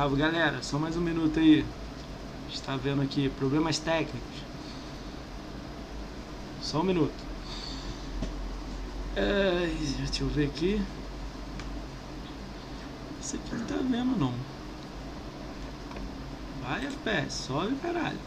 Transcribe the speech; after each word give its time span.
salve 0.00 0.16
galera, 0.16 0.62
só 0.62 0.78
mais 0.78 0.96
um 0.96 1.00
minuto 1.02 1.38
aí. 1.38 1.62
Está 2.50 2.74
vendo 2.74 3.02
aqui 3.02 3.28
problemas 3.28 3.78
técnicos. 3.78 4.40
Só 6.62 6.80
um 6.80 6.84
minuto. 6.84 7.12
É, 9.14 9.70
deixa 9.98 10.22
eu 10.22 10.28
ver 10.28 10.46
aqui. 10.46 10.80
Isso 13.20 13.36
aqui 13.36 13.54
não 13.54 13.66
tá 13.66 13.74
vendo 13.74 14.18
não. 14.18 14.32
Vai 16.62 16.86
FPS, 16.86 17.34
sobe 17.34 17.76
caralho. 17.82 18.18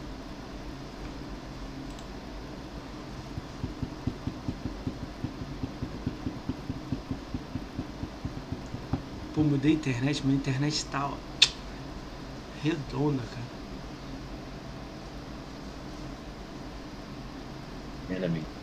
Pô, 9.34 9.42
mudei 9.42 9.72
a 9.72 9.74
internet, 9.74 10.24
minha 10.24 10.36
internet 10.36 10.84
tá 10.84 11.08
ó, 11.08 11.33
redonda, 12.64 13.26
cara. 13.28 13.52
Ele, 18.08 18.24
amigo. 18.26 18.54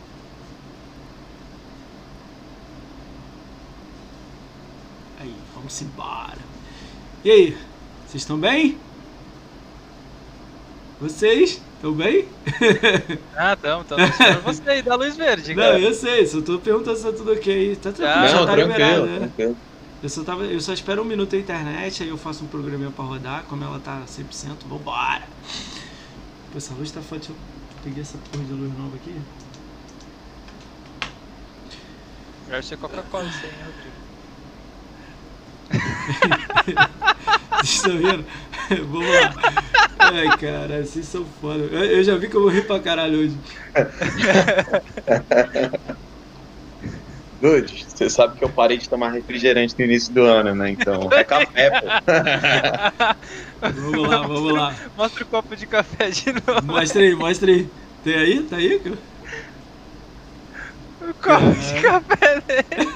Aí, 5.16 5.46
vamos 5.54 5.80
embora. 5.80 6.38
E 7.24 7.30
aí, 7.30 7.50
vocês 8.04 8.22
estão 8.22 8.40
bem? 8.40 8.86
Vocês 10.98 11.50
estão 11.74 11.94
bem? 11.94 12.38
Ah, 13.34 13.56
tamo, 13.56 13.84
tamo 13.84 14.04
esperando 14.06 14.42
você 14.42 14.62
aí 14.68 14.82
da 14.82 14.94
luz 14.94 15.16
verde, 15.16 15.54
Não, 15.54 15.56
cara. 15.56 15.78
eu 15.78 15.92
sei, 15.94 16.26
só 16.26 16.42
tô 16.42 16.60
perguntando 16.60 16.96
se 16.96 17.04
tá 17.04 17.12
tudo 17.12 17.32
ok. 17.32 17.76
Tá 17.76 17.92
tranquilo, 17.92 18.26
Ah, 18.26 18.26
já 18.26 18.40
Não, 18.40 18.46
tá 18.46 18.54
liberado, 18.56 19.06
tranquilo, 19.06 19.06
né? 19.06 19.18
tranquilo. 19.18 19.56
Eu 20.02 20.08
só, 20.08 20.24
tava, 20.24 20.44
eu 20.44 20.60
só 20.60 20.72
espero 20.72 21.02
um 21.02 21.04
minuto 21.04 21.36
a 21.36 21.38
internet, 21.38 22.02
aí 22.02 22.08
eu 22.08 22.18
faço 22.18 22.44
um 22.44 22.48
programinha 22.48 22.90
pra 22.90 23.04
rodar, 23.04 23.44
como 23.44 23.62
ela 23.62 23.78
tá 23.78 24.02
100%, 24.04 24.66
vambora! 24.68 25.22
Pô, 26.50 26.58
essa 26.58 26.74
luz 26.74 26.90
tá 26.90 27.00
foda, 27.00 27.20
deixa 27.20 27.32
eu 27.32 27.36
peguei 27.84 28.02
essa 28.02 28.18
porra 28.18 28.42
de 28.44 28.52
luz 28.52 28.76
nova 28.76 28.96
aqui. 28.96 29.14
Melhor 32.46 32.64
ser 32.64 32.78
Coca-Cola 32.78 33.28
isso 33.28 33.44
aí, 33.44 33.52
Rodrigo. 33.64 34.02
Vocês 37.62 37.76
estão 37.76 37.96
vendo? 37.96 38.26
Vamos 38.90 39.08
lá. 39.08 39.32
Ai, 40.00 40.36
cara, 40.36 40.84
vocês 40.84 41.06
são 41.06 41.24
foda. 41.40 41.62
Eu, 41.64 41.84
eu 41.84 42.04
já 42.04 42.16
vi 42.16 42.28
que 42.28 42.34
eu 42.34 42.42
vou 42.42 42.50
rir 42.50 42.66
pra 42.66 42.80
caralho 42.80 43.20
hoje. 43.20 43.38
Dude, 47.42 47.84
você 47.88 48.08
sabe 48.08 48.38
que 48.38 48.44
eu 48.44 48.48
parei 48.48 48.78
de 48.78 48.88
tomar 48.88 49.10
refrigerante 49.10 49.74
no 49.76 49.84
início 49.84 50.14
do 50.14 50.22
ano, 50.22 50.54
né? 50.54 50.70
Então, 50.70 51.08
é 51.10 51.24
café, 51.24 51.80
pô. 51.80 51.86
Vamos 53.60 54.08
lá, 54.08 54.22
vamos 54.22 54.52
lá. 54.52 54.74
Mostra 54.96 55.24
o 55.24 55.26
copo 55.26 55.56
de 55.56 55.66
café 55.66 56.10
de 56.10 56.32
novo. 56.32 56.64
Mostra 56.64 57.02
aí, 57.02 57.14
mostra 57.14 57.50
aí. 57.50 57.68
Tem 58.02 58.14
aí? 58.14 58.42
Tá 58.42 58.56
aí? 58.56 58.80
cara? 58.80 58.98
O 61.00 61.14
copo 61.14 61.52
de 61.52 61.80
café 61.80 62.40
dele. 62.40 62.92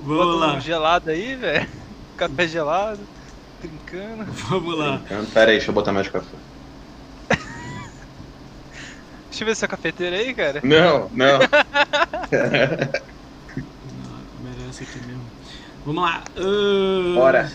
Vamos 0.00 0.24
Bota 0.24 0.46
lá, 0.46 0.54
um 0.54 0.60
gelado 0.60 1.10
aí, 1.10 1.34
velho. 1.34 1.68
Café 2.16 2.48
gelado. 2.48 3.00
Trincando. 3.60 4.24
vamos 4.48 4.78
lá. 4.78 5.00
Pera 5.32 5.50
aí, 5.50 5.56
deixa 5.56 5.70
eu 5.70 5.74
botar 5.74 5.92
mais 5.92 6.08
café. 6.08 6.36
Deixa 9.38 9.44
eu 9.44 9.46
ver 9.46 9.52
essa 9.52 9.68
cafeteira 9.68 10.16
aí, 10.16 10.34
cara. 10.34 10.60
Não, 10.64 11.08
não. 11.14 11.38
Não, 11.38 11.46
merece 14.42 14.82
aqui 14.82 14.98
mesmo. 15.06 15.22
Vamos 15.86 16.02
lá. 16.02 16.24
ahn, 16.36 17.14
Bora. 17.14 17.52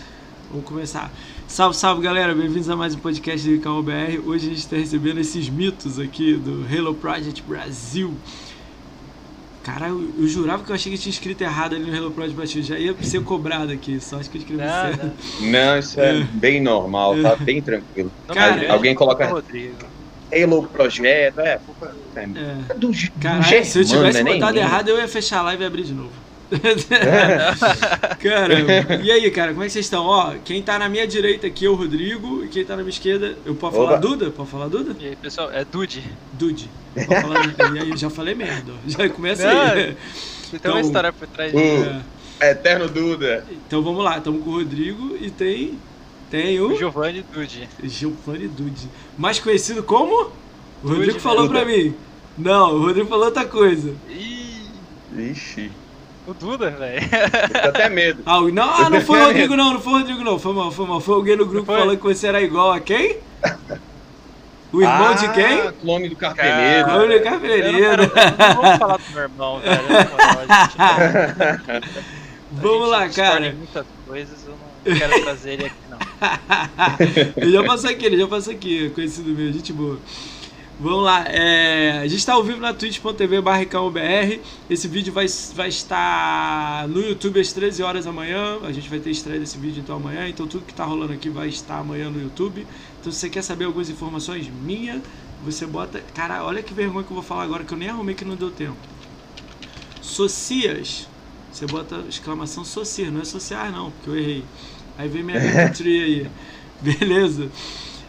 Vamos 0.50 0.64
começar. 0.66 1.12
Salve, 1.46 1.76
salve 1.76 2.00
galera, 2.00 2.34
bem-vindos 2.34 2.70
a 2.70 2.76
mais 2.76 2.94
um 2.94 2.98
podcast 3.00 3.46
do 3.46 3.54
Icao 3.56 3.82
BR. 3.82 4.18
Hoje 4.24 4.46
a 4.46 4.48
gente 4.48 4.60
está 4.60 4.76
recebendo 4.76 5.20
esses 5.20 5.50
mitos 5.50 5.98
aqui 5.98 6.32
do 6.32 6.64
Halo 6.74 6.94
Project 6.94 7.42
Brasil. 7.42 8.14
Cara, 9.62 9.88
eu, 9.88 10.10
eu 10.18 10.26
jurava 10.26 10.64
que 10.64 10.70
eu 10.70 10.74
achei 10.74 10.90
que 10.90 10.96
tinha 10.96 11.10
escrito 11.12 11.42
errado 11.42 11.74
ali 11.74 11.84
no 11.90 11.94
Halo 11.94 12.10
Project 12.12 12.34
Brasil. 12.34 12.62
Já 12.62 12.78
ia 12.78 12.96
ser 13.02 13.22
cobrado 13.24 13.70
aqui, 13.70 14.00
só 14.00 14.18
acho 14.18 14.30
que 14.30 14.38
eu 14.38 14.40
escrevi 14.40 14.62
Não, 14.62 14.70
certo. 14.70 15.04
não. 15.42 15.50
Não, 15.50 15.78
isso 15.78 16.00
é 16.00 16.22
bem 16.32 16.62
normal, 16.62 17.20
tá 17.20 17.36
bem 17.36 17.60
tranquilo. 17.60 18.10
Cara, 18.28 18.72
alguém 18.72 18.94
coloca- 18.94 19.26
Rodrigo. 19.26 19.92
Halo 20.32 20.62
Projeto, 20.68 21.40
é. 21.40 21.60
É, 22.16 22.22
É. 22.22 22.74
do, 22.74 22.88
do 22.90 23.10
Caralho, 23.20 23.64
se 23.64 23.78
eu 23.80 23.84
tivesse 23.84 24.18
né, 24.18 24.24
nem 24.24 24.34
botado 24.34 24.54
lembro. 24.54 24.70
errado, 24.70 24.88
eu 24.88 24.98
ia 24.98 25.08
fechar 25.08 25.38
a 25.40 25.42
live 25.42 25.62
e 25.62 25.66
abrir 25.66 25.82
de 25.84 25.92
novo. 25.92 26.10
É. 26.52 28.14
Caramba. 28.16 28.94
E 29.02 29.10
aí, 29.10 29.30
cara, 29.30 29.52
como 29.52 29.62
é 29.62 29.66
que 29.66 29.72
vocês 29.72 29.86
estão? 29.86 30.04
Ó, 30.06 30.34
quem 30.44 30.62
tá 30.62 30.78
na 30.78 30.88
minha 30.88 31.06
direita 31.06 31.46
aqui 31.46 31.66
é 31.66 31.68
o 31.68 31.74
Rodrigo, 31.74 32.44
e 32.44 32.48
quem 32.48 32.64
tá 32.64 32.76
na 32.76 32.82
minha 32.82 32.90
esquerda, 32.90 33.36
eu 33.44 33.54
posso 33.54 33.76
falar 33.76 33.90
Opa. 33.92 33.98
Duda? 33.98 34.30
Pode 34.30 34.50
falar 34.50 34.68
Duda? 34.68 34.94
E 35.00 35.08
aí, 35.08 35.16
pessoal, 35.16 35.50
é 35.50 35.64
Dude. 35.64 36.02
Dude. 36.34 36.68
Falar, 37.06 37.74
e 37.74 37.78
aí, 37.80 37.96
já 37.96 38.08
falei 38.10 38.34
merda. 38.34 38.72
Já 38.86 39.08
começa 39.08 39.48
aí. 39.48 39.56
Não. 39.56 39.74
Tem 39.94 39.96
Então- 40.54 40.72
uma 40.72 40.80
história 40.80 41.12
por 41.12 41.26
trás 41.28 41.52
Uh. 41.52 41.56
disso. 41.56 41.90
É. 42.40 42.50
Eterno 42.50 42.88
Duda. 42.88 43.44
Então 43.66 43.82
vamos 43.82 44.04
lá, 44.04 44.18
estamos 44.18 44.42
com 44.44 44.50
o 44.50 44.54
Rodrigo 44.58 45.16
e 45.20 45.30
tem. 45.30 45.78
Tem 46.34 46.60
o 46.60 46.76
Giovanni 46.76 47.24
Dude. 47.32 47.68
Giovanni 47.84 48.48
Dude. 48.48 48.90
Mais 49.16 49.38
conhecido 49.38 49.84
como? 49.84 50.22
O 50.22 50.30
Dude 50.82 50.96
Rodrigo 50.96 51.20
falou 51.20 51.46
Duda. 51.46 51.60
pra 51.60 51.64
mim. 51.64 51.94
Não, 52.36 52.74
o 52.74 52.80
Rodrigo 52.80 53.08
falou 53.08 53.26
outra 53.26 53.44
coisa. 53.44 53.94
Ih, 54.08 54.66
Ixi, 55.16 55.70
o 56.26 56.34
Duda, 56.34 56.70
velho. 56.72 57.08
tô 57.62 57.68
até 57.68 57.88
medo. 57.88 58.20
Ah, 58.26 58.40
não, 58.40 58.68
ah, 58.68 58.90
não 58.90 59.00
foi 59.00 59.20
o 59.20 59.26
Rodrigo, 59.26 59.54
não, 59.54 59.74
não 59.74 59.80
foi 59.80 59.92
o 59.92 59.98
Rodrigo, 59.98 60.24
não. 60.24 60.36
Foi 60.36 60.52
mal, 60.52 60.72
foi 60.72 60.86
mal. 60.86 61.00
Foi 61.00 61.14
alguém 61.14 61.36
no 61.36 61.46
grupo 61.46 61.66
Foi? 61.66 61.78
falando 61.78 61.96
que 61.98 62.02
você 62.02 62.26
era 62.26 62.42
igual 62.42 62.72
a 62.72 62.80
quem? 62.80 63.18
O 64.72 64.82
irmão 64.82 65.10
ah, 65.10 65.14
de 65.14 65.32
quem? 65.34 65.72
Clone 65.80 66.08
do 66.08 66.16
Cara, 66.16 66.34
Carpeneiro. 66.34 66.88
Clone 66.88 67.06
do 67.06 67.12
Eu 67.14 67.30
não, 67.30 67.78
quero, 67.78 68.02
eu 68.02 68.10
não 68.10 68.54
vou 68.56 68.78
falar 68.78 68.96
do 68.96 69.12
meu 69.12 69.22
irmão, 69.22 69.60
velho. 69.60 69.84
Vamos 72.50 72.88
lá, 72.88 73.08
cara. 73.08 73.52
muitas 73.52 73.86
coisas, 74.06 74.43
quero 74.84 75.22
trazer 75.22 75.52
ele 75.52 75.66
aqui, 75.66 75.76
não. 75.90 75.98
ele 77.42 77.52
já 77.52 77.64
passou 77.64 77.90
aqui, 77.90 78.06
ele 78.06 78.18
já 78.18 78.26
passou 78.28 78.52
aqui, 78.52 78.90
conhecido 78.90 79.30
meu, 79.30 79.52
gente 79.52 79.72
boa. 79.72 79.98
Vamos 80.78 81.04
lá, 81.04 81.24
é, 81.28 82.00
a 82.00 82.06
gente 82.08 82.18
está 82.18 82.32
ao 82.32 82.42
vivo 82.42 82.60
na 82.60 82.74
twitch.tv 82.74 83.40
BR. 83.40 84.40
Esse 84.68 84.88
vídeo 84.88 85.12
vai, 85.12 85.26
vai 85.54 85.68
estar 85.68 86.88
no 86.88 87.00
YouTube 87.00 87.40
às 87.40 87.52
13 87.52 87.80
horas 87.84 88.04
da 88.06 88.12
manhã. 88.12 88.58
A 88.64 88.72
gente 88.72 88.90
vai 88.90 88.98
ter 88.98 89.10
estreia 89.10 89.38
desse 89.38 89.56
vídeo 89.56 89.80
então 89.80 89.96
amanhã. 89.96 90.28
Então 90.28 90.48
tudo 90.48 90.64
que 90.64 90.72
está 90.72 90.84
rolando 90.84 91.12
aqui 91.12 91.28
vai 91.30 91.48
estar 91.48 91.78
amanhã 91.78 92.10
no 92.10 92.20
YouTube. 92.20 92.66
Então 93.00 93.12
se 93.12 93.20
você 93.20 93.30
quer 93.30 93.42
saber 93.42 93.66
algumas 93.66 93.88
informações 93.88 94.48
minhas, 94.48 95.00
você 95.44 95.64
bota. 95.64 96.02
Cara, 96.12 96.44
olha 96.44 96.60
que 96.60 96.74
vergonha 96.74 97.04
que 97.04 97.10
eu 97.10 97.14
vou 97.14 97.22
falar 97.22 97.44
agora, 97.44 97.62
que 97.62 97.72
eu 97.72 97.78
nem 97.78 97.88
arrumei 97.88 98.16
que 98.16 98.24
não 98.24 98.34
deu 98.34 98.50
tempo. 98.50 98.76
Socias. 100.02 101.06
Você 101.52 101.66
bota 101.66 102.04
exclamação 102.08 102.64
Socias, 102.64 103.12
não 103.12 103.20
é 103.20 103.24
sociais 103.24 103.72
não, 103.72 103.92
porque 103.92 104.10
eu 104.10 104.18
errei. 104.18 104.44
Aí 104.96 105.08
vem 105.08 105.22
minha 105.22 105.38
Linktree 105.38 106.02
aí. 106.02 106.30
Beleza? 106.80 107.50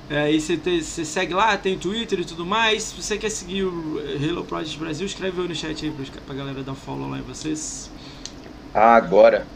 É, 0.10 0.20
aí 0.24 0.40
você, 0.40 0.58
tem- 0.58 0.82
você 0.82 1.04
segue 1.06 1.34
lá, 1.34 1.58
tem 1.58 1.80
Twitter 1.80 2.20
e 2.20 2.26
tudo 2.26 2.46
mais. 2.46 2.84
Se 2.84 3.02
você 3.02 3.18
quer 3.18 3.30
seguir 3.32 3.64
o 3.64 4.00
Halo 4.00 4.46
Project 4.46 4.78
Brasil, 4.80 5.06
escreve 5.06 5.42
aí 5.42 5.48
no 5.48 5.56
chat 5.56 5.86
aí 5.86 5.92
pra 6.26 6.36
galera 6.36 6.64
dar 6.64 6.76
follow 6.76 7.10
lá 7.10 7.20
em 7.20 7.24
vocês. 7.24 7.92
Ah, 8.74 8.96
agora. 8.96 9.48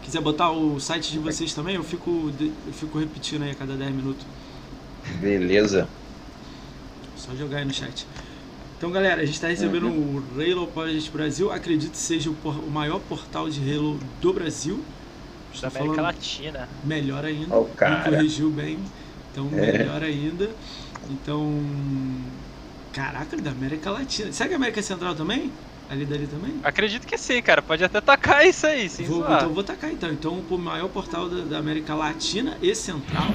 Quiser 0.00 0.20
botar 0.20 0.52
o 0.52 0.78
site 0.78 1.10
de 1.10 1.18
vocês 1.18 1.52
também, 1.54 1.76
eu 1.76 1.82
fico, 1.84 2.30
eu 2.66 2.72
fico 2.72 2.98
repetindo 2.98 3.42
aí 3.42 3.50
a 3.50 3.54
cada 3.56 3.76
10 3.76 3.92
minutos. 3.94 4.26
Beleza. 5.20 5.88
Só 7.14 7.34
jogar 7.34 7.58
aí 7.58 7.64
no 7.64 7.72
chat. 7.72 8.08
Então, 8.76 8.90
galera, 8.92 9.22
a 9.22 9.26
gente 9.26 9.34
está 9.36 9.48
recebendo 9.48 9.88
o 9.88 10.18
Halo 10.40 10.68
Project 10.72 11.10
Brasil. 11.12 11.50
Acredito 11.52 11.92
que 11.92 11.98
seja 11.98 12.30
o, 12.30 12.36
por- 12.36 12.58
o 12.64 12.70
maior 12.70 13.00
portal 13.00 13.48
de 13.50 13.60
Halo 13.72 13.98
do 13.98 14.32
Brasil. 14.34 14.88
Da 15.60 15.68
Estou 15.68 15.82
América 15.82 15.94
falando 16.02 16.14
Latina. 16.14 16.68
melhor 16.84 17.24
ainda. 17.24 17.54
Ó 17.54 17.60
o 17.60 17.68
Me 17.68 17.74
cara. 17.74 18.10
corrigiu 18.10 18.50
bem. 18.50 18.78
Então, 19.32 19.48
É. 19.52 19.78
melhor 19.78 20.02
ainda. 20.02 20.50
Então. 21.10 21.60
Caraca, 22.92 23.36
da 23.36 23.50
América 23.50 23.90
Latina. 23.90 24.32
Será 24.32 24.48
que 24.48 24.52
é 24.54 24.56
América 24.56 24.82
Central 24.82 25.14
também? 25.14 25.50
Ali 25.88 26.06
dali 26.06 26.26
também? 26.26 26.54
Acredito 26.62 27.06
que 27.06 27.16
sim, 27.18 27.42
cara. 27.42 27.60
Pode 27.60 27.84
até 27.84 28.00
tacar 28.00 28.46
isso 28.46 28.66
aí, 28.66 28.88
sim. 28.88 29.04
Vou, 29.04 29.20
então 29.20 29.48
vou 29.50 29.62
tacar 29.62 29.90
então. 29.90 30.10
Então 30.10 30.42
o 30.48 30.58
maior 30.58 30.88
portal 30.88 31.28
da, 31.28 31.42
da 31.42 31.58
América 31.58 31.94
Latina 31.94 32.56
e 32.62 32.74
Central. 32.74 33.26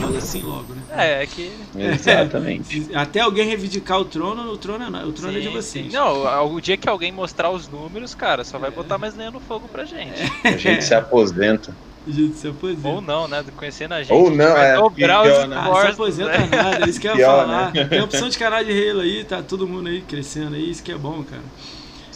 Fala 0.00 0.18
assim 0.18 0.42
logo, 0.42 0.72
né? 0.72 0.82
É, 0.90 1.22
é 1.22 1.26
que. 1.26 1.50
Exatamente. 1.76 2.88
Até 2.94 3.20
alguém 3.20 3.46
reivindicar 3.46 3.98
o 4.00 4.04
trono, 4.04 4.50
o 4.52 4.56
trono 4.56 4.84
é, 4.96 5.04
o 5.04 5.12
trono 5.12 5.36
é 5.36 5.40
de 5.40 5.48
Sim, 5.48 5.52
vocês. 5.52 5.86
sim. 5.86 5.92
Não, 5.92 6.54
o 6.54 6.60
dia 6.60 6.76
que 6.76 6.88
alguém 6.88 7.10
mostrar 7.10 7.50
os 7.50 7.68
números, 7.68 8.14
cara, 8.14 8.44
só 8.44 8.58
vai 8.58 8.70
botar 8.70 8.98
mais 8.98 9.16
lenha 9.16 9.30
no 9.30 9.40
fogo 9.40 9.68
pra 9.68 9.84
gente. 9.84 10.22
A 10.44 10.56
gente 10.56 10.84
se 10.84 10.94
aposenta. 10.94 11.74
Gente, 12.06 12.36
se 12.36 12.46
aposenta. 12.46 12.86
Ou 12.86 13.00
não, 13.00 13.26
né? 13.26 13.44
Conhecendo 13.56 13.94
a 13.94 14.02
gente. 14.02 14.12
Ou 14.12 14.26
a 14.26 14.30
gente 14.30 14.38
não, 14.38 14.52
vai 14.52 14.70
é, 14.70 14.74
dobrar 14.76 15.22
pior, 15.22 15.42
os 15.42 15.48
né? 15.48 15.56
Ah, 15.58 15.80
se 15.80 15.86
aposenta 15.88 16.38
né? 16.38 16.48
nada, 16.50 16.86
é 16.86 16.88
isso 16.88 17.00
que 17.00 17.08
eu 17.08 17.16
ia 17.16 17.26
falar. 17.26 17.72
né? 17.72 17.84
Tem 17.84 18.00
opção 18.00 18.28
de 18.28 18.38
canal 18.38 18.62
de 18.62 18.70
Halo 18.70 19.00
aí, 19.00 19.24
tá 19.24 19.42
todo 19.42 19.66
mundo 19.66 19.88
aí 19.88 20.00
crescendo 20.02 20.54
aí, 20.54 20.70
isso 20.70 20.84
que 20.84 20.92
é 20.92 20.96
bom, 20.96 21.24
cara. 21.24 21.42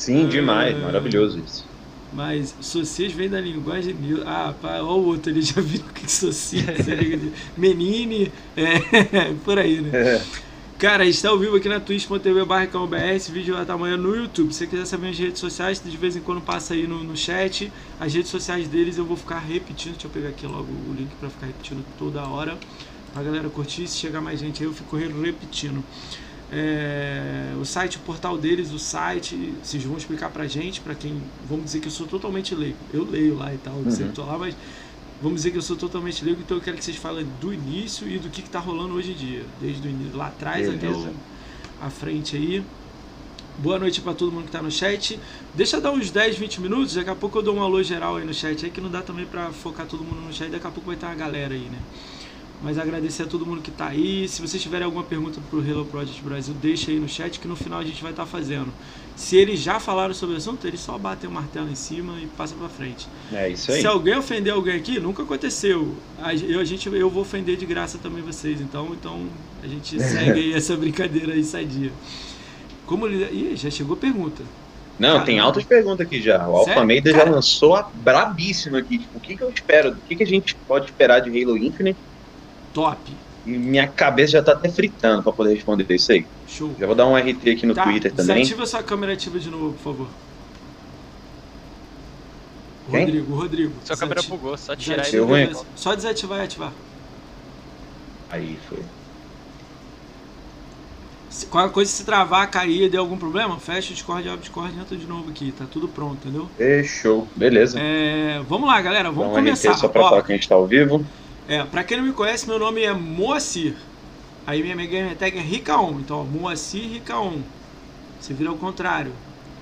Sim, 0.01 0.29
demais. 0.29 0.75
É. 0.75 0.81
Maravilhoso 0.81 1.39
isso. 1.39 1.65
Mas 2.13 2.55
socias 2.61 3.13
vem 3.13 3.29
da 3.29 3.41
linguagem. 3.41 3.95
nil- 3.95 4.23
Ah, 4.27 4.55
pá, 4.61 4.81
ó 4.81 4.97
o 4.97 5.05
outro 5.05 5.31
ali, 5.31 5.43
já 5.43 5.61
viu 5.61 5.81
o 5.81 5.93
que 5.93 6.11
socias 6.11 6.89
é 6.89 7.19
Menine, 7.57 8.33
é, 8.57 9.33
por 9.45 9.59
aí, 9.59 9.81
né? 9.81 10.21
Cara, 10.79 11.03
a 11.03 11.07
gente 11.07 11.21
tá 11.21 11.29
ao 11.29 11.39
vivo 11.39 11.57
aqui 11.57 11.69
na 11.69 11.79
twitch.tv 11.79 12.47
barra 12.47 12.67
esse 13.15 13.31
vídeo 13.31 13.53
vai 13.53 13.63
estar 13.63 13.75
amanhã 13.75 13.99
no 13.99 14.17
YouTube. 14.17 14.51
Se 14.53 14.61
você 14.61 14.67
quiser 14.67 14.87
saber 14.87 15.11
as 15.11 15.19
redes 15.19 15.39
sociais, 15.39 15.83
de 15.85 15.95
vez 15.99 16.17
em 16.17 16.21
quando 16.21 16.41
passa 16.41 16.73
aí 16.73 16.87
no, 16.87 17.05
no 17.05 17.15
chat. 17.15 17.71
As 18.01 18.15
redes 18.15 18.31
sociais 18.31 18.67
deles 18.67 18.97
eu 18.97 19.05
vou 19.05 19.17
ficar 19.19 19.39
repetindo. 19.41 19.93
Deixa 19.93 20.07
eu 20.07 20.11
pegar 20.11 20.31
aqui 20.31 20.47
logo 20.47 20.73
o 20.73 20.95
link 20.97 21.11
pra 21.21 21.29
ficar 21.29 21.47
repetindo 21.47 21.85
toda 21.99 22.23
hora. 22.27 22.57
Pra 23.13 23.23
galera 23.23 23.51
curtir, 23.51 23.87
se 23.87 23.99
chegar 23.99 24.23
mais 24.23 24.41
gente 24.41 24.63
aí 24.63 24.69
eu 24.69 24.73
fico 24.73 24.97
repetindo. 24.97 25.85
É, 26.53 27.53
o 27.61 27.65
site, 27.65 27.97
o 27.97 28.01
portal 28.01 28.37
deles, 28.37 28.73
o 28.73 28.79
site, 28.79 29.55
vocês 29.63 29.85
vão 29.85 29.97
explicar 29.97 30.31
pra 30.31 30.49
gente, 30.49 30.81
pra 30.81 30.95
quem, 30.95 31.23
vamos 31.49 31.67
dizer 31.67 31.81
que 31.81 31.87
eu 31.87 31.93
sou 31.93 32.07
totalmente 32.07 32.55
leigo. 32.55 32.77
Eu 32.93 33.05
leio 33.09 33.37
lá 33.37 33.55
e 33.55 33.59
tal, 33.59 33.81
eu 33.85 33.91
sempre 33.91 34.13
tô 34.13 34.25
lá, 34.25 34.37
mas 34.37 34.57
vamos 35.23 35.37
dizer 35.37 35.53
que 35.53 35.59
eu 35.59 35.63
sou 35.63 35.77
totalmente 35.77 36.25
leigo, 36.25 36.41
então 36.41 36.57
eu 36.57 36.63
quero 36.63 36.77
que 36.77 36.85
vocês 36.85 36.97
falem 36.97 37.27
do 37.41 37.55
início 37.55 38.09
e 38.09 38.19
do 38.19 38.29
que, 38.29 38.43
que 38.43 38.51
tá 38.51 38.59
rolando 38.59 38.95
hoje 38.95 39.13
em 39.13 39.15
dia, 39.15 39.45
desde 39.61 39.87
o 39.87 39.91
início, 39.91 40.17
lá 40.17 40.27
atrás 40.27 40.69
até 40.69 40.89
o, 40.89 40.93
Beleza. 40.93 41.13
a 41.81 41.89
frente 41.89 42.37
aí. 42.37 42.65
Boa 43.59 43.79
noite 43.79 44.01
pra 44.01 44.15
todo 44.15 44.33
mundo 44.33 44.47
que 44.47 44.53
tá 44.53 44.63
no 44.63 44.71
chat. 44.71 45.21
Deixa 45.55 45.77
eu 45.77 45.83
dar 45.83 45.93
uns 45.93 46.11
10, 46.11 46.39
20 46.39 46.63
minutos, 46.63 46.95
daqui 46.95 47.11
a 47.11 47.15
pouco 47.15 47.39
eu 47.39 47.43
dou 47.43 47.55
um 47.55 47.63
alô 47.63 47.83
geral 47.83 48.17
aí 48.17 48.25
no 48.25 48.33
chat 48.33 48.65
aí, 48.65 48.71
que 48.71 48.81
não 48.81 48.91
dá 48.91 49.03
também 49.03 49.27
pra 49.27 49.53
focar 49.53 49.87
todo 49.87 50.03
mundo 50.03 50.21
no 50.21 50.33
chat, 50.33 50.51
daqui 50.51 50.67
a 50.67 50.71
pouco 50.71 50.89
vai 50.89 50.97
ter 50.97 51.07
uma 51.07 51.15
galera 51.15 51.55
aí, 51.55 51.69
né? 51.69 51.79
Mas 52.63 52.79
agradecer 52.79 53.23
a 53.23 53.27
todo 53.27 53.47
mundo 53.47 53.63
que 53.63 53.71
tá 53.71 53.87
aí. 53.89 54.29
Se 54.29 54.43
vocês 54.43 54.63
tiverem 54.63 54.85
alguma 54.85 55.03
pergunta 55.03 55.41
pro 55.49 55.67
Hello 55.67 55.85
Project 55.87 56.23
Brasil, 56.23 56.55
deixa 56.61 56.91
aí 56.91 57.01
no 57.01 57.09
chat 57.09 57.41
que 57.41 57.49
no 57.49 57.57
final 57.57 57.81
a 57.81 57.85
gente 57.85 58.03
vai 58.03 58.13
estar 58.13 58.27
fazendo. 58.27 58.69
Se 59.17 59.37
eles 59.37 59.61
já 59.61 59.81
falaram 59.81 60.13
sobre 60.13 60.35
o 60.35 60.39
assunto, 60.39 60.67
eles 60.67 60.81
só 60.81 60.99
batem 60.99 61.29
o 61.29 61.33
martelo 61.33 61.71
em 61.71 61.75
cima 61.75 62.19
e 62.21 62.27
passa 62.27 62.55
pra 62.55 62.69
frente. 62.69 63.09
É 63.33 63.49
isso 63.49 63.73
aí. 63.73 63.81
Se 63.81 63.87
alguém 63.87 64.17
ofender 64.17 64.53
alguém 64.53 64.77
aqui, 64.77 65.01
nunca 65.01 65.23
aconteceu. 65.23 65.95
Eu, 66.49 66.61
a 66.61 66.65
gente, 66.65 66.89
eu 66.89 67.09
vou 67.09 67.23
ofender 67.23 67.57
de 67.57 67.65
graça 67.65 67.99
também 67.99 68.23
vocês. 68.23 68.61
Então, 68.61 68.89
então 68.93 69.27
a 69.63 69.67
gente 69.67 69.99
segue 70.01 70.41
aí 70.41 70.53
essa 70.53 70.77
brincadeira 70.77 71.33
aí 71.33 71.43
sadia. 71.43 71.93
Como 72.87 73.07
lidar... 73.07 73.33
Ih, 73.33 73.57
já 73.57 73.71
chegou 73.71 73.97
pergunta. 73.97 74.43
Não, 74.99 75.15
Cara, 75.15 75.25
tem 75.25 75.39
altas 75.39 75.65
perguntas 75.65 76.07
aqui 76.07 76.21
já. 76.21 76.47
O 76.47 76.59
Sério? 76.59 76.73
Alphameida 76.73 77.11
já 77.11 77.25
lançou 77.25 77.75
a 77.75 77.83
brabíssima 77.83 78.79
aqui. 78.79 78.99
Tipo, 78.99 79.17
o 79.17 79.21
que, 79.21 79.35
que 79.35 79.43
eu 79.43 79.49
espero? 79.49 79.93
O 79.93 79.97
que, 80.07 80.15
que 80.15 80.23
a 80.23 80.27
gente 80.27 80.55
pode 80.69 80.87
esperar 80.87 81.21
de 81.21 81.31
Halo 81.31 81.57
Infinite? 81.57 81.99
Top. 82.73 82.99
E 83.47 83.51
minha 83.51 83.89
cabeça 83.89 84.33
já 84.33 84.43
tá 84.43 84.53
até 84.53 84.69
fritando 84.69 85.23
pra 85.23 85.33
poder 85.33 85.55
responder 85.55 85.87
isso 85.95 86.13
aí. 86.13 86.27
Show. 86.47 86.75
Já 86.79 86.87
vou 86.87 86.95
dar 86.95 87.07
um 87.07 87.17
RT 87.17 87.51
aqui 87.51 87.67
no 87.67 87.75
Tá, 87.75 87.85
Twitter 87.85 88.13
também. 88.13 88.37
Desativa 88.43 88.67
sua 88.67 88.83
câmera 88.83 89.13
ativa 89.15 89.39
de 89.39 89.51
novo, 89.51 89.73
por 89.73 89.83
favor. 89.93 90.09
Quem? 92.91 93.01
Rodrigo, 93.05 93.35
Rodrigo. 93.35 93.73
Sua 93.85 93.97
câmera 93.97 94.23
bugou, 94.23 94.57
só 94.59 94.75
tirar 94.77 95.03
desativa, 95.03 95.27
Deu 95.27 95.27
ruim? 95.27 95.65
Só 95.77 95.95
desativar 95.95 96.41
e 96.41 96.43
ativar. 96.43 96.73
Aí 98.31 98.59
foi. 98.69 98.79
Se 101.31 101.47
qualquer 101.47 101.73
coisa 101.73 101.91
se 101.91 102.05
travar, 102.05 102.51
cair, 102.51 102.91
deu 102.91 103.01
algum 103.01 103.17
problema, 103.17 103.59
fecha 103.59 103.93
o 103.93 103.95
Discord, 103.95 104.29
abre 104.29 104.41
o 104.41 104.43
Discord 104.43 104.77
e 104.77 104.81
entra 104.81 104.97
de 104.97 105.07
novo 105.07 105.31
aqui. 105.31 105.53
Tá 105.53 105.65
tudo 105.71 105.87
pronto, 105.87 106.17
entendeu? 106.27 106.49
Fechou. 106.59 107.29
Beleza. 107.37 107.79
É, 107.81 108.43
vamos 108.49 108.69
lá, 108.69 108.81
galera. 108.83 109.11
Vamos 109.13 109.31
um 109.31 109.35
começar. 109.37 109.71
RT 109.73 109.79
só 109.79 109.89
pra 109.89 110.03
Ó, 110.03 110.09
falar 110.09 110.23
que 110.23 110.33
a 110.33 110.35
gente 110.35 110.49
tá 110.49 110.57
ao 110.57 110.67
vivo. 110.67 111.07
É, 111.51 111.65
pra 111.65 111.83
quem 111.85 111.97
não 111.99 112.05
me 112.05 112.13
conhece, 112.13 112.47
meu 112.47 112.59
nome 112.59 112.83
é 112.83 112.93
Moacir. 112.93 113.77
Aí 114.47 114.63
minha 114.63 114.75
gamer 114.87 115.17
tag 115.17 115.37
é 115.37 115.41
Ricaon. 115.41 115.99
Então, 116.01 116.21
ó, 116.21 116.25
Moacir 116.25 116.89
Ricaon. 116.89 117.39
Você 118.21 118.33
vira 118.33 118.51
ao 118.51 118.57
contrário. 118.57 119.13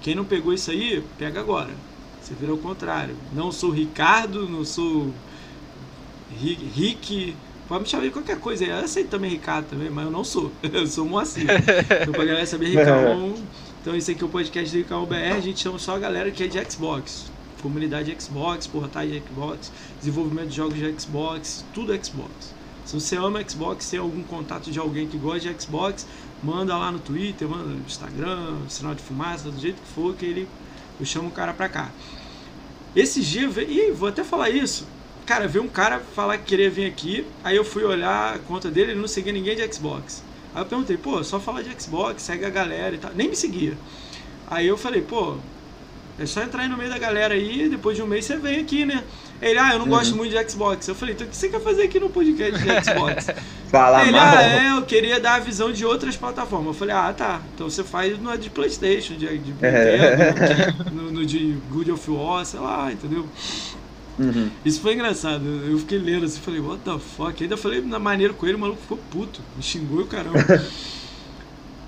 Quem 0.02 0.14
não 0.14 0.24
pegou 0.24 0.52
isso 0.52 0.70
aí, 0.70 1.02
pega 1.18 1.40
agora. 1.40 1.70
Você 2.20 2.34
vira 2.34 2.52
ao 2.52 2.58
contrário. 2.58 3.16
Não 3.32 3.50
sou 3.50 3.70
Ricardo, 3.70 4.48
não 4.48 4.64
sou 4.64 5.12
Ri- 6.40 6.70
Rick. 6.74 7.34
Pode 7.66 7.82
me 7.84 7.88
chamar 7.88 8.04
de 8.04 8.10
qualquer 8.10 8.38
coisa 8.38 8.64
aí. 8.64 8.70
Eu 8.70 8.78
aceito 8.78 9.08
também 9.10 9.30
Ricardo 9.30 9.66
também, 9.70 9.90
mas 9.90 10.04
eu 10.04 10.10
não 10.10 10.24
sou. 10.24 10.52
Eu 10.62 10.86
sou 10.86 11.04
Moacir. 11.06 11.46
Então, 12.02 12.12
pra 12.14 12.24
galera 12.24 12.46
saber, 12.46 12.66
Ricaon. 12.68 13.34
Então, 13.80 13.94
esse 13.96 14.10
aqui 14.10 14.22
é 14.22 14.26
o 14.26 14.28
podcast 14.28 14.70
do 14.70 14.78
Ricaon 14.78 15.06
BR. 15.06 15.36
A 15.36 15.40
gente 15.40 15.60
chama 15.60 15.78
só 15.78 15.94
a 15.94 15.98
galera 15.98 16.30
que 16.32 16.42
é 16.42 16.46
de 16.48 16.58
Xbox. 16.70 17.30
Comunidade 17.62 18.16
Xbox, 18.20 18.66
portais 18.66 19.10
de 19.10 19.20
Xbox, 19.20 19.72
desenvolvimento 19.98 20.48
de 20.48 20.56
jogos 20.56 20.78
de 20.78 21.00
Xbox, 21.00 21.64
tudo 21.74 21.92
Xbox. 22.04 22.54
Se 22.84 22.98
você 22.98 23.16
ama 23.16 23.46
Xbox, 23.46 23.90
tem 23.90 24.00
algum 24.00 24.22
contato 24.22 24.70
de 24.70 24.78
alguém 24.78 25.06
que 25.06 25.18
gosta 25.18 25.52
de 25.52 25.62
Xbox, 25.62 26.06
manda 26.42 26.76
lá 26.76 26.90
no 26.90 26.98
Twitter, 26.98 27.46
manda 27.48 27.64
no 27.64 27.80
Instagram, 27.86 28.56
sinal 28.68 28.94
de 28.94 29.02
fumaça, 29.02 29.50
do 29.50 29.60
jeito 29.60 29.80
que 29.82 29.88
for, 29.88 30.14
que 30.14 30.24
ele 30.24 30.48
eu 30.98 31.06
chamo 31.06 31.28
o 31.28 31.30
cara 31.30 31.52
pra 31.52 31.68
cá. 31.68 31.90
Esse 32.96 33.20
dia, 33.20 33.48
ih, 33.62 33.92
vou 33.92 34.08
até 34.08 34.24
falar 34.24 34.50
isso. 34.50 34.86
Cara, 35.26 35.46
veio 35.46 35.64
um 35.64 35.68
cara 35.68 36.00
falar 36.00 36.38
que 36.38 36.44
queria 36.44 36.70
vir 36.70 36.86
aqui, 36.86 37.26
aí 37.44 37.54
eu 37.54 37.64
fui 37.64 37.84
olhar 37.84 38.34
a 38.34 38.38
conta 38.38 38.70
dele, 38.70 38.92
ele 38.92 39.00
não 39.00 39.06
seguia 39.06 39.32
ninguém 39.32 39.54
de 39.54 39.72
Xbox. 39.72 40.24
Aí 40.54 40.62
eu 40.62 40.66
perguntei, 40.66 40.96
pô, 40.96 41.22
só 41.22 41.38
fala 41.38 41.62
de 41.62 41.70
Xbox, 41.80 42.22
segue 42.22 42.44
a 42.44 42.50
galera 42.50 42.94
e 42.94 42.98
tal. 42.98 43.12
Nem 43.14 43.28
me 43.28 43.36
seguia. 43.36 43.76
Aí 44.46 44.66
eu 44.66 44.76
falei, 44.76 45.02
pô, 45.02 45.36
é 46.18 46.26
só 46.26 46.42
entrar 46.42 46.62
aí 46.62 46.68
no 46.68 46.76
meio 46.76 46.90
da 46.90 46.98
galera 46.98 47.34
aí, 47.34 47.68
depois 47.68 47.96
de 47.96 48.02
um 48.02 48.06
mês 48.06 48.24
você 48.24 48.36
vem 48.36 48.60
aqui, 48.60 48.84
né? 48.84 49.04
Ele, 49.40 49.58
ah, 49.58 49.72
eu 49.74 49.78
não 49.78 49.86
gosto 49.86 50.16
muito 50.16 50.36
de 50.36 50.50
Xbox. 50.50 50.88
Eu 50.88 50.94
falei, 50.96 51.14
então 51.14 51.26
o 51.26 51.30
que 51.30 51.36
você 51.36 51.48
quer 51.48 51.60
fazer 51.60 51.84
aqui 51.84 52.00
no 52.00 52.10
podcast 52.10 52.58
de 52.58 52.84
Xbox? 52.84 53.26
Fala 53.70 54.02
Ele, 54.02 54.12
mal. 54.12 54.20
ah, 54.26 54.42
é, 54.42 54.72
eu 54.76 54.82
queria 54.82 55.20
dar 55.20 55.36
a 55.36 55.38
visão 55.38 55.70
de 55.72 55.84
outras 55.86 56.16
plataformas. 56.16 56.68
Eu 56.68 56.74
falei, 56.74 56.94
ah, 56.94 57.12
tá. 57.12 57.40
Então 57.54 57.70
você 57.70 57.84
faz 57.84 58.18
no 58.18 58.36
de 58.36 58.50
Playstation, 58.50 59.14
de, 59.14 59.38
de 59.38 59.52
Nintendo, 59.52 60.90
no, 60.92 61.12
no 61.12 61.24
de 61.26 61.56
Good 61.70 61.92
of 61.92 62.10
War, 62.10 62.44
sei 62.44 62.58
lá, 62.58 62.90
entendeu? 62.90 63.26
Uhum. 64.18 64.50
Isso 64.64 64.80
foi 64.80 64.94
engraçado. 64.94 65.44
Eu 65.46 65.78
fiquei 65.78 65.98
lendo 65.98 66.24
assim, 66.26 66.40
falei, 66.40 66.60
what 66.60 66.80
the 66.82 66.98
fuck? 66.98 67.40
Ainda 67.40 67.56
falei 67.56 67.80
na 67.80 68.00
maneira 68.00 68.34
com 68.34 68.44
ele, 68.44 68.56
o 68.56 68.58
maluco 68.58 68.80
ficou 68.82 68.98
puto. 69.10 69.40
Me 69.56 69.62
xingou 69.62 70.00
e 70.00 70.02
o 70.02 70.06
caramba. 70.06 70.38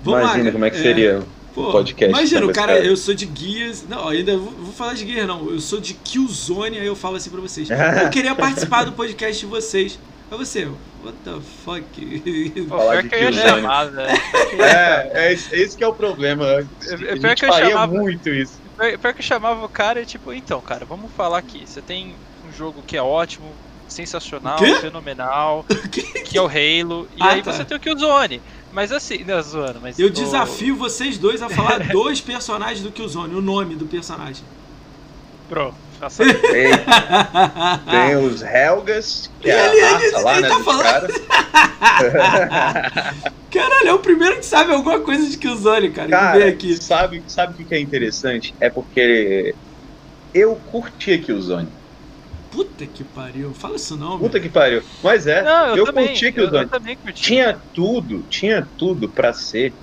Imagina 0.05 0.37
cara. 0.39 0.51
como 0.53 0.65
é 0.65 0.69
que 0.69 0.77
É, 0.77 0.81
seria. 0.81 1.23
Pô, 1.53 1.71
podcast 1.71 2.09
Imagina, 2.17 2.41
com 2.41 2.47
o 2.47 2.53
cara, 2.53 2.79
eu 2.79 2.95
sou 2.95 3.13
de 3.13 3.25
guias. 3.25 3.83
Não, 3.87 4.07
ainda 4.07 4.37
vou, 4.37 4.51
vou 4.51 4.73
falar 4.73 4.93
de 4.93 5.03
guias, 5.03 5.27
não. 5.27 5.49
Eu 5.49 5.59
sou 5.59 5.81
de 5.81 5.93
Killzone, 5.93 6.77
aí 6.79 6.85
eu 6.85 6.95
falo 6.95 7.17
assim 7.17 7.29
pra 7.29 7.41
vocês. 7.41 7.69
Eu 7.69 7.75
queria 8.09 8.33
participar 8.35 8.85
do 8.85 8.93
podcast 8.93 9.39
de 9.39 9.45
vocês. 9.45 9.99
Aí 10.31 10.37
você, 10.37 10.65
what 11.03 11.17
the 11.25 11.31
fuck? 11.65 12.63
Falar 12.69 12.83
pior 12.91 13.03
de 13.03 13.09
que 13.09 13.15
eu 13.15 13.33
chamar, 13.33 13.85
velho. 13.91 14.21
É, 14.63 15.11
é 15.29 15.33
esse, 15.33 15.75
que 15.75 15.83
é 15.83 15.87
o 15.87 15.93
problema. 15.93 16.45
A 16.45 16.51
É- 16.51 16.59
é 16.59 16.97
gente 16.97 17.19
pior 17.19 17.35
que 17.35 17.45
eu 17.45 17.49
faria 17.49 17.69
chamava- 17.71 17.93
muito 17.93 18.29
isso. 18.29 18.53
Pior 18.99 19.13
que 19.13 19.19
eu 19.19 19.25
chamava 19.25 19.65
o 19.65 19.69
cara 19.69 20.01
e 20.01 20.05
tipo, 20.05 20.31
então, 20.33 20.61
cara, 20.61 20.85
vamos 20.85 21.11
falar 21.17 21.37
aqui. 21.37 21.63
Você 21.65 21.81
tem 21.81 22.15
um 22.49 22.57
jogo 22.57 22.81
que 22.87 22.95
é 22.95 23.01
ótimo, 23.03 23.51
sensacional, 23.89 24.57
fenomenal, 24.79 25.65
Que- 25.91 26.01
que 26.21 26.37
é 26.37 26.41
o 26.41 26.45
Halo, 26.47 27.09
e 27.17 27.21
Ah, 27.21 27.31
aí 27.31 27.43
tá. 27.43 27.51
você 27.51 27.65
tem 27.65 27.75
o 27.75 27.79
Killzone. 27.79 28.41
Mas 28.71 28.91
assim, 28.91 29.23
não, 29.25 29.41
zoando, 29.41 29.79
mas. 29.81 29.99
Eu 29.99 30.07
o- 30.07 30.09
desafio 30.09 30.75
vocês 30.75 31.17
dois 31.17 31.41
a 31.41 31.49
falar 31.49 31.79
dois 31.91 32.21
personagens 32.21 32.81
do 32.81 32.91
Killzone, 32.91 33.35
o 33.35 33.41
nome 33.41 33.75
do 33.75 33.85
personagem. 33.85 34.43
Pronto, 35.49 35.75
Tem, 36.17 36.71
tem 37.91 38.15
os 38.25 38.41
Helgas, 38.41 39.29
que 39.41 39.51
é 39.51 39.67
Ele- 39.67 39.81
a 39.81 39.89
raça 39.91 40.05
ele- 40.05 40.23
lá, 40.23 40.33
ele 40.33 40.41
né, 40.43 40.47
tá 40.49 40.55
dos 40.55 40.65
falando- 40.65 40.83
caras. 40.83 41.11
Caralho, 43.51 43.87
é 43.89 43.93
o 43.93 43.99
primeiro 43.99 44.37
que 44.37 44.45
sabe 44.45 44.71
alguma 44.71 45.01
coisa 45.01 45.29
de 45.29 45.37
Killzone, 45.37 45.91
cara. 45.91 46.07
que 46.07 46.11
Cara, 46.13 46.47
aqui. 46.47 46.81
sabe, 46.81 47.21
sabe 47.27 47.53
o 47.53 47.57
que 47.57 47.65
que 47.65 47.75
é 47.75 47.79
interessante? 47.81 48.55
É 48.61 48.69
porque 48.69 49.53
eu 50.33 50.55
curti 50.71 51.17
Killzone. 51.17 51.67
Puta 52.51 52.85
que 52.85 53.03
pariu. 53.03 53.53
Fala 53.53 53.75
isso 53.77 53.97
não, 53.97 54.19
Puta 54.19 54.39
que 54.39 54.49
pariu. 54.49 54.81
Mas 55.03 55.25
é, 55.25 55.41
Não, 55.43 55.67
eu, 55.69 55.77
eu, 55.77 55.85
também. 55.85 56.07
curti 56.07 56.33
Killzone. 56.33 56.67
também 56.69 56.97
curti. 56.97 57.23
Tinha 57.23 57.61
tudo, 57.73 58.23
tinha 58.29 58.69
tudo 58.77 59.11
pra 59.11 59.33
ser 59.33 59.73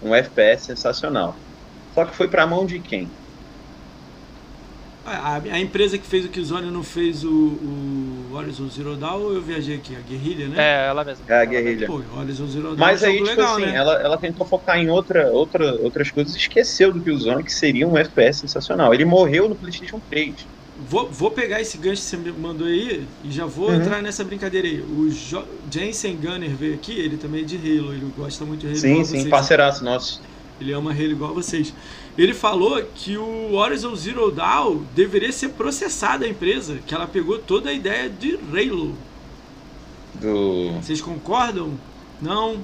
um 0.00 0.14
FPS 0.14 0.64
sensacional. 0.66 1.36
Só 1.90 2.04
que 2.06 2.16
foi 2.16 2.28
pra 2.30 2.46
mão 2.46 2.64
de 2.64 2.80
quem? 2.80 3.12
A, 5.04 5.38
a 5.38 5.58
empresa 5.58 5.98
que 5.98 6.06
fez 6.06 6.24
o 6.24 6.28
Killzone 6.30 6.70
não 6.70 6.82
fez 6.84 7.24
o, 7.24 7.30
o 7.30 8.32
Horizon 8.34 8.68
Zero 8.68 8.96
Dawn 8.96 9.20
ou 9.20 9.34
eu 9.34 9.42
viajei 9.42 9.76
aqui? 9.76 9.96
A 9.96 10.00
Guerrilha, 10.00 10.48
né? 10.48 10.62
É, 10.62 10.86
ela 10.86 11.04
mesma. 11.04 11.26
É 11.28 11.34
a 11.40 11.44
guerrilha. 11.44 11.86
Pô, 11.88 11.94
o 11.98 12.18
Horizon 12.18 12.46
Zero 12.46 12.64
Dawn 12.68 12.76
Mas 12.76 13.02
é 13.02 13.08
um 13.08 13.10
aí, 13.10 13.16
tipo 13.16 13.30
legal, 13.30 13.54
assim, 13.54 13.66
né? 13.66 13.76
ela, 13.76 13.94
ela 14.00 14.18
tentou 14.20 14.46
focar 14.46 14.78
em 14.78 14.88
outra, 14.88 15.28
outra, 15.32 15.74
outras 15.80 16.10
coisas 16.12 16.34
e 16.34 16.38
esqueceu 16.38 16.92
do 16.92 17.02
Killzone, 17.02 17.42
que 17.42 17.50
seria 17.50 17.88
um 17.88 17.96
FPS 17.98 18.40
sensacional. 18.40 18.94
Ele 18.94 19.04
morreu 19.04 19.48
no 19.48 19.58
PlayStation 19.58 20.00
3. 20.08 20.48
Vou, 20.88 21.08
vou 21.10 21.30
pegar 21.30 21.60
esse 21.60 21.78
gancho 21.78 22.02
que 22.02 22.08
você 22.08 22.16
me 22.16 22.32
mandou 22.32 22.66
aí 22.66 23.06
e 23.24 23.30
já 23.30 23.46
vou 23.46 23.68
Uhum. 23.68 23.76
entrar 23.76 24.02
nessa 24.02 24.24
brincadeira 24.24 24.66
aí. 24.66 24.80
O 24.80 25.10
jo 25.10 25.42
Jensen 25.70 26.16
Gunner 26.16 26.50
veio 26.50 26.74
aqui, 26.74 26.92
ele 26.92 27.16
também 27.16 27.42
é 27.42 27.44
de 27.44 27.56
Halo, 27.56 27.92
ele 27.92 28.12
gosta 28.16 28.44
muito 28.44 28.60
de 28.60 28.66
Halo. 28.66 28.76
Sim, 28.76 29.04
sim, 29.04 29.10
vocês. 29.18 29.28
parceiraço 29.28 29.84
nosso. 29.84 30.20
Ele 30.60 30.72
ama 30.72 30.92
Halo 30.92 31.02
igual 31.10 31.30
a 31.30 31.34
vocês. 31.34 31.72
Ele 32.16 32.34
falou 32.34 32.82
que 32.94 33.16
o 33.16 33.52
Horizon 33.54 33.94
Zero 33.96 34.30
Dawn 34.30 34.82
deveria 34.94 35.32
ser 35.32 35.50
processado 35.50 36.24
a 36.24 36.28
empresa, 36.28 36.78
que 36.86 36.94
ela 36.94 37.06
pegou 37.06 37.38
toda 37.38 37.70
a 37.70 37.72
ideia 37.72 38.08
de 38.08 38.38
Halo. 38.52 38.94
Do. 40.14 40.72
Vocês 40.82 41.00
concordam? 41.00 41.72
Não? 42.20 42.58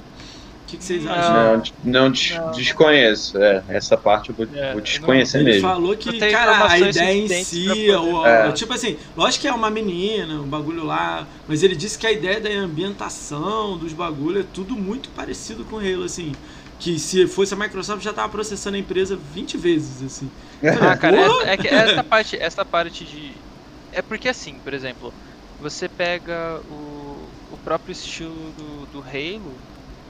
Que, 0.68 0.76
que 0.76 0.84
vocês 0.84 1.04
Não. 1.04 1.12
acham? 1.12 1.34
Não, 1.34 1.62
não, 2.04 2.10
des- 2.10 2.30
Não. 2.36 2.50
desconheço. 2.52 3.38
É, 3.42 3.64
essa 3.68 3.96
parte 3.96 4.30
eu 4.30 4.34
vou, 4.36 4.46
É, 4.54 4.72
vou 4.72 4.80
desconhecer 4.80 5.38
Ele 5.38 5.44
mesmo. 5.52 5.62
falou 5.68 5.96
que, 5.96 6.12
Não 6.12 6.30
cara, 6.30 6.70
a 6.70 6.78
ideia 6.78 7.12
em 7.14 7.44
si, 7.44 7.64
pra 7.64 7.74
poder- 7.74 7.96
o, 8.14 8.26
É. 8.26 8.52
tipo 8.52 8.72
assim, 8.72 8.96
lógico 9.16 9.42
que 9.42 9.48
é 9.48 9.52
uma 9.52 9.70
menina, 9.70 10.34
um 10.40 10.46
bagulho 10.48 10.84
lá, 10.84 11.26
mas 11.46 11.62
ele 11.62 11.74
disse 11.74 11.98
que 11.98 12.06
a 12.06 12.12
ideia 12.12 12.40
da 12.40 12.50
ambientação, 12.50 13.76
dos 13.78 13.92
bagulhos, 13.92 14.44
é 14.44 14.48
tudo 14.52 14.74
muito 14.76 15.08
parecido 15.10 15.64
com 15.64 15.78
Halo, 15.78 16.04
assim. 16.04 16.32
Que 16.78 16.96
se 16.98 17.26
fosse 17.26 17.54
a 17.54 17.56
Microsoft 17.56 18.02
já 18.04 18.12
tava 18.12 18.28
processando 18.28 18.76
a 18.76 18.78
empresa 18.78 19.16
20 19.16 19.56
vezes, 19.56 20.02
assim. 20.02 20.30
Ah, 20.80 20.96
cara, 20.96 21.20
essa, 21.20 21.42
é 21.50 21.56
que 21.56 21.68
essa 21.68 22.04
parte, 22.04 22.36
essa 22.36 22.64
parte 22.64 23.04
de. 23.04 23.32
É 23.92 24.02
porque 24.02 24.28
assim, 24.28 24.54
por 24.62 24.74
exemplo, 24.74 25.12
você 25.60 25.88
pega 25.88 26.60
o, 26.70 27.28
o 27.52 27.58
próprio 27.64 27.92
estilo 27.92 28.52
do, 28.56 28.86
do 28.86 28.98
Halo 29.00 29.54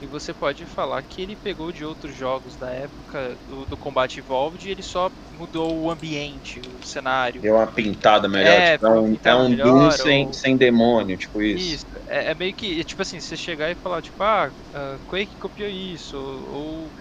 e 0.01 0.07
você 0.07 0.33
pode 0.33 0.65
falar 0.65 1.03
que 1.03 1.21
ele 1.21 1.35
pegou 1.35 1.71
de 1.71 1.83
outros 1.85 2.15
jogos 2.15 2.57
da 2.57 2.71
época 2.71 3.37
do, 3.45 3.65
do 3.65 3.77
Combat 3.77 4.17
Evolved 4.19 4.67
e 4.67 4.71
ele 4.71 4.83
só 4.83 5.11
mudou 5.29 5.81
o 5.83 5.89
ambiente, 5.91 6.61
o 6.61 6.81
cenário. 6.81 7.41
Deu 7.41 7.55
uma 7.55 7.73
pintada 7.73 8.27
melhor. 8.29 8.61
É, 8.61 8.77
tipo, 8.77 8.85
é 8.85 8.89
um, 8.99 9.17
é 9.25 9.35
um 9.35 9.55
melhor, 9.57 9.61
Doom 9.61 9.89
sem, 9.91 10.31
ou- 10.31 10.31
sem 10.31 10.57
demônio, 10.57 11.17
tipo 11.17 11.41
isso. 11.41 11.73
Isso, 11.73 11.85
é, 12.07 12.31
é 12.31 12.35
meio 12.35 12.53
que, 12.53 12.83
tipo 12.85 13.01
assim, 13.01 13.19
você 13.19 13.35
chegar 13.35 13.71
e 13.71 13.75
falar, 13.75 14.01
tipo, 14.01 14.21
ah, 14.23 14.53
ah, 14.73 14.99
Quake 15.05 15.35
copiou 15.37 15.69
isso, 15.69 16.15
ou, 16.17 16.87
ou, 16.87 16.93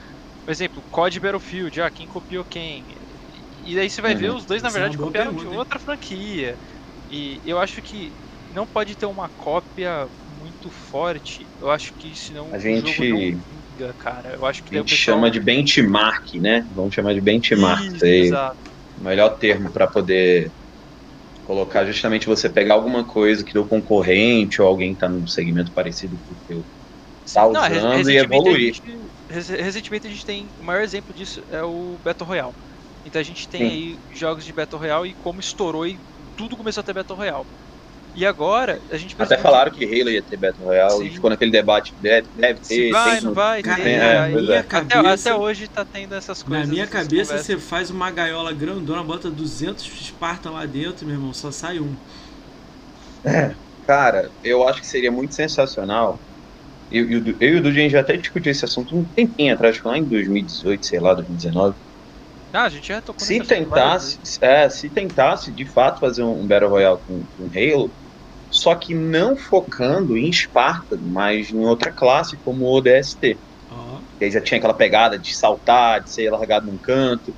por 0.45 0.50
exemplo, 0.52 0.83
COD 0.90 1.21
Battlefield, 1.21 1.83
ah, 1.83 1.90
quem 1.90 2.07
copiou 2.09 2.45
quem? 2.45 2.97
E 3.62 3.78
aí 3.78 3.90
você 3.90 4.00
vai 4.02 4.14
ver, 4.14 4.31
Uhum. 4.31 4.33
os 4.33 4.47
dois, 4.47 4.62
na 4.62 4.71
é 4.71 4.71
verdade, 4.71 4.99
copiaram 4.99 5.35
de 5.35 5.47
hein? 5.52 5.59
outra 5.59 5.78
franquia. 5.78 6.59
E 7.09 7.40
eu 7.45 7.59
acho 7.59 7.83
que 7.83 8.17
não 8.50 8.67
pode 8.67 8.97
ter 8.97 9.07
uma 9.07 9.28
cópia 9.31 10.09
muito 10.38 10.71
forte, 10.71 11.50
eu 11.59 11.71
acho 11.71 11.92
que 11.97 12.14
senão 12.14 12.50
A 12.52 12.59
gente- 12.59 12.83
não 12.83 13.95
cara. 13.97 14.35
Eu 14.35 14.45
acho 14.47 14.62
que 14.64 14.75
A 14.75 14.78
gente 14.78 14.90
pessoal... 14.90 15.16
chama 15.16 15.30
de 15.30 15.40
benchmark, 15.40 16.35
né? 16.40 16.62
Vamos 16.73 16.95
chamar 16.95 17.14
de 17.14 17.21
benchmark. 17.21 17.80
Isso, 17.95 18.04
exato. 18.07 18.59
O 18.97 19.02
melhor 19.04 19.37
termo 19.38 19.73
para 19.73 19.88
poder 19.88 20.52
colocar 21.45 21.85
justamente 21.87 22.26
você 22.26 22.49
pegar 22.50 22.75
alguma 22.75 23.07
coisa 23.07 23.45
que 23.45 23.52
do 23.52 23.66
concorrente 23.68 24.61
ou 24.61 24.68
alguém 24.68 24.92
que 24.92 24.99
tá 24.99 25.09
num 25.09 25.26
segmento 25.26 25.73
parecido 25.73 26.18
com 26.26 26.35
o 26.35 26.38
teu. 26.47 26.66
Tá 27.33 27.47
Não, 27.47 27.62
usando 27.62 28.11
e 28.11 28.16
recentemente 28.16 28.49
a 28.49 28.52
evoluir. 28.52 28.75
gente- 28.75 29.12
recentemente 29.62 30.07
a 30.07 30.11
gente 30.11 30.25
tem. 30.25 30.52
O 30.59 30.64
maior 30.64 30.83
exemplo 30.83 31.14
disso 31.14 31.42
é 31.49 31.62
o 31.62 31.99
Battle 31.99 32.26
Royale. 32.28 32.54
Então 33.04 33.21
a 33.21 33.23
gente 33.25 33.49
tem 33.49 33.62
Sim. 33.62 33.71
aí 33.71 34.00
jogos 34.11 34.45
de 34.45 34.52
Battle 34.52 34.80
Royale 34.80 35.11
e 35.11 35.14
como 35.14 35.40
estourou 35.40 35.87
e 35.87 36.00
tudo 36.37 36.57
começou 36.57 36.80
a 36.80 36.85
ter 36.85 36.95
Battle 36.95 37.16
Royale. 37.18 37.45
E 38.15 38.27
agora 38.27 38.83
a 38.91 38.97
gente 38.97 39.15
Até 39.19 39.37
falaram 39.38 39.71
que 39.73 39.85
Halo 39.85 40.11
ia 40.11 40.23
ter 40.23 40.37
Battle 40.37 40.65
Royale 40.67 41.07
e 41.07 41.11
ficou 41.11 41.31
naquele 41.31 41.50
debate. 41.50 41.95
Deve, 41.99 42.29
deve 42.35 42.61
se 42.62 42.83
ter, 42.83 42.91
vai, 42.91 43.15
tem 43.15 43.23
não 43.23 43.35
vai, 43.35 43.62
tem, 43.62 43.75
é, 43.97 44.31
é. 44.31 44.33
até, 44.35 44.62
cabeça- 44.62 45.31
até 45.31 45.35
hoje 45.35 45.69
tá 45.69 45.85
tendo 45.85 46.15
essas 46.15 46.43
Na 46.45 46.49
coisas. 46.59 46.69
minha 46.71 46.83
essas 46.85 46.93
cabeça, 46.93 47.33
conversas. 47.33 47.47
você 47.47 47.59
faz 47.59 47.91
uma 47.91 48.11
gaiola 48.11 48.53
grandona, 48.53 49.03
bota 49.05 49.31
200 49.31 49.85
Spartan 49.85 50.50
lá 50.53 50.67
dentro, 50.67 51.07
meu 51.07 51.15
irmão, 51.17 51.33
só 51.33 51.50
sai 51.50 51.79
um. 51.81 51.97
Cara, 53.87 54.33
eu 54.43 54.67
acho 54.69 54.81
que 54.81 54.87
seria 54.87 55.11
muito 55.11 55.35
sensacional. 55.35 56.23
Eu, 56.91 57.11
eu, 57.11 57.25
eu 57.41 57.55
e 57.57 57.57
o 57.57 57.62
Dudu, 57.62 57.71
a 57.71 57.73
gente 57.83 57.93
já 57.93 58.00
até 58.00 58.17
discutiu 58.17 58.53
esse 58.53 58.65
assunto 58.65 58.97
um 58.97 59.07
tempinho 59.07 59.55
atrás, 59.55 59.75
acho 59.77 59.83
que 59.83 59.88
lá 59.88 59.99
em 59.99 60.09
2018, 60.09 60.87
sei 60.87 61.00
lá, 61.00 61.15
2019. 61.15 61.79
Ah, 62.52 62.64
a 62.64 62.69
gente 62.69 62.88
já 62.88 63.00
tocou 63.02 63.26
Se 63.26 63.40
tentasse, 63.40 64.19
é, 64.40 64.69
se 64.71 64.90
tentasse 64.90 65.52
de 65.52 65.71
fato 65.71 66.00
fazer 66.00 66.23
um, 66.23 66.47
Battle 66.47 66.71
Royale 66.71 66.99
com, 67.07 67.26
com 67.37 67.47
Halo, 67.55 67.95
só 68.50 68.75
que 68.76 68.95
não 68.95 69.37
focando 69.37 70.17
em 70.17 70.33
Spartan, 70.33 70.99
mas 71.02 71.50
em 71.50 71.59
outra 71.67 71.93
classe, 71.93 72.38
como 72.45 72.64
o 72.64 72.78
ODST. 72.78 73.40
Ó, 73.71 74.00
Que 74.19 74.26
aí 74.26 74.31
já 74.33 74.43
tinha 74.43 74.59
aquela 74.59 74.75
pegada 74.76 75.19
de 75.19 75.37
saltar, 75.37 76.02
de 76.02 76.12
ser 76.12 76.31
largado 76.31 76.67
num 76.67 76.78
canto. 76.78 77.37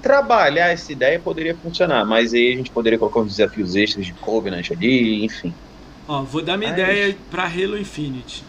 Trabalhar 0.00 0.68
essa 0.70 0.92
ideia 0.92 1.20
poderia 1.22 1.56
funcionar, 1.58 2.04
mas 2.06 2.32
aí 2.32 2.52
a 2.54 2.56
gente 2.56 2.70
poderia 2.72 2.98
colocar 2.98 3.20
uns 3.20 3.36
desafios 3.36 3.74
extras 3.76 4.06
de 4.06 4.14
Covenant 4.14 4.70
ali, 4.70 5.24
enfim. 5.24 5.56
ó, 6.06 6.24
vou 6.24 6.42
dar 6.44 6.56
minha 6.56 6.72
Mas- 6.72 6.80
ideia 6.80 7.26
pra 7.30 7.44
Halo 7.46 7.78
Infinite. 7.78 8.47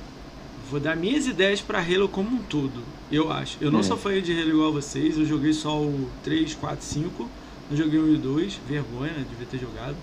Vou 0.69 0.79
dar 0.79 0.95
minhas 0.95 1.25
ideias 1.25 1.61
pra 1.61 1.79
Halo 1.79 2.07
como 2.07 2.29
um 2.35 2.39
todo, 2.43 2.83
eu 3.11 3.31
acho. 3.31 3.57
Eu 3.59 3.71
não 3.71 3.79
Hum. 3.79 3.83
sou 3.83 3.97
fã 3.97 4.21
de 4.21 4.31
Halo 4.39 4.49
igual 4.51 4.69
a 4.69 4.71
vocês, 4.73 5.17
eu 5.17 5.25
joguei 5.25 5.51
só 5.53 5.75
o 5.81 6.07
3, 6.23 6.53
4, 6.55 6.85
5. 6.85 7.27
Não 7.69 7.77
joguei 7.77 7.99
o 7.99 8.03
1 8.03 8.07
e 8.13 8.15
o 8.15 8.17
2, 8.17 8.59
vergonha, 8.67 9.11
né? 9.13 9.25
Devia 9.29 9.47
ter 9.47 9.59
jogado. 9.59 9.95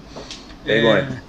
Vergonha. 0.64 1.22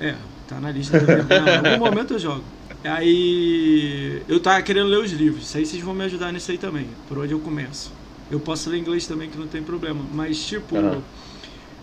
É, 0.00 0.08
é, 0.08 0.16
tá 0.48 0.60
na 0.60 0.70
lista 0.70 0.98
da 0.98 1.06
vergonha. 1.06 1.54
Em 1.54 1.58
algum 1.58 1.78
momento 1.78 2.14
eu 2.14 2.18
jogo. 2.18 2.44
Aí 2.84 4.22
eu 4.28 4.40
tava 4.40 4.62
querendo 4.62 4.88
ler 4.88 4.98
os 4.98 5.12
livros. 5.12 5.44
Isso 5.44 5.56
aí 5.56 5.66
vocês 5.66 5.82
vão 5.82 5.94
me 5.94 6.04
ajudar 6.04 6.32
nisso 6.32 6.50
aí 6.50 6.58
também. 6.58 6.86
Por 7.08 7.18
onde 7.18 7.32
eu 7.32 7.40
começo. 7.40 7.92
Eu 8.30 8.40
posso 8.40 8.68
ler 8.70 8.78
inglês 8.78 9.06
também, 9.06 9.28
que 9.28 9.38
não 9.38 9.46
tem 9.46 9.62
problema. 9.62 10.00
Mas, 10.12 10.44
tipo, 10.44 10.76
Aham. 10.76 11.02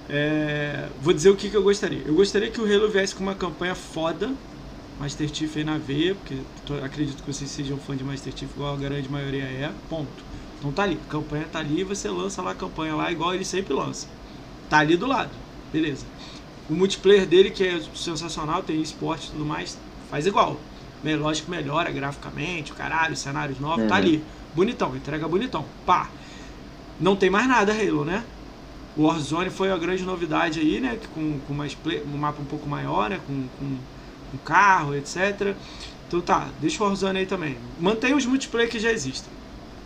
é, 0.10 0.88
vou 1.02 1.14
dizer 1.14 1.30
o 1.30 1.36
que, 1.36 1.50
que 1.50 1.56
eu 1.56 1.64
gostaria. 1.64 2.02
Eu 2.06 2.14
gostaria 2.14 2.50
que 2.50 2.60
o 2.60 2.66
Halo 2.66 2.90
viesse 2.90 3.16
com 3.16 3.24
uma 3.24 3.36
campanha 3.36 3.76
foda. 3.76 4.32
Master 5.02 5.34
Chief 5.34 5.58
aí 5.58 5.64
na 5.64 5.78
veia, 5.78 6.16
porque 6.16 6.36
tô- 6.66 6.76
acredito 6.76 7.24
que 7.24 7.34
vocês 7.34 7.50
sejam 7.52 7.80
fã 7.80 7.96
de 7.98 8.04
Master 8.04 8.34
Chief, 8.38 8.52
igual 8.52 8.76
a 8.76 8.78
grande 8.78 9.10
maioria 9.10 9.44
é. 9.44 9.70
Ponto. 9.90 10.24
Então 10.58 10.72
tá 10.72 10.84
ali. 10.84 10.96
A 11.04 11.08
campanha 11.08 11.48
tá 11.48 11.60
ali 11.60 11.84
você 11.84 12.10
lança 12.10 12.42
lá 12.42 12.52
a 12.52 12.56
campanha 12.56 12.96
lá, 12.96 13.12
igual 13.12 13.34
ele 13.34 13.46
sempre 13.46 13.74
lança. 13.74 14.08
Tá 14.70 14.80
ali 14.80 14.96
do 14.98 15.08
lado. 15.08 15.38
Beleza. 15.72 16.06
O 16.70 16.76
multiplayer 16.76 17.28
dele, 17.28 17.52
que 17.52 17.64
é 17.64 17.80
sensacional, 17.94 18.64
tem 18.64 18.82
esporte 18.82 19.28
e 19.28 19.32
tudo 19.32 19.46
mais, 19.46 19.78
faz 20.10 20.26
igual. 20.26 20.62
Lógico 21.04 21.46
que 21.46 21.52
melhora 21.52 21.92
graficamente, 21.92 22.72
o 22.72 22.76
caralho, 22.76 23.16
cenários 23.16 23.60
novos, 23.60 23.88
tá 23.88 23.96
Uhum. 23.96 24.02
ali. 24.02 24.28
Bonitão, 24.54 24.96
entrega 24.96 25.28
bonitão. 25.28 25.64
Pá. 25.86 26.12
Não 27.00 27.16
tem 27.16 27.30
mais 27.30 27.48
nada 27.48 27.74
Halo, 27.74 28.06
né? 28.06 28.26
O 28.96 29.04
Warzone 29.04 29.50
foi 29.50 29.72
a 29.72 29.78
grande 29.78 30.04
novidade 30.04 30.60
aí, 30.60 30.82
né? 30.82 30.98
Com, 31.14 31.40
com 31.42 31.54
um 31.54 32.18
mapa 32.18 32.42
um 32.42 32.46
pouco 32.46 32.68
maior, 32.70 33.10
né? 33.10 33.20
Com, 33.20 33.50
com, 33.50 33.80
com 34.32 34.38
carro, 34.40 34.96
etc. 34.96 35.56
Então 36.08 36.22
tá, 36.22 36.48
deixa 36.60 36.84
o 36.84 36.88
Warzone 36.88 37.20
aí 37.20 37.26
também. 37.26 37.58
Mantém 37.80 38.14
os 38.14 38.26
multiplayer 38.26 38.70
que 38.70 38.80
já 38.80 38.92
existem. 38.92 39.32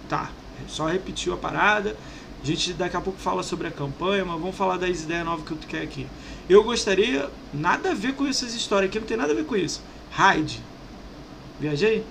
Tá, 0.09 0.29
só 0.67 0.85
repetiu 0.87 1.33
a 1.33 1.37
parada. 1.37 1.95
A 2.41 2.45
gente 2.45 2.73
daqui 2.73 2.95
a 2.95 3.01
pouco 3.01 3.19
fala 3.19 3.41
sobre 3.41 3.67
a 3.67 3.71
campanha, 3.71 4.23
mas 4.23 4.39
vamos 4.39 4.55
falar 4.55 4.77
das 4.77 5.01
ideias 5.01 5.25
novas 5.25 5.47
que 5.47 5.55
tu 5.55 5.65
quer 5.67 5.81
aqui. 5.81 6.05
Eu 6.47 6.63
gostaria, 6.63 7.27
nada 7.53 7.91
a 7.91 7.93
ver 7.95 8.13
com 8.13 8.27
essas 8.27 8.53
histórias 8.53 8.89
aqui, 8.89 8.99
não 8.99 9.07
tem 9.07 9.17
nada 9.17 9.31
a 9.33 9.35
ver 9.35 9.45
com 9.45 9.55
isso. 9.55 9.81
Raid. 10.11 10.61
Viajei? 11.59 12.03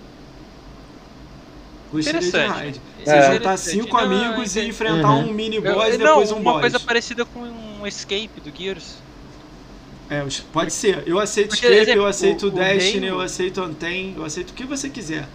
Gostaria 1.92 2.20
de 2.20 2.30
raid. 2.30 2.80
É. 3.00 3.04
Você 3.04 3.10
juntar 3.22 3.34
Interessante. 3.34 3.70
cinco 3.82 3.96
Não, 3.96 4.04
amigos 4.04 4.56
e 4.56 4.66
enfrentar 4.66 5.10
Uhum. 5.10 5.28
um 5.28 5.32
mini 5.32 5.56
Eu- 5.56 5.62
boss 5.74 5.94
e 5.94 5.98
não, 5.98 6.06
depois 6.06 6.32
um 6.32 6.36
uma 6.36 6.52
boss. 6.52 6.60
coisa 6.62 6.80
parecida 6.80 7.24
com 7.24 7.40
um 7.40 7.86
escape 7.86 8.40
do 8.42 8.50
Gears. 8.56 8.96
É, 10.08 10.20
pode 10.52 10.72
ser. 10.72 11.06
Eu 11.08 11.18
aceito 11.18 11.50
Porque, 11.50 11.66
Escape, 11.66 11.80
exemplo, 11.82 12.02
eu 12.02 12.06
aceito 12.06 12.42
o- 12.44 12.48
o 12.48 12.50
Destiny, 12.50 13.06
Halo- 13.06 13.06
eu 13.06 13.20
aceito 13.20 13.60
Anten, 13.62 14.14
eu 14.16 14.24
aceito 14.24 14.50
o 14.50 14.54
que 14.54 14.64
você 14.66 14.90
quiser. 14.90 15.30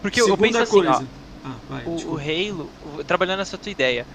Porque 0.00 0.20
eu 0.20 0.26
Segunda 0.26 0.36
penso 0.36 0.62
assim, 0.62 0.70
coisa. 0.70 0.86
ó, 0.86 1.08
ah, 1.42 1.60
vai, 1.66 1.84
o, 1.84 2.14
o. 2.14 2.18
Halo, 2.18 2.74
o- 2.80 3.04
trabalhando 3.04 3.38
nessa 3.38 3.58
tua 3.58 3.72
ideia, 3.72 4.06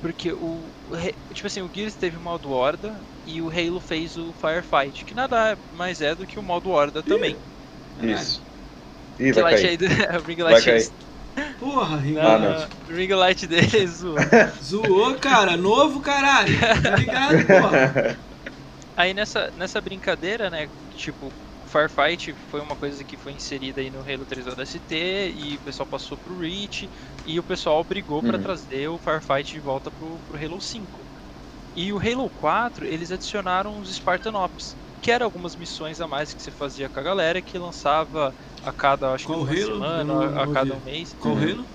porque 0.00 0.32
o, 0.32 0.76
o 0.84 1.34
tipo 1.34 1.46
assim, 1.46 1.62
o 1.62 1.70
Gears 1.74 1.96
teve 1.96 2.16
o 2.18 2.20
modo 2.20 2.50
Horda 2.50 3.06
e 3.26 3.42
o 3.42 3.50
Halo 3.50 3.80
fez 3.80 4.16
o 4.16 4.32
Firefight, 4.34 5.04
que 5.04 5.14
nada 5.14 5.58
mais 5.70 6.00
é 6.00 6.14
do 6.16 6.26
que 6.26 6.38
o 6.38 6.42
modo 6.42 6.70
Horda 6.70 7.02
também. 7.04 7.38
Isso. 8.00 8.46
Ih, 9.18 9.32
vai 9.32 9.44
light 9.44 9.60
cair. 9.60 9.66
aí 9.66 9.76
do, 9.76 9.86
o 10.20 10.22
ring 10.26 10.42
Vai 10.46 10.60
light 10.60 10.64
cair. 10.64 10.94
Porra, 11.58 11.98
Ringo. 11.98 12.20
Ah, 12.20 12.68
o 12.88 12.92
ring 12.92 13.12
light 13.14 13.46
dele 13.46 13.86
zoou. 13.88 14.28
Zoou, 14.62 15.18
cara. 15.18 15.56
Novo, 15.56 16.00
caralho. 16.00 16.58
Tá 16.82 16.90
ligado, 16.90 17.46
porra. 17.46 17.96
Aí 18.96 19.14
nessa, 19.14 19.50
nessa 19.54 19.80
brincadeira, 19.80 20.50
né, 20.50 20.68
tipo, 20.90 21.28
o 21.60 21.66
Firefight 21.66 22.34
foi 22.34 22.60
uma 22.60 22.76
coisa 22.76 23.04
que 23.04 23.16
foi 23.16 23.32
inserida 23.32 23.80
aí 23.80 23.90
no 23.90 24.00
Halo 24.00 24.26
3 24.26 24.46
ODST 24.46 25.32
e 25.34 25.56
o 25.56 25.60
pessoal 25.60 25.86
passou 25.86 26.18
pro 26.18 26.38
Reach 26.38 26.90
e 27.24 27.38
o 27.38 27.44
pessoal 27.44 27.82
brigou 27.84 28.22
pra 28.22 28.36
Uhum. 28.36 28.42
trazer 28.42 28.88
o 28.88 28.98
Firefight 28.98 29.50
de 29.50 29.60
volta 29.60 29.90
pro, 29.90 30.20
pro 30.22 30.36
Halo 30.42 30.60
5. 30.60 31.06
E 31.74 31.92
o 31.92 31.98
Halo 31.98 32.30
4, 32.30 32.86
eles 32.86 33.10
adicionaram 33.10 33.78
os 33.78 33.94
Spartan 33.94 34.32
Ops, 34.38 34.76
que 35.00 35.10
eram 35.10 35.24
algumas 35.26 35.56
missões 35.56 36.00
a 36.00 36.06
mais 36.08 36.34
que 36.34 36.42
você 36.42 36.50
fazia 36.50 36.90
com 36.90 37.00
a 37.00 37.02
galera, 37.02 37.42
que 37.42 37.58
lançava 37.58 38.34
a 38.62 38.72
cada, 38.72 39.12
acho 39.14 39.26
Qual 39.26 39.46
que 39.46 39.52
uma 39.52 39.52
Halo? 39.52 39.74
semana, 39.74 40.12
Eu 40.12 40.32
não- 40.32 40.38
a, 40.42 40.46
não 40.46 40.52
cada 40.52 40.74
um 40.76 40.80
mês. 40.82 41.14
Qual 41.14 41.34
Uhum. 41.34 41.42
Halo? 41.52 41.68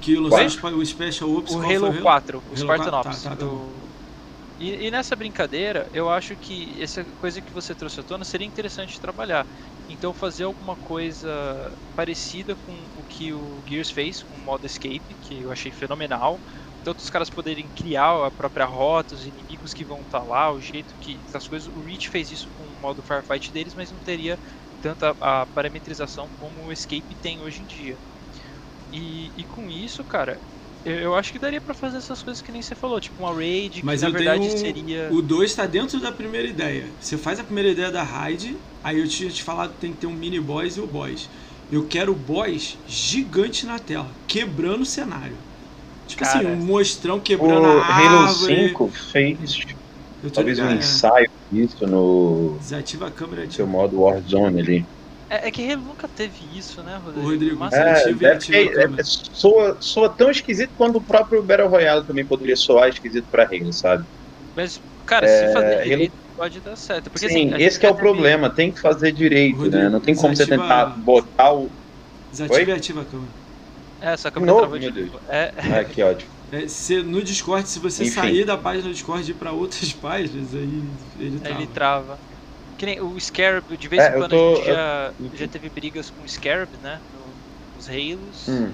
Que 0.00 0.16
lançou 0.16 0.38
o 0.44 0.50
Spe- 0.50 0.66
o 0.72 0.86
Special 0.86 1.30
Ops. 1.30 1.52
O 1.52 1.58
qual 1.58 1.64
foi 1.64 1.74
Halo 1.76 2.02
4, 2.02 2.38
o 2.38 2.42
Halo 2.46 2.56
Spartan 2.56 2.90
4? 2.90 3.10
Ops. 3.10 3.22
Tá, 3.22 3.30
tá, 3.30 3.36
tá 3.36 3.46
o- 3.46 3.48
bom. 3.48 3.79
E, 4.60 4.88
e 4.88 4.90
nessa 4.90 5.16
brincadeira, 5.16 5.88
eu 5.92 6.10
acho 6.10 6.36
que 6.36 6.80
essa 6.82 7.02
coisa 7.14 7.40
que 7.40 7.52
você 7.52 7.74
trouxe 7.74 8.00
à 8.00 8.04
tona 8.04 8.24
seria 8.26 8.46
interessante 8.46 9.00
trabalhar. 9.00 9.46
Então 9.88 10.12
fazer 10.12 10.44
alguma 10.44 10.76
coisa 10.76 11.74
parecida 11.94 12.54
com 12.56 12.90
o 12.94 13.02
que 13.04 13.32
o 13.32 13.62
Gears 13.66 13.90
fez 13.90 14.22
com 14.22 14.36
o 14.36 14.44
modo 14.44 14.66
Escape, 14.66 15.16
que 15.20 15.40
eu 15.42 15.50
achei 15.50 15.72
fenomenal. 15.72 16.42
Tanto 16.82 16.98
os 17.00 17.08
caras 17.10 17.30
poderem 17.30 17.70
criar 17.70 18.26
a 18.26 18.30
própria 18.30 18.66
rota, 18.66 19.14
os 19.14 19.24
inimigos 19.26 19.72
que 19.72 19.84
vão 19.84 20.02
estar 20.02 20.22
lá, 20.24 20.52
o 20.52 20.60
jeito 20.60 20.94
que 21.00 21.24
as 21.34 21.48
coisas. 21.48 21.68
O 21.68 21.80
Reach 21.82 22.08
fez 22.10 22.30
isso 22.30 22.50
com 22.52 22.66
o 22.70 22.78
modo 22.80 23.02
Firefight 23.02 23.52
deles, 23.52 23.74
mas 23.74 23.90
não 23.90 24.00
teria 24.00 24.38
tanto 24.80 25.04
a, 25.06 25.42
a 25.42 25.46
parametrização 25.46 26.30
como 26.30 26.66
o 26.66 26.72
Escape 26.72 27.14
tem 27.18 27.40
hoje 27.40 27.62
em 27.62 27.66
dia. 27.66 27.98
E, 28.92 29.32
e 29.36 29.44
com 29.44 29.70
isso, 29.70 30.04
cara, 30.04 30.40
eu, 30.84 31.14
acho 31.14 31.32
que 31.32 31.38
daria 31.38 31.60
pra 31.60 31.74
fazer 31.74 31.98
essas 31.98 32.22
coisas 32.22 32.42
que 32.42 32.50
nem 32.52 32.62
você 32.62 32.74
falou, 32.74 33.00
tipo 33.00 33.22
uma 33.22 33.32
raid, 33.34 33.80
que 33.80 33.86
Mas 33.86 34.02
na 34.02 34.08
eu 34.08 34.12
verdade 34.12 34.40
um- 34.40 34.58
seria. 34.58 35.08
O 35.12 35.20
2 35.22 35.54
tá 35.54 35.66
dentro 35.66 36.00
da 36.00 36.10
primeira 36.12 36.48
ideia. 36.48 36.84
Você 37.00 37.16
faz 37.18 37.38
a 37.38 37.44
primeira 37.44 37.68
ideia 37.70 37.90
da 37.90 38.02
raid, 38.02 38.56
aí 38.82 38.98
eu 38.98 39.08
tinha 39.08 39.30
te 39.30 39.42
falado 39.42 39.74
que 39.74 39.80
tem 39.80 39.92
que 39.92 39.98
ter 39.98 40.06
um 40.06 40.12
mini 40.14 40.40
boss 40.40 40.76
e 40.76 40.80
o 40.80 40.86
boss. 40.86 41.28
Eu 41.70 41.86
quero 41.86 42.12
o 42.12 42.16
boss 42.16 42.78
gigante 42.86 43.64
na 43.66 43.78
tela, 43.78 44.10
quebrando 44.26 44.82
o 44.82 44.86
cenário. 44.86 45.36
Tipo 46.06 46.24
Cara, 46.24 46.38
assim, 46.38 46.46
um 46.48 46.66
monstrão 46.66 47.16
O 47.16 47.20
quebrando 47.20 47.66
a 47.66 47.86
Halo 47.86 48.26
árvore. 48.28 48.68
5 48.68 48.90
fez 49.12 49.54
Eu 50.22 50.30
tô 50.30 50.34
talvez 50.36 50.58
um 50.58 50.64
ligado, 50.64 50.78
ensaio 50.78 51.26
disso 51.50 51.86
no 51.86 52.58
Desativa 52.58 53.06
a 53.06 53.10
câmera 53.10 53.46
seu 53.48 53.66
de 53.66 53.72
modo 53.72 54.00
Warzone 54.00 54.60
ali. 54.60 54.86
É, 55.30 55.48
é 55.48 55.50
que 55.50 55.70
Halo 55.70 55.82
nunca 55.84 56.08
teve 56.08 56.58
isso, 56.58 56.82
né, 56.82 56.96
Rodrigo? 56.96 57.26
O 57.26 57.30
Rodrigo, 57.30 57.58
Mas- 57.58 57.72
É, 57.72 57.90
ativa 57.92 58.10
e 58.10 58.14
deve 58.14 58.34
ativa 58.34 58.58
a 58.58 58.60
ter- 58.64 58.72
câmera. 58.72 59.02
é, 59.02 59.04
soa, 59.04 59.78
soa 59.80 60.16
tão 60.16 60.30
esquisito 60.30 60.74
quanto 60.74 60.96
o 60.98 61.04
próprio 61.04 61.42
Battle 61.42 61.68
Royale 61.68 62.06
também 62.06 62.26
poderia 62.26 62.56
soar 62.56 62.88
esquisito 62.88 63.28
pra 63.30 63.44
Halo, 63.44 63.72
sabe? 63.72 64.04
Mas, 64.56 64.82
cara, 65.06 65.26
É, 65.26 65.46
se 65.48 65.52
fazer 65.52 65.74
Halo- 65.74 65.84
direito, 65.84 66.14
pode 66.34 66.60
dar 66.60 66.76
certo. 66.76 67.10
Porque, 67.10 67.28
Sim, 67.28 67.52
assim, 67.54 67.62
esse 67.62 67.78
que 67.78 67.86
é 67.86 67.90
o 67.90 67.94
problema, 67.94 68.52
tem 68.52 68.72
que 68.72 68.80
fazer 68.80 69.12
direito, 69.12 69.56
Rodrigo, 69.58 69.76
né? 69.76 69.88
Não 69.88 70.00
tem 70.00 70.14
como 70.16 70.34
você 70.34 70.46
tentar 70.46 70.98
botar 71.04 71.52
o. 71.54 71.70
Desativa 72.30 72.70
e 72.70 72.72
ativa 72.72 73.02
a 73.02 73.04
câmera. 73.04 73.32
É, 74.00 74.16
só 74.16 74.30
que 74.30 74.38
a 74.38 74.40
de 74.40 74.46
meu 74.46 74.92
Deus. 74.92 75.10
novo. 75.12 75.20
É, 75.28 75.52
Ah, 75.58 75.84
que 75.84 76.02
ótimo. 76.02 76.30
É, 76.52 76.66
se- 76.66 77.02
no 77.02 77.22
Discord, 77.22 77.68
se 77.68 77.78
você 77.78 78.02
Enfim. 78.04 78.12
sair 78.14 78.44
da 78.44 78.56
página 78.56 78.88
do 78.88 78.92
Discord 78.94 79.24
e 79.30 79.34
ir 79.34 79.38
pra 79.38 79.52
outras 79.52 79.92
páginas, 79.94 80.54
aí 80.54 80.82
ele 81.16 81.38
trava. 81.38 81.62
ele 81.62 81.66
trava. 81.72 82.20
Que 82.80 82.86
nem 82.86 82.98
o 82.98 83.20
Scarab, 83.20 83.76
de 83.76 83.88
vez 83.88 84.02
É, 84.02 84.08
em 84.08 84.12
quando 84.18 84.30
tô- 84.30 84.52
a 84.52 84.54
gente 84.56 84.64
já, 84.64 85.12
eu- 85.20 85.30
já 85.36 85.46
teve 85.48 85.68
brigas 85.68 86.08
com 86.08 86.24
o 86.24 86.26
Scarab, 86.28 86.70
né? 86.82 86.98
no- 87.12 87.76
Nos 87.76 87.86
Halos. 87.90 88.48
Hum, 88.48 88.70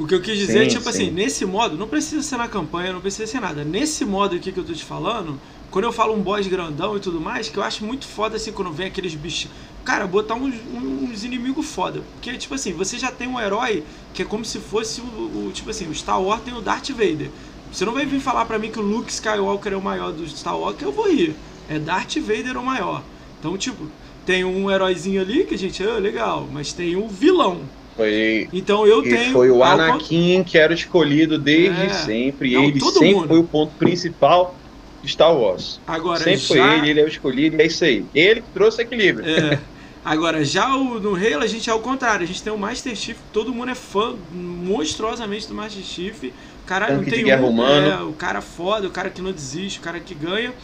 O 0.00 0.04
que 0.04 0.14
eu 0.16 0.20
quis 0.20 0.36
dizer 0.36 0.64
é, 0.64 0.66
tipo 0.66 0.82
sim. 0.82 0.88
assim, 0.88 1.10
nesse 1.12 1.44
modo, 1.46 1.76
não 1.78 1.86
precisa 1.86 2.22
ser 2.24 2.36
na 2.38 2.48
campanha, 2.48 2.92
não 2.92 3.00
precisa 3.00 3.28
ser 3.30 3.38
nada. 3.40 3.62
Nesse 3.62 4.04
modo 4.04 4.34
aqui 4.34 4.50
que 4.50 4.58
eu 4.58 4.64
tô 4.64 4.72
te 4.72 4.82
falando, 4.82 5.38
quando 5.70 5.84
eu 5.84 5.92
falo 5.92 6.12
um 6.12 6.20
boss 6.20 6.44
grandão 6.48 6.96
e 6.96 7.00
tudo 7.00 7.20
mais, 7.20 7.48
que 7.48 7.56
eu 7.56 7.62
acho 7.62 7.84
muito 7.84 8.04
foda 8.04 8.34
assim 8.34 8.50
quando 8.50 8.72
vem 8.72 8.88
aqueles 8.88 9.14
bichos. 9.14 9.48
Cara, 9.84 10.08
botar 10.08 10.34
uns, 10.34 10.54
uns 10.74 11.22
inimigos 11.22 11.66
foda. 11.66 12.00
Porque, 12.14 12.36
tipo 12.36 12.54
assim, 12.54 12.72
você 12.72 12.98
já 12.98 13.12
tem 13.12 13.28
um 13.28 13.38
herói 13.38 13.84
que 14.12 14.22
é 14.22 14.24
como 14.24 14.44
se 14.44 14.58
fosse 14.58 15.00
o, 15.00 15.04
o- 15.04 15.52
tipo 15.54 15.70
assim, 15.70 15.86
o 15.88 15.94
Star 15.94 16.20
Wars 16.20 16.42
tem 16.42 16.52
o 16.52 16.60
Darth 16.60 16.88
Vader. 16.90 17.30
Você 17.72 17.84
não 17.84 17.92
vai 17.92 18.04
vir 18.06 18.18
falar 18.20 18.44
pra 18.46 18.58
mim 18.58 18.72
que 18.72 18.80
o 18.80 18.82
Luke 18.82 19.12
Skywalker 19.12 19.72
é 19.72 19.76
o 19.76 19.80
maior 19.82 20.10
do 20.12 20.26
Star 20.28 20.58
Wars, 20.58 20.76
que 20.76 20.84
eu 20.84 20.90
vou 20.90 21.08
rir. 21.08 21.36
É 21.68 21.78
Darth 21.78 22.16
Vader 22.16 22.56
o 22.58 22.64
maior. 22.64 23.04
Então, 23.40 23.56
tipo, 23.56 23.86
tem 24.24 24.44
um 24.44 24.70
heróizinho 24.70 25.20
ali 25.20 25.44
que 25.44 25.54
a 25.54 25.58
gente, 25.58 25.82
ah, 25.82 25.98
legal, 25.98 26.46
mas 26.52 26.72
tem 26.72 26.94
um 26.94 27.08
vilão. 27.08 27.62
foi. 27.96 28.48
Então 28.52 28.86
eu 28.86 29.02
tenho. 29.02 29.32
foi 29.32 29.50
o 29.50 29.64
ao 29.64 29.72
Anakin 29.72 30.44
que 30.44 30.56
era 30.58 30.72
escolhido 30.72 31.38
desde 31.38 31.82
É. 31.86 31.88
sempre. 31.88 32.52
Não, 32.52 32.64
ele 32.64 32.80
sempre 32.80 33.14
mundo. 33.14 33.28
foi 33.28 33.38
o 33.38 33.44
ponto 33.44 33.74
principal 33.76 34.54
de 35.02 35.10
Star 35.10 35.34
Wars. 35.34 35.80
Agora, 35.86 36.18
sempre 36.18 36.40
já... 36.40 36.46
foi 36.46 36.78
ele, 36.78 36.90
ele 36.90 37.00
é 37.00 37.04
o 37.04 37.08
escolhido, 37.08 37.60
é 37.60 37.66
isso 37.66 37.82
aí. 37.84 38.04
Ele 38.14 38.42
que 38.42 38.48
trouxe 38.52 38.82
equilíbrio. 38.82 39.28
É. 39.28 39.58
Agora, 40.04 40.42
já 40.44 40.74
o, 40.74 40.98
no 40.98 41.14
Halo, 41.14 41.42
a 41.42 41.46
gente 41.46 41.68
é 41.68 41.74
o 41.74 41.80
contrário. 41.80 42.24
A 42.24 42.26
gente 42.26 42.42
tem 42.42 42.52
o 42.52 42.58
Master 42.58 42.94
Chief, 42.96 43.18
todo 43.32 43.52
mundo 43.52 43.70
é 43.70 43.74
fã 43.74 44.14
monstruosamente 44.32 45.46
do 45.46 45.54
Master 45.54 45.82
Chief. 45.82 46.32
Caralho, 46.66 46.96
não 46.96 47.04
de 47.04 47.10
tem 47.10 47.24
guerra 47.24 47.42
um, 47.42 47.50
humano. 47.50 47.86
é, 47.86 48.02
o 48.02 48.12
cara 48.12 48.40
foda, 48.40 48.86
o 48.86 48.90
cara 48.90 49.10
que 49.10 49.20
não 49.20 49.32
desiste, 49.32 49.78
o 49.78 49.82
cara 49.82 50.00
que 50.00 50.14
ganha. 50.14 50.54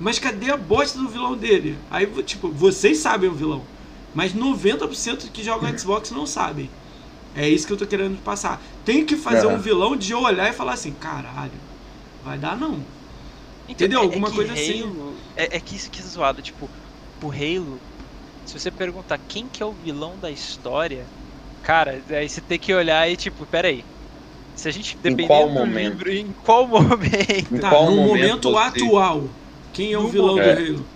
Mas 0.00 0.18
cadê 0.18 0.50
a 0.50 0.56
bosta 0.56 0.98
do 0.98 1.08
vilão 1.08 1.36
dele? 1.36 1.78
Aí, 1.90 2.06
tipo, 2.24 2.50
vocês 2.52 2.98
sabem 2.98 3.30
o 3.30 3.34
vilão. 3.34 3.68
Mas 4.14 4.34
90% 4.34 5.30
que 5.30 5.44
jogam 5.44 5.76
Xbox 5.78 6.10
não 6.10 6.26
sabem. 6.26 6.72
É 7.34 7.48
isso 7.48 7.66
que 7.66 7.72
eu 7.72 7.76
tô 7.78 7.86
querendo 7.86 8.20
passar. 8.22 8.62
Tem 8.84 9.06
que 9.06 9.16
fazer 9.16 9.46
Aham. 9.46 9.56
um 9.56 9.58
vilão 9.58 9.96
de 9.96 10.12
eu 10.12 10.20
olhar 10.20 10.50
e 10.50 10.54
falar 10.54 10.74
assim, 10.74 10.92
caralho, 10.94 11.60
vai 12.22 12.38
dar 12.38 12.56
não. 12.56 12.86
Então, 13.68 13.86
Entendeu? 13.86 14.00
é- 14.00 14.04
é 14.04 14.06
Alguma 14.06 14.28
que 14.30 14.34
coisa 14.34 14.52
assim. 14.54 14.82
Halo- 14.82 15.24
É, 15.36 15.56
é 15.56 15.60
que 15.60 15.76
isso 15.76 15.90
que 15.90 16.00
é 16.00 16.04
zoado, 16.04 16.42
tipo, 16.42 16.70
o 17.20 17.30
Halo, 17.32 17.84
se 18.44 18.58
você 18.58 18.70
perguntar 18.72 19.18
quem 19.18 19.48
que 19.48 19.62
é 19.62 19.66
o 19.66 19.74
vilão 19.74 20.18
da 20.18 20.30
história, 20.32 21.12
cara, 21.62 22.04
aí 22.10 22.28
você 22.28 22.42
tem 22.42 22.58
que 22.58 22.74
olhar 22.74 23.08
e 23.10 23.16
tipo, 23.16 23.46
pera 23.46 23.68
aí. 23.68 23.86
Se 24.54 24.68
a 24.68 24.72
gente 24.72 24.98
depender 25.02 25.26
qual 25.26 25.48
do 25.48 25.50
momento? 25.50 25.98
livro, 25.98 26.10
em 26.12 26.32
qual 26.32 26.66
momento? 26.68 27.50
Em 27.50 27.60
Tá, 27.60 27.68
qual 27.68 27.90
no 27.90 27.92
momento, 27.92 28.50
momento 28.50 28.50
você- 28.50 28.56
atual, 28.56 29.39
quem 29.72 29.92
é 29.92 29.98
o 29.98 30.06
No 30.06 30.08
vilão 30.08 30.40
momento. 30.40 30.40
do 30.40 30.50
Halo? 30.50 30.90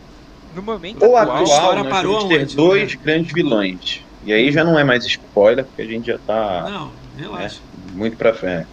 No 0.50 0.62
momento 0.62 1.04
Ou 1.04 1.16
atual, 1.16 1.36
a 1.36 1.42
atual, 1.42 1.44
história 1.44 1.84
nós 1.84 2.00
parou 2.00 2.00
vamos 2.00 2.24
ter 2.24 2.46
aonde, 2.46 2.54
dois 2.54 2.94
né? 2.96 2.96
grandes 2.96 3.32
vilões. 3.32 3.80
E 4.22 4.32
aí 4.32 4.50
já 4.52 4.64
não 4.64 4.78
é 4.78 4.84
mais 4.84 5.04
spoiler, 5.04 5.64
porque 5.66 5.82
a 5.82 5.86
gente 5.86 6.06
já 6.06 6.18
tá 6.18 6.70
Não, 6.70 6.96
relaxa. 7.14 7.62
muito 7.72 8.16
pra 8.16 8.34
frente. 8.34 8.68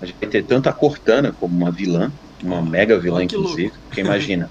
A 0.00 0.06
gente 0.06 0.18
vai 0.20 0.30
ter 0.30 0.44
tanto 0.44 0.68
a 0.68 0.72
Cortana 0.74 1.32
como 1.34 1.54
uma 1.56 1.72
vilã, 1.72 2.10
uma 2.42 2.62
mega 2.62 2.98
vilã, 2.98 3.26
que 3.26 3.34
inclusive. 3.34 3.72
Porque 3.88 4.00
imagina, 4.00 4.50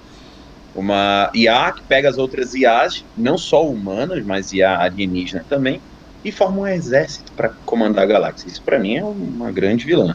uma 0.74 1.30
IA 1.34 1.72
que 1.72 1.82
pega 1.88 2.08
as 2.10 2.18
outras 2.18 2.54
IAs, 2.54 3.06
não 3.16 3.38
só 3.38 3.64
humanas, 3.64 4.24
mas 4.24 4.52
IA 4.52 4.78
alienígena 4.82 5.44
também, 5.48 5.82
e 6.24 6.32
forma 6.32 6.60
um 6.62 6.66
exército 6.68 7.32
para 7.36 7.50
comandar 7.64 8.04
a 8.04 8.08
galáxia. 8.08 8.48
Isso 8.50 8.62
pra 8.64 8.78
mim 8.80 8.96
é 8.96 9.04
uma 9.04 9.52
grande 9.52 9.84
vilã. 9.86 10.14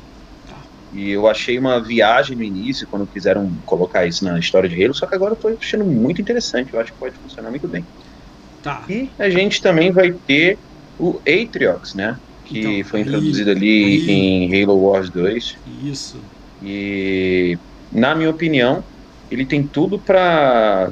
E 0.95 1.09
eu 1.09 1.27
achei 1.27 1.59
uma 1.59 1.83
viagem 1.83 2.37
no 2.37 2.43
início, 2.43 2.87
quando 2.89 3.05
quiseram 3.05 3.59
colocar 3.65 4.05
isso 4.05 4.23
na 4.23 4.39
história 4.39 4.69
de 4.69 4.81
Halo, 4.81 4.93
só 4.95 5.05
que 5.05 5.13
agora 5.13 5.33
eu 5.33 5.37
tô 5.37 5.49
achando 5.49 5.85
muito 5.85 6.21
interessante, 6.21 6.73
eu 6.73 6.79
acho 6.79 6.93
que 6.93 6.97
pode 6.97 7.17
funcionar 7.19 7.49
muito 7.49 7.67
bem. 7.67 7.85
Tá. 8.61 8.85
E 8.89 9.11
a 9.19 9.29
gente 9.29 9.59
também 9.61 9.91
vai 9.91 10.13
ter 10.25 10.57
o 10.97 11.19
Atriox, 11.27 11.93
né? 11.95 12.15
Que 12.45 12.59
Então, 12.59 12.83
foi 12.85 13.01
aí- 13.01 13.07
introduzido 13.07 13.51
ali 13.51 13.67
aí- 13.67 14.09
em 14.09 14.63
Halo 14.63 14.79
Wars 14.79 15.09
2. 15.11 15.43
Isso. 15.65 16.25
E, 16.61 17.57
na 17.91 18.15
minha 18.15 18.29
opinião, 18.29 18.85
ele 19.29 19.45
tem 19.45 19.67
tudo 19.67 20.01
pra 20.01 20.89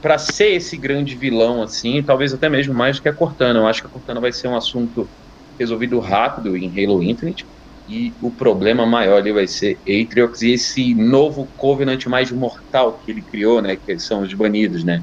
para 0.00 0.16
ser 0.16 0.52
esse 0.52 0.78
grande 0.78 1.16
vilão, 1.16 1.60
assim, 1.60 2.04
talvez 2.04 2.32
até 2.32 2.48
mesmo 2.48 2.72
mais 2.72 2.96
do 2.96 3.02
que 3.02 3.08
a 3.08 3.14
Cortana. 3.16 3.58
Eu 3.58 3.66
acho 3.66 3.80
que 3.80 3.88
a 3.88 3.90
Cortana 3.90 4.20
vai 4.20 4.30
ser 4.30 4.46
um 4.46 4.54
assunto 4.54 5.10
resolvido 5.58 5.98
rápido 5.98 6.56
em 6.56 6.68
Halo 6.84 7.02
Infinite. 7.02 7.44
E 7.88 8.14
o 8.20 8.30
problema 8.34 8.86
maior 8.86 9.18
ali 9.18 9.32
vai 9.32 9.46
ser 9.48 9.80
Atriox 9.82 10.42
e 10.42 10.52
esse 10.52 10.94
novo 10.94 11.52
Covenant 11.56 12.04
mais 12.06 12.30
mortal 12.30 12.98
que 13.00 13.10
ele 13.10 13.22
criou, 13.22 13.62
né? 13.62 13.76
Que 13.76 13.98
são 13.98 14.22
os 14.22 14.34
banidos, 14.34 14.84
né? 14.84 15.02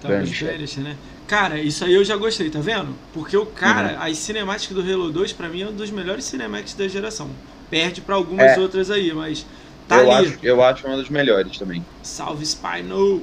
Tá. 0.00 0.08
Banished, 0.08 0.80
né? 0.80 0.96
Cara, 1.26 1.58
isso 1.58 1.84
aí 1.84 1.94
eu 1.94 2.04
já 2.04 2.16
gostei, 2.16 2.50
tá 2.50 2.60
vendo? 2.60 2.94
Porque 3.12 3.36
o 3.36 3.46
cara, 3.46 3.94
Uhum. 3.94 4.02
as 4.02 4.18
cinemáticas 4.18 4.76
do 4.76 4.82
Halo 4.82 5.10
2, 5.10 5.32
pra 5.32 5.48
mim, 5.48 5.62
é 5.62 5.68
um 5.68 5.74
dos 5.74 5.90
melhores 5.90 6.24
cinemáticas 6.26 6.74
da 6.74 6.86
geração. 6.86 7.30
Perde 7.70 8.02
pra 8.02 8.14
algumas 8.14 8.56
É. 8.56 8.60
outras 8.60 8.90
aí, 8.90 9.12
mas 9.14 9.46
tá 9.88 9.96
eu, 9.96 10.10
ali. 10.10 10.12
acho, 10.12 10.38
eu 10.42 10.62
acho 10.62 10.86
uma 10.86 10.96
das 10.98 11.08
melhores 11.08 11.56
também. 11.56 11.86
Salve 12.02 12.44
Spino! 12.44 13.22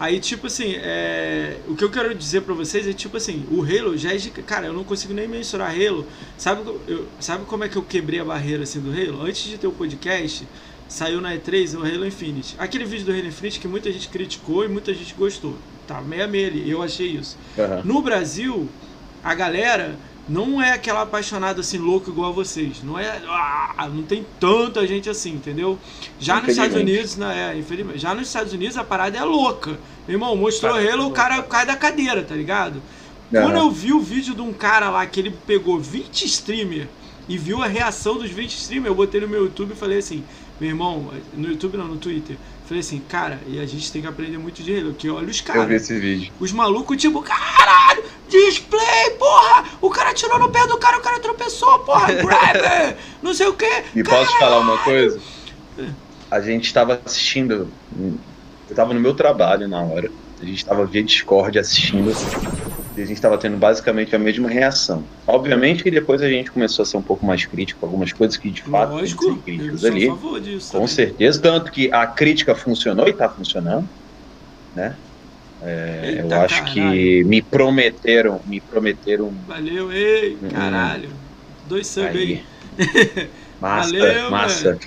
Aí, 0.00 0.18
tipo 0.18 0.46
assim, 0.46 0.76
é... 0.76 1.58
o 1.68 1.76
que 1.76 1.84
eu 1.84 1.90
quero 1.90 2.14
dizer 2.14 2.40
pra 2.40 2.54
vocês 2.54 2.88
é, 2.88 2.92
tipo 2.94 3.18
assim, 3.18 3.44
o 3.50 3.62
Halo 3.62 3.98
já 3.98 4.14
é 4.14 4.16
de... 4.16 4.30
Cara, 4.30 4.66
eu 4.66 4.72
não 4.72 4.82
consigo 4.82 5.12
nem 5.12 5.28
mensurar 5.28 5.74
Halo. 5.74 6.06
Sabe, 6.38 6.62
eu... 6.88 7.06
Sabe 7.20 7.44
como 7.44 7.64
é 7.64 7.68
que 7.68 7.76
eu 7.76 7.82
quebrei 7.82 8.18
a 8.18 8.24
barreira, 8.24 8.62
assim, 8.62 8.80
do 8.80 8.90
Halo? 8.90 9.20
Antes 9.20 9.42
de 9.42 9.58
ter 9.58 9.66
o 9.66 9.72
podcast, 9.72 10.48
saiu 10.88 11.20
na 11.20 11.36
E3 11.36 11.78
o 11.78 11.84
Halo 11.84 12.06
Infinite. 12.06 12.56
Aquele 12.58 12.86
vídeo 12.86 13.04
do 13.04 13.12
Halo 13.12 13.26
Infinite 13.26 13.60
que 13.60 13.68
muita 13.68 13.92
gente 13.92 14.08
criticou 14.08 14.64
e 14.64 14.68
muita 14.68 14.94
gente 14.94 15.12
gostou. 15.12 15.54
Tá 15.86 16.00
meia 16.00 16.26
meia 16.26 16.48
ali, 16.48 16.70
eu 16.70 16.82
achei 16.82 17.08
isso. 17.08 17.36
Aham. 17.58 17.82
No 17.84 18.00
Brasil, 18.00 18.70
a 19.22 19.34
galera 19.34 19.98
não 20.30 20.62
é 20.62 20.72
aquela 20.72 21.02
apaixonada 21.02 21.60
assim 21.60 21.76
louco 21.76 22.08
igual 22.08 22.30
a 22.30 22.32
vocês. 22.32 22.84
Não 22.84 22.96
é, 22.96 23.20
ah, 23.26 23.90
não 23.92 24.04
tem 24.04 24.24
tanta 24.38 24.86
gente 24.86 25.10
assim, 25.10 25.32
entendeu? 25.32 25.76
Já 26.20 26.40
nos 26.40 26.50
Estados. 26.50 26.76
Unidos, 26.76 27.16
né, 27.16 27.52
é, 27.52 27.58
infelizmente, 27.58 27.98
já 27.98 28.14
nos 28.14 28.28
Estados 28.28 28.52
Unidos 28.52 28.76
a 28.76 28.84
parada 28.84 29.18
é 29.18 29.24
louca. 29.24 29.72
Meu 30.06 30.14
irmão, 30.14 30.36
mostrou 30.36 30.74
Halo, 30.76 30.88
o 30.88 30.96
louca. 30.96 31.16
cara 31.16 31.42
cai 31.42 31.66
da 31.66 31.74
cadeira, 31.74 32.22
tá 32.22 32.36
ligado? 32.36 32.80
Quando 33.28 33.56
eu 33.56 33.70
vi 33.70 33.92
o 33.92 34.00
vídeo 34.00 34.34
de 34.34 34.40
um 34.40 34.52
cara 34.52 34.88
lá 34.88 35.04
que 35.04 35.20
ele 35.20 35.30
pegou 35.46 35.78
20 35.78 36.24
streamer 36.24 36.88
e 37.28 37.36
viu 37.36 37.62
a 37.62 37.66
reação 37.66 38.16
dos 38.16 38.30
20 38.30 38.50
streamer, 38.50 38.90
eu 38.90 38.94
botei 38.94 39.20
no 39.20 39.28
meu 39.28 39.44
YouTube 39.44 39.72
e 39.72 39.76
falei 39.76 39.98
assim, 39.98 40.24
meu 40.60 40.68
irmão, 40.68 41.10
no 41.32 41.48
YouTube 41.48 41.76
não, 41.78 41.88
no 41.88 41.96
Twitter, 41.96 42.36
falei 42.66 42.80
assim, 42.80 43.00
cara, 43.08 43.40
e 43.46 43.58
a 43.58 43.66
gente 43.66 43.90
tem 43.90 44.02
que 44.02 44.08
aprender 44.08 44.38
muito 44.38 44.62
de 44.62 44.76
Halo, 44.76 44.92
que 44.94 45.08
olha 45.08 45.28
os 45.28 45.38
Eu 45.38 45.44
vi 45.44 45.52
caras. 45.52 45.70
esse 45.82 45.98
vídeo. 45.98 46.32
Os 46.38 46.52
malucos, 46.52 46.96
tipo, 46.98 47.22
caralho, 47.22 48.04
display, 48.28 49.10
porra! 49.18 49.64
O 49.80 49.88
cara 49.90 50.12
tirou 50.12 50.38
no 50.38 50.50
pé 50.50 50.66
do 50.66 50.76
cara, 50.76 50.98
o 50.98 51.00
cara 51.00 51.18
tropeçou, 51.18 51.78
porra, 51.80 52.12
grab, 52.22 52.96
não 53.22 53.32
sei 53.32 53.46
o 53.48 53.54
que. 53.54 53.84
E 53.96 54.04
posso 54.04 54.30
te 54.30 54.38
falar 54.38 54.60
uma 54.60 54.78
coisa? 54.78 55.18
A 56.30 56.40
gente 56.40 56.66
estava 56.66 57.00
assistindo. 57.04 57.68
Eu 57.98 58.18
estava 58.68 58.94
no 58.94 59.00
meu 59.00 59.14
trabalho 59.14 59.66
na 59.66 59.82
hora. 59.82 60.10
A 60.40 60.44
gente 60.44 60.58
estava 60.58 60.86
via 60.86 61.02
Discord 61.02 61.58
assistindo. 61.58 62.12
E 62.96 63.00
a 63.02 63.04
gente 63.04 63.16
estava 63.16 63.38
tendo 63.38 63.56
basicamente 63.56 64.14
a 64.16 64.18
mesma 64.18 64.48
reação. 64.48 65.08
Obviamente 65.26 65.82
que 65.82 65.90
depois 65.90 66.20
a 66.22 66.28
gente 66.28 66.50
começou 66.52 66.82
a 66.82 66.86
ser 66.86 66.96
um 66.96 67.02
pouco 67.02 67.24
mais 67.24 67.46
crítico 67.46 67.80
com 67.80 67.86
algumas 67.86 68.12
coisas 68.12 68.36
que 68.36 68.50
de 68.50 68.62
fato 68.62 68.90
tem 68.90 68.98
Lógico, 68.98 69.24
eu 69.24 69.42
críticas 69.42 69.84
ali. 69.84 70.06
disso. 70.40 70.72
Com 70.72 70.86
também. 70.86 70.88
certeza. 70.88 71.40
Tanto 71.42 71.70
que 71.70 71.90
a 71.92 72.06
crítica 72.06 72.54
funcionou 72.54 73.06
e 73.06 73.10
está 73.10 73.28
funcionando. 73.30 73.88
Né? 74.74 74.98
É, 75.62 76.10
Eita, 76.10 76.22
eu 76.22 76.40
acho 76.40 76.64
caralho. 76.64 76.72
que 76.72 77.24
me 77.24 77.42
prometeram, 77.42 78.42
me 78.46 78.60
prometeram 78.60 79.30
Valeu, 79.46 79.92
ei, 79.92 80.36
Uhum. 80.40 80.48
caralho. 80.48 81.10
Dois 81.64 81.86
sub 81.86 82.06
aí. 82.18 82.44
Massa, 83.60 83.92
Valeu, 83.92 84.30
massa. 84.30 84.70
Me 84.72 84.78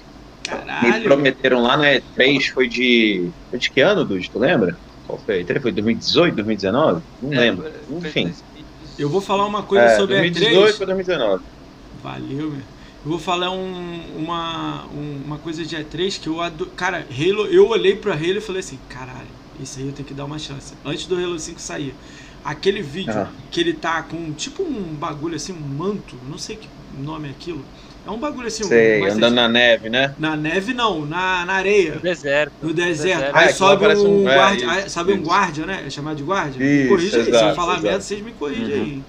Caralho. 0.43 1.03
prometeram 1.03 1.61
lá 1.61 1.77
na 1.77 1.93
E3, 1.93 2.47
foi 2.53 2.67
de. 2.67 3.33
Foi 3.49 3.59
de 3.59 3.71
que 3.71 3.81
ano, 3.81 4.05
Dude? 4.05 4.29
Tu 4.31 4.39
lembra? 4.39 4.77
Qual 5.13 5.19
foi 5.25 5.35
a 5.39 5.43
E3? 5.43 5.61
Foi 5.61 5.71
2018, 5.71 6.35
2019? 6.35 7.05
Não 7.21 7.33
É, 7.33 7.39
lembro. 7.39 7.65
Enfim. 7.87 8.23
2018. 8.23 8.67
Eu 8.97 9.09
vou 9.09 9.21
falar 9.21 9.45
uma 9.45 9.63
coisa 9.63 9.85
É, 9.85 9.97
sobre 9.97 10.15
a 10.15 10.19
2018 10.19 10.79
E3. 10.79 10.79
ou 10.79 10.85
2019. 10.87 11.43
Valeu, 11.91 12.51
meu. 12.51 12.61
Eu 13.05 13.11
vou 13.11 13.19
falar 13.19 13.51
um- 13.51 14.17
uma, 14.17 14.87
um- 14.87 15.21
uma 15.23 15.39
coisa 15.39 15.65
de 15.65 15.75
E3 15.75 16.17
que 16.17 16.27
eu 16.27 16.41
adoro. 16.41 16.71
Cara, 16.71 17.07
Halo, 17.09 17.45
eu 17.47 17.67
olhei 17.67 17.95
pra 17.95 18.13
Halo 18.15 18.37
e 18.37 18.41
falei 18.41 18.61
assim: 18.61 18.79
caralho, 18.87 19.37
isso 19.53 19.79
aí 19.79 19.85
eu 19.87 19.93
tenho 19.93 20.07
que 20.07 20.13
dar 20.13 20.25
uma 20.25 20.39
chance. 20.39 20.77
Antes 20.83 21.05
do 21.07 21.15
Halo 21.15 21.37
5 21.37 21.61
sair. 21.61 21.99
Aquele 22.43 22.81
vídeo 22.81 23.11
Aham. 23.11 23.35
que 23.49 23.59
ele 23.59 23.73
tá 23.73 24.03
com 24.03 24.33
tipo 24.33 24.63
um 24.63 24.95
bagulho 24.97 25.35
assim, 25.35 25.53
um 25.53 25.59
manto, 25.59 26.19
não 26.25 26.37
sei 26.37 26.57
que 26.57 26.69
nome 26.89 27.27
é 27.29 27.31
aquilo. 27.31 27.69
É 28.05 28.11
um 28.11 28.17
bagulho 28.19 28.47
assim, 28.47 28.65
um- 28.65 28.67
Sei, 28.67 29.09
andando 29.09 29.33
na 29.33 29.47
neve, 29.47 29.89
né? 29.89 30.13
na 30.19 30.35
neve 30.35 30.73
não, 30.73 31.05
na, 31.05 31.45
na 31.45 31.53
areia. 31.53 31.95
No 31.95 32.01
deserto. 32.01 32.51
No 32.61 32.73
deserto. 32.73 33.15
deserto. 33.19 33.35
Aí 33.37 33.45
é 33.45 33.47
que 33.47 33.53
sobe 33.53 33.87
um, 33.87 34.23
um- 34.23 34.29
é, 34.29 34.35
guarda, 34.35 34.71
aí 34.71 34.89
sobe 34.89 35.13
um 35.13 35.21
guarda, 35.23 35.65
né? 35.65 35.83
É 35.87 35.89
chamado 35.89 36.17
de 36.17 36.23
guarda? 36.23 36.49
Isso, 36.51 36.83
me 36.83 36.87
corrija 36.89 37.17
aí. 37.17 37.23
Se 37.23 37.31
eu 37.31 37.55
falar 37.55 37.73
exato. 37.73 37.81
merda, 37.83 38.01
vocês 38.01 38.21
me 38.21 38.31
corrigem 38.33 38.65
Uhum. 38.75 38.81
aí. 38.81 39.03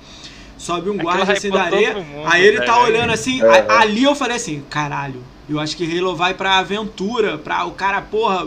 Sobe 0.56 0.90
um 0.90 0.96
guarda 0.96 1.32
assim 1.32 1.50
da 1.50 1.62
areia. 1.64 1.94
mundo, 1.94 2.22
Aí 2.26 2.44
ele 2.46 2.58
tá 2.62 2.74
velho. 2.74 2.84
olhando 2.86 3.12
assim. 3.12 3.42
É. 3.42 3.66
a- 3.68 3.80
Ali 3.80 4.04
eu 4.04 4.14
falei 4.14 4.36
assim: 4.36 4.62
caralho, 4.70 5.22
eu 5.48 5.58
acho 5.58 5.76
que 5.76 5.98
Halo 5.98 6.14
vai 6.14 6.32
pra 6.32 6.58
aventura, 6.58 7.36
pra 7.36 7.64
o 7.64 7.72
cara, 7.72 8.00
porra. 8.00 8.46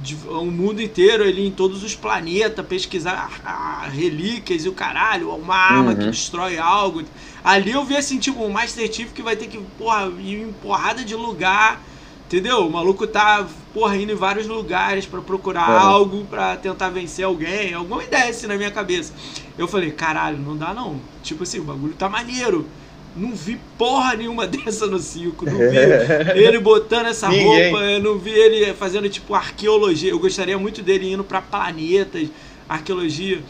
de- 0.00 0.16
O 0.28 0.44
mundo 0.44 0.80
inteiro, 0.80 1.24
ele 1.24 1.44
em 1.44 1.50
todos 1.50 1.82
os 1.82 1.92
planetas, 1.94 2.64
pesquisar 2.64 3.28
ah, 3.44 3.88
relíquias 3.92 4.64
e 4.64 4.68
o 4.68 4.72
caralho, 4.72 5.30
uma 5.34 5.56
arma 5.56 5.92
que 5.94 6.04
Uhum. 6.04 6.10
destrói 6.10 6.56
algo. 6.56 7.02
Ali 7.44 7.72
eu 7.72 7.84
vi 7.84 7.96
assim, 7.96 8.18
tipo, 8.18 8.44
um 8.44 8.50
Master 8.50 8.92
Chief 8.92 9.12
que 9.12 9.22
vai 9.22 9.36
ter 9.36 9.46
que, 9.48 9.58
porra, 9.78 10.06
ir 10.20 10.42
em 10.42 10.52
porrada 10.52 11.04
de 11.04 11.14
lugar, 11.14 11.82
entendeu? 12.26 12.66
O 12.66 12.70
maluco 12.70 13.06
tá, 13.06 13.46
porra, 13.74 13.96
indo 13.96 14.12
em 14.12 14.16
vários 14.16 14.46
lugares 14.46 15.06
pra 15.06 15.20
procurar 15.20 15.68
Uhum. 15.68 15.88
algo, 15.90 16.24
pra 16.26 16.56
tentar 16.56 16.90
vencer 16.90 17.24
alguém, 17.24 17.74
alguma 17.74 18.02
ideia 18.04 18.30
assim 18.30 18.46
na 18.46 18.56
minha 18.56 18.70
cabeça. 18.70 19.12
Eu 19.58 19.66
falei, 19.66 19.90
caralho, 19.90 20.38
não 20.38 20.56
dá 20.56 20.72
não. 20.72 21.00
Tipo 21.22 21.42
assim, 21.42 21.58
o 21.58 21.64
bagulho 21.64 21.94
tá 21.94 22.08
maneiro. 22.08 22.66
Não 23.14 23.34
vi 23.34 23.60
porra 23.76 24.14
nenhuma 24.14 24.46
dessa 24.48 24.86
no 24.86 24.98
circo, 24.98 25.44
não 25.44 25.58
vi 25.58 25.76
ele 26.40 26.58
botando 26.60 27.06
essa 27.06 27.28
Ninguém. 27.28 27.70
roupa, 27.72 27.84
eu 27.84 28.00
não 28.00 28.18
vi 28.18 28.30
ele 28.30 28.72
fazendo 28.72 29.08
tipo 29.08 29.34
arqueologia. 29.34 30.10
Eu 30.10 30.18
gostaria 30.18 30.56
muito 30.58 30.80
dele 30.80 31.12
indo 31.12 31.24
pra 31.24 31.42
planetas, 31.42 32.28
arqueologia. 32.68 33.42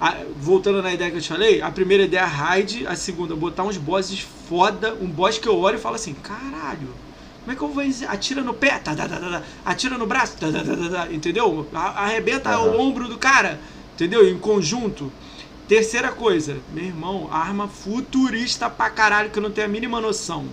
A- 0.00 0.16
voltando 0.38 0.80
na 0.82 0.92
ideia 0.92 1.10
que 1.10 1.18
eu 1.18 1.20
te 1.20 1.28
falei, 1.28 1.60
a 1.60 1.70
primeira 1.70 2.04
ideia 2.04 2.22
é 2.22 2.24
raid, 2.24 2.86
a 2.86 2.96
segunda, 2.96 3.36
botar 3.36 3.64
uns 3.64 3.76
bosses 3.76 4.20
foda, 4.48 4.94
um 5.00 5.06
boss 5.06 5.38
que 5.38 5.46
eu 5.46 5.58
olho 5.58 5.76
e 5.76 5.80
falo 5.80 5.96
assim, 5.96 6.14
caralho, 6.14 6.88
como 7.40 7.52
é 7.52 7.54
que 7.54 7.62
eu 7.62 7.68
vou? 7.68 7.84
Atira 8.08 8.42
no 8.42 8.54
pé, 8.54 8.78
tá, 8.78 8.94
tá, 8.94 9.06
tá, 9.06 9.16
tá, 9.18 9.30
tá, 9.30 9.42
atira 9.64 9.98
no 9.98 10.06
braço, 10.06 10.36
tá, 10.38 10.50
tá, 10.50 10.64
tá, 10.64 10.76
tá, 10.76 10.88
tá, 11.06 11.12
entendeu? 11.12 11.66
Arrebenta 11.74 12.50
Aham. 12.50 12.70
o 12.70 12.80
ombro 12.80 13.08
do 13.08 13.18
cara, 13.18 13.60
entendeu? 13.94 14.26
Em 14.28 14.38
conjunto. 14.38 15.12
Terceira 15.68 16.10
coisa, 16.10 16.56
meu 16.72 16.84
irmão, 16.84 17.28
arma 17.30 17.68
futurista 17.68 18.68
pra 18.68 18.90
caralho 18.90 19.30
que 19.30 19.38
eu 19.38 19.42
não 19.42 19.50
tenho 19.50 19.66
a 19.66 19.70
mínima 19.70 20.00
noção. 20.00 20.46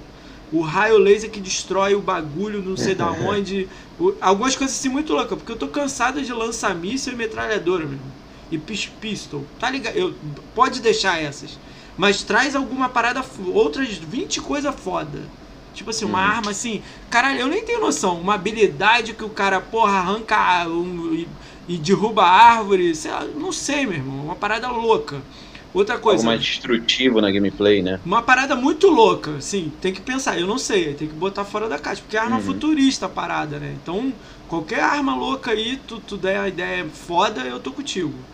O 0.51 0.61
raio 0.61 0.97
laser 0.97 1.29
que 1.31 1.39
destrói 1.39 1.95
o 1.95 2.01
bagulho, 2.01 2.61
não 2.61 2.77
sei 2.77 2.93
da 2.95 3.09
onde. 3.11 3.67
O- 3.99 4.13
algumas 4.21 4.55
coisas 4.55 4.75
assim 4.77 4.89
muito 4.89 5.13
loucas, 5.13 5.37
porque 5.37 5.51
eu 5.51 5.57
tô 5.57 5.67
cansado 5.69 6.21
de 6.21 6.31
lançar 6.31 6.75
míssil 6.75 7.13
e 7.13 7.15
metralhadora, 7.15 7.85
meu 7.85 7.93
irmão. 7.93 8.11
E 8.49 8.57
pis- 8.57 8.87
pistol. 8.87 9.51
Tá 9.57 9.69
ligado? 9.69 9.95
Eu, 9.95 10.19
pode 10.53 10.81
deixar 10.81 11.21
essas. 11.21 11.59
Mas 11.95 12.23
traz 12.23 12.55
alguma 12.55 12.89
parada, 12.89 13.23
outras 13.53 13.97
20 13.97 14.41
coisas 14.41 14.73
foda. 14.79 15.31
Tipo 15.73 15.89
assim, 15.91 16.05
uma 16.05 16.19
Uhum. 16.19 16.25
arma 16.37 16.51
assim. 16.51 16.83
Caralho, 17.09 17.39
eu 17.39 17.47
nem 17.47 17.63
tenho 17.65 17.81
noção. 17.81 18.19
Uma 18.19 18.35
habilidade 18.35 19.13
que 19.13 19.23
o 19.23 19.29
cara, 19.29 19.61
porra, 19.61 19.97
arranca 19.99 20.67
um, 20.69 21.13
e, 21.13 21.37
e 21.67 21.77
derruba 21.77 22.23
a 22.23 22.31
árvore. 22.57 22.95
Sei 22.95 23.11
lá, 23.11 23.25
não 23.25 23.51
sei, 23.51 23.85
meu 23.85 23.97
irmão. 23.97 24.25
Uma 24.25 24.35
parada 24.35 24.69
louca. 24.71 25.25
Outra 25.73 25.99
Algo 26.07 26.23
coisa. 26.23 26.25
mais 26.25 26.41
destrutivo 26.41 27.21
na 27.21 27.31
gameplay, 27.31 27.81
né? 27.83 27.99
Uma 28.03 28.21
parada 28.23 28.55
muito 28.55 28.87
louca, 28.89 29.35
assim, 29.37 29.69
tem 29.69 29.91
que 29.93 30.01
pensar, 30.01 30.39
eu 30.39 30.47
não 30.47 30.57
sei, 30.57 30.95
tem 30.95 31.09
que 31.09 31.13
botar 31.13 31.43
fora 31.43 31.67
da 31.67 31.77
caixa, 31.77 32.01
porque 32.01 32.15
é 32.15 32.19
arma 32.21 32.39
Uhum. 32.39 32.39
futurista 32.39 33.05
a 33.05 33.09
parada, 33.09 33.59
né? 33.59 33.73
Então, 33.73 34.17
qualquer 34.47 34.79
arma 34.79 35.13
louca 35.13 35.51
aí, 35.51 35.75
tu, 35.77 35.99
tu 35.99 36.17
der 36.17 36.39
a 36.39 36.47
ideia 36.47 36.89
foda, 36.89 37.41
eu 37.45 37.59
tô 37.59 37.73
contigo. 37.73 38.25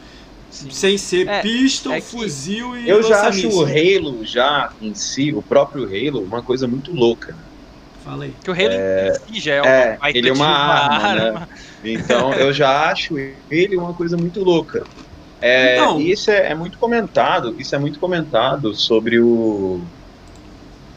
Sim. 0.50 0.69
Sem 0.69 0.98
ser 0.98 1.26
É, 1.28 1.39
pistol, 1.41 1.93
é 1.96 2.02
que 2.02 2.08
fuzil 2.10 2.78
e 2.78 2.91
Eu 2.91 3.04
já 3.04 3.28
acho 3.28 3.50
o 3.50 3.63
Halo 3.65 4.26
já 4.26 4.69
em 4.82 4.93
si, 4.96 5.34
o 5.34 5.43
próprio 5.43 5.86
Halo, 5.86 6.26
uma 6.26 6.43
coisa 6.43 6.67
muito 6.67 6.91
louca. 6.93 7.34
Fala 7.98 8.26
aí. 8.26 8.38
Que 8.39 8.50
o 8.52 8.54
Halo 8.54 8.84
em 8.98 9.12
si 9.13 9.39
já 9.39 9.54
é 9.56 9.62
uma 9.63 9.84
é, 9.91 9.98
ele 10.13 10.30
é 10.30 10.34
uma 10.34 10.48
arma, 10.48 11.10
né? 11.10 11.32
Então 11.84 12.38
eu 12.38 12.54
já 12.54 12.89
acho 12.91 13.17
ele 13.50 13.78
uma 13.78 13.96
coisa 13.96 14.17
muito 14.17 14.41
louca. 14.41 14.80
É, 15.45 15.75
Então. 15.75 15.99
e 15.99 16.10
isso 16.10 16.32
é, 16.32 16.51
é 16.51 16.56
muito 16.56 16.77
comentado, 16.77 17.53
isso 17.60 17.75
é 17.75 17.79
muito 17.79 17.99
comentado 17.99 18.73
sobre 18.73 19.19
o 19.19 19.82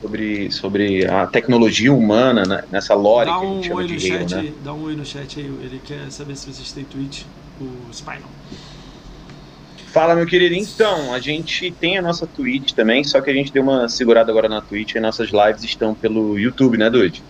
sobre, 0.00 0.50
sobre 0.52 1.04
a 1.06 1.26
tecnologia 1.26 1.92
humana 1.92 2.44
né, 2.46 2.62
nessa 2.70 2.94
lore 2.94 3.28
Dá 3.28 3.38
que 3.40 3.44
a 3.44 3.48
um 3.48 3.54
gente 3.54 3.66
chama 3.66 3.80
oi 3.80 3.88
no 3.88 3.96
de 3.96 4.12
Halo, 4.12 4.28
chat 4.28 4.35
né? 4.37 4.52
dá 4.62 4.72
um 4.72 4.82
oi 4.85 4.94
no 4.94 5.04
chat 5.04 5.40
aí, 5.40 5.46
ele 5.46 5.80
quer 5.85 6.11
saber 6.12 6.37
se 6.37 6.52
vocês 6.52 6.70
têm 6.70 6.85
tweet, 6.85 7.26
o 7.61 7.92
Spinal. 7.92 8.30
Fala, 9.88 10.14
meu 10.14 10.26
querido. 10.26 10.54
Então, 10.54 11.12
a 11.12 11.18
gente 11.18 11.72
tem 11.72 11.96
a 11.98 12.02
nossa 12.02 12.26
Twitch 12.26 12.72
também, 12.72 13.02
só 13.02 13.20
que 13.20 13.30
a 13.30 13.35
gente 13.35 13.50
deu 13.50 13.62
uma 13.62 13.88
segurada 13.88 14.30
agora 14.30 14.48
na 14.48 14.61
Twitch 14.61 14.94
e 14.94 15.00
nossas 15.00 15.30
lives 15.30 15.64
estão 15.64 15.94
pelo 15.94 16.38
YouTube, 16.38 16.76
né, 16.76 16.90
Dude? 16.90 17.24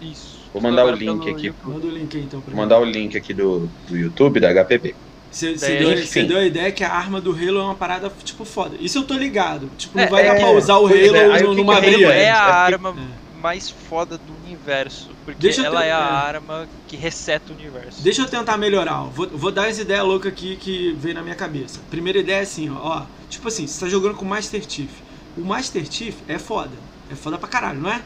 Isso. 0.00 0.38
Vou 0.52 0.62
mandar 0.62 0.86
o 0.86 0.92
link 0.92 1.28
aqui. 1.28 1.52
Manda 1.64 1.86
o 1.86 1.90
link 1.90 2.16
aí 2.16 2.22
então 2.22 2.40
Vou 2.40 2.54
mandar 2.54 2.78
o 2.78 2.84
link 2.84 3.16
aqui 3.16 3.34
do, 3.34 3.68
do 3.88 3.96
YouTube, 3.96 4.38
da 4.38 4.52
HPP. 4.54 4.94
Você 5.32 5.54
Daí, 5.54 5.78
deu, 5.78 6.26
deu 6.28 6.38
a 6.38 6.44
ideia 6.44 6.70
que 6.70 6.84
a 6.84 6.92
arma 6.92 7.20
do 7.20 7.32
Halo 7.32 7.58
é 7.58 7.62
uma 7.62 7.74
parada, 7.74 8.12
tipo, 8.22 8.44
foda. 8.44 8.76
Isso 8.78 8.98
eu 8.98 9.02
tô 9.04 9.14
ligado. 9.14 9.70
Tipo, 9.78 9.96
não 9.96 10.04
É, 10.04 10.08
vai 10.08 10.24
dar 10.26 10.36
é, 10.36 10.40
pra 10.40 10.50
usar 10.50 10.76
o 10.76 10.88
pois 10.88 11.08
Halo 11.08 11.16
é, 11.16 11.42
no- 11.42 11.54
numa 11.54 11.78
é 11.78 11.80
briga. 11.80 12.06
é 12.12 12.30
a 12.30 12.34
É 12.36 12.40
arma 12.40 12.94
mais 13.40 13.70
foda 13.70 14.18
do 14.18 14.32
universo. 14.46 15.10
Porque 15.24 15.40
Deixa 15.40 15.64
ela 15.66 15.80
ter- 15.80 15.86
é 15.88 15.92
a 15.92 15.96
é. 15.96 16.00
arma 16.36 16.68
que 16.86 16.96
reseta 16.96 17.52
o 17.52 17.56
universo. 17.56 18.02
Deixa 18.02 18.22
eu 18.22 18.28
tentar 18.28 18.56
melhorar. 18.56 19.02
ó. 19.02 19.06
Vou, 19.06 19.26
vou 19.28 19.50
dar 19.50 19.68
as 19.68 19.78
ideias 19.78 20.04
loucas 20.04 20.30
aqui 20.32 20.56
que 20.56 20.92
veio 21.00 21.14
na 21.14 21.22
minha 21.22 21.34
cabeça. 21.34 21.80
Primeira 21.90 22.18
ideia 22.18 22.36
é 22.38 22.42
assim, 22.42 22.70
ó, 22.70 22.76
ó. 22.98 23.02
Tipo 23.30 23.48
assim, 23.48 23.66
você 23.66 23.80
tá 23.84 23.90
jogando 23.90 24.14
com 24.14 24.24
o 24.24 24.28
Master 24.28 24.62
Chief. 24.68 24.90
O 25.36 25.40
Master 25.40 25.84
Chief 25.90 26.14
é 26.28 26.38
foda. 26.38 26.70
É 27.10 27.14
foda 27.14 27.38
pra 27.38 27.48
caralho, 27.48 27.80
não 27.80 27.90
é? 27.90 28.02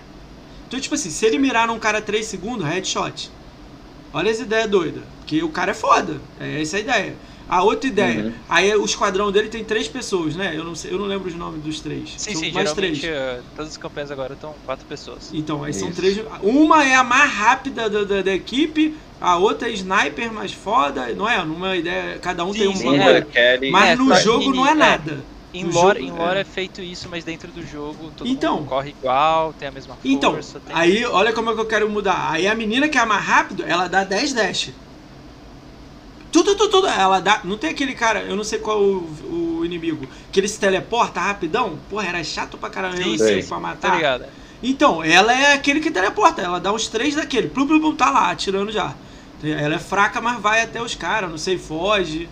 Então, 0.69 0.79
tipo 0.81 0.95
assim, 0.95 1.11
se 1.11 1.25
ele 1.27 1.39
mirar 1.39 1.67
num 1.67 1.79
cara 1.79 2.01
3 2.01 2.25
segundos, 2.27 2.67
headshot. 2.67 3.31
Olha 4.17 4.31
as 4.31 4.41
ideias 4.41 4.71
doidas. 4.71 5.05
Porque 5.19 5.43
o 5.43 5.51
cara 5.53 5.73
é 5.73 5.75
foda. 5.75 6.21
É 6.39 6.61
essa 6.63 6.77
a 6.77 6.81
ideia. 6.81 7.15
A 7.49 7.63
outra 7.63 7.89
ideia, 7.89 8.23
Uhum. 8.23 8.35
aí 8.49 8.75
o 8.75 8.85
esquadrão 8.85 9.31
dele 9.31 9.49
tem 9.49 9.65
três 9.65 9.89
pessoas, 9.89 10.35
né? 10.37 10.57
Eu 10.57 10.65
não, 10.65 10.75
sei, 10.75 10.93
eu 10.93 10.99
não 10.99 11.07
lembro 11.07 11.29
os 11.29 11.35
nomes 11.35 11.63
dos 11.63 11.81
três. 11.81 12.11
Sim, 12.19 12.33
São 12.33 12.41
sim, 12.41 12.53
mais 12.53 12.73
três. 12.73 13.03
eh, 13.05 13.43
todas 13.55 13.71
as 13.73 13.77
campanhas 13.77 14.11
agora 14.11 14.35
estão 14.35 14.59
quatro 14.65 14.87
pessoas. 14.87 15.31
Então, 15.33 15.63
aí 15.63 15.73
são 15.73 15.89
Isso. 15.89 15.93
três. 15.93 16.19
Uma 16.43 16.85
é 16.85 16.95
a 16.95 17.05
mais 17.05 17.33
rápida 17.33 17.91
da, 17.91 18.05
da, 18.05 18.23
da 18.23 18.33
equipe, 18.35 18.99
a 19.21 19.37
outra 19.39 19.69
é 19.69 19.73
sniper 19.73 20.33
mais 20.33 20.53
foda, 20.53 21.15
não 21.15 21.29
é? 21.29 21.45
Numa 21.45 21.77
ideia, 21.77 22.19
cada 22.19 22.45
um 22.45 22.55
Sim, 22.55 22.61
tem 22.61 22.69
um 22.69 22.81
sim, 22.81 22.83
bagulho. 22.83 23.27
é. 23.35 23.59
Mas 23.65 23.91
É, 23.91 23.97
no 23.97 24.15
jogo 24.15 24.53
não 24.55 24.67
é 24.67 24.75
é. 24.75 24.75
nada. 24.75 25.29
Em 25.59 25.65
lore, 25.71 26.01
jogo, 26.01 26.13
em 26.15 26.19
lore 26.19 26.39
é. 26.39 26.41
é. 26.41 26.45
feito 26.45 26.81
isso, 26.81 27.09
mas 27.11 27.25
dentro 27.25 27.51
do 27.51 27.65
jogo 27.67 28.11
todo 28.17 28.29
Então. 28.29 28.57
mundo 28.59 28.69
corre 28.69 28.91
igual, 28.91 29.53
tem 29.53 29.69
a 29.69 29.71
mesma 29.71 29.95
força. 29.95 30.09
Então, 30.09 30.33
tem- 30.35 30.75
aí 30.77 31.05
olha 31.05 31.33
como 31.33 31.51
é 31.51 31.55
que 31.55 31.61
eu 31.61 31.67
quero 31.67 31.89
mudar. 31.89 32.31
Aí 32.31 32.47
a 32.47 32.55
menina 32.55 32.89
que 32.89 32.99
é 32.99 33.05
mais 33.05 33.25
rápido, 33.25 33.65
ela 33.67 33.89
dá 33.89 34.05
10 34.05 34.33
dash. 34.33 34.71
Tudo, 36.33 36.55
tudo, 36.55 36.71
tudo. 36.71 36.87
Ela 36.89 37.21
dá. 37.21 37.41
Não 37.45 37.57
tem 37.57 37.71
aquele 37.71 37.95
cara, 37.95 38.21
eu 38.23 38.37
não 38.37 38.45
sei 38.45 38.59
qual 38.59 38.79
o, 38.81 39.59
o 39.61 39.65
inimigo, 39.65 40.07
que 40.31 40.39
ele 40.41 40.49
se 40.49 40.59
teleporta 40.59 41.21
rapidão. 41.21 41.79
Porra, 41.89 42.09
era 42.09 42.25
chato 42.25 42.59
pra 42.59 42.69
caramba 42.69 42.97
Sim, 42.97 43.17
pra 43.17 43.43
Tá 43.43 43.59
matar. 43.61 43.97
ligado? 43.97 44.25
Então, 44.63 45.03
ela 45.03 45.33
é 45.33 45.53
aquele 45.55 45.81
que 45.81 45.91
teleporta. 45.91 46.43
Ela 46.43 46.59
dá 46.61 46.73
uns 46.73 46.89
três 46.89 47.15
daquele. 47.15 47.49
Plum, 47.49 47.67
plum, 47.67 47.81
plum, 47.81 47.95
tá 47.95 48.11
lá, 48.11 48.31
atirando 48.31 48.71
já. 48.71 48.95
Ela 49.43 49.77
é 49.77 49.79
fraca, 49.79 50.21
mas 50.21 50.41
vai 50.41 50.63
até 50.63 50.83
os 50.83 50.95
caras, 50.95 51.31
não 51.31 51.39
sei, 51.39 51.57
foge. 51.59 52.29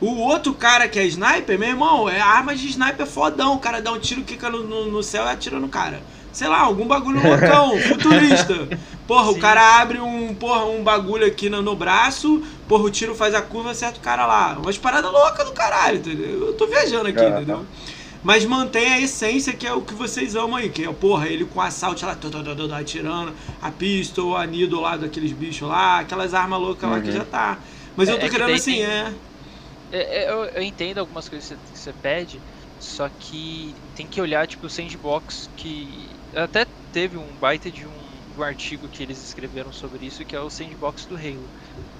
O 0.00 0.14
outro 0.18 0.54
cara 0.54 0.86
que 0.88 0.98
é 0.98 1.04
sniper, 1.06 1.58
meu 1.58 1.68
irmão, 1.70 2.08
é 2.08 2.20
arma 2.20 2.54
de 2.54 2.68
sniper 2.68 3.06
fodão. 3.06 3.54
O 3.54 3.58
cara 3.58 3.82
dá 3.82 3.92
um 3.92 3.98
tiro, 3.98 4.22
quica 4.22 4.48
no, 4.48 4.62
no, 4.62 4.90
no 4.90 5.02
céu 5.02 5.24
e 5.24 5.28
atira 5.28 5.58
no 5.58 5.68
cara. 5.68 6.00
Sei 6.32 6.46
lá, 6.46 6.60
algum 6.60 6.86
bagulho 6.86 7.20
loucão, 7.20 7.76
futurista. 7.82 8.68
Porra, 9.08 9.30
o 9.30 9.34
Sim. 9.34 9.40
cara 9.40 9.80
abre 9.80 9.98
um, 9.98 10.34
porra, 10.34 10.66
um 10.66 10.84
bagulho 10.84 11.26
aqui 11.26 11.48
no, 11.50 11.62
no 11.62 11.74
braço, 11.74 12.42
porra, 12.68 12.84
o 12.84 12.90
tiro 12.90 13.14
faz 13.14 13.34
a 13.34 13.42
curva, 13.42 13.70
acerta 13.72 13.98
o 13.98 14.02
cara 14.02 14.24
lá. 14.26 14.56
Umas 14.62 14.78
paradas 14.78 15.10
loucas 15.10 15.46
do 15.46 15.52
caralho, 15.52 15.98
entendeu? 15.98 16.46
Eu 16.48 16.52
tô 16.54 16.66
viajando 16.66 17.08
aqui, 17.08 17.24
entendeu? 17.24 17.64
Mas 18.22 18.44
mantém 18.44 18.92
a 18.92 19.00
essência 19.00 19.52
que 19.52 19.66
é 19.66 19.72
o 19.72 19.80
que 19.80 19.94
vocês 19.94 20.36
amam 20.36 20.56
aí, 20.56 20.68
que 20.68 20.84
é, 20.84 20.92
porra, 20.92 21.26
ele 21.28 21.44
com 21.44 21.60
assalto 21.60 22.04
lá, 22.04 22.14
tô, 22.14 22.28
tô, 22.28 22.42
tô, 22.42 22.54
tô, 22.68 22.74
atirando, 22.74 23.32
a 23.62 23.70
pistol, 23.70 24.36
a 24.36 24.44
nido 24.44 24.80
lá 24.80 24.96
daqueles 24.96 25.32
bichos 25.32 25.68
lá, 25.68 26.00
aquelas 26.00 26.34
armas 26.34 26.60
loucas 26.60 26.88
lá 26.90 27.00
que 27.00 27.08
Uhum. 27.08 27.14
já 27.16 27.24
tá. 27.24 27.58
Mas 27.96 28.08
eu 28.08 28.16
É- 28.16 28.18
tô 28.18 28.26
é 28.26 28.28
que 28.28 28.32
querendo 28.34 28.48
daí 28.48 28.56
assim, 28.56 28.72
tem- 28.74 28.82
é. 28.84 29.12
É, 29.90 30.24
é, 30.24 30.30
eu, 30.30 30.44
eu 30.46 30.62
entendo 30.62 30.98
algumas 30.98 31.28
coisas 31.28 31.58
que 31.70 31.78
você 31.78 31.94
pede, 31.94 32.42
só 32.78 33.08
que 33.08 33.74
tem 33.94 34.06
que 34.08 34.20
olhar, 34.20 34.46
tipo, 34.46 34.66
o 34.66 34.70
sandbox 34.70 35.48
que. 35.56 36.12
Até 36.34 36.66
teve 36.92 37.16
um 37.16 37.38
baita 37.38 37.70
de 37.72 37.86
um, 37.86 38.22
um 38.36 38.42
artigo 38.42 38.88
que 38.88 39.02
eles 39.02 39.20
escreveram 39.22 39.72
sobre 39.72 40.06
isso, 40.06 40.24
que 40.26 40.36
é 40.36 40.40
o 40.40 40.50
sandbox 40.50 41.06
do 41.06 41.16
Halo. 41.16 41.50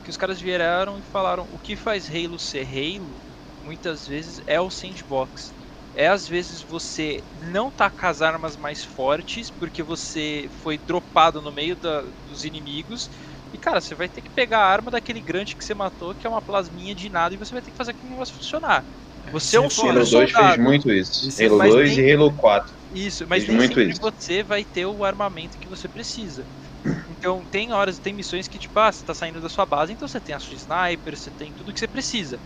Que 0.05 0.11
os 0.11 0.17
caras 0.17 0.41
vieram 0.41 0.99
e 0.99 1.03
falaram 1.03 1.47
o 1.51 1.59
que 1.59 1.77
faz 1.77 2.09
Halo 2.11 2.39
ser 2.39 2.67
Halo, 2.67 3.23
muitas 3.61 4.07
vezes, 4.07 4.41
é 4.47 4.61
o 4.61 4.71
sandbox. 4.71 5.55
É 5.95 6.09
às 6.09 6.29
vezes 6.29 6.63
você 6.63 7.23
não 7.33 7.73
tá 7.73 7.91
com 7.91 8.07
as 8.07 8.21
armas 8.23 8.57
mais 8.57 8.85
fortes, 8.85 9.51
porque 9.51 9.83
você 9.83 10.47
foi 10.51 10.79
dropado 10.79 11.43
no 11.43 11.51
meio 11.53 11.77
da, 11.77 12.03
dos 12.23 12.45
inimigos. 12.45 13.09
E 13.53 13.59
cara, 13.59 13.81
você 13.81 13.95
vai 13.95 14.09
ter 14.09 14.23
que 14.23 14.31
pegar 14.31 14.59
a 14.61 14.67
arma 14.67 14.91
daquele 14.91 15.23
grande 15.23 15.57
que 15.57 15.65
você 15.65 15.75
matou, 15.75 16.15
que 16.15 16.27
é 16.27 16.31
uma 16.31 16.43
plasminha 16.43 16.95
de 16.95 17.09
nada, 17.09 17.35
e 17.35 17.39
você 17.39 17.55
vai 17.55 17.63
ter 17.63 17.71
que 17.71 17.77
fazer 17.77 17.93
aquele 17.93 18.11
negócio 18.13 18.35
funcionar. 18.35 18.85
Você 19.33 19.57
é 19.57 19.61
um 19.61 19.69
super 19.71 19.91
Halo 19.91 20.11
2 20.11 20.31
soldado. 20.31 20.55
fez 20.55 20.59
muito 20.59 20.91
isso. 20.93 21.29
Isso 21.29 21.45
Halo 21.45 21.59
mas 21.59 21.75
2 21.75 21.97
nem- 21.97 22.07
e 22.09 22.13
Halo 22.15 22.37
4. 22.37 22.75
Isso, 22.91 23.27
mas 23.29 23.47
nem 23.47 23.61
sempre 23.61 23.89
isso. 23.91 24.01
você 24.01 24.43
vai 24.43 24.65
ter 24.65 24.87
o 24.87 25.05
armamento 25.05 25.59
que 25.59 25.69
você 25.69 25.89
precisa. 25.89 26.49
Então 27.19 27.45
tem 27.51 27.73
horas, 27.73 27.99
tem 27.99 28.15
missões 28.15 28.49
que 28.49 28.59
tipo, 28.59 28.79
ah, 28.79 28.93
você 28.93 29.03
tá 29.05 29.15
saindo 29.15 29.41
da 29.41 29.49
sua 29.49 29.67
base, 29.67 29.93
então 29.93 30.07
você 30.09 30.21
tem 30.21 30.35
a 30.35 30.39
sua 30.39 30.55
sniper, 30.57 31.17
você 31.17 31.31
tem 31.31 31.53
tudo 31.53 31.73
que 31.73 31.79
você 31.81 31.89
precisa. 31.89 32.41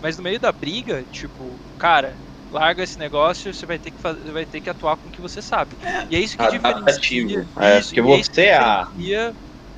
Mas 0.00 0.16
no 0.16 0.22
meio 0.22 0.38
da 0.40 0.52
briga, 0.52 1.04
tipo, 1.06 1.60
cara, 1.78 2.20
larga 2.50 2.82
esse 2.82 2.98
negócio, 2.98 3.52
você 3.52 3.66
vai 3.66 3.78
ter 3.78 3.90
que 3.92 4.00
fazer, 4.00 4.32
vai 4.32 4.46
ter 4.46 4.60
que 4.60 4.70
atuar 4.70 4.96
com 4.96 5.08
o 5.08 5.10
que 5.10 5.20
você 5.20 5.42
sabe. 5.42 5.76
E 6.10 6.16
é 6.16 6.20
isso 6.20 6.36
que 6.36 6.44
Adaptativo. 6.44 7.28
diferencia. 7.28 7.50
É, 7.60 7.78
isso, 7.78 7.88
porque 7.88 8.00
é 8.00 8.02
você 8.02 8.42
é 8.42 8.56
a- 8.56 8.84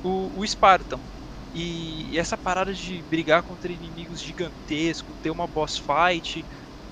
o, 0.01 0.39
o 0.41 0.47
Spartan. 0.47 1.01
E, 1.53 2.13
e 2.13 2.17
essa 2.19 2.37
parada 2.37 2.73
de 2.73 3.03
brigar 3.03 3.43
contra 3.43 3.71
inimigos 3.73 4.21
gigantescos, 4.21 5.15
ter 5.21 5.31
uma 5.31 5.47
boss 5.47 5.77
fight, 5.77 6.45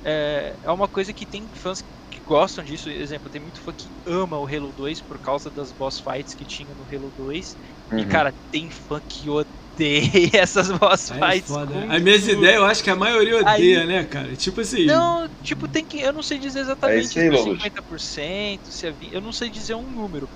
é, 0.04 0.58
é 0.62 0.72
uma 0.72 0.88
coisa 0.88 1.14
que 1.14 1.26
tem 1.26 1.50
fãs 1.54 1.82
que 2.10 2.20
gostam 2.22 2.64
disso. 2.64 2.90
Exemplo, 2.90 3.30
tem 3.30 3.42
muito 3.42 3.62
fã 3.62 3.74
que 3.74 3.92
ama 4.06 4.38
o 4.40 4.48
Halo 4.48 4.74
2 4.74 5.02
por 5.02 5.20
causa 5.20 5.52
das 5.52 5.72
boss 5.72 6.00
fights 6.00 6.34
que 6.36 6.46
tinha 6.46 6.76
no 6.76 6.84
Halo 6.84 7.12
2. 7.16 7.56
E 7.96 8.04
Uhum. 8.04 8.08
cara, 8.10 8.34
tem 8.52 8.70
fã 8.70 9.02
que 9.08 9.30
odeia 9.30 9.52
essas 10.34 10.70
boss 10.72 11.10
é 11.10 11.32
fights. 11.32 11.48
foda. 11.48 11.74
com 11.74 11.92
As 11.92 12.02
minhas 12.02 12.22
tudo. 12.24 12.34
ideias, 12.34 12.56
eu 12.56 12.66
acho 12.66 12.84
que 12.84 12.90
a 12.90 12.96
maioria 12.96 13.38
odeia, 13.38 13.84
Aí- 13.84 13.86
né, 13.86 14.04
cara? 14.06 14.36
Tipo 14.36 14.62
assim. 14.62 14.86
Não, 14.86 15.30
tipo, 15.42 15.68
tem 15.68 15.86
que. 15.86 16.00
Eu 16.00 16.14
não 16.14 16.24
sei 16.24 16.40
dizer 16.40 16.60
exatamente 16.60 17.06
aí, 17.06 17.08
se 17.08 17.20
é 17.20 17.30
Lourdes. 17.30 17.44
50%, 17.44 18.72
se 18.72 18.88
é 18.88 18.92
20%, 18.92 19.16
eu 19.16 19.22
não 19.22 19.32
sei 19.32 19.50
dizer 19.50 19.76
um 19.76 19.92
número. 19.92 20.30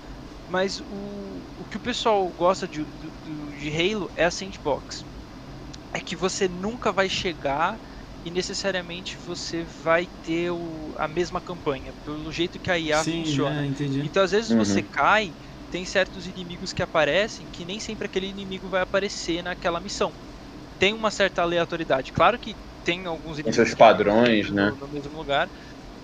Mas 0.47 0.79
o, 0.81 1.32
o 1.32 1.32
que 1.73 1.77
o 1.77 1.81
pessoal 1.81 2.31
gosta 2.33 2.69
de, 2.69 2.85
do- 2.85 3.11
do- 3.11 3.51
de 3.55 3.69
Halo 3.75 4.11
é 4.15 4.25
a 4.25 4.31
sandbox. 4.31 5.05
É 5.93 6.01
que 6.01 6.15
você 6.15 6.47
nunca 6.47 6.93
vai 6.93 7.09
chegar 7.09 7.79
e 8.25 8.31
necessariamente 8.31 9.17
você 9.19 9.63
vai 9.63 10.07
ter 10.21 10.51
o, 10.51 10.95
a 10.97 11.07
mesma 11.07 11.41
campanha, 11.41 11.93
pelo 12.03 12.31
jeito 12.31 12.59
que 12.59 12.71
a 12.71 12.79
IA 12.79 13.05
sim, 13.05 13.05
funciona. 13.05 13.65
entendi. 13.65 14.03
Então, 14.03 14.23
às 14.23 14.31
vezes 14.31 14.51
Uhum. 14.51 14.55
você 14.55 14.83
cai, 14.83 15.35
tem 15.69 15.85
certos 15.85 16.27
inimigos 16.27 16.73
que 16.73 16.83
aparecem 16.83 17.49
que 17.51 17.65
nem 17.65 17.79
sempre 17.79 18.07
aquele 18.07 18.27
inimigo 18.27 18.69
vai 18.69 18.81
aparecer 18.81 19.43
naquela 19.43 19.81
missão. 19.81 20.15
Tem 20.79 20.93
uma 20.93 21.11
certa 21.11 21.41
aleatoriedade. 21.41 22.11
Claro 22.11 22.39
que 22.39 22.57
tem 22.83 23.05
alguns 23.05 23.39
inimigos 23.39 23.73
seus 23.73 23.73
que 23.73 23.75
padrões, 23.75 24.51
no, 24.51 24.51
né? 24.51 24.75
no 24.75 24.89
mesmo 24.89 25.15
lugar, 25.15 25.49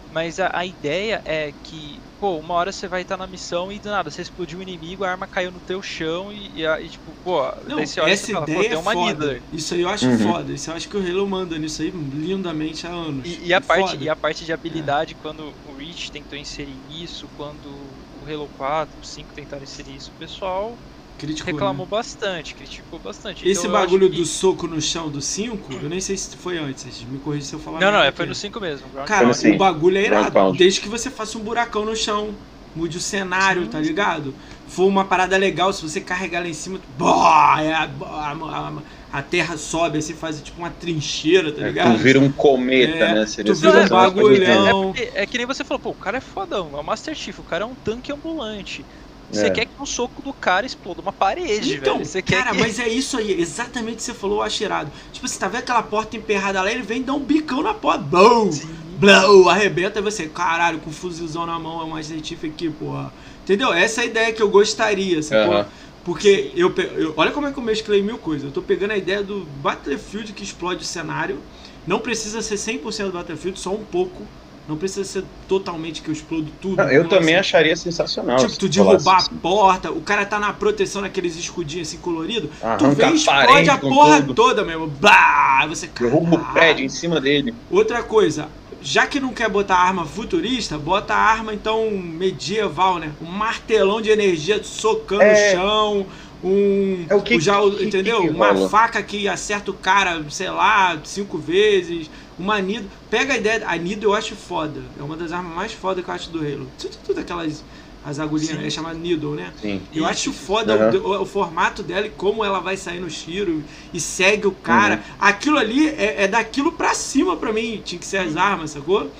mas 0.09 0.39
a, 0.39 0.49
a 0.53 0.65
ideia 0.65 1.21
é 1.25 1.53
que, 1.63 2.03
pô, 2.19 2.39
uma 2.39 2.53
hora 2.55 2.71
você 2.71 2.87
vai 2.87 3.01
estar 3.03 3.17
na 3.17 3.27
missão 3.27 3.71
e 3.71 3.79
do 3.79 3.89
nada 3.89 4.09
você 4.11 4.21
explodiu 4.21 4.59
um 4.59 4.61
inimigo, 4.61 5.03
a 5.03 5.11
arma 5.11 5.27
caiu 5.27 5.51
no 5.51 5.61
teu 5.61 5.81
chão 5.81 6.31
e, 6.33 6.61
e, 6.61 6.65
e, 6.85 6.89
tipo, 6.89 7.15
pô, 7.23 7.41
Não, 7.67 7.75
daí 7.75 7.87
você 7.87 8.01
olha 8.01 8.17
essa 8.17 8.31
fala, 8.31 8.47
pô, 8.47 8.63
ideia 8.63 8.73
é 8.73 8.77
uma 8.77 8.95
foda. 8.95 9.43
Isso 9.51 9.73
aí 9.73 9.81
eu 9.81 9.89
acho 9.89 10.11
Uhum. 10.11 10.11
foda. 10.11 10.53
Isso 10.53 10.69
eu 10.71 10.75
acho 10.75 10.89
que 10.89 10.97
o 10.97 10.99
Halo 11.01 11.27
manda 11.27 11.57
nisso 11.59 11.81
aí 11.81 11.91
lindamente 11.91 12.87
há 12.87 12.91
anos. 12.91 13.39
E, 13.39 13.47
e 13.47 13.53
a 13.53 13.59
É 13.59 13.59
parte, 13.59 13.97
e 13.97 14.07
a 14.09 14.15
parte 14.15 14.45
de 14.45 14.53
habilidade, 14.53 15.13
quando 15.15 15.57
o 15.61 15.75
Reach 15.75 16.09
tentou 16.11 16.37
inserir 16.37 16.81
isso, 16.87 17.27
quando 17.29 18.05
o 18.09 18.25
Halo 18.25 18.49
4, 18.49 18.99
o 18.99 19.03
5 19.03 19.33
tentaram 19.33 19.63
inserir 19.63 19.95
isso, 19.95 20.11
o 20.13 20.17
pessoal 20.17 20.79
Criticou, 21.19 21.59
reclamou 21.59 21.85
né? 21.85 21.87
bastante, 21.87 22.55
criticou 22.55 22.99
bastante. 22.99 23.45
Esse 23.45 23.61
Então, 23.61 23.71
bagulho 23.71 24.09
que- 24.09 24.17
do 24.17 24.25
soco 24.25 24.67
no 24.67 24.81
chão 24.81 25.09
do 25.09 25.21
5, 25.21 25.71
eu 25.81 25.87
nem 25.89 26.01
sei 26.01 26.17
se 26.17 26.35
foi 26.37 26.57
antes, 26.57 27.03
me 27.05 27.19
corrija 27.19 27.47
se 27.47 27.55
eu 27.55 27.59
falar 27.59 27.79
Não, 27.79 27.91
não, 27.91 28.01
é, 28.03 28.11
foi 28.11 28.25
no 28.25 28.35
5 28.35 28.59
mesmo. 28.59 28.91
Cara, 29.05 29.33
Foi 29.33 29.51
o 29.51 29.55
bagulho 29.55 29.97
é 29.97 30.03
irado. 30.05 30.35
Desde 30.57 30.81
que 30.81 30.89
você 30.89 31.09
faça 31.09 31.37
um 31.37 31.43
buracão 31.43 31.85
no 31.85 31.95
chão, 31.95 32.37
mude 32.75 32.97
o 32.97 33.01
cenário, 33.01 33.63
Sim, 33.63 33.69
tá 33.69 33.79
ligado? 33.79 34.37
For 34.65 34.85
uma 34.87 35.05
parada 35.07 35.37
legal, 35.37 35.71
se 35.71 35.81
você 35.81 36.01
carregar 36.01 36.41
lá 36.41 36.49
em 36.49 36.53
cima, 36.53 36.79
tu- 36.79 36.89
boa, 36.91 37.61
é 37.61 37.73
a, 37.73 37.83
a- 37.83 38.33
a- 38.33 38.83
a 39.09 39.23
terra 39.23 39.57
sobe, 39.57 39.97
assim 39.99 40.13
faz 40.15 40.41
tipo 40.41 40.59
uma 40.59 40.69
trincheira, 40.71 41.53
tá 41.53 41.61
É, 41.61 41.67
ligado? 41.67 41.93
tu 41.93 41.97
vira 41.97 42.19
um 42.19 42.31
cometa, 42.31 43.07
É, 43.07 43.13
né? 43.13 43.25
tu 43.45 43.53
vira 43.55 43.79
um 43.79 43.87
bagulhão. 43.87 44.93
É, 44.95 45.23
é 45.23 45.27
que 45.27 45.37
nem 45.37 45.45
você 45.47 45.63
falou, 45.65 45.79
pô, 45.81 45.89
o 45.91 45.95
cara 45.95 46.17
é 46.17 46.21
fodão, 46.21 46.75
é 46.77 46.79
o 46.79 46.83
Master 46.83 47.15
Chief, 47.15 47.37
o 47.39 47.43
cara 47.43 47.63
é 47.63 47.67
um 47.67 47.75
tanque 47.75 48.11
ambulante. 48.11 48.85
Você 49.31 49.45
É. 49.47 49.49
quer 49.49 49.65
que 49.65 49.73
o 49.79 49.85
soco 49.85 50.21
do 50.21 50.33
cara 50.33 50.65
exploda 50.65 51.01
uma 51.01 51.13
parede, 51.13 51.75
Então, 51.75 51.95
velho. 51.97 52.05
Você 52.05 52.21
quer 52.21 52.43
cara, 52.43 52.51
que... 52.55 52.59
mas 52.59 52.79
é 52.79 52.87
isso 52.87 53.17
aí, 53.17 53.39
exatamente 53.39 53.93
o 53.93 53.97
que 53.97 54.03
você 54.03 54.13
falou, 54.13 54.37
eu 54.37 54.43
acho 54.43 54.63
irado. 54.63 54.91
Tipo, 55.11 55.27
você 55.27 55.37
tá 55.37 55.47
vendo 55.47 55.59
aquela 55.61 55.83
porta 55.83 56.17
emperrada 56.17 56.61
lá, 56.61 56.71
ele 56.71 56.81
vem 56.81 57.03
dar 57.03 57.13
um 57.13 57.23
bicão 57.23 57.61
na 57.61 57.73
porta! 57.73 58.05
Sim. 58.51 58.67
Blow, 58.97 59.47
arrebenta 59.49 59.99
e 59.99 60.01
você, 60.01 60.27
caralho, 60.27 60.79
com 60.79 60.89
um 60.89 60.93
fuzilzão 60.93 61.45
na 61.45 61.57
mão, 61.57 61.81
é 61.81 61.89
Master 61.89 62.21
Chief 62.23 62.43
aqui, 62.43 62.69
porra. 62.69 63.13
Entendeu? 63.43 63.71
Essa 63.71 64.01
é 64.01 64.03
a 64.03 64.07
ideia 64.07 64.33
que 64.33 64.41
eu 64.41 64.49
gostaria, 64.49 65.21
sacou? 65.23 65.53
Aham. 65.53 65.67
Porque 66.03 66.51
eu, 66.55 66.73
eu- 66.97 67.13
Olha 67.15 67.31
como 67.31 67.47
é 67.47 67.51
que 67.51 67.59
eu 67.59 67.63
mesclei 67.63 68.01
mil 68.01 68.17
coisas. 68.17 68.45
Eu 68.45 68.51
tô 68.51 68.61
pegando 68.61 68.91
a 68.91 68.97
ideia 68.97 69.21
do 69.21 69.45
Battlefield 69.45 70.33
que 70.33 70.43
explode 70.43 70.81
o 70.81 70.85
cenário. 70.85 71.39
Não 71.85 71.99
precisa 71.99 72.41
ser 72.41 72.55
100% 72.57 73.11
do 73.11 73.17
Battlefield, 73.17 73.59
só 73.59 73.71
um 73.73 73.83
pouco. 73.85 74.27
Não 74.69 74.77
precisa 74.77 75.03
ser 75.03 75.23
totalmente 75.47 76.01
que 76.03 76.09
eu 76.09 76.13
explodo 76.13 76.47
tudo. 76.61 76.77
Não, 76.77 76.89
eu 76.91 77.09
também 77.09 77.33
assim, 77.35 77.39
acharia 77.39 77.75
sensacional. 77.75 78.37
Tipo, 78.37 78.55
tu 78.59 78.69
derrubar 78.69 79.17
assim. 79.17 79.29
a 79.35 79.39
porta, 79.41 79.91
o 79.91 79.99
cara 80.01 80.25
tá 80.27 80.37
na 80.39 80.53
proteção 80.53 81.01
naqueles 81.01 81.35
escudinhos 81.35 81.87
assim 81.87 81.97
coloridos. 81.97 82.51
Tu 82.77 82.89
vem 82.91 83.07
e 83.07 83.11
a 83.11 83.15
explode 83.15 83.69
a 83.71 83.77
com 83.79 83.89
porra 83.89 84.21
tudo. 84.21 84.33
toda 84.35 84.63
mesmo. 84.63 84.85
Blá! 84.85 85.65
Você 85.67 85.87
Derruba 85.87 86.35
o 86.35 86.53
prédio 86.53 86.85
em 86.85 86.89
cima 86.89 87.19
dele. 87.19 87.53
Outra 87.71 88.03
coisa, 88.03 88.47
já 88.79 89.07
que 89.07 89.19
não 89.19 89.33
quer 89.33 89.49
botar 89.49 89.75
arma 89.75 90.05
futurista, 90.05 90.77
bota 90.77 91.15
a 91.15 91.17
arma 91.19 91.51
então 91.51 91.89
medieval, 91.89 92.99
né? 92.99 93.11
Um 93.19 93.25
martelão 93.25 93.99
de 93.99 94.11
energia 94.11 94.63
socando 94.63 95.23
É. 95.23 95.33
o 95.33 95.55
chão, 95.57 96.05
um. 96.43 97.05
É 97.09 97.15
o 97.15 97.21
que- 97.21 97.39
já, 97.39 97.59
que- 97.59 97.83
entendeu? 97.85 98.21
que 98.21 98.27
que 98.27 98.33
uma 98.35 98.69
faca 98.69 99.01
que 99.01 99.27
acerta 99.27 99.71
o 99.71 99.73
cara, 99.73 100.23
sei 100.29 100.49
lá, 100.51 100.97
cinco 101.03 101.39
vezes. 101.39 102.09
Uma 102.37 102.59
Nido. 102.61 102.87
Pega 103.09 103.33
a 103.33 103.37
ideia. 103.37 103.67
A 103.67 103.75
Nido 103.77 104.05
eu 104.07 104.13
acho 104.13 104.35
foda. 104.35 104.91
É 104.95 105.03
uma 105.03 105.17
das 105.17 105.31
armas 105.31 105.53
mais 105.55 105.73
fodas 105.73 106.03
que 106.03 106.09
eu 106.09 106.13
acho 106.13 106.31
do 106.31 106.39
Halo. 106.39 106.71
Tudo, 106.77 106.97
tudo 106.97 107.19
aquelas. 107.19 107.65
As 108.01 108.17
agulhinhas, 108.17 108.57
Sim. 108.57 108.65
é 108.65 108.69
chamada 108.69 108.97
Needle, 108.97 109.35
né? 109.35 109.53
Sim. 109.55 109.85
Eu 109.91 110.05
acho 110.05 110.31
foda 110.31 110.73
Aham. 110.73 110.91
o, 111.03 111.21
o- 111.21 111.25
formato 111.25 111.83
dela 111.83 112.07
e 112.07 112.09
como 112.09 112.45
ela 112.45 112.61
vai 112.61 112.77
sair 112.77 113.01
no 113.01 113.09
tiro 113.09 113.65
e 113.91 113.99
segue 113.99 114.47
o 114.47 114.53
cara. 114.53 115.03
Uhum. 115.09 115.15
Aquilo 115.19 115.57
ali 115.57 115.89
é, 115.89 116.23
é 116.23 116.27
daquilo 116.27 116.71
pra 116.77 116.93
cima 116.93 117.35
pra 117.35 117.51
mim. 117.51 117.81
Tinha 117.81 117.99
que 117.99 118.05
ser 118.05 118.19
as 118.19 118.37
armas, 118.37 118.71
sacou? 118.71 119.13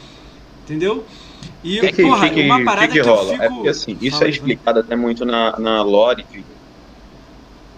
Entendeu? 0.64 1.06
E, 1.64 1.80
que, 1.80 1.92
que, 1.92 2.04
porra, 2.04 2.30
que, 2.30 2.36
que, 2.36 2.42
uma 2.42 2.64
parada 2.64 2.88
que 2.88 3.00
que, 3.00 3.02
que 3.02 3.10
eu 3.10 3.16
rola? 3.16 3.16
fico. 3.16 3.44
É 3.44 3.50
porque 3.50 3.68
assim, 3.70 3.98
isso 4.02 4.18
Fala, 4.18 4.26
é 4.26 4.30
explicado 4.30 4.80
até 4.80 4.96
muito 4.96 5.26
na, 5.26 5.58
na 5.60 5.82
lore 5.84 6.24
de. 6.26 6.46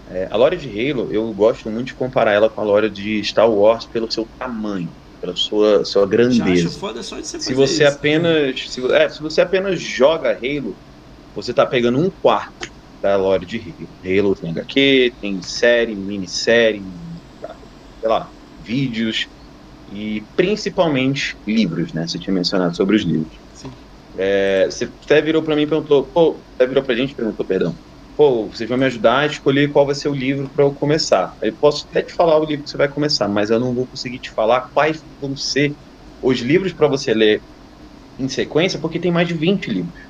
É, 0.06 0.26
a 0.30 0.36
lore 0.36 0.56
de 0.56 0.68
Halo, 0.68 1.12
eu 1.12 1.32
gosto 1.32 1.70
muito 1.70 1.88
de 1.88 1.94
comparar 1.94 2.32
ela 2.32 2.50
com 2.50 2.60
a 2.60 2.64
lore 2.64 2.90
de 2.90 3.22
Star 3.24 3.50
Wars 3.50 3.86
pelo 3.86 4.10
seu 4.10 4.28
tamanho, 4.38 4.96
pela 5.22 5.36
sua, 5.36 5.84
sua 5.84 6.04
grandeza. 6.06 6.68
foda 6.80 7.00
só 7.00 7.20
de 7.20 7.26
você 7.28 7.38
Se 7.38 7.54
você 7.54 7.84
isso. 7.84 7.96
apenas. 7.96 8.60
Se, 8.72 8.80
vo- 8.80 8.92
é, 8.92 9.08
se 9.08 9.20
você 9.22 9.40
apenas 9.40 9.80
joga 9.80 10.32
Halo, 10.36 10.76
você 11.32 11.54
tá 11.54 11.64
pegando 11.64 11.98
um 12.00 12.10
quarto 12.10 12.68
da 13.00 13.16
lore 13.16 13.46
de 13.46 13.56
Halo. 14.04 14.18
Halo 14.20 14.34
tem 14.34 14.50
HQ, 14.50 15.16
tem 15.20 15.40
série, 15.40 15.94
minissérie, 15.94 16.84
sei 18.00 18.08
lá, 18.08 18.32
vídeos 18.58 19.28
e 19.86 20.26
principalmente 20.34 21.38
livros, 21.46 21.92
né? 21.92 22.06
Você 22.06 22.18
tinha 22.18 22.34
mencionado 22.34 22.74
sobre 22.76 22.96
os 22.96 23.04
livros. 23.04 23.38
Sim. 23.52 23.72
É, 24.14 24.64
você 24.66 24.84
até 24.84 25.22
virou 25.22 25.42
pra 25.42 25.54
mim 25.54 25.62
e 25.62 25.66
perguntou, 25.68 26.04
pô, 26.08 26.44
até 26.56 26.66
virou 26.66 26.82
pra 26.82 26.96
gente 26.96 27.12
e 27.12 27.16
perguntou, 27.16 27.46
perdão. 27.46 27.78
Pô, 28.22 28.48
vocês 28.48 28.68
vão 28.68 28.78
me 28.78 28.84
ajudar 28.86 29.20
a 29.20 29.26
escolher 29.26 29.72
qual 29.72 29.84
vai 29.84 29.94
ser 29.96 30.08
o 30.08 30.14
livro 30.14 30.48
para 30.52 30.64
eu 30.64 30.72
começar. 30.72 31.34
Eu 31.42 31.56
posso 31.58 31.86
até 31.90 32.02
te 32.04 32.12
falar 32.14 32.38
o 32.38 32.44
livro 32.44 32.62
que 32.64 32.70
você 32.70 32.76
vai 32.76 32.88
começar, 32.88 33.28
mas 33.28 33.50
eu 33.50 33.58
não 33.58 33.74
vou 33.74 33.88
conseguir 33.88 34.20
te 34.20 34.30
falar 34.30 34.68
quais 34.72 35.02
vão 35.20 35.34
ser 35.34 35.76
os 36.20 36.38
livros 36.40 36.72
para 36.72 36.86
você 36.88 37.12
ler 37.14 37.44
em 38.18 38.28
sequência, 38.28 38.80
porque 38.80 39.00
tem 39.00 39.12
mais 39.12 39.28
de 39.28 39.34
20 39.34 39.70
livros. 39.70 40.00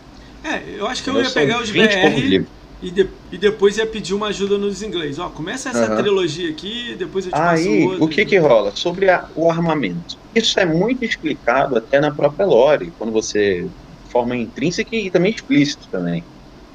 É, 0.42 0.78
eu 0.78 0.86
acho 0.86 1.02
que 1.02 1.10
eu 1.10 1.14
Entendeu? 1.14 1.22
ia 1.22 1.30
pegar 1.30 1.62
os 1.62 1.70
20 1.70 1.94
e 1.94 1.98
poucos 1.98 2.24
BR 2.24 2.24
livros. 2.24 2.50
e, 2.80 2.90
de- 2.90 3.20
e 3.30 3.38
depois 3.38 3.76
ia 3.78 3.86
pedir 3.86 4.14
uma 4.14 4.28
ajuda 4.28 4.58
nos 4.58 4.82
inglês. 4.82 5.18
Ó, 5.18 5.30
começa 5.30 5.70
essa 5.70 5.88
Aham. 5.88 5.90
trilogia 5.90 6.50
aqui, 6.50 6.96
depois 6.96 7.26
eu 7.26 7.32
te 7.32 7.40
passo 7.42 7.70
Aí, 7.70 7.96
o 7.98 8.08
que 8.08 8.24
que 8.26 8.38
rola? 8.38 8.72
Sobre 8.76 9.08
a- 9.10 9.26
o 9.34 9.50
armamento. 9.50 10.16
Isso 10.34 10.58
é 10.60 10.66
muito 10.66 11.04
explicado 11.04 11.76
até 11.78 11.98
na 12.00 12.14
própria 12.14 12.46
lore, 12.46 12.92
quando 12.98 13.12
você 13.12 13.70
forma 14.10 14.36
intrínseca 14.36 14.94
e 14.94 15.10
também 15.10 15.32
explícito 15.32 15.86
também. 15.90 16.26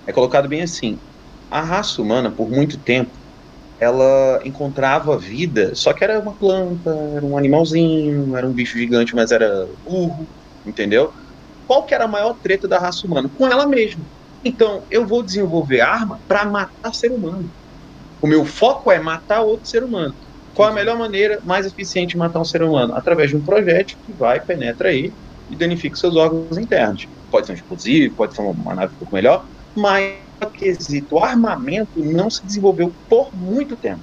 É 0.08 0.14
colocado 0.14 0.50
bem 0.50 0.62
assim. 0.64 1.02
A 1.50 1.62
raça 1.62 2.02
humana, 2.02 2.34
por 2.36 2.50
muito 2.50 2.82
tempo, 2.82 3.18
ela 3.80 4.40
encontrava 4.46 5.18
vida, 5.18 5.72
só 5.76 5.94
que 5.94 6.04
era 6.04 6.20
uma 6.20 6.38
planta, 6.38 6.90
era 7.16 7.26
um 7.26 7.38
animalzinho, 7.38 8.36
era 8.36 8.48
um 8.50 8.54
bicho 8.54 8.78
gigante, 8.78 9.16
mas 9.16 9.32
era 9.32 9.50
burro, 9.84 10.30
entendeu? 10.66 11.12
Qual 11.66 11.86
que 11.86 11.96
era 11.96 12.06
a 12.06 12.08
maior 12.08 12.36
treta 12.42 12.68
da 12.68 12.80
raça 12.80 13.08
humana? 13.08 13.30
Com 13.34 13.48
ela 13.48 13.68
mesma. 13.68 14.06
Então, 14.44 14.86
eu 14.90 15.06
vou 15.08 15.24
desenvolver 15.26 15.82
arma 15.82 16.22
para 16.28 16.46
matar 16.46 16.94
ser 16.94 17.12
humano. 17.12 17.52
O 18.22 18.28
meu 18.28 18.46
foco 18.46 18.92
é 18.92 19.00
matar 19.00 19.42
outro 19.44 19.68
ser 19.70 19.84
humano. 19.84 20.14
Qual 20.54 20.70
a 20.70 20.74
melhor 20.74 20.98
maneira 20.98 21.40
mais 21.44 21.66
eficiente 21.66 22.12
de 22.12 22.18
matar 22.18 22.40
um 22.42 22.46
ser 22.46 22.64
humano? 22.64 22.94
Através 22.96 23.30
de 23.30 23.38
um 23.38 23.44
projétil 23.44 23.98
que 24.04 24.14
vai, 24.14 24.44
penetra 24.44 24.90
aí 24.90 25.16
e 25.50 25.56
danifica 25.58 25.96
seus 25.98 26.16
órgãos 26.16 26.58
internos. 26.58 27.08
Pode 27.30 27.46
ser 27.48 27.54
um 27.54 27.56
explosivo, 27.56 28.16
pode 28.16 28.36
ser 28.36 28.42
uma 28.42 28.76
nave 28.76 28.94
um 28.94 28.98
pouco 28.98 29.16
melhor, 29.16 29.44
mas 29.76 30.27
quesito 30.46 31.18
armamento 31.18 32.00
não 32.04 32.30
se 32.30 32.46
desenvolveu 32.46 32.94
por 33.10 33.36
muito 33.36 33.76
tempo. 33.76 34.02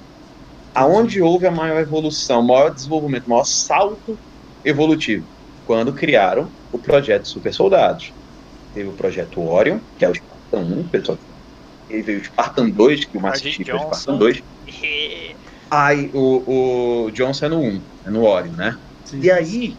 Aonde 0.73 1.21
houve 1.21 1.47
a 1.47 1.51
maior 1.51 1.79
evolução, 1.79 2.41
maior 2.41 2.73
desenvolvimento, 2.73 3.29
maior 3.29 3.45
salto 3.45 4.17
evolutivo? 4.63 5.25
Quando 5.65 5.93
criaram 5.93 6.49
o 6.71 6.77
projeto 6.77 7.27
Super 7.27 7.53
Soldados. 7.53 8.11
Teve 8.73 8.89
o 8.89 8.93
projeto 8.93 9.41
Orion, 9.41 9.79
que 9.97 10.03
é 10.03 10.09
o 10.09 10.13
Spartan 10.13 10.59
1, 10.59 10.87
pessoal. 10.89 11.17
Ele 11.89 12.01
veio 12.01 12.19
o 12.19 12.25
Spartan 12.25 12.69
2, 12.69 13.05
que 13.05 13.17
o 13.17 13.21
Master 13.21 13.51
Chief 13.51 13.69
é 13.69 13.73
o 13.73 13.79
Spartan 13.79 14.17
2. 14.17 14.43
Aí 15.71 16.11
o, 16.13 17.05
o 17.07 17.11
Johnson 17.11 17.45
é 17.45 17.49
no 17.49 17.59
1, 17.59 17.81
é 18.05 18.09
no 18.09 18.25
Orion, 18.25 18.53
né? 18.53 18.77
Sim. 19.05 19.19
E 19.21 19.31
aí 19.31 19.77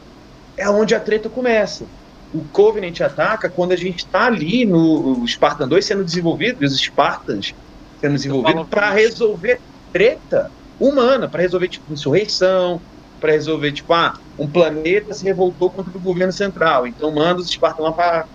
é 0.56 0.68
onde 0.68 0.94
a 0.94 1.00
treta 1.00 1.28
começa 1.30 1.86
o 2.34 2.44
Covenant 2.52 3.00
ataca 3.00 3.48
quando 3.48 3.72
a 3.72 3.76
gente 3.76 3.98
está 3.98 4.26
ali 4.26 4.64
no 4.64 5.26
Spartan 5.26 5.68
2 5.68 5.84
sendo 5.84 6.04
desenvolvido, 6.04 6.64
os 6.64 6.76
Spartans 6.76 7.54
sendo 8.00 8.14
desenvolvidos 8.14 8.66
para 8.68 8.90
resolver 8.90 9.60
treta 9.92 10.50
humana, 10.78 11.28
para 11.28 11.40
resolver 11.40 11.68
tipo 11.68 11.92
insurreição, 11.92 12.80
para 13.20 13.32
resolver 13.32 13.72
tipo, 13.72 13.92
ah, 13.92 14.18
um 14.38 14.46
planeta 14.46 15.14
se 15.14 15.24
revoltou 15.24 15.70
contra 15.70 15.96
o 15.96 16.00
governo 16.00 16.32
central, 16.32 16.86
então 16.86 17.10
manda 17.12 17.40
os 17.40 17.48
Spartans 17.48 17.84
lá 17.84 17.92
para 17.92 18.26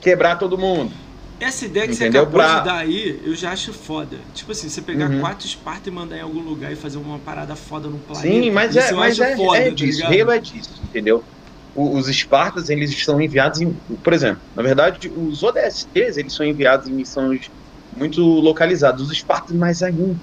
quebrar 0.00 0.36
todo 0.36 0.58
mundo. 0.58 0.92
Essa 1.38 1.66
ideia 1.66 1.86
que 1.86 1.92
Entendeu? 1.92 2.22
você 2.22 2.28
acabou 2.28 2.40
pra... 2.40 2.60
de 2.60 2.64
dar 2.64 2.76
aí, 2.78 3.20
eu 3.24 3.34
já 3.34 3.52
acho 3.52 3.72
foda. 3.72 4.16
Tipo 4.34 4.52
assim, 4.52 4.70
você 4.70 4.80
pegar 4.80 5.10
uhum. 5.10 5.20
quatro 5.20 5.46
Spartans 5.46 5.86
e 5.86 5.90
mandar 5.90 6.16
em 6.16 6.22
algum 6.22 6.40
lugar 6.40 6.72
e 6.72 6.76
fazer 6.76 6.96
uma 6.96 7.18
parada 7.18 7.54
foda 7.54 7.88
no 7.88 7.98
planeta. 7.98 8.26
Sim, 8.26 8.50
mas 8.50 8.74
é, 8.74 8.92
mas 8.92 9.18
é, 9.20 9.36
foda, 9.36 9.58
é 9.58 9.70
disso. 9.70 10.00
Tá 10.00 10.08
Halo 10.08 10.30
é 10.30 10.38
disso, 10.38 10.80
entendeu? 10.84 11.22
Os 11.76 12.08
Espartas 12.08 12.70
eles 12.70 13.04
são 13.04 13.20
enviados 13.20 13.60
em, 13.60 13.72
por 14.02 14.12
exemplo, 14.12 14.40
na 14.54 14.62
verdade, 14.62 15.12
os 15.14 15.42
ODSTs 15.42 16.16
eles 16.16 16.32
são 16.32 16.46
enviados 16.46 16.88
em 16.88 16.92
missões 16.92 17.50
muito 17.94 18.22
localizadas, 18.22 19.02
os 19.02 19.12
Espartas 19.12 19.54
mais 19.54 19.82
ainda. 19.82 20.16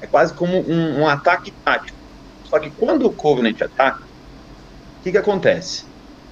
É 0.00 0.06
quase 0.06 0.34
como 0.34 0.58
um, 0.58 1.00
um 1.00 1.08
ataque 1.08 1.52
tático. 1.64 1.96
Só 2.44 2.58
que 2.58 2.70
quando 2.70 3.06
o 3.06 3.12
Covenant 3.12 3.60
ataca, 3.60 4.00
o 4.00 5.02
que, 5.02 5.12
que 5.12 5.18
acontece? 5.18 5.84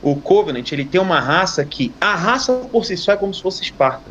O 0.03 0.17
Covenant 0.17 0.71
ele 0.73 0.85
tem 0.85 1.01
uma 1.01 1.21
raça 1.21 1.65
que 1.65 1.95
a 2.01 2.15
raça 2.15 2.53
por 2.71 2.85
si 2.85 2.97
só 2.97 3.13
é 3.13 3.17
como 3.17 3.35
se 3.35 3.43
fosse 3.43 3.63
Esparta. 3.63 4.11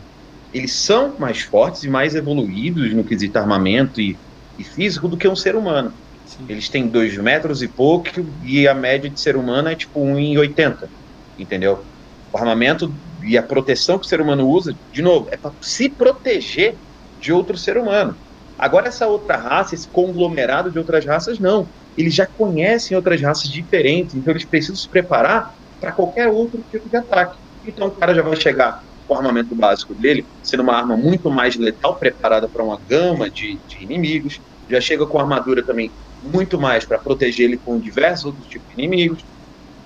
Eles 0.54 0.74
são 0.74 1.16
mais 1.20 1.42
fortes 1.42 1.84
e 1.84 1.90
mais 1.90 2.16
evoluídos 2.16 2.94
no 2.94 3.04
quesito 3.04 3.38
armamento 3.38 4.00
e, 4.00 4.18
e 4.58 4.64
físico 4.64 5.08
do 5.08 5.18
que 5.18 5.28
um 5.28 5.36
ser 5.36 5.56
humano. 5.56 5.94
Sim. 6.26 6.46
Eles 6.50 6.70
têm 6.70 6.88
dois 6.88 7.16
metros 7.18 7.62
e 7.62 7.68
pouco 7.68 8.10
e 8.42 8.68
a 8.68 8.74
média 8.74 9.10
de 9.10 9.20
ser 9.20 9.38
humano 9.38 9.70
é 9.70 9.76
tipo 9.76 10.02
1,80. 10.02 10.90
Entendeu? 11.38 11.86
O 12.34 12.38
armamento 12.38 12.94
e 13.24 13.38
a 13.38 13.44
proteção 13.44 14.00
que 14.00 14.06
o 14.06 14.10
ser 14.10 14.20
humano 14.20 14.48
usa, 14.48 14.74
de 14.92 15.02
novo, 15.02 15.28
é 15.32 15.38
para 15.38 15.54
se 15.62 15.90
proteger 15.90 16.78
de 17.20 17.32
outro 17.32 17.58
ser 17.58 17.78
humano. 17.78 18.18
Agora, 18.58 18.88
essa 18.88 19.08
outra 19.08 19.38
raça, 19.38 19.76
esse 19.76 19.90
conglomerado 19.90 20.72
de 20.72 20.80
outras 20.80 21.06
raças, 21.06 21.40
não. 21.40 21.70
Eles 21.96 22.14
já 22.14 22.26
conhecem 22.26 22.96
outras 22.96 23.22
raças 23.22 23.50
diferentes, 23.50 24.16
então 24.16 24.32
eles 24.34 24.46
precisam 24.46 24.76
se 24.76 24.90
preparar 24.90 25.46
para 25.80 25.92
qualquer 25.94 26.28
outro 26.28 26.64
tipo 26.70 26.90
de 26.90 26.98
ataque. 26.98 27.38
Então 27.64 27.88
o 27.88 27.92
cara 27.92 28.14
já 28.14 28.22
vai 28.22 28.36
chegar 28.36 28.80
com 29.06 29.14
o 29.14 29.18
armamento 29.18 29.56
básico 29.56 29.94
dele, 29.96 30.28
sendo 30.42 30.64
uma 30.64 30.76
arma 30.76 30.98
muito 30.98 31.30
mais 31.30 31.56
letal, 31.56 31.98
preparada 31.98 32.50
para 32.50 32.64
uma 32.64 32.80
gama 32.82 33.30
de, 33.30 33.62
de 33.66 33.84
inimigos. 33.84 34.40
Já 34.70 34.82
chega 34.82 35.06
com 35.08 35.20
armadura 35.20 35.66
também 35.66 35.94
muito 36.22 36.60
mais 36.60 36.86
para 36.86 37.00
proteger 37.00 37.46
ele 37.46 37.60
com 37.60 37.80
diversos 37.80 38.26
outros 38.26 38.48
tipos 38.48 38.68
de 38.68 38.82
inimigos, 38.82 39.24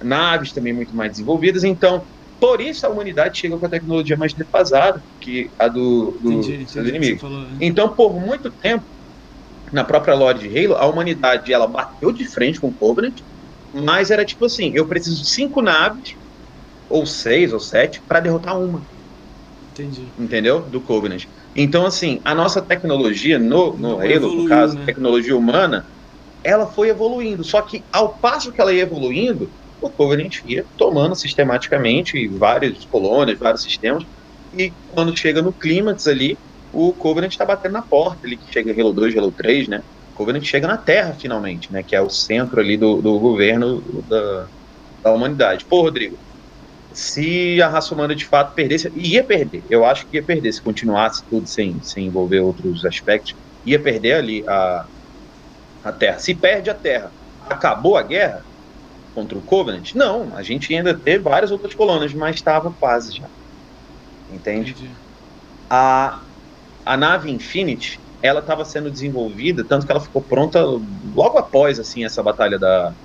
naves 0.02 0.54
também 0.54 0.74
muito 0.74 0.96
mais 0.96 1.12
desenvolvidas. 1.12 1.64
Então, 1.64 2.08
por 2.40 2.62
isso 2.62 2.86
a 2.86 2.90
humanidade 2.90 3.40
chega 3.40 3.58
com 3.58 3.66
a 3.66 3.70
tecnologia 3.70 4.16
mais 4.16 4.34
defasada 4.34 5.04
que 5.20 5.52
a 5.60 5.68
do, 5.68 6.18
do 6.22 6.32
entendi. 6.32 7.20
Falou, 7.20 7.48
né? 7.48 7.58
Então, 7.60 7.94
por 7.94 8.20
muito 8.20 8.52
tempo, 8.52 8.86
na 9.72 9.84
própria 9.84 10.16
lore 10.16 10.40
de 10.40 10.58
Halo, 10.58 10.76
a 10.76 10.86
humanidade 10.86 11.52
ela 11.52 11.68
bateu 11.68 12.12
de 12.12 12.28
frente 12.32 12.60
com 12.60 12.70
o 12.70 12.76
Covenant, 12.76 13.16
mas 13.74 14.10
era 14.10 14.26
tipo 14.26 14.46
assim: 14.46 14.72
eu 14.74 14.88
preciso 14.88 15.22
de 15.22 15.30
cinco 15.30 15.62
naves, 15.62 16.16
ou 16.88 17.06
seis, 17.06 17.54
ou 17.54 17.60
sete, 17.60 18.02
para 18.08 18.20
derrotar 18.20 18.60
uma. 18.60 18.88
Entendi. 19.80 20.14
Entendeu? 20.18 20.62
Do 20.62 20.82
Covenant. 20.82 21.24
Então, 21.56 21.86
assim, 21.86 22.20
a 22.24 22.36
nossa 22.36 22.62
tecnologia 22.62 23.40
no, 23.40 23.78
no 23.78 23.94
Halo, 23.94 24.06
evoluiu, 24.06 24.44
no 24.44 24.50
caso, 24.50 24.76
né? 24.76 24.86
tecnologia 24.86 25.36
humana, 25.36 25.86
ela 26.44 26.68
foi 26.68 26.90
evoluindo. 26.90 27.44
Só 27.44 27.62
que 27.62 27.84
ao 27.92 28.20
passo 28.20 28.52
que 28.52 28.62
ela 28.62 28.74
ia 28.74 28.84
evoluindo, 28.84 29.54
o 29.82 29.90
Covenant 29.90 30.44
ia 30.46 30.66
tomando 30.78 31.16
sistematicamente 31.16 32.28
várias 32.38 32.86
colônias, 32.86 33.40
vários 33.40 33.64
sistemas, 33.64 34.04
e 34.52 34.74
quando 34.88 35.18
chega 35.18 35.42
no 35.42 35.54
clímax 35.54 36.08
ali, 36.08 36.40
o 36.72 36.94
Covenant 36.94 37.32
está 37.32 37.46
batendo 37.46 37.74
na 37.74 37.82
porta, 37.82 38.28
ele 38.28 38.38
chega 38.42 38.72
em 38.72 38.80
Halo 38.80 38.94
2, 38.94 39.16
Halo 39.16 39.32
3, 39.32 39.68
né? 39.68 39.80
O 40.12 40.14
Covenant 40.14 40.44
chega 40.44 40.68
na 40.68 40.78
Terra 40.78 41.14
finalmente, 41.14 41.72
né? 41.72 41.84
Que 41.84 41.96
é 41.96 42.02
o 42.02 42.10
centro 42.10 42.60
ali 42.60 42.78
do, 42.78 43.02
do 43.02 43.20
governo 43.20 44.04
da, 44.04 44.50
da 45.04 45.14
humanidade. 45.14 45.66
Pô, 45.68 45.82
Rodrigo, 45.82 46.20
se 46.92 47.62
a 47.62 47.68
raça 47.68 47.94
humana 47.94 48.16
de 48.16 48.26
fato 48.26 48.54
perdesse, 48.54 48.92
ia 48.96 49.24
perder, 49.24 49.64
eu 49.70 49.86
acho 49.86 50.08
que 50.08 50.18
ia 50.18 50.26
perder 50.26 50.52
se 50.52 50.62
continuasse 50.62 51.24
tudo 51.30 51.48
sem, 51.48 51.82
sem 51.82 52.08
envolver 52.08 52.40
outros 52.40 52.84
aspectos, 52.86 53.36
ia 53.64 53.82
perder 53.82 54.14
ali 54.14 54.44
a, 54.48 54.88
a 55.84 55.92
Terra. 55.92 56.20
Se 56.20 56.34
perde 56.34 56.70
a 56.70 56.74
Terra, 56.74 57.14
acabou 57.40 57.96
a 57.96 58.04
guerra 58.04 58.46
contra 59.14 59.38
o 59.38 59.42
Covenant? 59.42 59.94
Não, 59.94 60.36
a 60.36 60.42
gente 60.42 60.74
ainda 60.74 60.98
teve 60.98 61.24
várias 61.24 61.52
outras 61.52 61.76
colônias, 61.76 62.14
mas 62.14 62.36
estava 62.36 62.74
quase 62.74 63.18
já. 63.18 63.30
Entende? 64.28 64.96
A, 65.70 66.24
a 66.86 66.98
nave 66.98 67.32
Infinity, 67.32 68.00
ela 68.22 68.40
estava 68.40 68.66
sendo 68.66 68.92
desenvolvida, 68.92 69.66
tanto 69.68 69.86
que 69.86 69.92
ela 69.92 70.02
ficou 70.02 70.24
pronta 70.24 70.64
logo 70.64 71.38
após 71.38 71.80
assim 71.80 72.04
essa 72.04 72.24
batalha 72.24 72.58
da, 72.58 72.96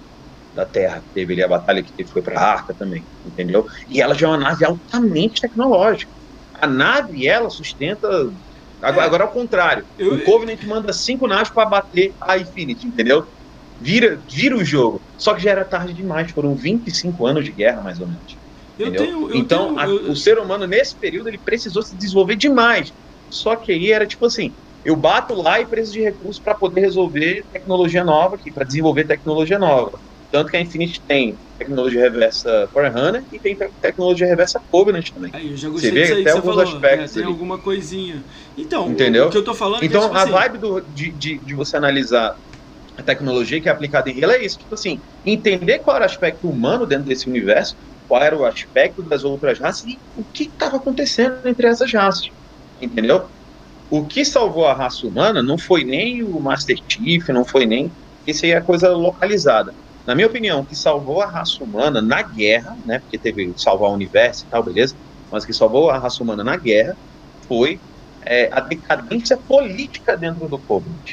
da 0.55 0.65
Terra. 0.65 1.05
Teve 1.13 1.33
ali 1.33 1.43
a 1.43 1.49
batalha 1.49 1.83
que 1.83 2.07
foi 2.07 2.23
para 2.23 2.41
a 2.41 2.53
Arca 2.53 2.75
também, 2.75 3.05
entendeu? 3.25 3.65
E 3.89 4.01
ela 4.01 4.15
já 4.15 4.27
é 4.27 4.31
uma 4.31 4.39
nave 4.39 4.65
altamente 4.65 5.41
tecnológica. 5.41 6.13
A 6.55 6.67
nave, 6.67 7.27
ela 7.27 7.51
sustenta 7.51 8.09
Agora, 8.85 9.07
agora 9.07 9.25
é 9.25 9.27
o 9.27 9.31
contrário. 9.31 9.87
Eu... 9.97 10.15
O 10.15 10.25
Covenant 10.25 10.63
manda 10.65 10.93
cinco 10.93 11.27
naves 11.27 11.51
para 11.51 11.69
bater 11.69 12.15
a 12.21 12.37
Infinity, 12.37 12.87
entendeu? 12.87 13.27
Vira, 13.81 14.23
vira 14.29 14.57
o 14.57 14.65
jogo. 14.65 15.03
Só 15.17 15.35
que 15.35 15.43
já 15.43 15.51
era 15.51 15.65
tarde 15.65 15.95
demais. 15.95 16.31
Foram 16.33 16.55
25 16.55 17.27
anos 17.27 17.45
de 17.45 17.53
guerra, 17.53 17.83
mais 17.83 17.99
ou 17.99 18.07
menos. 18.07 18.39
Eu 18.79 18.93
tenho, 18.93 19.31
eu 19.31 19.37
então, 19.37 19.69
tenho, 19.69 19.79
a, 19.79 19.87
eu... 19.87 20.11
o 20.11 20.17
ser 20.17 20.39
humano, 20.39 20.67
nesse 20.67 20.99
período, 20.99 21.29
ele 21.29 21.39
precisou 21.39 21.83
se 21.83 21.97
desenvolver 21.97 22.37
demais. 22.37 22.93
Só 23.31 23.57
que 23.57 23.73
aí 23.73 23.91
era 23.91 24.07
tipo 24.07 24.27
assim: 24.27 24.55
eu 24.85 24.97
bato 24.97 25.35
lá 25.35 25.61
e 25.61 25.67
preciso 25.67 25.95
de 25.95 26.03
recursos 26.03 26.43
para 26.43 26.55
poder 26.55 26.83
resolver 26.83 27.47
tecnologia 27.51 28.05
nova 28.05 28.37
aqui, 28.37 28.53
para 28.53 28.65
desenvolver 28.65 29.07
tecnologia 29.07 29.59
nova. 29.59 29.99
Tanto 30.35 30.51
que 30.51 30.57
a 30.57 30.61
Infinity 30.61 31.01
tem 31.07 31.39
tecnologia 31.57 32.01
reversa 32.01 32.69
Forerunner 32.73 33.25
e 33.31 33.39
tem 33.39 33.57
tecnologia 33.81 34.27
reversa 34.27 34.61
Covenant 34.69 35.05
também. 35.15 35.31
Aí, 35.33 35.53
eu 35.53 35.57
já 35.57 35.69
gostei 35.69 35.91
você 35.93 36.15
vê 36.17 36.21
até 36.23 36.31
alguns 36.33 36.57
falou, 36.57 36.61
aspectos. 36.75 37.11
É, 37.13 37.15
tem 37.15 37.23
ali. 37.23 37.33
alguma 37.33 37.63
coisinha. 37.63 38.25
Então, 38.57 38.91
Entendeu? 38.91 39.29
o 39.29 39.31
que 39.31 39.37
eu 39.37 39.45
tô 39.45 39.55
falando 39.55 39.85
é 39.85 39.87
Então, 39.87 40.01
é, 40.01 40.05
tipo 40.07 40.17
a 40.17 40.23
assim, 40.23 40.33
vibe 40.33 40.59
do, 40.59 40.81
de, 40.81 41.13
de, 41.17 41.39
de 41.39 41.55
você 41.55 41.77
analisar 41.77 42.33
a 42.97 43.03
tecnologia 43.05 43.63
que 43.63 43.69
é 43.69 43.71
aplicada 43.71 44.11
em 44.11 44.25
Halo 44.25 44.33
é 44.33 44.45
isso, 44.45 44.59
tipo 44.59 44.75
assim, 44.75 45.01
entender 45.25 45.79
qual 45.79 45.95
era 45.95 46.05
o 46.05 46.07
aspecto 46.07 46.49
humano 46.49 46.85
dentro 46.85 47.05
desse 47.05 47.31
universo, 47.31 47.77
qual 48.09 48.21
era 48.21 48.37
o 48.37 48.45
aspecto 48.45 49.05
das 49.05 49.23
outras 49.23 49.61
raças 49.61 49.85
e 49.85 50.01
o 50.17 50.25
que 50.25 50.47
estava 50.47 50.79
acontecendo 50.79 51.47
entre 51.47 51.69
essas 51.69 51.93
raças, 51.93 52.27
entendeu? 52.81 53.29
O 53.89 54.05
que 54.05 54.25
salvou 54.25 54.67
a 54.67 54.75
raça 54.75 55.07
humana 55.07 55.45
não 55.45 55.57
foi 55.57 55.85
nem 55.85 56.25
o 56.25 56.41
Master 56.41 56.75
Chief, 56.91 57.29
não 57.29 57.45
foi 57.45 57.67
nem 57.67 57.93
isso 58.27 58.45
aí 58.45 58.51
é 58.51 58.61
coisa 58.61 58.89
localizada 58.91 59.73
na 60.07 60.15
minha 60.15 60.27
opinião, 60.27 60.65
que 60.65 60.77
salvou 60.77 61.21
a 61.21 61.31
raça 61.31 61.63
humana 61.63 62.03
na 62.03 62.23
guerra, 62.23 62.77
né, 62.85 62.99
porque 63.01 63.19
teve 63.19 63.53
salvar 63.57 63.91
o 63.91 63.95
universo 63.95 64.45
e 64.45 64.49
tal, 64.49 64.63
beleza, 64.63 64.95
mas 65.31 65.45
que 65.45 65.53
salvou 65.53 65.91
a 65.91 65.99
raça 65.99 66.23
humana 66.23 66.45
na 66.45 66.57
guerra 66.57 66.97
foi 67.47 67.81
é, 68.23 68.49
a 68.53 68.61
decadência 68.61 69.37
política 69.37 70.17
dentro 70.17 70.49
do 70.49 70.59
Covenant, 70.59 71.13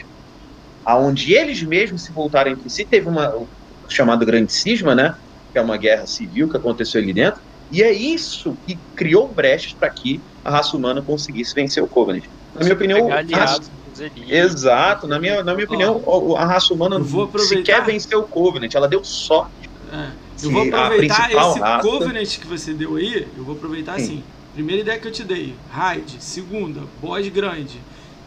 aonde 0.85 1.33
eles 1.33 1.61
mesmos 1.63 2.03
se 2.03 2.11
voltaram 2.11 2.51
entre 2.51 2.69
si, 2.69 2.85
teve 2.85 3.07
uma 3.07 3.35
o 3.35 3.49
chamado 3.89 4.25
Grande 4.25 4.51
Cisma, 4.53 4.95
né, 4.95 5.15
que 5.51 5.57
é 5.57 5.61
uma 5.61 5.77
guerra 5.77 6.05
civil 6.05 6.49
que 6.49 6.57
aconteceu 6.57 7.01
ali 7.01 7.13
dentro, 7.13 7.41
e 7.69 7.81
é 7.81 7.91
isso 7.91 8.57
que 8.65 8.77
criou 8.95 9.33
brechas 9.33 9.73
para 9.73 9.89
que 9.89 10.21
a 10.43 10.51
raça 10.51 10.75
humana 10.75 11.01
conseguisse 11.01 11.53
vencer 11.53 11.81
o 11.81 11.87
Covenant. 11.87 12.23
Na 12.53 12.61
minha 12.61 12.73
opinião, 12.73 13.11
aliados 13.11 13.69
dos 13.69 13.80
elites. 14.01 14.29
Exato, 14.31 15.07
na 15.07 15.19
minha, 15.19 15.43
na 15.43 15.53
minha 15.53 15.65
opinião, 15.65 16.01
o- 16.05 16.35
a 16.35 16.45
raça 16.45 16.73
humana 16.73 16.99
vou 16.99 17.23
aproveitar- 17.25 17.63
quer 17.63 17.85
vencer 17.85 18.17
o 18.17 18.23
Covenant, 18.23 18.73
ela 18.73 18.87
deu 18.87 19.03
sorte. 19.03 19.69
É, 19.93 20.09
eu 20.43 20.51
vou 20.51 20.61
aproveitar 20.63 21.29
esse 21.29 21.35
raça- 21.59 21.79
Covenant 21.81 22.39
que 22.39 22.47
você 22.47 22.73
deu 22.73 22.95
aí, 22.95 23.27
eu 23.37 23.43
vou 23.43 23.55
aproveitar 23.55 23.97
Sim. 23.97 24.03
assim. 24.03 24.23
Primeira 24.53 24.81
ideia 24.81 24.99
que 24.99 25.07
eu 25.07 25.11
te 25.11 25.23
dei, 25.23 25.55
raid. 25.71 26.17
Segunda, 26.19 26.81
boss 27.01 27.27
grande. 27.29 27.79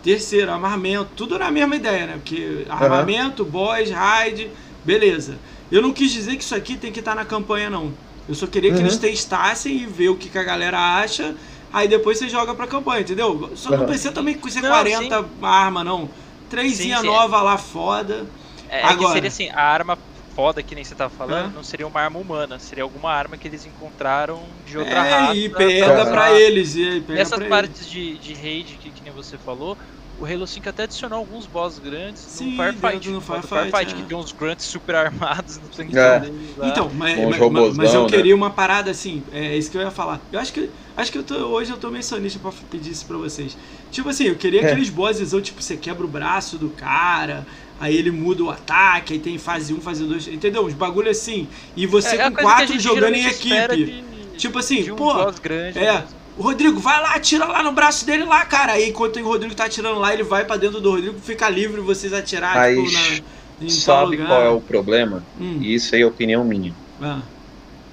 Terceiro, 0.03 0.51
armamento. 0.53 1.09
Tudo 1.17 1.39
na 1.39 1.51
mesma 1.51 1.77
ideia, 1.77 2.07
né? 2.07 2.13
Porque 2.15 2.65
armamento, 2.69 3.45
boss, 3.45 3.91
raid, 3.91 4.51
beleza. 4.85 5.37
Eu 5.73 5.81
não 5.83 5.93
quis 5.93 6.13
dizer 6.13 6.37
que 6.37 6.43
isso 6.45 6.55
aqui 6.55 6.77
tem 6.77 6.93
que 6.93 7.01
estar 7.01 7.15
na 7.15 7.25
campanha, 7.25 7.69
não. 7.71 7.93
Eu 8.29 8.35
só 8.35 8.47
queria 8.47 8.71
que 8.71 8.77
Uhum. 8.77 8.83
eles 8.85 8.97
testassem 8.99 9.77
e 9.83 9.87
ver 9.87 10.09
o 10.11 10.17
que, 10.17 10.29
que 10.29 10.39
a 10.39 10.43
galera 10.43 10.79
acha. 10.79 11.35
Aí 11.75 11.89
depois 11.89 12.19
você 12.19 12.29
joga 12.29 12.55
pra 12.55 12.69
campanha, 12.69 13.01
entendeu? 13.01 13.51
Só 13.57 13.71
não 13.71 13.81
Uhum. 13.81 13.87
precisa 13.87 14.13
também 14.13 14.41
ser 14.49 14.63
Não, 14.63 14.69
40 14.71 15.29
arma, 15.43 15.83
não. 15.83 16.09
Trezinha 16.49 16.97
Sim, 16.99 17.03
sim. 17.03 17.09
nova 17.09 17.43
lá, 17.43 17.59
foda. 17.59 18.27
É, 18.69 18.81
é 18.81 18.85
Agora. 18.85 19.09
que 19.09 19.13
seria 19.15 19.29
assim, 19.29 19.49
a 19.51 19.61
arma 19.61 19.99
foda 20.37 20.63
que 20.63 20.75
nem 20.75 20.85
você 20.85 20.95
tava 20.95 21.11
falando, 21.11 21.51
É. 21.51 21.53
não 21.53 21.65
seria 21.65 21.87
uma 21.87 22.01
arma 22.01 22.19
humana, 22.19 22.59
seria 22.61 22.85
alguma 22.85 23.11
arma 23.13 23.37
que 23.37 23.49
eles 23.49 23.67
encontraram 23.67 24.41
de 24.65 24.79
outra 24.79 25.05
é, 25.05 25.11
raça. 25.11 25.35
e 25.37 25.49
pega 25.49 25.95
pra 25.95 26.07
pra 26.07 26.33
eles. 26.41 26.77
E 26.77 27.01
pega 27.01 27.15
Nessas 27.19 27.35
pra 27.35 27.47
eles. 27.47 27.49
partes 27.49 27.89
de, 27.89 28.19
de 28.19 28.35
raid 28.35 28.77
que, 28.79 28.91
que 28.93 29.03
nem 29.03 29.13
você 29.13 29.37
falou, 29.37 29.77
o 30.17 30.25
Halo 30.25 30.47
5 30.47 30.69
até 30.69 30.85
adicionou 30.85 31.19
alguns 31.19 31.47
boss 31.47 31.79
grandes 31.81 32.23
Sim, 32.23 32.53
no 32.57 32.63
Firefight. 32.63 33.09
do 33.11 33.21
modo 33.21 33.49
Firefight, 33.49 33.93
é. 33.93 33.97
que 33.97 34.03
tem 34.05 34.17
uns 34.17 34.31
grunts 34.33 34.65
super 34.67 34.95
armados 34.95 35.59
no 35.59 35.69
tanque 35.69 35.97
É. 35.99 36.23
Então, 36.63 36.89
mas, 36.95 37.15
Com 37.37 37.51
mas, 37.51 37.77
mas 37.77 37.95
eu 37.95 38.03
né? 38.05 38.09
queria 38.11 38.35
uma 38.35 38.51
parada 38.51 38.91
assim, 38.93 39.25
é 39.33 39.57
isso 39.57 39.71
que 39.71 39.77
eu 39.77 39.83
ia 39.83 39.91
falar. 39.91 40.21
Eu 40.31 40.39
acho 40.39 40.53
que, 40.53 40.71
acho 40.97 41.11
que 41.13 41.19
eu 41.19 41.23
tô, 41.23 41.35
hoje 41.35 41.71
eu 41.71 41.77
tô 41.77 41.91
meio 41.91 42.03
sonista 42.05 42.39
pra 42.39 42.53
pedir 42.71 42.91
isso 42.93 43.07
pra 43.07 43.17
vocês. 43.17 43.57
Tipo 43.91 44.09
assim, 44.09 44.25
eu 44.25 44.35
queria 44.37 44.63
É. 44.63 44.67
aqueles 44.71 44.89
bossesão, 44.91 45.41
tipo, 45.41 45.63
você 45.63 45.77
quebra 45.77 46.05
o 46.05 46.09
braço 46.09 46.57
do 46.59 46.69
cara, 46.71 47.47
aí 47.81 47.97
ele 47.97 48.11
muda 48.11 48.43
o 48.45 48.51
ataque, 48.51 49.15
aí 49.15 49.19
tem 49.19 49.39
fase 49.39 49.73
1, 49.75 49.81
fase 49.81 50.05
2, 50.05 50.29
entendeu? 50.29 50.65
Uns 50.67 50.75
bagulho 50.75 51.11
assim. 51.11 51.49
E 51.77 51.87
você 51.87 52.17
É, 52.17 52.21
é 52.23 52.31
com 52.31 52.43
quatro 52.43 52.79
jogando 52.79 53.15
em 53.15 53.27
equipe. 53.27 53.77
de- 53.77 54.05
Tipo 54.37 54.59
assim, 54.59 54.83
de 54.83 54.91
um 54.93 54.97
pô, 54.97 55.13
é. 55.13 55.73
mesmo. 55.73 56.05
O 56.37 56.43
Rodrigo, 56.43 56.81
vai 56.81 57.01
lá, 57.01 57.15
atira 57.15 57.45
lá 57.45 57.63
no 57.63 57.71
braço 57.71 58.05
dele 58.05 58.25
lá, 58.25 58.45
cara. 58.45 58.73
Aí 58.73 58.89
enquanto 58.91 59.21
o 59.21 59.23
Rodrigo 59.25 59.55
tá 59.55 59.67
atirando 59.67 60.01
lá, 60.01 60.13
ele 60.13 60.25
vai 60.25 60.45
pra 60.45 60.57
dentro 60.57 60.81
do 60.81 60.91
Rodrigo, 60.91 61.17
fica 61.21 61.49
livre 61.49 61.81
vocês 61.81 62.13
atirar, 62.13 62.57
Mas 62.57 62.77
tipo, 62.91 63.23
na, 63.61 63.69
Sabe 63.71 64.17
qual 64.17 64.43
é 64.43 64.49
o 64.51 64.61
problema? 64.61 65.25
Hum, 65.41 65.59
E 65.63 65.75
isso 65.77 65.95
aí 65.95 66.01
é 66.03 66.07
opinião 66.07 66.45
minha. 66.45 66.75
ah. 67.01 67.21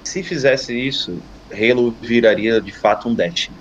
Se 0.03 0.23
fizesse 0.23 0.73
isso, 0.75 1.21
Halo 1.53 1.95
viraria 2.01 2.59
de 2.61 2.71
fato 2.71 3.07
um 3.09 3.13
Destiny. 3.13 3.55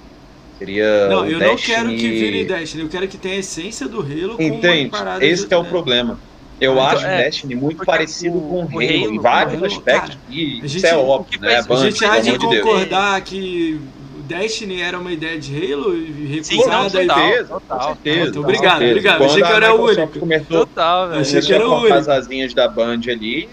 Seria 0.59 1.09
Não, 1.09 1.22
um 1.22 1.26
eu 1.26 1.38
não 1.38 1.55
Destiny... 1.55 1.74
quero 1.76 1.88
que 1.91 2.09
vire 2.09 2.45
Destiny, 2.45 2.82
eu 2.82 2.88
quero 2.88 3.09
que 3.09 3.16
tenha 3.16 3.34
a 3.36 3.38
essência 3.38 3.88
do 3.88 4.01
Halo 4.01 4.36
Entende? 4.41 4.91
parada 4.91 5.24
Esse 5.24 5.43
de- 5.43 5.49
que 5.49 5.55
é 5.55 5.57
o 5.57 5.62
né? 5.62 5.68
problema. 5.68 6.18
Eu 6.61 6.72
Então, 6.72 6.86
acho 6.86 7.07
é, 7.07 7.24
Destiny 7.24 7.55
muito 7.55 7.84
parecido 7.86 8.36
o- 8.36 8.43
com 8.43 8.57
o 8.57 8.61
Halo, 8.80 9.05
Halo- 9.05 9.14
em 9.14 9.18
vários 9.18 9.55
Halo, 9.55 9.66
aspectos. 9.66 10.14
cara, 10.16 10.20
e 10.28 10.61
a 10.62 10.66
isso 10.66 10.68
gente- 10.68 10.86
é 10.86 10.97
o 10.97 11.07
óbvio, 11.07 11.41
né? 11.41 11.57
A 11.57 11.62
Band, 11.62 11.76
gente 11.78 11.99
pelo 12.01 12.12
há 12.12 12.20
de 12.20 12.30
Deus. 12.38 12.43
concordar 12.61 13.20
que 13.22 13.80
Destiny 14.28 14.80
era 14.82 14.99
uma 14.99 15.11
ideia 15.11 15.38
de 15.38 15.57
Halo 15.72 15.97
e 15.97 16.41
Sim, 16.45 16.59
não, 16.59 16.82
recusada. 16.82 17.03
e- 17.03 17.07
total, 17.07 17.18
certeza, 17.26 17.49
total. 17.49 17.78
com 17.78 17.84
certeza. 18.05 18.41
Obrigado, 18.41 18.68
certeza. 18.78 18.91
obrigado. 18.91 19.18
Quando 19.18 19.30
Achei 19.30 19.43
que 19.43 19.49
a 19.49 19.51
eu 19.51 19.57
era 19.57 19.74
o 19.74 19.84
único. 19.86 20.18
Começou, 20.20 20.59
Total, 20.66 21.09
velho. 21.09 21.20
Achei 21.22 21.41
que 21.41 21.53
era 21.55 21.64
a 21.64 21.68
o 21.68 21.78
único. 21.80 21.95
as 21.95 22.09
asinhas 22.09 22.53
da 22.55 22.68
Band 22.68 23.01
ali. 23.09 23.49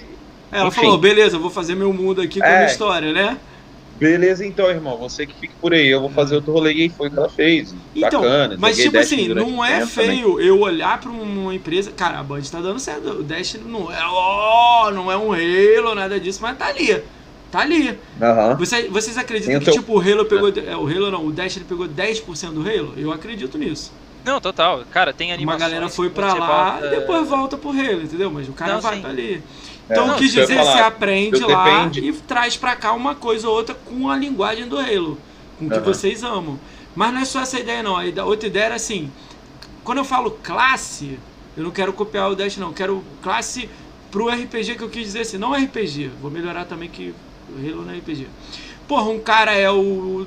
Ela 0.51 0.67
Enfim. 0.67 0.81
falou, 0.81 0.97
beleza, 0.97 1.37
eu 1.37 1.39
vou 1.39 1.49
fazer 1.49 1.75
meu 1.75 1.91
mundo 1.93 2.21
aqui 2.21 2.39
com 2.39 2.45
a 2.45 2.49
É. 2.49 2.55
minha 2.57 2.65
história, 2.71 3.11
né? 3.13 3.37
Beleza, 3.99 4.45
então, 4.45 4.69
irmão, 4.69 4.97
você 4.97 5.25
que 5.25 5.33
fique 5.33 5.53
por 5.59 5.73
aí, 5.73 5.87
eu 5.87 5.99
vou 6.01 6.09
fazer 6.09 6.35
outro 6.35 6.53
rolê 6.53 6.73
e 6.73 6.81
aí 6.83 6.89
foi 6.89 7.07
o 7.07 7.11
que 7.11 7.17
ela 7.17 7.29
fez. 7.29 7.73
Então, 7.95 8.21
Bacana. 8.21 8.55
mas 8.59 8.77
tipo 8.77 8.97
assim, 8.97 9.27
não 9.29 9.63
é 9.65 9.79
também. 9.79 9.87
feio 9.87 10.39
eu 10.39 10.59
olhar 10.59 10.99
pra 10.99 11.09
uma 11.09 11.53
empresa. 11.55 11.91
Cara, 11.91 12.19
a 12.19 12.23
Band 12.23 12.41
tá 12.51 12.59
dando 12.61 12.79
certo. 12.79 13.09
O 13.09 13.23
Destiny 13.23 13.63
não 13.69 13.91
é, 13.91 13.97
ó, 14.07 14.91
não 14.91 15.11
é 15.11 15.17
um 15.17 15.31
Halo, 15.33 15.95
nada 15.95 16.19
disso, 16.19 16.39
mas 16.41 16.57
tá 16.57 16.67
ali. 16.67 17.01
Tá 17.51 17.61
ali. 17.61 17.97
Aham. 18.21 18.55
Você- 18.57 18.87
vocês 18.89 19.17
acreditam 19.17 19.53
Tem 19.59 19.69
o 19.69 19.71
que, 19.71 19.79
tipo, 19.79 19.93
o 19.97 19.99
Halo 19.99 20.25
pegou. 20.25 20.49
É, 20.49 20.75
o 20.75 20.85
Halo 20.85 21.09
não, 21.09 21.25
o 21.25 21.31
Destiny 21.31 21.65
pegou 21.65 21.87
10% 21.87 22.51
do 22.53 22.61
Halo? 22.61 22.93
Eu 22.97 23.11
acredito 23.11 23.57
nisso. 23.57 23.91
Não, 24.25 24.41
total. 24.41 24.83
Cara, 24.91 25.13
tem 25.13 25.29
Uma 25.29 25.35
animações. 25.35 25.61
galera 25.61 25.89
foi 25.89 26.09
pra 26.09 26.33
lá 26.33 26.71
bota- 26.73 26.87
e 26.87 26.89
depois 26.99 27.27
volta 27.29 27.57
pro 27.57 27.69
Halo, 27.69 28.03
entendeu? 28.03 28.29
Mas 28.29 28.49
o 28.49 28.51
cara 28.51 28.73
Não, 28.73 28.81
vai 28.81 28.95
sim. 28.95 29.01
pra 29.01 29.09
ali. 29.11 29.41
Então, 29.89 30.15
quis 30.17 30.33
eu 30.35 30.41
ia 30.41 30.47
dizer, 30.47 30.57
falar. 30.59 30.71
você 30.73 30.79
aprende 30.79 31.39
lá 31.39 31.63
depende. 31.87 32.09
e 32.09 32.13
traz 32.13 32.57
pra 32.57 32.75
cá 32.75 32.93
uma 32.93 33.15
coisa 33.15 33.47
ou 33.47 33.55
outra 33.55 33.73
com 33.73 34.09
a 34.09 34.15
linguagem 34.17 34.67
do 34.67 34.77
Halo, 34.77 35.17
com 35.57 35.65
o 35.65 35.69
que 35.69 35.75
Aham. 35.75 35.83
vocês 35.83 36.23
amam. 36.23 36.59
Mas 36.95 37.13
não 37.13 37.21
é 37.21 37.25
só 37.25 37.41
essa 37.41 37.59
ideia, 37.59 37.81
não. 37.83 37.95
A 37.97 38.25
outra 38.25 38.47
ideia 38.47 38.65
era 38.65 38.75
assim: 38.75 39.09
quando 39.83 39.99
eu 39.99 40.05
falo 40.05 40.31
classe, 40.43 41.17
eu 41.55 41.63
não 41.63 41.71
quero 41.71 41.93
copiar 41.93 42.29
o 42.31 42.35
Dash, 42.35 42.57
não. 42.57 42.67
Eu 42.67 42.73
quero 42.73 43.03
classe 43.21 43.69
pro 44.11 44.27
RPG 44.29 44.75
que 44.75 44.83
eu 44.83 44.89
quis 44.89 45.03
dizer 45.03 45.21
assim, 45.21 45.37
não 45.37 45.53
RPG. 45.53 46.11
Vou 46.21 46.29
melhorar 46.31 46.65
também 46.65 46.89
que 46.89 47.13
o 47.49 47.55
Halo 47.71 47.85
não 47.85 47.93
é 47.93 47.97
RPG. 47.97 48.27
Porra, 48.87 49.03
um 49.09 49.19
cara 49.19 49.53
é 49.53 49.69
o. 49.69 49.75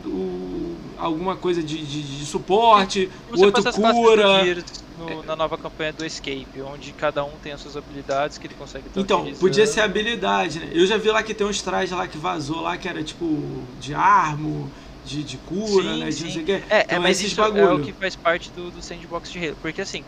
o- 0.05 0.77
alguma 0.99 1.35
coisa 1.35 1.63
de, 1.63 1.79
de- 1.79 2.03
de 2.19 2.27
suporte, 2.27 3.09
o 3.33 3.43
outro 3.43 3.63
cura. 3.73 4.55
No- 5.01 5.23
na 5.23 5.37
nova 5.37 5.57
campanha 5.59 5.93
do 5.93 6.05
Escape, 6.05 6.63
onde 6.63 6.93
cada 6.95 7.25
um 7.25 7.39
tem 7.39 7.53
as 7.53 7.61
suas 7.61 7.77
habilidades 7.77 8.39
que 8.39 8.47
ele 8.47 8.55
consegue 8.55 8.89
Então, 8.95 9.37
utilizando. 9.37 9.37
podia 9.37 9.67
ser 9.67 9.81
habilidade, 9.83 10.59
né? 10.61 10.71
Eu 10.73 10.85
já 10.87 10.97
vi 10.97 11.11
lá 11.11 11.23
que 11.23 11.33
tem 11.35 11.47
uns 11.47 11.63
trajes 11.63 11.93
lá 11.97 12.09
que 12.09 12.19
vazou 12.19 12.61
lá, 12.61 12.77
que 12.77 12.89
era 12.89 13.05
tipo 13.05 13.73
de 13.79 13.95
armo, 13.95 14.73
de, 15.03 15.23
de 15.23 15.39
cura, 15.39 15.97
Sim, 15.97 15.97
né? 15.97 16.11
De 16.13 16.25
não 16.25 16.31
sei 16.31 16.43
o 16.43 16.45
quê. 16.45 16.65
É, 16.69 16.87
Então, 16.87 16.97
é, 16.97 17.01
mas 17.01 17.21
esses 17.21 17.33
isso 17.33 17.45
é 17.55 17.67
bagulho. 17.67 17.71
o 17.73 17.79
que 17.79 17.93
faz 17.93 18.17
parte 18.17 18.53
do, 18.53 18.71
do 18.71 18.83
sandbox 18.83 19.31
de 19.31 19.39
Halo. 19.39 19.57
Porque 19.57 19.81
assim, 19.81 20.05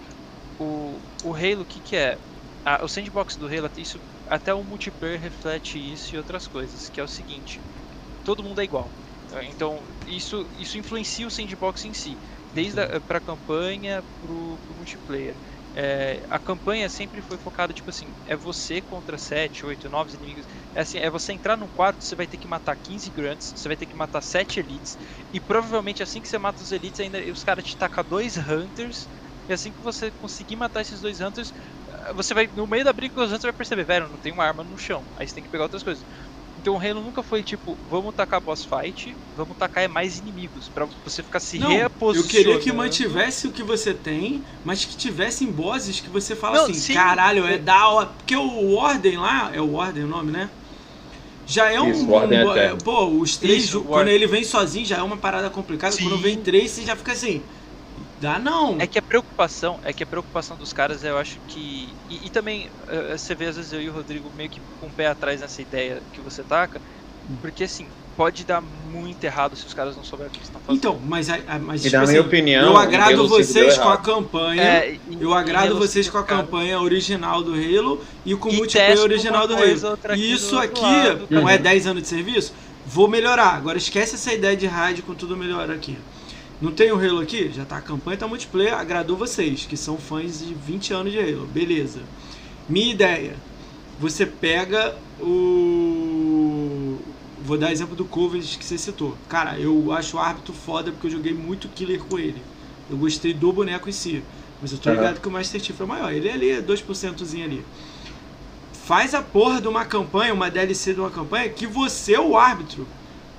o, 0.58 1.02
o 1.22 1.34
Halo, 1.34 1.62
o 1.62 1.66
que, 1.66 1.80
que 1.80 1.96
é? 1.96 2.18
Ah, 2.64 2.84
o 2.84 2.88
sandbox 2.88 3.36
do 3.36 3.46
Halo, 3.46 3.70
isso, 3.76 4.00
até 4.26 4.54
o 4.54 4.64
multiplayer 4.64 5.20
reflete 5.20 5.78
isso 5.78 6.14
e 6.14 6.18
outras 6.18 6.48
coisas, 6.48 6.88
que 6.90 7.00
é 7.00 7.04
o 7.04 7.08
seguinte, 7.08 7.62
todo 8.24 8.44
mundo 8.44 8.60
é 8.60 8.64
igual. 8.64 8.94
Então, 9.40 9.88
isso, 10.06 10.48
isso 10.52 10.78
influencia 10.78 11.26
o 11.26 11.30
sandbox 11.30 11.84
em 11.86 11.94
si, 11.94 12.18
desde 12.52 12.80
a 12.80 13.20
campanha 13.20 14.04
pro, 14.20 14.60
pro 14.64 14.74
multiplayer. 14.76 15.38
É, 15.74 16.24
a 16.28 16.38
campanha 16.38 16.88
sempre 16.88 17.22
foi 17.22 17.38
focada, 17.38 17.72
tipo 17.72 17.88
assim, 17.90 18.14
é 18.26 18.36
você 18.36 18.82
contra 18.82 19.16
7, 19.18 19.64
8, 19.64 19.88
9 19.88 20.14
inimigos. 20.16 20.46
É 20.74 20.82
assim, 20.82 20.98
é 20.98 21.10
você 21.10 21.32
entrar 21.32 21.56
num 21.56 21.68
quarto, 21.68 22.04
você 22.04 22.14
vai 22.14 22.26
ter 22.26 22.38
que 22.38 22.46
matar 22.48 22.76
15 22.76 23.10
grunts, 23.10 23.52
você 23.56 23.68
vai 23.68 23.76
ter 23.76 23.86
que 23.86 23.96
matar 23.96 24.20
7 24.20 24.60
elites, 24.60 24.96
e 25.32 25.40
provavelmente 25.40 26.02
assim 26.02 26.20
que 26.20 26.28
você 26.28 26.38
mata 26.38 26.62
os 26.62 26.72
elites, 26.72 27.00
ainda 27.00 27.18
os 27.30 27.42
caras 27.42 27.64
te 27.64 27.76
tacam 27.76 28.04
dois 28.04 28.36
hunters, 28.36 29.08
e 29.48 29.52
assim 29.52 29.72
que 29.72 29.82
você 29.82 30.12
conseguir 30.12 30.56
matar 30.56 30.82
esses 30.82 31.00
dois 31.00 31.20
hunters, 31.20 31.52
você 32.14 32.34
vai, 32.34 32.46
no 32.48 32.66
meio 32.66 32.84
da 32.84 32.92
briga 32.92 33.14
com 33.14 33.20
os 33.20 33.28
hunters, 33.28 33.42
vai 33.42 33.52
perceber, 33.52 33.84
velho, 33.84 34.08
não 34.08 34.18
tem 34.18 34.32
uma 34.32 34.44
arma 34.44 34.62
no 34.64 34.76
chão, 34.76 35.08
aí 35.16 35.26
você 35.26 35.34
tem 35.34 35.42
que 35.42 35.50
pegar 35.50 35.64
outras 35.64 35.82
coisas. 35.82 36.04
Então 36.62 36.74
o 36.74 36.78
Halo 36.78 37.02
nunca 37.02 37.24
foi 37.24 37.42
tipo, 37.42 37.76
vamos 37.90 38.14
tacar 38.14 38.40
boss 38.40 38.64
fight, 38.64 39.16
vamos 39.36 39.56
tacar 39.56 39.82
é 39.82 39.88
mais 39.88 40.20
inimigos, 40.20 40.68
pra 40.68 40.86
você 41.04 41.20
ficar 41.20 41.40
se 41.40 41.58
Não, 41.58 41.72
eu 41.72 41.78
reposicionando. 41.82 42.28
queria 42.30 42.58
que 42.60 42.72
mantivesse 42.72 43.48
o 43.48 43.50
que 43.50 43.64
você 43.64 43.92
tem, 43.92 44.44
mas 44.64 44.84
que 44.84 44.96
tivessem 44.96 45.50
bosses 45.50 45.98
que 45.98 46.08
você 46.08 46.36
fala 46.36 46.58
Não, 46.58 46.64
assim, 46.66 46.74
sim. 46.74 46.94
caralho, 46.94 47.44
é 47.48 47.58
da 47.58 47.88
hora. 47.88 48.06
Porque 48.06 48.36
o 48.36 48.76
Warden 48.76 49.16
lá, 49.18 49.50
é 49.52 49.60
o 49.60 49.72
Warden 49.72 50.04
o 50.04 50.08
nome, 50.08 50.30
né? 50.30 50.48
Já 51.44 51.68
é 51.68 51.80
um. 51.80 51.90
Isso, 51.90 52.06
Warden 52.08 52.46
um- 52.46 52.50
Eterno. 52.52 52.78
pô, 52.84 53.06
os 53.06 53.36
três, 53.36 53.64
Isso, 53.64 53.80
quando 53.82 54.06
ele 54.06 54.28
vem 54.28 54.44
sozinho 54.44 54.86
já 54.86 54.98
é 54.98 55.02
uma 55.02 55.16
parada 55.16 55.50
complicada. 55.50 55.96
Quando 55.96 56.14
Sim. 56.16 56.22
vem 56.22 56.36
três, 56.36 56.70
você 56.70 56.82
já 56.84 56.94
fica 56.94 57.10
assim. 57.10 57.42
Dá 58.22 58.38
não. 58.38 58.78
É 58.80 58.86
que 58.86 58.98
a 58.98 59.02
preocupação, 59.02 59.78
é 59.82 59.92
que 59.92 60.02
a 60.02 60.06
preocupação 60.06 60.56
dos 60.56 60.72
caras, 60.72 61.02
eu 61.02 61.18
acho 61.18 61.40
que. 61.46 61.96
E, 62.08 62.26
e 62.26 62.30
também, 62.30 62.70
eh, 62.88 63.18
você 63.18 63.34
vê 63.34 63.46
às 63.46 63.56
vezes 63.56 63.72
eu 63.72 63.80
e 63.82 63.88
o 63.90 63.92
Rodrigo 63.92 64.30
meio 64.32 64.48
que 64.48 64.62
com 64.78 64.88
o 64.88 64.94
pé 64.94 65.06
atrás 65.08 65.40
nessa 65.40 65.60
ideia 65.62 66.02
que 66.12 66.20
você 66.20 66.44
taca, 66.44 66.80
porque 67.40 67.64
assim, 67.64 67.92
pode 68.16 68.44
dar 68.44 68.60
muito 68.60 69.24
errado 69.24 69.56
se 69.56 69.66
os 69.66 69.74
caras 69.74 69.96
não 69.96 70.04
souberem 70.04 70.28
o 70.28 70.30
que 70.32 70.38
eles 70.38 70.48
estão 70.48 70.60
fazendo. 70.60 70.78
Então, 70.78 71.00
mas, 71.00 71.28
a- 71.30 71.40
a- 71.46 71.58
mas 71.58 71.80
E 71.80 71.84
tipo 71.84 71.96
na 71.96 72.02
assim, 72.02 72.12
minha 72.12 72.22
opinião, 72.22 72.72
eu 72.72 72.76
agrado 72.76 73.12
Halo 73.14 73.28
5 73.28 73.54
deu 73.54 73.54
vocês 73.54 73.78
com 73.78 73.88
a 73.88 73.96
campanha. 73.98 74.62
É, 74.62 74.92
e- 74.94 75.00
Eu 75.20 75.32
agrado 75.34 75.74
vocês 75.78 76.06
5, 76.06 76.12
com 76.18 76.18
a 76.18 76.26
cara, 76.26 76.42
campanha 76.44 76.80
original 76.80 77.42
do 77.42 77.54
Halo 77.54 78.04
e 78.24 78.34
com 78.36 78.48
o 78.50 78.52
multiplayer 78.54 79.00
original 79.00 79.46
do 79.48 79.54
Halo. 79.54 79.64
E 80.10 80.32
isso 80.32 80.56
aqui 80.58 80.80
lado, 80.80 81.28
não 81.30 81.48
é 81.48 81.58
10 81.58 81.86
anos 81.86 82.02
de 82.02 82.08
serviço? 82.08 82.54
Vou 82.84 83.08
melhorar. 83.08 83.54
Agora 83.54 83.78
esquece 83.78 84.14
essa 84.16 84.32
ideia 84.32 84.56
de 84.56 84.66
rádio 84.66 85.04
com 85.04 85.14
tudo 85.14 85.36
melhor 85.36 85.70
aqui. 85.70 86.04
Não 86.62 86.70
tem 86.70 86.92
o 86.92 86.96
Halo 86.96 87.18
aqui? 87.18 87.50
Já 87.52 87.64
tá 87.64 87.78
a 87.78 87.80
campanha, 87.80 88.16
tá 88.16 88.28
multiplayer, 88.28 88.72
agradou 88.72 89.16
vocês, 89.16 89.66
que 89.66 89.76
são 89.76 89.98
fãs 89.98 90.38
de 90.38 90.54
20 90.54 90.94
anos 90.94 91.12
de 91.12 91.18
Halo. 91.18 91.44
Beleza. 91.46 92.02
Minha 92.68 92.92
ideia. 92.92 93.34
Você 93.98 94.24
pega 94.24 94.96
o. 95.20 96.98
Vou 97.44 97.58
dar 97.58 97.72
exemplo 97.72 97.96
do 97.96 98.04
Covenant 98.04 98.56
que 98.56 98.64
você 98.64 98.78
citou. 98.78 99.18
Cara, 99.28 99.58
eu 99.58 99.90
acho 99.90 100.16
o 100.16 100.20
árbitro 100.20 100.54
foda 100.54 100.92
porque 100.92 101.08
eu 101.08 101.10
joguei 101.10 101.34
muito 101.34 101.66
killer 101.66 101.98
com 101.98 102.16
ele. 102.16 102.40
Eu 102.88 102.96
gostei 102.96 103.34
do 103.34 103.52
boneco 103.52 103.88
em 103.88 103.92
si. 103.92 104.22
Mas 104.60 104.70
eu 104.70 104.78
tô 104.78 104.88
Aham. 104.88 105.00
ligado 105.00 105.20
que 105.20 105.26
o 105.26 105.32
Master 105.32 105.60
Chief 105.60 105.80
é 105.80 105.84
maior. 105.84 106.12
Ele 106.12 106.28
é 106.28 106.32
ali, 106.32 106.50
é 106.50 106.62
2%zinho 106.62 107.44
ali. 107.44 107.64
Faz 108.84 109.14
a 109.14 109.22
porra 109.22 109.60
de 109.60 109.66
uma 109.66 109.84
campanha, 109.84 110.32
uma 110.32 110.48
DLC 110.48 110.94
de 110.94 111.00
uma 111.00 111.10
campanha, 111.10 111.48
que 111.48 111.66
você 111.66 112.14
é 112.14 112.20
o 112.20 112.36
árbitro. 112.36 112.86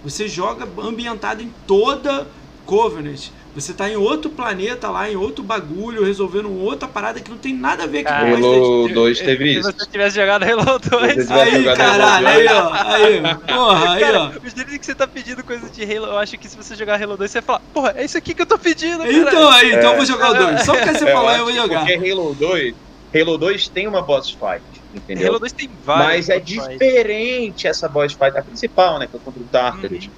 Você 0.03 0.27
joga 0.27 0.67
ambientado 0.81 1.41
em 1.41 1.53
toda 1.65 2.27
Covenant. 2.65 3.27
Você 3.55 3.71
tá 3.71 3.87
em 3.87 3.95
outro 3.95 4.31
planeta 4.31 4.89
lá, 4.89 5.07
em 5.11 5.15
outro 5.15 5.43
bagulho, 5.43 6.03
resolvendo 6.05 6.51
outra 6.59 6.87
parada 6.87 7.19
que 7.19 7.29
não 7.29 7.37
tem 7.37 7.53
nada 7.53 7.83
a 7.83 7.85
ver 7.87 8.03
com 8.03 8.09
Ah, 8.09 8.23
o 8.23 8.33
Halo 8.35 8.51
Remastered. 8.85 8.93
2 8.95 9.19
teve 9.21 9.53
Se 9.53 9.59
isso. 9.59 9.71
você 9.71 9.85
tivesse 9.91 10.15
jogado 10.15 10.43
Halo 10.43 10.79
2, 10.79 10.81
Você 10.81 11.21
tivesse 11.21 11.33
Aí, 11.33 11.75
caralho, 11.75 12.27
aí, 12.27 12.47
ó. 12.47 12.73
Aí, 12.73 13.21
porra, 13.53 13.93
aí, 13.93 13.99
cara, 14.01 14.21
ó. 14.23 14.27
o 14.29 14.49
jeito 14.49 14.79
que 14.79 14.83
você 14.85 14.95
tá 14.95 15.05
pedindo 15.07 15.43
coisa 15.43 15.69
de 15.69 15.83
Halo, 15.83 16.07
eu 16.07 16.17
acho 16.17 16.35
que 16.39 16.49
se 16.49 16.57
você 16.57 16.75
jogar 16.75 16.99
Halo 16.99 17.15
2, 17.15 17.29
você 17.29 17.41
vai 17.41 17.45
falar, 17.45 17.61
porra, 17.71 17.93
é 17.95 18.05
isso 18.05 18.17
aqui 18.17 18.33
que 18.33 18.41
eu 18.41 18.45
tô 18.47 18.57
pedindo, 18.57 18.99
cara. 18.99 19.13
Então, 19.13 19.49
aí, 19.51 19.67
então 19.69 19.81
eu 19.83 19.91
É. 19.93 19.95
vou 19.97 20.05
jogar 20.05 20.31
o 20.31 20.33
2. 20.33 20.63
Só 20.63 20.73
porque 20.73 20.91
você 20.97 21.03
Eu 21.11 21.27
acho 21.29 21.37
eu 21.39 21.45
vou 21.45 21.53
jogar. 21.53 21.85
Porque 21.85 22.11
Halo 22.11 22.33
2, 22.33 22.75
Halo 23.15 23.37
2 23.37 23.67
tem 23.67 23.87
uma 23.87 24.01
boss 24.01 24.31
fight, 24.31 24.63
entendeu? 24.95 25.27
Halo 25.29 25.39
2 25.39 25.51
tem 25.51 25.69
vários. 25.85 26.07
Mas 26.07 26.29
é 26.29 26.39
diferente 26.39 27.67
essa 27.67 27.87
boss 27.87 28.13
fight, 28.13 28.35
a 28.35 28.41
principal, 28.41 28.97
né? 28.97 29.05
Que 29.05 29.15
é 29.15 29.19
contra 29.23 29.39
o 29.39 29.45
Tartarus. 29.45 30.05
Uhum. 30.05 30.11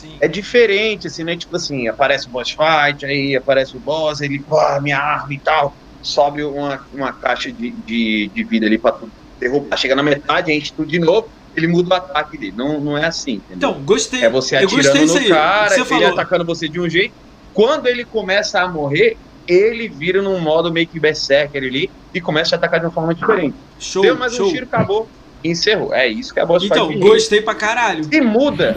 Sim. 0.00 0.16
É 0.20 0.26
diferente, 0.26 1.06
assim, 1.06 1.24
né? 1.24 1.36
Tipo 1.36 1.56
assim, 1.56 1.86
aparece 1.88 2.26
o 2.26 2.30
boss 2.30 2.50
fight, 2.50 3.04
aí 3.04 3.36
aparece 3.36 3.76
o 3.76 3.80
boss, 3.80 4.20
ele, 4.20 4.38
pô, 4.40 4.56
minha 4.80 4.98
arma 4.98 5.32
e 5.34 5.38
tal. 5.38 5.74
Sobe 6.02 6.42
uma, 6.42 6.80
uma 6.94 7.12
caixa 7.12 7.52
de, 7.52 7.70
de, 7.70 8.30
de 8.34 8.44
vida 8.44 8.64
ali 8.66 8.78
pra 8.78 8.92
tu 8.92 9.10
derrubar. 9.38 9.76
Chega 9.76 9.94
na 9.94 10.02
metade, 10.02 10.50
enche 10.52 10.72
tudo 10.72 10.88
de 10.88 10.98
novo, 10.98 11.28
ele 11.54 11.66
muda 11.66 11.90
o 11.90 11.98
ataque 11.98 12.38
dele. 12.38 12.54
Não, 12.56 12.80
não 12.80 12.96
é 12.96 13.06
assim, 13.06 13.34
entendeu? 13.34 13.70
Então, 13.70 13.82
gostei. 13.84 14.24
é 14.24 14.30
você 14.30 14.56
atirando 14.56 15.06
no 15.06 15.18
aí. 15.18 15.28
cara, 15.28 15.68
Você 15.68 15.80
ele 15.80 15.84
falou. 15.84 16.08
atacando 16.08 16.44
você 16.46 16.68
de 16.68 16.80
um 16.80 16.88
jeito. 16.88 17.14
Quando 17.52 17.86
ele 17.86 18.04
começa 18.04 18.60
a 18.60 18.68
morrer, 18.68 19.18
ele 19.46 19.88
vira 19.88 20.22
num 20.22 20.38
modo 20.40 20.72
meio 20.72 20.86
que 20.86 20.98
berserker 20.98 21.62
ali 21.62 21.90
e 22.14 22.20
começa 22.20 22.54
a 22.54 22.58
atacar 22.58 22.80
de 22.80 22.86
uma 22.86 22.92
forma 22.92 23.14
diferente. 23.14 23.56
Show, 23.78 24.02
Deu 24.02 24.16
mais 24.16 24.34
show. 24.34 24.48
um 24.48 24.52
tiro, 24.52 24.64
acabou. 24.64 25.08
Encerrou. 25.42 25.94
É 25.94 26.06
isso 26.06 26.32
que 26.34 26.40
a 26.40 26.46
boss 26.46 26.62
Então, 26.64 26.88
de 26.88 26.94
Halo. 26.94 27.00
gostei 27.08 27.40
pra 27.40 27.54
caralho. 27.54 28.04
Se 28.04 28.20
muda, 28.20 28.76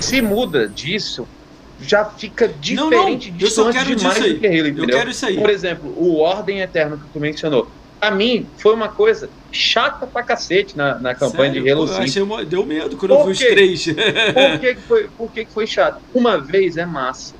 se 0.00 0.22
muda 0.22 0.68
disso, 0.68 1.26
já 1.80 2.04
fica 2.04 2.46
Não, 2.46 2.54
não, 2.90 2.90
diferente, 2.90 3.34
eu 3.40 3.50
só 3.50 3.70
quero 3.72 3.94
demais 3.96 4.14
disso 4.16 4.26
aí. 4.26 4.34
do 4.34 4.40
que 4.40 4.46
Halo, 4.46 4.68
Eu 4.78 4.86
quero 4.98 5.10
isso 5.10 5.26
aí. 5.26 5.36
Por 5.36 5.50
exemplo, 5.50 5.92
o 5.96 6.18
Ordem 6.18 6.60
Eterno 6.60 6.96
que 6.98 7.04
tu 7.12 7.18
mencionou. 7.20 7.68
Pra 7.98 8.10
mim, 8.10 8.46
foi 8.58 8.74
uma 8.74 8.88
coisa 8.88 9.28
chata 9.50 10.06
pra 10.06 10.22
cacete 10.22 10.76
na, 10.76 10.98
na 10.98 11.14
campanha 11.14 11.50
Sério? 11.52 11.62
de 11.64 11.70
Halo 11.70 11.80
Pô, 11.86 11.88
5. 11.88 11.98
eu 12.18 12.34
achei, 12.36 12.44
deu 12.46 12.66
medo 12.66 12.96
quando 12.96 13.12
eu 13.12 13.18
Por 13.18 13.26
vi 13.26 13.32
os 13.32 13.38
três. 13.38 13.84
Por, 13.86 14.60
que, 14.60 14.74
que, 14.74 14.80
foi, 14.82 15.08
por 15.16 15.30
que, 15.32 15.44
que 15.46 15.52
foi 15.52 15.66
chato? 15.66 16.00
Uma 16.14 16.38
vez 16.38 16.76
é 16.76 16.84
massa. 16.84 17.34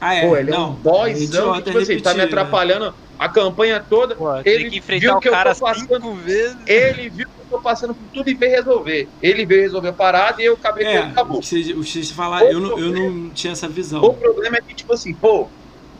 Ah, 0.00 0.14
é. 0.14 0.26
Pô, 0.26 0.36
ele 0.36 0.50
é 0.50 0.54
não. 0.54 0.70
um 0.72 0.74
boyzão 0.74 1.52
que, 1.54 1.62
tipo 1.62 1.78
assim, 1.78 1.98
tá 2.00 2.12
me 2.12 2.18
né? 2.18 2.24
atrapalhando 2.24 2.94
a 3.18 3.28
campanha 3.28 3.84
toda. 3.88 4.16
Pô, 4.16 4.34
Ele 4.38 4.42
tem 4.44 4.70
que 4.70 4.78
enfrentar 4.78 5.00
viu 5.00 5.14
o 5.16 5.20
que 5.20 5.28
eu 5.28 5.32
tô 5.32 5.38
passando- 5.44 5.78
cinco 5.78 6.14
vezes. 6.14 6.56
Ele 6.66 7.10
viu 7.10 7.26
que 7.26 7.40
eu 7.42 7.46
tô 7.50 7.60
passando 7.60 7.94
por 7.94 8.08
tudo 8.12 8.30
e 8.30 8.34
veio 8.34 8.52
resolver. 8.52 9.08
Ele 9.20 9.44
veio 9.44 9.60
resolver 9.62 9.88
a 9.88 9.92
parada 9.92 10.40
e 10.40 10.46
eu 10.46 10.54
acabei 10.54 10.84
com 10.84 10.90
É, 10.90 10.96
ele 10.96 11.02
acabou. 11.10 11.36
o 11.36 11.40
que 11.40 11.46
vocês- 11.46 11.68
o 11.70 11.80
que 11.80 11.90
vocês 11.90 12.10
falaram, 12.10 12.46
eu 12.48 12.60
não, 12.60 12.78
eu 12.78 12.90
não 12.92 13.30
tinha 13.30 13.52
essa 13.52 13.66
O 13.66 13.70
visão. 13.70 14.00
problema 14.14 14.56
é 14.56 14.60
que, 14.62 14.74
tipo 14.74 14.92
assim, 14.94 15.14
pô, 15.14 15.50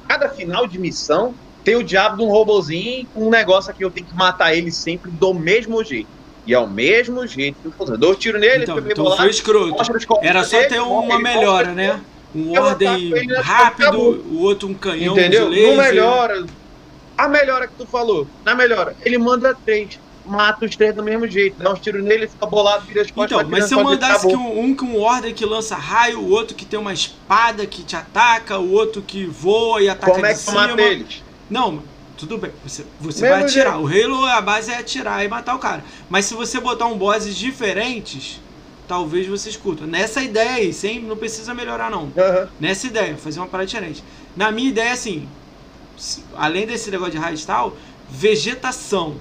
cada 0.09 0.29
final 0.31 0.67
de 0.67 0.79
missão 0.79 1.35
tem 1.63 1.77
o 1.77 1.83
diabo 1.85 2.17
de 2.17 2.23
um 2.23 2.29
robozinho 2.29 3.07
com 3.13 3.27
um 3.27 3.31
negócio 3.31 3.71
aqui, 3.71 3.85
eu 3.85 3.91
tenho 3.91 4.07
que 4.07 4.15
matar 4.15 4.55
ele 4.55 4.73
sempre 4.73 5.11
do 5.11 5.35
mesmo 5.35 5.85
jeito. 5.85 6.09
E 6.47 6.55
é 6.55 6.59
o 6.59 6.67
mesmo 6.71 7.27
jeito 7.27 7.59
que 7.61 7.93
eu. 7.93 7.99
Dou 7.99 8.13
um 8.13 8.15
tiro 8.15 8.39
nele, 8.39 8.63
Então, 8.63 8.77
então 8.79 8.83
meio 8.83 8.97
foi 8.97 9.05
bolado, 9.05 9.29
escroto. 9.29 9.77
Era 10.23 10.43
só 10.43 10.57
dele, 10.57 10.69
ter 10.71 10.81
uma 10.81 11.19
melhora, 11.21 11.75
né? 11.75 12.01
Um 12.35 12.55
Eu 12.55 12.63
ordem 12.63 12.89
ataco 12.89 13.03
ele, 13.17 13.27
né? 13.27 13.41
rápido, 13.43 13.99
o 13.99 14.43
outro 14.43 14.69
um 14.69 14.75
canhão 14.75 15.15
Entendeu? 15.15 15.51
de 15.51 15.57
laser. 15.57 15.69
Não 15.77 15.83
melhora. 15.85 16.47
A 17.19 17.29
melhora 17.29 17.67
que 17.67 17.75
tu 17.77 17.87
falou, 17.87 18.27
na 18.45 18.55
melhora, 18.55 18.97
ele 19.05 19.19
manda 19.19 19.55
três. 19.55 19.99
Mata 20.25 20.65
os 20.65 20.77
três 20.77 20.95
do 20.95 21.03
mesmo 21.03 21.27
jeito. 21.27 21.57
Dá 21.61 21.73
uns 21.73 21.81
tiros 21.81 22.05
nele, 22.05 22.29
fica 22.29 22.47
bolado, 22.47 22.85
vira 22.87 23.03
as 23.03 23.11
costas. 23.11 23.39
Então, 23.39 23.51
mas 23.51 23.65
se 23.65 23.75
eu 23.75 23.83
mandasse 23.83 24.27
que 24.29 24.37
um, 24.37 24.61
um 24.61 24.75
com 24.77 24.87
um 24.87 25.01
ordem 25.01 25.35
que 25.35 25.45
lança 25.45 25.75
raio, 25.75 26.21
o 26.21 26.31
outro 26.31 26.55
que 26.55 26.65
tem 26.65 26.79
uma 26.79 26.93
espada 26.93 27.67
que 27.67 27.83
te 27.83 27.97
ataca, 27.97 28.59
o 28.59 28.71
outro 28.73 29.03
que 29.03 29.25
voa 29.25 29.83
e 29.83 29.89
ataca 29.89 30.13
Como 30.13 30.25
é 30.25 30.33
de 30.33 30.39
que 30.39 30.45
tu 30.45 30.51
cima. 30.51 30.69
mata 30.69 30.81
eles? 30.83 31.25
Não, 31.49 31.83
tudo 32.17 32.39
bem. 32.39 32.53
Você, 32.63 32.85
você 33.01 33.23
Mesmo 33.23 33.37
vai 33.37 33.45
atirar. 33.45 33.81
O 33.81 33.87
Halo, 33.87 34.25
a 34.27 34.41
base 34.41 34.71
é 34.71 34.77
atirar 34.79 35.25
e 35.25 35.29
matar 35.29 35.57
o 35.57 35.59
cara. 35.59 35.83
Mas 36.09 36.27
se 36.27 36.35
você 36.35 36.61
botar 36.61 36.87
um 36.87 36.97
bosses 36.97 37.35
diferentes, 37.35 38.41
talvez 38.91 39.29
você 39.29 39.49
escuta. 39.49 39.87
Nessa 39.87 40.21
ideia 40.21 40.55
aí, 40.55 40.73
sem, 40.73 41.01
não 41.01 41.17
precisa 41.17 41.55
melhorar 41.55 41.89
não. 41.93 42.13
Aham. 42.19 42.49
Nessa 42.59 42.89
ideia, 42.89 43.17
fazer 43.17 43.39
uma 43.39 43.47
parada 43.47 43.69
diferente. 43.69 44.03
Na 44.37 44.51
minha 44.51 44.69
ideia, 44.69 44.93
assim, 44.93 45.29
além 46.35 46.67
desse 46.67 46.91
negócio 46.91 47.13
de 47.13 47.19
raio 47.19 47.37
e 47.37 47.47
tal, 47.47 47.77
vegetação. 48.11 49.15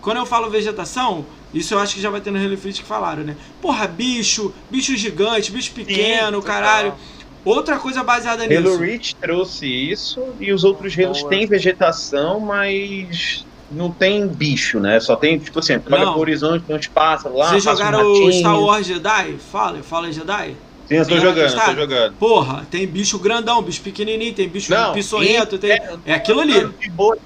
Quando 0.00 0.16
eu 0.16 0.26
falo 0.26 0.50
vegetação, 0.50 1.24
isso 1.54 1.72
eu 1.74 1.78
acho 1.78 1.94
que 1.94 2.00
já 2.00 2.10
vai 2.10 2.20
ter 2.20 2.32
no 2.32 2.40
Halo 2.40 2.54
Infinite 2.54 2.82
que 2.82 2.88
falaram, 2.88 3.22
né? 3.22 3.36
Porra, 3.60 3.86
bicho, 3.86 4.52
bicho 4.68 4.96
gigante, 4.96 5.52
bicho 5.52 5.70
pequeno, 5.70 6.40
Sim, 6.40 6.46
caralho. 6.48 6.90
total. 6.90 7.06
Outra 7.44 7.78
coisa 7.78 8.02
baseada 8.02 8.42
Halo 8.42 8.50
nisso. 8.50 8.78
Reach 8.78 9.14
trouxe 9.14 9.64
isso 9.64 10.24
e 10.40 10.52
os 10.52 10.64
outros 10.64 10.98
Halos 10.98 11.20
Boa. 11.20 11.30
têm 11.30 11.46
vegetação, 11.46 12.40
mas 12.40 13.46
não 13.72 13.90
tem 13.90 14.26
bicho, 14.26 14.78
né? 14.78 15.00
Só 15.00 15.16
tem, 15.16 15.38
tipo 15.38 15.58
assim, 15.58 15.78
tu 15.78 15.92
olha 15.94 16.10
pro 16.10 16.20
horizonte, 16.20 16.64
tem 16.64 16.76
uns 16.76 16.86
pássaros 16.86 17.36
lá, 17.36 17.50
Vocês 17.50 17.64
jogaram 17.64 18.12
o. 18.12 18.32
Star 18.32 18.60
Wars 18.60 18.86
Jedi? 18.86 19.36
Fala, 19.50 19.82
fala 19.82 20.12
Jedi. 20.12 20.56
Sim, 20.88 20.94
eu 20.96 21.08
tô 21.08 21.18
jogando, 21.18 21.52
eu 21.52 21.64
tô 21.64 21.74
jogando. 21.74 22.14
Porra, 22.14 22.66
tem 22.70 22.86
bicho 22.86 23.18
grandão, 23.18 23.62
bicho 23.62 23.80
pequenininho, 23.80 24.34
tem 24.34 24.48
bicho 24.48 24.72
Não, 24.72 24.92
peçonhento, 24.92 25.56
tem... 25.56 25.72
É 26.04 26.14
aquilo 26.14 26.40
ali. 26.40 26.66
De 26.68 26.90
boa, 26.90 27.16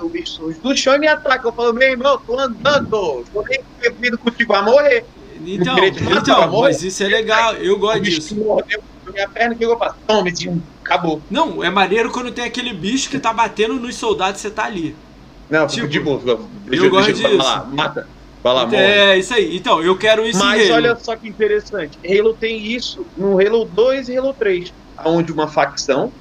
o 0.00 0.08
bicho 0.08 0.44
os 0.44 0.56
do 0.58 0.76
chão 0.76 0.98
me 0.98 1.06
ataca. 1.06 1.46
Eu 1.46 1.52
falo, 1.52 1.72
meu 1.72 1.88
irmão, 1.88 2.20
tô 2.26 2.38
andando, 2.38 3.24
tô 3.32 3.44
nem 3.48 3.60
vindo 4.00 4.18
contigo, 4.18 4.52
vai 4.52 4.62
morrer. 4.62 5.04
Então, 5.46 5.76
então, 5.84 6.60
mas 6.60 6.82
isso 6.82 7.04
é 7.04 7.08
legal, 7.08 7.54
eu 7.54 7.78
gosto 7.78 8.00
disso. 8.00 8.34
mordeu 8.34 8.82
minha 9.12 9.28
perna, 9.28 9.54
o 9.54 9.58
que 9.58 9.64
eu 9.64 9.78
faço? 9.78 9.96
Toma, 10.06 10.28
acabou. 10.84 11.22
Não, 11.30 11.62
é 11.62 11.70
maneiro 11.70 12.10
quando 12.10 12.30
tem 12.30 12.44
aquele 12.44 12.72
bicho 12.72 13.08
que 13.08 13.18
tá 13.18 13.32
batendo 13.32 13.74
nos 13.74 13.96
soldados 13.96 14.40
e 14.40 14.42
você 14.42 14.50
tá 14.50 14.64
ali. 14.64 14.94
Não, 15.50 15.66
Tipo, 15.66 15.88
de 15.88 16.00
boa. 16.00 16.18
Deixa, 16.18 16.36
eu 16.36 16.68
deixa 16.70 16.88
gosto 16.90 17.08
eu 17.10 17.14
disso. 17.14 17.38
falar, 17.38 17.66
mata. 17.70 18.08
Vai 18.42 18.54
lá, 18.54 18.66
morre. 18.66 18.84
é, 18.84 19.18
isso 19.18 19.34
aí. 19.34 19.56
Então, 19.56 19.82
eu 19.82 19.98
quero 19.98 20.24
isso 20.26 20.38
Mas 20.38 20.70
olha 20.70 20.94
só 20.96 21.16
que 21.16 21.28
interessante. 21.28 21.98
Halo 22.04 22.36
tem 22.36 22.62
isso 22.74 23.10
no 23.16 23.40
Halo 23.40 23.64
2 23.64 24.08
e 24.08 24.16
Halo 24.16 24.34
3, 24.34 24.72
onde 25.04 25.32
uma 25.32 25.48
facção 25.48 26.12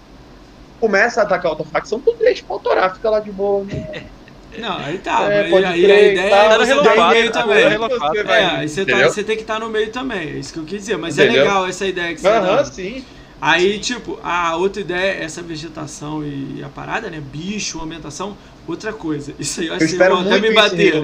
começa 0.80 1.22
a 1.22 1.24
atacar 1.24 1.52
outra 1.52 1.66
facção, 1.72 2.02
tu 2.02 2.16
deixa 2.20 2.44
pra 2.46 2.56
autorar, 2.56 2.94
fica 2.94 3.10
lá 3.10 3.20
de 3.20 3.32
boa. 3.32 3.66
né? 3.66 4.10
Não, 4.60 4.78
aí 4.78 5.00
tá. 5.00 5.32
É, 5.32 5.42
aí 5.42 5.50
crer, 5.50 5.66
a 5.66 5.78
ideia 5.78 6.30
tá, 6.30 6.36
é 6.38 6.50
Tá 6.50 6.58
no 6.58 6.66
você 6.66 6.76
tá 6.76 6.76
no 6.78 6.96
4, 6.96 7.14
meio 7.20 7.32
tá 7.32 7.42
também. 7.44 7.66
Halo 7.66 7.90
4. 7.90 8.08
Você 8.18 8.24
vai- 8.24 8.42
É, 8.42 8.46
aí 8.46 8.70
você, 8.70 8.86
tá, 8.86 9.04
você 9.10 9.24
tem 9.24 9.36
que 9.36 9.42
estar 9.42 9.60
no 9.60 9.70
meio 9.70 9.92
também, 9.92 10.20
é 10.30 10.38
isso 10.38 10.54
que 10.54 10.60
eu 10.60 10.66
quis 10.66 10.80
dizer. 10.82 10.98
Mas 10.98 11.18
é 11.20 11.24
Entendeu? 11.26 11.44
legal 11.44 11.68
essa 11.68 11.86
ideia 11.86 12.14
que 12.14 12.22
você 12.22 12.28
Aham, 12.28 12.58
dá. 12.58 12.66
sim. 12.66 13.06
Aí, 13.42 13.80
tipo, 13.80 14.18
a 14.24 14.56
outra 14.56 14.82
ideia, 14.82 15.22
essa 15.24 15.42
vegetação 15.42 16.24
e 16.26 16.64
a 16.64 16.70
parada, 16.70 17.10
né? 17.10 17.20
Bicho, 17.20 17.82
ambientação, 17.82 18.38
outra 18.68 18.94
coisa. 18.94 19.34
Isso 19.40 19.62
aí 19.62 19.68
eu 19.68 19.74
acho 19.74 19.84
Eu 19.84 19.88
que 19.88 19.94
vocês 19.94 20.02
espero 20.02 20.16
vão 20.16 20.24
até 20.24 20.40
muito 20.40 20.42
me 20.42 20.50
isso 20.50 20.76
em 20.76 20.80
bater. 20.80 20.96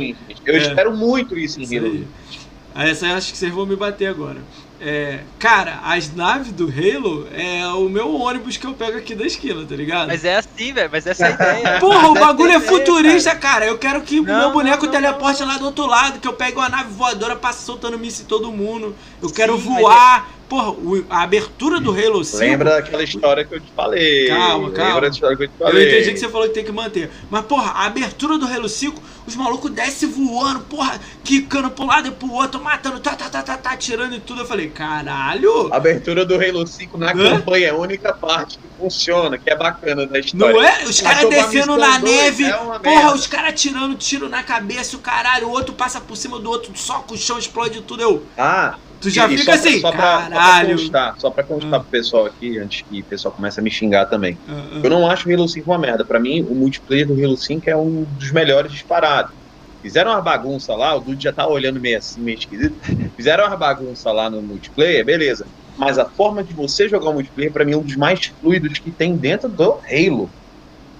Eu 0.45 0.55
É. 0.55 0.57
espero 0.57 0.95
muito 0.95 1.37
isso 1.37 1.59
em 1.59 1.63
Isso 1.63 1.75
Halo 1.75 1.85
aí. 1.87 1.91
Infinite. 1.91 2.49
Aí 2.73 2.89
essa 2.89 3.05
eu 3.05 3.15
acho 3.15 3.31
que 3.31 3.37
vocês 3.37 3.53
vão 3.53 3.65
me 3.65 3.75
bater 3.75 4.07
agora. 4.07 4.37
É, 4.83 5.19
cara, 5.37 5.79
as 5.83 6.11
naves 6.15 6.51
do 6.53 6.63
Halo 6.65 7.27
é 7.33 7.67
o 7.67 7.87
meu 7.87 8.15
ônibus 8.15 8.57
que 8.57 8.65
eu 8.65 8.73
pego 8.73 8.97
aqui 8.97 9.13
da 9.13 9.25
esquina, 9.25 9.63
tá 9.63 9.75
ligado? 9.75 10.07
Mas 10.07 10.25
é 10.25 10.37
assim, 10.37 10.73
velho. 10.73 10.89
Mas 10.91 11.05
essa 11.05 11.27
é 11.27 11.27
a 11.27 11.31
ideia. 11.31 11.77
Porra, 11.79 12.09
o 12.09 12.15
essa 12.15 12.25
bagulho 12.25 12.51
é 12.51 12.55
ideia, 12.55 12.71
futurista, 12.71 13.35
cara. 13.35 13.65
Eu 13.65 13.77
quero 13.77 14.01
que 14.01 14.19
o 14.19 14.23
Não, 14.23 14.39
meu 14.39 14.51
boneco 14.51 14.85
não, 14.85 14.91
não, 14.91 14.99
teleporte 14.99 15.43
lá 15.43 15.57
do 15.57 15.65
outro 15.65 15.85
lado, 15.85 16.19
que 16.19 16.27
eu 16.27 16.33
pegue 16.33 16.57
uma 16.57 16.69
nave 16.69 16.91
voadora, 16.93 17.35
passe 17.35 17.63
soltando 17.63 17.99
míssil 17.99 18.23
em 18.23 18.27
todo 18.27 18.51
mundo. 18.51 18.95
Eu 19.21 19.29
quero 19.29 19.55
Sim, 19.57 19.63
voar. 19.63 20.27
Porra, 20.51 20.75
a 21.09 21.21
abertura 21.23 21.79
do 21.79 21.91
Halo 21.91 22.25
5. 22.25 22.37
Lembra 22.39 22.71
daquela 22.71 23.01
história 23.01 23.45
que 23.45 23.55
eu 23.55 23.61
te 23.61 23.71
falei. 23.73 24.27
Calma, 24.27 24.69
calma. 24.71 24.85
Lembra 24.95 25.01
da 25.09 25.13
história 25.15 25.37
que 25.37 25.43
eu 25.43 25.47
te 25.47 25.53
Eu 25.57 25.65
falei. 25.65 25.87
entendi 25.89 26.11
que 26.11 26.19
você 26.19 26.27
falou 26.27 26.47
que 26.49 26.53
tem 26.53 26.65
que 26.65 26.73
manter. 26.73 27.09
Mas, 27.29 27.45
porra, 27.45 27.71
a 27.71 27.85
abertura 27.85 28.37
do 28.37 28.45
Halo 28.45 28.67
5, 28.67 29.01
os 29.25 29.33
malucos 29.37 29.71
descem 29.71 30.09
voando, 30.09 30.59
porra, 30.65 30.99
quicando 31.23 31.71
pro 31.71 31.85
lado 31.85 32.09
e 32.09 32.11
pro 32.11 32.29
outro, 32.33 32.61
matando, 32.61 32.99
tá, 32.99 33.15
tá, 33.15 33.29
tá, 33.29 33.41
tá, 33.41 33.55
tá, 33.55 33.77
tirando 33.77 34.13
e 34.13 34.19
tudo. 34.19 34.41
Eu 34.41 34.45
falei, 34.45 34.67
caralho! 34.67 35.71
A 35.71 35.77
abertura 35.77 36.25
do 36.25 36.35
Halo 36.35 36.67
5 36.67 36.97
na 36.97 37.11
Hã? 37.11 37.37
campanha 37.37 37.67
é 37.67 37.69
a 37.69 37.75
única 37.75 38.11
parte 38.13 38.57
que 38.57 38.67
funciona, 38.77 39.37
que 39.37 39.49
é 39.49 39.55
bacana 39.55 40.05
da 40.05 40.19
história. 40.19 40.53
Não 40.53 40.61
é? 40.61 40.83
Os 40.83 40.99
caras 40.99 41.29
descendo 41.29 41.77
na 41.77 41.97
dois, 41.97 42.11
neve, 42.13 42.43
é 42.43 42.51
porra, 42.51 42.79
merda. 42.79 43.15
os 43.15 43.25
caras 43.25 43.61
tirando 43.61 43.95
tiro 43.95 44.27
na 44.27 44.43
cabeça, 44.43 44.97
o 44.97 44.99
caralho, 44.99 45.47
o 45.47 45.51
outro 45.51 45.73
passa 45.73 46.01
por 46.01 46.17
cima 46.17 46.37
do 46.39 46.49
outro, 46.49 46.73
soca 46.75 47.13
o 47.13 47.17
chão, 47.17 47.39
explode 47.39 47.79
tudo. 47.83 48.01
Eu, 48.03 48.25
Ah, 48.37 48.75
tu 49.01 49.09
já 49.09 49.27
e 49.27 49.37
fica 49.37 49.57
só 49.57 49.59
assim, 49.67 49.79
só 49.81 49.91
pra, 49.91 49.99
caralho. 49.99 50.31
Só 50.31 50.31
pra 50.31 50.75
constar, 50.77 51.15
só 51.19 51.29
pra 51.29 51.43
constar 51.43 51.73
Ah. 51.73 51.79
pro 51.79 51.89
pessoal 51.89 52.25
aqui, 52.27 52.57
antes 52.59 52.81
que 52.89 53.01
o 53.01 53.03
pessoal 53.03 53.33
comece 53.33 53.59
a 53.59 53.63
me 53.63 53.69
xingar 53.71 54.05
também. 54.05 54.37
Ah, 54.47 54.63
ah. 54.73 54.79
Eu 54.83 54.89
não 54.89 55.09
acho 55.09 55.27
o 55.29 55.33
Halo 55.33 55.47
5 55.49 55.69
uma 55.69 55.77
merda. 55.77 56.05
Pra 56.05 56.19
mim, 56.19 56.41
o 56.41 56.53
multiplayer 56.55 57.07
do 57.07 57.13
Halo 57.13 57.35
5 57.35 57.69
é 57.69 57.75
um 57.75 58.05
dos 58.17 58.31
melhores 58.31 58.71
disparados. 58.71 59.33
Fizeram 59.81 60.11
uma 60.11 60.21
bagunça 60.21 60.75
lá, 60.75 60.95
o 60.95 60.99
Dude 60.99 61.23
já 61.23 61.33
tá 61.33 61.47
olhando 61.47 61.79
meio 61.79 61.97
assim, 61.97 62.21
meio 62.21 62.37
esquisito. 62.37 62.75
Fizeram 63.17 63.47
uma 63.47 63.57
bagunça 63.57 64.11
lá 64.11 64.29
no 64.29 64.41
multiplayer, 64.41 65.03
beleza. 65.03 65.45
Mas 65.77 65.97
a 65.97 66.05
forma 66.05 66.43
de 66.43 66.53
você 66.53 66.87
jogar 66.87 67.09
o 67.09 67.13
multiplayer, 67.13 67.51
pra 67.51 67.65
mim, 67.65 67.73
é 67.73 67.77
um 67.77 67.81
dos 67.81 67.95
mais 67.95 68.25
fluidos 68.39 68.77
que 68.77 68.91
tem 68.91 69.15
dentro 69.15 69.49
do 69.49 69.79
Halo. 69.89 70.29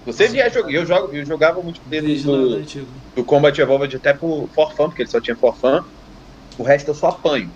Você 0.04 0.28
vier 0.28 0.52
jogar, 0.52 0.72
eu, 0.72 0.84
jogo, 0.84 1.16
eu 1.16 1.24
jogava 1.24 1.60
o 1.60 1.64
multiplayer 1.64 2.04
do 2.24 2.60
do, 2.60 2.88
do 3.18 3.24
Combat 3.24 3.56
Evolved 3.62 3.96
até 3.98 4.14
por 4.14 4.50
for 4.56 4.74
fun, 4.74 4.86
porque 4.88 5.04
ele 5.04 5.10
só 5.10 5.22
tinha 5.22 5.36
for 5.36 5.56
fun. 5.56 5.84
O 6.58 6.64
resto 6.64 6.88
eu 6.90 6.96
só 6.96 7.10
apanho. 7.10 7.52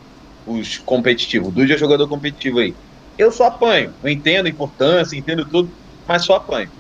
Os 0.46 0.78
competitivos. 0.80 1.50
O 1.50 1.52
Dude 1.52 1.74
é 1.74 1.78
jogador 1.78 2.08
competitivo 2.08 2.60
aí. 2.60 2.76
Eu 3.18 3.32
só 3.32 3.46
apanho. 3.46 3.94
Eu 4.04 4.10
entendo 4.10 4.46
a 4.46 4.50
importância, 4.50 5.18
entendo 5.18 5.48
tudo, 5.50 5.72
mas 6.08 6.26
só 6.26 6.36
apanho. 6.36 6.72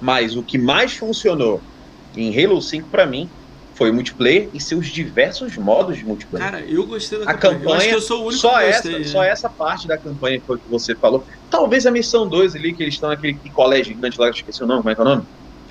Mas 0.00 0.36
o 0.36 0.42
que 0.42 0.56
mais 0.56 0.96
funcionou 0.96 1.60
em 2.14 2.32
Halo 2.44 2.62
5 2.62 2.88
para 2.88 3.06
mim 3.06 3.28
foi 3.74 3.90
o 3.90 3.94
multiplayer 3.94 4.50
e 4.52 4.60
seus 4.60 4.88
diversos 4.88 5.56
modos 5.56 5.96
de 5.96 6.04
multiplayer. 6.04 6.50
Cara, 6.50 6.64
eu 6.64 6.86
gostei 6.86 7.18
da 7.18 7.30
a 7.30 7.34
campanha. 7.34 7.62
Eu 7.62 7.72
acho 7.74 7.88
que 7.88 7.94
eu 7.94 8.00
sou 8.00 8.22
o 8.22 8.26
único 8.26 8.40
só 8.40 8.58
que 8.58 8.64
essa, 8.64 8.88
gostei. 8.88 9.04
Só 9.04 9.20
né? 9.22 9.28
essa 9.28 9.48
parte 9.48 9.86
da 9.86 9.96
campanha 9.96 10.40
que 10.40 10.46
foi 10.46 10.58
que 10.58 10.68
você 10.68 10.96
falou. 10.96 11.24
Talvez 11.48 11.86
a 11.86 11.90
missão 11.90 12.28
2 12.28 12.56
ali, 12.56 12.74
que 12.74 12.82
eles 12.82 12.94
estão 12.94 13.08
naquele 13.08 13.38
colégio 13.52 13.94
gigante 13.94 14.18
lá, 14.18 14.26
eu 14.26 14.32
esqueci 14.32 14.62
o 14.64 14.66
nome, 14.66 14.80
como 14.80 14.90
é 14.90 14.94
que 14.94 15.00
é 15.00 15.04
o 15.04 15.08
nome? 15.08 15.22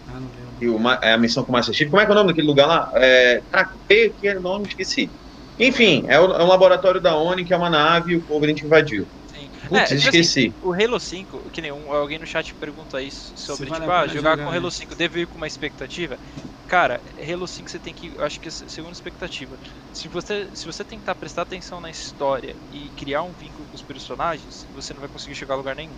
Ah, 0.07 0.13
não 0.13 0.29
lembro. 0.29 0.55
E 0.61 0.69
o, 0.69 0.89
é 1.03 1.13
a 1.13 1.17
missão 1.17 1.43
com 1.43 1.51
o 1.51 1.53
Master 1.53 1.75
Chief. 1.75 1.89
Como 1.89 2.01
é 2.01 2.05
que 2.05 2.11
é 2.11 2.13
o 2.13 2.17
nome 2.17 2.29
daquele 2.29 2.47
lugar 2.47 2.65
lá? 2.65 2.89
É, 2.95 3.43
caraca, 3.51 3.77
que 3.87 4.09
que 4.09 4.27
é 4.27 4.37
o 4.37 4.41
nome? 4.41 4.67
Esqueci. 4.67 5.11
Enfim, 5.59 6.03
é 6.07 6.19
o, 6.19 6.25
é 6.33 6.43
um 6.43 6.47
laboratório 6.47 7.01
da 7.01 7.15
ONU, 7.15 7.43
que 7.43 7.53
é 7.53 7.57
uma 7.57 7.69
nave 7.69 8.13
e 8.13 8.17
o 8.17 8.23
Covenant 8.23 8.61
invadiu. 8.61 9.07
Sim. 9.25 9.49
Putz, 9.67 9.91
É, 9.91 9.95
tipo 9.95 10.09
assim, 10.09 10.19
esqueci. 10.19 10.55
O 10.61 10.73
Halo 10.73 10.99
5, 10.99 11.49
que 11.51 11.61
nem 11.61 11.71
um, 11.71 11.91
alguém 11.91 12.17
no 12.19 12.25
chat 12.25 12.55
pergunta 12.55 13.01
isso 13.01 13.33
sobre, 13.35 13.69
vale 13.69 13.81
tipo, 13.81 13.91
a 13.91 13.99
ah, 14.01 14.07
jogar 14.07 14.31
jogar, 14.31 14.37
com 14.37 14.51
né? 14.51 14.57
Halo 14.57 14.71
5, 14.71 14.95
devo 14.95 15.19
ir 15.19 15.27
com 15.27 15.37
uma 15.37 15.47
expectativa? 15.47 16.19
Cara, 16.65 17.01
Halo 17.17 17.47
5 17.47 17.69
você 17.69 17.79
tem 17.79 17.93
que, 17.93 18.13
eu 18.15 18.23
acho 18.23 18.39
que 18.39 18.47
é 18.47 18.51
a 18.51 18.69
segunda 18.69 18.93
expectativa. 18.93 19.57
Se 19.91 20.07
você, 20.07 20.49
se 20.53 20.65
você 20.65 20.83
tentar 20.83 21.15
prestar 21.15 21.43
atenção 21.43 21.79
na 21.79 21.89
história 21.89 22.57
e 22.71 22.89
criar 22.91 23.23
um 23.23 23.33
vínculo 23.33 23.67
com 23.67 23.75
os 23.75 23.83
personagens, 23.83 24.67
você 24.73 24.93
não 24.93 24.99
vai 24.99 25.09
conseguir 25.09 25.35
chegar 25.35 25.53
a 25.53 25.57
lugar 25.57 25.75
nenhum. 25.75 25.97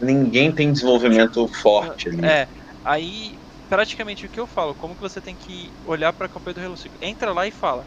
Ninguém 0.00 0.52
tem 0.54 0.72
desenvolvimento 0.72 1.46
forte 1.60 2.08
ali. 2.08 2.24
É, 2.24 2.48
aí 2.84 3.38
praticamente 3.68 4.24
o 4.24 4.30
que 4.30 4.40
eu 4.40 4.46
falo, 4.46 4.74
como 4.74 4.96
que 4.96 5.02
você 5.02 5.20
tem 5.20 5.36
que 5.36 5.72
olhar 5.84 6.12
pra 6.12 6.28
campanha 6.28 6.54
do 6.54 6.60
Halo 6.60 6.76
5? 6.76 6.96
Entra 7.02 7.32
lá 7.32 7.46
e 7.46 7.50
fala. 7.50 7.86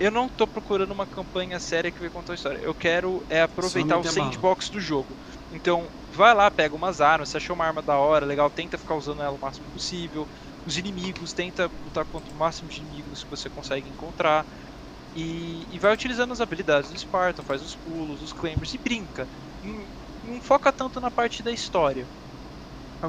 Eu 0.00 0.10
não 0.10 0.30
tô 0.30 0.48
procurando 0.48 0.92
uma 0.92 1.06
campanha 1.06 1.60
séria 1.60 1.92
que 1.92 2.00
vai 2.00 2.08
contar 2.08 2.32
a 2.32 2.34
história. 2.34 2.58
Eu 2.58 2.74
quero 2.74 3.22
é 3.28 3.42
aproveitar 3.42 3.98
o 3.98 4.04
sandbox 4.04 4.70
do 4.70 4.80
jogo. 4.80 5.18
Então, 5.50 5.92
vai 6.08 6.32
lá, 6.34 6.50
pega 6.50 6.74
umas 6.74 7.02
armas, 7.02 7.28
você 7.28 7.36
achou 7.36 7.54
uma 7.54 7.66
arma 7.66 7.82
da 7.82 7.98
hora, 7.98 8.24
legal, 8.24 8.50
tenta 8.50 8.78
ficar 8.78 8.94
usando 8.96 9.20
ela 9.20 9.36
o 9.36 9.40
máximo 9.40 9.68
possível. 9.68 10.26
Os 10.64 10.78
inimigos, 10.78 11.34
tenta 11.34 11.70
lutar 11.78 12.06
contra 12.06 12.34
o 12.34 12.38
máximo 12.38 12.70
de 12.70 12.80
inimigos 12.80 13.22
que 13.22 13.28
você 13.28 13.50
consegue 13.50 13.90
encontrar. 13.90 14.46
E, 15.14 15.66
e 15.68 15.78
vai 15.78 15.92
utilizando 15.92 16.32
as 16.32 16.40
habilidades 16.40 16.90
do 16.90 16.98
Spartan, 16.98 17.44
faz 17.44 17.62
os 17.62 17.76
pulos, 17.76 18.22
os 18.22 18.32
claims 18.32 18.72
e 18.72 18.78
brinca. 18.78 19.28
Não, 19.62 19.86
não 20.22 20.40
foca 20.40 20.72
tanto 20.72 20.98
na 20.98 21.10
parte 21.10 21.42
da 21.42 21.52
história 21.52 22.10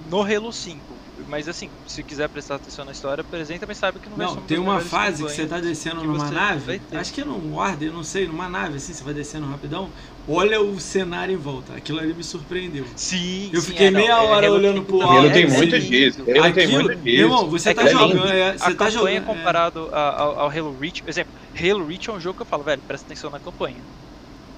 no 0.05 0.21
Halo 0.21 0.53
5. 0.53 1.00
Mas 1.25 1.47
assim, 1.47 1.73
se 1.87 2.03
quiser 2.03 2.29
prestar 2.29 2.55
atenção 2.55 2.85
na 2.85 2.91
história, 2.91 3.21
apresenta, 3.21 3.65
mas 3.67 3.77
sabe 3.77 3.99
que 3.99 4.09
não 4.09 4.17
vai 4.17 4.27
ser 4.27 4.41
Não, 4.41 4.45
tem 4.45 4.57
uma 4.59 4.79
fase 4.81 5.23
que 5.23 5.31
você 5.31 5.47
tá 5.47 5.59
descendo 5.61 6.03
numa 6.03 6.29
nave, 6.29 6.85
acho 6.91 7.13
que 7.13 7.21
é 7.21 7.25
num 7.25 7.53
Warden, 7.55 7.87
eu 7.87 7.93
não 7.93 8.03
sei, 8.03 8.27
numa 8.27 8.49
nave 8.49 8.75
assim, 8.75 8.93
você 8.93 9.03
vai 9.03 9.13
descendo 9.13 9.45
rapidão, 9.47 9.93
olha 10.27 10.61
o 10.61 10.79
cenário 10.81 11.33
em 11.33 11.37
volta. 11.37 11.75
Aquilo 11.75 11.99
ali 11.99 12.13
me 12.13 12.23
surpreendeu. 12.23 12.93
Sim, 12.95 13.53
Eu 13.53 13.61
sim, 13.61 13.63
fiquei 13.63 13.77
é, 13.77 13.91
não, 13.91 14.01
meia 14.05 14.21
é, 14.21 14.23
hora 14.23 14.47
Halo 14.47 14.59
olhando 14.59 14.83
5 14.83 14.85
pro 14.85 14.97
também 14.97 15.17
alto. 15.19 15.27
Halo 15.27 15.31
tem 15.31 15.45
é 15.45 15.47
muito 15.47 15.79
disso. 15.79 16.29
Halo 16.35 16.51
tem 16.53 16.67
Aquilo, 16.67 16.67
muito 16.67 16.95
disso. 16.95 17.35
irmão, 17.35 17.49
você 17.49 17.71
É 17.71 17.73
tá 17.73 17.85
que 17.85 17.87
é 17.87 17.93
jogando, 17.93 18.25
lindo. 18.25 18.27
é, 18.27 18.57
A 18.59 18.71
você 18.71 18.75
tá 18.75 18.89
campanha 18.89 18.89
jogando. 18.89 19.33
é. 19.33 19.57
comparado 19.59 19.89
a- 19.93 20.21
ao, 20.21 20.39
ao 20.39 20.49
Halo 20.49 20.77
Reach, 20.77 21.01
por 21.03 21.09
exemplo, 21.09 21.33
Halo 21.57 21.85
Reach 21.87 22.09
é 22.09 22.13
um 22.13 22.19
jogo 22.19 22.35
que 22.35 22.41
eu 22.43 22.45
falo, 22.45 22.63
velho, 22.63 22.81
presta 22.83 23.05
atenção 23.05 23.29
na 23.31 23.39
campanha. 23.39 23.85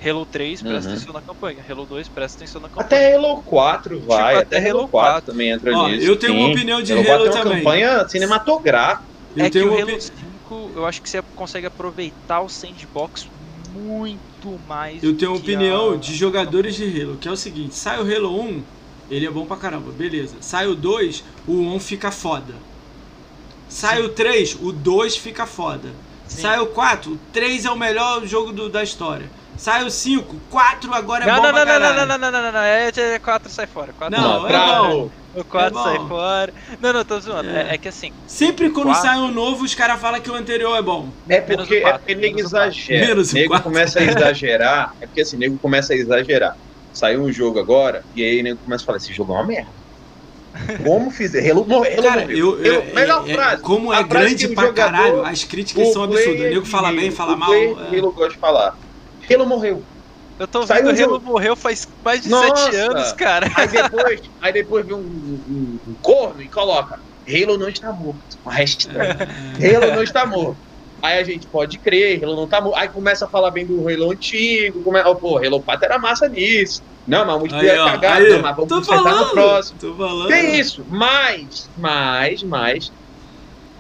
Halo 0.06 0.26
3, 0.26 0.62
presta 0.62 0.90
Uhum. 0.90 0.96
atenção 0.96 1.14
na 1.14 1.22
campanha. 1.22 1.66
Halo 1.68 1.86
2, 1.86 2.10
presta 2.10 2.38
atenção 2.40 2.62
na 2.62 2.68
campanha. 2.70 2.86
Até 2.86 3.16
Halo 3.16 3.44
4 3.44 4.00
vai, 4.02 4.34
Tipo, 4.36 4.42
até, 4.48 4.58
até 4.58 4.70
Halo 4.70 4.80
Halo 4.80 4.90
4, 4.90 5.12
4 5.12 5.32
também 5.32 5.50
entra 5.52 5.78
Ó, 5.78 5.88
nisso. 5.88 6.06
eu 6.06 6.16
tenho 6.18 6.34
uma 6.34 6.48
sim. 6.48 6.52
opinião 6.54 6.82
de 6.82 6.92
Halo 6.94 7.02
Halo 7.02 7.08
4 7.26 7.26
é 7.26 7.30
uma 7.36 7.44
também. 7.44 7.58
campanha 7.64 8.08
cinematográfica. 8.10 9.04
Eu 9.36 9.46
é 9.46 9.50
tenho 9.50 9.66
que 9.66 9.70
o 9.70 9.74
uma 9.74 9.82
Halo 9.82 9.92
opi- 9.94 10.02
5, 10.02 10.72
eu 10.76 10.86
acho 10.86 11.02
que 11.02 11.10
você 11.10 11.22
consegue 11.36 11.66
aproveitar 11.68 12.42
o 12.42 12.50
sandbox 12.50 13.30
muito 13.72 14.60
mais. 14.68 15.02
Eu 15.02 15.16
tenho 15.18 15.32
uma 15.32 15.38
opinião 15.40 15.94
a- 15.94 15.98
de 15.98 16.14
jogadores 16.16 16.76
de 16.76 17.02
Halo, 17.02 17.18
que 17.18 17.28
é 17.28 17.32
o 17.32 17.38
seguinte, 17.38 17.76
sai 17.76 17.98
o 18.00 18.02
Halo 18.16 18.40
1, 18.42 18.64
ele 19.10 19.26
é 19.26 19.32
bom 19.32 19.46
pra 19.46 19.58
caramba, 19.58 19.92
beleza. 19.92 20.36
Sai 20.42 20.68
o 20.68 20.76
2, 20.76 21.24
o 21.48 21.54
1 21.54 21.80
fica 21.80 22.12
foda. 22.12 22.54
Sai 23.68 24.02
o 24.02 24.10
3, 24.10 24.56
o 24.62 24.72
2 24.72 25.16
fica 25.18 25.46
foda. 25.48 25.90
Sim. 26.28 26.42
Sai 26.42 26.60
o 26.60 26.68
4, 26.68 27.14
o 27.14 27.18
3 27.32 27.66
é 27.66 27.72
o 27.72 27.76
melhor 27.78 28.26
jogo 28.28 28.52
do- 28.52 28.70
da 28.70 28.84
história. 28.84 29.30
Sai 29.58 29.84
o 29.86 29.90
5, 29.92 30.36
4 30.50 30.94
agora 30.94 31.24
é 31.24 31.28
Não, 31.28 31.36
bom 31.36 31.42
não, 31.44 31.52
não, 31.52 31.60
não, 31.60 31.66
caralho. 31.66 31.96
não, 31.96 32.06
não, 32.08 32.18
não, 32.18 32.32
não, 32.32 32.42
não, 32.44 32.52
não, 32.52 32.60
é, 32.60 32.90
é 32.96 33.20
4 33.20 33.50
sai 33.52 33.68
fora. 33.68 33.94
4 33.98 34.18
Não, 34.20 34.40
Não, 34.40 34.46
é 34.46 34.50
bravo. 34.50 35.12
O 35.36 35.44
4 35.44 35.80
É 35.80 35.84
sai 35.84 35.98
bom. 36.00 36.08
fora. 36.08 36.54
Não, 36.82 36.94
não, 36.94 37.06
tô 37.06 37.20
zoando. 37.20 37.50
É. 37.50 37.70
É, 37.72 37.74
é 37.76 37.78
que 37.78 37.88
assim, 37.88 38.12
Sempre 38.28 38.70
quando 38.72 38.88
Quatro. 38.88 39.02
sai 39.04 39.18
um 39.20 39.32
novo, 39.32 39.64
os 39.64 39.74
caras 39.76 40.00
falam 40.02 40.20
que 40.22 40.30
o 40.30 40.36
anterior 40.36 40.76
é 40.78 40.82
bom. 40.82 41.10
É 41.30 41.40
Menos 41.42 41.56
porque, 41.68 41.78
o 41.78 41.82
quatro, 41.82 41.96
é 41.96 42.00
porque 42.00 42.16
nego 42.16 42.40
o 42.40 42.42
quatro. 42.50 42.58
exagera. 42.70 43.08
Menos 43.08 43.32
o 43.32 43.36
nego 43.36 43.48
quatro. 43.50 43.64
começa 43.64 44.00
a 44.00 44.04
exagerar. 44.04 44.96
É 45.02 45.06
porque 45.06 45.22
assim, 45.22 45.38
nego 45.38 45.58
começa 45.58 45.94
a 45.94 45.96
exagerar. 45.96 46.58
Saiu 46.92 47.22
um 47.24 47.32
jogo 47.32 47.60
agora, 47.60 48.04
e 48.16 48.24
aí 48.24 48.44
nego 48.44 48.58
começa 48.64 48.84
a 48.84 48.86
falar: 48.86 48.98
esse 48.98 49.14
jogo 49.14 49.34
é 49.34 49.36
uma 49.38 49.46
merda. 49.46 49.70
Como 50.84 51.10
fizer? 51.10 51.50
Halo 51.50 51.66
Cara, 51.66 52.22
morreu. 52.22 52.60
eu, 52.64 52.76
Halo- 52.82 52.90
é- 52.90 52.94
melhor 52.94 53.28
é- 53.30 53.34
frase. 53.34 53.62
como 53.64 53.92
é 53.92 54.04
grande 54.04 54.46
o 54.46 54.54
pra 54.54 54.66
jogador- 54.68 54.92
caralho, 54.92 55.26
as 55.26 55.44
críticas 55.44 55.92
são 55.94 56.04
absurdas. 56.04 56.42
O 56.42 56.44
nego 56.44 56.66
fala 56.66 56.92
bem, 56.92 57.10
fala 57.10 57.34
o 57.34 57.38
mal. 57.40 57.50
player 57.50 57.76
é. 57.92 58.00
gosta 58.02 58.30
de 58.30 58.38
falar. 58.38 58.78
Halo 59.30 59.46
morreu. 59.48 59.88
eu 60.40 60.48
tô 60.48 60.66
Saiu 60.66 60.86
vendo 60.86 60.90
Halo 60.90 61.20
jogo. 61.20 61.24
morreu 61.24 61.56
faz 61.56 61.86
mais 62.04 62.22
de 62.24 62.30
Nossa. 62.30 62.72
7 62.72 62.76
anos, 62.76 63.14
cara. 63.14 63.48
Aí 63.56 63.68
depois, 63.68 64.20
aí 64.42 64.54
depois 64.54 64.86
vem 64.86 64.96
um, 64.96 65.00
um- 65.02 65.80
um 65.88 65.98
corno 66.02 66.42
e 66.42 66.50
coloca: 66.50 66.96
Halo 67.28 67.58
não 67.58 67.70
está 67.70 67.92
morto. 67.94 68.26
Uma 68.44 68.54
hashtag. 68.56 69.18
Halo 69.60 69.92
não 69.92 70.04
está 70.04 70.26
morto. 70.26 70.62
Aí 71.02 71.20
a 71.20 71.24
gente 71.24 71.48
pode 71.50 71.80
crer, 71.80 72.24
Halo 72.24 72.36
não 72.36 72.48
tá 72.48 72.62
morto. 72.62 72.78
Aí 72.78 72.90
começa 72.90 73.26
a 73.26 73.30
falar 73.30 73.52
bem 73.52 73.66
do 73.68 73.88
Halo 73.88 74.12
antigo. 74.12 74.84
Come... 74.84 75.02
Oh, 75.06 75.16
pô, 75.18 75.38
Halo 75.38 75.64
4 75.64 75.86
era 75.86 76.00
massa 76.00 76.28
nisso. 76.30 76.82
Não, 77.06 77.26
mas 77.26 77.40
muito 77.40 77.56
é 77.56 77.76
cagado. 77.76 78.24
aí, 78.26 78.42
mas 78.42 78.56
vamos 78.56 78.70
tô 78.70 78.76
consertar 78.78 79.04
no 79.04 79.16
falando, 79.18 79.32
próximo. 79.32 79.80
tô 79.80 79.98
falando. 79.98 80.28
Tem 80.30 80.60
isso, 80.60 80.86
mas, 80.88 81.70
mas, 81.76 82.42
mas, 82.44 82.92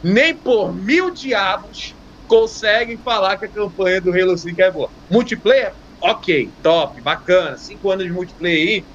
nem 0.03 0.37
por 0.37 0.73
mil 0.75 1.11
diabos 1.13 1.95
conseguem 2.27 2.97
falar 2.97 3.37
que 3.37 3.45
a 3.45 3.49
campanha 3.49 4.01
do 4.01 4.11
Halo 4.11 4.37
5 4.37 4.61
é 4.61 4.71
boa. 4.71 4.89
Multiplayer? 5.09 5.73
Ok, 6.01 6.49
top, 6.61 6.99
bacana. 7.01 7.57
Cinco 7.57 7.89
anos 7.91 8.05
de 8.05 8.11
multiplayer 8.11 8.67
aí. 8.67 8.85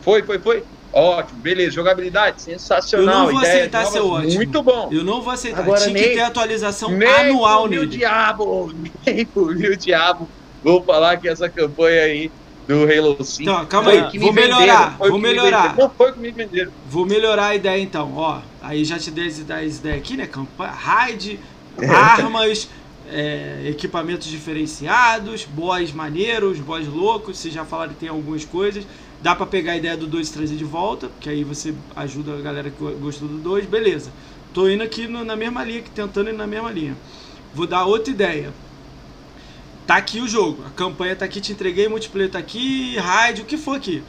Foi, 0.00 0.22
foi, 0.22 0.38
foi. 0.38 0.64
Ótimo, 0.92 1.40
beleza. 1.40 1.70
Jogabilidade? 1.72 2.42
Sensacional. 2.42 3.06
Eu 3.14 3.20
não 3.24 3.30
vou 3.32 3.40
Ideias 3.40 3.56
aceitar 3.56 3.84
novas, 3.84 4.02
ótimo. 4.24 4.34
Muito 4.34 4.62
bom. 4.62 4.88
Eu 4.92 5.04
não 5.04 5.22
vou 5.22 5.32
aceitar. 5.32 5.60
Agora 5.62 5.80
Tinha 5.80 5.94
que 5.94 6.00
nem- 6.06 6.14
ter 6.16 6.20
atualização 6.22 6.90
Nem 6.90 7.08
anual 7.08 7.66
nele. 7.68 7.86
diabo, 7.86 8.74
nem 9.06 9.24
por 9.24 9.54
mil 9.54 9.74
diabo, 9.76 10.28
vou 10.62 10.82
falar 10.84 11.16
que 11.18 11.28
essa 11.28 11.48
campanha 11.48 12.02
aí 12.02 12.30
do 12.68 12.84
Halo 12.84 13.22
5 13.24 13.42
Então, 13.42 13.66
calma 13.66 13.90
aí, 13.90 14.02
me 14.12 14.18
vou 14.18 14.32
venderam, 14.32 14.58
melhorar, 14.60 14.96
vou 14.98 15.06
que 15.08 15.12
me 15.14 15.20
melhorar. 15.20 15.62
venderam. 15.68 15.88
Não 15.88 15.94
foi 15.94 16.12
que 16.12 16.18
me 16.20 16.30
venderam. 16.30 16.72
Vou 16.86 17.06
melhorar 17.06 17.46
a 17.48 17.54
ideia 17.54 17.80
então, 17.80 18.12
ó. 18.16 18.40
Aí 18.60 18.84
já 18.84 18.98
te 18.98 19.10
dei 19.10 19.26
as 19.28 19.38
ideias 19.38 19.78
ideias 19.78 19.98
aqui, 19.98 20.16
né? 20.16 20.26
Campanha, 20.26 20.70
raid, 20.72 21.40
armas, 21.88 22.68
é, 23.10 23.62
equipamentos 23.68 24.26
diferenciados, 24.28 25.44
boss 25.44 25.92
maneiros, 25.92 26.58
boss 26.58 26.86
loucos. 26.86 27.38
Vocês 27.38 27.52
já 27.54 27.64
falaram 27.64 27.92
que 27.92 28.00
tem 28.00 28.08
algumas 28.08 28.44
coisas. 28.44 28.86
Dá 29.22 29.34
pra 29.36 29.46
pegar 29.46 29.72
a 29.72 29.76
ideia 29.76 29.96
do 29.96 30.06
2 30.06 30.28
e 30.28 30.32
trazer 30.32 30.56
de 30.56 30.64
volta, 30.64 31.08
porque 31.08 31.28
aí 31.28 31.44
você 31.44 31.72
ajuda 31.94 32.34
a 32.34 32.40
galera 32.40 32.70
que 32.70 32.84
gostou 32.94 33.28
do 33.28 33.38
2, 33.38 33.66
beleza. 33.66 34.10
Tô 34.52 34.68
indo 34.68 34.82
aqui 34.82 35.06
no- 35.06 35.24
na 35.24 35.36
mesma 35.36 35.62
linha, 35.64 35.82
tentando 35.94 36.28
ir 36.30 36.32
na 36.34 36.46
mesma 36.46 36.70
linha. 36.70 36.96
Vou 37.54 37.66
dar 37.66 37.84
outra 37.84 38.12
ideia. 38.12 38.52
Tá 39.86 39.96
aqui 39.96 40.20
o 40.20 40.28
jogo, 40.28 40.64
a 40.66 40.70
campanha 40.70 41.14
tá 41.16 41.24
aqui, 41.24 41.40
te 41.40 41.52
entreguei, 41.52 41.88
multiplayer 41.88 42.30
tá 42.30 42.38
aqui, 42.38 42.96
raid, 42.96 43.42
o 43.42 43.44
que 43.44 43.56
for 43.56 43.76
aqui. 43.76 44.02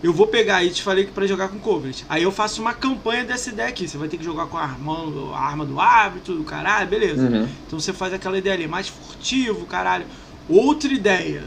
Eu 0.00 0.12
vou 0.12 0.28
pegar 0.28 0.56
aí, 0.56 0.70
te 0.70 0.82
falei 0.82 1.04
que 1.04 1.10
pra 1.10 1.26
jogar 1.26 1.48
com 1.48 1.58
Covenant. 1.58 2.02
Aí 2.08 2.22
eu 2.22 2.30
faço 2.30 2.60
uma 2.60 2.72
campanha 2.72 3.24
dessa 3.24 3.50
ideia 3.50 3.68
aqui. 3.68 3.88
Você 3.88 3.98
vai 3.98 4.08
ter 4.08 4.16
que 4.16 4.24
jogar 4.24 4.46
com 4.46 4.56
a 4.56 4.62
arma, 4.62 4.94
a 5.34 5.40
arma 5.40 5.66
do 5.66 5.80
árbitro, 5.80 6.36
do 6.36 6.44
caralho, 6.44 6.88
beleza. 6.88 7.22
Uhum. 7.22 7.48
Então 7.66 7.80
você 7.80 7.92
faz 7.92 8.12
aquela 8.12 8.38
ideia 8.38 8.54
ali, 8.54 8.68
mais 8.68 8.88
furtivo, 8.88 9.66
caralho. 9.66 10.06
Outra 10.48 10.92
ideia. 10.92 11.42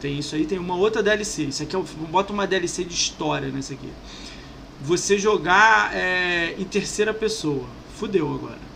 Tem 0.00 0.18
isso 0.18 0.34
aí, 0.34 0.46
tem 0.46 0.58
uma 0.58 0.76
outra 0.76 1.02
DLC. 1.02 1.44
Isso 1.44 1.62
aqui 1.62 1.76
é, 1.76 1.82
bota 2.10 2.32
uma 2.32 2.46
DLC 2.46 2.84
de 2.84 2.94
história 2.94 3.48
nessa 3.48 3.74
aqui. 3.74 3.88
Você 4.80 5.18
jogar 5.18 5.94
é, 5.94 6.54
em 6.58 6.64
terceira 6.64 7.12
pessoa. 7.12 7.66
Fudeu 7.96 8.32
agora. 8.32 8.69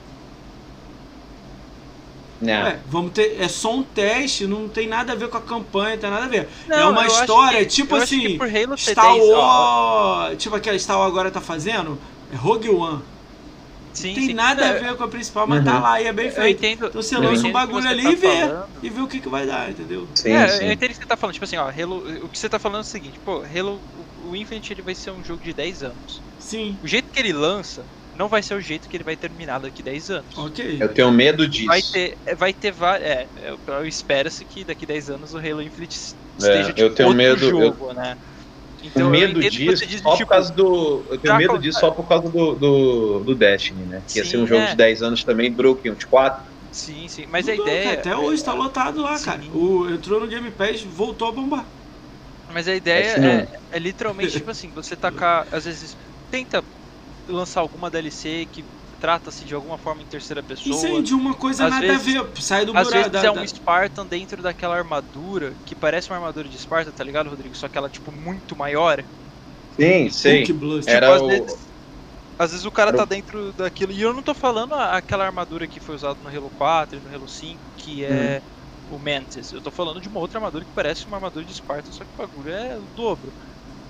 Não. 2.41 2.53
É, 2.53 2.80
vamos 2.89 3.12
ter. 3.12 3.37
É 3.41 3.49
só 3.49 3.74
um 3.74 3.82
teste, 3.82 4.47
não 4.47 4.68
tem 4.68 4.87
nada 4.89 5.12
a 5.12 5.16
ver 5.16 5.28
com 5.28 5.37
a 5.39 5.41
campanha, 5.41 5.97
tem 5.97 6.11
nada 6.11 6.24
a 6.24 6.28
ver. 6.28 6.49
é 6.68 6.76
Não, 6.76 6.91
uma 6.91 7.03
eu 7.03 7.07
acho 7.11 7.20
história, 7.20 7.59
que- 7.61 7.66
tipo 7.66 7.95
assim. 7.97 8.37
por 8.37 8.49
Halo 8.49 8.76
ter 8.76 8.93
Star 8.93 9.12
10, 9.14 9.28
ó, 9.30 9.39
Wars. 10.26 10.37
Tipo 10.43 10.57
aquela 10.57 10.78
Star 10.78 10.99
Wars 10.99 11.11
agora 11.11 11.30
tá 11.30 11.41
fazendo. 11.41 11.99
É 12.32 12.37
Rogue 12.37 12.68
One. 12.70 13.03
sim, 13.93 14.09
Não 14.09 14.14
tem 14.16 14.26
sim. 14.26 14.35
nada 14.35 14.64
a 14.64 14.68
É, 14.70 14.72
ver 14.80 14.97
com 14.97 15.05
a 15.05 15.09
principal, 15.09 15.47
mas 15.47 15.64
tá 15.64 15.76
Uhum. 15.76 15.80
lá 15.82 16.03
e 16.03 16.07
é 16.07 16.12
bem 16.12 16.26
Eu 16.26 16.32
feito. 16.32 16.59
entendo. 16.64 16.87
Então 16.89 17.01
você 17.01 17.16
lança 17.16 17.47
um 17.47 17.53
bagulho 17.53 17.89
ali 17.89 18.03
tá 18.03 18.11
e 18.11 18.14
vê. 18.16 18.26
falando. 18.41 18.66
E 18.82 18.91
vê 18.91 19.01
o 19.01 19.07
que, 19.07 19.20
que 19.20 19.28
vai 19.28 19.47
dar, 19.47 19.70
entendeu? 19.70 20.09
Sim, 20.14 20.32
é, 20.32 20.49
sim. 20.49 20.64
eu 20.66 20.72
entendo 20.72 20.91
o 20.91 20.95
que 20.95 21.01
você 21.01 21.07
tá 21.07 21.16
falando. 21.16 21.35
Tipo 21.35 21.45
assim, 21.45 21.57
ó, 21.57 21.68
Halo, 21.70 22.24
o 22.24 22.28
que 22.28 22.37
você 22.39 22.49
tá 22.49 22.59
falando 22.59 22.78
é 22.78 22.80
o 22.80 22.85
seguinte, 22.85 23.18
pô, 23.24 23.43
Halo, 23.45 23.80
o, 24.24 24.30
o 24.30 24.37
Infinite 24.37 24.72
ele 24.72 24.82
vai 24.82 24.95
ser 24.97 25.12
um 25.12 25.22
jogo 25.22 25.43
de 25.45 25.53
10 25.53 25.85
anos. 25.85 26.20
Sim. 26.41 26.76
O 26.82 26.89
jeito 26.89 27.09
que 27.12 27.18
ele 27.20 27.32
lança 27.32 27.85
não 28.15 28.29
vai 28.29 28.43
ser 28.43 28.55
o 28.55 28.61
jeito 28.61 28.89
que 28.89 28.97
ele 28.97 29.05
vai 29.05 29.17
terminar 29.17 29.61
daqui 29.61 29.83
10 29.83 30.11
anos. 30.11 30.35
Ok. 30.37 30.59
Eu 30.81 30.93
tenho 30.93 31.11
medo 31.12 31.49
disso. 31.49 31.67
Vai 31.67 31.83
ter, 31.83 32.19
vai 32.37 32.53
ter 32.55 32.73
várias. 32.73 33.09
É, 33.09 33.31
eu, 33.37 33.59
eu 33.67 33.87
espero-se 33.87 34.45
que 34.45 34.65
daqui 34.65 34.87
10 34.87 35.09
anos 35.11 35.33
o 35.35 35.39
Halo 35.39 35.62
Infinite 35.62 35.97
esteja 36.39 36.73
tipo, 36.73 36.81
eu 36.83 36.95
tenho 36.95 37.09
outro 37.09 37.37
medo- 37.37 37.49
jogo, 37.49 37.93
né? 37.95 38.17
Então, 38.83 39.07
o 39.09 39.11
eu 39.11 39.11
medo 39.11 39.41
disso 39.41 39.77
você 39.79 39.87
diz, 39.87 40.03
só 40.03 40.17
por 40.17 40.17
tipo, 40.19 40.31
causa 40.31 40.55
do. 40.55 41.09
Eu 41.11 41.19
tenho 41.21 41.37
medo 41.37 41.59
disso 41.59 41.81
só 41.81 41.91
por 41.91 42.07
causa 42.07 42.31
do, 42.31 42.55
do, 42.55 43.25
do 43.25 43.35
Destiny, 43.35 43.87
né? 43.87 44.05
Que 44.11 44.19
ia 44.19 44.25
ser 44.25 44.37
um 44.39 44.41
Sim, 44.41 44.49
jogo 44.49 44.62
é. 44.62 44.71
de 44.71 44.77
10 44.77 45.03
anos 45.03 45.25
também, 45.25 45.55
quê? 45.77 45.91
Uns 45.91 46.05
4? 46.05 46.45
Sim, 46.71 47.09
sim. 47.09 47.27
Mas 47.27 47.49
a 47.49 47.53
Mudou, 47.53 47.65
ideia. 47.67 47.85
cara, 47.85 48.01
até 48.01 48.17
hoje 48.17 48.43
tá 48.45 48.53
lotado 48.53 49.01
lá, 49.03 49.19
cara. 49.21 49.43
Sim. 49.43 49.51
O, 49.51 49.89
entrou 49.91 50.21
no 50.21 50.27
Game 50.29 50.51
Pass, 50.51 50.83
voltou 50.83 51.29
a 51.29 51.33
bombar. 51.33 51.73
Mas 52.49 52.69
a 52.69 52.75
ideia 52.75 53.19
não. 53.19 53.47
é, 53.71 53.77
é 53.77 53.79
literalmente 53.79 54.35
tipo 54.35 54.51
assim, 54.51 54.73
você 54.73 54.97
tacar, 54.97 55.47
às 55.51 55.65
vezes, 55.65 55.97
tenta 56.31 56.65
lançar 57.29 57.61
alguma 57.61 57.91
DLC 57.91 58.47
que 58.51 58.64
trata-se 58.99 59.45
de 59.45 59.55
alguma 59.55 59.77
forma 59.77 60.03
em 60.03 60.07
terceira 60.07 60.43
pessoa. 60.43 60.75
Isso 60.77 60.87
aí 60.87 61.03
de 61.03 61.14
uma 61.14 61.35
coisa 61.35 61.64
Às 61.66 61.70
nada 61.70 61.87
vezes- 61.87 62.16
a 62.16 62.22
ver. 62.22 62.43
Sai 62.43 62.64
do 62.64 62.77
Às 62.77 62.85
buraco. 62.89 63.11
vezes 63.11 63.11
da- 63.12 63.29
é 63.29 63.31
um 63.31 63.47
Spartan 63.47 64.07
dentro 64.07 64.43
daquela 64.43 64.77
armadura 64.77 65.55
que 65.64 65.75
parece 65.75 66.09
uma 66.11 66.16
armadura 66.16 66.49
de 66.49 66.59
Sparta, 66.59 66.91
tá 66.93 67.05
ligado, 67.05 67.29
Rodrigo? 67.29 67.55
Só 67.55 67.68
que 67.68 67.77
ela, 67.77 67.91
tipo, 67.91 68.11
muito 68.11 68.57
maior. 68.57 69.05
Sim, 69.79 70.09
sei. 70.11 70.39
Hulk 70.39 70.53
Blust. 70.55 70.89
Era 70.89 71.14
às 71.14 71.20
o- 71.22 71.27
vezes, 71.27 71.68
às 72.39 72.51
vezes 72.53 72.64
o 72.66 72.70
cara 72.72 72.91
era 72.91 72.99
tá 72.99 73.05
dentro 73.05 73.53
daquilo. 73.53 73.93
E 73.93 74.01
eu 74.01 74.14
não 74.14 74.22
tô 74.22 74.35
falando 74.35 74.72
aquela 74.75 75.25
armadura 75.27 75.66
que 75.68 75.81
foi 75.81 75.95
usada 75.97 76.18
no 76.22 76.29
Halo 76.29 76.51
4 76.51 76.99
e 76.99 77.03
no 77.03 77.14
Halo 77.14 77.29
5, 77.29 77.72
que 77.77 78.05
é 78.05 78.43
Uhum. 78.91 78.97
o 78.97 78.99
Mantis. 78.99 79.53
Eu 79.53 79.61
tô 79.61 79.70
falando 79.70 80.01
de 80.01 80.09
uma 80.09 80.20
outra 80.20 80.39
armadura 80.39 80.64
que 80.64 80.70
parece 80.72 81.07
uma 81.07 81.16
armadura 81.16 81.45
de 81.45 81.53
Sparta, 81.55 81.91
só 81.93 82.05
que 82.05 82.11
o 82.12 82.16
bagulho 82.16 82.53
é 82.53 82.79
o 82.79 82.89
dobro. 82.95 83.35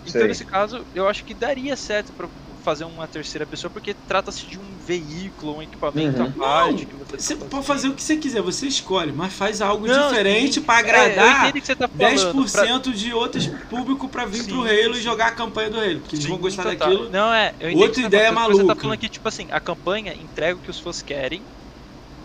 Então, 0.06 0.20
Sei. 0.20 0.28
nesse 0.28 0.44
caso, 0.44 0.86
eu 0.94 1.08
acho 1.08 1.24
que 1.24 1.34
daria 1.34 1.76
certo 1.76 2.12
pra 2.12 2.28
fazer 2.64 2.84
uma 2.84 3.06
terceira 3.06 3.46
pessoa, 3.46 3.70
porque 3.70 3.92
trata-se 3.92 4.46
de 4.46 4.58
um 4.58 4.76
veículo, 4.78 5.56
um 5.56 5.62
equipamento 5.62 6.22
Uhum. 6.22 6.28
à 6.28 6.32
parte. 6.32 6.88
Não, 6.90 7.04
você 7.06 7.36
tá 7.36 7.44
pode 7.44 7.66
fazer 7.66 7.88
o 7.88 7.94
que 7.94 8.02
você 8.02 8.16
quiser, 8.16 8.40
você 8.40 8.66
escolhe, 8.66 9.12
mas 9.12 9.34
faz 9.34 9.60
algo 9.60 9.86
Não, 9.86 10.08
diferente 10.08 10.60
pra 10.62 10.76
É, 10.76 10.78
agradar 10.78 11.52
você 11.52 11.76
tá 11.76 11.86
falando. 11.86 12.16
10% 12.16 12.92
de 12.94 13.12
outros 13.12 13.46
público 13.68 14.08
pra 14.08 14.24
vir 14.24 14.44
pro 14.44 14.62
Sim, 14.66 14.68
Halo 14.68 14.92
e 14.92 14.96
sim. 14.96 15.02
jogar 15.02 15.26
a 15.28 15.32
campanha 15.32 15.70
do 15.70 15.78
Halo, 15.78 16.00
porque 16.00 16.16
eles 16.16 16.24
vão 16.26 16.38
gostar 16.38 16.62
total. 16.64 16.88
daquilo. 16.88 17.10
Não, 17.10 17.32
é. 17.32 17.54
Eu 17.60 17.76
Outra 17.76 18.00
tá 18.00 18.06
ideia 18.08 18.32
falando, 18.32 18.34
mas 18.48 18.56
Você 18.56 18.62
tá 18.62 18.64
maluca. 18.68 18.80
falando 18.82 18.98
que, 18.98 19.08
tipo 19.10 19.28
assim, 19.28 19.46
a 19.50 19.60
campanha 19.60 20.14
entrega 20.14 20.56
o 20.58 20.60
que 20.62 20.70
os 20.70 20.80
fãs 20.80 21.02
querem. 21.02 21.46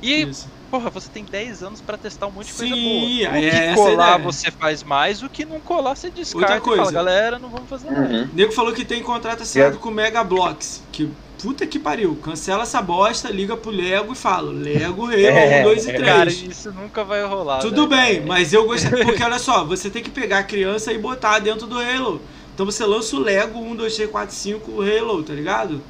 E, 0.02 0.22
Isso. 0.24 0.50
Porra, 0.70 0.90
você 0.90 1.10
tem 1.10 1.24
10 1.24 1.64
anos 1.64 1.82
pra 1.82 1.98
testar 1.98 2.28
um 2.28 2.32
monte 2.32 2.48
de 2.48 2.54
coisa 2.54 2.74
Sim, 2.74 3.20
boa. 3.24 3.32
O 3.34 3.36
é 3.38 3.70
que 3.70 3.76
colar 3.76 4.14
ideia. 4.16 4.32
você 4.32 4.52
faz 4.52 4.84
mais, 4.84 5.24
o 5.24 5.30
que 5.30 5.46
não 5.46 5.60
colar 5.60 5.96
você 5.96 6.10
descarta 6.10 6.56
Outra 6.56 6.58
e 6.58 6.62
fala, 6.64 6.78
coisa. 6.78 6.92
galera, 6.92 7.40
não 7.40 7.50
vamos 7.50 7.70
fazer 7.70 7.90
nada. 7.92 8.08
Uhum. 8.08 8.24
O 8.24 8.36
nego 8.36 8.52
falou 8.52 8.74
que 8.74 8.86
tem 8.86 9.02
contrato 9.02 9.44
assinado 9.44 9.78
com 9.80 9.90
o 9.90 9.92
Mega 9.92 10.24
Blocks. 10.24 10.84
Que 10.92 11.10
puta 11.42 11.66
que 11.66 11.80
pariu. 11.80 12.16
Cancela 12.22 12.64
essa 12.64 12.82
bosta, 12.82 13.30
liga 13.30 13.56
pro 13.58 13.72
Lego 13.72 14.14
e 14.14 14.16
fala: 14.16 14.52
Lego 14.52 15.06
Halo 15.06 15.14
É, 15.16 15.62
1, 15.62 15.64
2 15.64 15.88
e 15.88 15.94
3. 15.94 16.06
Cara, 16.06 16.30
isso 16.30 16.72
nunca 16.72 17.04
vai 17.04 17.24
rolar. 17.26 17.60
Tudo 17.60 17.88
velho. 17.88 18.20
bem, 18.20 18.26
mas 18.26 18.54
eu 18.54 18.66
gostei. 18.66 18.90
Porque 19.06 19.24
olha 19.24 19.40
só, 19.40 19.64
você 19.64 19.90
tem 19.90 20.04
que 20.04 20.10
pegar 20.10 20.40
a 20.40 20.44
criança 20.44 20.92
e 20.94 20.98
botar 20.98 21.40
dentro 21.40 21.66
do 21.66 21.80
Halo. 21.80 22.22
Então 22.54 22.66
você 22.66 22.86
lança 22.86 23.16
o 23.16 23.20
Lego 23.20 23.58
1, 23.60 23.76
2, 23.76 23.96
3, 23.96 24.10
4, 24.12 24.36
5 24.36 24.82
Halo, 24.82 25.24
tá 25.24 25.34
ligado? 25.34 25.82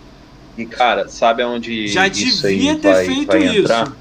E 0.57 0.65
cara, 0.65 1.07
sabe 1.07 1.41
aonde 1.41 1.87
Já 1.87 2.05
isso 2.07 2.45
devia 2.45 2.73
aí 2.73 2.77
ter 2.77 2.93
vai, 2.93 3.05
feito 3.05 3.27
vai 3.27 3.43
isso. 3.45 3.59
entrar? 3.61 3.91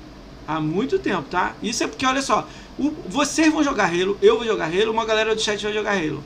Há 0.49 0.59
muito 0.63 0.99
tempo, 0.99 1.25
tá? 1.31 1.53
Isso 1.63 1.85
é 1.85 1.87
porque, 1.87 2.07
olha 2.07 2.23
só, 2.23 2.49
o- 2.79 2.95
vocês 3.07 3.53
vão 3.53 3.63
jogar 3.63 3.89
Halo, 3.93 4.17
eu 4.23 4.39
vou 4.39 4.47
jogar 4.47 4.65
Halo, 4.65 4.91
uma 4.91 5.05
galera 5.05 5.35
do 5.35 5.41
chat 5.43 5.63
vai 5.63 5.75
jogar 5.75 5.93
Halo. 5.93 6.25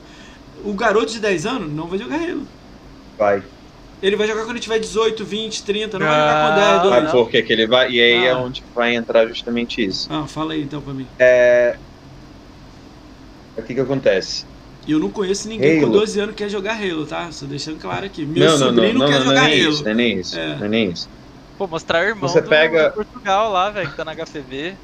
O 0.63 0.73
garoto 0.73 1.11
de 1.11 1.19
10 1.19 1.45
anos 1.45 1.69
não 1.73 1.87
vai 1.87 1.99
jogar 1.99 2.15
Halo. 2.15 2.47
Vai. 3.19 3.43
Ele 4.01 4.15
vai 4.15 4.25
jogar 4.25 4.43
quando 4.43 4.51
ele 4.51 4.59
tiver 4.61 4.79
18, 4.79 5.25
20, 5.25 5.63
30, 5.63 5.99
não 5.99 6.05
vai 6.05 6.15
Ah, 6.15 6.21
jogar 6.21 6.49
com 6.49 6.55
10, 6.55 6.81
2. 6.83 6.95
Sabe 6.95 7.11
por 7.11 7.29
que 7.29 7.51
ele 7.53 7.67
vai? 7.67 7.91
E 7.91 7.99
aí 8.01 8.25
é 8.25 8.31
Ah. 8.31 8.37
onde 8.37 8.63
vai 8.73 8.95
entrar 8.95 9.27
justamente 9.27 9.83
isso. 9.83 10.07
Ah, 10.09 10.25
fala 10.25 10.53
aí 10.53 10.61
então 10.63 10.79
pra 10.81 10.93
mim. 10.93 11.05
O 13.57 13.61
que 13.61 13.73
que 13.73 13.81
acontece? 13.81 14.45
Eu 14.87 14.99
não 14.99 15.09
conheço 15.09 15.49
ninguém 15.49 15.79
com 15.81 15.87
Halo. 15.87 15.99
12 15.99 16.17
anos 16.19 16.33
que 16.33 16.43
quer 16.43 16.49
jogar 16.49 16.75
Halo, 16.81 17.05
tá? 17.05 17.29
Só 17.31 17.45
deixando 17.45 17.77
claro 17.79 18.05
aqui. 18.05 18.25
Meu 18.25 18.51
não, 18.51 18.57
não, 18.57 18.59
não, 18.67 18.75
sobrinho 18.75 18.99
não, 18.99 19.05
quer 19.07 19.19
não, 19.19 19.25
jogar 19.25 19.41
não 19.41 19.47
é 19.49 19.61
Halo. 19.61 19.71
isso, 19.73 19.83
não 19.83 19.91
é 19.91 19.93
nem 19.93 20.17
isso, 20.19 20.39
É. 20.39 20.55
não 20.57 20.65
é 20.65 20.69
nem 20.69 20.89
isso. 20.91 21.09
Pô, 21.63 21.67
mostrar 21.67 22.03
irmão 22.05 22.27
Você 22.27 22.41
do, 22.41 22.49
pega- 22.49 22.91
Portugal 22.91 23.49
lá, 23.49 23.69
velho, 23.69 23.89
que 23.89 23.95
tá 23.95 24.03
na 24.03 24.11
HPV. 24.13 24.75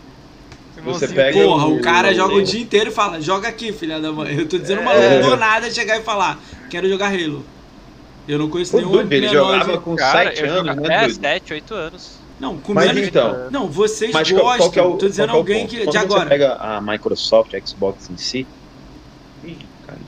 Irmãozinho 0.78 1.14
pega. 1.14 1.44
Porra, 1.44 1.66
o 1.66 1.76
o- 1.78 1.82
cara 1.82 2.10
o- 2.12 2.14
joga 2.14 2.36
o 2.36 2.42
dia 2.42 2.62
inteiro 2.62 2.90
e 2.90 2.94
fala, 2.94 3.20
joga 3.20 3.50
aqui, 3.50 3.74
filha 3.74 4.00
da 4.00 4.14
mãe. 4.14 4.34
Eu 4.40 4.48
tô 4.48 4.58
dizendo 4.58 4.82
uma 4.82 4.94
É. 4.94 5.20
do 5.20 5.36
nada 5.36 5.70
chegar 5.70 6.00
e 6.00 6.04
falar, 6.04 6.42
quero 6.70 6.88
jogar 6.88 7.08
Halo. 7.08 7.46
Eu 8.26 8.40
não 8.40 8.50
conheço 8.50 8.78
O 8.78 8.80
nenhum 8.80 8.92
Dude, 8.92 9.14
ele 9.14 9.28
menor 9.28 9.44
jogava 9.60 9.74
de- 9.78 9.84
com 9.84 9.96
Cara, 9.96 10.30
7 10.30 10.42
eu 10.42 10.52
anos, 10.54 10.76
né, 10.78 10.96
É, 10.96 11.02
Dude? 11.02 11.14
7, 11.16 11.54
8 11.54 11.74
anos. 11.74 12.20
Não, 12.40 12.58
com 12.62 12.74
Mas 12.74 12.94
menos... 12.94 13.10
então, 13.10 13.50
Não, 13.52 13.68
vocês 13.70 14.14
mas 14.14 14.32
qual, 14.32 14.42
gostam. 14.44 14.58
qual 14.60 14.72
que 14.72 14.80
é 14.80 14.84
o, 14.84 14.98
tô 14.98 15.08
dizendo 15.10 15.28
qual 15.28 15.36
é 15.36 15.38
o 15.38 15.42
alguém 15.42 15.62
ponto? 15.64 15.70
que... 15.72 15.78
Quando 15.84 15.92
De 15.92 15.98
você 15.98 16.06
agora. 16.06 16.30
pega 16.30 16.54
a 16.56 16.80
Microsoft, 16.80 17.54
a 17.56 17.60
Xbox 17.66 18.10
em 18.10 18.16
si... 18.16 18.48
Ih, 19.44 19.58
cara, 19.82 20.00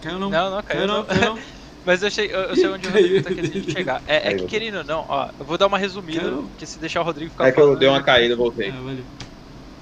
Caiu 0.00 0.18
não. 0.18 0.30
Não, 0.30 0.50
não, 0.50 0.62
caiu 0.64 0.78
Caiu 0.80 0.86
não, 0.88 0.96
não. 0.96 1.04
caiu 1.04 1.20
não. 1.20 1.38
Mas 1.84 2.02
eu, 2.02 2.10
sei, 2.10 2.26
eu, 2.32 2.40
eu 2.50 2.56
sei 2.56 2.68
onde 2.68 2.86
o. 2.86 2.90
Rodrigo 2.90 3.22
tá 3.22 3.30
querendo 3.32 3.62
chegar. 3.70 4.02
É, 4.06 4.28
é 4.30 4.34
que 4.34 4.44
querendo 4.46 4.78
ou 4.78 4.84
não, 4.84 5.06
ó, 5.08 5.30
eu 5.38 5.46
vou 5.46 5.56
dar 5.58 5.66
uma 5.66 5.78
resumida, 5.78 6.30
porque 6.32 6.66
se 6.66 6.78
deixar 6.78 7.00
o 7.00 7.04
Rodrigo 7.04 7.30
ficar 7.30 7.46
É 7.46 7.52
que 7.52 7.60
eu 7.60 7.64
falando, 7.64 7.78
dei 7.78 7.88
uma 7.88 8.02
caída 8.02 8.34
e 8.34 8.36
voltei. 8.36 8.70
Ah, 8.70 8.80
valeu. 8.82 9.06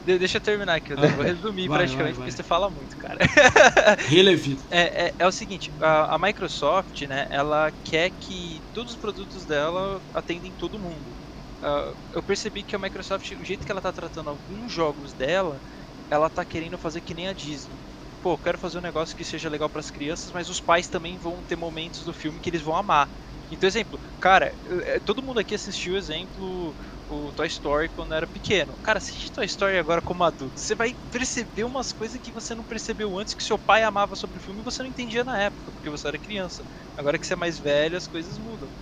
De- 0.04 0.18
Deixa 0.18 0.36
eu 0.38 0.40
terminar 0.40 0.76
aqui, 0.76 0.92
eu 0.92 0.96
vou 0.98 1.24
resumir 1.24 1.68
Vai, 1.68 1.78
praticamente, 1.78 2.14
vai, 2.14 2.28
vai. 2.28 2.28
porque 2.28 2.36
você 2.36 2.42
fala 2.42 2.70
muito, 2.70 2.96
cara. 2.98 3.18
Halo 4.10 4.30
é. 4.30 4.66
É, 4.68 5.14
é, 5.18 5.26
o 5.26 5.32
seguinte, 5.32 5.72
a, 5.80 6.14
a 6.14 6.18
Microsoft, 6.18 7.02
né, 7.02 7.26
ela 7.30 7.72
quer 7.84 8.10
que 8.10 8.64
todos 8.72 8.92
os 8.94 8.98
produtos 8.98 9.46
dela 9.46 10.02
atendem 10.12 10.52
todo 10.52 10.78
mundo. 10.78 11.16
Ah, 11.62 11.92
eu 12.12 12.22
percebi 12.22 12.64
que 12.64 12.74
a 12.74 12.78
Microsoft, 12.78 13.30
o 13.32 13.44
jeito 13.44 13.64
que 13.64 13.70
ela 13.72 13.80
tá 13.80 13.92
tratando 13.92 14.28
alguns 14.30 14.72
jogos 14.72 15.14
dela, 15.14 15.62
ela 16.10 16.28
tá 16.30 16.44
querendo 16.44 16.78
fazer 16.78 17.00
que 17.00 17.14
nem 17.14 17.28
a 17.28 17.32
Disney. 17.32 17.85
Pô, 18.26 18.32
eu 18.32 18.38
quero 18.38 18.58
fazer 18.58 18.78
um 18.78 18.80
negócio 18.80 19.14
que 19.14 19.24
seja 19.24 19.48
legal 19.48 19.70
para 19.70 19.78
as 19.78 19.88
crianças, 19.88 20.32
mas 20.32 20.48
os 20.48 20.60
pais 20.60 20.88
também 20.88 21.16
vão 21.16 21.44
ter 21.44 21.54
momentos 21.54 22.02
do 22.04 22.12
filme 22.12 22.40
que 22.40 22.50
eles 22.50 22.60
vão 22.60 22.74
amar. 22.74 23.08
Então, 23.48 23.68
exemplo, 23.68 24.00
cara, 24.18 24.52
é, 24.84 24.98
todo 24.98 25.22
mundo 25.22 25.38
aqui 25.38 25.54
assistiu, 25.54 25.96
exemplo, 25.96 26.74
o 27.06 27.32
Toy 27.32 27.46
Story 27.46 27.88
quando 27.88 28.14
era 28.14 28.26
pequeno. 28.26 28.76
Cara, 28.82 28.98
assiste 28.98 29.30
Toy 29.30 29.44
Story 29.46 29.78
agora 29.78 30.02
como 30.02 30.24
adulto. 30.24 30.58
Você 30.60 30.74
vai 30.74 30.96
perceber 31.08 31.62
umas 31.62 31.92
coisas 31.92 32.18
que 32.20 32.32
você 32.32 32.52
não 32.52 32.64
percebeu 32.64 33.16
antes, 33.16 33.32
que 33.32 33.44
seu 33.44 33.60
pai 33.60 33.84
amava 33.84 34.16
sobre 34.16 34.38
o 34.38 34.40
filme 34.40 34.60
e 34.60 34.64
você 34.64 34.82
não 34.82 34.90
entendia 34.90 35.22
na 35.22 35.40
época, 35.40 35.70
porque 35.70 35.88
você 35.88 36.08
era 36.08 36.18
criança. 36.18 36.66
Agora 36.96 37.20
que 37.20 37.26
você 37.28 37.34
é 37.34 37.36
mais 37.36 37.60
velho, 37.60 37.96
as 37.96 38.08
coisas 38.08 38.40
mudam. 38.40 38.72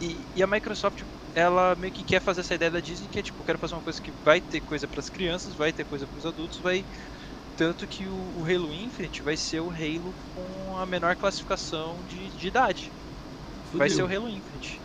E, 0.00 0.28
e 0.34 0.42
a 0.42 0.46
Microsoft, 0.46 1.04
ela 1.34 1.74
meio 1.74 1.92
que 1.92 2.04
quer 2.04 2.20
fazer 2.20 2.40
essa 2.42 2.54
ideia 2.54 2.70
da 2.70 2.80
Disney, 2.80 3.08
que 3.08 3.18
é 3.18 3.22
tipo, 3.22 3.40
eu 3.40 3.44
quero 3.44 3.58
fazer 3.58 3.74
uma 3.74 3.82
coisa 3.82 4.00
que 4.00 4.12
vai 4.12 4.40
ter 4.42 4.60
coisa 4.60 4.86
para 4.86 5.00
as 5.00 5.08
crianças, 5.08 5.54
vai 5.56 5.72
ter 5.72 5.86
coisa 5.86 6.06
para 6.06 6.18
os 6.18 6.26
adultos, 6.26 6.60
vai 6.60 6.84
tanto 7.56 7.86
que 7.86 8.04
o, 8.06 8.12
o 8.38 8.44
Halo 8.44 8.72
Infinite 8.72 9.22
vai 9.22 9.36
ser 9.36 9.60
o 9.60 9.70
Halo 9.70 10.14
com 10.34 10.76
a 10.76 10.84
menor 10.86 11.16
classificação 11.16 11.96
de, 12.08 12.28
de 12.30 12.46
idade. 12.48 12.92
Vai 13.72 13.90
ser 13.90 14.02
o 14.02 14.06
Halo 14.06 14.28
Infinite. 14.28 14.80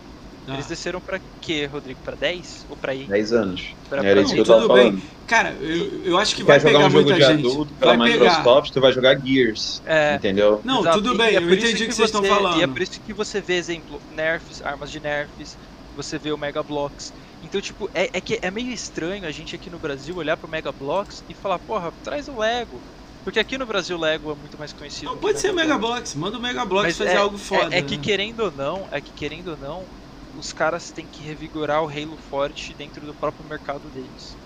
Ah. 0.47 0.53
Eles 0.55 0.65
desceram 0.65 0.99
pra 0.99 1.19
quê, 1.39 1.65
Rodrigo? 1.67 1.99
Pra 2.03 2.15
10? 2.15 2.65
Ou 2.67 2.75
pra 2.75 2.95
I? 2.95 3.05
10 3.05 3.31
anos. 3.31 3.75
Pra- 3.87 3.99
Era 4.03 4.13
pra 4.13 4.21
isso 4.23 4.33
que 4.33 4.39
eu 4.39 4.45
tava 4.45 4.61
tudo 4.61 4.73
bem. 4.73 4.83
falando. 4.91 5.03
Cara, 5.27 5.49
eu, 5.61 6.03
eu 6.03 6.17
acho 6.17 6.35
que 6.35 6.41
Tu 6.41 6.47
vai 6.47 6.59
quer 6.59 6.67
jogar 6.67 6.73
pegar 6.79 6.87
um 6.87 6.89
jogo 6.89 7.03
muita 7.09 7.19
de 7.19 7.25
gente. 7.37 7.47
adulto 7.47 7.73
pela 7.75 7.95
vai 7.97 8.11
pegar. 8.11 8.23
Microsoft, 8.29 8.71
tu 8.73 8.81
vai 8.81 8.91
jogar 8.91 9.19
Gears, 9.23 9.81
É, 9.85 10.15
entendeu? 10.15 10.61
Não, 10.63 10.79
Exato, 10.81 10.97
tudo 11.01 11.15
bem, 11.15 11.35
é 11.35 11.37
eu 11.37 11.41
por 11.43 11.51
isso 11.57 11.67
entendi 11.67 11.83
o 11.83 11.87
que 11.87 11.93
você- 11.93 12.07
vocês 12.07 12.09
estão 12.09 12.23
falando. 12.23 12.59
E 12.59 12.63
é 12.63 12.67
por 12.67 12.81
isso 12.81 12.99
que 12.99 13.13
você 13.13 13.39
vê, 13.39 13.53
exemplo, 13.55 14.01
nerfs, 14.09 14.61
armas 14.63 14.89
de 14.91 14.99
nerfs, 14.99 15.57
você 15.95 16.17
vê 16.17 16.31
o 16.31 16.37
Mega 16.37 16.63
Blocks. 16.63 17.13
Então, 17.51 17.59
tipo, 17.59 17.89
é, 17.93 18.09
é 18.13 18.21
que 18.21 18.39
é 18.41 18.49
meio 18.49 18.71
estranho 18.71 19.25
a 19.25 19.31
gente 19.31 19.53
aqui 19.53 19.69
no 19.69 19.77
Brasil 19.77 20.15
olhar 20.15 20.37
pro 20.37 20.47
Mega 20.49 20.71
Blocks 20.71 21.21
e 21.27 21.35
falar, 21.35 21.59
porra, 21.59 21.91
traz 22.01 22.29
o 22.29 22.37
Lego. 22.37 22.81
Porque 23.25 23.39
aqui 23.39 23.57
no 23.57 23.65
Brasil 23.65 23.97
o 23.97 23.99
Lego 23.99 24.31
é 24.31 24.35
muito 24.35 24.57
mais 24.57 24.71
conhecido. 24.71 25.11
Não, 25.11 25.19
pode 25.19 25.37
ser 25.37 25.51
o 25.51 25.55
Mega 25.55 25.77
Blocks. 25.77 26.15
Manda 26.15 26.37
o 26.37 26.41
Mega 26.41 26.63
Blocks 26.65 26.95
Mas 26.95 26.97
fazer 26.97 27.11
é- 27.11 27.17
algo 27.17 27.37
foda. 27.37 27.75
É, 27.75 27.79
é 27.79 27.81
que 27.81 27.97
né? 27.97 28.03
querendo 28.03 28.39
ou 28.39 28.51
não, 28.51 28.87
é 28.89 29.01
que 29.01 29.13
querendo 29.13 29.49
ou 29.49 29.57
não, 29.57 29.89
os 30.31 30.53
caras 30.53 30.93
têm 30.93 31.09
que 31.09 31.23
revigorar 31.23 31.83
o 31.83 31.89
Halo 31.89 32.17
forte 32.17 32.73
dentro 32.73 33.05
do 33.05 33.13
próprio 33.13 33.45
mercado 33.45 33.91
deles. 33.91 34.37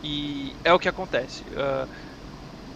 E 0.00 0.56
é 0.62 0.72
o 0.72 0.78
que 0.78 0.88
acontece. 0.88 1.44
Ah, 1.56 1.88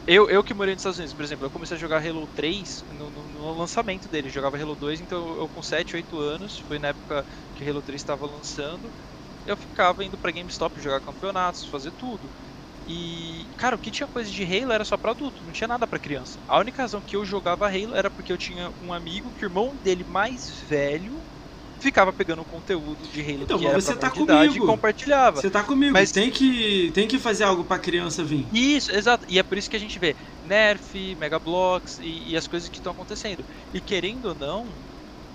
eu, 0.06 0.30
eu 0.30 0.44
que 0.44 0.54
morei 0.54 0.74
nos 0.74 0.80
Estados 0.80 0.98
Unidos, 0.98 1.14
por 1.14 1.24
exemplo, 1.24 1.46
eu 1.46 1.50
comecei 1.50 1.76
a 1.76 1.80
jogar 1.80 2.04
Halo 2.06 2.28
3 2.28 2.84
no, 2.88 3.10
no- 3.10 3.28
no 3.28 3.52
lançamento 3.54 4.08
dele. 4.08 4.28
Jogava 4.28 4.56
Halo 4.60 4.76
2, 4.76 5.00
então 5.00 5.36
eu 5.40 5.48
com 5.48 5.60
7, 5.62 5.96
8 5.96 6.18
anos, 6.18 6.58
foi 6.60 6.78
na 6.78 6.88
época 6.88 7.26
que 7.54 7.68
Halo 7.68 7.82
3 7.82 8.00
estava 8.00 8.24
lançando. 8.26 8.94
Eu 9.46 9.56
ficava 9.56 10.04
indo 10.04 10.16
pra 10.18 10.30
GameStop 10.30 10.80
jogar 10.80 11.00
campeonatos, 11.00 11.64
fazer 11.66 11.92
tudo. 11.92 12.28
E, 12.88 13.44
cara, 13.56 13.74
o 13.74 13.78
que 13.78 13.90
tinha 13.90 14.06
coisa 14.06 14.30
de 14.30 14.44
Halo 14.44 14.72
era 14.72 14.84
só 14.84 14.96
pra 14.96 15.10
adulto, 15.10 15.42
não 15.44 15.52
tinha 15.52 15.66
nada 15.66 15.86
pra 15.86 15.98
criança. 15.98 16.38
A 16.46 16.58
única 16.58 16.82
razão 16.82 17.00
que 17.00 17.16
eu 17.16 17.24
jogava 17.24 17.66
Halo 17.66 17.94
era 17.96 18.08
porque 18.10 18.32
eu 18.32 18.38
tinha 18.38 18.70
um 18.84 18.92
amigo 18.92 19.30
que 19.32 19.44
o 19.44 19.48
irmão 19.48 19.74
dele 19.82 20.04
mais 20.04 20.50
velho 20.68 21.20
ficava 21.80 22.12
pegando 22.12 22.44
conteúdo 22.44 22.96
de 23.12 23.20
Halo 23.20 23.42
Então, 23.42 23.58
que 23.58 23.66
era 23.66 23.80
você 23.80 23.94
tá 23.94 24.08
comigo. 24.10 24.54
e 24.54 24.58
compartilhava. 24.60 25.40
Você 25.40 25.50
tá 25.50 25.62
comigo, 25.64 25.92
Mas- 25.92 26.12
tem, 26.12 26.30
que, 26.30 26.90
tem 26.94 27.06
que 27.08 27.18
fazer 27.18 27.44
algo 27.44 27.64
pra 27.64 27.78
criança 27.78 28.22
vir. 28.24 28.46
Isso, 28.52 28.90
exato. 28.92 29.26
E 29.28 29.38
é 29.38 29.42
por 29.42 29.58
isso 29.58 29.68
que 29.68 29.76
a 29.76 29.80
gente 29.80 29.98
vê 29.98 30.14
Nerf, 30.44 31.14
Mega 31.16 31.38
Blocks 31.40 31.98
e, 31.98 32.30
e 32.30 32.36
as 32.36 32.46
coisas 32.46 32.68
que 32.68 32.78
estão 32.78 32.92
acontecendo. 32.92 33.44
E 33.74 33.80
querendo 33.80 34.26
ou 34.26 34.34
não, 34.34 34.68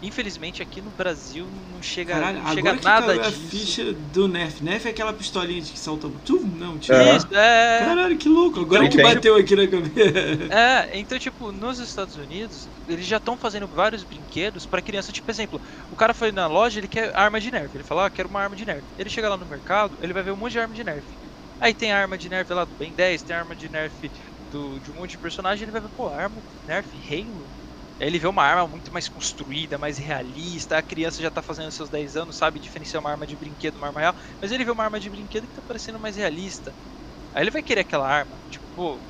Infelizmente 0.01 0.63
aqui 0.63 0.81
no 0.81 0.91
Brasil 0.91 1.51
não 1.51 1.79
chega, 1.81 2.13
Caralho, 2.13 2.39
não 2.41 2.47
chega 2.53 2.69
agora 2.71 2.77
que 2.79 2.83
nada 2.83 3.05
caiu 3.07 3.21
a 3.21 3.29
disso. 3.29 3.47
ficha 3.49 3.93
do 3.93 4.27
Nerf. 4.27 4.63
Nerf 4.63 4.87
é 4.87 4.91
aquela 4.91 5.13
pistolinha 5.13 5.61
de 5.61 5.71
que 5.71 5.79
salta. 5.79 6.09
Tum, 6.09 6.41
não, 6.47 6.79
tio. 6.79 6.95
É. 6.95 7.17
Isso, 7.17 7.27
é. 7.33 7.79
Caralho, 7.85 8.17
que 8.17 8.27
louco. 8.27 8.59
Agora 8.61 8.85
Então, 8.85 8.97
que 8.97 9.03
tem- 9.03 9.13
bateu 9.15 9.35
aqui 9.35 9.55
na 9.55 9.67
cabeça. 9.67 10.53
É, 10.53 10.97
então, 10.99 11.19
tipo, 11.19 11.51
nos 11.51 11.77
Estados 11.79 12.15
Unidos, 12.15 12.67
eles 12.87 13.05
já 13.05 13.17
estão 13.17 13.37
fazendo 13.37 13.67
vários 13.67 14.03
brinquedos 14.03 14.65
pra 14.65 14.81
criança. 14.81 15.11
Tipo, 15.11 15.29
exemplo, 15.29 15.61
o 15.89 15.95
cara 15.95 16.13
foi 16.15 16.31
na 16.31 16.47
loja, 16.47 16.79
ele 16.79 16.87
quer 16.87 17.15
arma 17.15 17.39
de 17.39 17.51
Nerf. 17.51 17.75
Ele 17.77 17.83
fala, 17.83 18.07
ah, 18.07 18.09
quero 18.09 18.27
uma 18.27 18.41
arma 18.41 18.55
de 18.55 18.65
Nerf. 18.65 18.87
Ele 18.97 19.09
chega 19.09 19.29
lá 19.29 19.37
no 19.37 19.45
mercado, 19.45 19.97
ele 20.01 20.13
vai 20.13 20.23
ver 20.23 20.31
um 20.31 20.35
monte 20.37 20.53
de 20.53 20.59
arma 20.59 20.73
de 20.73 20.83
Nerf. 20.83 21.05
Aí 21.59 21.75
tem 21.75 21.91
a 21.91 21.99
arma 21.99 22.17
de 22.17 22.27
Nerf 22.27 22.51
lá 22.51 22.65
do 22.65 22.75
Ben 22.75 22.91
10, 22.91 23.21
tem 23.21 23.35
a 23.35 23.39
arma 23.39 23.55
de 23.55 23.69
Nerf 23.69 24.09
do, 24.49 24.79
de 24.79 24.89
um 24.91 24.95
monte 24.95 25.11
de 25.11 25.19
personagem. 25.19 25.63
Ele 25.63 25.71
vai 25.71 25.81
ver, 25.81 25.89
pô, 25.89 26.07
arma 26.09 26.43
Nerf 26.65 26.89
Halo? 27.07 27.53
Ele 28.07 28.17
vê 28.19 28.27
uma 28.27 28.43
arma 28.43 28.67
muito 28.67 28.91
mais 28.91 29.07
construída, 29.09 29.77
mais 29.77 29.97
realista. 29.97 30.77
A 30.77 30.83
criança 30.83 31.21
já 31.21 31.29
tá 31.31 31.41
fazendo 31.41 31.71
seus 31.71 31.89
10 31.89 32.15
anos, 32.15 32.37
sabe 32.37 32.59
diferenciar 32.59 33.01
uma 33.01 33.11
arma 33.11 33.27
de 33.27 33.35
brinquedo 33.37 33.73
de 33.73 33.77
uma 33.79 33.87
arma 33.87 33.99
real. 34.01 34.15
Mas 34.41 34.51
ele 34.51 34.65
vê 34.65 34.71
uma 34.71 34.83
arma 34.83 34.99
de 34.99 35.09
brinquedo 35.09 35.47
que 35.47 35.53
tá 35.53 35.61
parecendo 35.61 35.99
mais 35.99 36.15
realista. 36.15 36.75
Aí 37.33 37.43
ele 37.43 37.51
vai 37.51 37.63
querer 37.63 37.81
aquela 37.81 38.07
arma. 38.07 38.43
Tipo, 38.49 38.65
pô, 38.73 39.05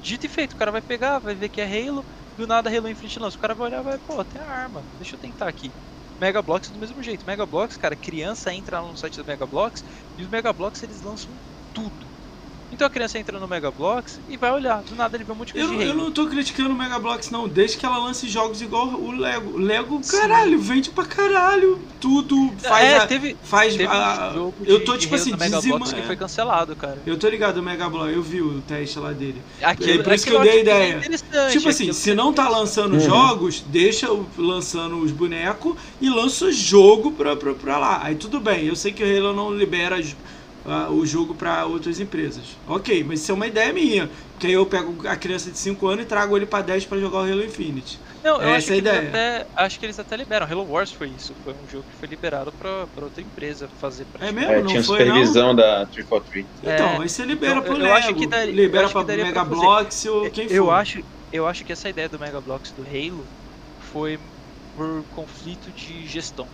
dito 0.00 0.26
e 0.26 0.28
feito, 0.28 0.52
o 0.52 0.56
cara 0.56 0.72
vai 0.72 0.82
pegar, 0.82 1.18
vai 1.20 1.34
ver 1.34 1.48
que 1.50 1.60
é 1.60 1.64
Halo, 1.88 2.06
do 2.36 2.46
nada 2.46 2.70
Halo 2.70 2.88
Infinite 2.88 3.18
lança. 3.18 3.36
O 3.36 3.40
cara 3.40 3.54
vai 3.54 3.66
olhar 3.68 3.80
e 3.80 3.84
vai, 3.84 3.98
pô, 4.00 4.24
tem 4.24 4.40
a 4.40 4.46
arma, 4.46 4.88
deixa 4.96 5.16
eu 5.16 5.20
tentar 5.20 5.48
aqui. 5.48 5.74
Mega 6.18 6.42
Bloks 6.42 6.70
do 6.70 6.78
mesmo 6.78 7.02
jeito. 7.02 7.26
Mega 7.26 7.46
Bloks, 7.46 7.76
cara, 7.76 7.96
criança 7.96 8.52
entra 8.54 8.80
no 8.82 8.96
site 8.96 9.16
do 9.16 9.26
Mega 9.26 9.46
Bloks 9.46 9.82
e 10.16 10.22
os 10.22 10.28
Mega 10.28 10.52
Bloks 10.52 10.82
eles 10.82 11.00
lançam 11.02 11.40
tudo. 11.72 12.07
Então 12.70 12.86
a 12.86 12.90
criança 12.90 13.18
entra 13.18 13.38
no 13.40 13.48
Mega 13.48 13.70
Bloks 13.70 14.20
e 14.28 14.36
vai 14.36 14.52
olhar, 14.52 14.82
do 14.82 14.94
nada 14.94 15.16
ele 15.16 15.24
vê 15.24 15.32
um 15.32 15.34
monte 15.34 15.48
de 15.48 15.54
coisa 15.54 15.72
Eu, 15.72 15.78
de 15.78 15.84
eu 15.86 15.94
não 15.94 16.10
tô 16.12 16.26
criticando 16.26 16.70
o 16.70 16.74
Mega 16.76 16.98
Bloks, 16.98 17.30
não. 17.30 17.48
Desde 17.48 17.78
que 17.78 17.86
ela 17.86 17.96
lance 17.98 18.28
jogos 18.28 18.60
igual 18.60 18.88
o 18.88 19.10
Lego. 19.10 19.52
O 19.54 19.58
Lego, 19.58 19.98
Sim. 20.02 20.18
caralho, 20.18 20.58
vende 20.60 20.90
pra 20.90 21.04
caralho. 21.06 21.78
Tudo 21.98 22.52
faz. 22.58 22.84
é, 22.84 22.98
a- 22.98 23.06
teve, 23.06 23.36
faz 23.42 23.72
teve 23.74 23.86
a- 23.92 24.28
um 24.30 24.34
jogo 24.34 24.54
eu 24.66 24.84
tô 24.84 24.92
de 24.94 25.00
tipo 25.00 25.14
assim, 25.14 25.30
na 25.30 25.36
Mega 25.38 25.56
dizima- 25.56 25.76
Bloks 25.78 25.92
que 25.94 26.00
é. 26.00 26.04
foi 26.04 26.16
cancelado, 26.16 26.76
cara. 26.76 26.98
Eu 27.06 27.18
tô 27.18 27.28
ligado, 27.28 27.56
o 27.58 27.62
Mega 27.62 27.88
Block, 27.88 28.12
eu 28.12 28.22
vi 28.22 28.42
o 28.42 28.60
teste 28.60 28.98
lá 28.98 29.12
dele. 29.12 29.42
Aquilo, 29.62 30.00
É 30.00 30.02
por 30.04 30.12
isso 30.12 30.26
que 30.26 30.32
eu 30.32 30.40
dei 30.40 30.50
que 30.52 30.58
é 30.58 30.60
ideia. 30.60 30.96
interessante, 30.98 31.52
Tipo 31.52 31.68
assim, 31.70 31.92
se 31.92 32.10
é 32.10 32.14
não 32.14 32.32
tá 32.32 32.48
lançando 32.48 32.94
Uhum. 32.94 33.00
jogos, 33.00 33.64
deixa 33.66 34.12
o- 34.12 34.26
lançando 34.36 34.98
os 35.00 35.10
bonecos 35.10 35.74
e 36.00 36.08
lança 36.08 36.44
o 36.44 36.52
jogo 36.52 37.12
pra, 37.12 37.34
pra, 37.34 37.54
pra 37.54 37.78
lá. 37.78 38.00
Aí 38.04 38.14
tudo 38.14 38.38
bem, 38.38 38.66
eu 38.66 38.76
sei 38.76 38.92
que 38.92 39.02
o 39.02 39.06
Halo 39.06 39.34
não 39.34 39.52
libera 39.52 40.00
j- 40.02 40.14
ah, 40.68 40.90
o 40.90 41.04
jogo 41.06 41.34
pra 41.34 41.64
outras 41.66 41.98
empresas. 41.98 42.56
Ok, 42.66 43.02
mas 43.04 43.20
isso 43.20 43.32
é 43.32 43.34
uma 43.34 43.46
ideia 43.46 43.72
minha. 43.72 44.08
Que 44.38 44.46
aí 44.48 44.52
eu 44.52 44.64
pego 44.66 45.06
a 45.08 45.16
criança 45.16 45.50
de 45.50 45.58
5 45.58 45.86
anos 45.88 46.04
e 46.04 46.06
trago 46.06 46.36
ele 46.36 46.46
pra 46.46 46.60
10 46.62 46.84
pra 46.84 46.98
jogar 46.98 47.18
o 47.18 47.22
Halo 47.22 47.44
Infinite. 47.44 47.98
Não, 48.22 48.40
eu 48.42 48.48
Essa 48.50 48.56
acho 48.56 48.72
é 48.72 48.78
a 48.78 48.82
que, 48.82 48.88
até, 49.08 49.46
acho 49.56 49.78
que 49.80 49.86
eles 49.86 49.98
até 49.98 50.16
liberam. 50.16 50.46
Halo 50.48 50.68
Wars 50.70 50.92
foi 50.92 51.08
isso. 51.16 51.32
Foi 51.44 51.52
um 51.54 51.68
jogo 51.70 51.84
que 51.90 51.96
foi 51.98 52.08
liberado 52.08 52.52
pra, 52.52 52.86
pra 52.94 53.04
outra 53.04 53.22
empresa 53.22 53.68
fazer 53.80 54.04
pra 54.12 54.26
É 54.26 54.28
tipo, 54.28 54.40
mesmo? 54.40 54.52
É, 54.54 54.58
não 54.60 54.66
tinha 54.66 54.82
foi, 54.84 54.98
não? 54.98 55.06
supervisão 55.06 55.54
da 55.54 55.86
343. 55.86 56.46
Então, 56.62 56.86
É. 56.86 56.98
aí 57.02 57.08
você 57.08 57.24
libera 57.24 57.56
Eu- 57.56 57.62
pro 57.62 57.72
eu 57.74 57.78
Lego, 57.78 57.94
acho 57.94 58.14
que 58.14 58.26
daria- 58.26 58.52
libera 58.54 58.88
pra 58.88 59.04
Mega. 59.04 59.44
Bloks 59.44 60.04
ou 60.06 60.30
quem 60.30 60.48
for. 60.48 60.54
Eu 60.54 60.70
acho, 60.70 61.02
eu 61.32 61.46
acho 61.46 61.64
que 61.64 61.72
essa 61.72 61.88
ideia 61.88 62.08
do 62.08 62.18
Mega 62.18 62.40
Bloks 62.40 62.72
do 62.72 62.82
Halo 62.82 63.24
foi 63.92 64.18
por 64.76 65.02
conflito 65.14 65.70
de 65.74 66.06
gestão. 66.06 66.46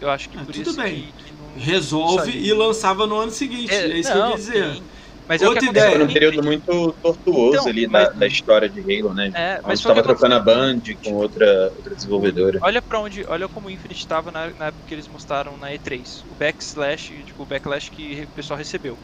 Eu 0.00 0.08
acho 0.10 0.28
que 0.30 0.38
Ah, 0.38 0.44
por 0.44 0.52
tudo 0.54 0.70
isso 0.70 0.76
bem. 0.80 0.94
que, 1.16 1.24
que 1.24 1.29
não. 1.29 1.29
Resolve 1.56 2.30
e 2.30 2.52
lançava 2.52 3.06
no 3.06 3.16
ano 3.16 3.30
seguinte. 3.30 3.72
É, 3.72 3.86
isso 3.98 4.10
que 4.10 4.16
eu 4.18 4.22
não, 4.22 4.32
quis 4.32 4.46
dizer. 4.46 4.74
sim. 4.74 4.82
Mas 5.28 5.40
é 5.42 5.48
o 5.48 5.52
que 5.52 5.54
Outra 5.54 5.64
aconteceu 5.66 5.70
ideia. 5.70 5.90
Foi 5.90 5.98
com 6.00 6.06
num 6.06 6.12
período 6.12 6.44
muito 6.44 6.92
tortuoso 7.00 7.56
Então, 7.58 7.66
ali 7.68 7.86
mas- 7.86 8.08
da, 8.08 8.14
da 8.14 8.26
história 8.26 8.68
de 8.68 8.80
Halo, 8.80 9.14
né? 9.14 9.30
É, 9.32 9.60
mas 9.62 9.78
estava 9.78 10.02
que 10.02 10.08
trocando 10.08 10.34
a 10.34 10.40
Band 10.40 10.80
com 11.04 11.12
outra, 11.14 11.70
outra 11.76 11.94
desenvolvedora. 11.94 12.58
Olha 12.62 12.82
pra 12.82 12.98
onde, 12.98 13.24
olha 13.28 13.48
como 13.48 13.68
o 13.68 13.70
Infinite 13.70 14.00
estava 14.00 14.32
na, 14.32 14.52
na 14.58 14.66
época 14.66 14.82
que 14.88 14.92
eles 14.92 15.06
mostraram 15.06 15.56
na 15.56 15.68
E3. 15.70 16.24
O 16.28 16.34
backslash, 16.34 17.22
tipo, 17.24 17.44
o 17.44 17.46
backlash 17.46 17.90
que 17.90 18.22
o 18.24 18.28
pessoal 18.34 18.58
recebeu. 18.58 18.98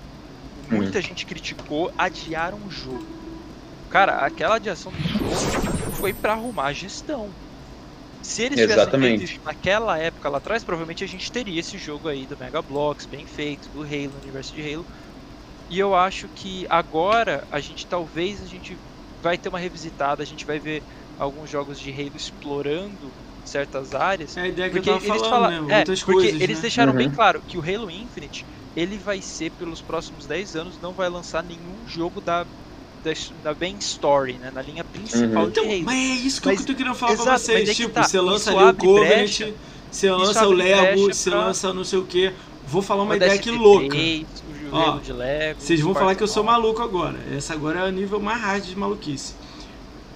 Uhum. 0.69 0.79
Muita 0.79 1.01
gente 1.01 1.25
criticou, 1.25 1.93
adiaram 1.97 2.59
o 2.67 2.71
jogo. 2.71 3.07
Cara, 3.89 4.27
aquela 4.27 4.57
adiação 4.57 4.91
do 4.91 5.01
jogo 5.01 5.31
foi 5.93 6.13
pra 6.13 6.33
arrumar 6.33 6.67
a 6.67 6.73
gestão. 6.73 7.31
Se 8.29 8.43
eles 8.43 8.61
tivessem 8.61 8.93
Exatamente. 8.95 8.99
feito 8.99 9.23
isso 9.23 9.39
naquela 9.45 9.99
época 9.99 10.29
lá 10.29 10.39
atrás, 10.39 10.65
provavelmente 10.65 11.05
a 11.05 11.07
gente 11.07 11.31
teria 11.31 11.61
esse 11.61 11.79
jogo 11.79 12.09
aí 12.09 12.27
do 12.27 12.37
Mega 12.39 12.61
Bloks 12.63 13.07
bem 13.07 13.25
feito, 13.27 13.71
do 13.71 13.83
Halo, 13.83 14.13
no 14.13 14.19
universo 14.19 14.53
de 14.53 14.61
Halo. 14.75 14.87
E 15.71 15.79
eu 15.79 15.95
acho 15.95 16.29
que 16.31 16.67
agora 16.71 17.47
a 17.51 17.61
gente 17.61 17.87
talvez 17.89 18.43
a 18.43 18.47
gente 18.47 18.81
vai 19.23 19.39
ter 19.39 19.49
uma 19.49 19.59
revisitada, 19.59 20.23
a 20.23 20.27
gente 20.27 20.47
vai 20.47 20.61
ver 20.61 20.85
alguns 21.19 21.51
jogos 21.51 21.81
de 21.81 21.91
Halo 21.93 22.17
explorando 22.17 23.17
certas 23.45 23.95
áreas. 23.95 24.39
É 24.39 24.43
a 24.43 24.49
ideia 24.49 24.71
que 24.71 24.77
Porque 24.77 24.79
eu 24.79 24.83
tava 24.85 25.01
eles 25.03 25.23
falando 25.23 25.27
falam, 25.27 25.51
mesmo, 25.51 25.69
é, 25.69 25.85
muitas 25.85 26.03
porque 26.05 26.35
coisas, 26.35 26.39
eles 26.39 26.61
né? 26.61 26.61
deixaram 26.61 26.95
bem 26.95 27.09
Uhum. 27.09 27.13
claro 27.13 27.43
que 27.47 27.59
o 27.59 27.63
Halo 27.63 27.91
Infinite, 27.91 28.45
ele 28.75 28.99
vai 28.99 29.23
ser 29.23 29.51
pelos 29.53 29.83
próximos 29.83 30.27
10 30.27 30.55
anos 30.55 30.79
não 30.81 30.95
vai 30.95 31.09
lançar 31.09 31.43
nenhum 31.45 31.87
jogo 31.87 32.21
da 32.21 32.47
da, 33.07 33.51
da 33.53 33.57
main 33.59 33.77
story, 33.79 34.35
né, 34.35 34.51
na 34.53 34.61
linha 34.63 34.83
principal 34.85 35.45
Uhum. 35.45 35.51
de 35.51 35.61
Então, 35.61 35.65
Halo. 35.73 35.83
mas 35.85 35.97
é 35.97 36.15
isso 36.27 36.41
que 36.43 36.49
Mas- 36.49 36.61
eu 36.61 36.67
tô 36.67 36.75
querendo 36.75 36.95
falar 36.95 37.13
pra 37.15 37.23
exato, 37.23 37.41
vocês. 37.41 37.61
mas 37.61 37.69
é 37.71 37.75
tipo, 37.75 37.91
tá, 37.95 38.03
você 38.03 38.21
lança 38.21 38.51
ali 38.51 38.71
o 38.71 38.75
Covenant, 38.75 39.09
brecha- 39.09 39.55
você 39.91 40.11
lança 40.11 40.47
o 40.49 40.53
Lego, 40.53 41.15
você 41.15 41.31
pra- 41.31 41.39
lança 41.47 41.73
não 41.73 41.85
sei 41.85 41.99
o 41.99 42.05
que. 42.05 42.33
Vou 42.69 42.83
falar 42.83 43.05
uma 43.05 43.13
o 43.13 43.17
ideia 43.17 43.33
aqui 43.33 43.51
DSP3, 43.51 43.59
louca. 43.63 43.97
O 43.97 44.77
Ó, 44.77 45.01
Lego. 45.15 45.61
Vocês 45.61 45.81
vão 45.81 45.95
falar 45.95 46.17
que 46.17 46.23
eu 46.25 46.27
sou 46.29 46.43
maluco 46.43 46.83
agora. 46.83 47.17
Essa 47.35 47.55
agora 47.55 47.81
é 47.81 47.89
o 47.89 47.93
nível 47.93 48.19
mais 48.21 48.41
hard 48.43 48.65
de 48.65 48.77
maluquice. 48.77 49.35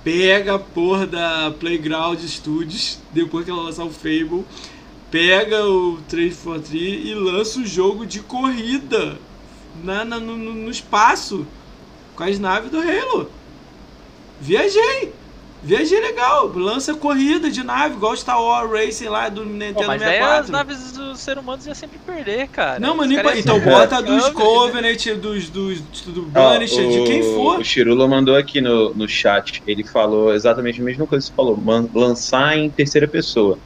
Pega 0.02 0.54
a 0.54 0.58
porra 0.58 1.06
da 1.06 1.52
Playground 1.60 2.18
Studios, 2.20 2.98
depois 3.12 3.44
que 3.44 3.50
ela 3.50 3.62
lançar 3.62 3.84
o 3.84 3.90
Fable, 3.90 4.44
pega 5.10 5.64
o 5.64 5.98
343 6.08 7.06
e 7.06 7.14
lança 7.14 7.60
o 7.60 7.66
jogo 7.66 8.04
de 8.06 8.20
corrida 8.20 9.18
na, 9.84 10.04
na- 10.04 10.18
no, 10.18 10.36
no- 10.36 10.54
no 10.54 10.70
espaço 10.70 11.46
com 12.20 12.24
as 12.24 12.38
naves 12.38 12.70
do 12.70 12.78
Halo. 12.78 13.30
Viajei! 14.38 15.14
Viajei 15.62 16.00
legal, 16.00 16.48
lança 16.54 16.94
corrida 16.94 17.50
de 17.50 17.62
nave, 17.62 17.94
igual 17.94 18.16
Star 18.16 18.40
Wars 18.42 18.70
Racing 18.70 19.08
lá 19.08 19.28
do 19.28 19.42
Pô, 19.42 19.46
Nintendo 19.48 19.86
mas 19.86 20.00
daí 20.00 20.18
64. 20.18 20.40
as 20.44 20.50
naves 20.50 20.92
dos 20.92 21.20
seres 21.20 21.42
humanos 21.42 21.66
iam 21.66 21.74
sempre 21.74 21.98
perder, 21.98 22.48
cara. 22.48 22.80
Não, 22.80 22.96
mas 22.96 23.12
pa- 23.14 23.34
iam 23.34 23.38
então 23.38 23.60
bota 23.64 24.02
dos? 24.02 24.30
Covenant, 24.30 25.06
dos, 25.20 25.50
dos, 25.50 25.80
do 25.82 26.26
Ó, 26.28 26.30
Banished, 26.30 26.88
de 26.88 27.04
quem 27.04 27.22
for. 27.22 27.58
O 27.60 27.64
Chirula 27.64 28.08
mandou 28.08 28.36
aqui 28.36 28.60
no, 28.62 28.94
no 28.94 29.06
chat. 29.06 29.62
Ele 29.66 29.84
falou 29.84 30.32
exatamente 30.32 30.80
a 30.80 30.84
mesma 30.84 31.06
coisa 31.06 31.22
que 31.24 31.30
você 31.30 31.34
falou. 31.36 31.62
lançar 31.94 32.56
em 32.56 32.70
terceira 32.70 33.06
pessoa. 33.06 33.58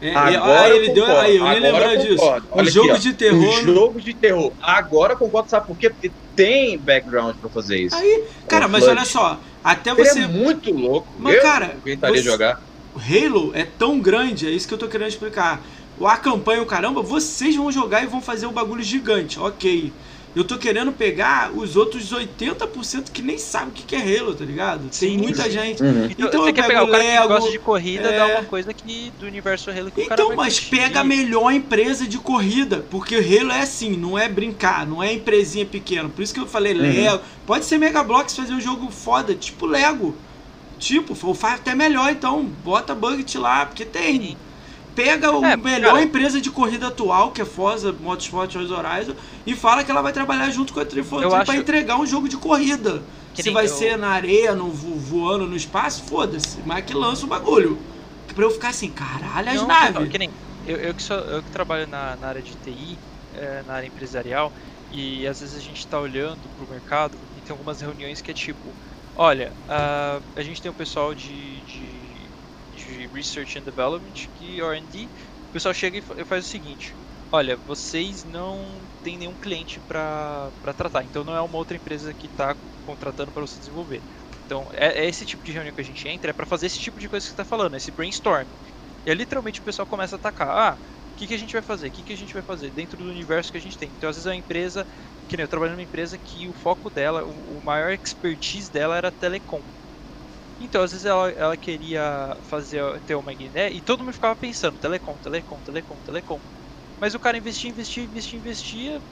É, 0.00 0.14
Agora 0.14 0.60
aí 0.60 0.70
eu 0.70 0.76
ele 0.76 0.88
deu, 0.90 1.04
concordo, 1.06 1.26
aí 1.26 1.36
eu 1.36 1.44
nem 1.44 1.64
eu 1.64 1.98
disso. 1.98 2.24
Olha 2.50 2.70
jogo 2.70 2.90
aqui, 2.92 3.00
de 3.00 3.12
terror. 3.14 3.48
O 3.48 3.62
jogo 3.62 4.00
de 4.00 4.12
terror. 4.14 4.52
Agora 4.60 5.14
eu 5.14 5.16
concordo, 5.16 5.48
sabe 5.48 5.66
por 5.66 5.76
quê? 5.76 5.88
Porque 5.88 6.10
tem 6.34 6.76
background 6.76 7.34
pra 7.36 7.48
fazer 7.48 7.78
isso. 7.78 7.96
Aí, 7.96 8.24
cara, 8.46 8.68
mas 8.68 8.86
olha 8.86 9.04
só, 9.06 9.40
até 9.64 9.90
Ele 9.92 10.04
você. 10.04 10.20
é 10.20 10.26
muito 10.26 10.70
louco. 10.70 11.08
Mas, 11.18 11.36
eu 11.36 11.42
cara, 11.42 11.66
não 11.68 11.74
aguentaria 11.80 12.16
você- 12.16 12.22
jogar. 12.22 12.60
O 12.94 12.98
Halo 12.98 13.52
é 13.54 13.64
tão 13.64 13.98
grande, 13.98 14.46
é 14.46 14.50
isso 14.50 14.66
que 14.68 14.74
eu 14.74 14.78
tô 14.78 14.88
querendo 14.88 15.08
explicar. 15.08 15.62
A 16.02 16.16
campanha, 16.18 16.62
o 16.62 16.66
caramba, 16.66 17.00
vocês 17.00 17.56
vão 17.56 17.72
jogar 17.72 18.02
e 18.02 18.06
vão 18.06 18.20
fazer 18.20 18.46
o 18.46 18.52
bagulho 18.52 18.82
gigante, 18.82 19.40
ok. 19.40 19.92
Eu 20.36 20.44
tô 20.44 20.58
querendo 20.58 20.92
pegar 20.92 21.50
os 21.50 21.76
outros 21.76 22.12
80% 22.12 23.04
que 23.10 23.22
nem 23.22 23.38
sabem 23.38 23.70
o 23.70 23.72
que 23.72 23.96
é 23.96 24.18
Halo, 24.20 24.34
tá 24.34 24.44
ligado? 24.44 24.80
Tem 24.82 24.90
Sim, 24.92 25.16
muita 25.16 25.44
sim. 25.44 25.50
gente. 25.50 25.82
Uhum. 25.82 26.10
Então 26.10 26.30
você 26.30 26.50
eu 26.50 26.54
quer 26.54 26.66
pego 26.66 26.68
pegar 26.68 26.84
o 26.84 26.88
cara 26.90 27.02
Lego, 27.02 27.22
que 27.22 27.28
gosta 27.28 27.50
de 27.50 27.58
corrida, 27.58 28.08
é. 28.10 28.18
dá 28.18 28.26
uma 28.40 28.44
coisa 28.44 28.74
que 28.74 29.10
do 29.18 29.24
universo 29.24 29.70
Halo 29.70 29.90
que 29.90 30.02
o 30.02 30.06
cara 30.06 30.14
Então, 30.22 30.28
vai 30.28 30.36
mas 30.36 30.60
curtir. 30.60 30.76
pega 30.76 31.00
a 31.00 31.04
melhor 31.04 31.50
empresa 31.52 32.06
de 32.06 32.18
corrida, 32.18 32.84
porque 32.90 33.16
o 33.16 33.18
Halo 33.18 33.50
é 33.50 33.62
assim, 33.62 33.96
não 33.96 34.18
é 34.18 34.28
brincar, 34.28 34.86
não 34.86 35.02
é 35.02 35.10
empresinha 35.14 35.64
pequena. 35.64 36.10
Por 36.10 36.20
isso 36.20 36.34
que 36.34 36.40
eu 36.40 36.46
falei 36.46 36.74
Uhum. 36.74 36.82
Lego. 36.82 37.20
Pode 37.46 37.64
ser 37.64 37.78
Mega 37.78 38.04
Bloks 38.04 38.36
fazer 38.36 38.52
um 38.52 38.60
jogo 38.60 38.90
foda, 38.90 39.34
tipo 39.34 39.64
Lego. 39.64 40.14
Tipo, 40.78 41.14
faz 41.34 41.54
até 41.54 41.74
melhor 41.74 42.10
então, 42.10 42.44
bota 42.62 42.94
Buget 42.94 43.38
lá, 43.38 43.64
porque 43.64 43.86
tem. 43.86 44.36
Pega 44.96 45.30
a 45.30 45.50
É, 45.52 45.56
melhor 45.56 45.92
cara. 45.92 46.02
empresa 46.02 46.40
de 46.40 46.50
corrida 46.50 46.88
atual, 46.88 47.30
que 47.30 47.42
é 47.42 47.44
Forza 47.44 47.92
Motorsport 47.92 48.52
Horizon, 48.56 49.14
e 49.46 49.54
fala 49.54 49.84
que 49.84 49.90
ela 49.90 50.00
vai 50.00 50.12
trabalhar 50.12 50.50
junto 50.50 50.72
com 50.72 50.80
a 50.80 50.82
Eu 50.82 50.88
343 50.88 51.44
pra 51.44 51.52
acho- 51.52 51.60
entregar 51.62 52.00
um 52.00 52.06
jogo 52.06 52.28
de 52.28 52.38
corrida. 52.38 53.02
Que 53.34 53.42
Se 53.42 53.50
vai 53.50 53.66
eu- 53.66 53.68
ser 53.68 53.98
na 53.98 54.08
areia, 54.08 54.54
no, 54.54 54.70
vo- 54.70 54.96
voando 54.98 55.46
no 55.46 55.54
espaço, 55.54 56.02
foda-se. 56.04 56.58
Mas 56.64 56.82
que 56.86 56.94
lança 56.94 57.26
o 57.26 57.28
bagulho. 57.28 57.78
Pra 58.34 58.44
eu 58.44 58.50
ficar 58.50 58.70
assim, 58.70 58.90
caralho, 58.90 59.50
as 59.50 59.56
Não, 59.56 59.68
naves. 59.68 59.92
total, 59.92 60.06
que 60.08 60.18
nem 60.18 60.30
eu, 60.66 60.76
eu 60.78 60.94
que 60.94 61.02
sou, 61.02 61.16
eu 61.18 61.42
que 61.42 61.50
trabalho 61.50 61.86
na, 61.86 62.16
na 62.16 62.26
área 62.28 62.42
de 62.42 62.54
TI, 62.56 62.98
é, 63.34 63.62
na 63.66 63.74
área 63.74 63.86
empresarial, 63.86 64.50
e 64.90 65.26
às 65.26 65.40
vezes 65.40 65.54
a 65.54 65.60
gente 65.60 65.78
está 65.78 66.00
olhando 66.00 66.48
pro 66.56 66.66
mercado 66.66 67.18
e 67.36 67.42
tem 67.42 67.52
algumas 67.52 67.80
reuniões 67.82 68.22
que 68.22 68.30
é 68.30 68.34
tipo, 68.34 68.74
olha, 69.14 69.52
ah, 69.68 70.20
a 70.34 70.42
gente 70.42 70.60
tem 70.62 70.70
o 70.70 70.74
pessoal 70.74 71.14
de, 71.14 71.60
de, 71.62 71.95
de 72.86 73.08
Research 73.08 73.58
and 73.58 73.62
Development, 73.62 74.12
que 74.34 74.60
R&D, 74.60 75.06
o 75.06 75.52
pessoal 75.52 75.74
chega 75.74 75.98
e 75.98 76.02
fa- 76.02 76.24
faz 76.24 76.46
o 76.46 76.48
seguinte, 76.48 76.96
olha, 77.32 77.56
vocês 77.56 78.24
não 78.24 78.88
têm 79.02 79.18
nenhum 79.18 79.36
cliente 79.36 79.80
para 79.80 80.52
tratar, 80.76 81.04
então 81.04 81.24
não 81.24 81.34
é 81.36 81.40
uma 81.42 81.58
outra 81.58 81.76
empresa 81.76 82.14
que 82.14 82.26
está 82.26 82.56
contratando 82.82 83.32
para 83.32 83.42
você 83.46 83.58
desenvolver. 83.58 84.04
Então, 84.44 84.68
é, 84.72 85.04
é 85.04 85.06
esse 85.08 85.26
tipo 85.26 85.44
de 85.44 85.52
reunião 85.52 85.72
que 85.72 85.80
a 85.80 85.84
gente 85.84 86.06
entra, 86.08 86.30
é 86.30 86.34
pra 86.34 86.46
fazer 86.46 86.66
esse 86.66 86.78
tipo 86.78 87.00
de 87.00 87.08
coisa 87.08 87.24
que 87.26 87.30
você 87.30 87.36
tá 87.36 87.44
falando, 87.44 87.76
esse 87.76 87.90
brainstorm. 87.92 88.48
E 89.04 89.10
aí, 89.10 89.16
literalmente, 89.16 89.60
o 89.60 89.62
pessoal 89.64 89.86
começa 89.86 90.16
a 90.16 90.18
atacar. 90.18 90.48
Ah, 90.50 90.80
o 90.80 91.16
que, 91.16 91.26
que 91.26 91.34
a 91.34 91.38
gente 91.38 91.52
vai 91.52 91.62
fazer? 91.62 91.88
O 91.88 91.90
que, 91.92 92.02
que 92.04 92.12
a 92.12 92.16
gente 92.16 92.32
vai 92.34 92.42
fazer? 92.42 92.70
Dentro 92.70 92.98
do 93.02 93.08
universo 93.10 93.50
que 93.50 93.56
a 93.56 93.60
gente 93.60 93.78
tem. 93.78 93.92
Então, 93.92 94.08
às 94.10 94.16
vezes, 94.16 94.26
é 94.26 94.30
uma 94.30 94.36
empresa, 94.36 94.86
que 95.28 95.36
nem 95.36 95.44
eu 95.44 95.48
trabalho 95.48 95.72
numa 95.72 95.82
empresa 95.82 96.18
que 96.18 96.48
o 96.48 96.52
foco 96.52 96.90
dela, 96.90 97.24
o, 97.24 97.58
o 97.58 97.62
maior 97.64 97.92
expertise 97.92 98.70
dela 98.70 98.96
era 98.96 99.10
telecom. 99.12 99.62
Então, 100.58 100.82
às 100.82 100.92
vezes 100.92 101.04
ela, 101.06 101.30
ela 101.30 101.56
queria 101.56 102.38
fazer 102.44 102.82
ter 103.02 103.14
uma 103.16 103.32
ideia 103.32 103.70
e 103.72 103.82
todo 103.82 104.02
mundo 104.04 104.14
ficava 104.14 104.36
pensando, 104.36 104.78
telecom, 104.78 105.18
telecom, 105.18 105.60
telecom, 105.62 106.00
telecom. 106.02 106.40
Mas 107.00 107.14
o 107.14 107.20
cara 107.20 107.38
investia, 107.38 107.70
investia, 107.70 108.04
investia, 108.04 108.38
investia 108.38 109.02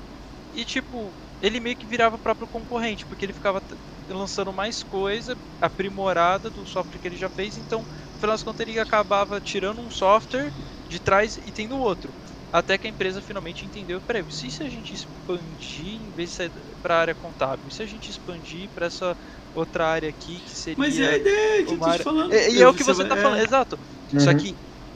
e 0.52 0.64
tipo, 0.64 1.16
ele 1.40 1.60
meio 1.60 1.76
que 1.76 1.86
virava 1.86 2.18
próprio 2.18 2.48
concorrente, 2.48 3.06
porque 3.06 3.24
ele 3.24 3.32
ficava 3.32 3.62
lançando 4.08 4.52
mais 4.52 4.82
coisa 4.82 5.36
aprimorada 5.60 6.50
do 6.50 6.64
software 6.66 7.00
que 7.00 7.08
ele 7.08 7.16
já 7.16 7.30
fez, 7.30 7.56
então, 7.56 7.80
no 7.80 8.20
final 8.20 8.34
das 8.34 8.42
contas, 8.42 8.66
ele 8.66 8.78
acabava 8.78 9.40
tirando 9.40 9.80
um 9.80 9.90
software 9.90 10.52
de 10.88 11.00
trás 11.00 11.36
e 11.38 11.50
tendo 11.52 11.78
outro. 11.78 12.14
Até 12.52 12.78
que 12.78 12.86
a 12.86 12.90
empresa 12.90 13.20
finalmente 13.22 13.66
entendeu, 13.66 14.00
peraí, 14.02 14.24
se, 14.30 14.50
se 14.50 14.62
a 14.62 14.68
gente 14.68 14.94
expandir 14.94 16.00
em 16.02 16.12
vez 16.12 16.30
de 16.30 16.36
ser 16.36 16.52
para 16.80 16.96
a 16.96 17.00
área 17.00 17.14
contábil, 17.14 17.70
se 17.70 17.82
a 17.82 17.86
gente 17.86 18.10
expandir 18.10 18.70
para 18.72 18.86
essa 18.86 19.16
outra 19.54 19.86
área 19.86 20.08
aqui 20.08 20.36
que 20.44 20.50
seria. 20.50 20.76
Mas 20.78 20.98
é 20.98 21.06
a 21.08 21.16
ideia 21.16 21.62
que 21.64 21.72
eu 21.74 21.78
tô 21.78 21.84
área... 21.84 21.98
te 21.98 22.02
falando. 22.04 22.32
É, 22.32 22.50
e 22.50 22.62
é 22.62 22.68
o 22.68 22.74
que 22.74 22.82
você, 22.84 23.02
vai- 23.04 23.08
tá 23.08 23.16
é. 23.18 23.22
falando, 23.22 23.40
exato. 23.40 23.78
Uhum. 24.12 24.20
Só 24.20 24.34
que 24.34 24.54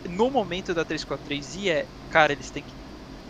no 0.09 0.31
momento 0.31 0.75
da 0.75 0.85
343 0.85 1.57
e 1.65 1.71
é, 1.71 1.87
cara, 2.11 2.33
eles 2.33 2.51
têm 2.51 2.63
que 2.63 2.79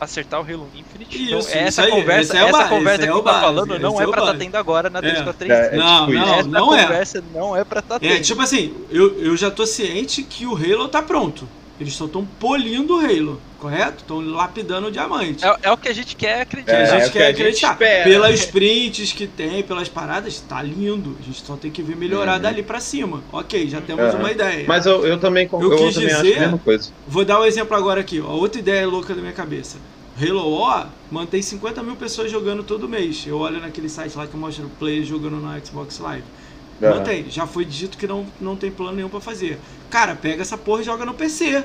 acertar 0.01 0.41
o 0.41 0.45
Halo 0.45 0.69
Infinite. 0.77 1.21
então, 1.23 1.39
Isso, 1.41 1.49
essa 1.49 1.69
isso 1.69 1.81
aí, 1.81 1.91
conversa, 1.91 2.39
é 2.39 2.43
essa 2.49 2.69
conversa 2.69 3.03
é 3.03 3.07
que 3.07 3.13
o 3.13 3.19
tu 3.19 3.23
tá 3.25 3.41
falando 3.41 3.79
não 3.81 4.01
é 4.01 4.05
é 4.05 4.07
pra 4.07 4.19
estar 4.21 4.27
base. 4.33 4.39
tendo 4.39 4.55
agora 4.57 4.89
na 4.91 4.99
É. 5.01 5.03
343. 5.03 5.51
É, 5.73 5.77
Não, 5.77 6.07
tipo 6.07 6.13
não, 6.19 6.23
isso. 6.25 6.35
Essa 6.39 6.49
não 6.49 6.75
é. 6.75 6.83
conversa 6.85 7.25
não 7.35 7.57
é 7.57 7.65
pra 7.65 7.81
estar 7.81 7.99
tendo. 7.99 8.13
É, 8.13 8.21
tipo 8.21 8.41
assim, 8.41 8.75
eu, 8.91 9.19
eu 9.21 9.37
já 9.37 9.51
tô 9.51 9.67
ciente 9.67 10.23
que 10.23 10.47
o 10.47 10.55
Halo 10.55 10.89
tá 10.89 11.03
pronto. 11.03 11.49
Eles 11.81 11.95
só 11.95 12.07
estão 12.07 12.25
polindo 12.41 12.97
o 12.97 13.01
Halo, 13.01 13.41
correto? 13.61 13.99
Estão 13.99 14.21
lapidando 14.21 14.89
o 14.89 14.91
diamante. 14.91 15.45
É, 15.45 15.57
é 15.63 15.71
o 15.71 15.77
que 15.77 15.89
a 15.89 15.93
gente 15.95 16.17
quer 16.17 16.45
que 16.45 16.59
acreditar. 16.59 16.73
a 16.77 16.81
É, 16.81 16.87
gente 16.87 17.03
é 17.03 17.07
o 17.07 17.11
que 17.13 17.19
quer 17.19 17.25
a 17.25 17.29
gente 17.31 17.41
acreditar. 17.41 17.73
espera. 17.73 18.05
Pelas 18.05 18.45
prints 18.47 19.13
que 19.13 19.27
tem, 19.29 19.63
pelas 19.63 19.89
paradas, 19.89 20.41
tá 20.41 20.61
lindo. 20.61 21.17
A 21.21 21.23
gente 21.25 21.41
só 21.41 21.55
tem 21.57 21.71
que 21.71 21.81
ver 21.81 21.95
melhorar 21.97 22.35
Uhum. 22.37 22.41
dali 22.43 22.63
pra 22.65 22.81
cima. 22.81 23.23
Ok, 23.33 23.69
já 23.69 23.81
temos 23.81 24.13
Uhum. 24.13 24.19
uma 24.21 24.33
ideia. 24.33 24.65
Mas 24.67 24.87
eu, 24.87 25.07
eu 25.07 25.19
também 25.19 25.49
Eu 25.53 25.61
eu, 25.73 25.77
quis 25.79 25.95
também 25.95 26.09
dizer- 26.09 26.37
a 26.37 26.41
mesma 26.41 26.59
coisa. 26.59 26.91
Vou 27.07 27.25
dar 27.25 27.41
um 27.41 27.45
exemplo 27.45 27.77
agora 27.77 28.01
aqui. 28.01 28.21
Ó, 28.21 28.33
outra 28.33 28.59
ideia 28.61 28.87
louca 28.87 29.15
da 29.15 29.21
minha 29.21 29.33
cabeça. 29.33 29.77
Halo 30.21 30.41
O 30.53 30.87
mantém 31.13 31.41
50 31.41 31.81
mil 31.81 31.95
pessoas 31.95 32.29
jogando 32.29 32.65
todo 32.65 32.89
mês. 32.89 33.25
Eu 33.25 33.39
olho 33.39 33.61
naquele 33.61 33.89
site 33.89 34.17
lá 34.19 34.27
que 34.27 34.37
mostra 34.37 34.67
o 34.67 34.69
player 34.71 35.05
jogando 35.05 35.37
no 35.37 35.65
Xbox 35.65 36.01
Live. 36.01 36.25
Mantém. 36.99 37.25
Já 37.29 37.47
foi 37.47 37.65
dito 37.65 37.99
que 37.99 38.07
não, 38.07 38.27
não 38.41 38.57
tem 38.57 38.71
plano 38.71 38.93
nenhum 38.97 39.09
pra 39.09 39.21
fazer. 39.21 39.59
Cara, 39.91 40.15
pega 40.15 40.43
essa 40.43 40.57
porra 40.57 40.83
e 40.83 40.85
joga 40.85 41.05
no 41.05 41.15
PC. 41.15 41.65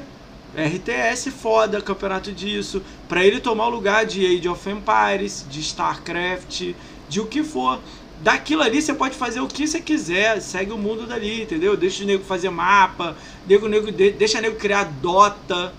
RTS 0.56 1.32
foda, 1.32 1.82
campeonato 1.82 2.32
disso. 2.32 2.82
Pra 3.10 3.26
ele 3.26 3.40
tomar 3.40 3.68
o 3.68 3.72
lugar 3.72 4.06
de 4.06 4.26
Age 4.26 4.48
of 4.48 4.70
Empires, 4.70 5.46
de 5.50 5.60
StarCraft, 5.62 6.74
de 7.10 7.20
o 7.20 7.26
que 7.26 7.44
for. 7.44 7.80
Daquilo 8.22 8.62
ali 8.62 8.82
você 8.82 8.94
pode 8.94 9.16
fazer 9.16 9.42
o 9.42 9.48
que 9.48 9.68
você 9.68 9.82
quiser, 9.82 10.40
segue 10.42 10.72
o 10.72 10.78
mundo 10.78 11.06
dali, 11.06 11.42
entendeu? 11.42 11.76
Deixa 11.76 12.04
o 12.04 12.08
nego 12.08 12.24
fazer 12.24 12.50
mapa, 12.50 13.16
nego, 13.48 13.68
nego, 13.68 13.92
de- 13.92 14.12
deixa 14.12 14.38
o 14.40 14.42
nego 14.42 14.56
criar 14.56 14.86
Dota, 14.86 15.74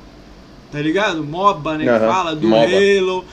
tá 0.70 0.80
ligado? 0.80 1.24
MOBA, 1.24 1.78
né? 1.78 1.88
Aham, 1.88 2.12
fala, 2.12 2.34
do 2.36 2.46
MOBA. 2.48 2.66
Halo. 2.98 3.24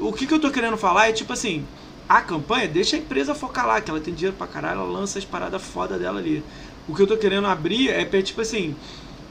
O 0.00 0.12
que, 0.12 0.26
que 0.26 0.34
eu 0.34 0.40
tô 0.40 0.50
querendo 0.50 0.76
falar 0.76 1.08
é 1.08 1.12
tipo 1.12 1.32
assim, 1.32 1.64
a 2.08 2.20
campanha, 2.20 2.66
deixa 2.66 2.96
a 2.96 2.98
empresa 2.98 3.34
focar 3.34 3.66
lá, 3.66 3.80
que 3.80 3.90
ela 3.90 4.00
tem 4.00 4.14
dinheiro 4.14 4.36
pra 4.36 4.46
caralho, 4.46 4.80
ela 4.80 4.90
lança 4.90 5.18
as 5.18 5.24
paradas 5.24 5.62
foda 5.62 5.98
dela 5.98 6.18
ali. 6.18 6.42
O 6.88 6.94
que 6.94 7.02
eu 7.02 7.06
tô 7.06 7.16
querendo 7.16 7.46
abrir 7.46 7.90
é 7.90 8.04
pra, 8.04 8.22
tipo 8.22 8.40
assim, 8.40 8.74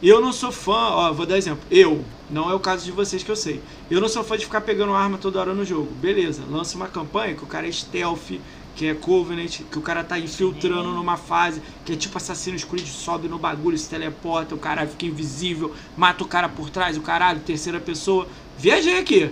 eu 0.01 0.21
não 0.21 0.31
sou 0.31 0.51
fã, 0.51 0.89
ó, 0.91 1.11
vou 1.11 1.25
dar 1.25 1.37
exemplo, 1.37 1.63
eu, 1.71 2.05
não 2.29 2.51
é 2.51 2.53
o 2.53 2.59
caso 2.59 2.85
de 2.85 2.91
vocês 2.91 3.23
que 3.23 3.31
eu 3.31 3.35
sei. 3.35 3.61
Eu 3.89 3.99
não 3.99 4.07
sou 4.07 4.23
fã 4.23 4.37
de 4.37 4.45
ficar 4.45 4.61
pegando 4.61 4.93
arma 4.93 5.17
toda 5.17 5.39
hora 5.39 5.55
no 5.55 5.65
jogo. 5.65 5.91
Beleza, 5.93 6.43
lança 6.47 6.75
uma 6.75 6.87
campanha 6.87 7.33
que 7.33 7.43
o 7.43 7.47
cara 7.47 7.67
é 7.67 7.71
stealth, 7.71 8.39
que 8.75 8.85
é 8.85 8.93
Covenant, 8.93 9.61
que 9.71 9.79
o 9.79 9.81
cara 9.81 10.03
tá 10.03 10.19
infiltrando 10.19 10.91
numa 10.91 11.17
fase, 11.17 11.63
que 11.83 11.93
é 11.93 11.95
tipo 11.95 12.15
Assassin's 12.15 12.63
Creed, 12.63 12.85
sobe 12.85 13.27
no 13.27 13.39
bagulho, 13.39 13.75
se 13.75 13.89
teleporta, 13.89 14.53
o 14.53 14.59
cara 14.59 14.85
fica 14.85 15.07
invisível, 15.07 15.73
mata 15.97 16.23
o 16.23 16.27
cara 16.27 16.47
por 16.47 16.69
trás, 16.69 16.95
o 16.95 17.01
caralho, 17.01 17.39
terceira 17.39 17.79
pessoa. 17.79 18.27
Viajei 18.55 18.99
aqui. 18.99 19.31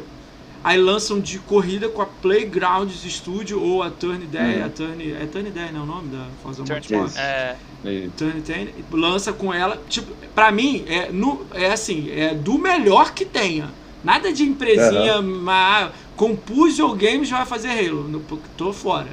Aí 0.67 0.79
lançam 0.79 1.19
de 1.19 1.37
corrida 1.37 1.87
com 1.89 2.01
a 2.01 2.07
Playgrounds 2.07 3.01
Studio 3.03 3.61
ou 3.61 3.83
a 3.83 3.91
Turn 3.91 4.25
10, 4.25 4.57
Uhum. 4.57 4.65
a 4.65 4.69
Turn, 4.69 5.11
é 5.13 5.25
Turn 5.27 5.51
10, 5.51 5.71
não 5.71 5.81
é 5.81 5.83
o 5.83 5.85
nome 5.85 6.07
da 6.07 6.25
Forza 6.41 6.63
Turn- 6.63 6.81
Motorsport? 6.81 7.15
É, 7.23 7.55
E- 7.85 8.09
Turn 8.17 8.41
10, 8.41 8.69
lança 8.91 9.31
com 9.31 9.53
ela, 9.53 9.79
tipo, 9.87 10.11
pra 10.33 10.51
mim, 10.51 10.83
é, 10.87 11.11
no, 11.11 11.45
é 11.53 11.71
assim, 11.71 12.09
é 12.11 12.33
do 12.33 12.57
melhor 12.57 13.13
que 13.13 13.23
tenha. 13.25 13.69
Nada 14.03 14.33
de 14.33 14.41
empresinha, 14.41 15.21
mas 15.21 15.91
compus 16.15 16.79
o 16.79 16.95
games 16.95 17.29
vai 17.29 17.45
fazer 17.45 17.69
Halo, 17.69 18.07
no, 18.07 18.19
tô 18.57 18.73
fora. 18.73 19.09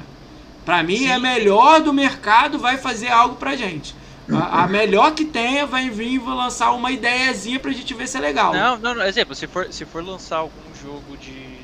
Pra 0.65 0.81
mim 0.81 1.05
é 1.05 1.15
Sim. 1.17 1.21
melhor 1.21 1.81
do 1.81 1.93
mercado, 1.93 2.57
vai 2.57 2.77
fazer 2.79 3.09
algo 3.09 3.35
pra 3.35 3.55
gente. 3.55 3.93
A, 4.31 4.63
a 4.63 4.67
melhor 4.67 5.13
que 5.13 5.25
tenha 5.25 5.65
vai 5.67 5.89
vir 5.89 6.13
e 6.13 6.17
vai 6.17 6.33
lançar 6.33 6.71
uma 6.71 6.89
ideiazinha 6.91 7.59
pra 7.59 7.71
gente 7.71 7.93
ver 7.93 8.07
se 8.07 8.17
é 8.17 8.21
legal. 8.21 8.53
Não, 8.53 8.77
não, 8.79 8.95
não. 8.95 9.03
Exemplo, 9.05 9.35
se 9.35 9.45
for, 9.45 9.67
se 9.69 9.83
for 9.85 10.03
lançar 10.03 10.37
algum 10.37 10.72
jogo 10.83 11.17
de. 11.17 11.63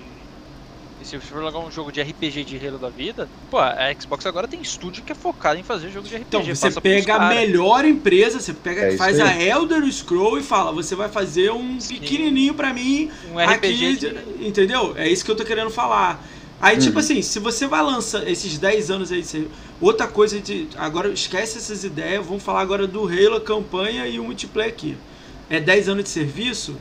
Se 1.03 1.17
for 1.17 1.41
lançar 1.41 1.59
um 1.59 1.72
jogo 1.72 1.91
de 1.93 2.01
RPG 2.01 2.43
de 2.43 2.67
Halo 2.67 2.78
da 2.78 2.89
vida, 2.89 3.28
pô, 3.49 3.57
a 3.57 3.76
Xbox 3.99 4.26
agora 4.26 4.47
tem 4.49 4.61
estúdio 4.61 5.01
que 5.01 5.13
é 5.13 5.15
focado 5.15 5.57
em 5.57 5.63
fazer 5.63 5.89
jogo 5.91 6.05
de 6.07 6.15
RPG. 6.17 6.28
Então, 6.28 6.43
você 6.43 6.70
pega 6.82 7.15
a 7.15 7.30
melhor 7.30 7.86
empresa, 7.86 8.39
você 8.41 8.53
pega, 8.53 8.82
É 8.82 8.97
faz 8.97 9.17
a. 9.20 9.34
Elder 9.41 9.89
Scroll 9.91 10.38
e 10.39 10.43
fala, 10.43 10.74
você 10.74 10.95
vai 10.95 11.07
fazer 11.07 11.51
um 11.51 11.80
Sim. 11.80 11.95
pequenininho 11.95 12.53
pra 12.53 12.74
mim, 12.74 13.09
um 13.32 13.39
RPG. 13.39 13.86
aqui, 13.86 13.95
de- 13.97 14.45
entendeu? 14.47 14.93
É 14.97 15.07
isso 15.07 15.24
que 15.24 15.32
eu 15.32 15.36
tô 15.38 15.45
querendo 15.45 15.70
falar. 15.70 16.22
Aí, 16.61 16.78
tipo 16.78 16.95
Uhum. 16.95 16.99
assim, 16.99 17.22
se 17.22 17.39
você 17.39 17.65
vai 17.65 17.82
lançar 17.82 18.28
esses 18.28 18.57
10 18.57 18.91
anos 18.91 19.09
aí, 19.09 19.24
você- 19.24 19.47
outra 19.80 20.05
coisa 20.05 20.38
de. 20.41 20.67
Agora, 20.78 21.09
esquece 21.09 21.57
essas 21.59 21.86
ideias, 21.86 22.26
vamos 22.26 22.43
falar 22.43 22.59
agora 22.59 22.86
do 22.86 23.07
Halo, 23.07 23.38
a 23.38 23.41
campanha 23.41 24.05
e 24.05 24.20
o 24.20 24.26
multiplayer 24.26 24.70
aqui. 24.74 24.97
É 25.49 25.61
10 25.61 25.88
anos 25.88 26.03
de 26.03 26.09
serviço? 26.09 26.76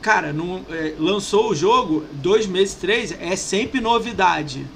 Cara, 0.00 0.32
não, 0.32 0.64
é, 0.70 0.94
lançou 0.98 1.50
o 1.50 1.54
jogo, 1.54 2.04
dois 2.12 2.46
meses, 2.46 2.74
três, 2.74 3.12
é 3.12 3.34
sempre 3.36 3.80
novidade. 3.80 4.66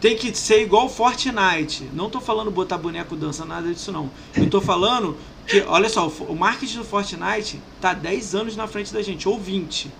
Tem 0.00 0.16
que 0.16 0.34
ser 0.36 0.62
igual 0.62 0.88
Fortnite. 0.88 1.88
Não 1.92 2.10
tô 2.10 2.20
falando 2.20 2.50
botar 2.50 2.76
boneco 2.76 3.14
dança, 3.16 3.44
nada 3.44 3.72
disso 3.72 3.92
não. 3.92 4.10
Eu 4.36 4.50
tô 4.50 4.60
falando 4.60 5.16
que, 5.46 5.60
olha 5.60 5.88
só, 5.88 6.08
o 6.08 6.34
marketing 6.34 6.78
do 6.78 6.84
Fortnite 6.84 7.60
tá 7.80 7.94
10 7.94 8.34
anos 8.34 8.56
na 8.56 8.66
frente 8.66 8.92
da 8.92 9.00
gente, 9.00 9.28
ou 9.28 9.38
20. 9.38 9.90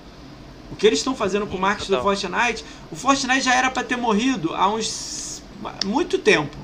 O 0.73 0.77
que 0.77 0.87
eles 0.87 0.99
estão 0.99 1.15
fazendo 1.15 1.47
com 1.47 1.57
o 1.57 1.61
marketing 1.61 1.93
do. 1.93 2.03
Fortnite, 2.03 2.65
o 2.91 2.97
Fortnite 2.97 3.43
já 3.43 3.55
era 3.55 3.71
pra 3.71 3.85
ter 3.85 3.97
morrido 3.97 4.55
há 4.55 4.69
uns 4.69 5.43
muito 5.85 6.19
tempo. 6.19 6.57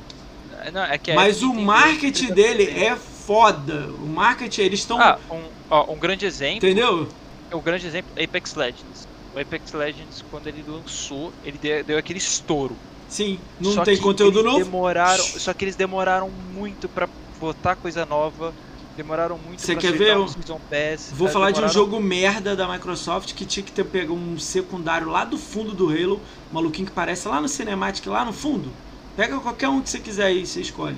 Não, 0.73 0.83
é 0.83 0.99
é 1.07 1.15
Mas 1.15 1.43
o 1.43 1.55
marketing 1.55 2.33
dele 2.33 2.65
é 2.65 2.97
foda. 2.97 3.91
O 4.03 4.07
marketing, 4.07 4.63
eles 4.63 4.81
estão. 4.81 5.01
Ah, 5.01 5.19
um, 5.31 5.43
ó, 5.71 5.93
um 5.93 5.97
grande 5.97 6.27
exemplo. 6.27 6.57
entendeu? 6.57 7.09
O 7.53 7.63
grande 7.63 7.87
exemplo 7.87 8.13
é 8.17 8.25
Apex 8.25 8.55
Legends. 8.55 9.07
O 9.35 9.39
Apex 9.39 9.73
Legends, 9.73 10.23
quando 10.31 10.47
ele 10.49 10.63
lançou, 10.63 11.33
ele 11.43 11.59
deu, 11.59 11.85
deu 11.85 11.99
aquele 11.99 12.19
estouro. 12.19 12.77
Sim, 13.09 13.39
não 13.59 13.73
Só 13.73 13.85
tem 13.85 13.97
conteúdo 13.97 14.43
novo. 14.43 14.63
Demoraram, 14.63 15.25
só 15.25 15.55
que 15.55 15.65
eles 15.65 15.77
demoraram 15.77 16.31
muito 16.31 16.89
pra 16.89 17.09
botar 17.41 17.75
coisa 17.77 18.05
nova. 18.05 18.55
Demoraram 18.95 19.39
muito 19.39 19.63
Você 19.63 19.73
pra 19.73 19.81
quer 19.81 19.93
ver? 19.93 20.19
um 20.19 20.27
Pass. 20.27 21.11
Vou 21.13 21.29
eh, 21.29 21.31
falar 21.31 21.53
de 21.53 21.63
um 21.63 21.69
jogo 21.69 22.01
merda 22.01 22.55
da 22.55 22.69
Microsoft 22.69 23.33
que 23.35 23.47
tinha 23.47 23.65
que 23.65 23.73
ter 23.73 23.85
pego 23.85 24.13
um 24.13 24.37
secundário 24.39 25.09
lá 25.09 25.25
do 25.25 25.39
fundo 25.39 25.73
do 25.73 25.89
Halo, 25.89 26.17
um 26.51 26.55
maluquinho 26.55 26.87
que 26.87 26.93
parece 26.93 27.29
lá 27.29 27.41
no 27.41 27.49
Cinematic, 27.49 28.07
lá 28.07 28.25
no 28.25 28.33
fundo. 28.33 28.73
Pega 29.17 29.39
qualquer 29.39 29.69
um 29.69 29.81
que 29.81 29.89
você 29.89 30.01
quiser 30.01 30.27
aí, 30.27 30.45
você 30.45 30.61
escolhe. 30.61 30.97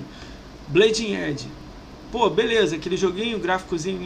Blading 0.67 1.15
Edge. 1.15 1.47
Pô, 2.11 2.29
beleza, 2.29 2.75
aquele 2.75 2.97
joguinho, 2.97 3.39
gráficozinho, 3.39 3.99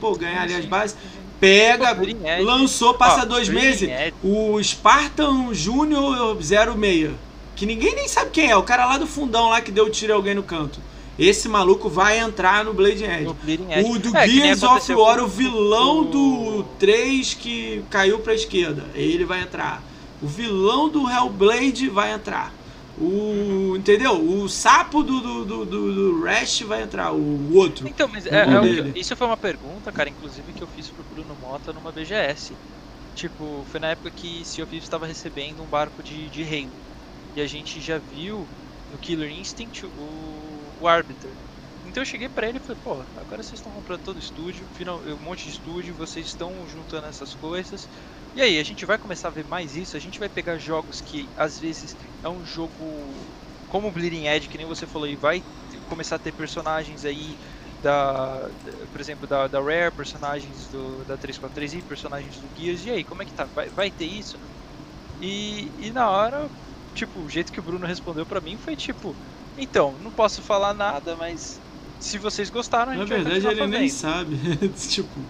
pô, 0.00 0.12
ganhar 0.16 0.42
ali 0.42 0.54
as 0.54 0.64
bases. 0.64 0.96
Pega, 1.40 1.96
lançou, 2.42 2.92
passa 2.94 3.22
Ó, 3.22 3.24
dois 3.24 3.48
meses, 3.48 3.88
o 4.22 4.62
Spartan 4.62 5.54
Junior 5.54 6.36
06. 6.40 7.10
Que 7.56 7.64
ninguém 7.66 7.94
nem 7.94 8.06
sabe 8.08 8.30
quem 8.30 8.50
é, 8.50 8.56
o 8.56 8.62
cara 8.62 8.84
lá 8.86 8.98
do 8.98 9.06
fundão 9.06 9.48
lá 9.48 9.60
que 9.60 9.70
deu 9.72 9.88
tiro 9.90 10.12
em 10.12 10.16
alguém 10.16 10.34
no 10.34 10.42
canto. 10.42 10.80
Esse 11.18 11.48
maluco 11.48 11.88
vai 11.90 12.18
entrar 12.18 12.64
no 12.64 12.72
Blade 12.72 13.04
Edge. 13.04 13.24
no 13.24 13.34
Bleeding 13.34 13.70
Edge. 13.72 13.90
O 13.90 13.98
do 13.98 14.16
É, 14.16 14.26
Gears 14.26 14.62
of 14.62 14.92
War, 14.94 15.22
o 15.22 15.26
vilão 15.26 16.04
com- 16.04 16.10
do 16.10 16.62
3 16.78 17.34
que 17.34 17.82
caiu 17.90 18.18
pra 18.20 18.34
esquerda, 18.34 18.86
ele 18.94 19.24
vai 19.24 19.42
entrar. 19.42 19.82
O 20.22 20.26
vilão 20.26 20.88
do 20.88 21.08
Hellblade 21.10 21.88
vai 21.88 22.12
entrar. 22.12 22.54
O. 23.00 23.76
Entendeu? 23.76 24.12
O 24.12 24.48
sapo 24.48 25.02
do, 25.02 25.20
do, 25.20 25.44
do, 25.44 25.64
do, 25.64 26.22
Rash 26.22 26.60
vai 26.62 26.82
entrar. 26.82 27.12
O 27.12 27.54
outro. 27.56 27.88
Então, 27.88 28.06
mas 28.08 28.26
é, 28.26 28.42
é 28.42 28.98
isso 28.98 29.16
foi 29.16 29.26
uma 29.26 29.36
pergunta, 29.36 29.90
cara, 29.90 30.08
inclusive 30.08 30.52
que 30.52 30.62
eu 30.62 30.66
fiz 30.68 30.88
pro 30.88 31.02
Bruno 31.14 31.34
Mota 31.40 31.72
numa 31.72 31.90
BGS. 31.90 32.52
Tipo, 33.14 33.64
foi 33.70 33.80
na 33.80 33.88
época 33.88 34.10
que 34.10 34.44
Sea 34.44 34.64
of 34.64 34.76
estava 34.76 35.06
recebendo 35.06 35.62
um 35.62 35.66
barco 35.66 36.02
de, 36.02 36.28
de 36.28 36.42
Halo. 36.42 36.70
E 37.34 37.40
a 37.40 37.46
gente 37.46 37.80
já 37.80 37.98
viu 37.98 38.46
no 38.92 38.98
Killer 38.98 39.30
Instinct 39.30 39.86
o, 39.86 40.60
o 40.80 40.88
Arbiter. 40.88 41.30
Então 41.86 42.02
eu 42.02 42.06
cheguei 42.06 42.28
pra 42.28 42.48
ele 42.48 42.58
e 42.58 42.60
falei, 42.60 42.76
pô, 42.84 42.92
agora 43.20 43.42
vocês 43.42 43.54
estão 43.54 43.72
comprando 43.72 44.02
todo 44.04 44.16
o 44.16 44.20
estúdio, 44.20 44.64
final, 44.76 45.00
um 45.00 45.24
monte 45.24 45.44
de 45.44 45.50
estúdio, 45.50 45.92
vocês 45.94 46.26
estão 46.26 46.52
juntando 46.72 47.06
essas 47.06 47.34
coisas. 47.34 47.88
E 48.34 48.40
aí, 48.40 48.58
a 48.58 48.62
gente 48.62 48.86
vai 48.86 48.98
começar 48.98 49.28
a 49.28 49.30
ver 49.32 49.44
mais 49.44 49.74
isso, 49.74 49.96
a 49.96 50.00
gente 50.00 50.18
vai 50.18 50.28
pegar 50.28 50.56
jogos 50.58 51.00
que 51.00 51.30
às 51.36 51.58
vezes 51.58 51.96
é 52.22 52.28
um 52.28 52.44
jogo 52.44 53.36
como 53.66 53.88
o 53.88 53.92
Bleeding 53.92 54.26
Edge, 54.26 54.48
que 54.48 54.58
nem 54.58 54.66
você 54.66 54.86
falou, 54.86 55.08
e 55.08 55.16
vai 55.16 55.44
começar 55.84 56.16
a 56.16 56.18
ter 56.18 56.32
personagens 56.32 57.04
aí 57.04 57.38
da, 57.80 58.48
por 58.90 59.00
exemplo, 59.00 59.26
da, 59.26 59.48
da 59.48 59.60
Rare, 59.60 59.92
personagens 59.94 60.68
do, 60.68 61.04
da 61.04 61.16
343i, 61.18 61.82
personagens 61.82 62.40
do 62.40 62.50
Gears, 62.56 62.84
e 62.84 62.90
aí, 62.90 63.04
como 63.04 63.22
é 63.22 63.26
que 63.26 63.34
tá? 63.34 63.46
Vai, 63.54 63.68
vai 63.70 63.90
ter 63.90 64.06
isso? 64.06 64.38
E, 65.20 65.72
e 65.78 65.92
na 65.92 66.10
hora, 66.10 66.50
tipo, 66.94 67.20
o 67.22 67.28
jeito 67.28 67.52
que 67.52 67.60
o 67.60 67.62
Bruno 67.62 67.86
respondeu 67.86 68.26
pra 68.26 68.40
mim 68.40 68.56
foi 68.56 68.76
tipo, 68.76 69.16
então, 69.56 69.98
não 69.98 70.12
posso 70.12 70.42
falar 70.42 70.74
nada, 70.74 71.16
mas 71.16 71.62
se 71.98 72.18
vocês 72.18 72.50
gostaram, 72.50 72.92
a 72.92 72.96
gente 72.96 73.08
Na 73.08 73.16
verdade, 73.16 73.44
vai 73.44 73.52
ele 73.52 73.56
fazendo. 73.56 73.78
nem 73.78 73.88
sabe. 73.88 74.36
tipo, 74.90 75.28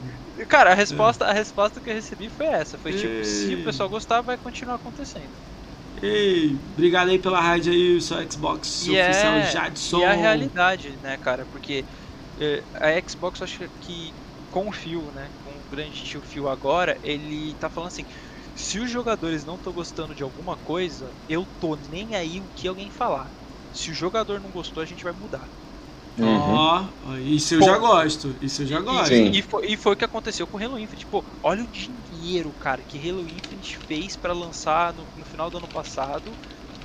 Cara, 0.49 0.73
a 0.73 0.75
resposta, 0.75 1.25
a 1.27 1.33
resposta 1.33 1.81
que 1.81 1.91
eu 1.91 1.95
recebi 1.95 2.29
foi 2.29 2.47
essa, 2.47 2.79
foi 2.79 2.93
tipo, 2.93 3.23
se 3.25 3.55
Ei. 3.55 3.55
o 3.55 3.61
pessoal 3.61 3.89
gostar, 3.89 4.23
vai 4.23 4.37
continuar 4.39 4.77
acontecendo. 4.77 5.39
ei, 6.03 6.57
obrigado 6.71 7.11
aí 7.11 7.19
pela 7.19 7.41
rádio 7.41 7.73
aí, 7.73 7.97
o 7.97 8.01
seu 8.01 8.19
Xbox 8.31 8.87
E 8.87 8.97
é- 8.97 9.01
oficial 9.01 9.41
Jadson. 9.43 9.99
E 9.99 10.03
é 10.03 10.07
a 10.07 10.15
realidade, 10.15 10.97
né, 10.99 11.19
cara? 11.19 11.47
Porque 11.47 11.85
eh, 12.39 12.65
a 12.75 12.89
Xbox, 13.09 13.43
acho 13.43 13.69
que 13.81 14.15
com 14.51 14.69
o 14.69 14.73
Phil, 14.73 15.11
né, 15.13 15.33
com 15.39 15.61
o 15.63 15.67
grande 15.67 16.03
tio 16.05 16.23
Phil 16.23 16.49
agora, 16.49 16.99
ele 17.03 17.55
tá 17.57 17.69
falando 17.71 17.89
assim, 17.89 18.05
se 18.55 18.79
os 18.81 18.91
jogadores 18.91 19.45
não 19.45 19.57
estão 19.57 19.73
gostando 19.73 20.15
de 20.15 20.23
alguma 20.23 20.57
coisa, 20.59 21.17
eu 21.29 21.47
tô 21.59 21.77
nem 21.77 22.15
aí 22.17 22.41
o 22.41 22.49
que 22.51 22.69
alguém 22.69 22.91
falar. 22.91 23.35
Se 23.73 23.91
o 23.91 23.95
jogador 23.95 24.41
não 24.41 24.51
gostou, 24.53 24.83
a 24.83 24.87
gente 24.87 25.05
vai 25.05 25.13
mudar. 25.13 25.51
Uhum. 26.23 26.55
Ó, 26.55 26.93
ó, 27.03 27.17
isso 27.19 27.55
eu 27.55 27.61
Pô. 27.61 27.67
já 27.67 27.79
gosto. 27.79 28.37
Isso 28.41 28.63
eu 28.63 28.67
já 28.67 28.81
gosto. 28.81 29.09
Sim. 29.09 29.31
E 29.33 29.43
foi, 29.43 29.67
e 29.67 29.77
foi 29.77 29.93
o 29.93 29.97
que 29.97 30.05
aconteceu 30.05 30.47
com 30.47 30.59
Halo 30.59 30.79
Infinite. 30.79 31.07
Pô, 31.07 31.25
olha 31.43 31.63
o 31.65 31.69
dinheiro, 31.69 32.53
cara, 32.55 32.85
que 32.85 32.99
Halo 32.99 33.27
Infinite 33.27 33.79
fez 33.79 34.17
pra 34.17 34.33
lançar 34.33 34.93
no, 34.95 35.09
no 35.15 35.25
final 35.25 35.51
do 35.51 35.59
ano 35.59 35.69
passado. 35.69 36.37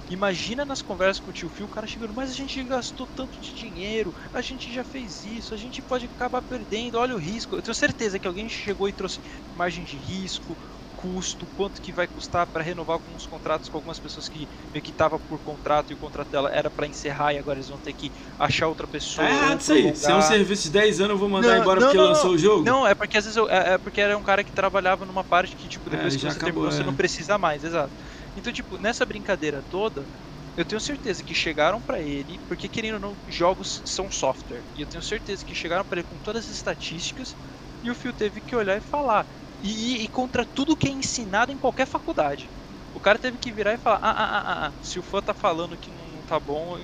Imagina 0.08 0.66
nas 0.66 0.84
conversas 0.84 1.20
com 1.20 1.32
o 1.32 1.34
tio 1.34 1.50
Phil, 1.50 1.66
o 1.66 1.70
cara 1.70 1.88
chegando, 1.88 2.14
mas 2.14 2.30
a 2.30 2.34
gente 2.34 2.64
gastou 2.64 3.08
tanto 3.08 3.40
de 3.40 3.54
dinheiro, 3.56 4.14
a 4.32 4.42
gente 4.42 4.72
já 4.72 4.84
fez 4.84 5.24
isso, 5.24 5.54
a 5.54 5.58
gente 5.58 5.82
pode 5.82 6.06
acabar 6.06 6.44
perdendo, 6.44 7.00
olha 7.00 7.16
o 7.16 7.20
risco. 7.20 7.56
Eu 7.56 7.62
tenho 7.64 7.74
certeza 7.74 8.20
que 8.20 8.28
alguém 8.28 8.48
chegou 8.48 8.88
e 8.88 8.94
trouxe 8.94 9.20
margem 9.52 9.84
de 9.84 9.98
risco, 9.98 10.60
custo, 10.96 11.48
quanto 11.48 11.82
que 11.82 11.94
vai 11.94 12.08
custar 12.08 12.48
pra 12.52 12.64
renovar 12.64 12.96
alguns 12.96 13.26
contratos 13.28 13.70
com 13.70 13.78
algumas 13.78 14.00
pessoas 14.00 14.28
que 14.30 14.48
meio 14.74 14.84
que 14.84 14.94
tava 14.94 15.20
por 15.20 15.40
contrato 15.42 15.92
e 15.92 15.94
o 15.96 15.98
contrato 15.98 16.30
dela 16.32 16.50
era 16.54 16.72
pra 16.72 16.88
encerrar 16.88 17.34
e 17.34 17.38
agora 17.38 17.58
eles 17.60 17.68
vão 17.70 17.80
ter 17.80 17.94
que 17.94 18.12
achar 18.40 18.68
outra 18.68 18.88
pessoa. 18.88 19.30
Errado 19.30 19.60
isso 19.62 19.74
aí. 19.74 19.96
Se 19.96 20.12
é 20.12 20.16
um 20.16 20.22
serviço 20.22 20.64
de 20.64 20.70
10 20.72 21.00
anos, 21.00 21.12
eu 21.12 21.18
vou 21.18 21.30
mandar 21.30 21.58
Não, 21.58 21.58
embora 21.58 21.80
não, 21.80 21.82
porque 21.82 21.98
não, 21.98 22.06
lançou 22.08 22.32
o 22.34 22.38
jogo? 22.38 22.82
Não, 22.82 22.88
é 22.88 22.96
porque 22.96 23.18
às 23.18 23.26
vezes 23.26 23.36
eu, 23.38 23.50
é, 23.50 23.74
é 23.74 23.78
porque 23.78 24.00
era 24.02 24.18
um 24.18 24.24
cara 24.24 24.44
que 24.44 24.54
trabalhava 24.54 25.06
numa 25.06 25.24
parte 25.24 25.56
que, 25.56 25.68
tipo, 25.68 25.90
depois 25.90 26.16
É, 26.16 26.18
que 26.18 26.26
você 26.26 26.38
acabou, 26.38 26.44
terminou, 26.44 26.72
você 26.72 26.82
é. 26.82 26.84
não 26.84 26.94
precisa 26.94 27.38
mais, 27.38 27.64
exato. 27.64 27.94
Então, 28.36 28.54
tipo, 28.54 28.78
nessa 28.78 29.06
brincadeira 29.06 29.62
toda, 29.62 30.10
eu 30.56 30.64
tenho 30.66 30.80
certeza 30.80 31.22
que 31.24 31.36
chegaram 31.36 31.82
pra 31.82 32.02
ele, 32.02 32.40
porque 32.48 32.70
querendo 32.70 32.96
ou 32.96 33.00
não, 33.02 33.20
jogos 33.28 33.82
são 33.86 34.10
software. 34.10 34.66
E 34.74 34.82
eu 34.82 34.88
tenho 34.88 35.04
certeza 35.04 35.44
que 35.46 35.54
chegaram 35.54 35.84
pra 35.86 35.98
ele 36.00 36.06
com 36.06 36.18
todas 36.20 36.46
as 36.46 36.52
estatísticas 36.52 37.36
e 37.84 37.92
o 37.92 37.96
Phil 37.96 38.14
teve 38.14 38.42
que 38.42 38.56
olhar 38.56 38.78
e 38.78 38.82
falar. 38.82 39.28
E, 39.68 40.04
e- 40.04 40.10
contra 40.10 40.46
tudo 40.46 40.78
que 40.78 40.88
é 40.88 40.92
ensinado 40.92 41.52
em 41.52 41.58
qualquer 41.58 41.88
faculdade. 41.88 42.52
O 42.94 43.00
cara 43.00 43.20
teve 43.20 43.38
que 43.40 43.52
virar 43.52 43.74
e 43.74 43.78
falar: 43.78 43.98
ah, 44.02 44.12
ah, 44.12 44.38
ah, 44.40 44.66
ah, 44.66 44.68
ah, 44.70 44.76
se 44.82 45.00
o 45.00 45.04
fã 45.04 45.22
tá 45.22 45.34
falando 45.34 45.78
que 45.78 45.92
não 45.92 46.24
tá 46.24 46.40
bom, 46.40 46.76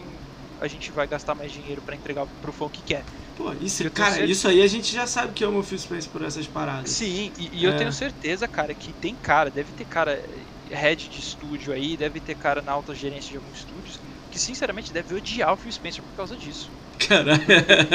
a 0.60 0.68
gente 0.68 0.92
vai 0.92 1.08
gastar 1.08 1.36
mais 1.36 1.52
dinheiro 1.52 1.82
pra 1.84 1.96
entregar 1.96 2.28
pro 2.40 2.54
fã 2.54 2.70
que 2.70 2.84
quer. 2.84 3.08
Pô, 3.34 3.54
isso, 3.54 3.90
Eu 3.92 3.92
cara, 3.92 4.20
certeza- 4.20 4.26
isso 4.26 4.48
aí 4.48 4.62
a 4.62 4.68
gente 4.68 4.92
já 4.94 5.08
sabe 5.08 5.34
que 5.34 5.44
ama 5.44 5.60
o 5.60 5.64
Spencer 5.64 6.12
por 6.12 6.22
essas 6.24 6.48
paradas. 6.48 6.98
Sim, 6.98 7.32
e, 7.38 7.60
e 7.60 7.64
eu 7.64 7.74
É. 7.74 7.74
tenho 7.74 7.92
certeza, 7.92 8.48
cara, 8.48 8.74
que 8.76 8.94
tem 8.94 9.16
cara, 9.16 9.52
deve 9.52 9.72
ter 9.72 9.86
cara 9.86 10.14
eh, 10.30 10.52
head 10.76 11.08
de 11.10 11.20
estúdio 11.20 11.72
aí, 11.74 11.96
deve 11.96 12.20
ter 12.20 12.36
cara 12.36 12.62
na 12.62 12.72
alta 12.72 12.94
gerência 12.96 13.30
de 13.30 13.38
alguns 13.38 13.58
estúdios, 13.60 14.00
que 14.30 14.40
sinceramente 14.40 14.92
deve 14.94 15.14
odiar 15.14 15.54
o 15.54 15.58
Phil 15.58 15.72
Spencer 15.72 16.04
por 16.04 16.14
causa 16.14 16.36
disso. 16.36 16.74
Caralho. 17.00 17.46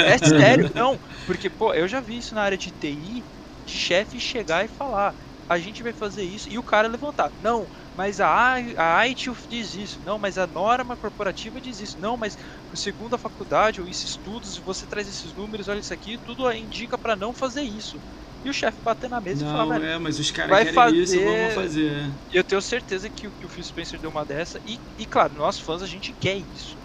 É 0.04 0.16
sério, 0.18 0.70
não, 0.74 1.00
porque, 1.24 1.50
pô, 1.50 1.74
eu 1.74 1.88
já 1.88 2.00
vi 2.00 2.16
isso 2.18 2.34
na 2.34 2.42
área 2.42 2.56
de 2.58 2.70
TI, 2.72 3.26
de 3.66 3.78
chefe 3.78 4.20
chegar 4.20 4.64
e 4.64 4.68
falar, 4.68 5.14
a 5.48 5.58
gente 5.58 5.82
vai 5.82 5.92
fazer 5.92 6.24
isso, 6.24 6.48
e 6.48 6.58
o 6.58 6.64
cara 6.64 6.88
levantar, 6.88 7.32
não, 7.38 7.68
mas 7.94 8.20
a, 8.20 8.54
a 8.54 9.06
ITUF 9.08 9.46
diz 9.48 9.74
isso, 9.74 10.02
não, 10.02 10.18
mas 10.18 10.38
a 10.38 10.46
norma 10.46 10.96
corporativa 10.96 11.60
diz 11.60 11.78
isso, 11.80 12.00
não, 12.00 12.16
mas 12.16 12.36
segundo 12.74 13.14
a 13.14 13.18
faculdade 13.18 13.80
ou 13.80 13.88
esses 13.88 14.10
estudos, 14.12 14.56
você 14.58 14.86
traz 14.86 15.08
esses 15.08 15.34
números, 15.34 15.68
olha 15.68 15.78
isso 15.80 15.94
aqui, 15.94 16.18
tudo 16.18 16.50
indica 16.52 16.98
pra 16.98 17.16
não 17.16 17.32
fazer 17.34 17.62
isso. 17.62 18.02
E 18.44 18.48
o 18.50 18.52
chefe 18.52 18.80
bater 18.82 19.10
na 19.10 19.20
mesa 19.20 19.42
e 19.44 19.46
falar, 19.46 19.66
Não, 19.68 19.82
é, 19.82 19.98
mas 19.98 20.18
os 20.18 20.30
caras 20.30 20.58
vai 20.58 20.60
querem 20.60 21.00
isso, 21.02 21.20
fazer- 21.20 21.22
vamos 21.22 21.52
fazer. 21.52 21.92
é. 22.14 22.18
eu 22.30 22.44
tenho 22.44 22.60
certeza 22.62 23.10
que, 23.10 23.28
o- 23.28 23.32
que 23.32 23.46
o 23.46 23.48
Phil 23.48 23.64
Spencer 23.64 24.00
deu 24.00 24.10
uma 24.10 24.26
dessa. 24.26 24.60
E, 24.64 24.80
e 24.98 25.06
claro, 25.06 25.34
nós 25.34 25.58
fãs 25.60 25.82
a 25.82 25.86
gente 25.86 26.12
quer 26.14 26.36
isso. 26.36 26.82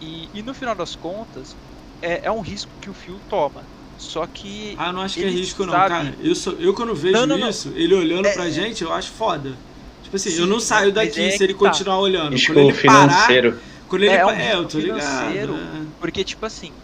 E, 0.00 0.30
e 0.34 0.42
no 0.42 0.54
final 0.54 0.74
das 0.76 0.96
contas, 0.96 1.56
é, 2.02 2.26
é 2.28 2.32
um 2.32 2.40
risco 2.40 2.78
que 2.80 2.90
o 2.90 2.94
Phil 2.94 3.20
toma. 3.28 3.70
Só 3.96 4.26
que. 4.26 4.74
Ah, 4.78 4.88
eu 4.88 4.92
não 4.92 5.00
acho 5.02 5.14
que 5.14 5.24
é 5.24 5.28
risco 5.28 5.64
não, 5.64 5.72
sabe- 5.72 5.88
cara. 5.88 6.16
Eu, 6.20 6.34
sou, 6.34 6.52
eu 6.54 6.74
quando 6.74 6.94
vejo 6.94 7.14
Não, 7.14 7.26
não, 7.26 7.38
não. 7.38 7.48
isso, 7.48 7.72
ele 7.74 7.94
olhando 7.94 8.26
É- 8.26 8.32
pra 8.34 8.50
gente, 8.50 8.82
eu 8.84 8.92
acho 8.92 9.10
foda. 9.12 9.58
Tipo 10.02 10.16
assim, 10.16 10.30
Sim, 10.30 10.40
eu 10.40 10.46
não 10.46 10.60
saio 10.60 10.92
daqui 10.92 11.20
é 11.20 11.30
se 11.30 11.42
ele 11.42 11.52
tá. 11.54 11.58
continuar 11.58 11.98
olhando. 11.98 12.32
Risco 12.32 12.52
quando 12.52 12.70
ele 12.70 12.82
parar, 12.82 13.08
financeiro. 13.08 13.60
quando 13.88 14.02
ele 14.04 14.12
É, 14.12 14.18
pa- 14.20 14.26
um 14.26 14.30
é, 14.30 14.54
eu 14.54 14.68
tô 14.68 14.78
ligado. 14.78 15.00
financeiro. 15.00 15.54
é. 15.56 15.86
Porque, 15.98 16.24
tipo 16.24 16.46
assim, 16.46 16.76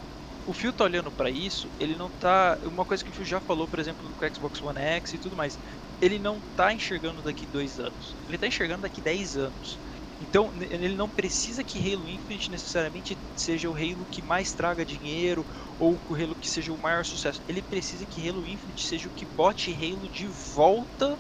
o 0.45 0.53
Phil 0.53 0.73
tá 0.73 0.85
olhando 0.85 1.13
pra 1.13 1.31
isso, 1.31 1.71
ele 1.79 1.95
não 1.95 2.11
tá. 2.11 2.59
Uma 2.65 2.85
coisa 2.85 3.05
que 3.05 3.11
o 3.11 3.13
Phil 3.13 3.25
já 3.25 3.41
falou, 3.41 3.69
por 3.69 3.79
exemplo, 3.79 4.13
com 4.17 4.25
o 4.25 4.29
Xbox 4.35 4.61
One 4.63 4.81
X 4.81 5.13
e 5.13 5.19
tudo 5.19 5.37
mais. 5.37 5.59
Ele 6.01 6.19
não 6.19 6.43
tá 6.57 6.73
enxergando 6.73 7.23
daqui 7.23 7.47
dois 7.47 7.79
anos. 7.79 8.17
Ele 8.27 8.39
tá 8.39 8.47
enxergando 8.49 8.83
daqui 8.83 9.01
10 9.01 9.37
anos. 9.37 9.79
Então, 10.23 10.51
ele 10.71 10.97
não 10.97 11.11
precisa 11.11 11.65
que 11.65 11.79
Halo 11.81 12.09
Infinite 12.09 12.51
necessariamente 12.51 13.19
seja 13.35 13.69
o 13.71 13.75
Halo 13.75 14.07
que 14.11 14.23
mais 14.23 14.55
traga 14.55 14.85
dinheiro 14.87 15.45
ou 15.79 16.01
o 16.09 16.15
Halo 16.15 16.37
que 16.37 16.49
seja 16.49 16.73
o 16.73 16.79
maior 16.79 17.05
sucesso. 17.05 17.41
Ele 17.49 17.63
precisa 17.63 18.07
que 18.07 18.27
Halo 18.29 18.47
Infinite 18.47 18.85
seja 18.85 19.09
o 19.09 19.13
que 19.13 19.27
bote 19.27 19.73
Halo 19.73 20.09
de 20.09 20.27
volta 20.29 21.19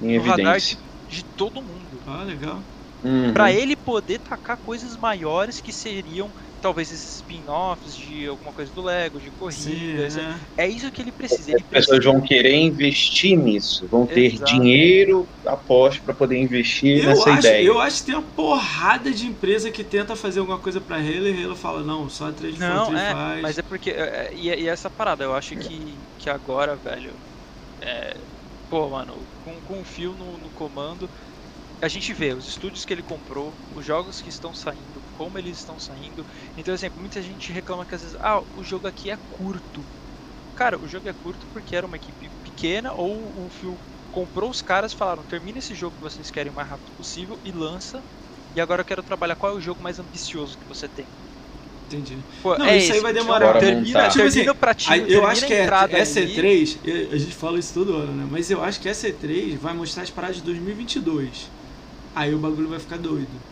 Em 0.00 0.14
no 0.14 0.22
radar 0.22 0.60
evidência. 0.60 0.76
de, 0.76 0.78
de 1.08 1.24
todo 1.36 1.62
mundo. 1.62 2.00
Ah, 2.06 2.24
legal. 2.24 2.66
Uhum. 3.02 3.32
Pra 3.32 3.52
ele 3.52 3.76
poder 3.76 4.20
tacar 4.20 4.58
coisas 4.58 4.96
maiores 4.96 5.60
que 5.60 5.72
seriam 5.72 6.32
talvez 6.64 6.90
esses 6.90 7.16
spin-offs 7.16 7.94
de 7.96 8.26
alguma 8.26 8.52
coisa 8.52 8.72
do 8.72 8.82
Lego, 8.82 9.20
de 9.20 9.30
Sim, 9.48 9.72
corrida. 9.72 10.04
esse- 10.04 10.20
é. 10.20 10.40
É 10.56 10.68
isso 10.68 10.90
que 10.92 11.02
ele 11.02 11.12
precisa. 11.12 11.50
Ele 11.52 11.58
As 11.58 11.66
pessoas 11.68 12.04
precisa. 12.04 12.04
vão 12.04 12.20
querer 12.22 12.54
investir 12.54 13.38
nisso, 13.38 13.88
vão 13.88 14.06
ter 14.06 14.30
Exato. 14.30 14.42
dinheiro 14.42 15.30
após 15.46 15.98
para 16.00 16.14
poder 16.14 16.38
investir 16.38 17.02
Eu 17.02 17.02
nessa 17.04 17.24
acho, 17.24 17.54
ideia. 17.54 17.60
eu 17.60 17.80
acho 17.80 18.00
que 18.00 18.06
tem 18.06 18.14
uma 18.14 18.30
porrada 18.32 19.12
de 19.12 19.26
empresa 19.26 19.70
que 19.70 19.82
tenta 19.84 20.14
fazer 20.14 20.38
alguma 20.40 20.60
coisa 20.60 20.80
pra 20.80 20.96
Halo 20.96 21.26
e 21.28 21.44
Halo 21.44 21.56
fala, 21.56 21.82
não, 21.82 22.08
só 22.08 22.28
a 22.28 22.32
3 22.32 22.56
Não, 22.56 22.94
é, 22.94 23.16
faz. 23.16 23.40
mas 23.40 23.58
é 23.58 23.62
porque. 23.62 23.90
é, 23.90 24.26
é, 24.28 24.34
e, 24.34 24.46
e 24.48 24.68
essa 24.68 24.90
parada, 24.90 25.24
eu 25.24 25.34
acho 25.34 25.56
que, 25.56 26.06
que 26.16 26.30
agora, 26.30 26.76
velho. 26.76 27.20
É, 27.82 28.26
pô, 28.68 28.90
mano, 28.90 29.28
com, 29.40 29.62
com 29.62 29.80
o 29.80 29.84
Phil 29.84 30.14
no, 30.16 30.38
no 30.38 30.50
comando, 30.52 31.10
a 31.82 31.88
gente 31.88 32.12
vê 32.14 32.34
os 32.34 32.46
estúdios 32.48 32.84
que 32.84 32.92
ele 32.92 33.02
comprou, 33.02 33.58
os 33.74 33.84
jogos 33.84 34.20
que 34.22 34.28
estão 34.30 34.54
saindo, 34.54 34.93
como 35.14 35.38
eles 35.38 35.58
estão 35.58 35.78
saindo. 35.78 36.26
Então, 36.56 36.74
exemplo, 36.74 37.00
muita 37.00 37.22
gente 37.22 37.52
reclama 37.52 37.86
que 37.86 37.94
às 37.94 38.02
vezes, 38.02 38.16
ah, 38.20 38.42
o 38.52 38.62
jogo 38.64 38.86
aqui 38.88 39.10
é 39.10 39.18
curto. 39.28 39.88
Cara, 40.54 40.80
o 40.80 40.86
jogo 40.88 41.08
é 41.08 41.12
curto 41.14 41.48
porque 41.52 41.76
era 41.76 41.86
uma 41.86 41.96
equipe 41.96 42.30
pequena 42.42 42.92
ou 42.94 43.46
o 43.46 43.50
Phil 43.50 43.80
comprou 44.10 44.50
os 44.50 44.62
caras 44.62 44.92
e 44.92 44.96
falaram: 44.96 45.24
termina 45.24 45.58
esse 45.58 45.74
jogo 45.74 45.96
que 45.96 46.02
vocês 46.02 46.30
querem 46.30 46.52
o 46.52 46.54
mais 46.54 46.68
rápido 46.68 46.92
possível 46.96 47.40
e 47.44 47.52
lança. 47.52 48.04
E 48.54 48.60
agora 48.60 48.82
eu 48.82 48.86
quero 48.86 49.02
trabalhar 49.02 49.36
qual 49.36 49.52
é 49.52 49.56
o 49.56 49.60
jogo 49.60 49.82
mais 49.82 49.98
ambicioso 49.98 50.58
que 50.58 50.66
você 50.68 50.88
tem. 50.88 51.10
Entendi. 51.86 52.26
Pô, 52.40 52.56
Não, 52.56 52.66
é 52.66 52.76
isso 52.76 52.92
aí 52.92 53.00
vai 53.00 53.12
tipo, 53.14 53.34
demorar. 53.36 53.54
Termina. 53.56 54.08
Tipo 54.08 54.24
termina 54.24 54.26
assim, 54.26 54.52
o 54.52 54.56
pratinho, 54.56 55.06
Aí, 55.06 55.10
eu 55.10 55.24
termina 55.24 55.24
acho 55.24 55.46
a 55.46 55.46
que 55.46 55.52
é, 55.52 55.76
essa 55.88 56.20
ali. 56.20 56.48
E3, 56.48 56.78
eu- 56.84 57.12
a 57.12 57.16
gente 57.18 57.34
fala 57.34 57.58
isso 57.58 57.72
todo 57.72 57.94
ano, 57.96 58.14
né? 58.14 58.26
Mas 58.30 58.50
eu 58.50 58.62
acho 58.62 58.80
que 58.80 58.88
essa 58.88 59.08
E3 59.08 59.54
vai 59.60 59.74
mostrar 59.74 60.02
as 60.02 60.10
paradas 60.10 60.36
de 60.36 60.42
2022. 60.42 61.52
Aí 62.14 62.34
o 62.34 62.38
bagulho 62.38 62.68
vai 62.68 62.78
ficar 62.78 62.98
doido. 62.98 63.42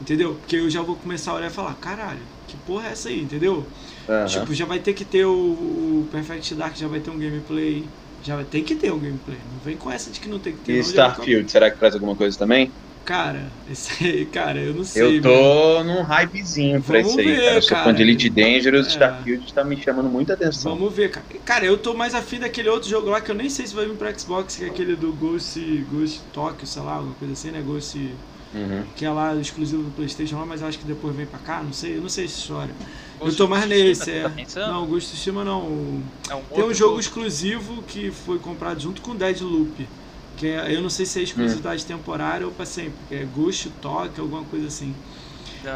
Entendeu? 0.00 0.40
Porque 0.40 0.56
eu 0.56 0.70
já 0.70 0.82
vou 0.82 0.98
começar 0.98 1.32
a 1.32 1.34
olhar 1.34 1.48
e 1.50 1.54
falar, 1.54 1.74
caralho, 1.76 2.28
que 2.46 2.56
porra 2.56 2.88
é 2.88 2.92
essa 2.92 3.08
aí, 3.10 3.20
entendeu? 3.22 3.70
Aham. 4.08 4.46
Tipo, 4.46 4.54
já 4.54 4.64
vai 4.66 4.80
ter 4.82 4.94
que 4.94 5.04
ter 5.04 5.24
o, 5.26 6.02
o 6.02 6.08
Perfect 6.08 6.54
Dark, 6.54 6.76
já 6.76 6.88
vai 6.88 7.00
ter 7.00 7.10
um 7.10 7.18
gameplay. 7.18 7.98
Já 8.20 8.36
vai 8.36 8.44
ter 8.46 8.62
que 8.62 8.76
ter 8.76 8.92
um 8.92 9.00
gameplay. 9.00 9.44
Não 9.46 9.58
vem 9.58 9.76
com 9.78 9.90
essa 9.90 10.10
de 10.10 10.20
que 10.20 10.28
não 10.28 10.40
tem 10.40 10.54
que 10.56 10.62
ter. 10.62 10.74
E 10.74 10.78
não, 10.78 10.92
já 10.92 11.12
vai 11.12 11.12
Starfield, 11.12 11.50
será 11.50 11.70
que 11.70 11.78
traz 11.78 11.94
alguma 11.94 12.16
coisa 12.16 12.38
também? 12.38 12.74
Cara, 13.04 13.62
esse 13.66 14.04
aí, 14.04 14.26
cara, 14.30 14.60
eu 14.62 14.74
não 14.74 14.84
sei. 14.84 15.18
Eu 15.18 15.20
tô 15.20 15.82
num 15.84 16.02
hypezinho 16.02 16.80
pra 16.84 17.00
Vamos 17.00 17.00
isso 17.00 17.20
aí, 17.20 17.26
ver, 17.26 17.40
cara. 17.40 17.58
Eu 17.58 17.62
sou 17.62 17.76
fã 17.76 17.92
cara. 17.92 17.94
de 17.94 18.02
Elite 18.02 18.30
Dangerous, 18.30 18.86
É. 18.86 18.88
Starfield 18.88 19.52
tá 19.52 19.64
me 19.64 19.76
chamando 19.80 20.08
muita 20.10 20.34
atenção. 20.34 20.78
Vamos 20.78 20.94
ver, 20.94 21.10
cara. 21.10 21.26
Cara, 21.44 21.64
eu 21.64 21.80
tô 21.80 21.94
mais 21.94 22.14
afim 22.14 22.38
daquele 22.38 22.68
outro 22.68 22.88
jogo 22.88 23.08
lá 23.08 23.20
que 23.20 23.30
eu 23.30 23.34
nem 23.34 23.48
sei 23.48 23.66
se 23.66 23.74
vai 23.74 23.86
vir 23.86 23.96
pra 23.96 24.16
Xbox, 24.16 24.56
que 24.56 24.64
é 24.64 24.68
aquele 24.68 24.96
do 24.96 25.14
Ghost, 25.16 25.58
Ghost 25.84 26.28
Tokyo, 26.30 26.66
sei 26.66 26.82
lá, 26.82 26.94
alguma 26.94 27.14
coisa 27.16 27.32
assim, 27.34 27.50
né? 27.50 27.62
Ghost. 27.62 28.24
Uhum. 28.52 28.84
que 28.96 29.04
é 29.04 29.10
lá 29.10 29.34
exclusivo 29.36 29.82
do 29.84 29.90
Playstation 29.92 30.38
lá, 30.38 30.44
mas 30.46 30.60
eu 30.60 30.66
acho 30.68 30.78
que 30.78 30.84
depois 30.84 31.14
vem 31.14 31.26
pra 31.26 31.38
cá, 31.38 31.62
não 31.62 31.72
sei, 31.72 31.96
eu 31.96 32.00
não 32.02 32.08
sei 32.08 32.24
essa 32.24 32.34
história. 32.34 32.74
eu 33.20 33.34
tô 33.36 33.46
mais 33.46 33.66
nesse, 33.68 34.04
você 34.04 34.10
é. 34.12 34.22
tá? 34.24 34.66
Não, 34.66 34.86
Ghost 34.86 35.06
of 35.08 35.16
Tsushima 35.16 35.44
não. 35.44 36.02
É 36.28 36.34
um 36.34 36.42
Tem 36.54 36.64
um 36.64 36.74
jogo 36.74 36.98
exclusivo 36.98 37.82
que 37.82 38.10
foi 38.10 38.38
comprado 38.38 38.80
junto 38.80 39.00
com 39.02 39.14
Deadloop. 39.16 39.88
Que 40.36 40.46
é, 40.48 40.74
eu 40.74 40.80
não 40.80 40.88
sei 40.90 41.04
se 41.06 41.18
é 41.20 41.22
exclusividade 41.22 41.84
Hum. 41.84 41.86
temporária 41.86 42.46
ou 42.46 42.52
pra 42.52 42.64
sempre. 42.64 43.04
que 43.06 43.14
É 43.14 43.24
Ghost 43.24 43.70
Talk, 43.80 44.18
alguma 44.20 44.44
coisa 44.44 44.66
assim. 44.66 44.94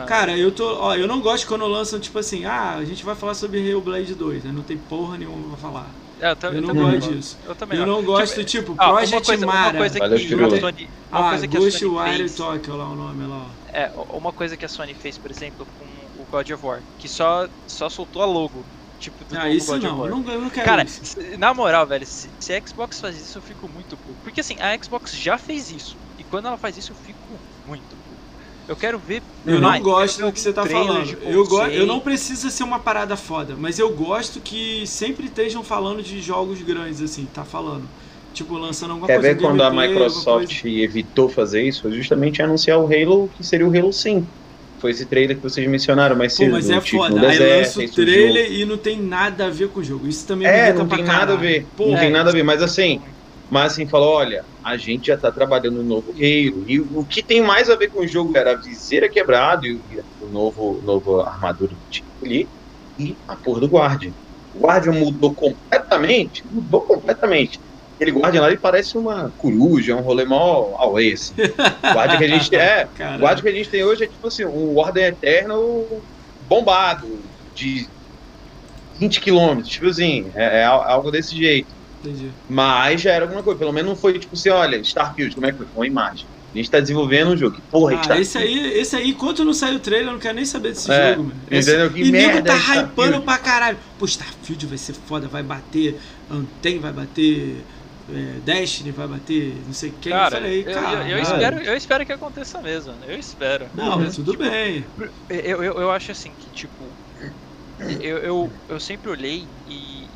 Cara, 0.07 0.37
eu 0.39 0.53
tô. 0.53 0.65
Ó, 0.67 0.95
eu 0.97 1.07
não 1.07 1.21
gosto 1.21 1.47
quando 1.47 1.67
lançam, 1.67 2.01
tipo 2.01 2.19
assim, 2.19 2.45
ah, 2.45 2.75
a 2.77 2.85
gente 2.85 3.05
vai 3.05 3.15
falar 3.15 3.35
sobre 3.35 3.61
Hellblade 3.67 4.15
2, 4.15 4.45
né? 4.45 4.53
Não 4.53 4.63
tem 4.63 4.79
porra 4.79 5.19
nenhuma 5.19 5.49
pra 5.51 5.57
falar. 5.59 6.04
É, 6.25 6.31
eu, 6.33 6.37
Eu 6.49 6.55
eu 6.55 6.63
não 6.63 6.73
também 6.73 6.75
gosto 6.75 7.01
não 7.01 7.13
disso. 7.13 7.39
Eu 7.45 7.57
também 7.57 7.79
Eu 7.79 7.87
não. 7.87 8.03
gosto, 8.05 8.45
tipo, 8.45 8.75
Ah, 8.77 8.95
uma 8.95 8.97
Project 8.97 9.23
coisa, 9.23 9.47
Mara. 9.47 9.61
uma 9.61 9.75
coisa 9.75 10.01
Valeu, 10.01 10.19
que 10.19 10.43
a 10.43 10.51
Sony, 10.51 10.91
uma 11.13 11.25
ah, 11.25 11.25
coisa 11.25 11.49
que 11.49 11.57
a 11.57 11.61
Ghost 11.61 11.85
Sony 11.85 11.87
Wire 11.87 12.29
fez, 12.29 12.37
Tokyo 12.37 12.77
lá 12.77 12.89
o 12.91 12.97
nome 12.97 13.27
lá. 13.27 13.57
é, 13.73 13.91
uma 14.11 14.33
coisa 14.33 14.57
que 14.57 14.65
a 14.65 14.69
Sony 14.69 14.95
fez, 14.95 15.19
por 15.19 15.31
exemplo, 15.31 15.67
com 15.67 15.85
o 16.15 16.27
God 16.27 16.51
of 16.51 16.65
War, 16.65 16.85
que 16.99 17.09
só 17.09 17.49
só 17.67 17.89
soltou 17.89 18.23
a 18.23 18.27
logo, 18.27 18.69
tipo 18.99 19.25
do 19.25 19.37
Ah, 19.37 19.49
isso 19.51 19.67
God 19.67 19.85
of 19.85 19.97
não, 19.97 19.99
War. 19.99 20.11
eu 20.11 20.17
não, 20.21 20.33
eu 20.33 20.41
não 20.41 20.51
quero 20.51 20.67
Cara, 20.67 20.85
isso. 20.85 21.07
na 21.39 21.53
moral, 21.55 21.87
velho, 21.87 22.07
se, 22.07 22.35
se 22.41 22.53
a 22.55 22.61
Xbox 22.67 23.01
faz 23.01 23.17
isso, 23.17 23.39
eu 23.39 23.43
fico 23.43 23.69
muito 23.69 23.99
puto. 23.99 24.21
Porque 24.23 24.41
assim, 24.41 24.57
a 24.61 24.77
Xbox 24.83 25.13
já 25.13 25.37
fez 25.39 25.71
isso. 25.71 26.03
E 26.19 26.25
quando 26.25 26.47
ela 26.49 26.59
faz 26.59 26.77
isso, 26.77 26.93
eu 26.93 26.97
fico 26.97 27.43
muito. 27.65 27.99
Eu 28.69 28.77
quero 28.77 28.99
ver. 28.99 29.23
Eu 29.47 29.61
mais, 29.61 29.83
não 29.83 29.91
gosto 29.91 30.19
ver 30.19 30.27
do 30.27 30.33
que 30.33 30.41
você 30.41 30.53
tá 30.53 30.65
falando. 30.65 31.17
Eu, 31.23 31.45
go 31.47 31.63
eu 31.65 31.87
não 31.87 32.01
preciso 32.01 32.51
ser 32.51 32.63
uma 32.65 32.79
parada 32.79 33.17
foda, 33.17 33.55
mas 33.59 33.79
eu 33.79 33.91
gosto 33.95 34.41
que 34.41 34.87
sempre 34.87 35.27
estejam 35.27 35.63
falando 35.63 36.03
de 36.03 36.21
jogos 36.21 36.61
grandes, 36.63 37.03
assim, 37.03 37.27
tá 37.33 37.45
falando. 37.45 37.89
Tipo, 38.33 38.55
lançando 38.57 38.91
alguma 38.93 39.07
Quer 39.07 39.21
coisa. 39.21 39.29
ver 39.35 39.41
quando 39.41 39.63
a 39.63 39.71
gameplay, 39.71 39.89
Microsoft 39.91 40.63
coisa. 40.63 40.79
evitou 40.83 41.29
fazer 41.29 41.63
isso? 41.63 41.83
Foi 41.83 41.93
justamente 41.93 42.43
anunciar 42.43 42.79
o 42.81 42.87
Halo, 42.87 43.31
que 43.37 43.45
seria 43.47 43.67
o 43.69 43.77
Halo 43.77 43.93
5. 43.93 44.27
Foi 44.81 44.91
esse 44.91 45.07
trailer 45.07 45.37
que 45.37 45.43
vocês 45.43 45.67
mencionaram 45.69 46.17
mais 46.17 46.33
Pô, 46.33 46.39
cedo. 46.39 46.53
mas 46.53 46.69
é 46.69 46.81
tipo, 46.81 46.97
foda. 46.99 47.15
no 47.15 47.25
Aí 47.25 47.39
deserto, 47.39 47.79
lança 47.81 47.81
o 47.81 47.95
trailer 47.95 48.53
e 48.53 48.65
não 48.65 48.77
tem 48.77 49.01
nada 49.01 49.47
a 49.47 49.51
ver 49.51 49.69
com 49.69 49.81
o 49.81 49.85
jogo. 49.85 50.07
Isso 50.09 50.27
também 50.27 50.49
me 50.49 50.53
É, 50.53 50.73
não 50.73 50.87
pra 50.89 50.97
tem 50.99 51.07
nada 51.07 51.35
a 51.35 51.37
ver. 51.37 51.67
Pô, 51.77 51.87
não 51.87 51.97
é, 51.97 52.01
tem 52.01 52.11
nada 52.11 52.31
a 52.31 52.33
ver, 52.33 52.43
mas 52.43 52.61
assim, 52.63 53.01
mas 53.55 53.75
assim, 53.75 53.87
falou, 53.87 54.15
olha, 54.15 54.45
a 54.65 54.77
gente 54.77 55.07
já 55.07 55.17
tá 55.17 55.31
trabalhando 55.31 55.77
no 55.77 55.85
novo 55.85 56.11
Halo. 56.11 56.65
E 56.67 56.81
o 56.81 57.07
que 57.09 57.23
tem 57.23 57.41
mais 57.41 57.71
a 57.71 57.77
ver 57.77 57.89
com 57.89 58.01
o 58.01 58.07
jogo 58.07 58.37
era 58.37 58.51
a 58.51 58.57
viseira 58.57 59.09
quebrada 59.09 59.65
e 59.65 59.81
o, 60.21 60.27
novo, 60.29 60.83
novo 60.85 61.21
armadura 61.21 61.71
do 61.71 61.89
tipo 61.89 62.09
ali 62.25 62.49
e 62.99 63.17
a 63.29 63.37
porra 63.37 63.61
do 63.61 63.69
Guardian. 63.69 64.11
O 64.53 64.67
Guardian 64.67 64.95
mudou 64.95 65.33
completamente, 65.33 66.43
mudou 66.51 66.81
completamente. 66.81 67.61
Aquele 67.95 68.11
Guardian 68.11 68.41
lá, 68.41 68.49
ele 68.49 68.57
parece 68.57 68.99
uma 68.99 69.33
coruja, 69.39 69.95
um 69.95 70.01
rolê 70.01 70.25
mó 70.25 70.75
away, 70.79 71.13
assim. 71.13 71.35
O 71.35 71.95
Guardian 71.95 72.19
que 72.19 72.25
a 72.25 72.29
gente 72.29 72.51
é, 72.59 72.89
o. 72.99 73.21
Guardian 73.21 73.43
que 73.43 73.49
a 73.51 73.53
gente 73.53 73.71
tem 73.71 73.85
hoje 73.85 74.03
é 74.03 74.09
tipo 74.09 74.27
assim, 74.27 74.45
um 74.45 74.77
Ordem 74.77 75.05
Eterno 75.05 76.03
bombado, 76.49 77.21
de 77.55 77.89
20 78.99 79.21
km, 79.21 79.63
tipo 79.63 79.87
assim, 79.87 80.33
é, 80.35 80.63
é 80.63 80.65
algo 80.65 81.13
desse 81.13 81.37
jeito. 81.37 81.73
Entendi. 82.05 82.37
Mas 82.49 83.01
já 83.03 83.13
era 83.13 83.25
alguma 83.25 83.43
coisa. 83.43 83.59
Pelo 83.59 83.73
menos 83.73 83.91
não 83.91 83.97
foi 83.97 84.19
tipo 84.19 84.35
assim, 84.37 84.51
olha, 84.51 84.77
Starfield, 84.81 85.35
como 85.35 85.47
é 85.47 85.53
que 85.53 85.59
foi? 85.59 85.67
Uma 85.75 85.87
imagem. 85.87 86.27
A 86.55 86.59
gente 86.59 86.71
tá 86.71 86.81
desenvolvendo 86.81 87.33
um 87.33 87.37
jogo. 87.37 87.55
Que 87.57 87.63
porra, 87.71 87.95
Ah, 87.95 88.01
Starfield. 88.01 88.21
esse 88.21 88.39
aí, 88.39 88.59
esse 88.79 88.97
aí, 88.97 89.11
enquanto 89.11 89.45
não 89.45 89.55
sair 89.55 89.77
o 89.77 89.81
trailer, 89.81 90.09
eu 90.09 90.13
não 90.13 90.19
quero 90.21 90.35
nem 90.37 90.45
saber 90.45 90.71
desse 90.73 90.91
É, 90.91 90.95
jogo, 90.95 91.25
mano. 91.25 91.43
entendeu? 91.43 91.93
Que 91.93 92.03
e 92.03 92.11
nego 92.13 92.41
merda 92.41 92.43
tá 92.43 92.55
é 92.55 92.59
hypando 92.59 93.23
pra 93.25 93.39
caralho. 93.39 93.79
Pô, 93.99 94.05
Starfield 94.07 94.67
vai 94.67 94.79
ser 94.79 94.95
foda, 94.95 95.29
vai 95.29 95.43
bater. 95.43 96.03
Anthem 96.29 96.79
vai 96.79 96.93
bater. 96.93 97.69
é, 98.07 98.41
Destiny 98.41 98.93
vai 98.93 99.09
bater. 99.09 99.65
Não 99.67 99.73
sei 99.73 99.93
quem. 99.93 100.13
Cara, 100.13 100.37
eu 100.37 100.43
falei, 100.43 100.63
eu, 100.65 100.71
eu- 100.71 100.75
cara. 100.75 101.09
eu 101.09 101.19
espero, 101.19 101.59
eu 101.61 101.77
espero 101.77 102.05
que 102.07 102.13
aconteça 102.13 102.61
mesmo. 102.63 102.97
né? 102.97 103.13
Eu 103.15 103.19
espero. 103.19 103.73
Não, 103.73 103.99
Mas, 103.99 104.15
tudo 104.15 104.33
tipo, 104.33 104.43
bem. 104.43 104.87
Eu, 105.29 105.63
eu, 105.63 105.81
eu 105.81 105.91
acho 105.91 106.13
assim 106.13 106.35
que, 106.37 106.51
tipo, 106.51 106.99
eu, 107.99 108.19
eu, 108.19 108.61
eu 108.69 108.81
sempre 108.81 109.11
olhei 109.11 109.53
e 109.67 110.11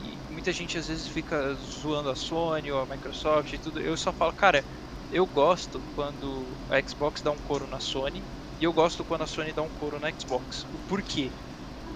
muita 0.49 0.53
gente 0.53 0.79
às 0.79 0.89
vezes 0.89 1.07
fica 1.07 1.55
zoando 1.55 2.09
a 2.09 2.15
Sony 2.15 2.73
ou 2.73 2.81
a 2.81 2.87
Microsoft 2.87 3.53
e 3.53 3.59
tudo. 3.59 3.81
Eu 3.81 3.97
só 3.99 4.11
falo, 4.13 4.33
cara, 4.33 4.65
eu 5.13 5.27
gosto 5.27 5.79
quando 5.95 6.43
a 6.71 6.81
Xbox 6.89 7.21
dá 7.21 7.31
um 7.31 7.37
couro 7.37 7.67
na 7.67 7.79
Sony 7.79 8.23
e 8.59 8.65
eu 8.65 8.73
gosto 8.73 9.05
quando 9.05 9.23
a 9.23 9.27
Sony 9.27 9.53
dá 9.53 9.61
um 9.61 9.69
couro 9.69 10.01
na 10.01 10.11
Xbox. 10.11 10.67
Por 10.89 11.03
quê? 11.03 11.31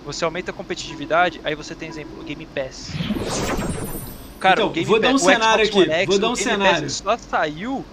Você 0.04 0.24
aumenta 0.24 0.50
a 0.50 0.54
competitividade, 0.54 1.40
aí 1.44 1.54
você 1.54 1.74
tem 1.74 1.88
exemplo, 1.88 2.20
o 2.20 2.24
Game 2.24 2.44
Pass. 2.46 2.90
Cara, 4.38 4.54
Então, 4.54 4.66
o 4.68 4.72
Game 4.72 4.86
vou 4.86 5.00
dar 5.00 5.08
um 5.08 5.12
Pass- 5.12 5.22
cenário 5.22 5.66
Xbox 5.66 5.82
aqui, 5.88 5.92
X, 5.92 6.06
vou 6.06 6.18
dar 6.18 6.28
um 6.28 6.36
cenário. 6.36 6.82
Pass 6.82 6.92
só 7.02 7.16
saiu 7.16 7.86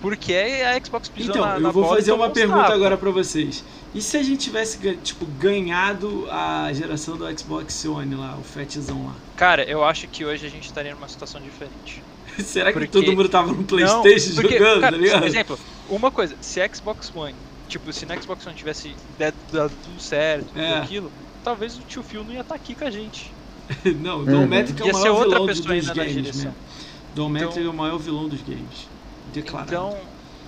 porque 0.00 0.34
a 0.34 0.84
Xbox 0.84 1.08
pisou 1.08 1.36
Então, 1.36 1.46
na, 1.46 1.54
eu 1.54 1.60
na 1.60 1.70
vou 1.70 1.86
fazer 1.86 2.10
uma 2.12 2.30
pergunta 2.30 2.72
agora 2.72 2.96
pra 2.98 3.10
vocês. 3.12 3.62
E 3.92 4.00
se 4.00 4.16
a 4.16 4.22
gente 4.22 4.44
tivesse, 4.44 4.78
tipo, 5.02 5.26
ganhado 5.26 6.26
a 6.30 6.72
geração 6.72 7.16
do 7.16 7.38
Xbox 7.38 7.84
One 7.84 8.14
lá, 8.14 8.36
o 8.38 8.44
fatzão 8.44 9.06
lá? 9.06 9.14
Cara, 9.36 9.64
eu 9.64 9.84
acho 9.84 10.06
que 10.06 10.24
hoje 10.24 10.46
a 10.46 10.48
gente 10.48 10.66
estaria 10.66 10.94
numa 10.94 11.08
situação 11.08 11.40
diferente. 11.40 12.02
Será 12.38 12.72
que 12.72 12.78
Porque- 12.78 12.86
todo 12.92 13.12
mundo 13.12 13.28
tava 13.28 13.48
no 13.48 13.56
Não, 13.58 13.64
Playstation 13.64 14.34
porque, 14.40 14.58
jogando, 14.58 14.80
cara, 14.80 14.96
tá 14.96 15.02
ligado? 15.02 15.18
Por 15.20 15.26
exemplo, 15.28 15.58
uma 15.88 16.10
coisa, 16.10 16.36
se 16.40 16.60
a 16.60 16.72
Xbox 16.72 17.10
One, 17.14 17.34
tipo, 17.68 17.92
se 17.92 18.06
na 18.06 18.16
Xbox 18.20 18.46
One 18.46 18.54
tivesse 18.56 18.94
dado 19.18 19.72
tudo 19.82 20.00
certo, 20.00 20.46
tudo 20.46 20.60
É. 20.60 20.78
aquilo, 20.78 21.10
talvez 21.42 21.76
o 21.76 21.80
tio 21.82 22.04
Phil 22.04 22.22
não 22.22 22.32
ia 22.32 22.42
estar 22.42 22.54
aqui 22.54 22.76
com 22.76 22.84
a 22.84 22.90
gente. 22.90 23.32
Não, 24.00 24.18
o 24.20 24.22
Uhum. 24.28 24.46
Metric 24.48 24.80
é 24.80 24.84
o 24.84 24.86
Ia 24.88 24.94
ser 24.94 25.00
maior 25.00 25.14
outra 25.14 25.30
vilão 25.30 25.46
dos, 25.46 25.60
pessoa 25.60 25.76
dos 25.78 25.90
games, 25.90 26.12
direção. 26.14 26.44
né? 26.50 26.54
Dom 27.14 27.28
Metric 27.28 27.52
Então- 27.58 27.64
é 27.66 27.68
o 27.68 27.76
maior 27.76 27.98
vilão 27.98 28.28
dos 28.28 28.42
games. 28.42 28.88
Declarado. 29.32 29.70
Então, 29.72 29.98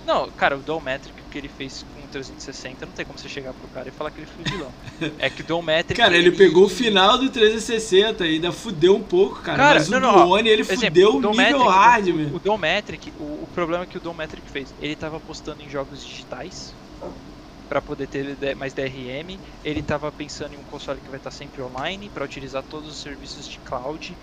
não, 0.05 0.29
cara, 0.31 0.55
o 0.57 0.59
Dometric 0.59 1.13
que 1.31 1.37
ele 1.37 1.47
fez 1.49 1.85
com 1.95 2.02
360, 2.13 2.85
não 2.85 2.93
tem 2.93 3.05
como 3.05 3.17
você 3.17 3.27
chegar 3.27 3.53
pro 3.53 3.67
cara 3.69 3.89
e 3.89 3.91
falar 3.91 4.11
que 4.11 4.19
ele 4.19 4.27
foi 4.27 4.43
vilão. 4.43 4.71
é 5.17 5.29
que 5.29 5.41
o 5.41 5.45
Dometric 5.45 5.99
Cara, 5.99 6.15
ele 6.15 6.31
pegou 6.31 6.65
o 6.65 6.69
final 6.69 7.17
do 7.17 7.29
360 7.29 8.25
e 8.25 8.35
ainda 8.35 8.51
fudeu 8.51 8.95
um 8.95 9.01
pouco, 9.01 9.41
cara. 9.41 9.57
Cara, 9.57 9.79
mas 9.79 9.87
o 9.87 9.91
não, 9.91 9.99
do 9.99 10.19
não, 10.19 10.37
ele 10.37 10.61
exemplo, 10.61 10.77
fudeu 10.77 11.09
o 11.09 11.17
o 11.17 11.31
nível 11.31 11.35
Metric, 11.35 11.67
hard, 11.67 12.07
o, 12.07 12.13
meu. 12.13 12.35
o 12.35 12.39
Dometric, 12.39 13.13
o, 13.19 13.23
o 13.23 13.49
problema 13.53 13.85
que 13.85 13.97
o 13.97 14.01
Dometric 14.01 14.49
fez, 14.49 14.73
ele 14.79 14.95
tava 14.95 15.17
apostando 15.17 15.63
em 15.63 15.69
jogos 15.69 16.05
digitais 16.05 16.75
para 17.67 17.81
poder 17.81 18.07
ter 18.07 18.55
mais 18.55 18.73
DRM, 18.73 19.39
ele 19.63 19.81
tava 19.81 20.11
pensando 20.11 20.53
em 20.53 20.57
um 20.57 20.63
console 20.63 20.99
que 21.01 21.09
vai 21.09 21.17
estar 21.17 21.31
sempre 21.31 21.61
online 21.61 22.09
para 22.09 22.23
utilizar 22.23 22.61
todos 22.61 22.89
os 22.89 22.97
serviços 22.97 23.47
de 23.47 23.57
cloud. 23.59 24.15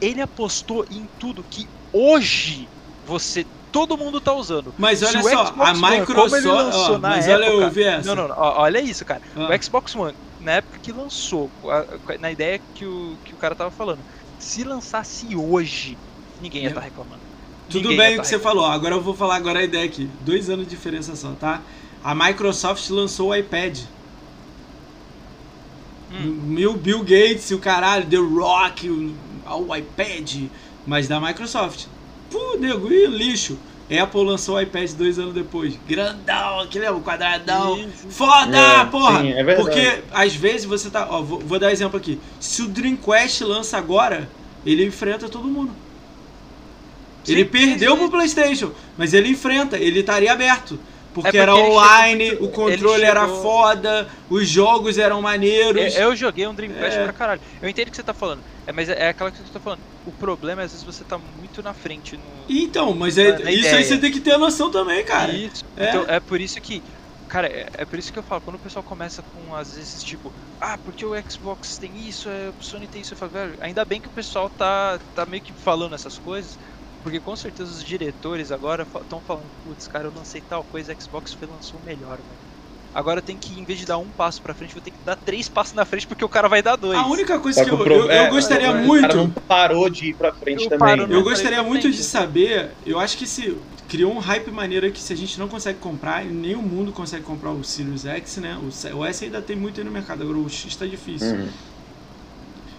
Ele 0.00 0.20
apostou 0.20 0.84
em 0.90 1.08
tudo 1.18 1.44
que 1.48 1.68
hoje 1.92 2.68
você 3.06 3.46
todo 3.86 3.98
mundo 3.98 4.20
tá 4.20 4.32
usando. 4.32 4.74
Mas 4.78 5.02
olha 5.02 5.20
o 5.20 5.22
só, 5.22 5.46
Xbox 5.46 5.60
a 5.60 5.86
One, 5.86 5.98
Microsoft. 6.00 6.92
na 6.92 6.98
mas 7.08 7.28
olha 7.28 7.44
época- 7.44 7.62
eu 7.64 7.70
vi 7.70 7.84
essa. 7.84 8.14
Não, 8.14 8.28
não, 8.28 8.34
ó, 8.36 8.62
olha 8.62 8.80
isso, 8.80 9.04
cara. 9.04 9.22
Ah. 9.36 9.48
O 9.54 9.62
Xbox 9.62 9.94
One, 9.94 10.14
na 10.40 10.52
época 10.52 10.78
que 10.82 10.92
lançou, 10.92 11.50
na 12.20 12.30
ideia 12.32 12.60
que 12.74 12.84
o, 12.84 13.16
que 13.24 13.32
o 13.34 13.36
cara 13.36 13.54
tava 13.54 13.70
falando, 13.70 14.00
se 14.38 14.64
lançasse 14.64 15.34
hoje, 15.36 15.96
ninguém 16.40 16.62
ia 16.62 16.68
É. 16.68 16.70
estar 16.70 16.80
reclamando. 16.80 17.20
Tudo 17.68 17.82
Ninguém 17.90 17.98
bem 17.98 18.14
o 18.14 18.16
tá 18.16 18.22
que 18.22 18.28
você 18.28 18.38
falou, 18.38 18.64
agora 18.64 18.94
eu 18.94 19.00
vou 19.02 19.14
falar 19.14 19.36
agora 19.36 19.58
a 19.58 19.62
ideia 19.62 19.84
aqui. 19.84 20.08
Dois 20.22 20.48
anos 20.48 20.64
de 20.66 20.70
diferença 20.70 21.14
só, 21.14 21.32
tá? 21.32 21.60
A 22.02 22.14
Microsoft 22.14 22.88
lançou 22.90 23.28
o 23.30 23.34
iPad. 23.34 23.78
Hum. 26.10 26.40
Mil 26.44 26.74
Bill 26.74 27.00
Gates 27.00 27.50
e 27.50 27.54
o 27.54 27.58
caralho, 27.58 28.06
The 28.06 28.16
Rock, 28.16 28.88
o, 28.88 29.14
o 29.46 29.76
iPad, 29.76 30.44
mas 30.86 31.06
da 31.06 31.20
Microsoft. 31.20 31.86
Pô, 32.30 32.56
nego, 32.58 32.90
e 32.90 33.06
lixo. 33.06 33.58
Apple 33.90 34.22
lançou 34.24 34.56
o 34.56 34.60
iPad 34.60 34.90
dois 34.92 35.18
anos 35.18 35.32
depois. 35.32 35.78
Grandão, 35.88 36.60
aquele 36.60 36.84
é 36.84 36.90
o 36.90 37.00
quadradão. 37.00 37.88
Foda, 38.10 38.56
É, 38.56 38.84
porra! 38.84 39.20
sim, 39.22 39.32
é 39.32 39.42
verdade. 39.42 39.60
Porque 39.62 40.02
às 40.12 40.34
vezes 40.34 40.66
você 40.66 40.90
tá. 40.90 41.06
Ó, 41.10 41.22
vou, 41.22 41.38
vou 41.40 41.58
dar 41.58 41.72
exemplo 41.72 41.96
aqui. 41.98 42.20
Se 42.38 42.62
o 42.62 42.68
Dreamcast 42.68 43.42
lança 43.44 43.78
agora, 43.78 44.28
ele 44.66 44.84
enfrenta 44.84 45.28
todo 45.28 45.48
mundo. 45.48 45.72
Sim, 47.24 47.32
ele 47.32 47.44
sim, 47.44 47.50
perdeu 47.50 47.92
sim. 47.92 47.98
pro 47.98 48.10
PlayStation, 48.10 48.72
mas 48.96 49.14
ele 49.14 49.28
enfrenta, 49.30 49.76
ele 49.78 50.00
estaria 50.00 50.32
aberto. 50.32 50.78
Porque, 51.12 51.28
porque 51.28 51.38
era 51.38 51.54
chegou 51.54 51.70
online, 51.72 52.26
muito- 52.28 52.44
o 52.44 52.50
controle 52.50 52.94
ele 53.00 53.04
era 53.06 53.22
chegou- 53.24 53.42
foda, 53.42 54.08
os 54.28 54.48
jogos 54.48 54.98
eram 54.98 55.22
maneiros. 55.22 55.96
Eu, 55.96 56.10
eu 56.10 56.16
joguei 56.16 56.46
um 56.46 56.54
Dreamcast 56.54 56.98
É. 56.98 57.04
pra 57.04 57.12
caralho. 57.12 57.40
Eu 57.60 57.68
entendo 57.68 57.88
o 57.88 57.90
que 57.90 57.96
você 57.96 58.02
tá 58.04 58.14
falando. 58.14 58.44
É, 58.66 58.72
mas 58.72 58.88
é, 58.88 58.92
é 59.04 59.08
aquela 59.08 59.30
coisa 59.30 59.42
que 59.42 59.48
você 59.48 59.52
tá 59.52 59.60
falando. 59.60 59.80
O 60.04 60.12
problema 60.12 60.62
é 60.62 60.64
às 60.66 60.72
vezes 60.72 60.84
você 60.84 61.04
tá 61.04 61.18
muito 61.18 61.62
na 61.62 61.74
frente 61.74 62.16
no. 62.16 62.44
Então, 62.48 62.94
mas 62.94 63.18
é, 63.18 63.32
Na- 63.32 63.38
na 63.44 63.50
isso 63.50 63.66
aí 63.66 63.72
ideia. 63.72 63.84
você 63.84 63.98
tem 63.98 64.12
que 64.12 64.20
ter 64.20 64.36
noção 64.38 64.70
também, 64.70 65.04
cara. 65.04 65.32
Isso. 65.32 65.62
É. 65.76 65.88
Então 65.88 66.04
é 66.08 66.20
por 66.20 66.40
isso 66.40 66.60
que. 66.60 66.82
Cara, 67.26 67.46
é, 67.46 67.66
é 67.74 67.84
por 67.84 67.98
isso 67.98 68.10
que 68.10 68.18
eu 68.18 68.22
falo, 68.22 68.40
quando 68.40 68.56
o 68.56 68.58
pessoal 68.58 68.82
começa 68.82 69.22
com, 69.22 69.54
às 69.54 69.74
vezes, 69.74 70.02
tipo, 70.02 70.32
ah, 70.58 70.78
porque 70.78 71.04
o 71.04 71.12
Xbox 71.30 71.76
tem 71.76 71.94
isso, 72.08 72.26
é, 72.26 72.48
o 72.48 72.54
Sony 72.64 72.88
tem 72.88 73.02
isso, 73.02 73.12
eu 73.12 73.18
falo, 73.18 73.32
velho, 73.32 73.54
ainda 73.60 73.84
bem 73.84 74.00
que 74.00 74.08
o 74.08 74.10
pessoal 74.10 74.48
tá, 74.48 74.98
tá 75.12 75.26
meio 75.26 75.42
que 75.42 75.52
falando 75.52 75.94
essas 75.94 76.18
coisas, 76.18 76.58
porque 77.08 77.20
com 77.20 77.34
certeza 77.34 77.70
os 77.70 77.82
diretores 77.82 78.50
agora 78.52 78.86
estão 79.00 79.22
falando, 79.22 79.50
putz, 79.62 79.88
cara, 79.88 80.08
eu 80.08 80.12
lancei 80.12 80.42
tal 80.42 80.62
coisa, 80.62 80.92
a 80.92 80.96
Xbox 81.02 81.32
foi 81.32 81.48
lançou 81.48 81.80
o 81.80 81.82
melhor, 81.82 82.18
velho. 82.18 82.38
Agora 82.92 83.22
tem 83.22 83.38
que, 83.38 83.58
em 83.58 83.64
vez 83.64 83.78
de 83.78 83.86
dar 83.86 83.96
um 83.96 84.10
passo 84.10 84.42
pra 84.42 84.54
frente, 84.54 84.74
vou 84.74 84.82
ter 84.82 84.90
que 84.90 84.98
dar 85.02 85.16
três 85.16 85.48
passos 85.48 85.72
na 85.74 85.86
frente 85.86 86.06
porque 86.06 86.24
o 86.24 86.28
cara 86.28 86.48
vai 86.48 86.62
dar 86.62 86.76
dois. 86.76 86.98
A 86.98 87.06
única 87.06 87.38
coisa 87.38 87.58
Só 87.60 87.64
que 87.64 87.70
que 87.70 87.76
eu, 87.76 87.86
eu, 87.86 88.04
eu 88.04 88.10
é, 88.10 88.28
gostaria 88.30 88.68
o 88.68 88.72
cara 88.72 88.84
muito. 88.84 89.16
não 89.16 89.30
parou 89.30 89.88
de 89.88 90.10
ir 90.10 90.16
pra 90.16 90.32
frente 90.34 90.64
Eu 90.64 90.68
também. 90.70 90.96
paro 90.98 91.06
no- 91.06 91.14
Eu 91.14 91.22
gostaria 91.22 91.62
muito 91.62 91.90
de 91.90 92.02
saber, 92.02 92.72
eu 92.84 92.98
acho 92.98 93.16
que 93.16 93.26
se 93.26 93.56
criou 93.88 94.12
um 94.12 94.18
hype 94.18 94.50
maneiro 94.50 94.90
que 94.92 95.00
se 95.00 95.12
a 95.12 95.16
gente 95.16 95.38
não 95.38 95.48
consegue 95.48 95.78
comprar, 95.78 96.26
e 96.26 96.28
nem 96.28 96.54
o 96.56 96.62
mundo 96.62 96.92
consegue 96.92 97.24
comprar 97.24 97.52
o 97.52 97.64
Sirius 97.64 98.04
X, 98.04 98.36
né? 98.38 98.58
O, 98.94 99.04
S 99.04 99.24
ainda 99.24 99.40
tem 99.40 99.56
muito 99.56 99.80
aí 99.80 99.84
no 99.84 99.90
mercado, 99.90 100.22
agora 100.22 100.38
o 100.38 100.48
X 100.48 100.76
tá 100.76 100.84
difícil. 100.86 101.28
Uhum. 101.28 101.48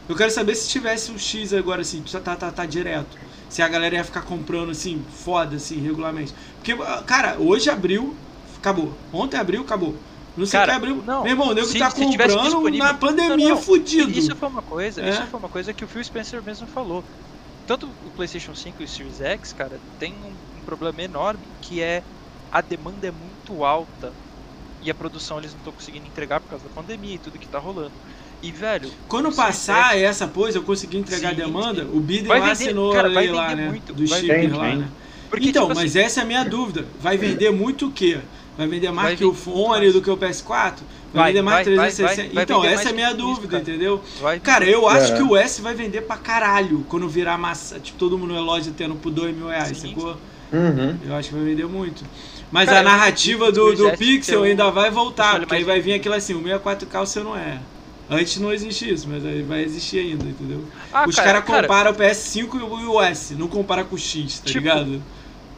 Eu 0.07 0.15
quero 0.15 0.31
saber 0.31 0.56
se 0.56 0.68
tivesse 0.68 1.11
o 1.11 1.19
X 1.19 1.53
agora 1.53 1.81
assim, 1.81 2.03
já 2.06 2.19
tá, 2.19 2.35
tá, 2.35 2.51
tá 2.51 2.65
direto. 2.65 3.15
Se 3.50 3.62
a 3.62 3.68
galera 3.68 3.96
ia 3.96 4.04
ficar 4.04 4.22
comprando 4.22 4.70
assim, 4.72 5.04
foda, 5.10 5.56
assim, 5.58 5.80
regularmente. 5.82 6.34
Porque, 6.56 6.76
cara, 7.06 7.38
hoje 7.40 7.70
abriu, 7.70 8.16
acabou. 8.58 8.94
Ontem 9.12 9.38
abriu, 9.38 9.62
acabou. 9.62 9.96
Não 10.38 10.46
sei 10.46 10.60
Cara, 10.60 10.72
que 10.74 10.78
abriu. 10.78 11.04
não, 11.04 11.24
Meu 11.24 11.32
irmão, 11.32 11.50
o 11.50 11.54
nego 11.54 11.68
se- 11.68 11.80
tá 11.80 11.92
comprando 11.92 12.70
na 12.78 12.94
pandemia 12.94 13.50
Não, 13.50 13.56
não, 13.56 13.62
fudido. 13.62 14.12
Isso 14.12 14.36
foi 14.36 14.48
uma 14.48 14.62
coisa, 14.62 15.02
É. 15.02 15.10
isso 15.10 15.26
foi 15.28 15.40
uma 15.40 15.50
coisa 15.50 15.74
que 15.74 15.84
o 15.84 15.88
Phil 15.88 16.04
Spencer 16.04 16.42
mesmo 16.44 16.68
falou. 16.68 17.04
Tanto 17.66 17.88
o 18.02 18.12
PlayStation 18.12 18.54
5 18.56 18.82
e 18.82 18.86
o 18.86 18.88
Series 18.88 19.20
X, 19.20 19.52
cara, 19.54 19.82
tem 19.98 20.14
um, 20.24 20.40
um 20.58 20.62
problema 20.64 21.02
enorme 21.02 21.56
que 21.62 21.82
é 21.82 22.04
a 22.52 22.62
demanda 22.62 23.08
é 23.08 23.12
muito 23.12 23.64
alta 23.64 24.16
e 24.82 24.90
a 24.90 24.96
produção 24.96 25.40
eles 25.40 25.54
não 25.54 25.60
estão 25.60 25.74
conseguindo 25.74 26.08
entregar 26.08 26.40
por 26.42 26.48
causa 26.50 26.64
da 26.66 26.70
pandemia 26.70 27.16
e 27.16 27.20
tudo 27.20 27.38
que 27.40 27.50
tá 27.50 27.60
rolando. 27.60 28.00
E 28.41 28.52
velho, 28.52 28.90
Quando 29.07 29.32
passar 29.34 29.95
X 29.95 30.03
essa 30.03 30.28
coisa, 30.28 30.57
eu 30.60 30.64
conseguir 30.64 30.98
entregar 30.98 31.30
Sim, 31.36 31.41
a 31.41 31.45
demanda, 31.45 31.84
sim. 31.84 31.90
o 31.94 31.99
Biden 31.99 32.26
Vai 32.28 32.40
lá 32.40 32.53
vender- 32.53 32.64
assinou 32.66 32.94
cara, 32.94 33.07
a 33.07 33.11
lei 33.11 33.32
lá, 33.32 33.53
né? 33.56 33.68
muito, 33.68 33.94
do 33.94 34.07
chip 34.07 34.22
vender 34.28 34.56
lá, 34.56 34.76
né? 34.76 34.88
porque 35.30 35.49
então, 35.49 35.64
tipo 35.68 35.76
mas 35.80 35.91
assim, 35.91 35.99
essa 36.06 36.20
é 36.22 36.24
a 36.24 36.26
minha 36.26 36.44
dúvida. 36.45 36.86
Vai 37.02 37.18
vender 37.18 37.52
muito 37.52 37.88
o 37.88 37.91
quê? 37.91 38.18
Vai 38.57 38.68
vender 38.68 38.91
mais 38.91 39.07
Vai 39.10 39.16
que 39.18 39.26
o 39.26 39.34
fone 39.34 39.80
mais. 39.82 39.94
do 39.94 40.02
que 40.02 40.10
o 40.10 40.18
PS4? 40.18 40.45
Vai, 40.48 40.74
Vai, 41.14 41.32
vender 41.32 41.41
mais 41.41 41.66
vai, 41.68 41.76
vai, 41.76 41.91
360? 41.91 42.22
vai, 42.28 42.34
vai 42.34 42.44
então, 42.44 42.66
essa 42.66 42.90
é 42.90 42.91
a 42.91 42.95
minha 42.95 43.07
isso, 43.10 43.18
dúvida, 43.18 43.48
cara. 43.48 43.61
entendeu? 43.61 44.03
vai 44.22 44.40
Cara, 44.40 44.66
eu 44.66 44.88
acho 44.88 45.14
É. 45.14 45.18
que 45.18 45.24
o 45.24 45.36
S 45.38 45.61
vai 45.61 45.74
vender 45.74 46.02
pra 46.02 46.18
caralho 46.18 46.86
quando 46.90 47.07
virar 47.10 47.38
massa. 47.38 47.80
Tipo, 47.80 47.98
todo 47.98 48.18
mundo 48.18 48.34
na 48.34 48.41
loja 48.41 48.72
tendo 48.76 48.95
por 48.95 49.11
2 49.11 49.36
mil 49.36 49.48
reais, 49.48 49.78
Sim. 49.78 49.90
sacou? 49.94 50.18
Uhum. 50.52 50.98
Eu 51.06 51.16
acho 51.16 51.30
que 51.30 51.36
vai 51.36 51.44
vender 51.44 51.68
muito. 51.68 52.03
Mas 52.52 52.68
Cara, 52.68 52.80
a 52.80 52.84
narrativa 52.84 53.52
do, 53.52 53.76
do 53.76 53.91
Pixel 53.98 54.44
ainda 54.44 54.72
vai 54.72 54.90
voltar, 54.90 55.40
porque 55.40 55.56
aí 55.56 55.64
vai 55.64 55.80
vir 55.80 55.94
aquilo 55.94 56.16
assim, 56.16 56.34
o 56.34 56.41
64K 56.41 56.99
você 57.06 57.20
não 57.22 57.36
é. 57.36 57.60
Antes 58.10 58.38
não 58.38 58.52
existia 58.52 58.91
isso, 58.91 59.07
mas 59.07 59.22
vai 59.45 59.61
existir 59.64 59.99
ainda, 59.99 60.26
entendeu? 60.26 60.65
Ah, 60.91 61.06
Os 61.07 61.15
cara, 61.15 61.27
caras 61.41 61.45
cara, 61.45 61.61
comparam 61.68 61.91
o 61.91 61.95
PS5 61.95 62.56
e 62.81 62.86
o- 62.88 63.02
S, 63.02 63.36
não 63.36 63.48
compara 63.48 63.84
com 63.84 63.95
o 63.95 63.99
X, 63.99 64.40
tá 64.40 64.45
Tipo, 64.48 64.60
ligado? 64.60 65.02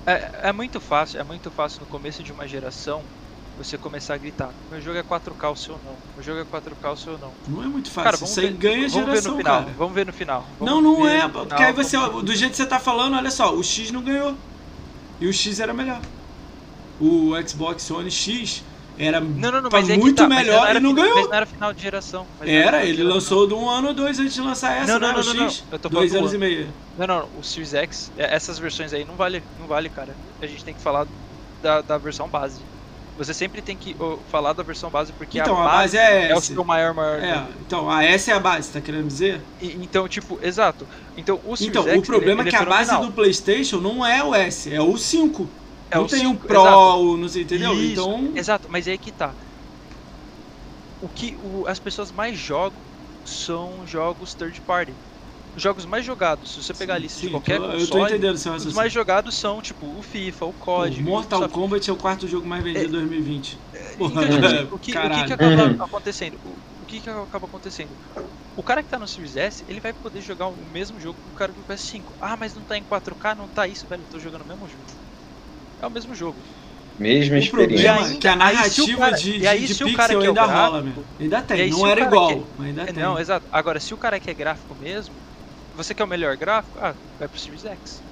É, 0.06 0.32
é 0.50 0.52
muito 0.52 0.80
fácil, 0.82 1.20
é 1.20 1.24
muito 1.24 1.50
fácil 1.50 1.80
no 1.82 1.86
começo 1.86 2.22
de 2.22 2.32
uma 2.32 2.46
geração 2.48 3.02
você 3.58 3.78
começar 3.78 4.16
a 4.16 4.18
gritar, 4.18 4.50
meu 4.72 4.82
jogo 4.82 4.98
é 4.98 5.04
4K, 5.04 5.50
o 5.52 5.56
seu 5.56 5.74
não. 5.86 5.94
Meu 6.16 6.24
jogo 6.24 6.40
é 6.40 6.44
4K, 6.44 6.92
o 6.92 6.98
seu 6.98 7.18
não. 7.20 7.32
Não 7.48 7.64
é 7.64 7.68
muito 7.68 7.90
fácil. 7.92 8.12
Cara, 8.20 8.24
isso 8.30 8.40
aí 8.40 8.48
ver, 8.48 8.54
ganha 8.54 8.90
vamos 8.90 8.94
ver 8.94 9.06
geração, 9.12 9.32
no 9.32 9.38
final. 9.38 9.60
cara. 9.62 9.76
Vamos 9.78 9.94
ver 9.94 10.06
no 10.08 10.14
final. 10.14 10.48
Não, 10.60 10.82
não 10.82 11.04
ver 11.04 11.10
é, 11.10 11.24
no 11.24 11.30
porque 11.30 11.56
final, 11.56 11.68
aí 11.68 11.74
você, 11.74 11.98
vamos- 11.98 12.24
do 12.24 12.36
jeito 12.36 12.52
que 12.52 12.58
você 12.58 12.66
tá 12.66 12.80
falando, 12.80 13.16
olha 13.16 13.30
só, 13.32 13.54
o 13.56 13.64
X 13.64 13.92
não 13.92 14.02
ganhou. 14.02 14.36
E 15.22 15.28
o 15.28 15.32
X 15.34 15.60
era 15.60 15.74
melhor. 15.74 16.02
O 17.00 17.32
Xbox 17.48 17.90
One 17.92 18.10
X 18.12 18.64
era 19.02 19.20
Não, 19.20 19.52
não, 19.52 19.62
não, 19.62 19.70
é 19.78 19.98
muito 19.98 20.16
tá, 20.16 20.28
melhor 20.28 20.68
era 20.70 20.80
e 20.80 20.82
não 20.82 20.94
ganhou. 20.94 21.28
Não 21.28 21.34
era 21.34 21.46
final 21.46 21.74
de 21.74 21.82
geração. 21.82 22.26
não 22.40 22.48
Era, 22.48 22.80
de 22.82 22.88
ele 22.88 22.98
geração. 22.98 23.16
lançou 23.16 23.48
de 23.48 23.54
um 23.54 23.70
ano 23.70 23.90
ou 23.90 23.94
dois 23.94 24.20
antes 24.20 24.34
de 24.34 24.42
lançar 24.42 24.78
essa, 24.78 24.94
Não, 24.94 25.00
não, 25.00 25.08
né? 25.10 25.14
não, 25.14 25.32
o 25.32 25.34
não, 25.36 25.50
X. 25.50 25.66
não. 25.72 25.80
Tô 25.80 25.90
Dois 25.90 26.14
anos 26.16 26.32
do 26.32 26.36
e 26.36 26.40
meio. 26.40 26.74
Não, 26.98 27.08
não, 27.08 27.30
o 27.38 27.44
Series 27.44 27.74
X, 27.74 28.12
é- 28.18 28.36
essas 28.36 28.60
versões 28.60 28.94
aí 28.94 29.06
não 29.06 29.16
vale, 29.16 29.44
não 29.60 29.68
vale, 29.68 29.90
cara. 29.90 30.16
A 30.42 30.48
gente 30.48 30.64
tem 30.64 30.74
que 30.74 30.82
falar 30.82 31.08
da, 31.62 31.82
da 31.82 31.98
versão 31.98 32.30
base. 32.30 32.62
Você 33.18 33.34
sempre 33.34 33.62
tem 33.62 33.78
que 33.78 33.96
falar 34.26 34.54
da 34.54 34.64
versão 34.64 34.90
base 34.90 35.12
porque 35.14 35.38
Então, 35.40 35.58
a 35.58 35.62
a 35.62 35.66
base 35.66 35.98
é 35.98 36.30
é 36.30 36.36
o 36.36 36.42
seu 36.42 36.64
maior 36.64 36.94
maior. 36.94 37.20
É, 37.22 37.46
então, 37.60 37.90
a 37.90 38.04
S 38.04 38.32
é 38.32 38.34
a 38.34 38.40
base, 38.40 38.72
tá 38.72 38.82
querendo 38.82 39.06
dizer? 39.08 39.42
E- 39.60 39.78
então, 39.84 40.08
tipo, 40.08 40.40
exato. 40.42 40.88
Então, 41.16 41.40
o 41.44 41.56
Series 41.56 41.70
Então, 41.78 41.84
X, 41.88 42.00
o 42.00 42.02
problema 42.02 42.42
ele, 42.42 42.50
é 42.50 42.52
que 42.52 42.56
a 42.56 42.66
base 42.66 42.98
do 43.00 43.12
PlayStation 43.12 43.78
não 43.78 44.06
é 44.06 44.24
o 44.24 44.34
S, 44.34 44.74
é 44.74 44.82
o 44.82 44.98
5. 44.98 45.48
É 45.92 46.00
não 46.00 46.06
o 46.06 46.08
tem 46.08 46.28
um 46.28 46.38
5, 46.38 46.48
Pro, 46.48 46.54
exato. 46.54 46.98
não 47.18 47.28
sei, 47.30 47.44
entendeu? 47.44 47.82
Isso, 47.82 48.10
Então, 48.12 48.34
Exato, 48.34 48.70
mas 48.70 48.88
é 48.88 48.92
aí 48.94 49.00
que 49.00 49.12
tá. 49.14 49.38
O 51.02 51.10
que 51.10 51.36
o- 51.38 51.68
as 51.68 51.80
pessoas 51.82 52.12
mais 52.14 52.38
jogam 52.40 52.90
são 53.26 53.86
jogos 53.86 54.34
third 54.36 54.62
party. 54.62 54.98
Os 55.56 55.62
jogos 55.64 55.86
mais 55.86 56.06
jogados, 56.06 56.54
se 56.54 56.64
você 56.64 56.74
pegar 56.74 56.96
a 56.96 57.00
lista 57.00 57.20
sim, 57.20 57.22
de 57.22 57.30
qualquer 57.30 57.60
tô- 57.60 57.72
eu 57.72 57.88
tô 57.90 58.00
console, 58.00 58.00
entendendo 58.00 58.36
o 58.36 58.38
seu 58.38 58.52
os 58.58 58.68
raciocínio. 58.68 58.72
mais 58.72 58.94
jogados 58.94 59.36
são, 59.36 59.62
tipo, 59.62 59.98
o 59.98 60.02
FIFA, 60.04 60.46
o 60.48 60.54
COD, 60.54 61.04
o 61.06 61.10
Mortal 61.10 61.48
Ubisoft. 61.48 61.58
Kombat 61.58 61.90
é 61.90 61.94
o 61.94 61.98
quarto 61.98 62.28
jogo 62.28 62.48
mais 62.48 62.64
vendido 62.64 62.86
de 62.88 62.92
2020. 62.92 63.60
Porra, 63.98 64.14
Então, 64.14 64.30
tipo, 64.30 64.48
o, 64.70 64.80
que, 64.80 64.98
o 65.02 65.10
que 65.10 65.24
que 65.24 65.34
acaba 65.34 65.72
acontecendo? 65.86 66.40
O, 66.44 66.58
o 66.80 66.86
que 66.86 67.02
que 67.02 67.10
acaba 67.10 67.46
acontecendo? 67.46 67.98
O 68.56 68.64
cara 68.64 68.84
que 68.84 68.90
tá 68.90 69.00
no 69.00 69.08
Series 69.08 69.36
S, 69.38 69.66
ele 69.68 69.82
vai 69.82 69.94
poder 69.94 70.22
jogar 70.22 70.48
o 70.50 70.58
mesmo 70.58 71.00
jogo 71.00 71.20
que 71.24 71.30
o 71.30 71.34
cara 71.34 71.54
do 71.54 71.66
PS5. 71.66 72.16
Ah, 72.20 72.38
mas 72.38 72.56
não 72.56 72.66
tá 72.66 72.78
em 72.78 72.86
4K, 72.86 73.36
não 73.36 73.50
tá 73.50 73.68
isso, 73.68 73.88
velho, 73.88 74.04
eu 74.04 74.08
tô 74.08 74.20
jogando 74.20 74.44
o 74.44 74.46
mesmo 74.46 74.68
jogo. 74.68 74.88
É 75.82 75.88
o 75.88 75.90
mesmo 75.92 76.14
jogo. 76.14 76.42
Mesma 76.98 77.36
O 77.38 77.40
experiência. 77.40 77.94
problema 77.94 78.16
é 78.16 78.20
que 78.20 78.28
a 78.28 78.36
narrativa 78.36 78.98
cara- 79.00 79.18
de, 79.18 79.38
e 79.38 79.48
aí 79.48 79.66
de, 79.66 79.74
de 79.74 79.80
cara 79.80 79.90
pixel 79.90 80.08
quer 80.08 80.16
o 80.18 80.20
ainda 80.30 80.34
gráfico- 80.46 80.60
rola, 80.60 80.84
meu. 80.84 81.08
Ainda 81.20 81.40
E 81.40 81.44
tem. 81.44 81.62
aí 81.62 81.70
Não 81.72 81.88
era 81.88 82.02
cara 82.02 82.08
igual, 82.12 82.28
quer- 82.28 82.54
mas 82.58 82.68
ainda 82.68 82.82
É, 82.84 82.86
tem. 82.86 83.04
não, 83.04 83.20
exato. 83.20 83.48
Agora, 83.52 83.80
se 83.80 83.94
o 83.94 83.98
cara 83.98 84.20
quer 84.20 84.36
gráfico 84.36 84.76
mesmo, 84.76 85.24
você 85.74 85.96
quer 85.96 86.04
o 86.04 86.08
melhor 86.08 86.38
gráfico, 86.38 86.78
ah, 86.80 86.96
vai 87.18 87.28
pro 87.28 87.40
Series 87.40 87.64
X. 87.66 88.04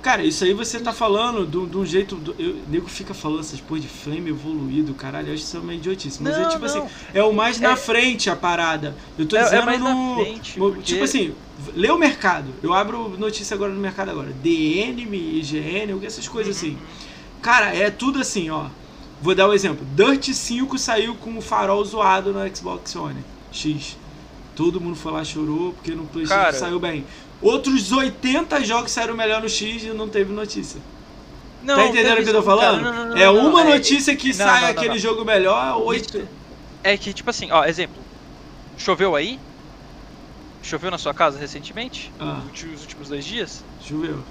Cara, 0.00 0.22
isso 0.24 0.44
aí 0.44 0.52
você 0.54 0.78
tá 0.78 0.92
falando 0.92 1.44
de 1.44 1.76
um- 1.76 1.84
jeito. 1.84 2.14
do- 2.14 2.34
eu- 2.38 2.52
O 2.54 2.70
nego 2.70 2.86
fica 2.88 3.12
falando 3.12 3.40
essas 3.40 3.60
porra 3.60 3.80
de 3.80 3.88
flame 3.88 4.30
evoluído, 4.30 4.94
caralho. 4.94 5.28
Eu 5.28 5.34
acho 5.34 5.42
isso 5.42 5.58
uma 5.58 5.74
idiotice. 5.74 6.22
Mas 6.22 6.36
é 6.36 6.42
Não, 6.42 6.48
tipo 6.50 6.60
não. 6.66 6.66
assim, 6.66 6.94
é 7.12 7.22
o 7.22 7.32
mais 7.32 7.58
na 7.58 7.72
É- 7.72 7.76
frente 7.76 8.30
a 8.30 8.36
parada. 8.36 8.96
Eu 9.18 9.26
tô 9.26 9.36
É- 9.36 9.40
é 9.40 9.44
dizendo 9.44 9.64
mais 9.66 9.80
na 9.80 9.92
no. 9.94 10.14
frente, 10.14 10.58
no- 10.58 10.66
porque- 10.66 10.82
Tipo 10.82 11.04
assim, 11.04 11.34
lê 11.74 11.90
o 11.90 11.98
mercado. 11.98 12.46
Eu 12.62 12.72
abro 12.72 13.08
notícia 13.18 13.54
agora 13.54 13.72
no 13.72 13.80
mercado 13.80 14.10
agora. 14.10 14.32
DN, 14.42 15.02
IGN, 15.02 16.04
essas 16.06 16.28
coisas 16.28 16.56
assim. 16.56 16.70
Uhum. 16.70 16.78
Cara, 17.42 17.74
é 17.74 17.90
tudo 17.90 18.20
assim, 18.20 18.48
ó. 18.50 18.66
Vou 19.20 19.34
dar 19.34 19.48
um 19.48 19.52
exemplo. 19.52 19.84
Dirt 19.96 20.28
5 20.32 20.78
saiu 20.78 21.16
com 21.16 21.36
o 21.36 21.40
farol 21.42 21.84
zoado 21.84 22.32
no 22.32 22.56
Xbox 22.56 22.94
One 22.94 23.24
X. 23.50 23.96
Todo 24.54 24.80
mundo 24.80 24.96
foi 24.96 25.12
lá 25.12 25.24
chorou 25.24 25.72
porque 25.72 25.92
no 25.92 26.04
PlayStation 26.04 26.42
Cara. 26.42 26.52
saiu 26.56 26.78
bem. 26.80 27.04
Outros 27.40 27.92
80 27.92 28.64
jogos 28.64 28.90
saíram 28.90 29.14
melhor 29.14 29.40
no 29.40 29.48
X 29.48 29.84
e 29.84 29.88
não 29.88 30.08
teve 30.08 30.32
notícia. 30.32 30.80
Não, 31.62 31.76
tá 31.76 31.86
entendendo 31.86 32.18
o 32.20 32.22
que 32.22 32.28
eu 32.30 32.32
tô 32.32 32.38
isso, 32.38 32.48
cara. 32.48 32.60
falando? 32.60 32.82
Não, 32.82 32.92
não, 32.92 33.06
não, 33.10 33.16
é 33.16 33.26
não, 33.26 33.48
uma 33.48 33.64
não, 33.64 33.70
notícia 33.72 34.14
que 34.16 34.28
não, 34.28 34.34
sai 34.34 34.70
aquele 34.70 34.98
jogo 34.98 35.24
melhor, 35.24 35.80
oito. 35.82 36.26
É 36.82 36.96
que, 36.96 37.12
tipo 37.12 37.30
assim, 37.30 37.50
ó, 37.50 37.64
exemplo. 37.64 38.02
Choveu 38.76 39.14
aí? 39.16 39.38
Choveu 40.62 40.90
na 40.90 40.98
sua 40.98 41.14
casa 41.14 41.38
recentemente? 41.38 42.12
Ah, 42.18 42.42
Nos 42.52 42.80
últimos 42.82 43.08
dois 43.08 43.24
dias? 43.24 43.64
choveu. 43.80 44.22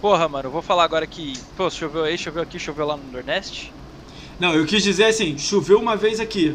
Porra, 0.00 0.28
mano, 0.28 0.48
eu 0.48 0.52
vou 0.52 0.62
falar 0.62 0.84
agora 0.84 1.06
que, 1.06 1.32
pô, 1.56 1.70
choveu 1.70 2.04
aí, 2.04 2.18
choveu 2.18 2.42
aqui, 2.42 2.58
choveu 2.58 2.86
lá 2.86 2.96
no 2.96 3.10
Nordeste. 3.10 3.72
Não, 4.38 4.54
eu 4.54 4.66
quis 4.66 4.82
dizer 4.82 5.04
assim, 5.04 5.38
choveu 5.38 5.78
uma 5.78 5.96
vez 5.96 6.20
aqui. 6.20 6.54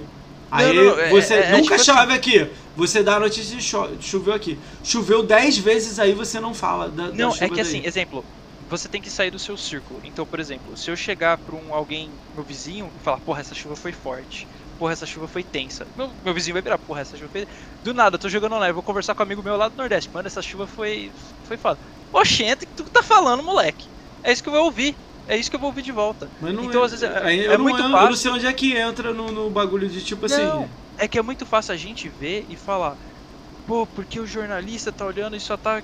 Aí 0.52 0.74
não, 0.74 0.98
é- 1.00 1.14
você 1.14 1.44
é- 1.54 1.58
é 1.58 1.62
nunca 1.62 1.78
tipo 1.80 1.80
chove 1.80 2.14
aqui. 2.14 2.52
Você 2.76 3.02
dá 3.04 3.16
a 3.16 3.20
notícia 3.20 3.56
de 3.58 3.64
cho 3.64 4.00
choveu 4.02 4.34
aqui. 4.34 4.62
Choveu 4.84 5.24
10 5.24 5.58
vezes 5.58 5.98
aí 6.00 6.14
você 6.14 6.40
não 6.40 6.54
fala 6.54 6.90
da, 6.92 7.12
da 7.12 7.30
Não, 7.30 7.30
chuva 7.30 7.40
é 7.40 7.50
que 7.50 7.60
daí. 7.60 7.62
assim, 7.62 7.82
exemplo, 7.86 8.26
você 8.60 8.88
tem 8.88 9.02
que 9.02 9.10
sair 9.10 9.32
do 9.32 9.40
seu 9.40 9.58
círculo. 9.58 10.00
Então, 10.04 10.26
por 10.26 10.40
exemplo, 10.40 10.76
se 10.78 10.90
eu 10.92 10.96
chegar 10.96 11.38
pra 11.40 11.56
um 11.56 11.74
alguém, 11.74 12.22
meu 12.32 12.44
vizinho, 12.44 12.92
e 12.96 13.00
falar, 13.00 13.20
porra, 13.22 13.42
essa 13.42 13.56
chuva 13.56 13.76
foi 13.76 13.92
forte. 13.92 14.48
Porra, 14.78 14.94
essa 14.94 15.06
chuva 15.06 15.28
foi 15.28 15.44
tensa. 15.44 15.90
Meu, 15.96 16.16
meu 16.24 16.34
vizinho 16.34 16.54
vai 16.54 16.62
virar, 16.62 16.78
porra, 16.80 17.02
essa 17.02 17.18
chuva 17.18 17.30
foi. 17.30 17.46
Do 17.84 17.94
nada, 17.94 18.16
eu 18.16 18.20
tô 18.20 18.30
jogando 18.30 18.54
online, 18.56 18.72
eu 18.72 18.76
vou 18.76 18.84
conversar 18.84 19.16
com 19.16 19.24
um 19.24 19.26
amigo 19.26 19.44
meu 19.44 19.58
lá 19.58 19.68
do 19.70 19.76
Nordeste. 19.78 20.10
Mano, 20.14 20.28
essa 20.28 20.42
chuva 20.42 20.68
foi. 20.68 21.12
Foi 21.44 21.58
foda. 21.58 21.80
Oxente, 22.12 22.66
o 22.66 22.68
que 22.68 22.74
tu 22.76 22.84
tá 22.92 23.04
falando, 23.04 23.44
moleque? 23.44 23.90
É 24.24 24.32
isso 24.32 24.44
que 24.44 24.50
eu 24.50 24.54
vou 24.54 24.66
ouvir. 24.66 24.98
É 25.28 25.38
isso 25.38 25.50
que 25.50 25.56
eu 25.56 25.60
vou 25.60 25.70
ouvir 25.70 25.82
de 25.84 25.92
volta. 25.92 26.32
Mas 26.40 26.54
não 26.56 26.64
Então, 26.64 26.84
é, 26.84 26.86
às 26.86 26.92
vezes, 26.92 27.04
é- 27.04 27.54
é 27.54 27.58
não, 27.58 27.58
muito 27.58 27.84
eu, 27.84 27.86
eu 27.86 27.90
fácil. 27.90 28.10
não 28.10 28.16
sei 28.16 28.32
onde 28.32 28.46
é 28.48 28.54
que 28.54 28.76
entra 28.76 29.14
no, 29.14 29.32
no 29.32 29.50
bagulho 29.52 29.88
de 29.90 30.04
tipo 30.04 30.26
assim. 30.26 30.42
Não. 30.42 30.72
É 30.98 31.08
que 31.08 31.18
é 31.18 31.22
muito 31.22 31.46
fácil 31.46 31.74
a 31.74 31.78
gente 31.78 32.08
ver 32.10 32.46
e 32.48 32.56
falar, 32.56 32.98
pô, 33.66 33.88
porque 33.88 34.20
o 34.20 34.28
jornalista 34.28 34.94
tá 34.94 35.06
olhando 35.06 35.36
e 35.38 35.42
só 35.42 35.58
tá 35.58 35.84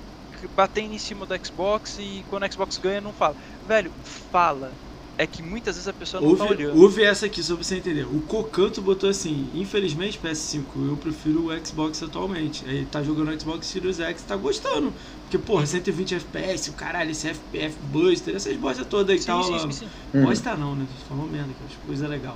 batendo 0.50 0.94
em 0.94 0.98
cima 0.98 1.26
do 1.26 1.34
Xbox 1.44 1.98
e 1.98 2.24
quando 2.26 2.44
o 2.44 2.52
Xbox 2.52 2.78
ganha 2.78 3.00
não 3.00 3.12
fala. 3.14 3.36
Velho, 3.64 3.94
fala. 4.02 4.78
É 5.18 5.26
que 5.26 5.42
muitas 5.42 5.76
vezes 5.76 5.88
a 5.88 5.94
pessoa 5.94 6.22
não 6.22 6.34
tá 6.34 6.44
Ouve, 6.44 6.46
olhando. 6.46 6.82
ouve 6.82 7.04
essa 7.04 7.26
aqui 7.26 7.40
só 7.42 7.54
pra 7.54 7.62
você 7.64 7.76
entender. 7.76 8.04
O 8.04 8.20
Cocanto 8.22 8.82
botou 8.82 9.08
assim: 9.08 9.50
infelizmente 9.54 10.18
PS5, 10.18 10.84
eu 10.88 10.96
prefiro 10.96 11.46
o 11.46 11.64
Xbox 11.66 12.02
atualmente. 12.02 12.66
Aí 12.66 12.84
tá 12.86 13.02
jogando 13.04 13.28
o 13.30 13.40
Xbox 13.40 13.68
Series 13.68 14.00
X, 14.00 14.24
tá 14.24 14.36
gostando. 14.36 14.92
Porque, 15.28 15.38
porra, 15.38 15.66
120 15.66 16.14
FPS, 16.14 16.70
o 16.70 16.72
caralho, 16.72 17.10
esse 17.10 17.28
FPF 17.28 17.76
Buster, 17.82 18.34
essas 18.34 18.56
bosta 18.56 18.82
todas 18.82 19.10
aí 19.12 19.18
que 19.20 19.26
tá 19.26 19.42
Sim, 19.42 19.70
sim. 19.70 19.88
Hum. 20.14 20.24
Bosta 20.24 20.56
não, 20.56 20.74
né? 20.74 20.86
Falou 21.06 21.26
merda, 21.28 21.52
que 21.52 21.62
acho 21.66 21.78
coisa 21.80 22.08
legal. 22.08 22.34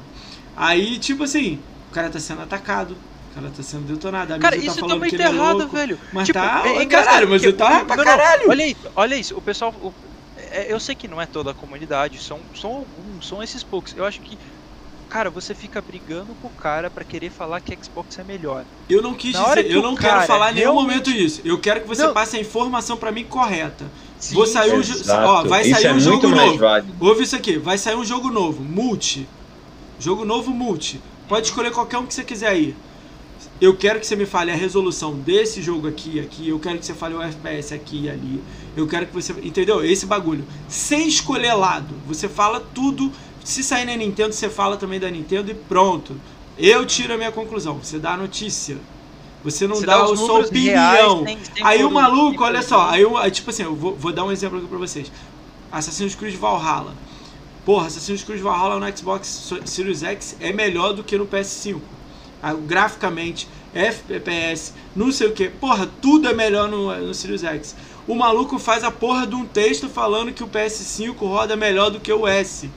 Aí, 0.55 0.99
tipo 0.99 1.23
assim, 1.25 1.65
o 1.89 1.91
cara 1.91 2.11
tá 2.11 2.21
sendo 2.21 2.43
atacado, 2.43 2.93
o 3.31 3.35
cara 3.35 3.51
tá 3.51 3.63
sendo 3.63 3.87
detonado. 3.87 4.35
A 4.35 4.39
Cara, 4.39 4.57
mídia 4.57 4.67
isso 4.69 4.77
tá 4.77 4.83
tá 4.83 4.89
falando 4.89 5.01
muito 5.01 5.17
que 5.17 5.23
é 5.23 5.25
errado, 5.27 5.59
louco. 5.59 5.75
velho. 5.75 5.99
Mas 6.13 6.27
Tipo, 6.27 6.39
tá, 6.39 6.63
é 6.67 6.83
é 6.83 6.87
caralho, 6.87 7.29
mas 7.31 7.41
porque- 7.41 7.57
tá 7.57 7.85
pra 7.87 7.97
não, 7.97 8.05
caralho. 8.05 8.51
Olha 8.51 8.67
isso, 8.67 8.91
olha 8.95 9.15
isso. 9.17 9.37
O 9.39 9.41
pessoal. 9.41 9.73
o- 9.81 9.95
é, 10.37 10.71
eu 10.71 10.79
sei 10.79 10.95
que 10.95 11.09
não 11.09 11.19
é 11.21 11.25
toda 11.27 11.51
a 11.51 11.55
comunidade, 11.55 12.19
são, 12.19 12.43
são 12.55 12.73
alguns, 12.73 13.27
são 13.27 13.43
esses 13.43 13.65
poucos. 13.65 13.95
Eu 13.95 14.05
acho 14.05 14.21
que 14.21 14.39
cara, 15.13 15.29
você 15.29 15.55
fica 15.55 15.79
brigando 15.83 16.35
com 16.41 16.49
o 16.49 16.51
cara 16.51 16.89
pra 16.89 17.05
querer 17.05 17.31
falar 17.31 17.61
que 17.61 17.77
Xbox 17.85 18.19
é 18.19 18.25
melhor. 18.25 18.65
Eu 18.89 19.03
não 19.03 19.13
quis 19.13 19.33
dizer, 19.39 19.65
que 19.65 19.73
eu 19.73 19.83
não 19.83 19.95
cara 19.95 20.15
quero 20.15 20.27
falar 20.27 20.53
em 20.53 20.55
nenhum 20.55 20.73
realmente- 20.73 20.89
momento 20.91 21.11
isso. 21.11 21.43
Eu 21.45 21.59
quero 21.59 21.83
que 21.83 21.87
você 21.89 22.07
Não. 22.07 22.15
passe 22.15 22.39
a 22.39 22.41
informação 22.41 22.97
pra 22.97 23.13
mim 23.13 23.25
correta. 23.25 23.85
Sim, 24.19 24.35
Vou 24.35 24.47
sair 24.47 24.73
um 24.73 24.81
ó, 25.27 25.45
vai 25.45 25.63
Isso 25.63 25.73
sair 25.81 25.91
é 25.91 25.93
um 25.93 26.01
jogo 26.01 26.29
novo. 26.29 26.57
válido. 26.57 26.95
Ouve 26.99 27.25
isso 27.25 27.37
aqui, 27.37 27.59
vai 27.59 27.77
sair 27.77 27.95
um 27.97 28.05
jogo 28.05 28.31
novo, 28.31 28.63
multi. 28.63 29.29
Jogo 30.01 30.25
novo 30.25 30.51
multi. 30.51 30.99
Pode 31.29 31.47
escolher 31.49 31.73
qualquer 31.73 31.99
um 31.99 32.07
que 32.07 32.15
você 32.15 32.25
quiser 32.25 32.49
aí. 32.49 32.75
Eu 33.61 33.77
quero 33.77 34.01
que 34.01 34.07
você 34.07 34.17
me 34.17 34.25
fale 34.27 34.51
a 34.51 34.57
resolução 34.57 35.15
desse 35.15 35.61
jogo 35.63 35.87
aqui, 35.89 36.19
aqui. 36.21 36.49
Eu 36.49 36.59
quero 36.59 36.79
que 36.79 36.87
você 36.87 36.95
fale 36.95 37.15
o 37.15 37.23
FPS 37.23 37.75
aqui 37.75 38.05
e 38.05 38.11
ali. 38.11 38.43
Eu 38.77 38.87
quero 38.89 39.07
que 39.07 39.13
você. 39.13 39.33
Entendeu? 39.43 39.85
Esse 39.85 40.07
bagulho. 40.07 40.45
Sem 40.69 41.07
escolher 41.07 41.53
lado. 41.55 41.95
Você 42.09 42.29
fala 42.29 42.61
tudo. 42.75 43.13
Se 43.45 43.63
sair 43.63 43.85
na 43.85 43.97
Nintendo, 43.97 44.33
você 44.33 44.49
fala 44.49 44.77
também 44.77 45.01
da 45.01 45.11
Nintendo 45.11 45.51
e 45.51 45.55
pronto. 45.55 46.15
Eu 46.59 46.85
tiro 46.87 47.15
a 47.15 47.17
minha 47.17 47.33
conclusão. 47.33 47.79
Você 47.83 47.99
dá 47.99 48.13
a 48.13 48.17
notícia. 48.17 48.77
Você 49.43 49.67
não 49.67 49.75
Você 49.77 49.87
dá, 49.87 49.99
dá 49.99 50.05
a 50.05 50.17
sua 50.17 50.41
opinião. 50.41 51.25
reais, 51.25 51.41
sem- 51.45 51.55
sem 51.57 51.65
aí 51.67 51.85
o 51.85 51.91
maluco, 51.91 52.45
olha 52.45 52.63
só. 52.63 52.89
Aí, 52.89 53.03
eu- 53.03 53.31
tipo 53.31 53.51
assim, 53.51 53.65
eu 53.65 53.75
vou, 53.75 53.97
vou 53.97 54.13
dar 54.13 54.25
um 54.25 54.31
exemplo 54.31 54.59
aqui 54.59 54.69
pra 54.69 54.79
vocês. 54.79 55.11
Assassin's 55.73 56.15
Creed 56.15 56.37
Valhalla. 56.37 56.95
Porra, 57.65 57.87
Assassin's 57.89 58.23
Creed 58.23 58.41
Valhalla 58.41 58.79
no 58.79 58.97
Xbox 58.97 59.53
Series 59.65 60.03
X 60.05 60.37
é 60.41 60.53
melhor 60.53 60.93
do 60.93 61.03
que 61.03 61.17
no 61.19 61.27
PS5. 61.27 61.81
Ah, 62.41 62.55
Graficamente, 62.55 63.49
FPS, 63.75 64.73
não 64.95 65.11
sei 65.11 65.29
o 65.29 65.33
que. 65.33 65.49
Porra, 65.49 65.89
tudo 66.01 66.29
é 66.29 66.35
melhor 66.35 66.69
no, 66.69 66.95
no 67.07 67.15
Series 67.15 67.43
X. 67.43 67.75
O 68.07 68.15
maluco 68.15 68.59
faz 68.59 68.83
a 68.85 68.91
porra 68.91 69.27
de 69.27 69.35
um 69.35 69.45
texto 69.47 69.89
falando 69.89 70.33
que 70.33 70.43
o 70.45 70.49
PS5 70.49 71.17
roda 71.27 71.57
melhor 71.57 71.91
do 71.91 72.01
que 72.01 72.13
o 72.13 72.27
S. 72.27 72.69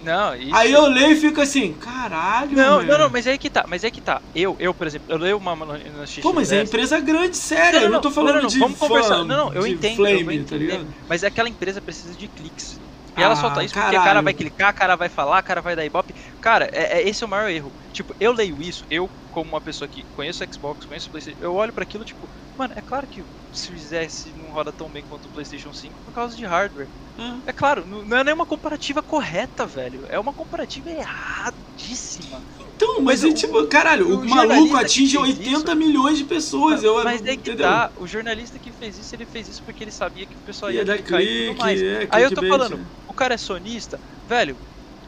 Não, 0.00 0.34
isso... 0.36 0.54
Aí 0.54 0.72
eu 0.72 0.86
leio 0.86 1.12
e 1.12 1.16
fico 1.16 1.40
assim, 1.40 1.76
caralho, 1.78 2.56
Não, 2.56 2.78
mano. 2.78 2.88
não, 2.90 2.98
não, 2.98 3.10
mas 3.10 3.26
é 3.26 3.32
aí 3.32 3.38
que 3.38 3.50
tá, 3.50 3.64
mas 3.68 3.84
é 3.84 3.90
que 3.90 4.00
tá. 4.00 4.22
Eu, 4.34 4.56
eu, 4.58 4.74
por 4.74 4.86
exemplo, 4.86 5.06
eu 5.08 5.18
leio 5.18 5.36
uma 5.36 5.54
no, 5.56 5.66
no 5.66 6.06
X 6.06 6.22
Pô, 6.22 6.32
mas 6.32 6.52
é 6.52 6.62
empresa 6.62 7.00
grande, 7.00 7.36
sério. 7.36 7.80
eu 7.80 7.90
não 7.90 8.00
tô 8.00 8.10
falando 8.10 8.36
não, 8.36 8.42
não, 8.42 8.48
de 8.48 8.58
vamos 8.58 8.78
fã, 8.78 8.88
conversar. 8.88 9.24
Não, 9.24 9.36
não, 9.36 9.52
eu 9.54 9.66
entendo, 9.66 9.96
flame, 9.96 10.20
eu 10.20 10.24
vou 10.24 10.44
tá 10.44 10.56
ligado? 10.56 10.94
Mas 11.08 11.24
aquela 11.24 11.48
empresa 11.48 11.80
precisa 11.82 12.16
de 12.16 12.28
cliques. 12.28 12.80
E 13.16 13.22
ela 13.22 13.34
Ah, 13.34 13.40
solta 13.40 13.64
isso 13.64 13.74
porque 13.74 13.96
o 13.96 14.00
caralho. 14.00 14.04
cara 14.04 14.22
vai 14.22 14.32
clicar, 14.34 14.70
o 14.70 14.74
cara 14.74 14.96
vai 14.96 15.08
falar, 15.08 15.40
o 15.40 15.42
cara 15.42 15.60
vai 15.60 15.74
dar 15.74 15.84
ibope. 15.84 16.14
Cara, 16.40 16.68
é, 16.72 17.00
é- 17.00 17.08
esse 17.08 17.24
é 17.24 17.26
o 17.26 17.30
maior 17.30 17.48
erro. 17.50 17.74
Tipo, 17.92 18.14
eu 18.20 18.32
leio 18.32 18.62
isso, 18.62 18.84
eu, 18.88 19.10
como 19.28 19.50
uma 19.50 19.60
pessoa 19.60 19.88
que 19.88 20.04
conheço 20.12 20.44
o 20.44 20.46
Xbox, 20.54 20.86
conheço 20.86 21.08
o 21.08 21.10
PlayStation, 21.10 21.38
eu 21.40 21.52
olho 21.54 21.72
pra 21.72 21.82
aquilo, 21.82 22.04
tipo, 22.04 22.30
mano, 22.56 22.72
é 22.76 22.82
claro 22.82 23.08
que 23.08 23.22
o 23.22 23.28
Series 23.52 23.90
S 23.92 24.32
não 24.48 24.54
roda 24.54 24.72
tão 24.72 24.90
bem 24.90 25.04
quanto 25.04 25.26
o 25.26 25.30
PlayStation 25.30 25.72
5 25.72 26.00
por 26.04 26.12
causa 26.12 26.34
de 26.36 26.44
hardware. 26.44 26.88
Ah. 27.16 27.38
É 27.46 27.52
claro, 27.52 27.84
não 27.86 28.16
é 28.16 28.24
nenhuma 28.24 28.46
comparativa 28.46 29.02
correta, 29.02 29.66
velho. 29.66 30.06
É 30.08 30.18
uma 30.18 30.32
comparativa 30.32 30.88
erradíssima. 30.90 32.42
Então, 32.76 33.00
mas, 33.02 33.22
Mas 33.22 33.24
é 33.24 33.26
o- 33.28 33.34
tipo, 33.34 33.66
caralho, 33.66 34.08
o, 34.08 34.20
o 34.22 34.28
maluco 34.28 34.76
atinge 34.76 35.16
fez 35.18 35.36
80 35.38 35.48
isso- 35.72 35.76
milhões 35.76 36.18
de 36.18 36.24
pessoas. 36.24 36.82
eu, 36.84 37.02
Mas 37.04 37.20
é 37.22 37.24
que 37.36 37.50
entendeu? 37.50 37.66
tá, 37.66 37.92
o 37.96 38.06
jornalista 38.06 38.58
que 38.58 38.72
fez 38.72 38.96
isso, 38.98 39.14
ele 39.14 39.26
fez 39.26 39.48
isso 39.48 39.62
porque 39.64 39.82
ele 39.84 39.90
sabia 39.90 40.26
que 40.26 40.36
o 40.36 40.40
pessoal 40.40 40.70
ia 40.70 40.78
Ia 40.78 40.84
dar 40.84 40.96
clicar 40.98 41.20
e 41.20 41.26
clique, 41.26 41.46
tudo 41.48 41.58
mais. 41.58 41.82
é, 41.82 42.08
Aí 42.10 42.22
eu 42.22 42.30
tô 42.34 42.46
falando, 42.46 42.78
né? 42.78 42.86
o 43.06 43.14
cara 43.14 43.34
é 43.34 43.38
sonista, 43.38 44.00
velho. 44.26 44.58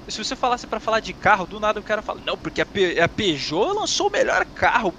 Se 0.09 0.19
você 0.19 0.35
falasse 0.35 0.67
pra 0.67 0.81
falar 0.81 0.99
de 1.01 1.15
carro, 1.15 1.47
do 1.47 1.61
nada 1.61 1.79
o 1.79 1.85
cara 1.85 2.03
fala, 2.03 2.21
não, 2.27 2.37
porque 2.37 2.61
a, 2.61 2.67
Pe- 2.67 2.99
a 3.01 3.09
Peugeot 3.09 3.73
lançou 3.75 4.09
o 4.09 4.11
melhor 4.11 4.45
carro, 4.53 4.93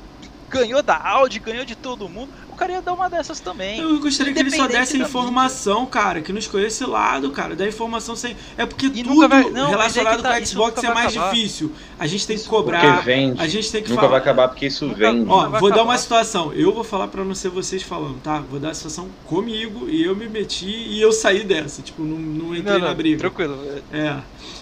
ganhou 0.48 0.82
da 0.82 0.96
Audi, 0.98 1.40
ganhou 1.40 1.66
de 1.66 1.76
todo 1.76 2.08
mundo. 2.08 2.32
O 2.62 2.64
cara 2.64 2.74
ia 2.74 2.82
dar 2.84 2.94
uma 2.94 3.10
dessas 3.10 3.40
também. 3.40 3.80
Eu 3.80 4.00
gostaria 4.00 4.32
que 4.32 4.38
ele 4.40 4.52
só 4.52 4.68
desse 4.68 4.96
informação, 4.96 5.84
cara, 5.88 6.22
que 6.22 6.32
não 6.32 6.38
escolher 6.38 6.68
esse 6.68 6.86
lado, 6.86 7.32
cara, 7.32 7.56
da 7.56 7.68
informação 7.68 8.16
sem. 8.16 8.38
É 8.56 8.68
porque 8.68 8.86
E 8.86 8.90
tudo 9.04 9.10
nunca 9.16 9.28
vai- 9.28 9.50
não, 9.50 9.64
mas 9.72 9.98
é 9.98 10.02
relacionado 10.04 10.18
que 10.18 10.22
tá, 10.22 10.38
com 10.38 10.44
o 10.44 10.46
Xbox 10.46 10.78
é 10.78 10.86
vai 10.86 10.94
mais 10.94 11.18
acabar. 11.18 11.34
difícil. 11.34 11.72
A 11.98 12.06
gente 12.06 12.28
tem 12.28 12.36
que 12.36 12.42
Isso 12.44 12.50
Porque 12.52 12.64
cobrar. 12.78 13.02
vende. 13.04 13.42
A 13.42 13.48
gente 13.48 13.72
tem 13.72 13.82
que 13.82 13.90
Nunca 13.90 14.02
falar. 14.02 14.12
vai 14.12 14.20
acabar 14.22 14.48
porque 14.50 14.68
isso 14.68 14.86
Nunca- 14.86 15.12
vende. 15.12 15.28
Ó, 15.28 15.48
vai 15.50 15.60
vou 15.60 15.70
dar 15.70 15.76
acabar. 15.78 15.90
uma 15.92 15.98
situação. 15.98 16.54
Eu 16.54 16.72
vou 16.72 16.84
falar 16.84 17.08
pra 17.08 17.24
não 17.26 17.34
ser 17.34 17.50
vocês 17.50 17.82
falando, 17.82 18.22
tá? 18.22 18.38
Vou 18.48 18.60
dar 18.60 18.70
a 18.70 18.74
situação 18.76 19.10
comigo 19.26 19.90
e 19.90 20.04
eu 20.04 20.16
me 20.16 20.30
meti 20.30 20.68
e 20.70 21.02
eu 21.02 21.12
saí 21.12 21.44
dessa. 21.44 21.82
Tipo, 21.82 22.04
não, 22.04 22.20
não 22.20 22.56
entrei 22.56 22.74
Não, 22.74 22.80
na 22.82 22.90
não, 22.90 22.96
briga. 22.96 23.18
Tranquilo. 23.18 23.58
É, 23.92 24.18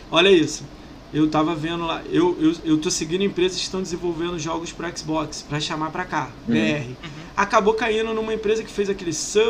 olha 0.09 0.29
isso. 0.29 0.63
Eu 1.11 1.27
tava 1.27 1.55
vendo 1.55 1.85
lá, 1.87 2.03
eu, 2.11 2.37
eu, 2.39 2.53
eu 2.63 2.77
tô 2.77 2.91
seguindo 2.91 3.23
empresas 3.23 3.57
que 3.57 3.63
estão 3.63 3.81
desenvolvendo 3.81 4.37
jogos 4.37 4.71
para 4.71 4.95
Xbox, 4.95 5.41
pra 5.49 5.59
chamar 5.59 5.89
pra 5.89 6.05
cá, 6.05 6.29
Uhum. 6.47 6.53
BR. 6.53 6.95
Acabou 7.39 7.73
caindo 7.73 8.13
numa 8.13 8.33
empresa 8.33 8.65
que 8.65 8.69
fez 8.69 8.89
aquele 8.89 9.13
Sir, 9.13 9.41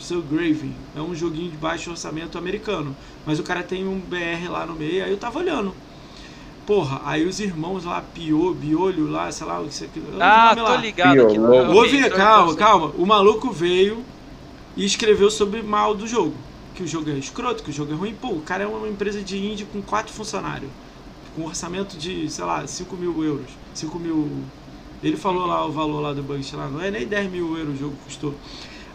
Sir 0.00 0.22
Graving, 0.22 0.74
é 0.96 1.00
um 1.02 1.14
joguinho 1.14 1.50
de 1.50 1.56
baixo 1.58 1.90
orçamento 1.90 2.38
americano, 2.38 2.96
mas 3.26 3.38
o 3.38 3.42
cara 3.42 3.62
tem 3.62 3.86
um 3.86 3.98
BR 4.00 4.48
lá 4.50 4.64
no 4.64 4.74
meio, 4.74 5.04
aí 5.04 5.10
eu 5.10 5.18
tava 5.18 5.38
olhando. 5.38 5.74
Porra, 6.66 7.02
aí 7.04 7.26
os 7.26 7.40
irmãos 7.40 7.84
lá, 7.84 8.00
Pio, 8.14 8.54
Biolho 8.54 9.06
lá, 9.10 9.30
sei 9.30 9.46
lá, 9.46 9.60
o 9.60 9.66
que 9.66 9.74
você 9.74 9.86
Ah, 10.18 10.54
tô 10.56 10.62
lá. 10.62 10.76
ligado 10.76 11.20
aqui. 11.26 11.36
calma, 12.16 12.54
calma. 12.56 12.86
O 12.96 13.04
maluco 13.04 13.50
veio 13.50 14.02
e 14.74 14.82
escreveu 14.86 15.30
sobre 15.30 15.62
mal 15.62 15.94
do 15.94 16.06
jogo. 16.06 16.34
Que 16.74 16.82
o 16.84 16.86
jogo 16.86 17.10
é 17.10 17.14
escroto, 17.18 17.62
que 17.62 17.68
o 17.68 17.72
jogo 17.72 17.92
é 17.92 17.96
ruim. 17.96 18.14
Pô, 18.14 18.28
o 18.28 18.40
cara 18.40 18.64
é 18.64 18.66
uma 18.66 18.88
empresa 18.88 19.20
de 19.20 19.36
indie 19.36 19.66
com 19.66 19.82
quatro 19.82 20.10
funcionários. 20.10 20.70
Com 21.36 21.42
um 21.42 21.46
orçamento 21.48 21.98
de, 21.98 22.30
sei 22.30 22.44
lá, 22.46 22.66
5 22.66 22.96
mil 22.96 23.22
euros. 23.22 23.50
5 23.74 23.98
mil. 23.98 24.30
Ele 25.02 25.16
falou 25.16 25.46
lá 25.46 25.64
o 25.66 25.72
valor 25.72 26.00
lá 26.00 26.12
do 26.12 26.22
budget 26.22 26.56
lá, 26.56 26.68
não 26.68 26.80
é 26.80 26.90
nem 26.90 27.06
10 27.06 27.30
mil 27.30 27.56
euros 27.56 27.74
o 27.74 27.76
jogo 27.78 27.96
custou. 28.04 28.34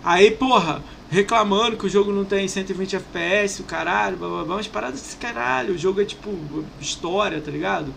Aí, 0.04 0.32
porra, 0.32 0.84
reclamando 1.10 1.78
que 1.78 1.86
o 1.86 1.90
jogo 1.90 2.12
não 2.12 2.26
tem 2.26 2.48
120 2.48 2.96
FPS, 2.96 3.62
o 3.62 3.66
caralho, 3.66 4.18
blá 4.18 4.28
blá 4.28 4.44
blá, 4.44 4.56
umas 4.58 4.68
paradas 4.68 5.02
desse 5.02 5.16
caralho. 5.18 5.74
O 5.74 5.78
jogo 5.78 6.02
é 6.02 6.06
tipo 6.06 6.66
história, 6.80 7.40
tá 7.42 7.50
ligado? 7.52 7.94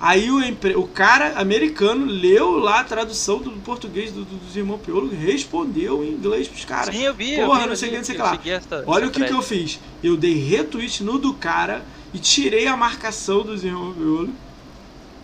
Aí 0.00 0.30
o, 0.30 0.40
empre- 0.42 0.76
o 0.76 0.86
cara 0.86 1.38
americano 1.40 2.06
leu 2.06 2.52
lá 2.58 2.80
a 2.80 2.84
tradução 2.84 3.40
do 3.42 3.50
português 3.62 4.12
do, 4.12 4.24
do, 4.24 4.36
dos 4.38 4.56
irmãos 4.56 4.78
Piolo 4.80 5.12
e 5.12 5.16
respondeu 5.16 6.04
em 6.04 6.12
inglês 6.12 6.48
pros 6.48 6.64
caras. 6.64 6.94
Sim, 6.94 7.02
eu 7.02 7.14
vi, 7.14 7.34
eu 7.34 7.46
Porra, 7.46 7.60
vi, 7.60 7.66
não 7.66 7.72
eu 7.72 7.76
sei 7.76 7.88
o 7.88 7.92
que, 7.92 7.98
não 7.98 8.04
sei 8.04 8.14
o 8.14 8.18
eu 8.18 8.22
que 8.22 8.22
lá. 8.22 8.34
essa- 8.50 8.76
Olha 8.86 9.02
essa 9.02 9.08
o 9.08 9.10
que, 9.10 9.24
que 9.24 9.32
eu 9.32 9.42
fiz. 9.42 9.80
Eu 10.02 10.16
dei 10.16 10.34
retweet 10.34 11.02
no 11.02 11.18
do 11.18 11.34
cara 11.34 11.84
e 12.14 12.18
tirei 12.18 12.66
a 12.68 12.76
marcação 12.76 13.42
dos 13.44 13.64
irmãos 13.64 13.94
Piolo, 13.96 14.34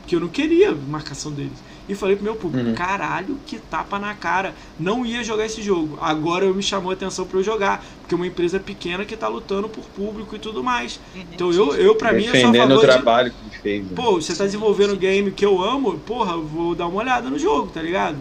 que 0.06 0.16
eu 0.16 0.20
não 0.20 0.28
queria 0.28 0.70
a 0.72 0.74
marcação 0.74 1.32
deles. 1.32 1.62
E 1.86 1.94
falei 1.94 2.16
pro 2.16 2.24
meu 2.24 2.34
público, 2.34 2.68
Uhum. 2.68 2.74
caralho, 2.74 3.38
que 3.46 3.58
tapa 3.58 3.98
na 3.98 4.14
cara. 4.14 4.54
Não 4.80 5.04
ia 5.04 5.22
jogar 5.22 5.44
esse 5.44 5.60
jogo. 5.62 5.98
Agora 6.00 6.44
eu 6.46 6.54
me 6.54 6.62
chamou 6.62 6.90
a 6.90 6.94
atenção 6.94 7.26
pra 7.26 7.38
eu 7.38 7.42
jogar. 7.44 7.84
Porque 8.00 8.14
é 8.14 8.16
uma 8.16 8.26
empresa 8.26 8.58
pequena 8.58 9.04
que 9.04 9.14
tá 9.16 9.28
lutando 9.28 9.68
por 9.68 9.84
público 9.84 10.34
e 10.34 10.38
tudo 10.38 10.64
mais. 10.64 10.98
Uhum. 11.14 11.24
Então 11.32 11.52
eu, 11.52 11.74
eu 11.74 11.94
pra 11.94 12.12
mim, 12.12 12.24
eu 12.24 12.30
sou 12.30 12.32
a 12.32 12.34
Defendendo 12.52 12.64
o 12.72 12.74
favor 12.76 12.80
de... 12.86 12.92
trabalho 12.92 13.34
que 13.50 13.58
fez. 13.58 13.82
né? 13.84 13.90
Pô, 13.94 14.12
você 14.14 14.34
tá 14.34 14.44
desenvolvendo 14.44 14.94
um 14.94 14.96
game 14.96 15.30
que 15.30 15.44
eu 15.44 15.62
amo, 15.62 15.98
porra, 15.98 16.36
vou 16.38 16.74
dar 16.74 16.86
uma 16.86 17.00
olhada 17.00 17.28
no 17.28 17.38
jogo, 17.38 17.70
tá 17.70 17.82
ligado? 17.82 18.16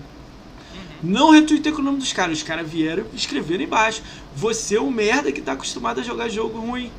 Não 1.02 1.31
retuitei 1.31 1.72
com 1.72 1.81
o 1.81 1.84
nome 1.84 1.98
dos 1.98 2.14
caras, 2.14 2.38
os 2.38 2.44
caras 2.44 2.69
vieram 2.69 3.06
e 3.14 3.15
escreveram 3.18 3.64
embaixo. 3.64 4.02
Você 4.35 4.76
é 4.77 4.81
um 4.81 4.90
merda 4.90 5.31
que 5.34 5.41
tá 5.41 5.52
acostumado 5.52 5.99
a 5.99 6.03
jogar 6.03 6.30
jogo 6.30 6.57
ruim. 6.60 6.90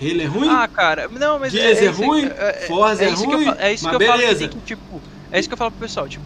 Ele 0.00 0.22
é 0.22 0.26
ruim? 0.26 0.48
Ah, 0.48 0.66
cara, 0.66 1.08
não, 1.08 1.38
mas 1.38 1.52
Gears 1.52 1.78
é, 1.78 1.90
isso 1.90 2.02
ruim? 2.02 2.24
é- 2.24 2.62
é- 2.62 2.66
Forza 2.66 3.02
é, 3.04 3.08
é 3.08 3.10
isso 3.12 3.22
que 3.26 3.32
eu 3.32 3.36
ruim? 3.36 3.44
fa- 3.46 3.56
é 3.60 3.72
isso 3.74 3.88
que 3.88 3.94
eu 3.94 4.00
falo 4.00 4.12
que 4.12 4.18
beleza. 4.18 4.38
tem 4.40 4.48
que, 4.48 4.66
tipo, 4.66 5.02
é 5.30 5.38
isso 5.40 5.48
que 5.48 5.52
eu 5.52 5.58
falo 5.58 5.70
pro 5.70 5.80
pessoal, 5.80 6.08
tipo, 6.08 6.24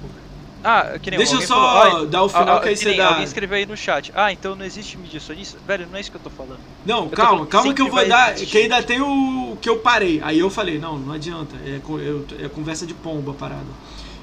ah, 0.62 0.98
que 1.02 1.10
nem 1.10 1.18
Deixa 1.18 1.34
eu 1.34 1.42
só 1.42 1.54
falou, 1.54 2.02
ah, 2.02 2.06
dar 2.06 2.22
o 2.22 2.28
final 2.28 2.56
ah, 2.56 2.60
que 2.60 2.68
aí 2.68 2.74
que 2.76 2.80
você 2.84 2.94
dá. 2.94 3.08
Alguém 3.08 3.24
escreveu 3.24 3.56
aí 3.58 3.66
no 3.66 3.76
chat, 3.76 4.12
ah, 4.14 4.32
então 4.32 4.54
não 4.56 4.64
existe 4.64 4.96
mídia 4.96 5.20
sonista? 5.20 5.58
Velho, 5.66 5.86
não 5.90 5.98
é 5.98 6.00
isso 6.00 6.10
que 6.10 6.16
eu 6.16 6.20
tô 6.22 6.30
falando. 6.30 6.60
Não, 6.86 7.08
tô 7.08 7.16
calma, 7.16 7.30
falando 7.32 7.48
calma 7.48 7.74
que 7.74 7.82
eu 7.82 7.90
vou 7.90 8.08
dar. 8.08 8.32
existir. 8.32 8.50
Que 8.50 8.58
ainda 8.58 8.82
tem 8.82 9.00
o 9.02 9.34
o 9.54 9.56
que 9.56 9.68
eu 9.68 9.78
parei. 9.78 10.20
Aí 10.24 10.38
eu 10.40 10.50
falei, 10.50 10.78
não, 10.78 10.98
não 10.98 11.12
adianta. 11.14 11.54
É, 11.64 11.78
eu- 11.86 12.26
é 12.40 12.48
conversa 12.48 12.84
de 12.86 12.92
pomba 12.94 13.30
a 13.30 13.34
parada. 13.34 13.62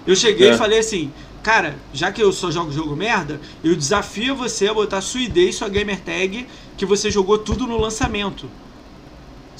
Eu 0.05 0.13
cheguei 0.15 0.49
É. 0.49 0.53
e 0.53 0.57
falei 0.57 0.79
assim, 0.79 1.11
cara, 1.41 1.75
já 1.93 2.11
que 2.11 2.21
eu 2.21 2.33
só 2.33 2.51
jogo 2.51 2.69
jogo 2.71 2.95
merda, 2.97 3.39
eu 3.63 3.73
desafio 3.75 4.35
você 4.35 4.67
a 4.67 4.73
botar 4.73 4.99
sua 4.99 5.21
ID 5.21 5.37
e 5.37 5.53
sua 5.53 5.69
gamer 5.69 6.01
tag 6.01 6.45
que 6.75 6.85
você 6.85 7.09
jogou 7.11 7.37
tudo 7.37 7.65
no 7.67 7.77
lançamento. 7.77 8.49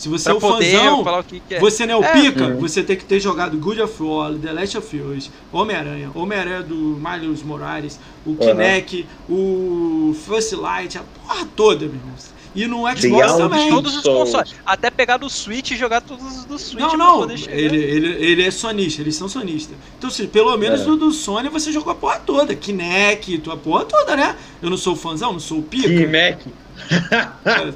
Se 0.01 0.09
você 0.09 0.23
Pra 0.23 0.33
é 0.33 0.35
o 0.35 0.39
poder 0.39 0.77
fãzão, 0.79 1.23
que, 1.27 1.39
que 1.41 1.53
é. 1.53 1.59
você 1.59 1.85
não 1.85 1.93
é 1.93 1.97
o 1.99 2.03
É. 2.03 2.11
pica, 2.13 2.45
Uhum. 2.47 2.57
você 2.59 2.81
tem 2.81 2.95
que 2.95 3.05
ter 3.05 3.19
jogado 3.19 3.55
Good 3.55 3.81
of 3.83 4.01
War, 4.01 4.33
The 4.33 4.51
Last 4.51 4.75
of 4.79 4.97
Us, 4.99 5.29
Homem-Aranha, 5.53 6.09
Homem-Aranha 6.15 6.63
do 6.63 6.75
Miles 6.99 7.43
Morales, 7.43 7.99
o 8.25 8.35
Kinect, 8.35 9.05
o 9.29 10.15
First 10.25 10.53
Light, 10.53 10.97
a 10.97 11.01
porra 11.03 11.47
toda, 11.55 11.85
meu 11.85 11.93
irmão. 11.95 12.15
E 12.53 12.65
no 12.67 12.79
Xbox 12.97 13.33
também. 13.37 13.69
Todos 13.69 13.95
os 13.95 14.01
consoles. 14.03 14.55
Até 14.65 14.89
pegar 14.89 15.17
do 15.17 15.29
Switch 15.29 15.69
e 15.71 15.77
jogar 15.77 16.01
todos 16.01 16.25
os 16.39 16.45
do 16.45 16.57
Switch 16.57 16.81
Não, 16.81 16.97
não, 16.97 17.31
ele, 17.31 17.77
ele, 17.77 18.07
ele 18.25 18.43
é 18.43 18.49
sonista, 18.51 19.01
eles 19.03 19.15
são 19.15 19.29
sonistas. 19.29 19.77
Então, 19.99 20.09
se 20.09 20.25
pelo 20.27 20.57
menos 20.57 20.81
É. 20.81 20.85
no 20.85 20.97
do 20.97 21.11
Sony 21.11 21.47
você 21.47 21.71
jogou 21.71 21.91
a 21.93 21.95
porra 21.95 22.19
toda. 22.25 22.55
Kinect, 22.55 23.37
tua 23.37 23.55
porra 23.55 23.85
toda, 23.85 24.15
né? 24.17 24.35
Eu 24.61 24.69
não 24.71 24.77
sou 24.77 24.95
fãzão, 24.95 25.31
não 25.31 25.39
sou 25.39 25.59
o 25.59 25.63
pica. 25.63 25.87
Mac. 26.07 26.41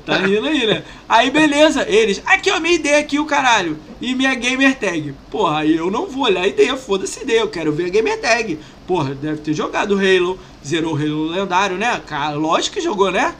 Tá 0.05 0.17
rindo 0.17 0.47
aí, 0.47 0.65
né? 0.67 0.83
Aí 1.07 1.29
beleza, 1.31 1.87
eles. 1.89 2.21
Aqui, 2.25 2.51
ó, 2.51 2.59
minha 2.59 2.75
ideia 2.75 2.99
aqui, 2.99 3.19
o 3.19 3.25
caralho. 3.25 3.77
E 4.01 4.13
minha 4.13 4.33
gamer 4.35 4.75
tag. 4.77 5.13
Porra, 5.31 5.59
aí 5.59 5.75
eu 5.75 5.89
não 5.89 6.07
vou 6.07 6.23
olhar 6.25 6.41
a 6.41 6.47
ideia, 6.47 6.75
foda-se 6.75 7.21
ideia, 7.21 7.39
eu 7.41 7.47
quero 7.49 7.71
ver 7.71 7.85
a 7.85 7.89
gamer 7.89 8.19
tag. 8.19 8.59
Porra, 8.87 9.15
deve 9.15 9.37
ter 9.41 9.53
jogado 9.53 9.95
Halo, 9.95 10.39
zerou 10.65 10.93
o 10.93 10.97
Halo 10.97 11.25
lendário, 11.27 11.77
né? 11.77 12.01
Cara, 12.05 12.35
lógico 12.35 12.75
que 12.75 12.81
jogou, 12.81 13.11
né? 13.11 13.33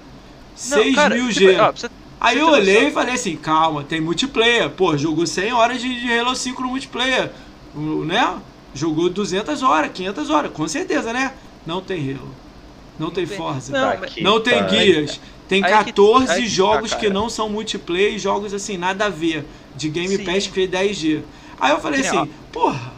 Não, 0.70 0.78
6 0.84 0.96
cara, 0.96 1.16
mil 1.16 1.28
tipo, 1.30 1.40
G. 1.52 1.60
ó, 1.60 1.72
pra 1.72 1.72
você- 1.82 1.90
Aí 2.20 2.38
Você 2.38 2.42
eu 2.42 2.48
olhei 2.48 2.74
noção? 2.76 2.90
e 2.90 2.92
falei 2.94 3.14
assim, 3.16 3.36
calma, 3.36 3.84
tem 3.84 4.00
multiplayer. 4.02 4.70
Pô, 4.70 4.98
jogou 4.98 5.28
100 5.28 5.52
horas 5.54 5.82
de, 5.82 6.00
de 6.02 6.18
Halo 6.18 6.36
5 6.36 6.62
no 6.62 6.70
multiplayer, 6.70 7.32
né? 8.06 8.36
Jogou 8.74 9.10
200 9.10 9.62
horas, 9.62 9.92
500 9.94 10.30
horas, 10.30 10.52
com 10.52 10.68
certeza, 10.68 11.12
né? 11.14 11.34
Não 11.66 11.82
tem 11.82 12.14
Halo. 12.14 12.30
Não 12.98 13.12
tem. 13.12 13.26
Forza. 13.28 13.72
Não, 13.74 13.80
Não 14.24 14.40
tem 14.40 14.66
guias. 14.66 15.20
Tem 15.48 15.64
Aí 15.64 15.72
que- 15.80 15.86
14 15.86 16.32
aí 16.32 16.42
que 16.44 16.48
tá, 16.50 16.54
jogos 16.56 16.94
que 16.94 17.10
não 17.10 17.30
são 17.30 17.50
multiplayer 17.50 18.14
e 18.14 18.20
jogos 18.20 18.54
assim, 18.54 18.78
nada 18.78 19.06
a 19.06 19.10
ver. 19.10 19.46
De 19.76 19.90
Game 19.90 20.16
Sim. 20.16 20.24
Pass 20.24 20.48
que 20.48 20.54
fez 20.54 20.70
10G. 20.70 21.22
Aí 21.60 21.72
eu 21.72 21.80
falei 21.80 22.02
assim, 22.02 22.30
porra. 22.52 22.94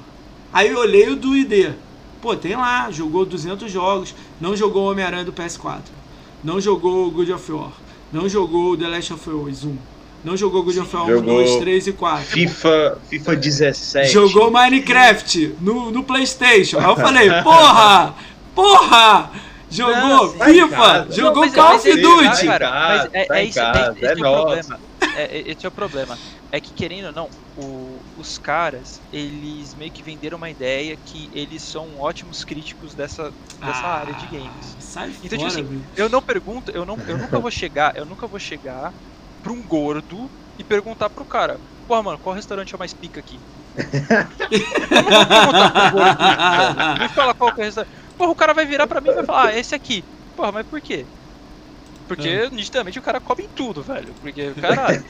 Aí 0.54 0.70
eu 0.70 0.80
olhei 0.80 1.10
o 1.10 1.16
do 1.16 1.36
ID. 1.36 1.74
Pô, 2.22 2.36
tem 2.36 2.56
lá, 2.56 2.90
jogou 2.92 3.26
200 3.26 3.72
jogos. 3.72 4.16
Não 4.40 4.56
jogou 4.56 4.84
o 4.86 4.92
Homem-Aranha 4.92 5.26
do 5.26 5.34
PS4. 5.34 5.82
Não 6.44 6.62
jogou 6.62 7.08
o 7.08 7.12
God 7.12 7.30
of 7.30 7.52
War. 7.52 7.72
Não 8.12 8.30
jogou 8.30 8.72
o 8.72 8.78
The 8.78 8.88
Last 8.88 9.14
of 9.14 9.30
Us 9.30 9.64
1. 9.64 9.76
Não 10.24 10.36
jogou 10.38 10.64
God 10.64 10.78
of 10.78 10.96
War 10.96 11.06
1, 11.06 11.10
Jogou 11.10 11.36
2, 11.36 11.56
3 11.58 11.88
e 11.88 11.94
4. 11.94 12.26
FIFA, 12.26 12.98
FIFA 13.10 13.36
17. 13.36 14.12
Jogou 14.12 14.50
Minecraft 14.52 15.56
no, 15.62 15.92
no 15.92 16.04
Playstation. 16.04 16.80
Aí 16.80 16.86
eu 16.86 16.96
falei, 16.96 17.30
porra! 17.44 18.16
Porra! 18.56 19.32
Jogou 19.70 19.96
Não, 19.96 20.38
tá 20.38 20.46
FIFA! 20.46 21.08
Jogou 21.12 21.46
Não, 21.46 21.52
Call 21.54 21.68
mas 21.74 21.86
of 21.86 21.90
é- 21.92 21.98
Duty! 21.98 22.46
cara, 22.46 22.70
Tá 22.70 22.88
mas 22.88 23.10
é, 23.14 23.26
tá 23.26 23.38
é 23.38 23.44
em 23.44 23.48
isso, 23.50 23.60
é- 23.60 23.62
casa, 23.74 23.92
esse 23.98 24.06
é 24.06 24.10
é 24.10 24.14
o 24.14 24.18
problema. 24.18 24.80
É, 25.18 25.24
é- 25.38 25.52
esse 25.52 25.66
é 25.66 25.70
o 25.70 25.72
problema. 25.72 26.18
É 26.52 26.62
que, 26.62 26.72
querendo 26.74 27.08
ou 27.08 27.12
não, 27.12 27.30
o- 27.58 28.00
os 28.18 28.38
caras, 28.38 29.02
eles 29.12 29.76
meio 29.76 29.92
que 29.92 30.02
venderam 30.02 30.38
uma 30.38 30.50
ideia 30.50 30.96
que 31.06 31.30
eles 31.34 31.62
são 31.62 32.00
ótimos 32.00 32.46
críticos 32.46 32.96
dessa, 32.96 33.34
dessa 33.60 33.82
Ah, 33.86 34.00
área 34.00 34.14
de 34.14 34.26
games. 34.28 34.78
Sai 34.80 35.10
Então, 35.10 35.22
tipo 35.22 35.36
fora, 35.36 35.48
assim, 35.48 35.64
velho. 35.64 35.86
Eu 35.98 36.08
não 36.10 36.22
pergunto, 36.22 36.72
eu, 36.72 36.86
não, 36.86 36.98
eu 37.06 37.18
nunca 37.18 37.38
vou 37.40 37.52
chegar, 37.52 37.94
eu 37.98 38.06
nunca 38.06 38.26
vou 38.26 38.40
chegar 38.40 38.94
pra 39.44 39.52
um 39.52 39.62
gordo 39.62 40.30
e 40.58 40.64
perguntar 40.64 41.10
pro 41.10 41.26
cara, 41.26 41.60
porra, 41.86 42.04
mano, 42.04 42.18
qual 42.20 42.34
restaurante 42.34 42.74
é 42.74 42.76
o 42.76 42.80
mais 42.80 42.94
pica 42.94 43.20
aqui? 43.20 43.38
eu 43.78 45.04
não 45.04 45.44
vou 45.44 45.54
perguntar 45.54 45.72
pro 45.72 45.92
gordo. 45.92 47.00
Me 47.02 47.10
fala 47.10 47.34
qual 47.34 47.52
que 47.54 47.60
é 47.60 47.64
o 47.64 47.66
restaurante. 47.66 47.94
Porra, 48.18 48.32
o 48.32 48.36
cara 48.36 48.54
vai 48.54 48.66
virar 48.66 48.88
pra 48.88 49.02
mim 49.02 49.10
e 49.10 49.14
vai 49.14 49.24
falar, 49.24 49.48
ah, 49.50 49.56
esse 49.58 49.76
aqui. 49.76 50.08
Porra, 50.36 50.52
mas 50.52 50.66
por 50.66 50.82
quê? 50.82 51.10
Porque 52.08 52.50
nitidamente 52.52 53.00
o 53.00 53.02
cara 53.02 53.22
come 53.22 53.44
em 53.44 53.50
tudo, 53.56 53.84
velho. 53.84 54.16
Porque, 54.18 54.56
caralho. 54.56 55.06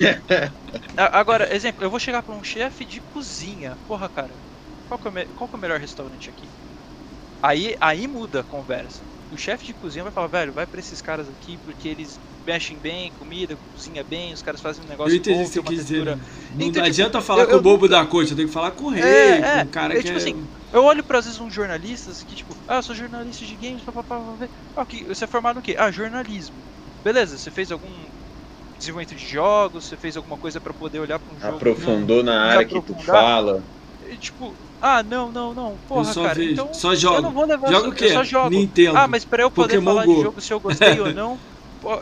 Agora, 0.96 1.54
exemplo, 1.54 1.84
eu 1.84 1.90
vou 1.90 2.00
chegar 2.00 2.24
pra 2.24 2.36
um 2.36 2.44
chefe 2.44 2.86
de 2.86 3.02
cozinha. 3.02 3.78
Porra, 3.88 4.10
cara, 4.10 4.44
qual 4.86 5.00
que, 5.00 5.08
é 5.08 5.12
o 5.12 5.14
me- 5.14 5.34
qual 5.34 5.50
que 5.50 5.56
é 5.56 5.60
o 5.60 5.62
melhor 5.62 5.80
restaurante 5.80 6.30
aqui? 6.30 6.54
Aí, 7.42 7.76
aí 7.82 8.08
muda 8.08 8.42
a 8.42 8.46
conversa. 8.46 9.10
O 9.30 9.38
chefe 9.38 9.66
de 9.66 9.74
cozinha 9.76 10.04
vai 10.04 10.12
falar, 10.14 10.28
velho, 10.30 10.54
vai 10.54 10.68
pra 10.68 10.80
esses 10.80 11.02
caras 11.02 11.30
aqui 11.30 11.58
porque 11.60 11.88
eles 11.90 12.20
mexem 12.48 12.80
bem, 12.80 13.12
comida, 13.12 13.58
cozinha 13.74 14.04
bem, 14.04 14.34
os 14.34 14.42
caras 14.42 14.62
fazem 14.62 14.84
um 14.84 14.88
negócio 14.88 15.12
Eu 15.14 15.18
entendi 15.18 15.38
bom, 15.38 15.46
o 15.46 15.52
que 15.52 15.62
quis 15.64 15.86
dizer. 15.86 16.06
né? 16.06 16.16
Não 16.16 16.26
Então, 16.56 16.72
tipo, 16.72 16.86
adianta 16.86 17.22
falar 17.22 17.42
eu- 17.44 17.48
com 17.48 17.54
o 17.54 17.58
eu 17.58 17.62
bobo 17.62 17.86
nunca- 17.88 18.00
da 18.00 18.06
corte, 18.06 18.32
eu 18.32 18.38
tenho 18.38 18.48
que 18.48 18.54
falar 18.54 18.72
com 18.72 18.86
o 18.86 18.90
rei, 18.90 19.04
É, 19.04 19.42
com 19.42 19.48
é, 19.60 19.64
o 19.64 19.70
cara 19.70 19.94
eu, 19.94 19.98
que 20.00 20.06
tipo 20.06 20.18
é... 20.18 20.22
assim, 20.22 20.48
Eu 20.72 20.84
olho 20.84 21.04
pra 21.04 21.20
às 21.20 21.26
vezes 21.26 21.40
uns 21.40 21.54
jornalistas 21.54 22.24
que, 22.24 22.36
tipo, 22.36 22.56
ah, 22.68 22.76
eu 22.78 22.84
sou 22.84 22.96
jornalista 22.96 23.46
de 23.46 23.56
games, 23.56 23.84
papapá, 23.84 24.18
papapá. 24.20 24.50
Ah, 24.76 24.86
que, 24.86 25.04
você 25.06 25.24
é 25.26 25.28
formado 25.28 25.58
no 25.58 25.62
quê? 25.62 25.76
Ah, 25.78 25.92
jornalismo. 25.92 26.64
Beleza, 27.04 27.38
você 27.38 27.52
fez 27.52 27.72
algum 27.72 27.90
desenvolvimento 28.78 29.16
de 29.16 29.26
jogos, 29.26 29.86
você 29.86 29.98
fez 29.98 30.16
alguma 30.18 30.38
coisa 30.38 30.60
pra 30.62 30.74
poder 30.74 31.00
olhar 31.00 31.20
pra 31.20 31.34
um 31.34 31.40
jogo. 31.40 31.56
Aprofundou 31.58 32.24
na 32.24 32.42
área 32.44 32.66
que 32.66 32.82
tu 32.82 32.96
fala. 33.00 33.64
E, 34.10 34.18
tipo, 34.18 34.56
ah, 34.80 35.02
não, 35.04 35.32
não, 35.32 35.54
não, 35.54 35.80
porra, 35.88 36.02
eu 36.10 36.14
só 36.14 36.24
cara, 36.24 36.36
vejo, 36.36 36.52
então 36.52 36.74
só 36.74 36.92
eu 36.92 36.96
jogo. 36.96 37.22
não 37.22 37.34
vou 37.34 37.46
levar 37.46 37.72
Joga 37.72 37.88
eu 37.88 37.92
o 37.92 37.96
quê? 37.96 38.10
só 38.10 38.24
jogo. 38.24 38.50
Nintendo. 38.50 38.98
Ah, 38.98 39.08
mas 39.08 39.26
pra 39.26 39.42
eu 39.44 39.50
poder 39.52 39.76
Pokémon 39.76 39.86
falar 39.92 40.06
Go. 40.06 40.16
de 40.16 40.22
jogo 40.22 40.42
se 40.42 40.54
eu 40.54 40.60
gostei 40.60 41.00
ou 41.00 41.14
não, 41.14 41.40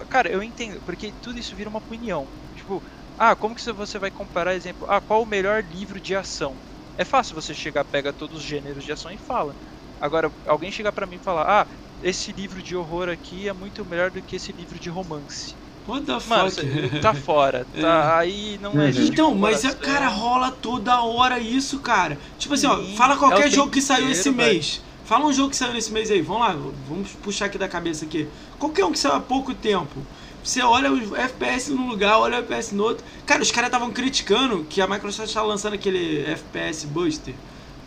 cara, 0.10 0.30
eu 0.32 0.44
entendo, 0.44 0.82
porque 0.84 1.14
tudo 1.14 1.40
isso 1.40 1.56
vira 1.56 1.70
uma 1.70 1.80
opinião. 1.80 2.32
Tipo, 2.54 2.84
ah, 3.18 3.36
como 3.36 3.56
que 3.56 3.62
você 3.74 4.00
vai 4.00 4.12
comparar, 4.12 4.56
exemplo, 4.56 4.86
ah, 4.90 5.02
qual 5.02 5.22
o 5.24 5.26
melhor 5.26 5.64
livro 5.64 6.00
de 6.02 6.16
ação? 6.16 6.62
É 6.98 7.04
fácil 7.06 7.36
você 7.36 7.54
chegar, 7.54 7.84
pega 7.86 8.14
todos 8.14 8.40
os 8.40 8.44
gêneros 8.46 8.84
de 8.84 8.92
ação 8.92 9.12
e 9.12 9.18
fala. 9.18 9.56
Agora, 10.00 10.32
alguém 10.46 10.72
chegar 10.72 10.92
pra 10.94 11.08
mim 11.08 11.18
e 11.18 11.20
falar, 11.24 11.64
ah, 11.64 11.68
esse 12.00 12.32
livro 12.34 12.62
de 12.64 12.76
horror 12.76 13.10
aqui 13.10 13.48
é 13.48 13.54
muito 13.54 13.86
melhor 13.86 14.12
do 14.12 14.22
que 14.24 14.36
esse 14.38 14.52
livro 14.54 14.80
de 14.80 14.90
romance. 14.90 15.58
What 15.88 16.06
the 16.06 16.20
Mano, 16.24 16.52
fuck? 16.52 16.62
tá 17.00 17.14
fora, 17.14 17.66
tá? 17.78 18.18
Aí 18.20 18.58
não 18.60 18.80
é 18.82 18.90
Uhum. 18.90 19.06
Então, 19.08 19.34
mas 19.36 19.64
a 19.64 19.74
cara 19.74 20.08
rola 20.10 20.52
toda 20.52 21.02
hora 21.04 21.40
isso, 21.40 21.82
cara. 21.82 22.20
Tipo 22.38 22.54
assim, 22.56 22.68
ó, 22.68 22.76
Sim, 22.76 22.96
fala 22.96 23.18
é 23.30 23.38
qualquer 23.38 23.48
o 23.48 23.50
jogo 23.50 23.72
que 23.72 23.82
saiu 23.82 24.10
esse 24.10 24.30
inteiro, 24.30 24.34
velho. 24.34 24.64
mês. 24.64 24.85
Fala 25.06 25.26
um 25.26 25.34
jogo 25.34 25.52
que 25.52 25.56
saiu 25.56 25.74
nesse 25.74 25.92
mês 25.92 26.10
aí. 26.10 26.22
Vamos 26.22 26.42
lá, 26.42 26.58
vamos 26.90 27.12
puxar 27.24 27.46
aqui 27.46 27.58
da 27.58 27.68
cabeça 27.68 28.06
aqui. 28.06 28.28
Qualquer 28.58 28.86
um 28.86 28.92
que 28.92 29.00
saiu 29.00 29.16
há 29.16 29.20
pouco 29.20 29.54
tempo. 29.54 30.02
Você 30.44 30.62
olha 30.62 30.92
o 30.92 31.16
FPS 31.16 31.72
num 31.72 31.88
lugar, 31.88 32.20
olha 32.20 32.38
o 32.38 32.40
FPS 32.42 32.74
no 32.74 32.84
outro. 32.84 33.04
Cara, 33.26 33.42
os 33.42 33.52
caras 33.52 33.68
estavam 33.68 33.92
criticando 33.92 34.64
que 34.70 34.82
a 34.82 34.88
Microsoft 34.88 35.34
tá 35.34 35.42
lançando 35.42 35.74
aquele 35.74 36.24
FPS 36.26 36.86
Buster. 36.86 37.34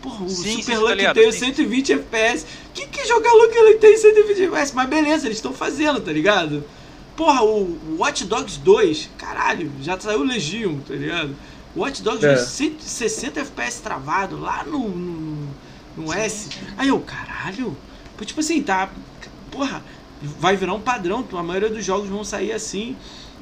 Porra, 0.03 0.25
o 0.25 0.29
Sim, 0.29 0.63
sim, 0.63 0.63
Super 0.63 0.77
tá 0.77 0.81
Lucky 0.81 1.15
tem 1.15 1.33
sim. 1.33 1.39
120 1.39 1.93
FPS. 1.93 2.47
Quem 2.75 2.89
que 2.89 3.07
joga 3.07 3.33
Lucky 3.33 3.59
Luke 3.59 3.79
tem 3.79 3.97
120 3.97 4.43
FPS? 4.43 4.73
Mas 4.75 4.89
beleza, 4.89 5.27
eles 5.27 5.39
estão 5.39 5.53
fazendo, 5.53 6.01
tá 6.01 6.13
ligado? 6.13 6.65
Porra, 7.17 7.43
o 7.43 7.97
Watch 7.99 8.25
Dogs 8.25 8.59
2, 8.61 9.11
caralho, 9.19 9.73
já 9.81 9.99
saiu 9.99 10.21
o 10.21 10.25
Legion, 10.25 10.79
tá 10.87 10.95
ligado? 10.95 11.35
O 11.75 11.81
Watch 11.81 12.01
Dogs 12.03 12.25
É. 12.25 12.35
2, 12.35 12.41
160 12.49 13.41
FPS 13.41 13.81
travado 13.83 14.39
lá 14.39 14.63
no, 14.65 14.89
no, 14.89 15.49
no 15.99 16.13
S. 16.13 16.49
Aí 16.77 16.89
eu, 16.89 17.01
caralho, 17.01 17.77
tipo 18.25 18.41
assim, 18.41 18.63
tá. 18.63 18.91
Porra, 19.51 19.83
vai 20.23 20.57
virar 20.57 20.75
um 20.75 20.81
padrão, 20.81 21.27
a 21.33 21.43
maioria 21.43 21.69
dos 21.71 21.85
jogos 21.85 22.09
vão 22.09 22.25
sair 22.25 22.53
assim. 22.53 22.97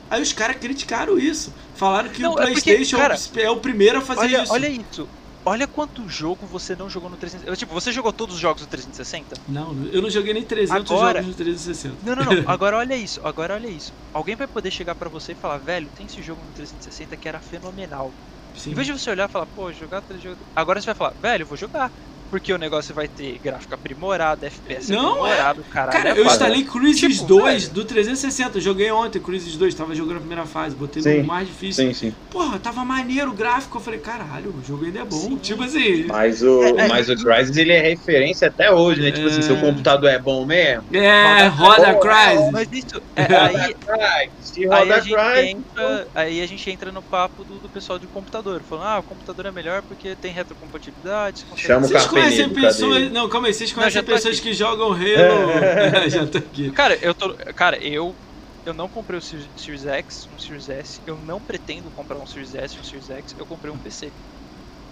Aí 0.08 0.22
os 0.22 0.32
caras 0.32 0.56
criticaram 0.56 1.18
isso. 1.18 1.52
Falaram 1.74 2.08
que 2.08 2.22
Não, 2.22 2.34
o 2.34 2.38
é 2.40 2.46
porque, 2.46 2.62
PlayStation 2.62 2.96
cara, 2.96 3.16
é 3.36 3.50
o 3.50 3.56
primeiro 3.56 3.98
a 3.98 4.00
fazer 4.00 4.20
Olha, 4.20 4.42
isso. 4.42 4.52
olha 4.52 4.68
isso. 4.68 5.08
Olha 5.44 5.66
quanto 5.66 6.08
jogo 6.08 6.44
você 6.44 6.74
não 6.74 6.90
jogou 6.90 7.08
no 7.08 7.16
360. 7.16 7.56
Tipo, 7.56 7.72
você 7.72 7.92
jogou 7.92 8.12
todos 8.12 8.34
os 8.34 8.40
jogos 8.40 8.62
do 8.62 8.68
360? 8.68 9.36
Não, 9.48 9.76
eu 9.92 10.02
não 10.02 10.10
joguei 10.10 10.34
nem 10.34 10.42
300 10.42 10.90
Agora- 10.90 11.22
jogos 11.22 11.36
no 11.38 11.44
360. 11.44 11.94
Não, 12.04 12.16
não, 12.16 12.24
não. 12.24 12.42
Agora 12.50 12.76
olha 12.78 12.96
isso. 12.96 13.20
Agora 13.22 13.54
olha 13.54 13.68
isso. 13.68 13.92
Alguém 14.12 14.34
vai 14.34 14.46
poder 14.48 14.70
chegar 14.72 14.94
pra 14.96 15.08
você 15.08 15.32
e 15.32 15.34
falar, 15.36 15.58
velho, 15.58 15.88
tem 15.96 16.06
esse 16.06 16.20
jogo 16.20 16.40
no 16.44 16.52
360 16.54 17.16
que 17.16 17.28
era 17.28 17.38
fenomenal. 17.38 18.10
Sim. 18.56 18.72
Em 18.72 18.74
vez 18.74 18.86
de 18.88 18.92
você 18.92 19.10
olhar 19.10 19.28
e 19.28 19.32
falar, 19.32 19.46
pô, 19.46 19.72
jogar 19.72 20.00
três 20.02 20.20
jogos. 20.22 20.38
Agora 20.54 20.80
você 20.80 20.86
vai 20.86 20.94
falar, 20.96 21.14
velho, 21.22 21.42
eu 21.42 21.46
vou 21.46 21.56
jogar. 21.56 21.92
Porque 22.30 22.52
o 22.52 22.58
negócio 22.58 22.94
vai 22.94 23.06
ter 23.08 23.38
gráfico 23.38 23.74
aprimorado, 23.74 24.44
FPS 24.44 24.90
Não, 24.90 25.10
aprimorado, 25.10 25.64
caralho. 25.70 25.92
Cara, 25.96 26.10
é 26.10 26.18
eu 26.18 26.24
instalei 26.26 26.64
Cruises 26.64 27.00
Tipo, 27.16 27.24
2 27.26 27.62
velho. 27.64 27.74
do 27.74 27.84
360. 27.84 28.60
Joguei 28.60 28.90
ontem 28.90 29.20
Cruises 29.20 29.56
2, 29.56 29.74
tava 29.74 29.94
jogando 29.94 30.16
a 30.16 30.20
primeira 30.20 30.44
fase, 30.46 30.74
botei 30.74 31.02
Sim. 31.02 31.18
no 31.20 31.24
mais 31.24 31.46
difícil. 31.46 31.86
Sim, 31.86 31.94
sim. 31.94 32.14
Porra, 32.30 32.58
tava 32.58 32.84
maneiro 32.84 33.30
o 33.30 33.34
gráfico. 33.34 33.78
Eu 33.78 33.80
falei, 33.82 34.00
caralho, 34.00 34.50
o 34.50 34.62
jogo 34.66 34.84
ainda 34.84 35.00
é 35.00 35.04
bom. 35.04 35.16
Sim. 35.16 35.36
Tipo 35.36 35.62
assim. 35.62 36.04
Mas 36.04 36.42
o, 36.42 36.62
É, 36.62 36.70
é. 36.70 36.88
mas 36.88 37.08
o 37.08 37.16
Crysis 37.16 37.56
ele 37.56 37.72
é 37.72 37.80
referência 37.80 38.48
até 38.48 38.72
hoje, 38.72 39.00
né? 39.02 39.10
Tipo 39.12 39.26
assim, 39.28 39.38
É. 39.38 39.42
seu 39.42 39.56
computador 39.58 40.10
é 40.10 40.18
bom 40.18 40.44
mesmo. 40.44 40.84
É, 40.92 41.46
roda 41.48 41.94
Pô, 41.94 42.00
Crysis. 42.00 42.50
Mas 42.52 42.68
isso. 42.72 43.02
É, 43.14 43.22
aí, 43.36 43.76
aí, 43.88 44.66
roda 44.66 44.94
a 44.96 45.00
gente 45.00 45.14
Crysis. 45.14 45.50
entra, 45.50 46.08
aí 46.14 46.42
a 46.42 46.46
gente 46.46 46.70
entra 46.70 46.90
no 46.92 47.02
papo 47.02 47.44
do, 47.44 47.54
do 47.58 47.68
pessoal 47.68 47.98
de 47.98 48.06
computador. 48.06 48.60
Falando, 48.68 48.86
ah, 48.86 48.98
o 48.98 49.02
computador 49.02 49.46
é 49.46 49.50
melhor 49.50 49.82
porque 49.82 50.14
tem 50.16 50.32
retrocompatibilidade. 50.32 51.44
Chama 51.56 51.86
o 51.86 51.90
Carpenedo, 51.90 52.15
conhecem 52.20 52.48
pessoas. 52.52 53.12
Não, 53.12 53.28
calma 53.28 53.48
aí, 53.48 53.54
vocês 53.54 53.70
Não, 53.70 53.76
conhecem 53.78 54.02
tô 54.02 54.12
pessoas 54.12 54.34
aqui. 54.36 54.48
que 54.48 54.52
jogam 54.54 54.92
Halo. 54.92 56.10
já 56.10 56.26
tô 56.26 56.38
aqui. 56.38 56.70
Cara, 56.72 56.96
eu 57.02 57.14
tô. 57.14 57.34
Cara, 57.54 57.78
eu. 57.82 58.16
Eu 58.64 58.74
não 58.74 58.88
comprei 58.88 59.16
o 59.16 59.22
Series 59.22 59.48
Series 59.56 59.86
X, 59.86 60.26
um 60.32 60.38
Series 60.38 60.68
S. 60.68 61.00
Eu 61.06 61.16
não 61.16 61.40
pretendo 61.40 61.90
comprar 61.92 62.18
um 62.18 62.26
Series 62.26 62.54
S, 62.54 62.80
um 62.80 62.84
Series 62.84 63.08
X. 63.10 63.34
Eu 63.38 63.46
comprei 63.46 63.72
um 63.72 63.78
PC. 63.78 64.12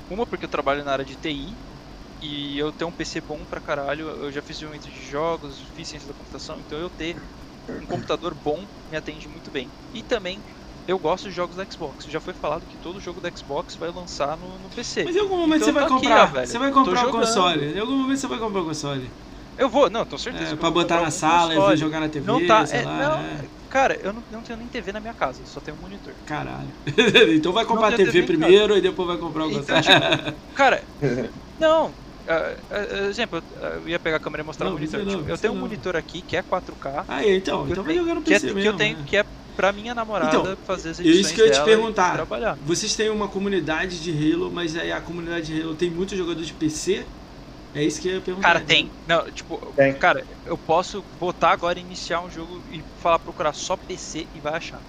Uma 0.08 0.26
porque 0.26 0.44
eu 0.44 0.48
trabalho 0.48 0.84
na 0.84 0.92
área 0.92 1.04
de 1.04 1.16
TI. 1.16 1.58
E 2.20 2.56
eu 2.58 2.72
tenho 2.72 2.90
um 2.90 2.92
PC 2.92 3.20
bom 3.20 3.44
pra 3.44 3.60
caralho. 3.60 4.08
Eu 4.08 4.30
já 4.30 4.40
fiz 4.42 4.56
desenvolvimento 4.56 4.90
de 4.92 5.02
jogos, 5.02 5.58
fiz 5.74 5.88
ciência 5.88 6.06
da 6.08 6.14
computação. 6.14 6.60
Então 6.60 6.78
eu 6.78 6.88
ter 6.90 7.16
um 7.68 7.86
computador 7.86 8.34
bom 8.34 8.68
me 8.88 8.96
atende 8.96 9.28
muito 9.28 9.50
bem. 9.50 9.72
E 9.92 10.02
também 10.02 10.44
eu 10.86 10.98
gosto 10.98 11.28
de 11.28 11.34
jogos 11.34 11.56
da 11.56 11.64
Xbox. 11.64 12.04
Já 12.06 12.20
foi 12.20 12.34
falado 12.34 12.62
que 12.70 12.76
todo 12.78 13.00
jogo 13.00 13.20
da 13.20 13.30
Xbox 13.30 13.74
vai 13.76 13.90
lançar 13.90 14.36
no, 14.36 14.46
no 14.58 14.68
PC. 14.74 15.04
Mas 15.04 15.16
em 15.16 15.20
algum 15.20 15.36
momento 15.36 15.62
Então 15.62 15.66
você 15.66 15.72
vai 15.72 15.88
tá 15.88 15.94
aqui, 15.94 16.06
comprar. 16.06 16.22
ó, 16.22 16.26
velho. 16.26 16.46
você 16.46 16.58
vai 16.58 16.70
comprar 16.72 17.06
o 17.08 17.10
console. 17.10 17.74
Em 17.74 17.78
algum 17.80 17.96
momento 17.96 18.18
você 18.18 18.26
vai 18.26 18.38
comprar 18.38 18.60
o 18.60 18.64
console. 18.64 19.10
Eu 19.56 19.68
vou, 19.68 19.88
não, 19.88 20.04
tô 20.04 20.18
certeza. 20.18 20.54
É, 20.54 20.56
pra 20.56 20.68
vou 20.68 20.82
botar 20.82 21.00
na 21.00 21.08
um 21.08 21.10
sala 21.10 21.52
e 21.52 21.56
console. 21.56 21.76
jogar 21.76 22.00
na 22.00 22.08
TV. 22.08 22.26
Não 22.26 22.44
tá, 22.46 22.66
sei 22.66 22.80
é, 22.80 22.84
lá. 22.84 22.98
não, 22.98 23.20
é. 23.20 23.44
cara, 23.70 23.94
eu 24.02 24.12
não, 24.12 24.22
não 24.30 24.42
tenho 24.42 24.58
nem 24.58 24.66
TV 24.66 24.90
na 24.92 24.98
minha 25.00 25.14
casa, 25.14 25.40
só 25.46 25.60
tenho 25.60 25.76
um 25.76 25.80
monitor. 25.80 26.12
Caralho. 26.26 26.68
então 27.34 27.52
vai 27.52 27.64
comprar 27.64 27.88
a 27.88 27.92
TV 27.92 28.10
TV 28.10 28.26
primeiro 28.26 28.76
e 28.76 28.80
depois 28.80 29.06
vai 29.06 29.16
comprar 29.16 29.46
o 29.46 29.52
Então, 29.52 29.76
console. 29.76 30.34
Cara, 30.54 30.82
não. 31.58 31.92
Ah, 32.26 32.56
ah, 32.70 33.08
exemplo, 33.08 33.42
eu, 33.50 33.88
ia 33.88 33.98
pegar 34.00 34.16
a 34.16 34.20
câmera 34.20 34.42
e 34.42 34.46
mostrar 34.46 34.66
Não, 34.66 34.76
o 34.76 34.78
monitor. 34.78 35.00
não, 35.04 35.18
Tipo, 35.18 35.30
eu 35.30 35.38
tenho 35.38 35.52
um 35.52 35.56
não. 35.56 35.62
monitor 35.62 35.96
aqui 35.96 36.22
que 36.22 36.36
é 36.36 36.42
4K. 36.42 37.04
Aí, 37.08 37.36
então, 37.36 37.64
que 37.64 37.70
eu 37.70 37.72
então 37.72 37.84
vai 37.84 37.94
jogar 37.94 38.14
no 38.14 38.22
que, 38.22 38.32
é, 38.34 38.40
PC 38.40 38.48
que 38.48 38.54
mesmo. 38.54 38.70
eu 38.70 38.76
tenho 38.76 38.98
né? 38.98 39.04
que 39.06 39.16
é 39.16 39.24
pra 39.56 39.72
minha 39.72 39.94
namorada 39.94 40.36
Então, 40.36 40.56
fazer 40.64 40.90
as 40.90 41.00
é 41.00 41.02
edições 41.02 41.26
isso 41.26 41.34
que 41.34 41.40
eu 41.40 41.46
ia 41.46 41.52
te 41.52 41.64
perguntar. 41.64 42.26
Vocês 42.62 42.96
têm 42.96 43.10
uma 43.10 43.28
comunidade 43.28 44.02
de 44.02 44.10
Halo, 44.10 44.50
mas 44.50 44.76
aí 44.76 44.90
a 44.90 45.00
comunidade 45.00 45.46
de 45.46 45.62
Halo 45.62 45.74
tem 45.74 45.90
muitos 45.90 46.16
jogadores 46.16 46.48
de 46.48 46.54
PC? 46.54 47.06
É 47.74 47.82
isso 47.82 48.00
que 48.00 48.08
eu 48.08 48.14
ia 48.14 48.20
perguntar. 48.20 48.48
Cara, 48.48 48.60
tem. 48.64 48.90
Não, 49.06 49.30
tipo, 49.32 49.72
Tem. 49.74 49.98
cara, 49.98 50.24
eu 50.46 50.56
posso 50.56 51.02
botar 51.18 51.50
agora, 51.50 51.78
iniciar 51.78 52.20
um 52.20 52.30
jogo 52.30 52.62
e 52.70 52.84
falar 52.94 53.18
procurar 53.18 53.52
só 53.52 53.76
PC 53.76 54.28
e 54.32 54.40
vai 54.40 54.54
achar. 54.54 54.80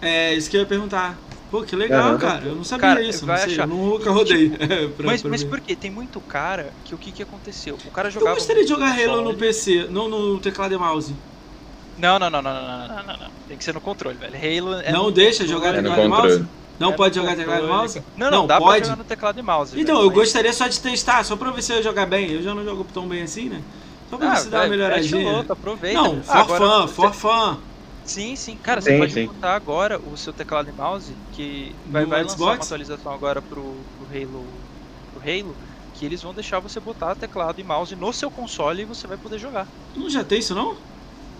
É, 0.00 0.34
isso 0.34 0.50
que 0.50 0.56
eu 0.56 0.62
ia 0.62 0.66
perguntar. 0.66 1.31
Pô, 1.52 1.62
que 1.62 1.76
legal, 1.76 2.12
uhum. 2.12 2.18
cara. 2.18 2.46
Eu 2.46 2.54
não 2.54 2.64
sabia 2.64 2.88
cara, 2.88 3.02
isso. 3.02 3.26
Não 3.26 3.36
sei, 3.36 3.60
eu 3.60 3.66
nunca 3.66 4.10
rodei. 4.10 4.48
Tipo, 4.48 4.88
pra, 4.96 5.06
mas 5.06 5.20
pra 5.20 5.30
mas 5.30 5.44
por 5.44 5.60
quê? 5.60 5.76
Tem 5.76 5.90
muito 5.90 6.18
cara 6.18 6.72
que 6.82 6.94
o 6.94 6.98
que, 6.98 7.12
que 7.12 7.22
aconteceu? 7.22 7.76
O 7.84 7.90
cara 7.90 8.10
jogava. 8.10 8.30
Eu 8.30 8.36
gostaria 8.36 8.62
de 8.62 8.70
jogar 8.70 8.98
Halo 8.98 9.20
no 9.20 9.32
né? 9.32 9.38
PC, 9.38 9.86
não 9.90 10.08
no 10.08 10.38
teclado 10.38 10.72
e 10.72 10.78
mouse. 10.78 11.14
Não, 11.98 12.18
não, 12.18 12.30
não, 12.30 12.40
não, 12.40 12.54
não, 12.54 12.88
não, 12.88 12.96
não, 12.96 13.16
não. 13.18 13.30
Tem 13.46 13.58
que 13.58 13.64
ser 13.64 13.74
no 13.74 13.82
controle, 13.82 14.16
velho. 14.16 14.34
Halo 14.34 14.80
é 14.80 14.92
Não 14.92 15.12
deixa 15.12 15.46
jogar 15.46 15.74
no 15.74 15.82
teclado 15.82 16.02
e 16.02 16.08
mouse? 16.08 16.46
Não 16.80 16.90
é 16.90 16.96
pode 16.96 17.16
jogar 17.16 17.36
teclado 17.36 17.64
e 17.66 17.68
mouse? 17.68 18.02
Não, 18.16 18.30
não, 18.30 18.38
não 18.38 18.46
dá 18.46 18.58
pode. 18.58 18.78
pra 18.78 18.84
jogar 18.88 18.96
no 18.96 19.04
teclado 19.04 19.38
e 19.38 19.42
mouse. 19.42 19.78
Então, 19.78 19.96
velho, 19.96 20.06
eu 20.06 20.08
mas... 20.08 20.16
gostaria 20.16 20.52
só 20.54 20.66
de 20.66 20.80
testar, 20.80 21.22
só 21.22 21.36
pra 21.36 21.50
ver 21.50 21.60
se 21.60 21.74
eu 21.74 21.82
jogar 21.82 22.06
bem. 22.06 22.32
Eu 22.32 22.42
já 22.42 22.54
não 22.54 22.64
jogo 22.64 22.86
tão 22.94 23.06
bem 23.06 23.24
assim, 23.24 23.50
né? 23.50 23.60
Só 24.08 24.16
pra 24.16 24.26
ah, 24.26 24.34
ver 24.36 24.40
se 24.40 24.48
dá 24.48 24.60
uma 24.60 24.68
melhoradinha. 24.68 25.44
Aproveita. 25.46 26.00
Não, 26.00 26.22
for 26.22 26.34
ah, 26.34 26.44
fã, 26.46 26.88
for 26.88 27.12
fã. 27.12 27.58
Sim, 28.04 28.34
sim. 28.36 28.56
Cara, 28.58 28.80
Sim, 28.80 28.90
você 28.90 28.98
pode 28.98 29.12
sim. 29.12 29.26
botar 29.26 29.54
agora 29.54 29.98
o 30.02 30.16
seu 30.16 30.32
teclado 30.32 30.68
e 30.68 30.72
mouse, 30.72 31.16
que 31.30 31.78
vai, 31.84 32.02
No 32.02 32.08
vai 32.08 32.22
lançar 32.22 32.34
Xbox? 32.36 32.58
uma 32.58 32.64
atualização 32.64 33.12
agora 33.12 33.40
pro, 33.40 33.86
pro 33.96 34.06
Halo. 34.06 34.66
Pro 35.10 35.20
Halo, 35.20 35.56
que 35.92 36.04
eles 36.04 36.22
vão 36.22 36.34
deixar 36.34 36.58
você 36.60 36.80
botar 36.80 37.14
teclado 37.14 37.60
e 37.60 37.64
mouse 37.64 37.94
no 37.94 38.12
seu 38.12 38.30
console 38.30 38.82
e 38.82 38.86
você 38.86 39.06
vai 39.06 39.18
poder 39.18 39.38
jogar. 39.38 39.68
Não 39.94 40.08
já 40.10 40.24
tem 40.24 40.38
isso, 40.38 40.54
não? 40.54 40.76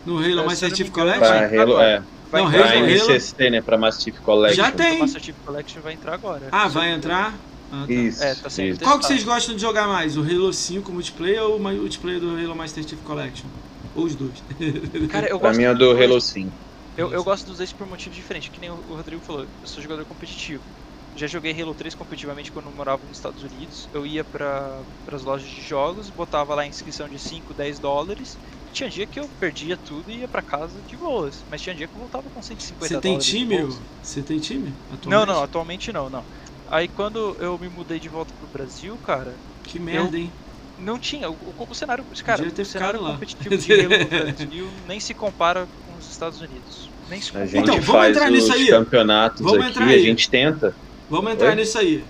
No 0.05 0.19
Halo 0.19 0.41
É, 0.41 0.47
Master 0.47 0.75
Chief 0.75 0.89
eu 0.89 0.93
não 0.97 1.05
me 1.07 1.13
engano, 1.13 1.21
Collection? 1.21 1.49
Pra 1.49 1.63
Halo, 1.63 1.81
é. 1.81 2.07
Vai 2.31 2.43
Não, 2.43 2.49
entrar 2.49 2.63
Pra 2.63 2.71
Halo-. 2.71 2.85
Halo- 2.87 2.91
MCST, 2.91 3.51
né? 3.51 3.63
Pra 3.63 3.79
Master 3.79 4.03
Chief 4.05 4.21
Collection. 4.23 4.57
Já 4.65 4.69
O 4.71 4.73
tem. 4.73 4.99
Master 5.01 5.23
Chief 5.23 5.37
Collection 5.45 5.83
vai 5.83 5.93
entrar 5.95 6.15
agora. 6.15 6.49
Ah, 6.53 6.69
vai 6.69 6.93
entrar? 6.93 7.35
Ah, 7.71 7.87
tá. 7.87 7.93
Isso. 7.93 8.23
É, 8.23 8.35
tá 8.35 8.51
sendo 8.51 8.69
isso. 8.69 8.81
Qual 8.81 8.99
que 8.99 9.07
vocês 9.07 9.25
gostam 9.25 9.55
de 9.55 9.61
jogar 9.61 9.87
mais? 9.89 10.17
O 10.17 10.21
Halo 10.23 10.53
5 10.53 10.93
multiplayer 10.93 11.43
ou 11.43 11.57
o 11.57 11.61
multiplayer 11.63 12.21
do 12.21 12.31
Halo 12.37 12.55
Master 12.57 12.87
Chief 12.87 13.01
Collection? 13.03 13.49
Ou 13.95 14.05
os 14.07 14.17
dois? 14.17 14.45
Cara, 15.09 15.29
eu 15.29 15.39
Pra 15.41 15.53
gosto 15.53 15.53
mim 15.53 15.65
é 15.65 15.75
do. 15.75 15.91
Halo 15.93 16.21
5. 16.21 16.59
Eu, 16.97 17.13
eu 17.13 17.25
gosto 17.25 17.47
dos 17.47 17.57
dois 17.59 17.73
por 17.73 17.87
motivos 17.87 18.17
diferentes, 18.17 18.51
que 18.51 18.61
nem 18.61 18.71
o 18.71 18.95
Rodrigo 18.95 19.23
falou, 19.23 19.49
eu 19.63 19.67
sou 19.69 19.83
jogador 19.83 20.05
competitivo. 20.07 20.71
Já 21.15 21.27
joguei 21.27 21.59
Halo 21.61 21.75
3 21.75 21.95
competitivamente 21.95 22.51
quando 22.53 22.67
eu 22.69 22.73
morava 22.73 23.07
nos 23.07 23.17
Estados 23.19 23.43
Unidos. 23.43 23.89
Eu 23.93 24.07
ia 24.07 24.25
para 24.25 24.85
as 25.07 25.23
lojas 25.25 25.49
de 25.51 25.61
jogos, 25.61 26.11
botava 26.11 26.55
lá 26.55 26.63
a 26.63 26.67
inscrição 26.67 27.09
de 27.09 27.19
5, 27.19 27.55
10 27.55 27.79
dólares. 27.81 28.39
Tinha 28.73 28.89
dia 28.91 29.07
que 29.07 29.21
eu 29.21 29.29
perdia 29.39 29.77
tudo 29.77 30.11
e 30.11 30.21
ia 30.21 30.29
pra 30.29 30.43
casa 30.43 30.83
de 30.83 30.97
boas. 30.97 31.45
Mas 31.49 31.61
tinha 31.63 31.75
dia 31.75 31.89
que 31.89 31.97
eu 31.97 32.01
voltava 32.01 32.31
com 32.31 32.41
150 32.43 32.99
Você 32.99 33.01
tem 33.01 33.19
time? 33.19 33.57
Você 34.01 34.23
tem 34.23 34.39
time? 34.41 34.79
Não, 35.05 35.25
atualmente? 35.25 35.27
não, 35.27 35.43
atualmente 35.43 35.93
não, 35.93 36.09
não. 36.11 36.27
Aí 36.67 36.89
quando 36.89 37.37
eu 37.41 37.59
me 37.59 37.69
mudei 37.69 37.99
de 38.01 38.09
volta 38.09 38.35
pro 38.35 38.49
Brasil, 38.49 38.99
cara, 38.99 39.43
Que 39.63 39.79
merda, 39.81 40.17
hein? 40.19 40.37
Não 40.83 40.99
tinha. 40.99 41.31
O, 41.31 41.35
o, 41.35 41.67
o 41.71 41.75
cenário, 41.75 42.05
cara, 42.25 42.43
o 42.43 42.65
cenário 42.65 43.01
competitivo 43.01 43.57
de 43.57 43.73
Halo 43.73 43.83
no 43.99 44.07
Brasil 44.07 44.69
nem 44.89 45.01
se 45.01 45.15
compara 45.15 45.67
com 45.87 45.99
os 45.99 46.11
Estados 46.11 46.41
Unidos. 46.41 46.91
Nem 47.09 47.21
se 47.21 47.31
A 47.31 47.33
compara. 47.33 47.47
gente 47.49 47.63
Então, 47.63 47.75
vamos 47.77 47.87
faz 47.91 48.17
entrar 48.17 48.27
os 48.27 48.33
nisso 48.33 48.53
aí. 48.53 48.67
campeonatos 48.69 49.41
Vamos 49.41 49.61
aqui, 49.61 49.71
entrar 49.71 49.85
a 49.87 49.89
aí. 49.91 50.03
gente 50.03 50.31
tenta. 50.31 50.75
Vamos 51.11 51.33
entrar 51.33 51.51
Oi? 51.51 51.55
nisso 51.57 51.79
aí. 51.79 52.05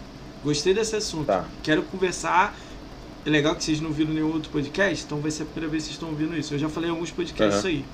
Gostei 0.45 0.75
desse 0.75 0.97
assunto. 0.97 1.27
Tá. 1.27 1.45
Quero 1.63 1.83
conversar. 1.83 2.55
É 3.25 3.31
legal 3.31 3.55
que 3.55 3.63
vocês 3.63 3.81
não 3.81 3.91
viram 3.93 4.13
nenhum 4.13 4.33
outro 4.33 4.51
podcast, 4.51 5.05
então 5.05 5.19
vai 5.21 5.31
ser 5.31 5.45
a 5.45 5.47
primeira 5.47 5.71
vez 5.71 5.85
que 5.85 5.91
vocês 5.91 5.95
estão 5.97 6.09
ouvindo 6.09 6.37
isso. 6.37 6.55
Eu 6.55 6.59
já 6.59 6.69
falei 6.69 6.89
em 6.91 6.93
alguns 6.93 7.11
podcasts 7.13 7.59
isso 7.59 7.69
aí. 7.69 7.85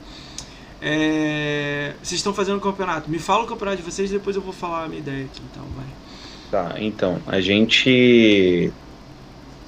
É, 0.80 1.92
Vocês 2.02 2.18
estão 2.18 2.32
fazendo 2.32 2.56
um 2.56 2.60
campeonato. 2.60 3.10
Me 3.10 3.18
fala 3.18 3.44
o 3.44 3.46
campeonato 3.46 3.78
de 3.78 3.82
vocês, 3.82 4.10
depois 4.10 4.36
eu 4.36 4.42
vou 4.42 4.52
falar 4.52 4.84
a 4.84 4.88
minha 4.88 5.00
ideia 5.00 5.24
aqui. 5.24 5.40
Então, 5.50 5.64
vai. 5.76 5.86
Tá, 6.50 6.80
então, 6.80 7.20
a 7.26 7.40
gente 7.40 8.72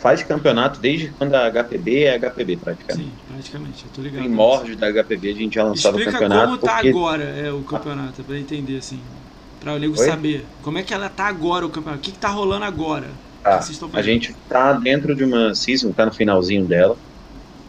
faz 0.00 0.22
campeonato 0.22 0.80
desde 0.80 1.12
quando 1.12 1.34
a 1.34 1.50
HPB 1.50 2.04
é 2.04 2.18
HPB 2.18 2.56
praticamente. 2.56 3.10
Sim, 3.10 3.16
praticamente. 3.26 3.84
Eu 3.84 3.90
tô 3.92 4.02
ligado. 4.02 4.22
Primórdio 4.22 4.76
da 4.76 4.90
HPB 4.90 5.30
a 5.30 5.34
gente 5.34 5.54
já 5.54 5.64
lançava 5.64 5.96
o 5.96 5.98
Explica 5.98 6.18
campeonato 6.18 6.46
como 6.46 6.58
tá 6.58 6.74
porque 6.74 6.88
agora 6.88 7.24
é, 7.24 7.52
o 7.52 7.62
campeonato, 7.64 8.24
pra 8.24 8.38
entender 8.38 8.78
assim. 8.78 9.00
Pra 9.60 9.74
o 9.74 9.78
nego 9.78 9.96
Oi? 9.96 10.06
saber. 10.06 10.46
Como 10.62 10.78
é 10.78 10.82
que 10.82 10.94
ela 10.94 11.08
tá 11.08 11.26
agora, 11.26 11.66
o 11.66 11.70
campeonato? 11.70 12.00
O 12.00 12.02
que, 12.02 12.12
que 12.12 12.18
tá 12.18 12.28
rolando 12.30 12.64
agora? 12.64 13.08
tá, 13.42 13.60
a 13.92 14.02
gente 14.02 14.34
tá 14.48 14.72
dentro 14.74 15.14
de 15.14 15.24
uma 15.24 15.54
season, 15.54 15.92
tá 15.92 16.06
no 16.06 16.14
finalzinho 16.14 16.66
dela. 16.66 16.98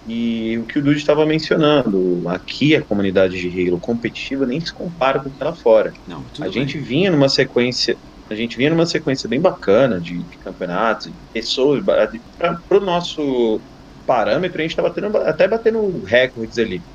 E 0.06 0.58
o 0.58 0.66
que 0.66 0.80
o 0.80 0.84
Dude 0.84 0.98
estava 0.98 1.26
mencionando, 1.26 2.28
aqui 2.28 2.76
a 2.76 2.84
comunidade 2.84 3.40
de 3.40 3.68
Halo 3.70 3.80
competitiva 3.80 4.48
nem 4.48 4.60
se 4.60 4.74
compara 4.74 5.22
com 5.22 5.30
o 5.30 5.32
que 5.32 5.44
lá 5.44 5.54
fora. 5.56 5.92
Não, 6.08 6.26
a 6.40 6.44
bem. 6.44 6.52
gente 6.52 6.80
vinha 6.80 7.12
numa 7.12 7.30
sequência, 7.30 7.98
a 8.32 8.36
gente 8.36 8.58
vinha 8.58 8.70
numa 8.70 8.86
sequência 8.86 9.30
bem 9.30 9.42
bacana 9.42 10.00
de, 10.00 10.24
de 10.26 10.38
campeonatos, 10.40 11.12
de 11.14 11.26
pessoas, 11.34 11.84
para 11.86 12.60
o 12.72 12.80
nosso 12.80 13.64
parâmetro 14.06 14.60
a 14.60 14.62
gente 14.64 14.72
estava 14.72 14.90
até 15.30 15.48
batendo 15.48 16.02
recordes 16.04 16.58
ali. 16.58 16.86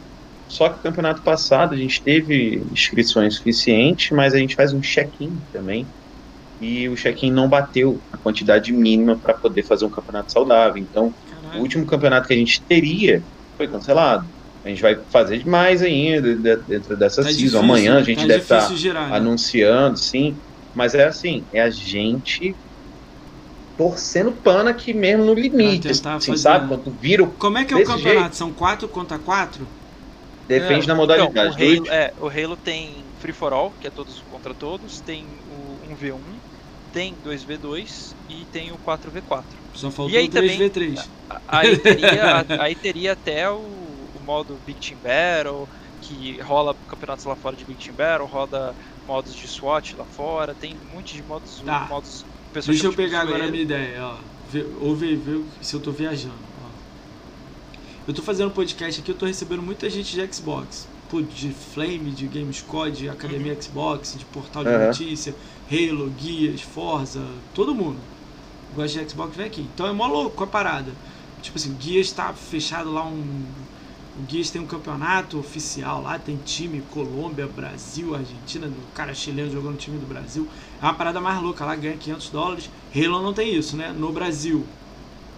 Só 0.49 0.71
que 0.71 0.79
o 0.81 0.83
campeonato 0.83 1.23
passado 1.23 1.75
a 1.75 1.79
gente 1.79 2.03
teve 2.03 2.65
inscrições 2.73 3.37
suficientes, 3.37 4.09
mas 4.13 4.35
a 4.35 4.39
gente 4.39 4.55
faz 4.57 4.75
um 4.75 4.81
check-in 4.81 5.43
também. 5.53 5.91
E 6.59 6.89
o 6.89 6.95
check-in 6.97 7.31
não 7.31 7.49
bateu 7.49 8.03
a 8.11 8.19
quantidade 8.19 8.73
mínima 8.73 9.21
para 9.21 9.35
poder 9.35 9.63
fazer 9.65 9.85
um 9.85 9.91
campeonato 9.91 10.33
saudável. 10.33 10.79
Então, 10.83 11.15
o 11.53 11.61
último 11.61 11.85
campeonato 11.87 12.27
que 12.29 12.35
a 12.35 12.37
gente 12.37 12.65
teria 12.67 13.23
foi 13.57 13.69
cancelado. 13.69 14.25
A 14.65 14.69
gente 14.69 14.81
vai 14.83 14.97
fazer 15.13 15.45
mais 15.45 15.83
ainda 15.83 16.37
de- 16.37 16.65
dentro 16.67 16.97
dessa 16.97 17.23
Tá 17.23 17.31
season. 17.31 17.59
difícil, 17.59 17.61
Amanhã 17.61 17.95
né? 17.95 18.01
a 18.01 18.03
gente 18.03 18.23
tá 18.23 18.27
deve 18.27 18.43
estar 18.45 18.75
girar, 18.77 19.09
né? 19.11 19.17
anunciando, 19.17 19.99
sim. 19.99 20.41
Mas 20.77 20.95
é 20.95 21.07
assim, 21.07 21.45
é 21.53 21.63
a 21.63 21.71
gente 21.71 22.55
torcendo 23.77 24.33
pano 24.33 24.69
aqui 24.69 24.93
mesmo 24.93 25.25
no 25.25 25.35
limite. 25.35 25.89
Tentar 25.89 26.17
Assim, 26.17 26.33
fazer, 26.33 26.43
sabe? 26.43 26.69
Quando 26.69 26.91
vira 26.99 27.25
o. 27.25 27.33
Como 27.33 27.59
é 27.59 27.65
que 27.65 27.75
é 27.75 27.77
o 27.77 27.85
campeonato? 27.85 28.21
jeito. 28.21 28.37
São 28.37 28.53
4 28.53 28.89
contra 28.89 29.19
4? 29.19 29.67
Depende 30.47 30.85
É, 30.85 30.87
da 30.87 30.95
modalidade. 30.95 31.65
Então, 31.65 31.85
o, 31.85 31.89
Halo, 31.89 32.01
é, 32.01 32.13
o 32.21 32.29
Halo 32.29 32.57
tem 32.57 33.05
Free 33.19 33.33
for 33.33 33.53
All, 33.53 33.73
que 33.81 33.87
é 33.87 33.91
todos 33.91 34.23
contra 34.31 34.55
todos, 34.55 35.01
tem 35.01 35.25
o 35.51 35.79
1v1, 35.93 36.21
tem 36.93 37.15
2v2 37.25 38.15
e 38.29 38.45
tem 38.53 38.71
o 38.71 38.79
4v4. 38.79 39.43
Só 39.75 39.91
faltou 39.91 40.11
E 40.11 40.17
aí 40.17 40.27
o 40.27 40.31
também- 40.31 40.59
3v3. 40.59 41.11
A- 41.29 41.41
Aí 41.49 41.77
teria, 41.79 42.45
aí 42.63 42.75
teria 42.77 43.13
até 43.13 43.51
o, 43.51 43.57
o 43.57 44.21
modo 44.25 44.61
Big 44.65 44.79
Team 44.79 45.01
Battle, 45.01 45.69
que 46.01 46.39
rola 46.41 46.77
campeonatos 46.87 47.25
lá 47.25 47.35
fora 47.35 47.57
de 47.57 47.65
Big 47.65 47.85
Team 47.85 47.97
Battle, 47.97 48.29
roda 48.29 48.77
modos 49.07 49.35
de 49.35 49.47
SWAT 49.49 49.95
lá 49.97 50.05
fora, 50.05 50.55
tem 50.55 50.75
um 50.77 50.95
monte 50.95 51.15
de 51.17 51.23
modos, 51.23 51.63
Tá. 51.63 51.87
modos 51.89 52.23
o 52.23 52.53
pessoal 52.53 52.73
Deixa 52.73 52.87
eu 52.87 52.93
pegar 52.95 53.21
agora 53.21 53.45
a 53.47 53.51
minha 53.51 53.63
ideia, 53.63 54.03
ó. 54.05 54.19
Vê- 54.49 54.65
Ouve, 54.81 55.17
vê 55.17 55.43
se 55.61 55.75
eu 55.75 55.81
tô 55.81 55.93
viajando. 55.93 56.35
Ó. 56.63 56.71
Eu 58.07 58.15
tô 58.15 58.23
fazendo 58.23 58.49
um 58.49 58.53
podcast 58.53 59.01
aqui, 59.01 59.11
eu 59.11 59.15
tô 59.15 59.27
recebendo 59.27 59.63
muita 59.63 59.91
gente 59.91 60.13
de 60.15 60.33
Xbox. 60.35 60.89
Pô, 61.09 61.21
de 61.23 61.53
Flame, 61.53 62.11
de 62.13 62.27
Gamescode, 62.27 62.99
de 62.99 63.09
Academia 63.09 63.53
Uhum. 63.53 63.61
Xbox, 63.61 64.17
de 64.19 64.25
portal 64.27 64.65
de 64.65 64.71
Aham. 64.71 64.87
notícia, 64.87 65.35
Halo, 65.71 66.11
Guias, 66.11 66.63
Forza, 66.63 67.21
todo 67.55 67.75
mundo. 67.75 68.01
Gosta 68.75 69.05
de 69.05 69.11
Xbox, 69.11 69.37
vem 69.37 69.47
aqui. 69.47 69.63
Então 69.63 69.87
é 69.87 69.93
mó 69.93 70.07
louco 70.07 70.43
a 70.43 70.47
parada. 70.47 70.99
Tipo 71.41 71.59
assim, 71.59 71.75
Guias 71.77 72.13
tá 72.13 72.33
fechado 72.35 72.93
lá 72.93 73.05
um. 73.07 73.67
O 74.19 74.23
Guias 74.23 74.49
tem 74.51 74.61
um 74.63 74.67
campeonato 74.67 75.39
oficial 75.39 76.03
lá, 76.03 76.19
tem 76.19 76.37
time 76.45 76.83
Colômbia, 76.93 77.47
Brasil, 77.47 78.15
Argentina, 78.15 78.67
do 78.67 78.81
cara 78.95 79.13
chileno 79.13 79.51
jogando 79.51 79.73
no 79.73 79.77
time 79.79 79.99
do 79.99 80.07
Brasil. 80.07 80.49
É 80.81 80.85
uma 80.87 80.95
parada 80.95 81.21
mais 81.21 81.41
louca, 81.43 81.65
lá 81.65 81.77
ganha 81.77 81.97
500 81.97 82.31
dólares. 82.31 82.71
Halo 82.95 83.23
não 83.23 83.35
tem 83.35 83.55
isso, 83.55 83.77
né? 83.77 83.95
No 83.97 84.11
Brasil. 84.13 84.65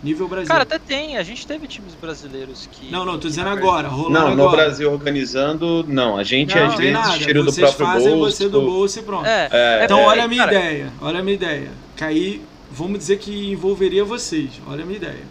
Nível 0.01 0.29
Brasil. 0.29 0.47
Cara, 0.47 0.63
até 0.63 0.79
tem, 0.79 1.17
a 1.17 1.25
gente 1.25 1.45
teve 1.45 1.67
times 1.67 1.93
brasileiros 2.01 2.69
que. 2.71 2.89
não, 2.89 3.05
não, 3.05 3.19
tô 3.19 3.27
dizendo 3.27 3.49
agora, 3.49 3.89
rolando 3.89 4.15
Não, 4.15 4.37
no 4.37 4.43
agora. 4.45 4.67
Brasil 4.67 4.93
organizando, 4.93 5.85
não. 5.89 6.17
A 6.17 6.23
gente 6.23 6.55
Não, 6.55 6.67
às 6.69 6.75
vezes 6.77 6.93
nada, 6.93 7.19
tira 7.19 7.43
do 7.43 7.51
vocês 7.51 7.75
próprio 7.75 7.87
fazem 7.87 8.15
bolso. 8.17 8.37
você 8.37 8.49
do 8.49 8.63
bolso 8.63 8.99
e 9.01 9.03
pronto. 9.03 9.27
É, 9.27 9.49
É, 9.51 9.85
Então 9.85 9.99
é, 9.99 10.07
olha 10.07 10.25
a 10.25 10.29
minha 10.29 10.45
cara, 10.45 10.57
ideia, 10.57 10.93
olha 11.01 11.19
a 11.19 11.23
minha 11.23 11.35
ideia. 11.35 11.71
Que 11.97 12.05
aí, 12.05 12.43
vamos 12.71 12.99
dizer 12.99 13.19
que 13.19 13.51
envolveria 13.51 14.05
vocês. 14.05 14.51
Olha 14.69 14.85
a 14.85 14.87
minha 14.87 14.99
ideia. 14.99 15.25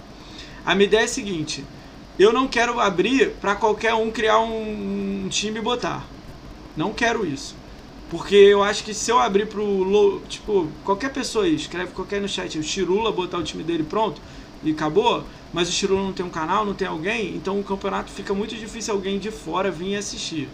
A 0.65 0.76
minha 0.76 0.86
ideia 0.86 1.02
é 1.03 1.06
a 1.06 1.07
seguinte: 1.07 1.64
eu 2.19 2.34
não 2.34 2.48
quero 2.48 2.80
abrir 2.80 3.31
para 3.39 3.56
qualquer 3.56 3.94
um 3.94 4.10
criar 4.11 4.39
um, 4.39 5.27
time 5.30 5.60
e 5.60 5.61
botar. 5.61 6.06
Não 6.76 6.94
quero 6.94 7.26
isso. 7.26 7.56
Porque 8.10 8.35
eu 8.35 8.64
acho 8.64 8.84
que 8.84 8.94
se 8.94 9.11
eu 9.11 9.19
abrir 9.19 9.48
pro. 9.48 10.22
Tipo, 10.30 10.68
qualquer 10.84 11.11
pessoa 11.11 11.45
aí, 11.45 11.56
escreve 11.56 11.91
qualquer 11.91 12.22
no 12.22 12.27
chat, 12.27 12.57
o 12.57 12.64
Chirula 12.64 13.11
botar 13.11 13.38
o 13.38 13.44
time 13.44 13.64
dele 13.64 13.84
pronto 13.84 14.22
e 14.64 14.72
acabou, 14.72 15.23
mas 15.53 15.69
o 15.69 15.72
Chirula 15.72 16.02
não 16.02 16.14
tem 16.14 16.26
um 16.26 16.30
canal, 16.30 16.65
não 16.65 16.73
tem 16.73 16.88
alguém, 16.88 17.35
então 17.35 17.60
o 17.60 17.64
campeonato 17.64 18.11
fica 18.11 18.34
muito 18.34 18.56
difícil 18.56 18.94
alguém 18.94 19.19
de 19.19 19.30
fora 19.30 19.69
vir 19.69 19.98
assistir. 19.98 20.49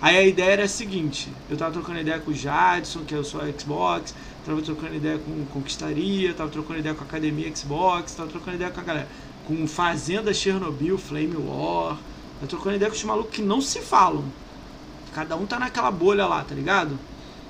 Aí 0.00 0.16
a 0.16 0.22
ideia 0.22 0.50
era 0.50 0.64
a 0.64 0.68
seguinte: 0.68 1.28
eu 1.48 1.56
tava 1.56 1.72
trocando 1.72 2.00
ideia 2.00 2.18
com 2.18 2.30
o 2.30 2.34
Jadson, 2.34 3.00
que 3.06 3.14
eu 3.14 3.24
sou 3.24 3.40
Xbox, 3.58 4.14
tava 4.44 4.60
trocando 4.60 4.94
ideia 4.94 5.18
com 5.18 5.30
o 5.30 5.46
Conquistaria, 5.46 6.34
tava 6.34 6.50
trocando 6.50 6.80
ideia 6.80 6.94
com 6.94 7.02
a 7.02 7.06
Academia 7.06 7.54
Xbox, 7.54 8.14
tava 8.14 8.28
trocando 8.28 8.56
ideia 8.56 8.70
com 8.70 8.80
a 8.80 8.84
galera, 8.84 9.08
com 9.46 9.66
Fazenda 9.66 10.34
Chernobyl, 10.34 10.98
Flame 10.98 11.36
War, 11.36 11.96
tava 12.36 12.46
trocando 12.48 12.76
ideia 12.76 12.90
com 12.90 12.96
os 12.96 13.04
malucos 13.04 13.34
que 13.34 13.42
não 13.42 13.60
se 13.60 13.80
falam. 13.80 14.24
Cada 15.14 15.36
um 15.36 15.46
tá 15.46 15.58
naquela 15.58 15.90
bolha 15.90 16.26
lá, 16.26 16.42
tá 16.44 16.54
ligado? 16.54 16.92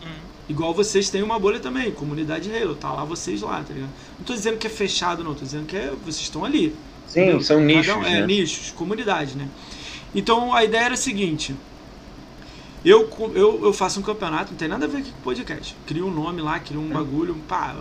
hum, 0.05 0.09
Igual 0.49 0.73
vocês 0.75 1.11
têm 1.11 1.23
uma 1.23 1.39
bolha 1.39 1.59
também, 1.59 1.91
comunidade 1.91 2.55
Halo, 2.55 2.75
tá 2.77 2.93
lá 2.93 3.05
vocês 3.05 3.41
lá, 3.43 3.63
tá 3.67 3.73
ligado? 3.75 3.91
Não 4.19 4.25
tô 4.25 4.33
dizendo 4.35 4.57
que 4.59 4.67
é 4.67 4.71
fechado, 4.71 5.25
não, 5.25 5.35
tô 5.35 5.45
dizendo 5.45 5.67
que 5.67 5.77
é, 5.77 5.91
vocês 6.05 6.21
estão 6.21 6.45
ali. 6.45 6.75
Sim, 7.09 7.21
Entendeu? 7.23 7.41
são 7.43 7.61
nichos, 7.61 7.87
Cada 7.87 7.99
um- 7.99 8.05
é, 8.05 8.21
né? 8.21 8.27
nichos, 8.27 8.71
comunidade, 8.73 9.37
né? 9.37 9.49
Então 10.15 10.55
a 10.55 10.63
ideia 10.65 10.85
era 10.85 10.95
a 10.95 10.97
seguinte: 10.99 11.55
Eu, 12.85 13.09
eu, 13.35 13.65
eu 13.65 13.73
faço 13.73 13.99
um 13.99 14.03
campeonato, 14.03 14.53
não 14.53 14.59
tem 14.59 14.69
nada 14.69 14.85
a 14.85 14.89
ver 14.89 15.03
com 15.03 15.11
podcast. 15.25 15.75
Crio 15.87 16.07
um 16.07 16.11
nome 16.13 16.41
lá, 16.41 16.59
crio 16.61 16.81
um 16.81 16.89
bagulho, 16.89 17.35
pá, 17.49 17.75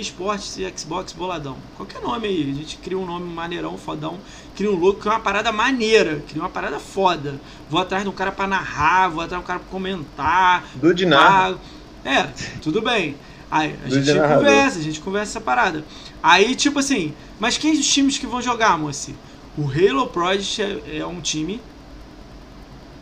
esportes 0.00 0.56
e 0.58 0.72
Xbox 0.76 1.12
boladão. 1.12 1.56
Qualquer 1.76 2.00
nome 2.00 2.26
aí, 2.28 2.50
a 2.50 2.54
gente 2.54 2.76
cria 2.78 2.98
um 2.98 3.06
nome 3.06 3.32
maneirão, 3.32 3.76
fodão, 3.76 4.18
cria 4.56 4.70
um 4.70 4.76
logo, 4.76 4.98
cria 4.98 5.12
uma 5.12 5.20
parada 5.20 5.52
maneira, 5.52 6.22
cria 6.28 6.42
uma 6.42 6.48
parada 6.48 6.78
foda. 6.78 7.40
Vou 7.68 7.80
atrás 7.80 8.02
de 8.02 8.08
um 8.08 8.12
cara 8.12 8.32
pra 8.32 8.46
narrar, 8.46 9.08
vou 9.08 9.22
atrás 9.22 9.40
de 9.40 9.44
um 9.44 9.46
cara 9.46 9.60
pra 9.60 9.68
comentar. 9.68 10.64
Do 10.74 10.94
de 10.94 11.06
nada. 11.06 11.58
É, 12.04 12.28
tudo 12.60 12.80
bem. 12.80 13.16
Aí 13.50 13.76
a 13.84 13.88
gente 13.90 14.12
conversa, 14.14 14.78
a 14.78 14.82
gente 14.82 15.00
conversa 15.00 15.32
essa 15.32 15.40
parada. 15.40 15.84
Aí, 16.22 16.54
tipo 16.54 16.78
assim, 16.78 17.12
mas 17.38 17.58
quem 17.58 17.72
os 17.72 17.86
times 17.86 18.16
que 18.16 18.26
vão 18.26 18.40
jogar, 18.40 18.78
moça? 18.78 19.12
O 19.58 19.64
Halo 19.64 20.06
Project 20.06 20.62
é, 20.62 20.98
é, 20.98 21.06
um 21.06 21.20
time. 21.20 21.60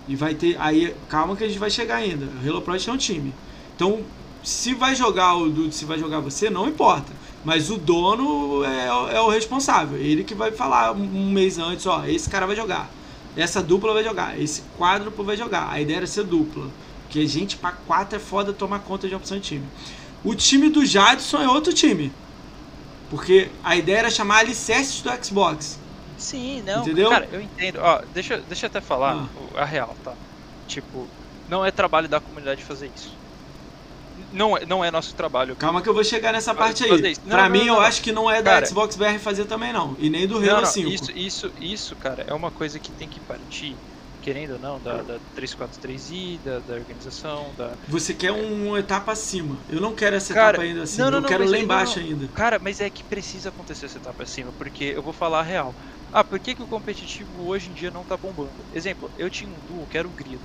E 0.08 0.16
vai 0.16 0.34
ter. 0.34 0.56
Aí, 0.58 0.92
calma 1.08 1.36
que 1.36 1.44
a 1.44 1.46
gente 1.46 1.58
vai 1.58 1.70
chegar 1.70 1.96
ainda. 1.96 2.26
O 2.26 2.48
Halo 2.48 2.62
Project 2.62 2.90
é 2.90 2.92
um 2.92 2.96
time. 2.96 3.32
Então, 3.76 4.00
se 4.42 4.74
vai 4.74 4.94
jogar 4.94 5.34
o 5.36 5.50
Dude, 5.50 5.74
se 5.74 5.84
vai 5.84 5.98
jogar 5.98 6.20
você, 6.20 6.48
não 6.48 6.68
importa. 6.68 7.12
Mas 7.44 7.70
o 7.70 7.76
dono 7.76 8.64
é, 8.64 9.16
é, 9.16 9.20
o 9.20 9.28
responsável. 9.28 9.98
Ele 9.98 10.24
que 10.24 10.34
vai 10.34 10.52
falar 10.52 10.92
um 10.92 11.30
mês 11.30 11.58
antes, 11.58 11.86
ó, 11.86 12.04
esse 12.04 12.28
cara 12.28 12.46
vai 12.46 12.56
jogar. 12.56 12.90
Essa 13.36 13.62
dupla 13.62 13.92
vai 13.94 14.04
jogar. 14.04 14.38
Esse 14.38 14.62
quádruplo 14.78 15.24
vai 15.24 15.36
jogar. 15.36 15.70
A 15.70 15.80
ideia 15.80 15.98
era 15.98 16.06
ser 16.06 16.24
dupla. 16.24 16.68
Porque 17.02 17.26
gente 17.26 17.56
pra 17.56 17.72
quatro 17.72 18.16
é 18.16 18.18
foda 18.20 18.52
tomar 18.52 18.80
conta 18.80 19.08
de 19.08 19.14
opção 19.14 19.38
de 19.38 19.44
time. 19.44 19.66
O 20.22 20.34
time 20.34 20.68
do 20.68 20.84
Jadson 20.84 21.38
é 21.38 21.48
outro 21.48 21.72
time. 21.72 22.12
Porque 23.08 23.50
a 23.64 23.76
ideia 23.76 23.98
era 23.98 24.10
chamar 24.10 24.40
alicerces 24.40 25.00
do 25.00 25.10
Xbox. 25.24 25.78
Sim, 26.16 26.62
não. 26.62 26.82
Entendeu? 26.82 27.08
Cara, 27.08 27.28
eu 27.32 27.40
entendo. 27.40 27.78
Ó, 27.80 28.02
deixa, 28.12 28.38
deixa 28.46 28.66
eu 28.66 28.68
até 28.68 28.80
falar 28.80 29.26
ah. 29.56 29.62
a 29.62 29.64
real, 29.64 29.96
tá? 30.04 30.12
Tipo, 30.68 31.08
não 31.48 31.64
é 31.64 31.70
trabalho 31.70 32.08
da 32.08 32.20
comunidade 32.20 32.62
fazer 32.62 32.90
isso 32.94 33.19
não, 34.32 34.56
é, 34.56 34.66
não 34.66 34.84
é 34.84 34.90
nosso 34.90 35.14
trabalho. 35.14 35.56
Calma 35.56 35.82
que 35.82 35.88
eu 35.88 35.94
vou 35.94 36.04
chegar 36.04 36.32
nessa 36.32 36.54
parte 36.54 36.84
aí. 36.84 36.90
Não, 37.24 37.30
pra 37.30 37.44
não, 37.44 37.50
mim, 37.50 37.66
não, 37.66 37.76
eu 37.76 37.80
acho 37.80 38.02
que 38.02 38.12
não 38.12 38.30
é 38.30 38.42
da 38.42 38.52
cara, 38.52 38.66
Xbox 38.66 38.96
BR 38.96 39.18
fazer 39.18 39.44
também, 39.44 39.72
não. 39.72 39.96
E 39.98 40.08
nem 40.10 40.26
do 40.26 40.36
Halo 40.38 40.66
5. 40.66 40.88
Isso, 40.88 41.12
isso, 41.12 41.52
isso, 41.60 41.96
cara, 41.96 42.24
é 42.26 42.34
uma 42.34 42.50
coisa 42.50 42.78
que 42.78 42.90
tem 42.92 43.08
que 43.08 43.20
partir, 43.20 43.76
querendo 44.22 44.52
ou 44.54 44.58
não, 44.58 44.78
da, 44.80 45.02
da 45.02 45.18
343i, 45.36 46.38
da, 46.44 46.58
da 46.60 46.74
organização, 46.74 47.52
da... 47.56 47.72
Você 47.88 48.14
quer 48.14 48.32
uma 48.32 48.78
etapa 48.78 49.12
acima. 49.12 49.56
Eu 49.68 49.80
não 49.80 49.94
quero 49.94 50.16
essa 50.16 50.34
cara, 50.34 50.56
etapa 50.56 50.62
ainda 50.62 50.82
assim. 50.82 51.02
eu 51.02 51.22
quero 51.22 51.48
lá 51.48 51.58
embaixo 51.58 51.98
ainda. 51.98 52.28
Cara, 52.28 52.58
mas 52.58 52.80
é 52.80 52.90
que 52.90 53.02
precisa 53.02 53.48
acontecer 53.48 53.86
essa 53.86 53.98
etapa 53.98 54.22
acima, 54.22 54.52
porque 54.52 54.84
eu 54.84 55.02
vou 55.02 55.12
falar 55.12 55.40
a 55.40 55.44
real. 55.44 55.74
Ah, 56.12 56.24
por 56.24 56.40
que, 56.40 56.54
que 56.54 56.62
o 56.62 56.66
competitivo 56.66 57.46
hoje 57.46 57.70
em 57.70 57.72
dia 57.72 57.90
não 57.90 58.02
tá 58.04 58.16
bombando? 58.16 58.50
Exemplo, 58.74 59.10
eu 59.16 59.30
tinha 59.30 59.48
um 59.48 59.60
duo 59.68 59.86
que 59.86 59.96
era 59.96 60.08
o 60.08 60.10
Grilo. 60.10 60.40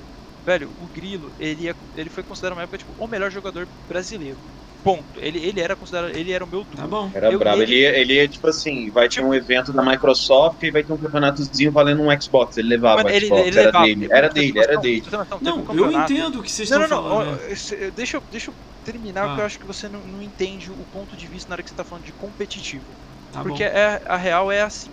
Velho, 0.45 0.69
o 0.81 0.88
Grilo, 0.95 1.31
ele, 1.39 1.69
é, 1.69 1.76
ele 1.97 2.09
foi 2.09 2.23
considerado 2.23 2.55
uma 2.55 2.63
época 2.63 2.77
tipo, 2.77 2.91
o 3.03 3.07
melhor 3.07 3.31
jogador 3.31 3.67
brasileiro. 3.89 4.38
Ponto. 4.84 5.03
Ele, 5.17 5.39
ele 5.39 5.59
era 5.59 5.76
considerado. 5.76 6.15
Ele 6.15 6.31
era 6.31 6.45
o 6.45 6.47
meu 6.47 6.63
duo. 6.63 6.76
Tá 6.76 6.85
bom. 6.85 7.09
Era 7.11 7.31
eu, 7.31 7.39
brabo. 7.39 7.63
Ele, 7.63 7.73
ele, 7.73 7.97
ele 8.01 8.19
é 8.19 8.27
tipo 8.27 8.47
assim, 8.47 8.91
vai 8.91 9.09
ter 9.09 9.26
um 9.26 9.34
evento 9.34 9.73
da 9.73 9.81
Microsoft 9.81 10.61
e 10.61 10.69
vai 10.69 10.84
ter 10.84 10.93
um 10.93 10.97
campeonatozinho 10.97 11.72
valendo 11.72 12.03
um 12.03 12.22
Xbox. 12.22 12.57
Ele 12.57 12.67
levava 12.67 13.01
o 13.01 13.09
Xbox, 13.09 13.15
ele, 13.15 13.26
ele 13.26 13.59
era, 13.59 13.65
levava, 13.65 13.85
dele. 13.85 14.07
era 14.11 14.30
dele. 14.30 14.59
Era 14.59 14.77
dele, 14.77 15.03
Não, 15.41 15.57
um 15.57 15.73
eu 15.73 15.91
entendo 15.91 16.39
o 16.39 16.43
que 16.43 16.51
vocês 16.51 16.69
não, 16.69 16.84
estão 16.84 17.01
não, 17.01 17.09
falando. 17.09 17.31
Não, 17.31 17.35
né? 17.35 17.91
deixa, 17.95 18.22
deixa 18.31 18.51
eu 18.51 18.53
terminar, 18.84 19.23
ah. 19.23 19.27
porque 19.30 19.41
eu 19.41 19.45
acho 19.47 19.59
que 19.59 19.65
você 19.65 19.89
não, 19.89 20.01
não 20.01 20.22
entende 20.22 20.69
o 20.69 20.85
ponto 20.93 21.17
de 21.17 21.26
vista 21.26 21.49
na 21.49 21.55
hora 21.55 21.63
que 21.63 21.69
você 21.69 21.73
está 21.73 21.84
falando 21.84 22.05
de 22.05 22.11
competitivo. 22.11 22.85
Tá 23.34 23.41
porque 23.41 23.63
é, 23.63 24.03
a 24.05 24.15
real 24.15 24.51
é 24.51 24.61
assim. 24.61 24.91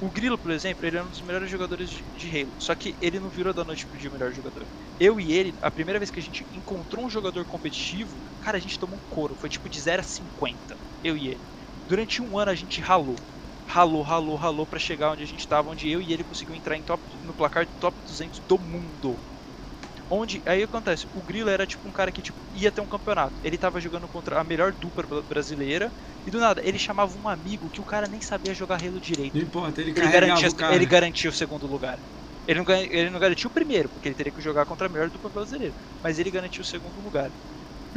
O 0.00 0.10
Grilo, 0.10 0.38
por 0.38 0.50
exemplo, 0.50 0.86
ele 0.86 0.98
é 0.98 1.02
um 1.02 1.08
dos 1.08 1.22
melhores 1.22 1.48
jogadores 1.48 1.88
de, 1.90 2.04
de 2.12 2.28
Halo. 2.42 2.54
Só 2.58 2.74
que 2.74 2.96
ele 3.00 3.18
não 3.20 3.30
virou 3.30 3.54
da 3.54 3.64
noite 3.64 3.86
pro 3.86 3.96
dia 3.98 4.10
o 4.10 4.12
melhor 4.12 4.32
jogador. 4.32 4.68
Eu 4.98 5.18
e 5.20 5.32
ele, 5.32 5.56
a 5.62 5.70
primeira 5.70 5.98
vez 5.98 6.10
que 6.10 6.18
a 6.18 6.22
gente 6.22 6.46
encontrou 6.52 7.04
um 7.06 7.08
jogador 7.10 7.46
competitivo, 7.46 8.20
cara, 8.40 8.56
a 8.58 8.60
gente 8.60 8.78
tomou 8.78 8.98
um 8.98 9.02
couro. 9.08 9.34
Foi 9.36 9.48
tipo 9.48 9.68
de 9.68 9.80
0 9.80 10.00
a 10.00 10.02
50. 10.04 10.78
Eu 11.02 11.16
e 11.16 11.28
ele. 11.28 11.48
Durante 11.86 12.20
um 12.22 12.36
ano 12.38 12.50
a 12.50 12.54
gente 12.54 12.80
ralou. 12.80 13.16
Ralou, 13.66 14.02
ralou, 14.02 14.36
ralou 14.36 14.66
para 14.66 14.78
chegar 14.78 15.12
onde 15.12 15.22
a 15.22 15.26
gente 15.26 15.46
tava, 15.48 15.70
onde 15.70 15.88
eu 15.88 16.02
e 16.02 16.12
ele 16.12 16.22
conseguiu 16.24 16.54
entrar 16.54 16.76
em 16.76 16.82
top, 16.84 17.02
no 17.22 17.34
placar 17.34 17.64
de 17.66 17.72
top 17.78 18.02
200 18.04 18.40
do 18.40 18.58
mundo. 18.58 19.22
Onde, 20.10 20.42
aí 20.44 20.62
acontece, 20.62 21.06
o 21.12 21.22
Grilo 21.22 21.48
era 21.48 21.66
tipo 21.66 21.88
um 21.88 21.92
cara 21.92 22.12
que 22.12 22.20
tipo, 22.20 22.38
ia 22.52 22.70
ter 22.70 22.80
um 22.80 22.86
campeonato. 22.86 23.34
Ele 23.42 23.56
tava 23.56 23.80
jogando 23.80 24.06
contra 24.06 24.38
a 24.40 24.44
melhor 24.44 24.72
dupla 24.72 25.22
brasileira. 25.22 25.90
E 26.26 26.30
do 26.30 26.38
nada, 26.38 26.60
ele 26.64 26.78
chamava 26.78 27.16
um 27.16 27.28
amigo 27.28 27.70
que 27.70 27.80
o 27.80 27.84
cara 27.84 28.06
nem 28.06 28.20
sabia 28.20 28.54
jogar 28.54 28.82
Halo 28.82 29.00
direito. 29.00 29.34
Não 29.34 29.42
importa, 29.42 29.80
ele, 29.80 29.90
ele 29.90 30.08
garantia, 30.08 30.48
o 30.48 30.54
cara. 30.54 30.74
ele 30.74 30.86
garantia 30.86 31.30
o 31.30 31.32
segundo 31.32 31.66
lugar. 31.66 31.98
Ele 32.46 32.60
não, 32.60 32.70
ele 32.70 33.10
não 33.10 33.18
garantiu 33.18 33.48
o 33.48 33.52
primeiro, 33.52 33.88
porque 33.88 34.08
ele 34.08 34.14
teria 34.14 34.32
que 34.32 34.42
jogar 34.42 34.66
contra 34.66 34.86
a 34.86 34.90
melhor 34.90 35.08
dupla 35.08 35.30
brasileira. 35.30 35.74
Mas 36.02 36.18
ele 36.18 36.30
garantiu 36.30 36.60
o 36.60 36.64
segundo 36.64 37.00
lugar. 37.00 37.30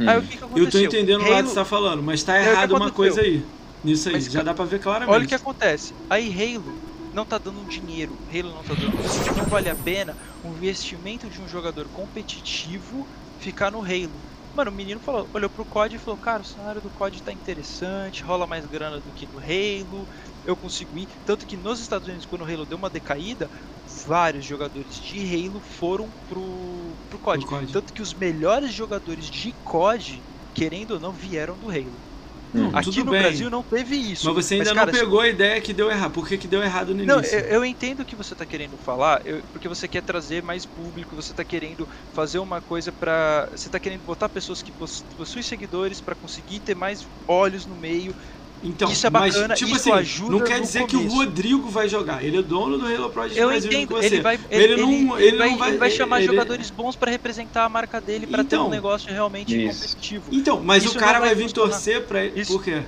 Hum. 0.00 0.08
Aí 0.08 0.18
o 0.18 0.22
que, 0.22 0.38
que 0.38 0.44
aconteceu? 0.44 0.64
Eu 0.64 0.70
tô 0.70 0.78
entendendo 0.78 1.20
Halo... 1.20 1.30
o 1.30 1.34
lado 1.34 1.44
que 1.44 1.50
você 1.50 1.54
tá 1.56 1.64
falando, 1.64 2.02
mas 2.02 2.22
tá 2.22 2.40
errado 2.40 2.74
uma 2.74 2.90
coisa 2.90 3.20
aí. 3.20 3.44
Nisso 3.84 4.08
aí, 4.08 4.14
mas, 4.14 4.24
já 4.24 4.42
dá 4.42 4.54
pra 4.54 4.64
ver 4.64 4.80
claramente. 4.80 5.14
Olha 5.14 5.24
o 5.24 5.28
que 5.28 5.34
acontece. 5.34 5.94
Aí 6.08 6.32
Halo 6.32 6.74
não 7.18 7.26
tá 7.26 7.36
dando 7.36 7.64
dinheiro. 7.64 8.16
Halo 8.32 8.54
não 8.54 8.62
tá 8.62 8.74
dando. 8.74 9.36
Não 9.36 9.44
vale 9.46 9.68
a 9.68 9.74
pena 9.74 10.16
um 10.44 10.50
investimento 10.50 11.28
de 11.28 11.40
um 11.40 11.48
jogador 11.48 11.88
competitivo 11.88 13.04
ficar 13.40 13.72
no 13.72 13.82
Halo. 13.82 14.12
Mano, 14.54 14.70
o 14.70 14.74
menino 14.74 15.00
falou, 15.00 15.28
olhou 15.34 15.50
pro 15.50 15.64
COD 15.64 15.96
e 15.96 15.98
falou, 15.98 16.16
cara, 16.16 16.42
o 16.42 16.44
cenário 16.44 16.80
do 16.80 16.90
COD 16.90 17.22
tá 17.22 17.32
interessante, 17.32 18.22
rola 18.22 18.46
mais 18.46 18.66
grana 18.66 19.00
do 19.00 19.12
que 19.12 19.26
no 19.26 19.38
Halo, 19.38 20.06
eu 20.44 20.56
consigo 20.56 20.96
ir. 20.96 21.08
Tanto 21.24 21.44
que 21.44 21.56
nos 21.56 21.80
Estados 21.80 22.06
Unidos, 22.06 22.24
quando 22.24 22.42
o 22.42 22.44
Halo 22.44 22.64
deu 22.64 22.78
uma 22.78 22.88
decaída, 22.88 23.50
vários 24.06 24.44
jogadores 24.44 24.94
de 24.94 25.18
Halo 25.18 25.60
foram 25.60 26.08
pro, 26.28 26.98
pro 27.08 27.18
COD. 27.18 27.46
pro 27.46 27.58
COD. 27.58 27.72
Tanto 27.72 27.92
que 27.92 28.02
os 28.02 28.14
melhores 28.14 28.72
jogadores 28.72 29.26
de 29.26 29.52
COD, 29.64 30.22
querendo 30.54 30.92
ou 30.92 31.00
não, 31.00 31.12
vieram 31.12 31.58
do 31.58 31.68
Halo. 31.68 32.07
Hum, 32.54 32.70
Aqui 32.74 33.02
no 33.04 33.10
bem. 33.10 33.20
Brasil 33.22 33.50
não 33.50 33.62
teve 33.62 33.96
isso. 33.96 34.26
Mas 34.26 34.46
você 34.46 34.54
ainda 34.54 34.70
mas, 34.70 34.72
cara, 34.74 34.92
não 34.92 34.98
pegou 34.98 35.20
a 35.20 35.28
ideia 35.28 35.60
que 35.60 35.72
deu 35.74 35.90
errado. 35.90 36.12
Por 36.12 36.26
que, 36.26 36.38
que 36.38 36.48
deu 36.48 36.62
errado 36.62 36.94
no 36.94 37.04
não, 37.04 37.16
início? 37.18 37.38
Eu, 37.38 37.44
eu 37.58 37.64
entendo 37.64 38.00
o 38.00 38.06
que 38.06 38.16
você 38.16 38.34
está 38.34 38.44
querendo 38.46 38.76
falar, 38.76 39.20
eu, 39.24 39.42
porque 39.52 39.68
você 39.68 39.88
quer 39.88 40.02
trazer 40.02 40.42
mais 40.42 40.66
público, 40.66 41.14
você 41.16 41.32
está 41.32 41.44
querendo 41.44 41.88
fazer 42.12 42.38
uma 42.38 42.60
coisa 42.60 42.92
para, 42.92 43.48
Você 43.52 43.68
está 43.68 43.78
querendo 43.80 44.02
botar 44.04 44.28
pessoas 44.28 44.62
que 44.62 44.72
possuem 44.72 45.42
seguidores 45.42 46.00
para 46.00 46.14
conseguir 46.16 46.60
ter 46.60 46.74
mais 46.74 47.08
olhos 47.26 47.66
no 47.66 47.76
meio. 47.76 48.14
Então, 48.62 48.90
isso 48.90 49.06
é 49.06 49.10
bacana, 49.10 49.48
mas, 49.48 49.58
tipo 49.58 49.70
isso 49.76 49.88
assim, 49.88 49.92
ajuda 49.92 50.32
Não 50.32 50.40
quer 50.40 50.60
dizer 50.60 50.86
começo. 50.86 50.98
que 50.98 51.14
o 51.14 51.16
Rodrigo 51.16 51.68
vai 51.68 51.88
jogar. 51.88 52.24
Ele 52.24 52.38
é 52.38 52.42
dono 52.42 52.76
do 52.76 52.86
Halo 52.86 53.10
Project 53.10 53.38
Eu 53.38 53.48
Brasil 53.48 53.72
entendo, 53.72 54.02
ele 54.02 54.20
vai, 54.20 54.40
ele, 54.50 54.62
ele, 54.64 54.82
não, 54.82 55.18
ele, 55.18 55.36
vai, 55.36 55.56
vai, 55.56 55.68
ele 55.70 55.78
vai 55.78 55.90
chamar 55.90 56.18
ele, 56.18 56.26
jogadores 56.26 56.70
bons 56.70 56.96
para 56.96 57.10
representar 57.10 57.64
a 57.64 57.68
marca 57.68 58.00
dele, 58.00 58.26
para 58.26 58.42
então, 58.42 58.48
ter 58.48 58.56
um 58.56 58.60
então, 58.66 58.70
negócio 58.70 59.12
realmente 59.12 59.64
isso. 59.64 59.80
competitivo. 59.80 60.24
Então, 60.32 60.60
mas 60.60 60.84
isso 60.84 60.96
o 60.96 60.98
cara 60.98 61.20
vai, 61.20 61.34
vai 61.34 61.44
vir 61.44 61.52
torcer 61.52 62.02
para 62.04 62.24
ele. 62.24 62.44
Por 62.44 62.62
quê? 62.62 62.82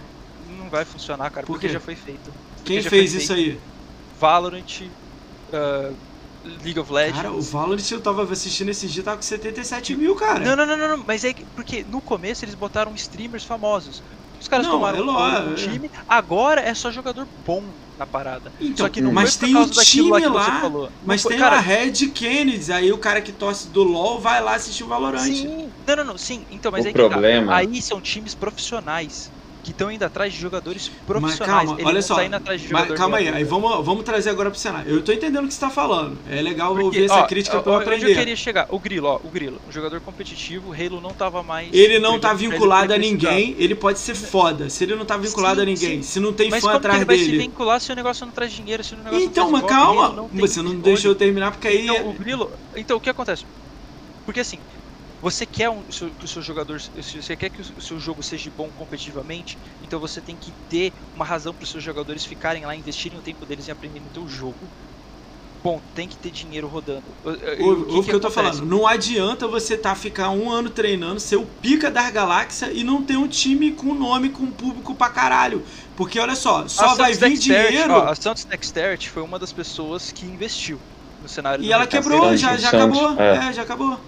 Não 0.58 0.68
vai 0.68 0.84
funcionar, 0.84 1.30
cara, 1.30 1.46
Por 1.46 1.54
porque 1.54 1.68
já 1.68 1.80
foi 1.80 1.94
feito. 1.94 2.32
Quem 2.64 2.82
fez 2.82 3.14
isso 3.14 3.32
aí? 3.32 3.58
Valorant, 4.18 4.82
uh, 4.82 5.94
League 6.64 6.78
of 6.78 6.92
Legends. 6.92 7.16
Cara, 7.16 7.32
o 7.32 7.40
Valorant 7.40 7.90
eu 7.90 8.00
tava 8.00 8.30
assistindo 8.30 8.70
esse 8.70 8.86
dia, 8.86 9.02
tava 9.02 9.16
com 9.16 9.22
77 9.22 9.94
mil, 9.94 10.14
cara. 10.14 10.40
Não, 10.40 10.56
não, 10.56 10.66
não, 10.66 10.96
não, 10.96 11.04
mas 11.06 11.24
é 11.24 11.32
que, 11.32 11.44
porque 11.54 11.84
no 11.88 12.00
começo 12.00 12.44
eles 12.44 12.54
botaram 12.54 12.94
streamers 12.94 13.44
famosos. 13.44 14.02
Os 14.40 14.48
caras 14.48 14.66
não, 14.66 14.72
tomaram 14.74 14.98
é 14.98 15.50
o 15.50 15.54
time, 15.54 15.90
agora 16.08 16.60
é 16.60 16.72
só 16.72 16.90
jogador 16.90 17.26
bom 17.46 17.62
na 17.98 18.06
parada. 18.06 18.50
Então, 18.58 18.86
só 18.86 18.88
que 18.88 19.00
não 19.00 19.12
mas 19.12 19.36
tem 19.36 19.54
um 19.54 19.68
time 19.68 20.10
lá, 20.26 20.62
lá 20.62 20.88
mas 21.04 21.22
foi, 21.22 21.32
tem 21.32 21.38
cara, 21.38 21.56
a 21.56 21.60
Red 21.60 22.08
Kennedy, 22.14 22.72
aí 22.72 22.90
o 22.90 22.96
cara 22.96 23.20
que 23.20 23.32
torce 23.32 23.68
do 23.68 23.82
LoL 23.82 24.18
vai 24.18 24.40
lá 24.42 24.54
assistir 24.54 24.84
o 24.84 24.86
Valorant. 24.86 25.20
Sim, 25.20 25.68
não, 25.86 25.96
não, 25.96 26.04
não, 26.04 26.18
sim, 26.18 26.46
então, 26.50 26.72
mas 26.72 26.86
o 26.86 26.88
aí 26.88 26.94
problema... 26.94 27.52
Tá. 27.52 27.58
aí 27.58 27.82
são 27.82 28.00
times 28.00 28.34
profissionais 28.34 29.30
que 29.62 29.70
estão 29.70 29.90
indo 29.90 30.02
atrás 30.04 30.32
de 30.32 30.38
jogadores 30.38 30.90
profissionais. 31.06 31.68
Mas 31.68 31.76
calma, 31.76 31.88
olha 31.88 32.02
só. 32.02 32.16
Mas, 32.70 32.92
calma 32.92 33.18
aí, 33.18 33.28
aí 33.28 33.44
vamos, 33.44 33.84
vamos 33.84 34.04
trazer 34.04 34.30
agora 34.30 34.50
pro 34.50 34.58
cenário. 34.58 34.90
Eu 34.90 35.02
tô 35.02 35.12
entendendo 35.12 35.44
o 35.44 35.48
que 35.48 35.54
você 35.54 35.60
tá 35.60 35.70
falando. 35.70 36.18
É 36.28 36.40
legal 36.40 36.70
Porque, 36.70 36.84
ouvir 36.84 37.04
essa 37.04 37.20
ó, 37.20 37.26
crítica 37.26 37.58
ó, 37.58 37.60
pra 37.62 37.72
eu 37.72 37.76
aprender. 37.78 38.04
Onde 38.04 38.12
eu 38.12 38.18
queria 38.18 38.36
chegar? 38.36 38.66
O 38.70 38.78
Grilo, 38.78 39.08
ó, 39.08 39.20
o 39.22 39.28
Grilo, 39.28 39.60
um 39.68 39.72
jogador 39.72 40.00
competitivo, 40.00 40.70
o 40.70 40.72
Halo 40.72 41.00
não 41.00 41.10
tava 41.10 41.42
mais. 41.42 41.68
Ele 41.72 41.98
não 41.98 42.18
tá 42.18 42.32
vinculado 42.32 42.92
a 42.92 42.98
ninguém, 42.98 43.54
ele 43.58 43.74
pode 43.74 43.98
ser 43.98 44.14
foda. 44.14 44.70
Se 44.70 44.84
ele 44.84 44.94
não 44.94 45.04
tá 45.04 45.16
vinculado 45.16 45.56
sim, 45.56 45.62
a 45.62 45.64
ninguém, 45.64 46.02
sim. 46.02 46.02
se 46.02 46.20
não 46.20 46.32
tem 46.32 46.50
mas 46.50 46.62
fã 46.62 46.72
atrás 46.72 46.98
ele 46.98 47.04
dele. 47.06 47.20
Mas 47.20 47.28
vai 47.28 47.38
se 47.38 47.48
vincular 47.48 47.80
se 47.80 47.92
o 47.92 47.94
negócio 47.96 48.26
não 48.26 48.32
traz 48.32 48.52
dinheiro, 48.52 48.82
se 48.82 48.94
o 48.94 48.98
negócio 48.98 49.20
Então, 49.20 49.50
mas 49.50 49.62
calma, 49.64 50.08
não 50.10 50.28
você 50.28 50.62
não 50.62 50.74
deixou 50.76 51.10
eu 51.10 51.14
terminar 51.14 51.50
porque 51.52 51.68
aí. 51.68 51.84
Então, 51.84 51.96
é- 51.96 52.02
o 52.02 52.12
Grilo. 52.12 52.50
Então, 52.76 52.96
o 52.96 53.00
que 53.00 53.10
acontece? 53.10 53.44
Porque 54.24 54.40
assim, 54.40 54.58
você 55.20 55.44
quer 55.44 55.68
um, 55.68 55.82
que 55.82 56.24
o 56.24 56.28
seu 56.28 56.40
jogador, 56.40 56.80
você 56.80 57.36
quer 57.36 57.50
que 57.50 57.60
o 57.60 57.80
seu 57.80 57.98
jogo 58.00 58.22
seja 58.22 58.50
bom 58.56 58.68
competitivamente, 58.70 59.58
então 59.82 60.00
você 60.00 60.20
tem 60.20 60.34
que 60.34 60.50
ter 60.68 60.92
uma 61.14 61.24
razão 61.24 61.52
para 61.52 61.64
os 61.64 61.70
seus 61.70 61.84
jogadores 61.84 62.24
ficarem 62.24 62.64
lá, 62.64 62.74
investirem 62.74 63.18
o 63.18 63.22
tempo 63.22 63.44
deles 63.44 63.68
em 63.68 63.72
aprender 63.72 64.00
no 64.00 64.08
teu 64.08 64.26
jogo. 64.26 64.56
Bom, 65.62 65.78
tem 65.94 66.08
que 66.08 66.16
ter 66.16 66.30
dinheiro 66.30 66.66
rodando. 66.66 67.02
O, 67.22 67.30
o, 67.30 67.36
que, 67.36 67.52
o 67.52 68.02
que, 68.02 68.08
que 68.08 68.14
eu 68.14 68.20
tô 68.20 68.30
falando, 68.30 68.64
não 68.64 68.86
adianta 68.86 69.46
você 69.46 69.76
tá 69.76 69.94
ficar 69.94 70.30
um 70.30 70.50
ano 70.50 70.70
treinando, 70.70 71.20
ser 71.20 71.36
o 71.36 71.44
pica 71.44 71.90
das 71.90 72.10
galáxias 72.10 72.70
e 72.74 72.82
não 72.82 73.04
ter 73.04 73.18
um 73.18 73.28
time 73.28 73.72
com 73.72 73.92
nome, 73.92 74.30
com 74.30 74.46
público 74.46 74.94
pra 74.94 75.10
caralho. 75.10 75.62
Porque 75.94 76.18
olha 76.18 76.34
só, 76.34 76.66
só 76.66 76.94
vai 76.94 77.12
vir 77.12 77.36
dinheiro. 77.36 77.92
Ó, 77.92 78.08
a 78.08 78.14
Santos 78.14 78.46
Dexterity 78.46 79.10
foi 79.10 79.22
uma 79.22 79.38
das 79.38 79.52
pessoas 79.52 80.10
que 80.10 80.24
investiu 80.24 80.80
no 81.20 81.28
cenário 81.28 81.62
E 81.62 81.70
ela 81.70 81.86
quebrou, 81.86 82.34
já, 82.38 82.56
já 82.56 82.68
acabou. 82.68 83.20
É. 83.20 83.48
é, 83.48 83.52
já 83.52 83.60
acabou. 83.60 84.00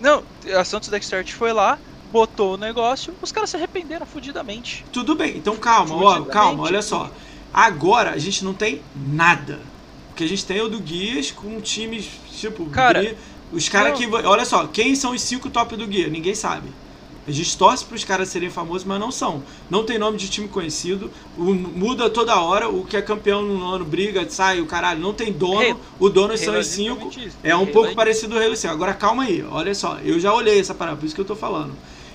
Não, 0.00 0.22
a 0.58 0.64
Santos 0.64 0.88
Dexterity 0.88 1.32
foi 1.34 1.52
lá, 1.52 1.78
botou 2.12 2.54
o 2.54 2.56
negócio, 2.56 3.14
os 3.22 3.32
caras 3.32 3.50
se 3.50 3.56
arrependeram 3.56 4.06
fudidamente. 4.06 4.84
Tudo 4.92 5.14
bem, 5.14 5.36
então 5.36 5.56
calma, 5.56 5.94
ó, 5.96 6.22
calma, 6.22 6.62
olha 6.64 6.82
só. 6.82 7.10
Agora 7.52 8.10
a 8.10 8.18
gente 8.18 8.44
não 8.44 8.52
tem 8.54 8.82
nada. 8.94 9.60
Porque 10.08 10.24
a 10.24 10.28
gente 10.28 10.44
tem 10.46 10.60
o 10.60 10.68
do 10.68 10.78
Guias 10.80 11.30
com 11.30 11.60
times, 11.60 12.08
tipo, 12.32 12.66
Cara, 12.70 13.00
Guia- 13.02 13.16
os 13.52 13.68
caras 13.68 13.98
que. 13.98 14.06
Olha 14.06 14.44
só, 14.44 14.66
quem 14.66 14.94
são 14.94 15.12
os 15.12 15.20
cinco 15.22 15.50
top 15.50 15.76
do 15.76 15.86
Guia? 15.86 16.08
Ninguém 16.08 16.34
sabe. 16.34 16.68
A 17.26 17.30
gente 17.32 17.58
torce 17.58 17.84
para 17.84 17.96
os 17.96 18.04
caras 18.04 18.28
serem 18.28 18.48
famosos, 18.50 18.84
mas 18.86 19.00
não 19.00 19.10
são. 19.10 19.42
Não 19.68 19.82
tem 19.84 19.98
nome 19.98 20.16
de 20.16 20.28
time 20.28 20.46
conhecido. 20.46 21.10
o- 21.36 21.54
muda 21.54 22.08
toda 22.08 22.40
hora. 22.40 22.68
O 22.68 22.84
que 22.84 22.96
é 22.96 23.02
campeão 23.02 23.42
no 23.42 23.64
ano 23.68 23.84
briga, 23.84 24.24
sai, 24.30 24.60
o 24.60 24.66
caralho. 24.66 25.00
Não 25.00 25.12
tem 25.12 25.32
dono. 25.32 25.80
O 25.98 26.08
dono 26.08 26.36
são 26.38 26.48
Halo 26.48 26.56
é 26.58 26.60
os 26.60 26.66
cinco. 26.68 27.10
É 27.42 27.56
um 27.56 27.66
pouco 27.66 27.88
parecido 27.96 28.34
do 28.34 28.40
Halo 28.40 28.56
5. 28.56 28.72
Agora 28.72 28.94
calma 28.94 29.24
aí, 29.24 29.42
olha 29.50 29.74
só. 29.74 29.98
Eu 30.04 30.20
já 30.20 30.32
olhei 30.32 30.60
essa 30.60 30.74
parada, 30.74 30.96
por 30.96 31.04
isso 31.06 31.14
que 31.14 31.20
eu 31.20 31.24
tô 31.24 31.34
falando. 31.36 31.72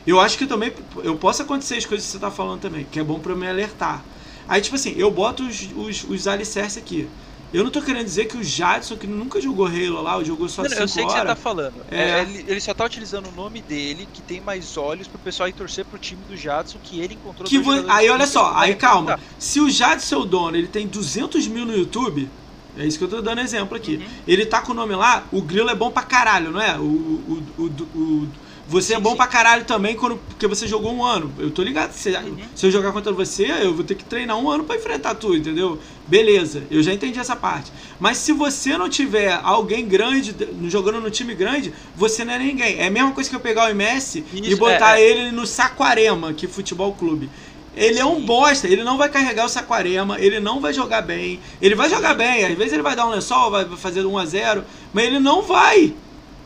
Eu 0.07 0.19
acho 0.19 0.37
que 0.37 0.47
também 0.47 0.71
eu 1.03 1.15
posso 1.15 1.41
acontecer 1.41 1.75
as 1.75 1.85
coisas 1.85 2.05
que 2.05 2.11
você 2.13 2.19
tá 2.19 2.31
falando 2.31 2.61
também, 2.61 2.87
que 2.89 2.99
é 2.99 3.03
bom 3.03 3.19
eu 3.23 3.35
me 3.35 3.47
alertar. 3.47 4.03
Aí, 4.47 4.61
tipo 4.61 4.75
assim, 4.75 4.93
eu 4.97 5.11
boto 5.11 5.43
os, 5.43 5.67
os, 5.75 6.03
os 6.09 6.27
alicerces 6.27 6.77
aqui. 6.77 7.07
Eu 7.53 7.63
não 7.65 7.71
tô 7.71 7.81
querendo 7.81 8.05
dizer 8.05 8.25
que 8.25 8.37
o 8.37 8.43
Jadson, 8.43 8.95
que 8.95 9.05
nunca 9.05 9.41
jogou 9.41 9.65
Halo 9.67 10.01
lá, 10.01 10.15
ou 10.15 10.23
jogou 10.23 10.47
só 10.47 10.61
Não, 10.63 10.69
5 10.69 10.81
eu 10.81 10.87
sei 10.87 11.03
o 11.03 11.07
que 11.07 11.11
você 11.13 11.17
tá 11.19 11.23
horas. 11.25 11.39
falando. 11.39 11.73
É. 11.91 12.01
É, 12.01 12.21
ele, 12.21 12.45
ele 12.47 12.61
só 12.61 12.73
tá 12.73 12.85
utilizando 12.85 13.27
o 13.27 13.31
nome 13.33 13.61
dele, 13.61 14.07
que 14.13 14.21
tem 14.21 14.39
mais 14.39 14.77
olhos 14.77 15.07
pro 15.07 15.19
pessoal 15.19 15.49
ir 15.49 15.53
torcer 15.53 15.83
pro 15.83 15.99
time 15.99 16.21
do 16.29 16.37
Jadson, 16.37 16.77
que 16.81 16.99
ele 17.01 17.15
encontrou 17.15 17.47
Que 17.49 17.59
vo- 17.59 17.85
Aí, 17.89 18.09
olha 18.09 18.25
só, 18.25 18.53
aí 18.55 18.75
calma. 18.75 19.11
representar. 19.11 19.35
Se 19.37 19.59
o 19.59 19.69
Jadson 19.69 20.15
é 20.15 20.17
o 20.19 20.25
dono, 20.25 20.55
ele 20.55 20.67
tem 20.67 20.87
200 20.87 21.45
mil 21.47 21.65
no 21.65 21.75
YouTube, 21.75 22.29
é 22.77 22.85
isso 22.85 22.97
que 22.97 23.03
eu 23.03 23.09
tô 23.09 23.21
dando 23.21 23.41
exemplo 23.41 23.75
aqui. 23.75 23.97
Uhum. 23.97 24.05
Ele 24.25 24.45
tá 24.45 24.61
com 24.61 24.71
o 24.71 24.75
nome 24.75 24.95
lá, 24.95 25.25
o 25.31 25.41
Grilo 25.41 25.69
é 25.69 25.75
bom 25.75 25.91
pra 25.91 26.03
caralho, 26.03 26.51
não 26.51 26.61
é? 26.61 26.77
O, 26.77 26.83
o, 26.83 27.43
o- 27.57 27.99
o- 27.99 28.27
você 28.67 28.93
é 28.93 28.97
Sim, 28.97 29.01
bom 29.01 29.11
sim. 29.11 29.17
pra 29.17 29.27
caralho 29.27 29.65
também 29.65 29.95
quando, 29.95 30.17
porque 30.17 30.47
você 30.47 30.67
jogou 30.67 30.93
um 30.93 31.03
ano. 31.03 31.31
Eu 31.37 31.51
tô 31.51 31.61
ligado. 31.61 31.91
Se, 31.91 32.09
Uhum. 32.09 32.37
se 32.55 32.65
eu 32.65 32.71
jogar 32.71 32.91
contra 32.91 33.11
você, 33.11 33.45
eu 33.61 33.73
vou 33.73 33.83
ter 33.83 33.95
que 33.95 34.03
treinar 34.05 34.37
um 34.37 34.49
ano 34.49 34.63
pra 34.63 34.75
enfrentar 34.75 35.15
tu, 35.15 35.35
entendeu? 35.35 35.79
Beleza, 36.07 36.63
eu 36.71 36.81
já 36.83 36.93
entendi 36.93 37.19
essa 37.19 37.35
parte. 37.35 37.71
Mas 37.99 38.17
se 38.17 38.31
você 38.33 38.77
não 38.77 38.89
tiver 38.89 39.39
alguém 39.43 39.85
grande 39.85 40.33
de- 40.33 40.69
jogando 40.69 40.99
no 41.01 41.09
time 41.11 41.33
grande, 41.35 41.73
você 41.95 42.23
não 42.25 42.33
é 42.33 42.39
ninguém. 42.39 42.79
É 42.79 42.87
a 42.87 42.91
mesma 42.91 43.11
coisa 43.11 43.29
que 43.29 43.35
eu 43.35 43.39
pegar 43.39 43.65
o 43.65 43.69
MS 43.69 44.23
e 44.33 44.49
Isso, 44.49 44.57
botar 44.57 44.99
é, 44.99 45.03
é. 45.03 45.09
ele 45.09 45.31
no 45.31 45.45
Saquarema, 45.47 46.33
que 46.33 46.45
é 46.45 46.49
futebol 46.49 46.93
clube. 46.93 47.29
Ele 47.75 47.97
é 47.99 48.05
um 48.05 48.17
Sim. 48.19 48.25
bosta, 48.25 48.67
ele 48.67 48.83
não 48.83 48.97
vai 48.97 49.07
carregar 49.07 49.45
o 49.45 49.49
Saquarema, 49.49 50.19
ele 50.19 50.41
não 50.41 50.59
vai 50.59 50.73
jogar 50.73 51.01
bem. 51.01 51.39
Ele 51.61 51.73
vai 51.73 51.89
jogar 51.89 52.13
bem, 52.13 52.43
às 52.45 52.57
vezes 52.57 52.73
ele 52.73 52.81
vai 52.81 52.95
dar 52.97 53.05
um 53.05 53.11
lençol, 53.11 53.49
vai 53.49 53.63
fazer 53.77 54.05
1 54.05 54.17
a 54.17 54.25
0 54.25 54.63
mas 54.93 55.05
ele 55.05 55.19
não 55.19 55.41
vai. 55.41 55.93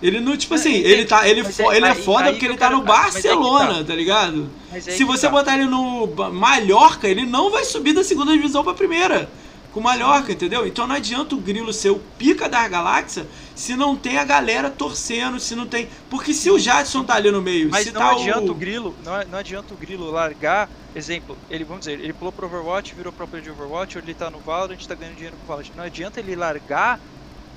Ele 0.06 0.20
não, 0.20 0.38
tipo 0.38 0.54
assim, 0.54 0.74
ele 0.74 1.04
tá, 1.06 1.28
ele, 1.28 1.44
fo- 1.44 1.72
é- 1.72 1.78
ele 1.78 1.86
é 1.88 1.96
foda 1.96 2.26
porque 2.26 2.40
que 2.40 2.46
ele 2.46 2.58
tá 2.58 2.70
no 2.70 2.82
que 2.82 2.88
Barcelona, 2.88 3.80
tá. 3.80 3.86
tá 3.86 3.96
ligado? 3.96 4.50
Se 4.80 5.04
você 5.04 5.26
tá. 5.26 5.32
botar 5.32 5.56
ele 5.56 5.66
no 5.66 6.06
Mallorca, 6.32 7.08
ele 7.08 7.26
não 7.26 7.50
vai 7.50 7.66
subir 7.66 7.94
da 7.94 8.04
segunda 8.04 8.32
divisão 8.32 8.64
pra 8.64 8.74
primeira. 8.76 9.28
Com 9.74 9.82
Mallorca, 9.82 10.32
entendeu? 10.32 10.66
Então 10.66 10.86
não 10.88 10.96
adianta 10.96 11.36
o 11.36 11.38
Grilo 11.40 11.74
ser 11.74 11.90
o 11.90 12.00
pica 12.18 12.48
da 12.48 12.66
galáxia 12.68 13.26
se 13.56 13.76
não 13.76 13.96
tem 13.96 14.18
a 14.18 14.24
galera 14.24 14.70
torcendo, 14.70 15.40
se 15.40 15.56
não 15.56 15.66
tem. 15.66 15.90
Porque 16.10 16.34
se 16.34 16.50
o 16.52 16.60
Jadson 16.60 17.04
tá 17.04 17.16
ali 17.16 17.32
no 17.32 17.42
meio, 17.42 17.70
Mas 17.72 17.88
se 17.88 17.92
não 17.92 18.00
tá 18.02 18.12
adianta 18.12 18.42
o... 18.42 18.52
o. 18.52 18.54
Grilo, 18.54 18.96
não, 19.04 19.26
não 19.32 19.40
adianta 19.40 19.74
o 19.74 19.78
Grilo 19.78 20.12
largar, 20.12 20.70
exemplo, 20.96 21.38
ele, 21.50 21.64
vamos 21.64 21.86
dizer, 21.86 22.00
ele 22.00 22.14
pulou 22.14 22.32
pro 22.32 22.46
Overwatch, 22.46 22.94
virou 22.94 23.12
pro 23.12 23.28
player 23.28 23.44
de 23.44 23.50
Overwatch, 23.52 23.98
ou 23.98 24.04
ele 24.04 24.14
tá 24.14 24.30
no 24.30 24.40
Valorant, 24.40 24.78
tá 24.86 24.96
ganhando 24.96 25.16
dinheiro 25.16 25.36
com 25.38 25.44
o 25.44 25.48
Valorant. 25.48 25.72
Não 25.76 25.84
adianta 25.84 26.20
ele 26.20 26.36
largar 26.36 27.00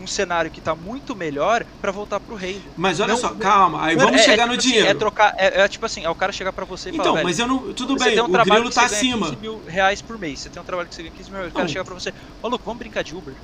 um 0.01 0.07
cenário 0.07 0.51
que 0.51 0.61
tá 0.61 0.75
muito 0.75 1.15
melhor 1.17 1.65
pra 1.81 1.91
voltar 1.91 2.21
pro 2.21 2.37
Halo. 2.37 2.63
Mas 2.77 3.01
olha 3.01 3.15
Não- 3.15 3.17
só, 3.21 3.31
calma, 3.31 3.85
aí 3.85 3.97
Mano, 3.97 4.09
vamos 4.09 4.23
é- 4.23 4.25
chegar 4.25 4.45
é 4.45 4.47
no 4.47 4.53
tipo 4.53 4.61
assim, 4.61 4.69
dinheiro. 4.71 4.89
é 4.91 4.95
trocar, 4.95 5.35
é, 5.37 5.61
é 5.63 5.69
tipo 5.69 5.85
assim, 5.87 6.05
é 6.05 6.09
o 6.11 6.15
cara 6.15 6.33
chegar 6.33 6.53
pra 6.53 6.65
você 6.65 6.91
e 6.91 6.95
Então, 6.95 7.07
falar, 7.07 7.23
mas 7.25 7.39
eu 7.39 7.47
não. 7.47 7.73
Tudo 7.75 7.99
você 7.99 8.05
bem, 8.07 8.15
tem 8.15 8.23
um 8.23 8.27
o 8.27 8.31
trabalho 8.31 8.61
Grilo 8.63 8.69
que 8.71 8.75
tá 8.75 8.89
você 8.89 8.95
ganha 9.01 9.15
acima. 9.15 9.27
15 9.31 9.41
mil 9.41 9.63
reais 9.67 10.01
por 10.03 10.19
mês, 10.19 10.41
você 10.41 10.49
tem 10.51 10.61
um 10.63 10.65
trabalho 10.65 10.89
que 10.89 10.95
você 10.95 11.03
ganha 11.03 11.15
15 11.17 11.31
mil 11.31 11.39
reais, 11.39 11.51
o 11.53 11.55
cara 11.55 11.65
Não. 11.67 11.73
chega 11.73 11.85
pra 11.85 11.95
você, 11.95 12.13
ô 12.43 12.49
louco, 12.49 12.65
vamos 12.65 12.79
brincar 12.79 13.03
de 13.03 13.15
Uber? 13.17 13.35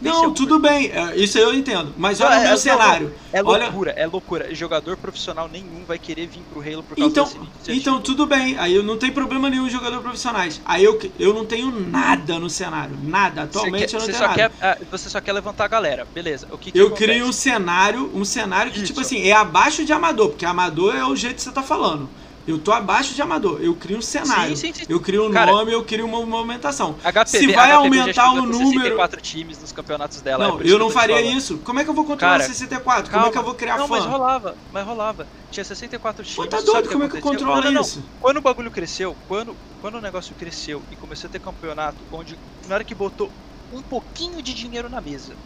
Não, 0.00 0.32
tudo 0.32 0.58
bem, 0.58 0.90
é, 0.90 1.16
isso 1.16 1.38
eu 1.38 1.52
entendo. 1.52 1.92
Mas 1.98 2.20
olha 2.20 2.34
é- 2.34 2.38
o 2.38 2.42
meu 2.42 2.50
não, 2.50 2.56
cenário. 2.56 3.14
É 3.32 3.42
Olha- 3.42 3.64
loucura, 3.64 3.90
é 3.92 4.06
loucura. 4.06 4.54
Jogador 4.54 4.96
profissional 4.96 5.48
nenhum 5.48 5.84
vai 5.86 5.98
querer 5.98 6.26
vir 6.26 6.42
pro 6.52 6.60
Halo 6.60 6.82
por 6.82 6.96
causa 6.96 7.10
Então, 7.10 7.24
desse 7.24 7.36
iniciativa. 7.36 7.76
então 7.76 8.00
tudo 8.00 8.26
bem, 8.26 8.56
aí 8.58 8.74
eu 8.74 8.82
não 8.82 8.96
tem 8.96 9.10
problema 9.10 9.48
nenhum 9.50 9.68
jogador 9.68 10.00
profissionais. 10.00 10.60
Aí 10.64 10.84
eu, 10.84 10.98
eu 11.18 11.32
não 11.34 11.44
tenho 11.44 11.70
nada 11.70 12.38
no 12.38 12.48
cenário, 12.50 12.96
nada. 13.02 13.42
Atualmente 13.42 13.90
você 13.90 13.96
eu 13.96 14.00
não 14.00 14.06
quer- 14.06 14.12
tenho 14.12 14.28
nada. 14.28 14.34
Quer, 14.34 14.52
ah, 14.60 14.78
você 14.90 15.08
só 15.08 15.20
quer 15.20 15.32
levantar 15.32 15.64
a 15.64 15.68
galera, 15.68 16.06
beleza. 16.14 16.46
O 16.50 16.58
que, 16.58 16.70
que 16.72 16.78
Eu 16.78 16.88
acontece? 16.88 17.10
crio 17.10 17.26
um 17.26 17.32
cenário, 17.32 18.10
um 18.14 18.24
cenário 18.24 18.70
que, 18.72 18.82
tipo 18.82 19.00
Isso. 19.00 19.14
assim, 19.14 19.26
é 19.28 19.32
abaixo 19.32 19.84
de 19.84 19.92
amador, 19.92 20.28
porque 20.30 20.44
amador 20.44 20.94
é 20.94 21.04
o 21.04 21.16
jeito 21.16 21.36
que 21.36 21.42
você 21.42 21.50
tá 21.52 21.62
falando. 21.62 22.08
Eu 22.46 22.58
tô 22.58 22.72
abaixo 22.72 23.14
de 23.14 23.22
amador, 23.22 23.62
eu 23.62 23.76
crio 23.76 23.98
um 23.98 24.02
cenário. 24.02 24.56
Sim, 24.56 24.72
sim, 24.72 24.74
sim. 24.74 24.84
Eu 24.88 25.00
crio 25.00 25.26
um 25.28 25.30
Cara, 25.30 25.52
nome, 25.52 25.72
eu 25.72 25.84
crio 25.84 26.04
uma 26.06 26.26
movimentação. 26.26 26.96
HPB, 27.04 27.38
Se 27.38 27.46
vai 27.52 27.70
HPB 27.70 27.98
aumentar 27.98 28.32
o 28.32 28.34
número- 28.34 28.58
64 28.58 29.20
times 29.20 29.58
nos 29.60 29.70
campeonatos 29.72 30.22
dela. 30.22 30.44
é 30.44 30.48
não, 30.48 30.60
isso 30.60 30.74
eu 30.74 30.78
não 30.78 30.88
te 30.88 30.92
faria 30.94 31.20
isso. 31.20 31.58
Como 31.62 31.78
é 31.78 31.84
que 31.84 31.90
eu 31.90 31.94
vou 31.94 32.04
controlar 32.04 32.38
Cara, 32.38 32.44
64? 32.44 33.04
Como 33.10 33.14
Calma. 33.14 33.28
é 33.28 33.32
que 33.32 33.38
eu 33.38 33.44
vou 33.44 33.54
criar 33.54 33.78
Não, 33.78 33.86
fã? 33.86 33.94
mas 33.96 34.04
rolava, 34.06 34.58
mas 34.70 34.84
rolava. 34.84 35.28
Tinha 35.50 35.64
64 35.64 36.24
times. 36.24 36.36
Pô, 36.36 36.46
tá 36.46 36.60
doido, 36.60 36.88
como 36.88 37.04
é 37.04 37.08
que 37.08 37.16
eu 37.16 37.20
controlo 37.20 37.54
Não, 37.56 37.62
não, 37.62 37.72
não. 37.72 37.82
isso? 37.82 38.10
Quando 38.18 38.38
o 38.38 38.42
bagulho 38.42 38.70
cresceu, 38.70 39.16
quando, 39.24 39.56
quando 39.78 39.96
o 39.96 40.00
negócio 40.00 40.34
cresceu 40.34 40.84
e 40.90 40.96
começou 40.96 41.28
a 41.28 41.30
ter 41.30 41.40
campeonato, 41.40 42.06
onde 42.10 42.38
na 42.66 42.74
hora 42.74 42.84
que 42.84 42.94
botou 42.94 43.32
um 43.70 43.82
pouquinho 43.82 44.42
de 44.42 44.52
dinheiro 44.52 44.88
na 44.88 45.00
mesa. 45.00 45.38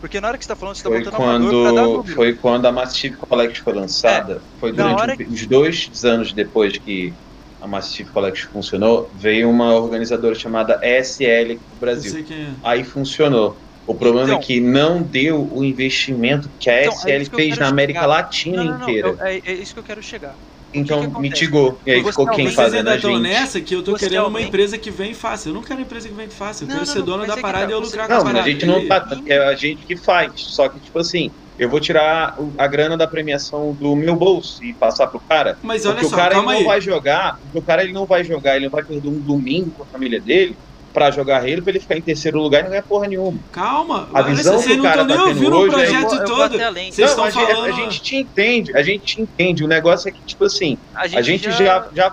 Porque 0.00 0.20
na 0.20 0.28
hora 0.28 0.38
que 0.38 0.44
você 0.44 0.48
tá 0.48 0.56
falando, 0.56 0.74
você 0.76 0.82
tá 0.82 0.88
Foi 0.88 0.98
botando 0.98 1.14
amador 1.14 1.50
pra 1.50 1.72
dar 1.72 1.82
quando, 1.86 1.96
número. 1.98 2.14
foi 2.14 2.34
quando 2.36 2.66
a 2.66 2.72
Massive 2.72 3.16
Collection 3.16 3.62
foi 3.64 3.74
lançada. 3.74 4.42
foi 4.58 4.72
Na 4.72 4.94
durante 4.94 5.24
os 5.24 5.46
dois 5.46 5.90
anos 6.04 6.32
depois 6.32 6.78
que 6.78 7.14
a 7.60 7.68
Massive 7.68 8.10
Collection 8.10 8.50
funcionou, 8.50 9.10
veio 9.14 9.50
uma 9.50 9.74
organizadora 9.74 10.34
chamada 10.34 10.80
SL 10.82 11.52
aqui 11.52 11.60
Brasil. 11.78 12.24
quem 12.24 12.36
é. 12.42 12.56
Aí 12.62 12.82
funcionou. 12.82 13.60
O 13.86 13.94
problema 13.94 14.28
Então- 14.28 14.38
é 14.38 14.42
que 14.42 14.60
não 14.60 15.02
deu 15.02 15.46
o 15.52 15.62
investimento 15.64 16.50
que 16.58 16.70
a 16.70 16.80
Então, 16.84 16.92
é 16.92 17.16
SL 17.16 17.28
que 17.28 17.34
eu 17.34 17.38
fez 17.38 17.58
na 17.58 17.68
América 17.68 18.00
chegar. 18.00 18.06
Latina 18.06 18.56
Não, 18.56 18.64
não, 18.64 18.78
não, 18.78 18.88
inteira. 18.88 19.08
eu- 19.08 19.20
é, 19.26 19.36
é 19.44 19.52
isso 19.52 19.74
que 19.74 19.80
eu 19.80 19.84
quero 19.84 20.02
chegar. 20.02 20.38
Então 20.72 21.10
que 21.10 21.20
mitigou. 21.20 21.80
E 21.86 21.90
aí 21.92 22.02
Você 22.02 22.10
ficou 22.10 22.26
quem 22.30 22.50
fazendo 22.50 22.78
ainda 22.78 22.92
a 22.92 22.96
estão 22.96 23.12
gente. 23.12 23.22
nessa 23.22 23.60
que 23.60 23.74
eu 23.74 23.82
tô 23.82 23.92
Você 23.92 24.08
querendo 24.08 24.26
uma 24.28 24.40
empresa 24.40 24.78
que 24.78 24.90
vem 24.90 25.14
fácil. 25.14 25.50
Eu 25.50 25.54
não 25.54 25.62
quero 25.62 25.80
empresa 25.80 26.08
que 26.08 26.14
vem 26.14 26.28
fácil. 26.30 26.64
Eu 26.64 26.68
Não, 26.68 26.74
quero 26.76 26.86
não, 26.86 26.92
ser 26.92 26.98
não, 27.00 27.06
dono 27.06 27.26
da 27.26 27.34
é 27.34 27.40
parada 27.40 27.66
tá, 27.66 27.70
e 27.70 27.74
eu 27.74 27.80
lucrar 27.80 28.06
com 28.06 28.12
Não, 28.14 28.20
a 28.20 28.24
mas 28.24 28.32
parada. 28.32 28.48
a 28.48 28.52
gente 28.52 28.66
não 28.66 28.86
tá. 28.86 29.22
É 29.26 29.38
a 29.38 29.54
gente 29.54 29.84
que 29.86 29.96
faz. 29.96 30.32
Só 30.36 30.68
que, 30.68 30.80
tipo 30.80 30.98
assim, 30.98 31.30
eu 31.58 31.68
vou 31.68 31.80
tirar 31.80 32.36
a 32.56 32.66
grana 32.66 32.96
da 32.96 33.06
premiação 33.06 33.74
do 33.74 33.94
meu 33.96 34.16
bolso 34.16 34.64
e 34.64 34.74
passar 34.74 35.08
pro 35.08 35.20
cara. 35.20 35.58
Mas 35.62 35.84
olha 35.84 35.96
Porque 35.96 36.08
só, 36.08 36.16
o 36.16 36.18
cara 36.18 36.34
ele 36.36 36.46
não 36.46 36.48
aí. 36.50 36.64
vai 36.64 36.80
jogar, 36.80 37.38
porque 37.42 37.58
o 37.58 37.62
cara 37.62 37.82
ele 37.82 37.92
não 37.92 38.06
vai 38.06 38.24
jogar, 38.24 38.56
ele 38.56 38.64
não 38.66 38.70
vai 38.72 38.84
perder 38.84 39.08
um 39.08 39.20
domingo 39.20 39.72
com 39.72 39.82
a 39.82 39.86
família 39.86 40.20
dele 40.20 40.56
pra 40.92 41.10
jogar 41.10 41.38
Halo 41.38 41.62
pra 41.62 41.70
ele 41.70 41.80
ficar 41.80 41.96
em 41.96 42.00
terceiro 42.02 42.40
lugar 42.40 42.60
e 42.60 42.62
não 42.64 42.70
ganhar 42.70 42.82
porra 42.82 43.06
nenhuma. 43.06 43.38
Calma. 43.52 44.08
A 44.12 44.22
visão 44.22 44.54
vocês 44.58 44.66
que 44.66 44.72
o 44.72 44.76
não 44.76 44.82
cara 44.84 45.02
estão 45.02 45.16
tá 45.16 45.22
nem 45.24 45.34
ouvindo 45.34 45.56
o 45.56 45.66
é- 45.66 45.70
projeto 45.70 46.08
vou 46.08 46.24
todo. 46.24 46.58
Vocês 46.58 46.98
Não, 46.98 47.04
estão 47.06 47.24
a, 47.24 47.30
gente, 47.30 47.46
falando. 47.52 47.64
a 47.66 47.72
gente 47.72 48.02
te 48.02 48.16
entende, 48.16 48.76
a 48.76 48.82
gente 48.82 49.04
te 49.04 49.22
entende. 49.22 49.64
O 49.64 49.68
negócio 49.68 50.08
é 50.08 50.12
que, 50.12 50.20
tipo 50.22 50.44
assim, 50.44 50.76
A 50.94 51.02
a 51.02 51.22
gente 51.22 51.50
já, 51.50 51.86
já, 51.94 52.12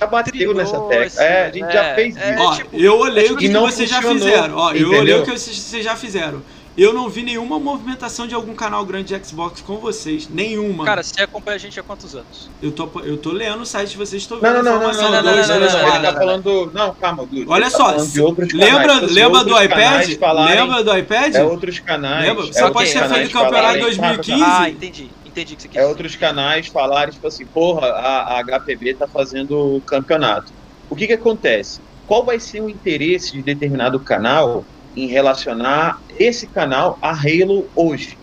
já 0.00 0.06
bateu 0.06 0.54
nessa 0.54 0.80
tecla. 0.80 1.22
é, 1.22 1.46
a 1.46 1.50
gente 1.50 1.72
já 1.72 1.84
é, 1.84 1.94
fez 1.94 2.16
é, 2.16 2.34
isso. 2.34 2.42
Ó, 2.42 2.54
tipo- 2.54 2.76
eu 2.76 2.98
olhei 2.98 3.18
é 3.18 3.22
tipo 3.24 3.34
o 3.34 3.36
que, 3.36 3.42
que 3.44 3.48
que 3.48 3.54
não 3.54 3.62
vocês 3.66 3.88
já 3.90 4.02
fizeram. 4.02 4.56
Ó, 4.56 4.72
eu 4.72 4.90
olhei 4.90 5.14
o 5.14 5.22
que 5.24 5.30
vocês 5.30 5.84
já 5.84 5.96
fizeram. 5.96 6.42
Eu 6.76 6.92
não 6.92 7.08
vi 7.08 7.22
nenhuma 7.22 7.60
movimentação 7.60 8.26
de 8.26 8.34
algum 8.34 8.52
canal 8.52 8.84
grande 8.84 9.16
de 9.16 9.24
Xbox 9.26 9.60
com 9.60 9.76
vocês. 9.76 10.28
Nenhuma. 10.28 10.84
Cara, 10.84 11.04
você 11.04 11.22
acompanha 11.22 11.54
a 11.54 11.58
gente 11.58 11.78
há 11.78 11.84
quantos 11.84 12.16
anos? 12.16 12.50
eu, 12.60 12.72
tô, 12.72 12.90
eu 13.04 13.16
tô 13.16 13.30
lendo 13.30 13.60
o 13.62 13.66
site 13.66 13.90
de 13.90 13.96
vocês, 13.96 14.22
estou 14.22 14.40
Não, 14.40 14.52
vendo 14.52 14.64
não, 14.64 14.64
não, 14.64 14.72
não, 14.72 14.90
informação 14.90 15.02
não, 15.04 15.10
não, 15.10 15.22
não, 15.22 15.32
dois, 15.34 15.48
não, 15.48 15.54
não, 15.54 15.60
três, 15.68 15.72
não, 15.72 15.88
não, 15.88 15.94
Ele 15.96 16.06
tá 16.06 16.12
falando. 16.14 16.70
Não, 16.74 16.94
calma, 16.94 17.26
Dude. 17.26 17.44
Olha 17.48 17.62
ele 17.64 17.70
tá 17.70 17.76
só, 17.76 17.92
de 17.92 18.20
outros 18.20 18.52
Lembra, 18.52 18.86
canais. 18.88 19.12
Lembra 19.12 19.38
outros 19.38 19.56
do 19.56 19.62
iPad? 19.62 20.18
falarem- 20.18 20.60
Lembra 20.60 20.82
do 20.84 20.98
iPad? 20.98 21.34
É 21.36 21.44
outros 21.44 21.78
canais. 21.78 22.26
Lembra? 22.26 22.44
é 22.44 22.52
Só 22.52 22.64
outros 22.66 22.72
pode 22.72 22.92
canais 22.92 23.12
feito 23.18 23.32
campeonato 23.32 23.56
falarem- 23.62 23.80
2015. 23.82 24.42
Ah, 24.42 24.68
entendi. 24.70 25.10
Entendi 25.24 25.54
o 25.54 25.56
que 25.56 25.62
você 25.62 25.68
quis 25.68 25.76
É 25.80 25.86
outros 25.86 26.16
canais 26.16 26.66
falarem, 26.66 27.12
tipo 27.14 27.26
assim, 27.26 27.46
porra, 27.46 27.86
a, 27.88 28.38
a 28.38 28.42
HPB 28.42 28.94
tá 28.94 29.06
fazendo 29.06 29.80
campeonato. 29.86 30.52
O 30.90 30.96
que 30.96 31.06
que 31.06 31.12
acontece? 31.12 31.80
Qual 32.06 32.24
vai 32.24 32.38
ser 32.40 32.60
o 32.60 32.68
interesse 32.68 33.32
de 33.32 33.42
determinado 33.42 33.98
canal 34.00 34.64
em 34.96 35.06
relacionar 35.06 35.96
esse 36.18 36.48
canal 36.48 36.98
a 37.02 37.10
Halo 37.10 37.70
hoje? 37.74 38.18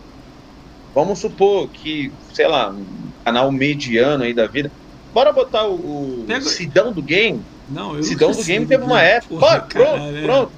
Vamos 0.94 1.20
supor 1.20 1.70
que, 1.72 2.12
sei 2.34 2.48
lá, 2.48 2.70
um 2.70 3.12
canal 3.24 3.52
mediano 3.52 4.24
aí 4.24 4.34
da 4.34 4.48
vida. 4.48 4.72
Bora 5.14 5.32
botar 5.32 5.68
o, 5.68 6.26
Pega- 6.26 6.42
Sidão 6.42 6.94
do 6.94 7.02
Game. 7.04 7.46
Não, 7.68 7.96
eu 7.96 8.04
Sidão 8.04 8.32
do 8.32 8.44
Game 8.44 8.66
teve 8.66 8.84
uma 8.84 9.02
época. 9.02 9.28
Porra, 9.30 9.42
Bora, 9.60 9.68
pronto, 9.68 9.92
caralho, 9.98 10.18
é. 10.18 10.22
pronto. 10.24 10.54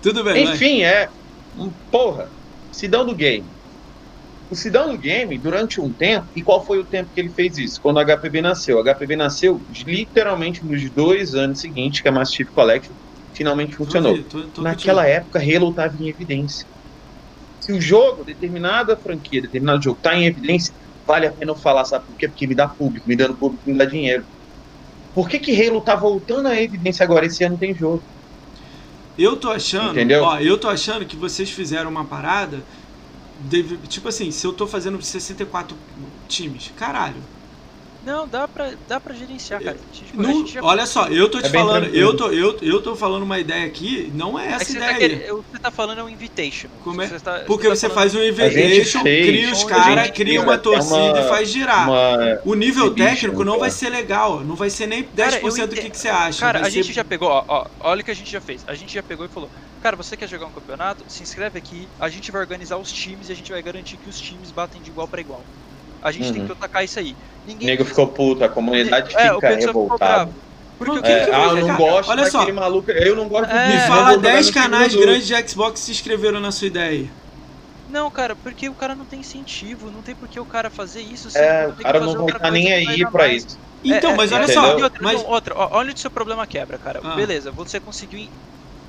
Tudo 0.00 0.24
bem, 0.24 0.44
vai. 0.44 0.54
Enfim, 0.54 0.82
é. 0.82 1.08
um- 1.54 1.72
Porra, 1.90 2.30
Sidão 2.70 3.04
do 3.04 3.14
Game. 3.14 3.46
O 4.50 4.54
Sidão 4.54 4.90
do 4.92 4.98
Game, 4.98 5.38
durante 5.38 5.80
um 5.80 5.92
tempo, 5.92 6.28
e 6.36 6.42
qual 6.42 6.64
foi 6.66 6.78
o 6.78 6.86
tempo 6.86 7.10
que 7.10 7.20
ele 7.20 7.30
fez 7.30 7.56
isso? 7.56 7.78
Quando 7.80 7.98
a 7.98 8.04
HPB 8.04 8.42
nasceu. 8.42 8.78
A 8.78 8.82
HPB 8.82 9.16
nasceu 9.16 9.62
literalmente 9.86 10.64
nos 10.64 10.90
dois 10.92 11.34
anos 11.34 11.60
seguintes 11.60 12.02
que 12.02 12.08
a 12.08 12.12
Master 12.12 12.36
Chief 12.36 12.48
Collection 12.52 12.94
finalmente 13.34 13.76
funcionou. 13.76 14.24
Tô, 14.28 14.28
tô, 14.28 14.50
tô 14.52 14.62
Naquela 14.62 15.06
época, 15.08 15.38
Halo 15.40 15.70
estava 15.70 15.94
em 15.98 16.08
evidência. 16.08 16.66
Se 17.60 17.72
o 17.72 17.80
jogo, 17.80 18.24
determinada 18.24 18.98
franquia, 19.00 19.42
determinado 19.42 19.82
jogo 19.82 19.98
está 19.98 20.14
em 20.16 20.26
evidência, 20.26 20.74
vale 21.06 21.26
a 21.26 21.34
pena 21.34 21.52
eu 21.52 21.56
falar, 21.58 21.84
sabe 21.84 22.06
por 22.06 22.16
quê? 22.16 22.28
Porque 22.28 22.46
me 22.46 22.54
dá 22.56 22.68
público, 22.68 23.08
me 23.08 23.16
dando 23.16 23.38
público 23.38 23.62
me 23.66 23.78
dá 23.78 23.84
dinheiro. 23.86 24.24
Por 25.14 25.28
que 25.28 25.38
que 25.40 25.52
Halo 25.62 25.84
tá 25.84 25.96
voltando 25.96 26.48
à 26.48 26.60
evidência 26.60 27.04
agora? 27.04 27.26
Esse 27.26 27.44
ano 27.44 27.58
tem 27.58 27.74
jogo. 27.76 28.04
Eu 29.16 29.38
tô 29.38 29.50
achando, 29.50 30.00
Entendeu? 30.00 30.22
ó, 30.22 30.38
eu 30.40 30.58
tô 30.58 30.68
achando 30.68 31.06
que 31.06 31.16
vocês 31.16 31.50
fizeram 31.50 31.90
uma 31.90 32.08
parada, 32.08 32.66
deve- 33.36 33.78
tipo 33.88 34.08
assim, 34.08 34.30
se 34.32 34.46
eu 34.46 34.54
tô 34.54 34.66
fazendo 34.68 35.00
64 35.02 35.78
times, 36.28 36.70
caralho. 36.72 37.28
Não, 38.04 38.26
dá 38.26 38.48
pra, 38.48 38.72
dá 38.88 38.98
pra 38.98 39.14
gerenciar, 39.14 39.62
cara. 39.62 39.76
Tipo, 39.92 40.18
a 40.20 40.22
Não- 40.24 40.32
gente 40.32 40.54
já- 40.54 40.64
olha 40.64 40.84
só, 40.86 41.06
eu 41.06 41.28
tô 41.28 41.40
te 41.40 41.46
É 41.46 41.50
falando, 41.50 41.86
eu 41.94 42.16
tô, 42.16 42.30
eu, 42.32 42.58
eu 42.60 42.82
tô 42.82 42.96
falando 42.96 43.22
uma 43.22 43.38
ideia 43.38 43.64
aqui, 43.64 44.10
não 44.14 44.36
é 44.36 44.46
É 44.48 44.52
essa 44.54 44.64
você 44.64 44.72
ideia 44.72 44.86
tá 44.90 44.96
aí. 44.96 44.98
querendo, 45.08 45.38
o 45.38 45.42
que 45.44 45.50
você 45.52 45.58
tá 45.60 45.70
falando 45.70 45.98
é 46.00 46.02
um 46.02 46.08
invitation. 46.08 46.68
Como 46.82 47.00
é? 47.00 47.06
tá- 47.06 47.44
Porque 47.46 47.68
tá 47.68 47.76
você 47.76 47.88
falando- 47.88 47.94
faz 47.94 48.14
um 48.16 48.18
gente 48.18 48.28
invitation, 48.40 49.02
fez, 49.02 49.26
cria 49.26 49.52
os 49.52 49.62
caras, 49.64 50.06
gente 50.06 50.14
cria 50.16 50.32
fez 50.40 50.42
uma 50.42 50.58
torcida 50.58 50.96
uma- 50.96 51.20
e 51.20 51.28
faz 51.28 51.48
girar. 51.48 51.88
Uma... 51.88 52.40
O 52.44 52.54
nível 52.54 52.92
técnico 52.92 53.44
não 53.44 53.52
cara. 53.52 53.60
vai 53.60 53.70
ser 53.70 53.88
legal, 53.90 54.40
não 54.40 54.56
vai 54.56 54.68
ser 54.68 54.88
nem 54.88 55.04
10% 55.04 55.14
Cara, 55.30 55.62
eu 55.62 55.68
do 55.68 55.74
que, 55.74 55.80
ente- 55.82 55.90
que 55.90 55.98
você 55.98 56.08
acha. 56.08 56.40
Cara, 56.40 56.58
vai 56.58 56.68
a 56.68 56.72
ser- 56.72 56.82
gente 56.82 56.92
já 56.92 57.04
pegou, 57.04 57.28
ó, 57.28 57.44
ó, 57.46 57.66
olha 57.80 58.00
o 58.00 58.04
que 58.04 58.10
a 58.10 58.14
gente 58.16 58.30
já 58.32 58.40
fez. 58.40 58.64
A 58.66 58.74
gente 58.74 58.92
já 58.92 59.02
pegou 59.02 59.24
e 59.24 59.28
falou, 59.28 59.48
cara, 59.80 59.94
você 59.94 60.16
quer 60.16 60.28
jogar 60.28 60.46
um 60.46 60.52
campeonato? 60.52 61.04
Se 61.06 61.22
inscreve 61.22 61.56
aqui, 61.56 61.86
a 62.00 62.08
gente 62.08 62.32
vai 62.32 62.40
organizar 62.40 62.78
os 62.78 62.90
times 62.90 63.28
e 63.28 63.32
a 63.32 63.36
gente 63.36 63.52
vai 63.52 63.62
garantir 63.62 63.96
que 63.96 64.10
os 64.10 64.20
times 64.20 64.50
batem 64.50 64.82
de 64.82 64.90
igual 64.90 65.06
pra 65.06 65.20
igual. 65.20 65.44
A 66.02 66.12
gente 66.12 66.32
tem 66.32 66.42
Uhum. 66.42 66.46
que 66.46 66.52
atacar 66.52 66.84
isso 66.84 66.98
aí. 66.98 67.16
O 67.46 67.46
Ninguém 67.46 67.66
nego 67.66 67.84
ficou 67.84 68.08
puto, 68.12 68.44
a 68.44 68.48
comunidade 68.48 69.14
É, 69.14 69.32
o 69.32 69.40
fica 69.40 69.54
revoltada. 69.54 70.32
Porque 70.78 70.98
o 70.98 71.02
que 71.02 71.12
É, 71.12 71.20
que 71.20 71.30
ah, 71.30 71.48
eu 71.48 71.56
não 71.56 71.72
cara, 71.72 71.76
gosto 71.76 72.10
olha 72.10 72.26
só. 72.26 72.40
daquele 72.40 72.52
maluco. 72.52 72.90
Eu 72.90 73.16
não 73.16 73.28
gosto 73.28 73.56
É, 73.56 73.64
disso, 73.64 73.86
fala 73.86 74.04
vou 74.04 74.18
jogar 74.18 74.20
10 74.20 74.46
no 74.46 74.52
canais 74.52 74.94
grandes 74.94 75.26
de 75.26 75.48
Xbox 75.48 75.80
se 75.80 75.90
inscreveram 75.92 76.40
na 76.40 76.52
sua 76.52 76.66
ideia 76.68 76.90
aí. 76.90 77.16
Não, 77.86 78.10
cara, 78.10 78.36
porque 78.36 78.68
o 78.68 78.74
cara 78.74 78.94
não 78.94 79.06
tem 79.06 79.20
incentivo, 79.20 79.90
não 79.90 80.02
tem 80.02 80.14
por 80.16 80.28
que 80.28 80.38
o 80.40 80.46
cara 80.46 80.70
fazer 80.70 81.02
isso. 81.02 81.30
se 81.30 81.38
É, 81.38 81.68
o 81.68 81.74
tem 81.74 81.86
cara 81.86 82.00
não 82.00 82.16
vai 82.16 82.16
outra 82.16 82.36
estar 82.38 82.50
nem 82.50 82.64
vai 82.84 82.96
aí 82.96 83.06
pra 83.10 83.28
mais. 83.28 83.44
isso. 83.44 83.58
Então, 83.82 84.12
É, 84.12 84.14
mas 84.14 84.32
é, 84.32 84.36
olha 84.36 84.48
só, 84.48 84.78
outra, 84.78 85.00
mas 85.00 85.22
não, 85.22 85.24
outra, 85.24 85.54
olha 85.56 85.90
onde 85.90 85.94
o 85.94 85.98
seu 86.00 86.10
problema 86.10 86.46
quebra, 86.46 86.78
cara. 86.78 87.00
Ah. 87.02 87.14
Beleza, 87.16 87.50
você 87.52 87.80
conseguiu 87.80 88.28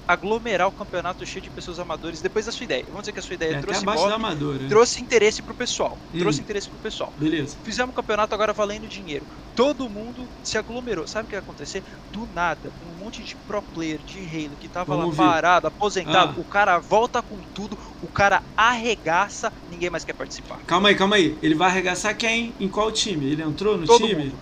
aglomerar 0.08 0.68
o 0.68 0.72
campeonato 0.72 1.26
cheio 1.26 1.42
de 1.42 1.50
pessoas 1.50 1.80
amadores 1.80 2.22
depois 2.22 2.46
da 2.46 2.52
sua 2.52 2.64
ideia. 2.64 2.84
Vamos 2.88 3.02
dizer 3.02 3.14
que 3.14 3.20
a 3.20 3.22
sua 3.22 3.34
ideia 3.36 3.56
é 3.56 3.62
trouxe 3.62 3.84
amadora. 3.84 4.60
né? 4.60 4.68
trouxe 4.68 5.02
interesse 5.02 5.42
pro 5.42 5.54
pessoal. 5.54 5.98
Hum. 6.14 6.20
Trouxe 6.20 6.42
interesse 6.42 6.70
pro 6.70 6.78
pessoal. 6.80 7.14
Beleza. 7.18 7.58
Fizemos 7.64 7.92
um 7.92 7.96
campeonato 7.96 8.34
agora 8.36 8.54
valendo 8.54 8.88
dinheiro. 8.88 9.26
Todo 9.56 9.90
mundo 9.90 10.28
se 10.44 10.58
aglomerou. 10.58 11.08
Sabe 11.08 11.26
o 11.26 11.30
que 11.30 11.36
vai 11.36 11.44
acontecer? 11.44 11.84
Do 12.12 12.28
nada, 12.34 12.72
um 12.86 13.04
monte 13.04 13.24
de 13.24 13.36
pro 13.36 13.62
player 13.62 14.00
de 14.00 14.20
Halo 14.20 14.56
que 14.60 14.68
tava 14.68 14.96
Vamos 14.96 15.18
lá 15.18 15.24
ver. 15.26 15.32
parado, 15.32 15.68
aposentado, 15.68 16.34
Ah. 16.38 16.42
o 16.42 16.44
cara 16.44 16.80
volta 16.80 17.22
com 17.22 17.38
tudo, 17.54 17.78
o 18.02 18.08
cara 18.08 18.42
arregaça, 18.58 19.52
ninguém 19.70 19.90
mais 19.90 20.04
quer 20.04 20.14
participar. 20.14 20.60
Calma 20.66 20.90
aí, 20.90 20.96
calma 20.96 21.16
aí. 21.16 21.38
Ele 21.42 21.56
vai 21.56 21.70
arregaçar 21.70 22.16
quem? 22.18 22.54
Em 22.60 22.68
qual 22.68 22.92
time? 22.92 23.26
Ele 23.32 23.42
entrou 23.44 23.78
no 23.78 23.86
Todo 23.86 24.06
time? 24.08 24.26
mundo. 24.26 24.40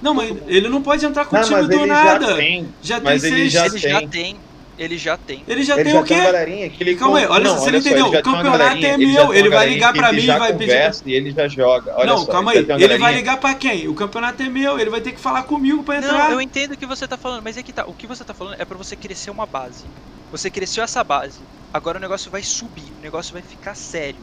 Não, 0.00 0.14
mas 0.14 0.36
ele 0.46 0.68
não 0.68 0.80
pode 0.80 1.04
entrar 1.04 1.24
com 1.24 1.34
o 1.34 1.38
Não, 1.40 1.44
time 1.46 1.58
mas 1.60 1.68
do 1.68 1.74
ele 1.74 1.86
nada. 1.86 2.26
já 2.26 2.36
tem. 2.36 2.68
Já 2.80 3.00
mas 3.00 3.22
tem 3.22 3.32
ele 3.32 3.40
seis. 3.40 3.52
já 3.52 3.66
ele 3.66 3.78
já 3.78 4.06
tem. 4.08 4.36
Ele 4.78 4.96
já 4.96 5.16
tem. 5.16 5.42
Ele 5.48 5.62
já 5.62 5.74
ele 5.74 5.84
tem 5.84 5.92
já 5.92 6.00
o 6.00 6.04
quê? 6.04 6.14
tem 6.14 6.18
uma 6.22 6.32
galerinha 6.32 6.70
que 6.70 6.82
ele 6.82 6.94
Calma 6.96 7.18
aí, 7.18 7.26
olha 7.26 7.48
só, 7.50 7.56
você 7.56 7.70
não 7.72 7.78
entendeu. 7.78 8.06
ele 8.06 8.12
já 8.14 8.20
O 8.20 8.22
campeonato 8.22 8.76
é 8.76 8.94
ele 8.94 9.06
meu, 9.06 9.34
ele 9.34 9.48
uma 9.48 9.56
vai 9.56 9.68
ligar 9.68 9.92
pra 9.92 10.08
ele 10.08 10.16
mim 10.18 10.22
e 10.22 10.38
vai 10.38 10.52
pedir- 10.54 10.92
E 11.06 11.12
ele 11.12 11.30
já 11.32 11.48
joga. 11.48 11.94
Olha 11.96 12.06
não, 12.06 12.18
só, 12.18 12.32
calma 12.32 12.54
ele 12.54 12.72
aí. 12.72 12.82
Ele 12.82 12.98
vai 12.98 13.14
ligar 13.14 13.36
pra 13.38 13.54
quem? 13.54 13.88
O 13.88 13.94
campeonato 13.94 14.42
é 14.42 14.48
meu, 14.48 14.78
ele 14.78 14.90
vai 14.90 15.00
ter 15.00 15.12
que 15.12 15.20
falar 15.20 15.42
comigo 15.42 15.82
pra 15.82 15.96
entrar. 15.98 16.12
Não, 16.12 16.30
eu 16.32 16.40
entendo 16.40 16.72
o 16.72 16.76
que 16.76 16.86
você 16.86 17.06
tá 17.08 17.16
falando, 17.16 17.42
mas 17.42 17.56
é 17.56 17.62
que 17.62 17.72
tá. 17.72 17.84
O 17.86 17.92
que 17.92 18.06
você 18.06 18.22
tá 18.24 18.32
falando 18.32 18.56
é 18.58 18.64
pra 18.64 18.76
você 18.78 18.94
crescer 18.94 19.30
uma 19.30 19.46
base. 19.46 19.84
Você 20.30 20.50
cresceu 20.50 20.84
essa 20.84 21.02
base. 21.02 21.38
Agora 21.72 21.98
o 21.98 22.00
negócio 22.00 22.30
vai 22.30 22.42
subir, 22.42 22.92
o 22.98 23.02
negócio 23.02 23.32
vai 23.32 23.42
ficar 23.42 23.74
sério. 23.74 24.20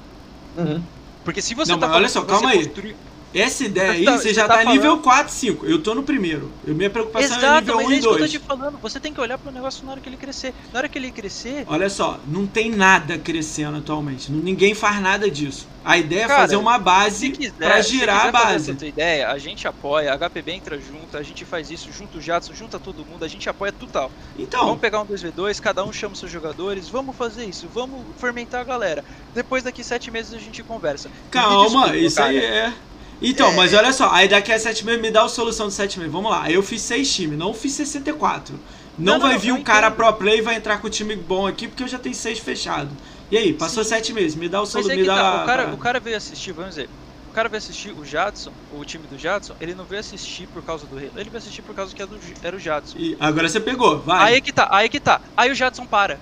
Uhum. 0.58 0.82
Porque 1.24 1.42
se 1.42 1.54
você 1.56 1.72
Não, 1.72 1.80
tá 1.80 1.88
mas 1.88 1.96
olha 1.98 2.10
falando 2.10 2.28
só, 2.30 2.34
calma 2.34 2.50
aí. 2.52 2.58
construiu- 2.66 2.96
Essa 3.36 3.66
ideia 3.66 3.88
Mas 3.90 3.98
aí, 4.00 4.06
tá- 4.06 4.18
você 4.18 4.34
já 4.34 4.48
tá 4.48 4.58
tá, 4.60 4.64
nível 4.72 4.82
falando- 4.92 5.04
4, 5.04 5.34
5. 5.34 5.66
Eu 5.66 5.84
tô 5.84 5.94
no 5.94 6.04
primeiro. 6.04 6.50
Eu, 6.66 6.74
minha 6.74 6.90
preocupação 6.90 7.36
é 7.36 7.40
Exato, 7.40 7.60
nível 7.62 7.76
mas 7.76 7.86
1 7.88 7.92
é 7.92 7.94
e 7.94 7.98
isso 7.98 8.02
que 8.08 8.08
eu 8.08 8.14
tô 8.14 8.20
2. 8.20 8.32
te 8.32 8.40
falando. 8.40 8.80
Você 8.82 9.00
tem 9.00 9.14
que 9.14 9.20
olhar 9.20 9.38
pro 9.38 9.52
negócio 9.52 9.86
na 9.86 9.92
hora 9.92 10.00
que 10.02 10.08
ele 10.08 10.16
crescer. 10.18 10.54
Na 10.72 10.80
hora 10.80 10.88
que 10.90 10.98
ele 10.98 11.12
crescer, 11.12 11.66
Olha 11.68 11.90
só, 11.90 12.20
não 12.28 12.48
tem 12.48 12.72
nada 12.72 13.18
crescendo 13.18 13.78
atualmente. 13.78 14.32
Ninguém 14.32 14.74
faz 14.74 15.02
nada 15.02 15.30
disso. 15.30 15.68
A 15.84 15.98
ideia 15.98 16.24
é 16.24 16.28
Cara, 16.28 16.42
fazer 16.42 16.56
uma 16.56 16.80
base 16.80 17.32
se 17.36 17.82
girar 17.84 18.28
a 18.28 18.32
base. 18.32 18.72
essa 18.72 18.86
ideia, 18.88 19.30
a 19.30 19.38
gente 19.38 19.68
apoia, 19.68 20.12
a 20.14 20.18
HPB 20.18 20.52
entra 20.54 20.80
junto, 20.80 21.16
a 21.16 21.22
gente 21.22 21.46
faz 21.46 21.70
isso 21.70 21.90
junto 21.92 22.18
o 22.18 22.22
Jadson, 22.22 22.54
junta 22.56 22.80
todo 22.80 23.06
mundo, 23.06 23.24
a 23.24 23.28
gente 23.28 23.48
apoia 23.50 23.72
total. 23.72 24.10
Então, 24.40 24.62
Vamos 24.66 24.80
pegar 24.80 25.02
um 25.02 25.06
2v2, 25.06 25.60
cada 25.60 25.84
um 25.84 25.94
chama 25.94 26.14
os 26.14 26.20
seus 26.20 26.32
jogadores, 26.32 26.90
vamos 26.90 27.16
fazer 27.16 27.46
isso, 27.46 27.68
vamos 27.72 28.02
fermentar 28.18 28.62
a 28.62 28.64
galera. 28.64 29.04
Depois 29.36 29.62
daqui 29.64 29.84
sete 29.84 30.10
meses 30.10 30.34
a 30.34 30.40
gente 30.40 30.64
conversa. 30.64 31.08
Calma, 31.30 31.66
desculpa, 31.66 31.98
isso 31.98 32.16
cara. 32.16 32.30
aí 32.30 32.38
é. 32.38 32.74
Então, 33.22 33.54
mas 33.54 33.74
olha 33.74 33.94
só, 33.94 34.12
aí 34.12 34.28
daqui 34.28 34.52
a 34.52 34.60
7 34.60 34.86
meses 34.86 35.02
me 35.02 35.12
dá 35.12 35.24
a 35.24 35.30
solução 35.30 35.68
de 35.68 35.74
7 35.74 36.00
meses. 36.00 36.12
Vamos 36.12 36.30
lá, 36.30 36.44
aí 36.44 36.54
eu 36.54 36.64
fiz 36.64 36.82
6 36.82 37.14
times, 37.14 37.38
não 37.38 37.54
fiz 37.54 37.74
64. 37.74 38.54
Não, 38.98 39.14
Não, 39.14 39.20
não, 39.20 39.28
vai 39.28 39.38
vir 39.38 39.50
eu 39.50 39.56
um 39.56 39.64
cara 39.64 39.88
entendo. 39.88 39.98
pro 39.98 40.14
play 40.14 40.40
e 40.40 40.42
vai 40.42 40.56
entrar 40.56 40.80
com 40.80 40.88
o 40.88 40.90
time 40.90 41.16
bom 41.16 41.48
aqui 41.48 41.68
porque 41.68 41.84
eu 41.84 41.88
já 41.88 42.00
tenho 42.00 42.16
6 42.16 42.40
fechado. 42.40 42.90
E 43.32 43.38
aí, 43.38 43.54
passou 43.54 43.84
Sim. 43.84 43.90
7 43.92 44.14
meses, 44.14 44.36
me 44.36 44.48
dá 44.48 44.62
o 44.62 44.66
solo, 44.66 44.92
é 44.92 44.96
me 44.96 45.02
que 45.02 45.08
dá 45.08 45.16
tá, 45.16 45.44
o 45.44 45.46
cara, 45.46 45.74
o 45.74 45.78
cara 45.78 46.00
veio 46.00 46.16
assistir, 46.18 46.52
vamos 46.52 46.76
dizer, 46.76 46.90
o 47.30 47.34
cara 47.34 47.50
veio 47.50 47.58
assistir 47.58 47.92
o 47.92 48.06
Jadson, 48.06 48.54
o 48.72 48.86
time 48.86 49.06
do 49.08 49.18
Jadson, 49.18 49.56
ele 49.60 49.76
não 49.76 49.84
veio 49.86 50.00
assistir 50.00 50.48
por 50.48 50.64
causa 50.64 50.86
do 50.86 50.98
Halo, 50.98 51.12
ele 51.16 51.30
veio 51.30 51.38
assistir 51.38 51.62
por 51.62 51.76
causa 51.76 51.94
que 51.94 52.02
era, 52.02 52.10
do, 52.10 52.20
era 52.44 52.56
o 52.56 52.60
Jadson. 52.60 52.98
E 52.98 53.18
agora 53.20 53.50
você 53.50 53.60
pegou, 53.60 54.00
vai. 54.00 54.30
Aí 54.32 54.38
é 54.38 54.42
que 54.42 54.54
tá, 54.54 54.68
aí 54.72 54.88
que 54.88 55.00
tá. 55.00 55.20
Aí 55.36 55.52
o 55.52 55.56
Jadson 55.56 55.86
para. 55.86 56.20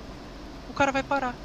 O 0.70 0.74
cara 0.74 0.91
vai 0.91 1.03
parar. 1.03 1.36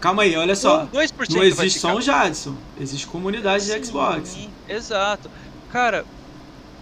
Calma 0.00 0.22
aí, 0.22 0.36
olha 0.36 0.54
só. 0.54 0.84
Um, 0.84 0.90
2% 0.90 1.36
Não 1.36 1.42
existe 1.42 1.80
só 1.80 1.94
um 1.96 2.00
Jadson, 2.00 2.58
existe 2.76 3.06
comunidade 3.06 3.66
de 3.66 3.84
Xbox. 3.84 4.36
Exato. 4.68 5.28
Cara, 5.68 6.06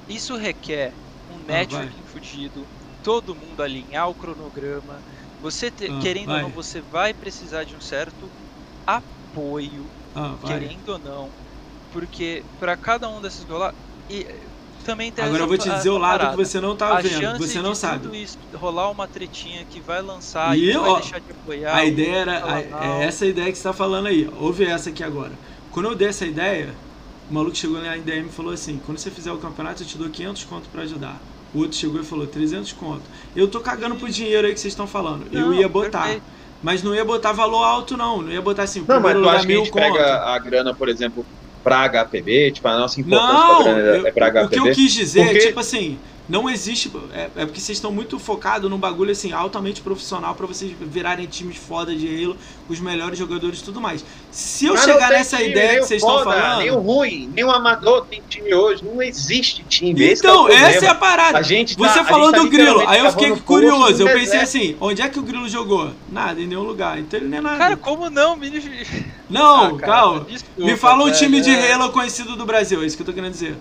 isso 0.08 0.36
requer 0.36 0.98
um 1.28 1.38
Ah, 1.38 1.42
networking 1.46 2.04
fudido, 2.06 2.68
todo 3.02 3.36
mundo 3.36 3.62
alinhar 3.62 4.08
o 4.08 4.16
cronograma. 4.16 5.02
Você 5.40 5.70
te- 5.70 5.90
Ah, 5.90 6.00
querendo 6.00 6.32
vai. 6.32 6.42
ou 6.42 6.48
não, 6.48 6.52
você 6.52 6.82
vai 6.82 7.14
precisar 7.14 7.64
de 7.64 7.76
um 7.76 7.80
certo 7.80 8.32
apoio, 8.86 9.92
Ah, 10.14 10.38
querendo 10.44 10.88
ou 10.90 11.00
não, 11.00 11.34
porque 11.90 12.46
para 12.58 12.76
cada 12.76 13.08
um 13.10 13.20
desses 13.20 13.44
rolar 13.46 13.74
e 14.10 14.26
também 14.84 15.12
tem 15.12 15.24
Agora 15.24 15.42
eu 15.42 15.48
vou 15.48 15.58
te 15.58 15.70
dizer 15.72 15.90
o 15.90 15.98
lado 15.98 16.28
que 16.28 16.34
parada. 16.34 16.36
você 16.36 16.60
não 16.60 16.76
tá 16.76 16.94
a 16.94 16.96
vendo, 16.96 17.34
você 17.36 17.60
não 17.62 17.74
de 17.74 17.76
sabe. 17.76 18.08
tudo 18.08 18.14
isso 18.14 18.38
rolar 18.54 18.90
uma 18.90 19.08
tretinha 19.08 19.66
que 19.66 19.80
vai 19.82 20.02
lançar 20.02 20.58
E 20.58 20.70
e, 20.70 20.76
eu, 20.76 20.80
vai 20.80 20.92
ó, 20.92 20.94
deixar 20.94 21.20
de 21.20 21.32
apoiar. 21.32 21.78
A 21.78 21.84
ideia 21.86 22.16
era. 22.18 22.44
a- 22.56 22.60
é 22.84 23.04
essa 23.04 23.26
ideia 23.26 23.50
que 23.52 23.58
você 23.58 23.64
tá 23.64 23.72
falando 23.72 24.08
aí. 24.08 24.28
Ouve 24.28 24.64
essa 24.66 24.90
aqui 24.90 25.02
agora. 25.02 25.40
Quando 25.70 25.88
eu 25.90 25.96
dei 25.96 26.08
essa 26.08 26.26
ideia, 26.26 26.82
o 27.28 27.34
maluco 27.34 27.56
chegou 27.56 27.78
lá 27.80 27.96
em 27.96 28.02
DM 28.04 28.28
e 28.28 28.32
falou 28.32 28.52
assim: 28.52 28.80
quando 28.80 28.98
você 28.98 29.10
fizer 29.10 29.32
o 29.32 29.38
campeonato, 29.40 29.82
eu 29.82 29.86
te 29.86 29.98
dou 29.98 30.10
500 30.10 30.44
conto 30.44 30.70
pra 30.70 30.82
ajudar. 30.82 31.28
O 31.52 31.60
outro 31.60 31.78
chegou 31.78 32.00
e 32.00 32.04
falou 32.04 32.26
300 32.28 32.72
conto. 32.72 33.10
Eu 33.34 33.50
tô 33.50 33.60
cagando 33.62 33.96
pro 33.96 34.10
dinheiro 34.10 34.46
aí 34.46 34.54
que 34.54 34.60
vocês 34.60 34.72
estão 34.72 34.86
falando. 34.88 35.28
eu 35.32 35.52
Não, 35.52 35.54
ia 35.54 35.68
botar. 35.68 36.18
perfeito. 36.18 36.32
Mas 36.60 36.82
não 36.82 36.94
ia 36.94 37.04
botar 37.04 37.32
valor 37.32 37.62
alto, 37.64 37.96
não. 37.96 38.22
Não 38.22 38.32
ia 38.32 38.42
botar 38.42 38.64
assim, 38.64 38.86
Não, 38.86 39.00
mas 39.00 39.18
tu 39.18 39.28
acha 39.28 39.46
que 39.46 39.52
a 39.52 39.56
mil 39.56 39.56
gente 39.56 39.70
conto. 39.70 40.12
pega 40.12 40.24
a 40.34 40.38
grana, 40.38 40.76
por 40.76 40.88
exemplo, 40.88 41.26
pra 41.64 41.84
HPB? 41.88 42.52
Tipo, 42.52 42.68
a 42.68 42.78
nossa 42.78 43.00
importância 43.00 43.32
Não, 43.34 43.62
pra 43.64 43.72
grana 43.72 43.80
eu- 43.96 44.06
é 44.06 44.12
pra 44.12 44.28
o 44.28 44.32
que 44.32 44.38
HPB? 44.56 44.70
eu 44.70 44.74
quis 44.74 44.92
dizer 44.92 45.24
Porque- 45.24 45.38
é 45.38 45.46
tipo 45.48 45.58
assim, 45.60 45.98
não 46.28 46.48
existe. 46.48 46.90
É, 47.12 47.30
é 47.36 47.44
porque 47.46 47.60
vocês 47.60 47.76
estão 47.78 47.92
muito 47.92 48.18
focados 48.18 48.70
num 48.70 48.78
bagulho 48.78 49.10
assim, 49.12 49.32
altamente 49.32 49.80
profissional 49.82 50.34
pra 50.34 50.46
vocês 50.46 50.72
virarem 50.80 51.26
times 51.26 51.56
foda 51.56 51.94
de 51.94 52.06
Halo, 52.24 52.36
os 52.68 52.80
melhores 52.80 53.18
jogadores 53.18 53.60
e 53.60 53.64
tudo 53.64 53.80
mais. 53.80 54.04
Se 54.30 54.66
eu 54.66 54.74
Mas 54.74 54.84
chegar 54.84 55.10
nessa 55.10 55.36
time, 55.36 55.50
ideia 55.50 55.72
nem 55.72 55.80
que 55.80 55.86
vocês 55.86 56.02
estão 56.02 56.24
falando. 56.24 56.58
Nem 56.60 56.70
o 56.70 56.78
ruim, 56.80 57.30
nem 57.34 57.44
o 57.44 57.50
amador 57.50 58.06
tem 58.06 58.22
time 58.28 58.52
hoje. 58.54 58.82
Não 58.84 59.02
existe 59.02 59.62
time. 59.68 60.02
é 60.02 60.12
Então, 60.12 60.44
problema. 60.44 60.66
essa 60.68 60.84
é 60.86 60.88
a 60.88 60.94
parada. 60.94 61.38
A 61.38 61.42
gente 61.42 61.76
tá- 61.76 61.82
Você 61.88 61.98
a 62.00 62.04
falou 62.04 62.26
gente 62.30 62.36
tá 62.36 62.42
do 62.42 62.48
Grilo, 62.50 62.88
aí 62.88 63.00
eu 63.00 63.10
fiquei 63.12 63.36
curioso. 63.36 64.02
Eu 64.02 64.06
no 64.06 64.12
pensei 64.12 64.38
deserto. 64.40 64.42
assim, 64.44 64.76
onde 64.80 65.02
é 65.02 65.08
que 65.08 65.18
o 65.18 65.22
Grilo 65.22 65.48
jogou? 65.48 65.90
Nada, 66.10 66.40
em 66.40 66.46
nenhum 66.46 66.62
lugar. 66.62 66.98
Então 66.98 67.20
ele 67.20 67.28
não 67.28 67.38
é 67.38 67.40
nada. 67.40 67.58
Cara, 67.58 67.76
como 67.76 68.08
não, 68.10 68.36
menino? 68.36 68.64
não, 69.28 69.64
Ah, 69.66 69.78
cara, 69.78 69.92
calma. 69.92 70.20
desculpa, 70.28 70.62
Me 70.70 70.76
fala 70.76 71.04
um 71.04 71.10
time 71.12 71.40
de 71.40 71.50
é. 71.50 71.72
Halo 71.72 71.90
conhecido 71.92 72.34
do 72.36 72.44
Brasil, 72.46 72.82
é 72.82 72.86
isso 72.86 72.96
que 72.96 73.02
eu 73.02 73.06
tô 73.06 73.12
querendo 73.12 73.32
dizer. 73.32 73.56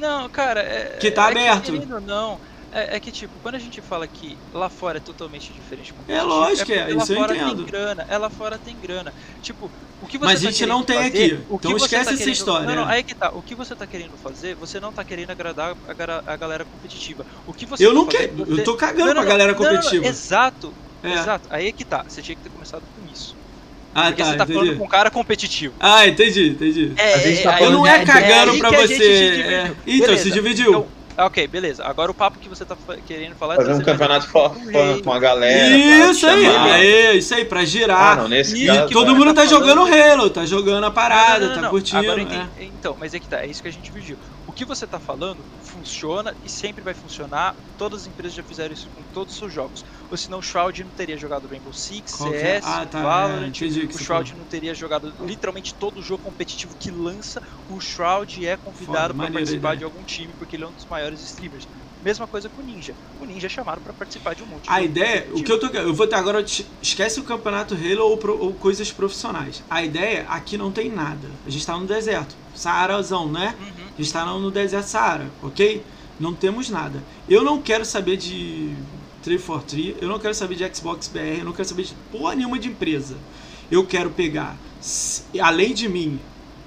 Não, 0.00 0.28
cara, 0.28 0.60
é. 0.60 0.96
Que 0.98 1.10
tá 1.10 1.26
é 1.30 1.48
aberto. 1.48 1.72
ou 1.94 2.00
não, 2.00 2.40
é, 2.72 2.96
é 2.96 3.00
que, 3.00 3.10
tipo, 3.12 3.32
quando 3.42 3.56
a 3.56 3.58
gente 3.58 3.80
fala 3.80 4.06
que 4.06 4.36
lá 4.54 4.68
fora 4.68 4.98
é 4.98 5.00
totalmente 5.00 5.52
diferente. 5.52 5.92
competitivo, 5.92 6.26
lógico, 6.28 6.72
é, 6.72 6.84
porque 6.84 6.92
isso 7.02 7.12
eu 7.12 7.18
lá 7.18 7.22
fora 7.26 7.36
entendo. 7.36 7.56
tem 7.56 7.64
grana, 7.66 8.06
é 8.08 8.18
lá 8.18 8.30
fora 8.30 8.58
tem 8.58 8.76
grana. 8.80 9.12
Tipo, 9.42 9.70
o 10.02 10.06
que 10.06 10.16
você 10.16 10.24
Mas 10.24 10.40
a 10.40 10.44
tá 10.46 10.50
gente 10.50 10.66
não 10.66 10.82
tem 10.82 10.96
fazer, 10.96 11.08
aqui, 11.08 11.28
que 11.36 11.44
então 11.54 11.76
esquece 11.76 12.04
tá 12.04 12.10
essa 12.12 12.16
querendo- 12.18 12.32
história, 12.34 12.66
Não, 12.66 12.74
não, 12.76 12.90
é. 12.90 12.94
aí 12.94 13.02
que 13.02 13.14
tá. 13.14 13.30
O 13.30 13.42
que 13.42 13.54
você 13.54 13.74
tá 13.74 13.86
querendo 13.86 14.16
fazer, 14.22 14.54
você 14.54 14.80
não 14.80 14.92
tá 14.92 15.04
querendo 15.04 15.30
agradar 15.30 15.76
a, 15.86 16.32
a 16.32 16.36
galera 16.36 16.64
competitiva. 16.64 17.26
O 17.46 17.52
que 17.52 17.66
você 17.66 17.84
Eu 17.84 17.90
tá 17.90 17.94
não 17.94 18.06
quero. 18.06 18.32
você- 18.36 18.52
Eu 18.60 18.64
tô 18.64 18.74
cagando 18.76 19.00
Não, 19.00 19.14
não, 19.14 19.22
pra 19.22 19.24
galera 19.30 19.54
competitiva. 19.54 20.06
Exato, 20.06 20.72
É. 21.02 21.12
exato. 21.12 21.46
Aí 21.50 21.68
é 21.68 21.72
que 21.72 21.84
tá. 21.84 22.04
Você 22.08 22.22
tinha 22.22 22.34
que 22.36 22.42
ter 22.42 22.50
começado 22.50 22.82
com 22.82 23.12
isso. 23.12 23.36
Ah, 23.94 24.04
porque 24.06 24.22
tá, 24.22 24.30
você 24.30 24.36
tá 24.36 24.46
falando 24.46 24.64
entendi. 24.64 24.78
com 24.78 24.84
um 24.84 24.88
cara 24.88 25.10
competitivo. 25.10 25.74
Ah, 25.80 26.06
entendi, 26.06 26.50
entendi. 26.50 26.92
É, 26.96 27.14
A 27.14 27.18
gente 27.18 27.42
tá 27.42 27.54
é, 27.54 27.58
falando 27.58 27.72
Eu 27.72 27.78
não 27.78 27.86
é 27.86 28.04
cagando 28.04 28.52
aí 28.52 28.58
pra 28.58 28.70
você. 28.70 29.04
é. 29.44 29.72
Então, 29.86 30.06
Beleza. 30.06 30.22
se 30.22 30.30
dividiu. 30.30 30.68
Então, 30.70 30.86
Ah, 31.16 31.26
ok, 31.26 31.46
beleza. 31.48 31.84
Agora 31.84 32.10
o 32.10 32.14
papo 32.14 32.38
que 32.38 32.48
você 32.48 32.64
tá 32.64 32.74
querendo 33.06 33.34
falar 33.34 33.54
é 33.54 33.56
Fazer 33.56 33.72
um 33.74 33.80
campeonato 33.82 34.26
for 34.28 34.52
um 34.52 34.54
fun 34.54 34.92
rei. 34.92 35.02
com 35.02 35.12
a 35.12 35.18
galera. 35.18 35.76
Isso 36.10 36.26
aí, 36.26 36.46
aê, 36.46 37.12
isso 37.18 37.34
aí, 37.34 37.44
pra 37.44 37.60
Ah, 37.60 37.64
girar. 37.64 38.16
não, 38.16 38.28
nesse 38.28 38.56
E 38.62 38.66
caso. 38.66 38.88
Todo 38.92 39.08
você 39.12 39.18
mundo 39.18 39.34
tá 39.34 39.42
tá 39.42 39.48
falando- 39.48 39.66
jogando 39.76 39.94
Halo, 40.02 40.30
tá 40.30 40.46
jogando 40.46 40.84
a 40.86 40.90
parada, 40.90 41.40
Não, 41.40 41.48
não, 41.48 41.54
não, 41.56 41.62
tá 41.64 41.68
curtindo. 41.68 41.98
Agora 42.10 42.22
é. 42.58 42.64
Então, 42.64 42.96
mas 42.98 43.12
é 43.12 43.18
que 43.18 43.26
tá, 43.28 43.40
é 43.42 43.46
isso 43.48 43.60
que 43.60 43.68
a 43.68 43.72
gente 43.72 43.82
dividiu. 43.82 44.16
O 44.46 44.52
que 44.52 44.64
você 44.64 44.86
tá 44.86 44.98
falando 44.98 45.46
funciona 45.58 46.36
e 46.42 46.48
sempre 46.48 46.82
vai 46.82 46.94
funcionar. 46.94 47.56
Todas 47.76 48.02
as 48.02 48.06
empresas 48.06 48.34
já 48.34 48.42
fizeram 48.42 48.72
isso 48.74 48.90
com 48.90 49.04
todos 49.04 49.32
os 49.32 49.38
seus 49.38 49.52
jogos. 49.52 49.82
Ou 50.10 50.16
senão 50.16 50.38
o 50.38 50.42
Shroud 50.42 50.82
não 50.84 50.92
teria 50.92 51.16
jogado 51.16 51.46
Rainbow 51.48 51.72
Six, 51.72 52.16
Qual 52.16 52.34
é? 52.34 52.58
CS, 52.58 52.64
Ah, 52.64 52.86
tá, 52.86 53.00
é, 53.00 53.02
Valorant. 53.02 53.48
entendi 53.48 53.80
o 53.82 53.94
o 53.94 53.98
Shroud 53.98 54.34
não 54.34 54.44
teria 54.46 54.74
jogado 54.74 55.14
literalmente 55.20 55.74
todo 55.78 56.02
jogo 56.02 56.22
competitivo 56.22 56.74
que 56.76 56.90
lança. 56.90 57.40
O 57.68 57.80
Shroud 57.80 58.44
é 58.44 58.56
convidado 58.56 59.14
para 59.14 59.28
participar 59.28 59.76
ideia. 59.76 59.76
de 59.76 59.84
algum 59.84 60.04
time 60.04 60.34
porque 60.34 60.56
ele 60.56 60.64
é 60.64 60.68
um 60.68 60.74
dos 60.74 60.86
maiores 60.86 61.22
streamers. 61.22 61.66
Mesma 62.02 62.26
coisa 62.26 62.48
com 62.48 62.60
o 62.62 62.64
Ninja. 62.64 62.94
O 63.20 63.24
Ninja 63.24 63.46
é 63.46 63.50
chamado 63.50 63.80
para 63.80 63.92
participar 63.92 64.34
de 64.34 64.42
um 64.42 64.46
monte 64.46 64.64
A 64.68 64.80
ideia, 64.82 65.28
o 65.34 65.42
que 65.42 65.52
eu 65.52 65.58
tô. 65.60 65.66
Eu 65.66 65.92
vou 65.92 66.06
ter 66.06 66.16
agora. 66.16 66.40
Esquece 66.82 67.20
o 67.20 67.24
campeonato 67.24 67.74
Halo 67.74 68.02
ou, 68.04 68.16
pro- 68.16 68.38
ou 68.38 68.54
coisas 68.54 68.90
profissionais. 68.90 69.62
A 69.68 69.84
ideia, 69.84 70.24
aqui 70.28 70.56
não 70.56 70.70
tem 70.72 70.90
nada. 70.90 71.28
A 71.46 71.50
gente 71.50 71.64
tá 71.66 71.76
no 71.76 71.86
deserto. 71.86 72.34
Saarazão, 72.54 73.30
né? 73.30 73.54
Uhum. 73.60 73.86
A 73.98 74.02
gente 74.02 74.12
tá 74.12 74.24
no 74.24 74.50
deserto 74.50 74.86
Saara, 74.86 75.30
ok? 75.42 75.84
Não 76.18 76.34
temos 76.34 76.68
nada. 76.70 77.02
Eu 77.28 77.42
não 77.44 77.60
quero 77.60 77.84
saber 77.84 78.16
de 78.16 78.74
343, 79.22 79.96
eu 80.02 80.08
não 80.08 80.18
quero 80.18 80.34
saber 80.34 80.54
de 80.54 80.74
Xbox 80.76 81.08
BR, 81.08 81.38
eu 81.38 81.44
não 81.44 81.52
quero 81.52 81.68
saber 81.68 81.84
de 81.84 81.94
porra 82.10 82.34
nenhuma 82.34 82.58
de 82.58 82.68
empresa. 82.68 83.16
Eu 83.70 83.86
quero 83.86 84.10
pegar, 84.10 84.56
além 85.40 85.72
de 85.72 85.88
mim, 85.88 86.18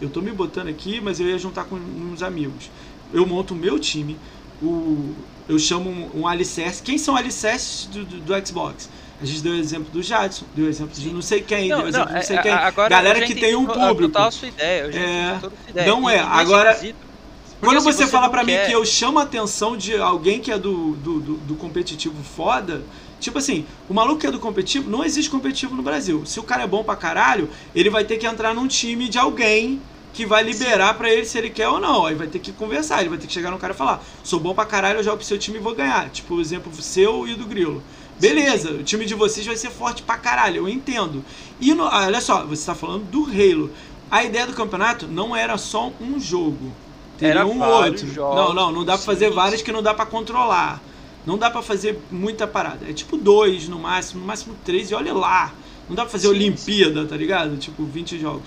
eu 0.02 0.10
tô 0.10 0.22
me 0.22 0.32
botando 0.32 0.70
aqui, 0.70 1.02
mas 1.02 1.20
eu 1.20 1.28
ia 1.28 1.38
juntar 1.38 1.66
com 1.66 1.76
uns 1.76 2.22
amigos. 2.24 2.70
Eu 3.14 3.26
monto 3.26 3.54
o 3.54 3.58
meu 3.58 3.78
time, 3.78 4.18
o, 4.64 5.16
eu 5.50 5.60
chamo 5.60 5.90
um, 5.90 6.22
um 6.22 6.28
alicerce. 6.28 6.82
Quem 6.82 6.98
são 6.98 7.16
alicerces 7.16 7.86
do, 7.88 8.06
do, 8.06 8.20
do 8.20 8.48
Xbox? 8.48 8.90
A 9.22 9.26
gente 9.26 9.42
deu 9.42 9.54
o 9.54 9.56
exemplo 9.56 9.90
do 9.92 10.02
Jadson, 10.02 10.46
deu 10.56 10.66
o 10.66 10.70
exemplo 10.70 10.94
de 10.94 11.10
não 11.10 11.22
sei 11.22 11.42
quem, 11.42 11.70
deu 11.70 11.78
o 11.78 11.82
Não, 11.82 11.88
exemplo 11.88 12.06
não, 12.08 12.14
de 12.14 12.20
não 12.20 12.28
sei 12.28 12.38
é- 12.38 12.42
quem. 12.42 12.52
a- 12.52 12.68
agora 12.68 12.90
Galera 12.90 13.22
que 13.26 13.36
tem 13.36 13.56
um 13.56 13.64
a 13.70 13.74
público. 13.74 14.12
total 14.14 14.32
sua 14.32 14.48
ideia, 14.50 14.82
eu 14.86 14.92
já 14.92 15.00
É, 15.00 15.38
toda 15.40 15.48
a 15.56 15.62
sua 15.64 15.70
ideia. 15.70 15.88
não 15.88 16.10
é, 16.10 16.20
agora- 16.20 16.78
Quando 17.62 17.78
assim, 17.78 17.86
você, 17.94 18.08
fala 18.08 18.24
não 18.26 18.32
pra 18.32 18.44
mim 18.44 18.54
que 18.66 18.72
eu 18.74 18.84
chamo 18.86 19.20
a 19.20 19.24
atenção 19.24 19.78
de 19.78 19.96
alguém 19.96 20.40
que 20.42 20.52
é 20.52 20.58
do, 20.60 20.94
do, 20.96 21.20
do, 21.22 21.34
do 21.38 21.56
competitivo 21.56 22.22
foda, 22.22 22.82
tipo 23.22 23.38
assim, 23.38 23.66
o 23.88 23.94
maluco 23.94 24.20
que 24.20 24.28
é 24.28 24.32
do 24.32 24.40
competitivo, 24.40 24.90
não 24.90 25.02
existe 25.06 25.30
competitivo 25.32 25.74
no 25.74 25.82
Brasil. 25.82 26.26
Se 26.26 26.42
o 26.42 26.44
cara 26.44 26.64
é 26.64 26.68
bom 26.68 26.84
pra 26.84 26.98
caralho, 26.98 27.50
ele 27.74 27.90
vai 27.90 28.04
ter 28.04 28.18
que 28.18 28.28
entrar 28.28 28.54
num 28.54 28.68
time 28.68 29.08
de 29.08 29.18
alguém 29.18 29.80
que 30.14 30.26
vai 30.26 30.44
liberar 30.44 30.94
pra 30.94 31.10
ele 31.12 31.26
se 31.26 31.38
ele 31.38 31.50
quer 31.50 31.68
ou 31.68 31.80
não. 31.80 32.06
Aí 32.06 32.16
vai 32.16 32.28
ter 32.28 32.40
que 32.40 32.52
conversar, 32.52 33.02
ele 33.02 33.10
vai 33.10 33.18
ter 33.18 33.28
que 33.28 33.34
chegar 33.34 33.52
no 33.52 33.58
cara 33.58 33.74
e 33.74 33.76
falar: 33.78 34.02
sou 34.24 34.40
bom 34.40 34.54
pra 34.54 34.66
caralho, 34.66 35.00
eu 35.00 35.04
jogo 35.04 35.18
pro 35.18 35.26
seu 35.26 35.38
time 35.38 35.58
e 35.58 35.62
vou 35.62 35.76
ganhar. 35.76 36.10
Tipo, 36.10 36.36
o 36.36 36.42
exemplo 36.42 36.72
seu 36.82 37.28
e 37.28 37.36
do 37.36 37.46
Grilo. 37.46 37.82
Beleza, 38.20 38.72
o 38.72 38.84
time 38.84 39.06
de 39.06 39.16
vocês 39.16 39.46
vai 39.46 39.58
ser 39.58 39.72
forte 39.72 40.04
pra 40.04 40.18
caralho, 40.18 40.58
eu 40.58 40.70
entendo. 40.70 41.26
E 41.60 41.74
no- 41.74 41.86
ah, 41.86 42.06
olha 42.06 42.22
só, 42.22 42.46
você 42.46 42.66
tá 42.66 42.76
falando 42.76 43.04
do 43.10 43.24
Halo. 43.26 43.72
A 44.12 44.24
ideia 44.24 44.46
do 44.46 44.54
campeonato 44.54 45.08
não 45.08 45.36
era 45.36 45.58
só 45.58 45.92
um 46.00 46.20
jogo. 46.20 46.72
Teria 47.18 47.40
Era 47.40 47.46
um 47.48 47.60
outro. 47.62 48.08
jogos, 48.08 48.36
não, 48.36 48.54
não, 48.54 48.72
não 48.72 48.86
dá 48.86 48.94
pra 48.94 49.06
fazer 49.06 49.30
sim. 49.30 49.34
vários 49.36 49.62
que 49.64 49.72
não 49.72 49.82
dá 49.82 49.94
pra 49.94 50.06
controlar. 50.06 50.80
Não 51.26 51.38
dá 51.38 51.50
pra 51.50 51.62
fazer 51.64 52.00
muita 52.12 52.46
parada. 52.46 52.88
É 52.88 52.94
tipo 52.94 53.18
dois 53.18 53.68
no 53.68 53.80
máximo, 53.80 54.22
no 54.22 54.28
máximo 54.28 54.56
três 54.64 54.92
e 54.92 54.94
olha 54.96 55.14
lá. 55.14 55.52
Não 55.90 55.96
dá 55.96 56.04
pra 56.04 56.12
fazer 56.12 56.28
Sim, 56.28 56.34
Olimpíada, 56.36 57.06
tá 57.06 57.16
ligado? 57.18 57.58
Tipo, 57.58 57.84
20 57.84 58.20
jogos. 58.20 58.44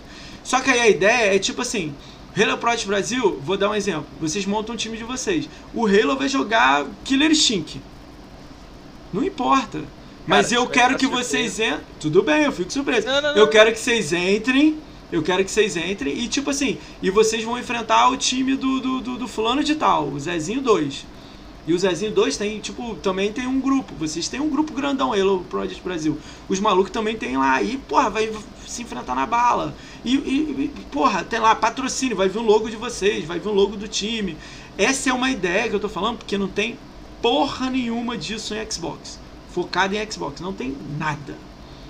Só 0.47 0.61
que 0.61 0.71
aí 0.71 0.79
a 0.79 0.89
ideia 0.89 1.35
é 1.35 1.41
tipo 1.41 1.61
assim, 1.61 1.93
Halo 2.39 2.57
Project 2.57 2.87
Brasil, 2.87 3.41
vou 3.43 3.57
dar 3.57 3.69
um 3.69 3.75
exemplo. 3.75 4.07
Vocês 4.21 4.47
montam 4.47 4.77
um 4.77 4.79
time 4.79 4.97
de 4.97 5.03
vocês. 5.03 5.49
O 5.75 5.89
Halo 5.89 6.17
vai 6.17 6.29
jogar 6.29 6.87
Killer 7.05 7.33
Instinct. 7.33 7.83
Não 9.13 9.25
importa. 9.25 9.81
Mas 10.25 10.51
Cara, 10.51 10.61
eu 10.61 10.61
você 10.61 10.67
vai 10.67 10.75
quero 10.75 10.99
que 10.99 11.07
vocês 11.09 11.59
entrem. 11.59 11.81
Tudo 11.99 12.23
bem, 12.23 12.45
eu 12.45 12.53
fico 12.53 12.73
surpreso. 12.73 13.09
Não, 13.09 13.21
não, 13.21 13.35
não, 13.35 13.37
Eu 13.37 13.49
quero 13.49 13.73
que 13.73 13.81
vocês 13.81 14.13
entrem. 14.13 14.79
Eu 15.11 15.21
quero 15.21 15.45
que 15.45 15.51
vocês 15.51 15.77
entrem 15.77 16.17
e 16.17 16.29
tipo 16.29 16.51
assim, 16.51 16.79
e 17.03 17.11
vocês 17.11 17.43
vão 17.43 17.59
enfrentar 17.59 18.09
o 18.11 18.17
time 18.17 18.55
do, 18.55 18.79
do, 18.79 19.01
do, 19.01 19.19
do 19.19 19.27
fulano 19.27 19.65
de 19.65 19.75
tal, 19.75 20.07
o 20.07 20.21
Zezinho 20.21 20.61
2. 20.61 21.07
E 21.67 21.73
o 21.75 21.79
Zezinho 21.79 22.13
2 22.13 22.37
tem, 22.37 22.61
tipo, 22.61 22.95
também 22.97 23.33
tem 23.33 23.47
um 23.47 23.61
grupo. 23.61 23.93
Vocês 23.99 24.29
têm 24.29 24.39
um 24.41 24.49
grupo 24.49 24.73
grandão, 24.73 25.13
Halo 25.13 25.45
Project 25.51 25.83
Brasil. 25.83 26.17
Os 26.49 26.61
malucos 26.61 26.93
também 26.93 27.17
tem 27.17 27.37
lá. 27.37 27.61
E, 27.61 27.77
porra, 27.77 28.09
vai 28.09 28.31
se 28.67 28.83
enfrentar 28.83 29.15
na 29.17 29.27
bala. 29.27 29.75
E, 30.05 30.15
e- 30.15 30.71
e, 30.77 30.81
porra, 30.93 31.25
tem 31.25 31.41
lá 31.41 31.55
patrocínio, 31.57 32.17
vai 32.17 32.29
vir 32.29 32.39
um 32.39 32.47
logo 32.47 32.71
de 32.71 32.77
vocês, 32.77 33.25
vai 33.25 33.41
vir 33.41 33.49
um 33.49 33.53
logo 33.53 33.77
do 33.77 33.89
time. 33.89 34.37
Essa 34.79 35.11
é 35.11 35.13
uma 35.13 35.29
ideia 35.31 35.69
que 35.69 35.75
eu 35.75 35.81
tô 35.81 35.89
falando, 35.89 36.19
porque 36.19 36.39
não 36.39 36.47
tem 36.49 36.79
porra 37.21 37.69
nenhuma 37.69 38.17
disso 38.17 38.55
em 38.55 38.71
Xbox. 38.71 39.19
Focado 39.51 39.97
em 39.97 40.11
Xbox, 40.11 40.41
não 40.41 40.53
tem 40.53 40.77
nada. 40.99 41.35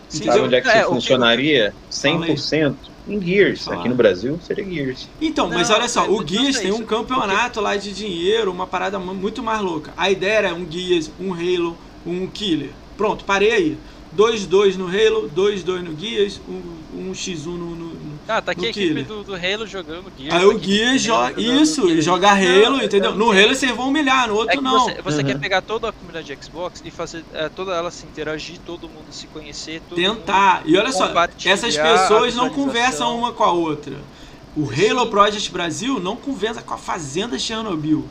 Sim? 0.09 0.25
Sabe 0.25 0.41
onde 0.41 0.55
é 0.55 0.61
que 0.63 0.69
É, 0.69 0.73
isso 0.73 0.81
o 0.85 0.89
que- 0.89 0.95
funcionaria? 0.95 1.75
Fala 1.91 2.25
aí. 2.25 2.33
100% 2.37 2.77
em 3.09 3.21
Gears. 3.21 3.65
Fala. 3.65 3.79
Aqui 3.81 3.89
no 3.89 3.95
Brasil 3.95 4.39
seria 4.43 4.65
Gears. 4.65 5.09
Então, 5.21 5.49
mas 5.49 5.69
Não, 5.69 5.77
olha 5.77 5.89
só, 5.89 6.01
mas 6.03 6.11
o 6.11 6.23
é 6.23 6.25
tem 6.61 6.73
um 6.73 6.85
campeonato 6.85 7.61
lá 7.61 7.77
de 7.77 7.93
dinheiro, 7.93 8.51
uma 8.51 8.67
parada 8.67 8.99
mu- 8.99 9.15
muito 9.15 9.43
mais 9.43 9.61
louca. 9.61 9.93
A 9.97 10.11
ideia 10.11 10.39
era 10.39 10.55
um 10.55 10.65
Guias, 10.65 11.11
um 11.21 11.33
Halo, 11.33 11.77
um 12.05 12.27
Killer. 12.27 12.71
Pronto, 12.97 13.25
parei 13.25 13.53
aí. 13.53 13.79
2-2 14.17 14.77
no 14.77 14.87
Halo, 14.87 15.31
2-2 15.35 15.83
no 15.83 15.93
Guias, 15.93 16.41
um, 16.49 16.63
um 17.09 17.13
X1 17.13 17.45
no. 17.47 17.57
no- 17.77 17.97
Ah, 18.29 18.41
tá 18.43 18.53
aqui 18.53 18.67
a 18.67 18.71
equipe 18.71 19.03
do, 19.03 19.23
do 19.23 19.35
Halo 19.35 19.67
jogando 19.67 20.11
Gears. 20.19 20.35
Aí 20.35 20.45
o 20.47 20.51
Halo 20.51 20.99
joga. 20.99 21.41
Isso, 21.41 21.83
Killer. 21.83 21.99
e 21.99 22.03
joga 22.03 22.31
Halo, 22.31 22.71
Não, 22.77 22.83
entendeu? 22.83 23.11
eu 23.11 23.17
No 23.17 23.27
entendo. 23.33 23.45
Halo 23.45 23.55
vocês 23.55 23.77
vão 23.77 23.89
humilhar, 23.89 24.27
no 24.29 24.35
É 24.35 24.37
outro 24.39 24.57
que 24.59 24.65
não. 24.65 24.81
você, 24.81 25.03
você 25.03 25.23
quer 25.25 25.35
Uhum. 25.35 25.41
pegar 25.41 25.61
toda 25.63 25.89
a 25.89 25.93
comunidade 25.93 26.27
de 26.35 26.45
Xbox 26.45 26.83
e 26.85 26.91
fazer 26.91 27.23
é, 27.35 27.49
toda 27.49 27.73
ela 27.75 27.91
se 27.91 28.05
interagir, 28.07 28.59
todo 28.65 28.89
mundo 28.89 29.07
se 29.11 29.27
conhecer, 29.29 29.81
todo 29.89 29.97
Tentar. 29.97 30.63
E 30.65 30.77
olha 30.77 30.91
só, 30.91 31.13
essas 31.45 31.77
pessoas 31.77 32.35
não 32.35 32.49
conversam 32.51 33.17
uma 33.17 33.33
com 33.33 33.45
a 33.45 33.53
outra. 33.53 33.95
O 34.57 34.65
Halo 34.71 35.07
Project 35.09 35.51
Brasil 35.53 36.01
não 36.01 36.17
conversa 36.17 36.63
com 36.63 36.73
a 36.73 36.79
Fazenda 36.79 37.39
Chernobyl. 37.39 38.07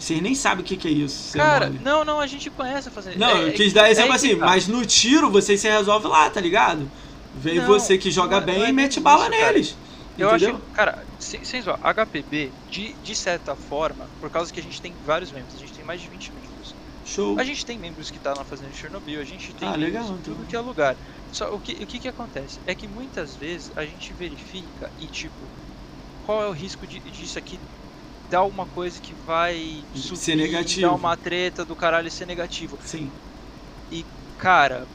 Vocês 0.00 0.22
nem 0.22 0.34
sabem 0.34 0.62
o 0.64 0.66
que, 0.66 0.76
que 0.78 0.88
é 0.88 0.90
isso. 0.90 1.36
é 1.36 1.40
Cara, 1.40 1.66
mole. 1.66 1.78
não, 1.84 2.04
não, 2.04 2.20
a 2.20 2.26
gente 2.26 2.48
conhece 2.50 2.88
a 2.88 2.90
fazer. 2.90 3.18
Não, 3.18 3.36
é, 3.36 3.48
eu 3.48 3.52
quis 3.52 3.72
dar 3.72 3.90
exemplo 3.90 4.12
é 4.12 4.16
assim, 4.16 4.36
tá. 4.36 4.46
mas 4.46 4.66
no 4.66 4.84
tiro 4.86 5.30
vocês 5.30 5.60
se 5.60 5.68
resolve 5.68 6.06
lá, 6.08 6.30
tá 6.30 6.40
ligado? 6.40 6.90
Vem 7.34 7.56
Não, 7.56 7.66
você 7.66 7.98
que 7.98 8.10
joga 8.10 8.36
não 8.36 8.42
é- 8.42 8.46
bem 8.46 8.58
não 8.60 8.66
é 8.66 8.70
e 8.70 8.72
mete 8.72 8.98
bala 8.98 9.28
neles. 9.28 9.76
Eu 10.16 10.28
entendeu? 10.28 10.56
acho, 10.56 10.64
cara, 10.72 11.06
sem, 11.18 11.44
sem 11.44 11.62
zoar, 11.62 11.78
HPB, 11.82 12.50
de, 12.68 12.94
de 12.94 13.14
certa 13.14 13.54
forma, 13.54 14.10
por 14.18 14.30
causa 14.30 14.52
que 14.52 14.58
a 14.58 14.62
gente 14.62 14.80
tem 14.80 14.94
vários 15.04 15.30
membros, 15.32 15.54
a 15.54 15.58
gente 15.58 15.72
tem 15.72 15.84
mais 15.84 16.00
de 16.00 16.08
20 16.08 16.32
membros. 16.32 16.74
Show. 17.04 17.38
A 17.38 17.44
gente 17.44 17.64
tem 17.64 17.78
membros 17.78 18.10
que 18.10 18.18
tá 18.18 18.34
na 18.34 18.44
Fazenda 18.44 18.70
de 18.70 18.76
Chernobyl, 18.76 19.20
a 19.20 19.24
gente 19.24 19.52
tem 19.54 19.68
Ah, 19.68 19.76
legal, 19.76 20.04
então. 20.04 20.18
tudo 20.34 20.46
que 20.46 20.54
é 20.56 20.60
lugar. 20.60 20.96
Só 21.32 21.54
o 21.54 21.60
que, 21.60 21.72
o 21.72 21.86
que 21.86 21.98
que 22.00 22.08
acontece? 22.08 22.58
É 22.66 22.74
que 22.74 22.86
muitas 22.88 23.36
vezes 23.36 23.70
a 23.76 23.84
gente 23.84 24.12
verifica 24.12 24.90
e 24.98 25.06
tipo, 25.06 25.50
qual 26.22 26.42
é 26.42 26.48
o 26.48 26.52
risco 26.52 26.86
de, 26.86 27.00
disso 27.00 27.38
aqui 27.38 27.58
dar 28.30 28.44
uma 28.44 28.64
coisa 28.66 29.00
que 29.00 29.12
vai 29.26 29.84
subir, 29.94 30.16
Ser 30.16 30.36
negativo. 30.36 30.82
dar 30.82 30.94
uma 30.94 31.16
treta 31.16 31.64
do 31.64 31.74
caralho 31.74 32.08
e 32.08 32.10
ser 32.10 32.26
negativo. 32.26 32.78
Sim. 32.84 33.10
Cara, 34.38 34.86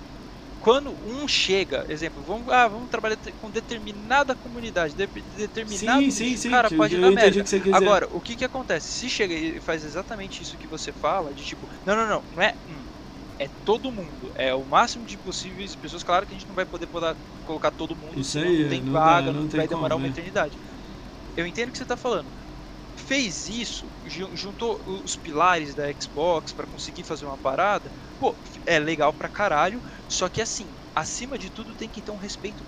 quando 0.60 0.90
um 0.90 1.28
chega, 1.28 1.86
exemplo, 1.88 2.24
vamos, 2.24 2.52
ah, 2.52 2.68
vamos 2.68 2.90
trabalhar 2.90 3.18
com 3.40 3.52
determinada 3.52 4.34
comunidade, 4.34 4.96
de, 4.96 5.06
determinado 5.38 6.02
Sim, 6.02 6.10
sim, 6.10 6.36
sim. 6.36 6.50
cara, 6.50 6.72
pode 6.72 6.96
eu 6.96 7.02
dar 7.02 7.12
entendi 7.12 7.38
merda. 7.38 7.60
que. 7.60 7.72
Agora, 7.72 8.08
o 8.12 8.20
que 8.20 8.36
que 8.36 8.44
acontece? 8.44 8.88
Se 8.88 9.08
chega 9.08 9.34
e 9.36 9.62
faz 9.62 9.86
exatamente 9.86 10.42
isso 10.42 10.58
que 10.58 10.66
você 10.66 10.92
fala, 10.92 11.32
de 11.34 11.44
tipo, 11.44 11.70
não, 11.86 11.96
não, 11.96 12.08
não, 12.08 12.24
não 12.36 12.42
é 12.42 12.56
um, 12.68 12.86
é 13.38 13.48
todo 13.64 13.92
mundo, 13.92 14.32
é 14.34 14.56
o 14.56 14.66
máximo 14.66 15.06
de 15.06 15.18
possíveis 15.18 15.76
pessoas, 15.76 16.04
claro 16.04 16.26
que 16.26 16.34
a 16.34 16.38
gente 16.38 16.48
não 16.48 16.56
vai 16.56 16.66
poder 16.66 16.88
colocar 17.46 17.70
todo 17.70 17.96
mundo, 17.96 18.20
Isso 18.20 18.40
aí, 18.40 18.64
não 18.64 18.70
tem 18.70 18.82
não 18.82 18.94
dá, 18.94 19.00
vaga, 19.00 19.32
não 19.32 19.42
não, 19.44 19.50
vai 19.50 19.68
demorar 19.68 19.94
como, 19.94 20.06
uma 20.06 20.08
é. 20.08 20.12
eternidade. 20.12 20.58
Eu 21.38 21.46
entendo 21.46 21.70
o 21.70 21.72
que 21.74 21.78
você 21.78 21.86
tá 21.86 21.98
falando. 21.98 22.28
Fez 23.08 23.48
isso, 23.50 23.86
ju- 24.08 24.30
juntou 24.36 24.80
os 25.04 25.16
pilares 25.16 25.76
da 25.76 25.84
Xbox 25.94 26.52
pra 26.52 26.66
conseguir 26.66 27.04
fazer 27.04 27.26
uma 27.26 27.38
parada, 27.38 27.92
pô, 28.20 28.34
é 28.66 28.80
legal 28.80 29.14
pra 29.14 29.30
caralho, 29.30 29.80
só 30.10 30.28
que 30.28 30.42
assim, 30.42 30.66
acima 30.96 31.38
de 31.38 31.50
tudo 31.52 31.74
tem 31.76 31.88
que 31.88 32.02
ter 32.02 32.12
um 32.12 32.18
respeito. 32.18 32.64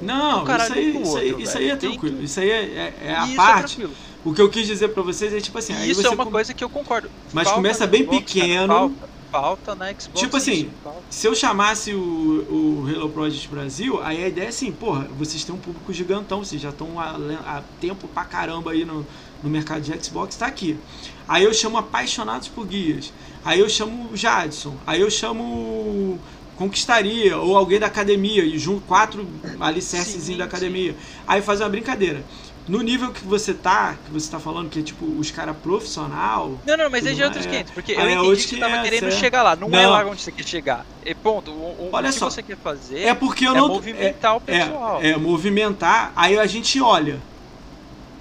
Não, 0.00 0.42
isso 0.44 0.72
aí, 0.72 0.92
pro 0.92 1.02
isso 1.02 1.16
aí, 1.16 1.26
outro, 1.30 1.42
isso 1.42 1.58
aí 1.58 1.70
é 1.70 1.76
tranquilo. 1.76 2.16
que- 2.18 2.24
Isso 2.24 2.40
aí 2.40 2.50
é, 2.50 2.54
é- 2.62 2.94
é 3.08 3.14
a 3.16 3.26
isso 3.26 3.36
parte. 3.36 3.82
é 3.84 3.88
o 4.24 4.32
que 4.32 4.40
eu 4.40 4.48
quis 4.48 4.66
dizer 4.66 4.88
pra 4.88 5.02
vocês 5.02 5.32
é 5.32 5.40
tipo 5.40 5.58
assim. 5.58 5.74
isso 5.84 6.06
é 6.06 6.10
uma 6.10 6.26
coisa 6.26 6.52
que 6.54 6.62
eu 6.62 6.70
concordo. 6.70 7.10
Mas 7.32 7.44
Falta 7.44 7.56
começa 7.56 7.86
bem 7.86 8.02
Xbox, 8.04 8.18
cara, 8.18 8.24
pequeno. 8.46 8.68
falta, 8.74 9.08
falta 9.30 9.74
na 9.76 9.86
Xbox. 9.92 10.20
Tipo 10.20 10.36
assim, 10.36 10.70
falta. 10.82 11.00
Se 11.10 11.26
eu 11.26 11.34
chamasse 11.34 11.92
o, 11.94 12.00
o 12.82 12.88
Hello 12.90 13.08
Project 13.10 13.48
Brasil, 13.48 14.00
aí 14.02 14.24
a 14.24 14.28
ideia 14.28 14.46
é 14.46 14.48
assim, 14.48 14.72
porra, 14.72 15.06
vocês 15.16 15.44
têm 15.44 15.54
um 15.54 15.58
público 15.58 15.92
gigantão, 15.92 16.44
vocês 16.44 16.60
já 16.60 16.70
estão 16.70 16.98
há 16.98 17.62
tempo 17.80 18.08
pra 18.08 18.24
caramba 18.24 18.72
aí 18.72 18.84
no, 18.84 19.06
no 19.42 19.50
mercado 19.50 19.80
de 19.80 20.04
Xbox, 20.04 20.36
tá 20.36 20.46
aqui. 20.46 20.78
Aí 21.28 21.44
eu 21.44 21.52
chamo 21.54 21.76
Apaixonados 21.78 22.48
por 22.48 22.66
Guias. 22.66 23.12
Aí 23.44 23.60
eu 23.60 23.68
chamo 23.68 24.10
Jadson. 24.14 24.74
Aí 24.86 25.00
eu 25.00 25.10
chamo 25.10 26.18
Conquistaria, 26.56 27.36
ou 27.38 27.56
alguém 27.56 27.78
da 27.80 27.86
academia, 27.86 28.44
e 28.44 28.58
junto 28.58 28.82
quatro 28.82 29.26
alicerces 29.58 30.22
Sim, 30.24 30.36
da 30.36 30.44
academia. 30.44 30.94
Aí 31.26 31.42
faz 31.42 31.60
uma 31.60 31.68
brincadeira. 31.68 32.22
No 32.68 32.80
nível 32.80 33.10
que 33.10 33.24
você 33.24 33.52
tá, 33.52 33.96
que 34.04 34.12
você 34.12 34.30
tá 34.30 34.38
falando, 34.38 34.70
que 34.70 34.78
é 34.78 34.82
tipo 34.82 35.04
os 35.18 35.32
caras 35.32 35.56
profissional. 35.56 36.60
Não, 36.64 36.76
não, 36.76 36.88
mas 36.88 37.04
é 37.04 37.12
de 37.12 37.20
outros 37.20 37.44
mais, 37.44 37.56
é. 37.56 37.64
500, 37.64 37.72
porque 37.72 37.92
Ah, 37.94 38.02
eu 38.02 38.08
é 38.08 38.12
entendi 38.14 38.42
que 38.44 38.48
você 38.50 38.56
tava 38.56 38.72
500, 38.74 38.90
querendo 38.90 39.08
é. 39.08 39.10
chegar 39.16 39.42
lá. 39.42 39.56
Não, 39.56 39.66
é 39.66 39.82
Não. 39.82 39.90
lá 39.90 40.06
onde 40.06 40.22
você 40.22 40.30
quer 40.30 40.46
chegar. 40.46 40.86
E 41.04 41.12
ponto. 41.12 41.50
O, 41.50 41.54
o, 41.54 41.90
Olha 41.92 42.10
que 42.10 42.14
só, 42.14 42.30
você 42.30 42.40
quer 42.40 42.56
fazer 42.56 43.00
É 43.00 43.14
porque 43.14 43.48
eu 43.48 43.52
é 43.52 43.56
não. 43.56 43.66
movimentar 43.66 44.36
o 44.36 44.42
é, 44.46 44.60
pessoal. 44.64 45.00
é, 45.02 45.16
movimentar, 45.16 46.12
aí 46.14 46.38
a 46.38 46.46
gente 46.46 46.80
olha. 46.80 47.18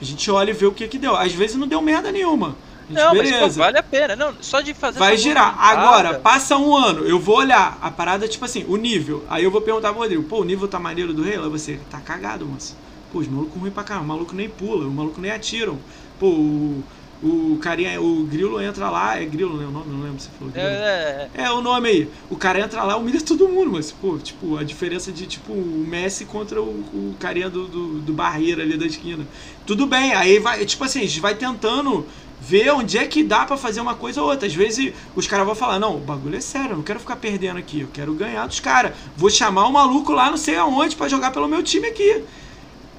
A 0.01 0.05
gente 0.05 0.31
olha 0.31 0.49
e 0.49 0.53
vê 0.53 0.65
o 0.65 0.71
que 0.71 0.87
que 0.87 0.97
deu. 0.97 1.15
Às 1.15 1.31
vezes 1.31 1.55
não 1.55 1.67
deu 1.67 1.81
merda 1.81 2.11
nenhuma. 2.11 2.55
Gente, 2.89 2.97
não, 2.97 3.13
mas 3.13 3.29
beleza. 3.29 3.47
pô, 3.47 3.49
vale 3.63 3.77
a 3.77 3.83
pena. 3.83 4.15
Não, 4.15 4.33
só 4.41 4.59
de 4.59 4.73
fazer 4.73 4.99
Vai 4.99 5.15
girar. 5.15 5.55
Agora, 5.57 6.19
passa 6.19 6.57
um 6.57 6.75
ano, 6.75 7.05
eu 7.05 7.19
vou 7.19 7.37
olhar 7.37 7.77
a 7.81 7.91
parada, 7.91 8.27
tipo 8.27 8.43
assim, 8.43 8.65
o 8.67 8.75
nível. 8.75 9.23
Aí 9.29 9.43
eu 9.43 9.51
vou 9.51 9.61
perguntar 9.61 9.91
pro 9.91 10.01
Rodrigo, 10.01 10.23
pô, 10.23 10.41
o 10.41 10.43
nível 10.43 10.67
tá 10.67 10.79
maneiro 10.79 11.13
do 11.13 11.21
rei? 11.23 11.35
Aí 11.35 11.49
você, 11.49 11.79
tá 11.89 11.99
cagado, 11.99 12.45
moço. 12.45 12.75
Pô, 13.11 13.19
os 13.19 13.27
malucos 13.27 13.61
ruim 13.61 13.71
pra 13.71 13.83
caramba, 13.83 14.05
o 14.05 14.07
maluco 14.07 14.35
nem 14.35 14.49
pula, 14.49 14.87
o 14.87 14.91
maluco 14.91 15.21
nem 15.21 15.31
atiram. 15.31 15.77
Pô, 16.19 16.27
o, 16.27 16.83
o 17.23 17.57
carinha, 17.61 18.01
o 18.01 18.23
grilo 18.23 18.59
entra 18.61 18.89
lá, 18.89 19.19
é 19.19 19.25
grilo, 19.25 19.55
né? 19.57 19.65
O 19.65 19.71
nome, 19.71 19.91
não 19.91 20.01
lembro 20.01 20.19
se 20.19 20.27
você 20.27 20.31
falou 20.37 20.51
grilo. 20.53 20.67
É, 20.67 21.29
é, 21.35 21.43
É 21.43 21.51
o 21.51 21.61
nome 21.61 21.89
aí. 21.89 22.09
O 22.29 22.35
cara 22.35 22.59
entra 22.59 22.83
lá, 22.83 22.97
humilha 22.97 23.21
todo 23.21 23.47
mundo, 23.47 23.71
mas, 23.73 23.91
pô, 23.91 24.17
tipo, 24.17 24.57
a 24.57 24.63
diferença 24.63 25.11
de, 25.11 25.27
tipo, 25.27 25.53
o 25.53 25.85
Messi 25.87 26.25
contra 26.25 26.61
o, 26.61 26.65
o 26.65 27.15
carinha 27.19 27.49
do, 27.49 27.67
do, 27.67 27.99
do 27.99 28.13
barreiro 28.13 28.61
ali 28.61 28.75
da 28.77 28.85
esquina. 28.85 29.25
Tudo 29.65 29.85
bem, 29.85 30.13
aí 30.13 30.39
vai, 30.39 30.65
tipo 30.65 30.83
assim, 30.83 30.99
a 30.99 31.03
gente 31.03 31.19
vai 31.19 31.35
tentando 31.35 32.05
ver 32.41 32.71
onde 32.71 32.97
é 32.97 33.05
que 33.05 33.23
dá 33.23 33.45
pra 33.45 33.55
fazer 33.55 33.81
uma 33.81 33.93
coisa 33.93 34.21
ou 34.21 34.27
outra. 34.29 34.47
Às 34.47 34.55
vezes 34.55 34.93
os 35.15 35.27
caras 35.27 35.45
vão 35.45 35.53
falar, 35.53 35.79
não, 35.79 35.97
o 35.97 35.99
bagulho 35.99 36.35
é 36.35 36.41
sério, 36.41 36.71
eu 36.71 36.77
não 36.77 36.83
quero 36.83 36.99
ficar 36.99 37.17
perdendo 37.17 37.57
aqui, 37.59 37.81
eu 37.81 37.89
quero 37.93 38.13
ganhar 38.15 38.47
dos 38.47 38.59
caras. 38.59 38.93
Vou 39.15 39.29
chamar 39.29 39.67
o 39.67 39.71
maluco 39.71 40.11
lá 40.11 40.29
não 40.31 40.37
sei 40.37 40.55
aonde 40.55 40.95
pra 40.95 41.07
jogar 41.07 41.31
pelo 41.31 41.47
meu 41.47 41.61
time 41.61 41.87
aqui. 41.87 42.23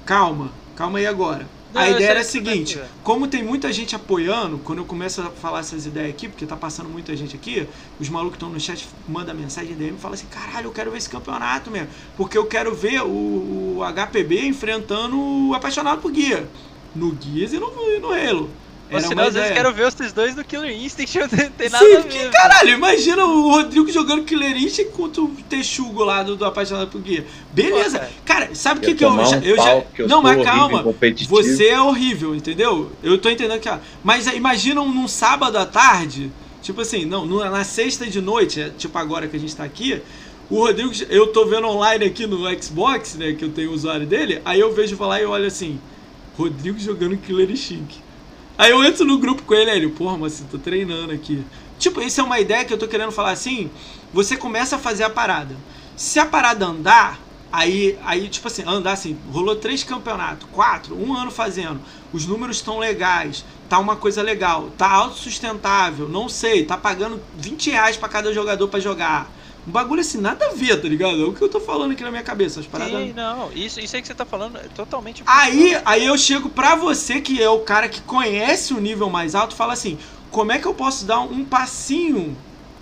Calma, 0.05 0.49
calma 0.75 0.99
aí 0.99 1.05
agora. 1.05 1.45
A 1.75 1.89
ideia 1.89 2.09
era 2.11 2.19
a 2.21 2.23
seguinte, 2.23 2.79
como 3.01 3.27
tem 3.27 3.43
muita 3.43 3.73
gente 3.73 3.95
apoiando, 3.95 4.59
quando 4.59 4.77
eu 4.79 4.85
começo 4.85 5.21
a 5.21 5.31
falar 5.31 5.59
essas 5.61 5.85
ideias 5.87 6.11
aqui, 6.11 6.29
porque 6.29 6.45
tá 6.45 6.55
passando 6.55 6.87
muita 6.87 7.15
gente 7.15 7.35
aqui, 7.35 7.67
os 7.97 8.09
malucos 8.09 8.35
estão 8.35 8.49
no 8.49 8.59
chat 8.59 8.87
mandam 9.07 9.33
mensagem 9.35 9.75
DM 9.75 9.97
e 9.97 9.99
falam 9.99 10.13
assim, 10.13 10.27
caralho, 10.27 10.67
eu 10.67 10.71
quero 10.71 10.91
ver 10.91 10.97
esse 10.99 11.09
campeonato 11.09 11.71
mesmo. 11.71 11.89
Porque 12.15 12.37
eu 12.37 12.45
quero 12.47 12.75
ver 12.75 13.01
o, 13.01 13.77
o 13.77 13.83
HPB 13.83 14.45
enfrentando 14.47 15.19
o 15.19 15.53
apaixonado 15.55 15.99
por 16.01 16.11
guia. 16.11 16.51
No 16.93 17.11
Guias 17.15 17.53
e 17.53 17.59
no, 17.59 17.67
e 17.67 17.99
no 17.99 18.11
Halo. 18.11 18.62
Ou 18.93 18.99
Era 18.99 19.07
senão, 19.07 19.23
às 19.23 19.33
vezes, 19.33 19.51
quero 19.51 19.73
ver 19.73 19.91
vocês 19.91 20.13
dois 20.13 20.35
no 20.35 20.43
Killer 20.43 20.71
Instinct, 20.71 21.17
não 21.19 21.27
tem, 21.27 21.69
nada 21.69 21.85
Sim, 21.85 21.95
a 21.95 21.99
ver. 22.01 22.31
caralho, 22.31 22.69
imagina 22.69 23.25
o 23.25 23.49
Rodrigo 23.49 23.91
jogando 23.91 24.23
Killer 24.23 24.55
Instinct 24.55 24.91
contra 24.91 25.21
o 25.23 25.29
Texugo 25.49 26.03
lá 26.03 26.21
do, 26.21 26.35
do 26.35 26.45
Apaixonado 26.45 26.89
por 26.91 27.01
Guia. 27.01 27.25
Beleza. 27.51 27.99
Pô, 27.99 28.05
cara. 28.25 28.33
Cara, 28.43 28.55
sabe 28.55 28.79
o 28.79 28.83
que, 28.83 28.95
que 28.95 29.05
eu 29.05 29.09
tomar 29.09 29.25
já. 29.25 29.37
um 29.37 29.41
Eu 29.41 29.55
já 29.57 29.83
eu 29.97 30.07
não, 30.07 30.21
mas 30.21 30.43
calma. 30.43 30.83
Você 31.27 31.67
é 31.67 31.79
horrível, 31.81 32.35
entendeu? 32.35 32.91
Eu 33.01 33.17
tô 33.17 33.29
entendendo 33.29 33.59
que. 33.59 33.69
Mas 34.03 34.27
é, 34.27 34.35
imagina 34.35 34.81
um- 34.81 34.91
num 34.91 35.07
sábado 35.07 35.57
à 35.57 35.65
tarde. 35.65 36.31
Tipo 36.61 36.81
assim, 36.81 37.05
não, 37.05 37.25
na 37.25 37.63
sexta 37.63 38.05
de 38.05 38.21
noite, 38.21 38.61
é, 38.61 38.69
tipo 38.69 38.97
agora 38.97 39.27
que 39.27 39.35
a 39.35 39.39
gente 39.39 39.55
tá 39.55 39.63
aqui. 39.63 40.01
O 40.49 40.59
Rodrigo, 40.59 40.91
eu 41.09 41.27
tô 41.27 41.45
vendo 41.45 41.67
online 41.67 42.05
aqui 42.05 42.25
no 42.25 42.39
Xbox, 42.61 43.15
né? 43.15 43.33
Que 43.33 43.45
eu 43.45 43.49
tenho 43.49 43.71
o 43.71 43.73
usuário 43.73 44.05
dele. 44.05 44.41
Aí 44.45 44.59
eu 44.59 44.73
vejo 44.73 44.95
falar 44.95 45.21
e 45.21 45.25
olho 45.25 45.45
assim: 45.45 45.79
Rodrigo 46.37 46.79
jogando 46.79 47.17
Killer 47.17 47.49
Instinct. 47.49 48.02
Aí 48.57 48.71
eu 48.71 48.83
entro 48.83 49.05
no 49.05 49.17
grupo 49.17 49.43
com 49.43 49.53
ele, 49.53 49.71
aí 49.71 49.77
ele, 49.77 49.89
porra, 49.89 50.17
mas 50.17 50.39
eu 50.39 50.47
tô 50.47 50.57
treinando 50.57 51.11
aqui. 51.11 51.43
Tipo, 51.79 52.01
isso 52.01 52.21
é 52.21 52.23
uma 52.23 52.39
ideia 52.39 52.63
que 52.63 52.73
eu 52.73 52.77
tô 52.77 52.87
querendo 52.87 53.11
falar 53.11 53.31
assim. 53.31 53.69
Você 54.13 54.37
começa 54.37 54.75
a 54.75 54.79
fazer 54.79 55.03
a 55.03 55.09
parada. 55.09 55.55
Se 55.95 56.19
a 56.19 56.25
parada 56.25 56.65
andar, 56.65 57.19
aí, 57.51 57.97
aí 58.03 58.27
tipo 58.29 58.47
assim, 58.47 58.63
andar 58.65 58.93
assim, 58.93 59.17
rolou 59.31 59.55
três 59.55 59.83
campeonatos, 59.83 60.47
quatro, 60.51 60.95
um 60.95 61.15
ano 61.15 61.29
fazendo, 61.29 61.79
os 62.11 62.25
números 62.25 62.57
estão 62.57 62.79
legais, 62.79 63.45
tá 63.69 63.77
uma 63.77 63.95
coisa 63.95 64.23
legal, 64.23 64.69
tá 64.75 64.89
autossustentável, 64.89 66.09
não 66.09 66.27
sei, 66.27 66.65
tá 66.65 66.75
pagando 66.75 67.21
20 67.37 67.69
reais 67.69 67.95
pra 67.95 68.09
cada 68.09 68.33
jogador 68.33 68.67
pra 68.67 68.79
jogar. 68.79 69.31
Um 69.67 69.71
bagulho 69.71 70.01
assim, 70.01 70.19
nada 70.19 70.45
a 70.45 70.53
ver, 70.53 70.81
tá 70.81 70.87
ligado? 70.87 71.21
É 71.21 71.25
o 71.25 71.33
que 71.33 71.41
eu 71.41 71.49
tô 71.49 71.59
falando 71.59 71.91
aqui 71.91 72.03
na 72.03 72.11
minha 72.11 72.23
cabeça, 72.23 72.59
as 72.59 72.65
paradas. 72.65 73.01
Sim, 73.01 73.13
não, 73.13 73.51
isso, 73.53 73.79
isso 73.79 73.95
aí 73.95 74.01
que 74.01 74.07
você 74.07 74.13
tá 74.13 74.25
falando 74.25 74.57
é 74.57 74.63
totalmente. 74.75 75.23
Aí, 75.25 75.79
aí 75.85 76.05
eu 76.05 76.17
chego 76.17 76.49
pra 76.49 76.75
você, 76.75 77.21
que 77.21 77.41
é 77.41 77.49
o 77.49 77.59
cara 77.59 77.87
que 77.87 78.01
conhece 78.01 78.73
o 78.73 78.81
nível 78.81 79.09
mais 79.09 79.35
alto, 79.35 79.55
fala 79.55 79.73
assim: 79.73 79.97
como 80.29 80.51
é 80.51 80.59
que 80.59 80.67
eu 80.67 80.73
posso 80.73 81.05
dar 81.05 81.21
um 81.21 81.45
passinho 81.45 82.35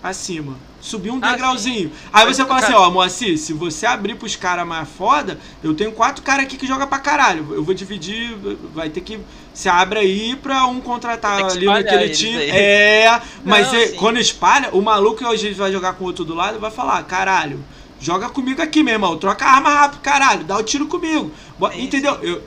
acima? 0.04 0.56
Subir 0.80 1.12
um 1.12 1.20
Ah, 1.22 1.32
degrauzinho. 1.32 1.92
Aí 2.12 2.26
Mas, 2.26 2.36
você 2.36 2.46
fala 2.46 2.60
assim, 2.60 2.74
ó, 2.74 2.90
Moacir, 2.90 3.38
se 3.38 3.54
você 3.54 3.86
abrir 3.86 4.16
pros 4.16 4.36
caras 4.36 4.66
mais 4.68 4.90
foda, 4.90 5.40
eu 5.64 5.76
tenho 5.76 5.92
quatro 5.92 6.24
caras 6.24 6.46
aqui 6.46 6.58
que 6.58 6.66
joga 6.66 6.88
pra 6.88 6.98
caralho. 6.98 7.48
Eu 7.54 7.64
vou 7.64 7.74
dividir, 7.74 8.36
vai 8.74 8.90
ter 8.90 9.02
que. 9.02 9.20
Você 9.54 9.70
abre 9.70 10.00
aí 10.00 10.36
pra 10.36 10.66
um 10.66 10.82
contratar 10.82 11.44
ali 11.46 11.66
naquele 11.66 12.10
time. 12.10 12.38
aí. 12.38 12.50
É, 12.50 13.22
mas 13.46 13.72
Não, 13.72 13.80
sim. 13.80 13.96
quando 13.98 14.18
espalha, 14.20 14.70
o 14.72 14.82
maluco 14.82 15.24
hoje 15.26 15.52
vai 15.54 15.72
jogar 15.72 15.94
com 15.94 16.04
o 16.04 16.08
outro 16.08 16.26
do 16.26 16.34
lado 16.34 16.60
vai 16.60 16.72
falar, 16.72 17.04
caralho. 17.04 17.64
Joga 18.00 18.28
comigo 18.30 18.60
aqui, 18.62 18.82
meu 18.82 18.94
irmão. 18.96 19.18
Troca 19.18 19.46
a 19.46 19.52
arma 19.52 19.70
rápido, 19.70 20.00
caralho. 20.02 20.44
Dá 20.44 20.58
o 20.58 20.64
tiro 20.64 20.88
comigo. 20.88 21.32
Sim, 21.74 21.84
Entendeu? 21.84 22.16
Eu, 22.24 22.42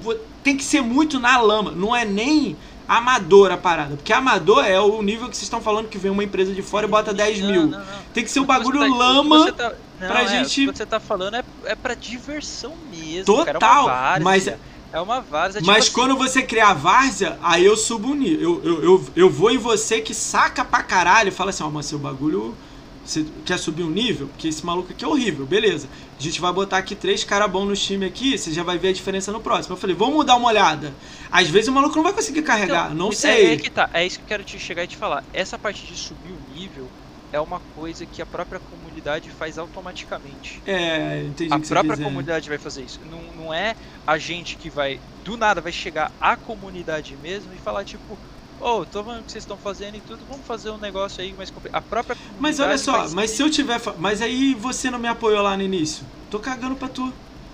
vou- 0.00 0.16
tem 0.44 0.56
que 0.56 0.62
ser 0.62 0.80
muito 0.80 1.18
na 1.18 1.40
lama. 1.40 1.72
Não 1.72 1.94
é 1.96 2.04
nem 2.04 2.56
amador 2.96 3.52
a 3.52 3.56
parada. 3.56 3.94
Porque 3.96 4.12
amador 4.12 4.64
é 4.64 4.80
o 4.80 5.00
nível 5.00 5.28
que 5.28 5.36
vocês 5.36 5.44
estão 5.44 5.60
falando 5.60 5.88
que 5.88 5.96
vem 5.96 6.10
uma 6.10 6.24
empresa 6.24 6.52
de 6.52 6.60
fora 6.62 6.86
e 6.86 6.88
bota 6.90 7.14
10 7.14 7.40
Não, 7.40 7.50
mil. 7.50 7.66
não, 7.66 7.78
não. 7.78 7.86
Tem 8.12 8.24
que 8.24 8.30
ser 8.30 8.40
você 8.40 8.46
bagulho 8.46 8.80
tá- 8.80 8.86
lama. 8.86 9.52
tá- 9.52 9.72
pra 9.98 10.22
é, 10.22 10.26
gente- 10.26 10.68
O 10.68 10.72
que 10.72 10.78
você 10.78 10.86
tá 10.86 10.98
falando 10.98 11.34
é, 11.36 11.44
é 11.66 11.74
pra 11.76 11.94
diversão 11.94 12.72
mesmo. 12.90 13.36
cara, 13.38 13.50
é 13.50 13.52
Total, 13.52 13.84
uma 13.84 13.92
várzea, 13.92 14.24
mas- 14.24 14.48
É 14.92 15.00
uma 15.00 15.20
várzea. 15.20 15.60
tipo 15.60 15.72
Mas 15.72 15.84
assim, 15.84 15.94
quando 15.94 16.16
você 16.16 16.42
criar 16.42 16.74
várzea, 16.74 17.38
aí 17.42 17.64
eu 17.64 17.76
subo 17.76 18.08
o 18.08 18.14
nível. 18.14 18.60
Eu, 18.64 18.72
eu, 18.74 18.82
eu, 18.82 19.04
eu 19.14 19.30
vou 19.30 19.52
em 19.52 19.58
você 19.58 20.00
que 20.00 20.12
saca 20.12 20.64
pra 20.64 20.82
caralho 20.82 21.28
e 21.28 21.30
fala 21.30 21.50
assim, 21.50 21.62
ó, 21.62 21.70
mas 21.70 21.86
seu 21.86 21.98
bagulho. 21.98 22.56
Você 23.04 23.24
quer 23.44 23.58
subir 23.58 23.82
um 23.82 23.90
nível? 23.90 24.26
Porque 24.28 24.46
esse 24.48 24.64
maluco 24.66 24.90
aqui 24.92 25.04
é 25.04 25.08
horrível, 25.08 25.46
beleza. 25.46 25.88
A 26.20 26.22
gente 26.22 26.40
vai 26.40 26.52
botar 26.52 26.78
aqui 26.78 26.94
três 26.94 27.24
caras 27.24 27.50
bons 27.50 27.66
no 27.66 27.74
time 27.74 28.04
aqui, 28.06 28.36
você 28.36 28.52
já 28.52 28.62
vai 28.62 28.78
ver 28.78 28.88
a 28.88 28.92
diferença 28.92 29.32
no 29.32 29.40
próximo. 29.40 29.72
Eu 29.74 29.78
falei, 29.80 29.96
vamos 29.96 30.26
dar 30.26 30.36
uma 30.36 30.48
olhada. 30.48 30.94
Às 31.30 31.48
vezes 31.48 31.68
o 31.68 31.72
maluco 31.72 31.96
não 31.96 32.02
vai 32.02 32.12
conseguir 32.12 32.42
carregar, 32.42 32.94
Então, 32.94 32.94
não 32.94 33.10
É, 33.22 33.32
sei. 33.32 33.52
é 33.52 33.56
que 33.56 33.70
tá, 33.70 33.90
é 33.92 34.06
isso 34.06 34.18
que 34.18 34.22
eu 34.24 34.26
quero 34.26 34.44
te 34.44 34.58
chegar 34.58 34.84
e 34.84 34.88
te 34.88 34.96
falar. 34.96 35.24
Essa 35.32 35.58
parte 35.58 35.86
de 35.86 35.96
subir 35.96 36.32
o 36.32 36.40
nível 36.40 36.92
é 37.32 37.40
uma 37.40 37.60
coisa 37.60 38.06
que 38.06 38.22
a 38.22 38.26
própria 38.26 38.60
comunidade 38.60 39.30
faz 39.30 39.58
automaticamente. 39.58 40.64
É, 40.64 41.24
entendi 41.24 41.50
A 41.50 41.58
própria 41.60 41.98
comunidade 41.98 42.48
vai 42.48 42.58
fazer 42.58 42.84
isso. 42.84 43.04
Não, 43.04 43.32
não 43.34 43.54
é 43.54 43.76
a 44.06 44.18
gente 44.18 44.56
que 44.56 44.70
vai, 44.70 45.00
do 45.24 45.36
nada, 45.36 45.60
vai 45.60 45.72
chegar 45.72 46.14
à 46.20 46.36
comunidade 46.36 47.16
mesmo 47.16 47.52
e 47.54 47.58
falar, 47.58 47.84
tipo, 47.84 48.20
ô, 48.60 48.84
tô 48.84 49.02
vendo 49.02 49.20
o 49.20 49.22
que 49.22 49.32
vocês 49.32 49.42
estão 49.44 49.56
fazendo 49.56 49.96
e 49.96 50.00
tudo, 50.00 50.20
vamos 50.28 50.46
fazer 50.46 50.70
um 50.70 50.78
negócio 50.78 51.22
aí 51.22 51.32
mais 51.32 51.50
complicado. 51.50 51.78
A 51.78 51.82
própria. 51.82 52.16
Mas 52.38 52.60
olha 52.60 52.78
só, 52.78 52.92
vai 53.04 53.08
mas 53.14 53.30
se 53.30 53.42
eu 53.42 53.50
tiver. 53.50 53.80
Mas 53.98 54.20
aí 54.22 54.54
você 54.54 54.90
não 54.90 54.98
me 54.98 55.08
apoiou 55.08 55.42
lá 55.42 55.56
no 55.56 55.62
início. 55.62 56.04
Tô 56.30 56.38
cagando 56.38 56.74
pra 56.76 56.88
tu. 56.88 57.12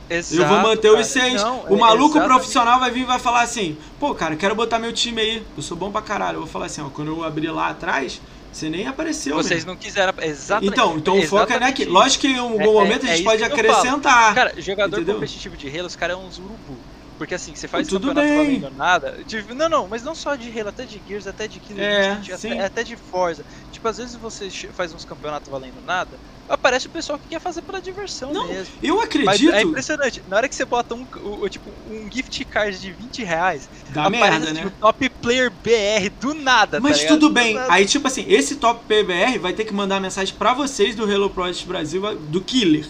Exato, 0.08 0.40
eu 0.40 0.46
vou 0.48 0.58
manter 0.58 0.88
cara. 0.90 1.00
os 1.00 1.06
seis. 1.08 1.42
Não, 1.42 1.64
o 1.68 1.74
é 1.74 1.78
maluco 1.78 2.10
exatamente. 2.16 2.28
profissional 2.28 2.78
vai 2.78 2.90
vir 2.90 3.00
e 3.00 3.04
vai 3.04 3.18
falar 3.18 3.42
assim: 3.42 3.76
pô, 3.98 4.14
cara, 4.14 4.36
quero 4.36 4.54
botar 4.54 4.78
meu 4.78 4.92
time 4.92 5.20
aí. 5.20 5.42
Eu 5.56 5.62
sou 5.62 5.76
bom 5.76 5.90
pra 5.90 6.00
caralho. 6.00 6.36
Eu 6.36 6.40
vou 6.42 6.48
falar 6.48 6.66
assim: 6.66 6.80
ó, 6.80 6.88
quando 6.90 7.08
eu 7.08 7.24
abrir 7.24 7.50
lá 7.50 7.70
atrás, 7.70 8.20
você 8.52 8.68
nem 8.70 8.86
apareceu. 8.86 9.34
Vocês 9.34 9.64
meu. 9.64 9.74
não 9.74 9.80
quiseram. 9.80 10.14
Exatamente. 10.22 10.72
Então, 10.72 10.96
então 10.96 11.18
o 11.18 11.22
foco 11.22 11.36
é 11.42 11.56
exatamente 11.56 11.60
naqui. 11.70 11.82
isso. 11.82 11.90
Lógico 11.92 12.20
que 12.20 12.28
em 12.28 12.38
algum 12.38 12.60
É- 12.60 12.66
momento 12.66 13.04
é- 13.04 13.08
a 13.08 13.12
é 13.12 13.16
gente 13.16 13.22
isso 13.22 13.24
pode 13.24 13.38
que 13.38 13.44
acrescentar. 13.60 14.34
Cara, 14.34 14.62
jogador 14.62 14.96
Entendeu? 14.96 15.14
competitivo 15.14 15.56
de 15.56 15.68
Halo, 15.76 15.86
os 15.88 15.96
caras 15.96 16.16
é 16.16 16.20
uns 16.20 16.38
urubu. 16.38 16.76
Porque 17.16 17.34
assim, 17.34 17.54
você 17.54 17.66
faz 17.66 17.88
Tudo 17.88 18.08
campeonato 18.08 18.26
bem. 18.28 18.60
valendo 18.60 18.76
nada. 18.76 19.24
Tipo, 19.24 19.54
não, 19.54 19.68
não, 19.68 19.88
mas 19.88 20.02
não 20.02 20.14
só 20.14 20.34
de 20.36 20.50
Halo, 20.58 20.68
até 20.68 20.84
de 20.84 21.02
Gears, 21.06 21.26
até 21.26 21.48
de 21.48 21.60
Killer 21.60 21.82
É, 21.84 22.12
Instinct, 22.12 22.32
até, 22.32 22.60
até 22.64 22.84
de 22.84 22.96
Forza. 22.96 23.44
Tipo, 23.70 23.88
às 23.88 23.96
vezes 23.96 24.14
você 24.16 24.50
faz 24.72 24.92
uns 24.92 25.04
campeonatos 25.04 25.48
valendo 25.50 25.80
nada, 25.80 26.20
aparece 26.48 26.86
o 26.86 26.90
pessoal 26.90 27.18
que 27.18 27.28
quer 27.28 27.40
fazer 27.40 27.62
pela 27.62 27.80
diversão 27.80 28.32
Não, 28.32 28.46
mesmo. 28.46 28.74
Eu 28.82 28.96
Mas 28.96 29.04
acredito. 29.06 29.52
é 29.54 29.62
impressionante. 29.62 30.22
Na 30.28 30.36
hora 30.36 30.48
que 30.48 30.54
você 30.54 30.64
bota 30.64 30.94
um, 30.94 31.06
tipo, 31.48 31.70
um 31.90 32.10
gift 32.10 32.44
card 32.44 32.78
de 32.78 32.92
20 32.92 33.24
reais, 33.24 33.68
Dá 33.90 34.06
aparece 34.06 34.38
merda, 34.46 34.52
né? 34.52 34.66
o 34.66 34.70
top 34.70 35.08
player 35.08 35.50
BR 35.50 36.10
do 36.20 36.34
nada, 36.34 36.80
Mas 36.80 37.00
tá 37.02 37.08
tudo 37.08 37.28
Do 37.28 37.34
bem. 37.34 37.56
Aí, 37.68 37.86
tipo 37.86 38.06
assim, 38.06 38.24
esse 38.28 38.56
top 38.56 38.84
PBR 38.86 39.38
vai 39.38 39.52
ter 39.52 39.64
que 39.64 39.72
mandar 39.74 40.00
mensagem 40.00 40.34
pra 40.36 40.52
vocês 40.54 40.94
do 40.94 41.10
Hello 41.10 41.30
Project 41.30 41.66
Brasil, 41.66 42.14
do 42.16 42.40
Killer. 42.42 42.86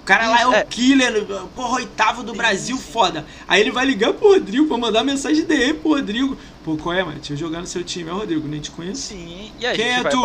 O 0.00 0.04
cara 0.04 0.28
lá 0.28 0.40
é 0.40 0.46
o 0.46 0.54
é. 0.54 0.64
killer, 0.64 1.24
porra, 1.54 1.76
oitavo 1.76 2.22
do 2.22 2.34
Brasil, 2.34 2.76
foda. 2.78 3.24
Aí 3.46 3.60
ele 3.60 3.70
vai 3.70 3.84
ligar 3.84 4.12
pro 4.14 4.32
Rodrigo 4.32 4.66
pra 4.66 4.78
mandar 4.78 5.04
mensagem 5.04 5.44
DM 5.44 5.74
pro 5.74 5.90
Rodrigo. 5.90 6.36
Pô, 6.64 6.76
qual 6.76 6.94
é, 6.94 7.04
mano? 7.04 7.16
Deixa 7.16 7.34
eu 7.34 7.36
jogar 7.36 7.60
no 7.60 7.66
seu 7.66 7.84
time. 7.84 8.10
É 8.10 8.12
o 8.12 8.16
Rodrigo, 8.16 8.48
nem 8.48 8.60
te 8.60 8.70
conheço. 8.70 9.02
Sim, 9.08 9.52
e 9.58 9.66
a 9.66 9.72
Quem 9.72 9.88
é 9.88 10.02
tu? 10.04 10.20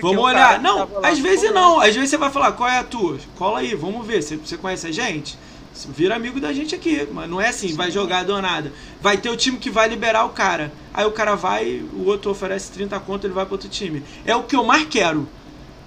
Vamos 0.00 0.24
olhar. 0.24 0.60
Não, 0.60 0.88
às 1.02 1.18
vezes 1.18 1.52
não. 1.52 1.78
Às 1.80 1.94
vezes 1.94 2.10
você 2.10 2.16
vai 2.16 2.30
falar, 2.30 2.52
qual 2.52 2.68
é 2.68 2.78
a 2.78 2.84
tua? 2.84 3.18
Cola 3.36 3.60
aí, 3.60 3.74
vamos 3.74 4.06
ver. 4.06 4.22
Você, 4.22 4.36
você 4.36 4.56
conhece 4.56 4.86
a 4.86 4.92
gente? 4.92 5.38
Vira 5.90 6.16
amigo 6.16 6.40
da 6.40 6.52
gente 6.52 6.74
aqui. 6.74 7.06
Mas 7.12 7.28
não 7.28 7.40
é 7.40 7.48
assim, 7.48 7.74
vai 7.74 7.90
jogar 7.90 8.24
do 8.24 8.40
nada. 8.40 8.72
Vai 9.00 9.18
ter 9.18 9.30
o 9.30 9.36
time 9.36 9.58
que 9.58 9.70
vai 9.70 9.88
liberar 9.88 10.24
o 10.24 10.30
cara. 10.30 10.72
Aí 10.92 11.04
o 11.04 11.12
cara 11.12 11.36
vai, 11.36 11.82
o 11.92 12.06
outro 12.06 12.30
oferece 12.30 12.72
30 12.72 12.98
conto, 13.00 13.26
ele 13.26 13.34
vai 13.34 13.44
pro 13.44 13.54
outro 13.54 13.68
time. 13.68 14.02
É 14.26 14.34
o 14.34 14.42
que 14.42 14.56
eu 14.56 14.64
mais 14.64 14.86
quero. 14.88 15.28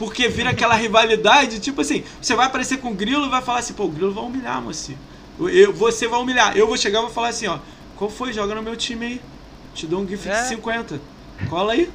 Porque 0.02 0.28
vira 0.28 0.50
aquela 0.50 0.74
rivalidade, 0.74 1.60
tipo 1.60 1.82
assim, 1.82 2.04
você 2.20 2.34
vai 2.34 2.48
aparecer 2.48 2.78
com 2.80 2.90
o 2.90 2.94
Grilo 2.96 3.28
e 3.28 3.30
vai 3.30 3.40
falar 3.40 3.60
assim, 3.60 3.74
pô, 3.74 3.84
o 3.84 3.88
Grilo 3.88 4.12
vai 4.12 4.24
humilhar, 4.24 4.60
moço. 4.60 4.94
Eu, 5.40 5.72
você 5.72 6.08
vai 6.08 6.20
humilhar. 6.20 6.58
Eu 6.58 6.66
vou 6.66 6.76
chegar 6.76 6.98
e 6.98 7.02
vou 7.04 7.12
falar 7.12 7.28
assim, 7.28 7.46
ó. 7.46 7.60
qual 7.96 8.10
foi? 8.10 8.34
Joga 8.34 8.56
no 8.56 8.64
meu 8.64 8.76
time 8.76 9.06
aí. 9.06 9.22
Te 9.76 9.86
dou 9.86 10.02
um 10.02 10.08
gift 10.08 10.28
É. 10.28 10.42
de 10.42 10.48
50. 10.48 11.00
Cola 11.48 11.74
aí. 11.74 11.88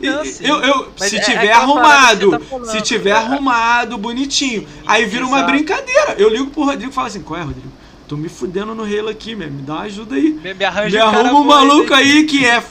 Não, 0.00 0.22
eu, 0.40 0.56
eu, 0.62 0.92
Mas 0.98 1.10
se 1.10 1.16
é- 1.16 1.20
é 1.20 1.22
tiver 1.24 1.52
parada 1.52 1.58
arrumado, 1.62 2.30
tá 2.30 2.40
falando, 2.40 2.70
se 2.70 2.80
tiver 2.80 3.10
é. 3.10 3.12
arrumado, 3.12 3.98
bonitinho, 3.98 4.62
Sim, 4.62 4.66
aí 4.86 5.04
vira 5.04 5.26
uma 5.26 5.42
brincadeira. 5.42 6.14
Eu 6.16 6.30
ligo 6.30 6.50
pro 6.50 6.64
Rodrigo 6.64 6.90
e 6.90 6.94
falo 6.94 7.06
assim: 7.08 7.20
qual 7.20 7.38
é, 7.38 7.42
Rodrigo? 7.42 7.68
Tô 8.08 8.16
me 8.16 8.30
fudendo 8.30 8.74
no 8.74 8.84
Halo 8.84 9.10
aqui, 9.10 9.34
meu. 9.34 9.50
Me 9.50 9.60
dá 9.60 9.74
uma 9.74 9.82
ajuda 9.82 10.16
aí. 10.16 10.30
Me, 10.32 10.40
me 10.40 10.54
Me 10.54 10.66
um 10.66 10.66
cara 10.70 11.04
arruma 11.04 11.32
um 11.38 11.42
aí, 11.42 11.48
maluco 11.48 11.90
né? 11.90 11.96
aí 11.96 12.24
que 12.24 12.46
é 12.46 12.62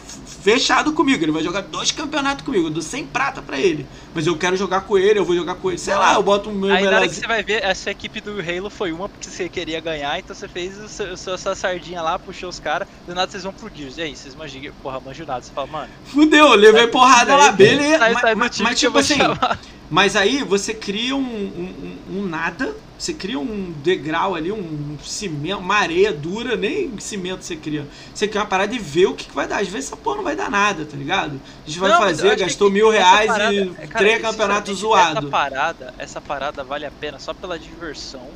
fechado 0.43 0.91
comigo. 0.93 1.23
Ele 1.23 1.31
vai 1.31 1.41
jogar 1.41 1.61
dois 1.61 1.91
campeonatos 1.91 2.45
comigo. 2.45 2.67
Eu 2.67 2.71
dou 2.71 2.81
100 2.83 3.05
prata 3.07 3.41
pra 3.41 3.57
ele. 3.57 3.87
Mas 4.13 4.27
eu 4.27 4.37
quero 4.37 4.57
jogar 4.57 4.81
com 4.81 4.97
ele, 4.97 5.17
eu 5.19 5.25
vou 5.25 5.35
jogar 5.35 5.55
com 5.55 5.69
ele. 5.69 5.77
Sei 5.79 5.95
lá, 5.95 6.13
eu 6.15 6.21
boto 6.23 6.49
o 6.49 6.53
meu 6.53 6.73
Aí 6.73 6.83
na 6.83 6.97
hora 6.97 7.07
que 7.07 7.15
você 7.15 7.25
vai 7.27 7.41
ver, 7.41 7.63
essa 7.63 7.89
equipe 7.89 8.19
do 8.19 8.31
Halo 8.39 8.69
foi 8.69 8.91
uma 8.91 9.07
porque 9.07 9.29
você 9.29 9.47
queria 9.47 9.79
ganhar, 9.79 10.19
então 10.19 10.35
você 10.35 10.47
fez 10.47 10.77
o 10.77 10.87
seu, 10.89 11.13
o 11.13 11.17
seu- 11.17 11.33
a 11.33 11.37
sua 11.37 11.55
sardinha 11.55 12.01
lá, 12.01 12.19
puxou 12.19 12.49
os 12.49 12.59
caras, 12.59 12.87
do 13.07 13.15
nada 13.15 13.31
vocês 13.31 13.43
vão 13.43 13.53
pro 13.53 13.71
Gears. 13.73 13.97
E 13.97 14.01
aí, 14.01 14.15
vocês 14.15 14.35
manjam, 14.35 14.61
porra, 14.83 14.99
manjam 14.99 15.25
nada. 15.25 15.41
Você 15.41 15.51
fala, 15.53 15.67
mano, 15.67 15.89
Fudeu, 16.05 16.47
eu 16.47 16.55
levei 16.55 16.87
porrada 16.87 17.35
lá, 17.35 17.51
beleza. 17.51 17.99
mas, 17.99 18.35
mas- 18.37 18.59
mas 18.59 18.79
tipo 18.79 18.97
assim, 18.97 19.15
chamar. 19.17 19.57
Mas 19.93 20.15
aí 20.15 20.43
você 20.43 20.73
cria 20.73 21.15
um, 21.15 21.19
um, 21.21 21.97
um- 22.17 22.25
nada, 22.27 22.75
você 22.97 23.13
cria 23.13 23.37
um 23.37 23.71
degrau 23.83 24.33
ali, 24.33 24.51
um 24.51 24.97
cimento, 25.03 25.59
uma 25.59 25.75
areia 25.75 26.11
dura, 26.11 26.55
nem 26.55 26.97
cimento 26.99 27.43
você 27.45 27.55
cria. 27.55 27.85
Você 28.13 28.27
cria 28.27 28.41
uma 28.41 28.47
parada 28.47 28.73
e 28.73 28.79
vê 28.79 29.05
o 29.05 29.13
que, 29.13 29.25
que 29.25 29.35
vai 29.35 29.47
dar. 29.47 29.61
Às 29.61 29.67
vezes 29.67 29.89
essa 29.89 29.97
porra 29.97 30.17
não 30.17 30.23
vai 30.23 30.35
dar 30.35 30.49
nada, 30.49 30.83
tá 30.83 30.97
ligado? 30.97 31.39
A 31.63 31.67
gente 31.69 31.79
vai 31.79 31.89
Não, 31.91 31.97
eu 32.01 32.07
fazer, 32.07 32.35
gastou 32.37 32.69
que 32.69 32.73
mil 32.73 32.89
reais 32.89 33.27
parada- 33.27 33.53
e 33.53 33.59
é, 33.77 33.87
cara, 33.87 33.99
três 34.05 34.21
campeonatos 34.21 34.79
sinceramente, 34.79 35.05
Essa 35.05 35.11
zoados. 35.13 35.29
parada, 35.29 35.93
essa 35.99 36.21
parada 36.21 36.63
vale 36.63 36.85
a 36.87 36.91
pena 36.91 37.19
só 37.19 37.31
pela 37.33 37.59
diversão. 37.59 38.27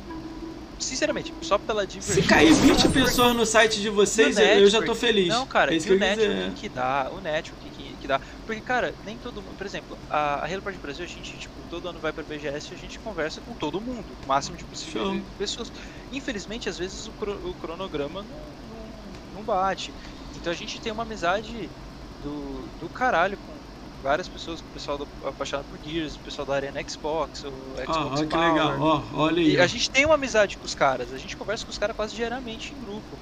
Sinceramente, 0.78 1.34
só 1.42 1.58
pela 1.58 1.84
diversão. 1.84 2.22
Se 2.22 2.28
cair 2.28 2.52
20 2.52 2.84
Não, 2.84 2.90
pessoas 2.92 3.34
no 3.34 3.44
site 3.44 3.80
de 3.80 3.90
vocês, 3.90 4.36
o 4.36 4.40
eu 4.40 4.70
já 4.70 4.78
tô 4.78 4.92
network? 4.92 5.00
feliz. 5.00 5.28
Não, 5.28 5.44
cara, 5.44 5.74
é 5.74 5.76
e 5.76 5.80
que 5.80 5.92
o 5.92 5.98
network 5.98 6.50
que 6.54 6.68
dá, 6.68 7.10
o 7.12 7.20
network 7.20 7.67
que, 8.08 8.18
dá. 8.18 8.20
Porque, 8.46 8.62
cara, 8.62 8.96
nem 9.00 9.18
todo 9.18 9.42
mundo. 9.42 9.54
Por 9.56 9.66
exemplo, 9.66 9.98
a, 10.08 10.36
a 10.44 10.46
Halo 10.46 10.62
Party 10.62 10.78
Brasil, 10.78 11.04
a 11.04 11.08
gente, 11.08 11.38
tipo, 11.38 11.64
todo 11.64 11.88
ano 11.88 12.00
vai 12.00 12.12
pra 12.12 12.24
BGS 12.24 12.72
e 12.72 12.74
a 12.74 12.78
gente 12.78 13.00
conversa 13.00 13.40
com 13.42 13.54
todo 13.56 13.80
mundo, 13.80 14.16
o 14.20 14.26
máximo 14.26 14.56
de 14.56 14.64
possível 14.66 15.00
de 15.02 15.24
pessoas. 15.36 15.70
Infelizmente, 16.10 16.68
às 16.68 16.78
vezes 16.78 17.06
o, 17.06 17.12
cro- 17.14 17.40
o 17.50 17.54
cronograma 17.56 18.22
não, 18.24 18.62
não, 18.62 19.22
não 19.30 19.44
bate. 19.44 19.94
Então 20.34 20.52
a 20.52 20.56
gente 20.56 20.80
tem 20.80 20.92
uma 20.92 21.02
amizade 21.04 21.72
do, 22.16 22.70
do 22.76 22.90
caralho 22.90 23.38
com 23.38 23.62
várias 24.02 24.28
pessoas, 24.28 24.60
o 24.60 24.64
pessoal 24.72 24.98
do, 24.98 25.08
apaixonado 25.24 25.66
por 25.66 25.78
Gears, 25.82 26.16
o 26.16 26.22
pessoal 26.22 26.46
da 26.46 26.54
Arena 26.54 26.80
Xbox, 26.88 27.44
o 27.44 27.74
Xbox 27.92 28.22
ó 28.22 28.26
que 28.26 28.36
legal, 28.36 28.78
ó, 28.78 29.10
olha 29.14 29.40
aí. 29.42 29.54
E 29.54 29.58
a 29.58 29.66
gente 29.66 29.90
tem 29.90 30.04
uma 30.04 30.14
amizade 30.16 30.58
com 30.58 30.66
os 30.66 30.74
caras, 30.74 31.12
a 31.12 31.18
gente 31.18 31.36
conversa 31.36 31.64
com 31.64 31.70
os 31.70 31.78
caras 31.78 31.94
quase 31.96 32.14
diariamente 32.14 32.74
em 32.74 32.78
grupo. 32.80 33.20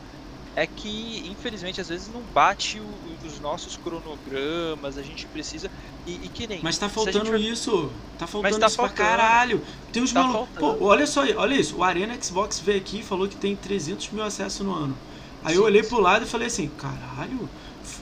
É 0.59 0.66
que, 0.66 1.28
infelizmente, 1.28 1.83
às 1.83 1.89
vezes 1.89 2.09
não 2.09 2.23
bate 2.24 2.81
o- 2.81 3.19
os 3.23 3.39
nossos 3.39 3.77
cronogramas, 3.77 4.97
a 4.97 5.03
gente 5.03 5.27
precisa. 5.28 5.70
E, 6.07 6.24
e 6.24 6.28
que 6.31 6.47
nem. 6.47 6.62
Mas 6.62 6.78
tá 6.78 6.89
faltando 6.89 7.27
for- 7.27 7.39
isso. 7.39 7.93
Tá 8.16 8.27
faltando 8.27 8.59
tá 8.59 8.66
isso 8.66 8.77
pra 8.77 8.87
faltando. 8.89 9.09
caralho. 9.09 9.62
Tem 9.93 10.03
uns 10.03 10.12
Tá 10.15 10.23
malucos. 10.23 10.59
Pô, 10.59 10.78
olha 10.81 11.07
só, 11.07 11.20
olha 11.37 11.55
isso. 11.61 11.77
O 11.77 11.83
Arena 11.83 12.19
Xbox 12.20 12.59
veio 12.61 12.78
aqui 12.78 13.01
e 13.01 13.03
falou 13.03 13.28
que 13.28 13.37
tem 13.37 13.55
300 13.55 14.11
mil 14.11 14.24
acessos 14.24 14.65
no 14.65 14.73
ano. 14.73 14.99
Aí 15.43 15.55
eu 15.57 15.61
Sim, 15.61 15.66
olhei 15.66 15.83
sim. 15.83 15.91
pro 15.91 16.01
lado 16.01 16.24
e 16.24 16.28
falei 16.28 16.47
assim: 16.47 16.69
caralho. 16.70 17.51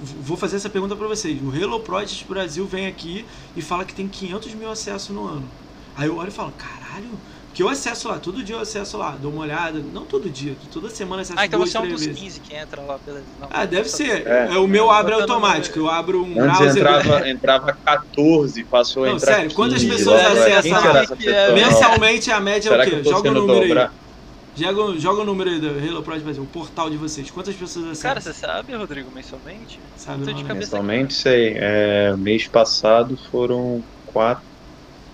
Vou 0.00 0.36
fazer 0.36 0.56
essa 0.56 0.70
pergunta 0.70 0.96
pra 0.96 1.08
vocês. 1.08 1.42
O 1.42 1.50
Halo 1.50 1.80
Project 1.80 2.24
Brasil 2.26 2.66
vem 2.66 2.86
aqui 2.86 3.26
e 3.54 3.60
fala 3.60 3.84
que 3.84 3.94
tem 3.94 4.08
500 4.08 4.54
mil 4.54 4.70
acessos 4.70 5.10
no 5.14 5.26
ano. 5.26 5.52
Aí 5.94 6.06
eu 6.06 6.16
olho 6.16 6.28
e 6.28 6.32
falo: 6.32 6.52
caralho. 6.52 7.20
Que 7.54 7.62
eu 7.62 7.68
acesso 7.68 8.08
lá, 8.08 8.18
todo 8.18 8.42
dia 8.42 8.56
eu 8.56 8.60
acesso 8.60 8.98
lá, 8.98 9.12
dou 9.12 9.30
uma 9.30 9.42
olhada. 9.42 9.78
Não 9.80 10.04
todo 10.04 10.28
dia, 10.28 10.56
toda 10.72 10.90
semana 10.90 11.20
eu 11.20 11.22
acesso 11.22 11.38
Ah, 11.38 11.46
então 11.46 11.60
duas, 11.60 11.70
você 11.70 11.76
é 11.76 11.80
um 11.80 11.88
dos 11.88 12.04
vezes. 12.04 12.20
15 12.20 12.40
que 12.40 12.52
entra 12.52 12.82
lá, 12.82 12.98
beleza. 12.98 13.26
Não, 13.40 13.46
Ah, 13.48 13.64
deve 13.64 13.88
ser. 13.88 14.26
É. 14.26 14.48
É, 14.54 14.58
o 14.58 14.66
meu 14.66 14.90
abre 14.90 15.14
automático. 15.14 15.78
Eu 15.78 15.88
abro 15.88 16.24
um 16.24 16.40
Antes 16.40 16.58
browser. 16.58 16.76
entrava, 16.78 17.28
entrava 17.28 17.78
14, 17.84 18.64
passou 18.64 19.04
a 19.04 19.06
Não, 19.06 19.16
entrar 19.16 19.34
sério, 19.36 19.54
quantas 19.54 19.82
15, 19.82 19.96
pessoas 19.96 20.20
agora 20.20 20.40
acessam 20.58 20.82
lá? 20.82 21.04
é? 21.32 21.52
Mensalmente 21.54 22.30
a 22.32 22.40
média 22.40 22.68
é 22.68 22.72
Será 22.72 22.82
o 22.82 22.86
que 22.90 22.96
quê? 23.02 23.04
Joga 23.08 23.30
o 23.30 23.34
número 23.34 23.60
aí. 23.62 23.68
dobra? 23.68 23.92
Joga, 24.56 24.98
joga 25.00 25.22
o 25.22 25.24
número 25.24 25.50
aí 25.50 25.60
do 25.60 25.68
Halo 25.68 26.02
Project 26.02 26.24
Brasil, 26.24 26.42
o 26.42 26.46
portal 26.46 26.90
de 26.90 26.96
vocês. 26.96 27.30
Quantas 27.30 27.54
pessoas 27.54 27.86
acessam? 27.86 28.02
Cara, 28.10 28.20
você 28.20 28.32
sabe, 28.32 28.74
Rodrigo, 28.74 29.10
mensalmente? 29.12 29.80
Sabe 29.96 30.24
de 30.24 30.32
né? 30.34 30.48
cabeça- 30.48 30.54
Mensalmente, 30.76 31.14
sei. 31.14 31.54
É, 31.56 32.16
mês 32.16 32.46
passado 32.48 33.16
foram 33.30 33.84
4, 34.06 34.44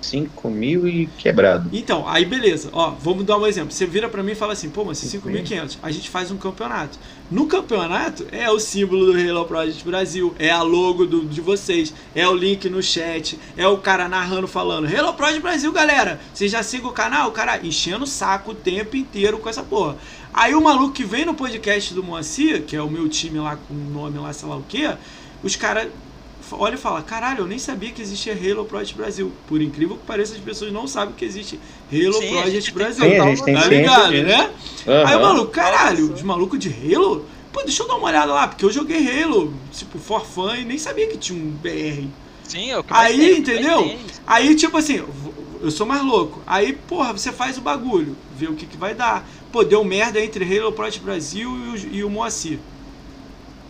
5 0.00 0.50
mil 0.50 0.88
e 0.88 1.06
quebrado. 1.18 1.68
Então, 1.72 2.08
aí 2.08 2.24
beleza. 2.24 2.70
Ó, 2.72 2.90
vamos 2.90 3.24
dar 3.24 3.38
um 3.38 3.46
exemplo. 3.46 3.72
Você 3.72 3.86
vira 3.86 4.08
pra 4.08 4.22
mim 4.22 4.32
e 4.32 4.34
fala 4.34 4.52
assim, 4.52 4.70
pô, 4.70 4.84
mas 4.84 4.98
Cinco 4.98 5.28
5.500. 5.28 5.78
A 5.82 5.90
gente 5.90 6.08
faz 6.08 6.30
um 6.30 6.36
campeonato. 6.36 6.98
No 7.30 7.46
campeonato, 7.46 8.26
é 8.32 8.50
o 8.50 8.58
símbolo 8.58 9.12
do 9.12 9.18
Halo 9.18 9.44
Project 9.44 9.84
Brasil, 9.84 10.34
é 10.38 10.50
a 10.50 10.62
logo 10.62 11.06
do, 11.06 11.24
de 11.24 11.40
vocês, 11.40 11.94
é 12.14 12.26
o 12.26 12.34
link 12.34 12.68
no 12.68 12.82
chat, 12.82 13.38
é 13.56 13.66
o 13.68 13.78
cara 13.78 14.08
narrando 14.08 14.48
falando 14.48 14.86
Halo 14.86 15.14
Project 15.14 15.40
Brasil, 15.40 15.72
galera. 15.72 16.20
Vocês 16.34 16.50
já 16.50 16.62
sigam 16.62 16.90
o 16.90 16.92
canal? 16.92 17.28
O 17.28 17.32
cara 17.32 17.64
enchendo 17.64 18.04
o 18.04 18.06
saco 18.06 18.50
o 18.50 18.54
tempo 18.54 18.96
inteiro 18.96 19.38
com 19.38 19.48
essa 19.48 19.62
porra. 19.62 19.96
Aí 20.32 20.54
o 20.54 20.60
maluco 20.60 20.92
que 20.92 21.04
vem 21.04 21.24
no 21.24 21.34
podcast 21.34 21.92
do 21.92 22.02
Moacir, 22.02 22.62
que 22.62 22.76
é 22.76 22.82
o 22.82 22.90
meu 22.90 23.08
time 23.08 23.38
lá 23.38 23.56
com 23.56 23.74
o 23.74 23.76
nome 23.76 24.18
lá, 24.18 24.32
sei 24.32 24.48
lá 24.48 24.56
o 24.56 24.64
quê, 24.68 24.92
os 25.42 25.56
caras 25.56 25.88
olha 26.52 26.74
e 26.74 26.78
fala, 26.78 27.02
caralho, 27.02 27.40
eu 27.40 27.46
nem 27.46 27.58
sabia 27.58 27.90
que 27.90 28.00
existia 28.00 28.32
Halo 28.32 28.64
Project 28.64 28.96
Brasil. 28.96 29.32
Por 29.46 29.60
incrível 29.60 29.96
que 29.96 30.06
pareça, 30.06 30.34
as 30.34 30.40
pessoas 30.40 30.72
não 30.72 30.86
sabem 30.86 31.14
que 31.14 31.24
existe 31.24 31.58
Halo 31.92 32.14
Sim, 32.14 32.26
a 32.26 32.30
Project 32.30 32.50
gente 32.52 32.64
tem 32.64 32.74
Brasil. 32.74 33.04
Sim, 33.04 33.18
a 33.18 33.26
gente 33.26 33.44
tem 33.44 33.54
tá 33.54 33.66
ligado, 33.66 34.12
né? 34.12 34.50
Aham. 34.86 35.08
Aí 35.08 35.16
o 35.16 35.20
maluco, 35.20 35.52
caralho, 35.52 36.12
os 36.12 36.22
malucos 36.22 36.58
de 36.58 36.68
Halo? 36.68 37.26
Pô, 37.52 37.62
deixa 37.62 37.82
eu 37.82 37.88
dar 37.88 37.96
uma 37.96 38.08
olhada 38.08 38.32
lá, 38.32 38.46
porque 38.48 38.64
eu 38.64 38.72
joguei 38.72 39.22
Halo, 39.22 39.52
tipo, 39.72 39.98
for 39.98 40.24
fun, 40.24 40.54
e 40.54 40.64
nem 40.64 40.78
sabia 40.78 41.08
que 41.08 41.18
tinha 41.18 41.38
um 41.38 41.50
BR. 41.50 42.06
Sim, 42.44 42.70
é 42.70 42.74
mais 42.74 42.86
Aí, 42.90 43.18
tem, 43.18 43.38
entendeu? 43.38 43.82
tem. 43.82 43.98
Aí, 44.26 44.54
tipo 44.54 44.76
assim, 44.76 45.02
eu 45.62 45.70
sou 45.70 45.86
mais 45.86 46.02
louco. 46.02 46.40
Aí, 46.46 46.72
porra, 46.72 47.12
você 47.12 47.30
faz 47.30 47.58
o 47.58 47.60
bagulho, 47.60 48.16
vê 48.36 48.46
o 48.46 48.54
que, 48.54 48.66
que 48.66 48.76
vai 48.76 48.94
dar. 48.94 49.28
Pô, 49.52 49.62
deu 49.62 49.84
merda 49.84 50.20
entre 50.20 50.44
Halo 50.44 50.72
Project 50.72 51.04
Brasil 51.04 51.50
e 51.50 51.68
o, 51.68 51.94
e 51.96 52.04
o 52.04 52.10
Moacir. 52.10 52.58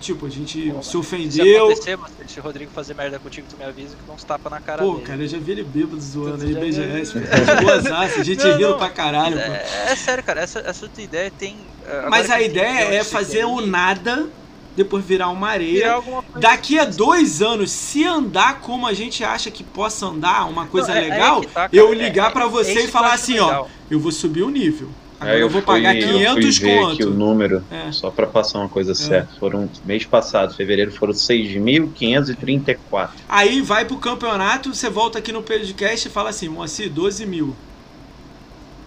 Tipo, 0.01 0.24
a 0.27 0.31
gente 0.31 0.70
Pô, 0.70 0.82
se 0.82 0.90
Se 0.93 0.97
ofendeu. 0.97 1.66
acontecer, 1.66 1.98
se 2.27 2.40
o 2.40 2.43
Rodrigo 2.43 2.70
fazer 2.74 2.94
merda 2.94 3.18
contigo, 3.18 3.47
tu 3.51 3.56
me 3.59 3.64
avisa 3.64 3.94
que 3.94 4.02
dá 4.06 4.14
uns 4.14 4.24
tapas 4.24 4.51
na 4.51 4.59
cara 4.60 4.82
Pô, 4.82 4.94
dele. 4.94 5.05
cara, 5.06 5.22
eu 5.22 5.28
já 5.28 5.39
vi 5.39 5.52
ele 5.52 5.62
bêbado 5.62 6.01
zoando 6.01 6.43
aí, 6.44 6.55
BGS. 6.55 7.12
Boazaço, 7.62 8.20
a 8.20 8.24
gente 8.24 8.43
Não, 8.43 8.52
rindo 8.56 8.70
não. 8.70 8.78
pra 8.78 8.89
caralho, 8.89 9.36
pô. 9.36 9.43
É, 9.52 9.66
é 9.89 9.97
sério, 9.97 10.24
cara, 10.24 10.40
essa, 10.40 10.60
essa 10.60 10.89
tua 10.89 11.05
ideia 11.05 11.31
tem. 11.39 11.56
agora 11.86 12.09
Mas 12.10 12.31
a 12.31 12.40
ideia 12.40 12.94
é 12.94 13.05
fazer 13.05 13.44
o 13.44 13.60
nada, 13.60 14.27
depois 14.74 15.05
virar 15.05 15.28
uma 15.28 15.59
virar 15.59 15.97
areia. 15.97 16.02
coisa 16.02 16.24
Daqui 16.36 16.78
a 16.78 16.86
dois 16.86 17.43
anos, 17.43 17.70
se 17.70 18.02
andar 18.06 18.60
como 18.60 18.86
a 18.86 18.94
gente 18.94 19.22
acha 19.22 19.51
que 19.51 19.62
possa 19.62 20.06
andar, 20.06 20.48
uma 20.48 20.66
coisa 20.66 20.89
Não, 20.89 20.94
é- 20.94 21.06
é 21.06 21.10
legal, 21.10 21.40
que 21.43 21.47
tá, 21.48 21.68
eu 21.72 21.93
é- 21.93 21.94
ligar 21.94 22.31
é- 22.31 22.32
pra 22.32 22.44
é 22.47 22.48
você 22.48 22.85
e 22.85 22.89
falar 22.89 23.12
assim, 23.12 23.39
ó, 23.39 23.47
legal. 23.47 23.70
eu 23.90 24.01
vou 24.01 24.10
subir 24.12 24.43
o 24.43 24.48
nível. 24.48 24.89
Agora 25.20 25.36
Aí 25.36 25.40
eu 25.42 25.51
vou 25.51 25.60
pagar 25.60 25.92
fui- 25.92 26.01
500 26.02 26.24
eu 26.24 26.32
fui 26.42 26.51
ver 26.70 26.78
aqui 26.78 27.05
o 27.05 27.09
conto. 27.09 27.10
número, 27.10 27.62
É. 27.70 27.92
só 27.92 28.10
para 28.10 28.26
passar 28.26 28.59
uma 28.59 28.70
coisa 28.70 28.94
certa. 28.94 29.34
Foram, 29.38 29.68
mês 29.84 30.06
passado, 30.06 30.55
fevereiro, 30.55 30.90
foram 30.92 31.12
6.534. 31.12 33.10
Aí 33.28 33.60
vai 33.60 33.84
pro 33.84 33.98
campeonato, 33.98 34.74
você 34.74 34.88
volta 34.88 35.18
aqui 35.18 35.30
no 35.30 35.42
podcast 35.42 36.09
e 36.09 36.10
fala 36.10 36.30
assim, 36.30 36.48
Moacir, 36.48 36.90
12 36.90 37.26
mil. 37.26 37.55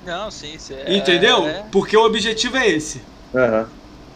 Não, 0.05 0.30
sim, 0.31 0.55
isso 0.55 0.73
é. 0.73 0.95
Entendeu? 0.97 1.47
é- 1.47 1.64
Porque 1.72 1.95
o 1.95 2.03
objetivo 2.03 2.57
é 2.57 2.68
esse. 2.69 3.01
Aham. 3.34 3.68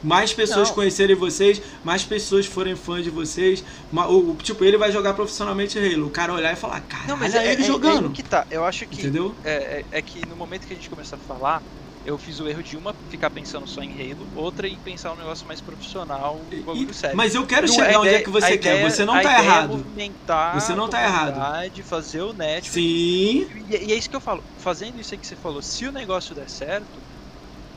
mais 0.04 0.32
pessoas 0.32 0.68
Não. 0.70 0.76
conhecerem 0.76 1.16
vocês, 1.16 1.60
mais 1.84 2.04
pessoas 2.04 2.46
forem 2.46 2.76
fãs 2.76 3.04
de 3.04 3.10
vocês. 3.10 3.64
O, 3.92 3.98
o- 4.32 4.36
tipo, 4.42 4.64
ele 4.64 4.78
vai 4.78 4.92
jogar 4.92 5.14
profissionalmente 5.16 5.78
Halo. 5.80 6.06
O 6.06 6.10
cara 6.12 6.32
olhar 6.34 6.54
e 6.54 6.56
falar, 6.56 6.82
caralho, 6.82 7.10
Não, 7.10 7.18
mas 7.18 7.34
é, 7.34 7.48
é, 7.48 7.54
ele 7.54 7.64
é- 7.64 7.66
jogando. 7.66 8.06
é 8.10 8.12
que 8.14 8.22
tá. 8.22 8.46
Eu 8.52 8.64
acho 8.64 8.86
que. 8.86 9.02
Entendeu? 9.02 9.34
É, 9.44 9.52
é, 9.82 9.86
é 9.94 10.02
que 10.02 10.24
no 10.28 10.36
momento 10.36 10.68
que 10.68 10.74
a 10.74 10.76
gente 10.76 10.88
começou 10.88 11.18
a 11.18 11.22
falar, 11.34 11.64
eu 12.08 12.18
fiz 12.18 12.40
o 12.40 12.48
erro 12.48 12.64
de 12.64 12.78
uma 12.78 12.96
ficar 13.10 13.30
pensando 13.30 13.68
só 13.68 13.82
em 13.84 13.92
Halo, 13.92 14.30
outra 14.34 14.66
em 14.66 14.78
pensar 14.78 15.12
um 15.12 15.18
negócio 15.18 15.46
mais 15.46 15.60
profissional, 15.60 16.38
um 16.40 16.54
E- 16.54 16.64
bagulho 16.64 16.94
sério. 16.94 17.18
mas 17.18 17.36
eu 17.36 17.46
quero 17.46 17.68
chegar 17.68 17.96
a 17.96 18.00
onde 18.00 18.08
é 18.08 18.12
ideia- 18.12 18.24
que 18.24 18.30
você 18.30 18.58
quer. 18.58 18.76
ideia- 18.76 18.90
Você 18.90 19.04
não 19.04 19.14
tá 19.16 19.22
ideia 19.22 19.36
É 19.36 19.44
errado. 19.44 19.70
movimentar 19.78 20.54
Você 20.62 20.74
não 20.74 20.88
tá 20.88 21.04
errado. 21.04 21.38
fazer 21.84 22.22
o 22.22 22.32
net. 22.32 22.70
Sim. 22.70 22.82
E, 22.82 23.88
e 23.90 23.92
é 23.92 23.96
isso 23.96 24.10
que 24.10 24.16
eu 24.16 24.22
falo. 24.22 24.42
Fazendo 24.58 25.00
isso 25.02 25.14
aí 25.14 25.18
que 25.18 25.28
você 25.28 25.36
falou, 25.36 25.62
se 25.62 25.86
o 25.86 25.92
negócio 25.92 26.34
der 26.34 26.50
certo, 26.50 27.04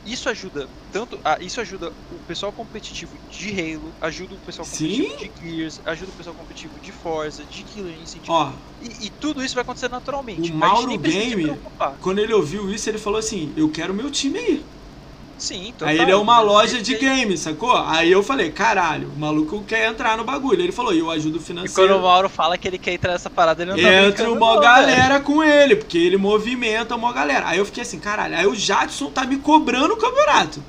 isso 0.05 0.29
ajuda 0.29 0.69
tanto. 0.91 1.21
a- 1.25 1.39
isso 1.41 1.61
ajuda 1.61 1.93
o 2.11 2.21
pessoal 2.21 2.53
competitivo 2.53 3.17
de 3.29 3.51
Halo, 3.51 3.95
ajuda 4.01 4.35
o 4.35 4.41
pessoal 4.41 4.67
Sim. 4.67 5.05
competitivo 5.05 5.35
de 5.41 5.51
Gears, 5.57 5.81
ajuda 5.85 6.11
o 6.11 6.15
pessoal 6.15 6.35
competitivo 6.35 6.81
de 6.81 6.93
Forza, 6.93 7.45
de 7.45 7.63
Killer 7.63 7.97
Instinct. 7.99 8.31
Ó, 8.31 8.53
E, 8.81 9.07
e 9.07 9.11
tudo 9.11 9.45
isso 9.45 9.55
vai 9.55 9.63
acontecer 9.63 9.89
naturalmente. 9.89 10.51
O 10.51 10.55
Mauro 10.57 10.99
Game- 10.99 11.61
quando 12.01 12.19
ele 12.19 12.33
ouviu 12.33 12.71
isso, 12.73 12.89
ele 12.89 12.99
falou 12.99 13.19
assim: 13.19 13.53
Eu 13.57 13.71
quero 13.71 13.95
meu 13.95 14.11
time 14.11 14.39
aí. 14.39 14.65
Sim, 15.41 15.73
total. 15.73 15.89
Aí 15.89 15.99
ele 15.99 16.11
é 16.11 16.17
uma 16.17 16.41
loja 16.41 16.81
de 16.83 16.95
games, 16.97 17.41
sacou? 17.41 17.75
Aí 17.77 18.13
eu 18.13 18.23
falei: 18.23 18.51
Caralho, 18.53 19.09
o 19.09 19.19
maluco 19.19 19.65
quer 19.65 19.89
entrar 19.89 20.17
no 20.17 20.23
bagulho. 20.25 20.61
Ele 20.63 20.71
falou: 20.73 20.93
Eu 20.93 21.11
ajudo 21.11 21.39
E 21.39 21.41
quando 21.41 21.41
o 21.41 21.45
financeiro. 21.45 21.99
Mauro 22.01 22.29
fala 22.29 22.59
que 22.59 22.69
ele 22.69 22.79
quer 22.79 22.93
entrar 22.93 23.13
nessa 23.13 23.31
parada, 23.31 23.63
ele 23.63 23.71
não 23.73 23.79
tá 23.79 23.89
Entra 24.07 24.31
uma 24.31 24.55
não, 24.55 24.61
galera 24.61 25.21
com 25.21 25.43
ele, 25.43 25.77
porque 25.77 25.97
ele 25.99 26.17
movimenta 26.19 26.95
uma 26.95 27.13
galera. 27.13 27.49
Aí 27.49 27.59
eu 27.59 27.65
fiquei 27.65 27.83
assim, 27.83 27.99
caralho, 27.99 28.37
aí 28.37 28.47
o 28.47 28.55
Jadson 28.55 29.11
tá 29.11 29.25
me 29.25 29.39
cobrando 29.39 29.95
o 29.95 29.97
campeonato. 29.97 30.63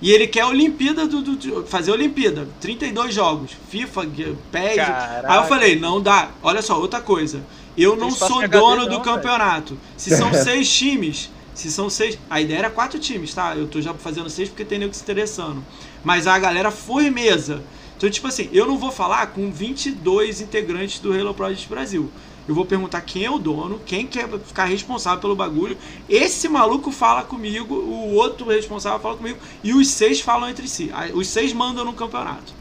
E 0.00 0.10
ele 0.10 0.26
quer 0.26 0.40
a 0.42 0.48
Olimpíada 0.48 1.06
do, 1.06 1.22
do, 1.22 1.36
do- 1.36 1.66
fazer 1.66 1.90
a 1.90 1.94
Olimpíada, 1.94 2.48
32 2.60 3.14
jogos, 3.14 3.52
FIFA, 3.70 4.06
PES. 4.50 4.76
Caraca. 4.76 5.32
Aí 5.32 5.38
eu 5.38 5.44
falei, 5.44 5.78
não 5.78 6.00
dá. 6.00 6.30
Olha 6.42 6.60
só, 6.60 6.78
outra 6.78 7.00
coisa. 7.00 7.42
Eu 7.76 7.96
não 7.96 8.10
sou 8.10 8.46
dono 8.48 8.76
não, 8.82 8.84
do 8.84 8.90
velho. 8.90 9.02
campeonato. 9.02 9.78
Se 9.96 10.10
são 10.14 10.32
seis 10.34 10.70
times, 10.70 11.30
se 11.54 11.70
são 11.70 11.88
seis. 11.88 12.18
A 12.28 12.40
ideia 12.40 12.58
era 12.58 12.70
quatro 12.70 12.98
times, 12.98 13.32
tá? 13.32 13.56
Eu 13.56 13.66
tô 13.66 13.80
já 13.80 13.94
fazendo 13.94 14.28
seis 14.28 14.48
porque 14.48 14.64
tem 14.64 14.78
nego 14.78 14.92
se 14.92 15.02
interessando. 15.02 15.64
Mas 16.02 16.26
a 16.26 16.38
galera 16.38 16.70
foi 16.70 17.08
mesa. 17.10 17.62
Então, 17.96 18.10
tipo 18.10 18.26
assim, 18.26 18.48
eu 18.52 18.66
não 18.66 18.76
vou 18.76 18.90
falar 18.90 19.28
com 19.28 19.50
22 19.50 20.40
integrantes 20.40 20.98
do 20.98 21.12
Halo 21.12 21.32
Project 21.32 21.68
Brasil. 21.68 22.10
Eu 22.46 22.54
vou 22.54 22.66
perguntar 22.66 23.00
quem 23.00 23.24
é 23.24 23.30
o 23.30 23.38
dono, 23.38 23.80
quem 23.86 24.06
quer 24.06 24.28
ficar 24.40 24.66
responsável 24.66 25.20
pelo 25.20 25.34
bagulho. 25.34 25.78
Esse 26.08 26.48
maluco 26.48 26.90
fala 26.90 27.22
comigo, 27.22 27.74
o 27.74 28.14
outro 28.14 28.46
responsável 28.48 28.98
fala 29.00 29.16
comigo, 29.16 29.38
e 29.62 29.72
os 29.72 29.88
seis 29.88 30.20
falam 30.20 30.50
entre 30.50 30.68
si. 30.68 30.90
Os 31.14 31.28
seis 31.28 31.54
mandam 31.54 31.84
no 31.84 31.94
campeonato. 31.94 32.52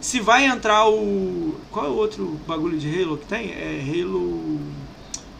Se 0.00 0.20
vai 0.20 0.46
entrar 0.46 0.88
o. 0.88 1.54
Qual 1.70 1.86
é 1.86 1.88
o 1.88 1.94
outro 1.94 2.38
bagulho 2.46 2.78
de 2.78 3.02
Halo 3.02 3.16
que 3.16 3.26
tem? 3.26 3.50
É 3.50 3.82
Halo. 3.82 4.60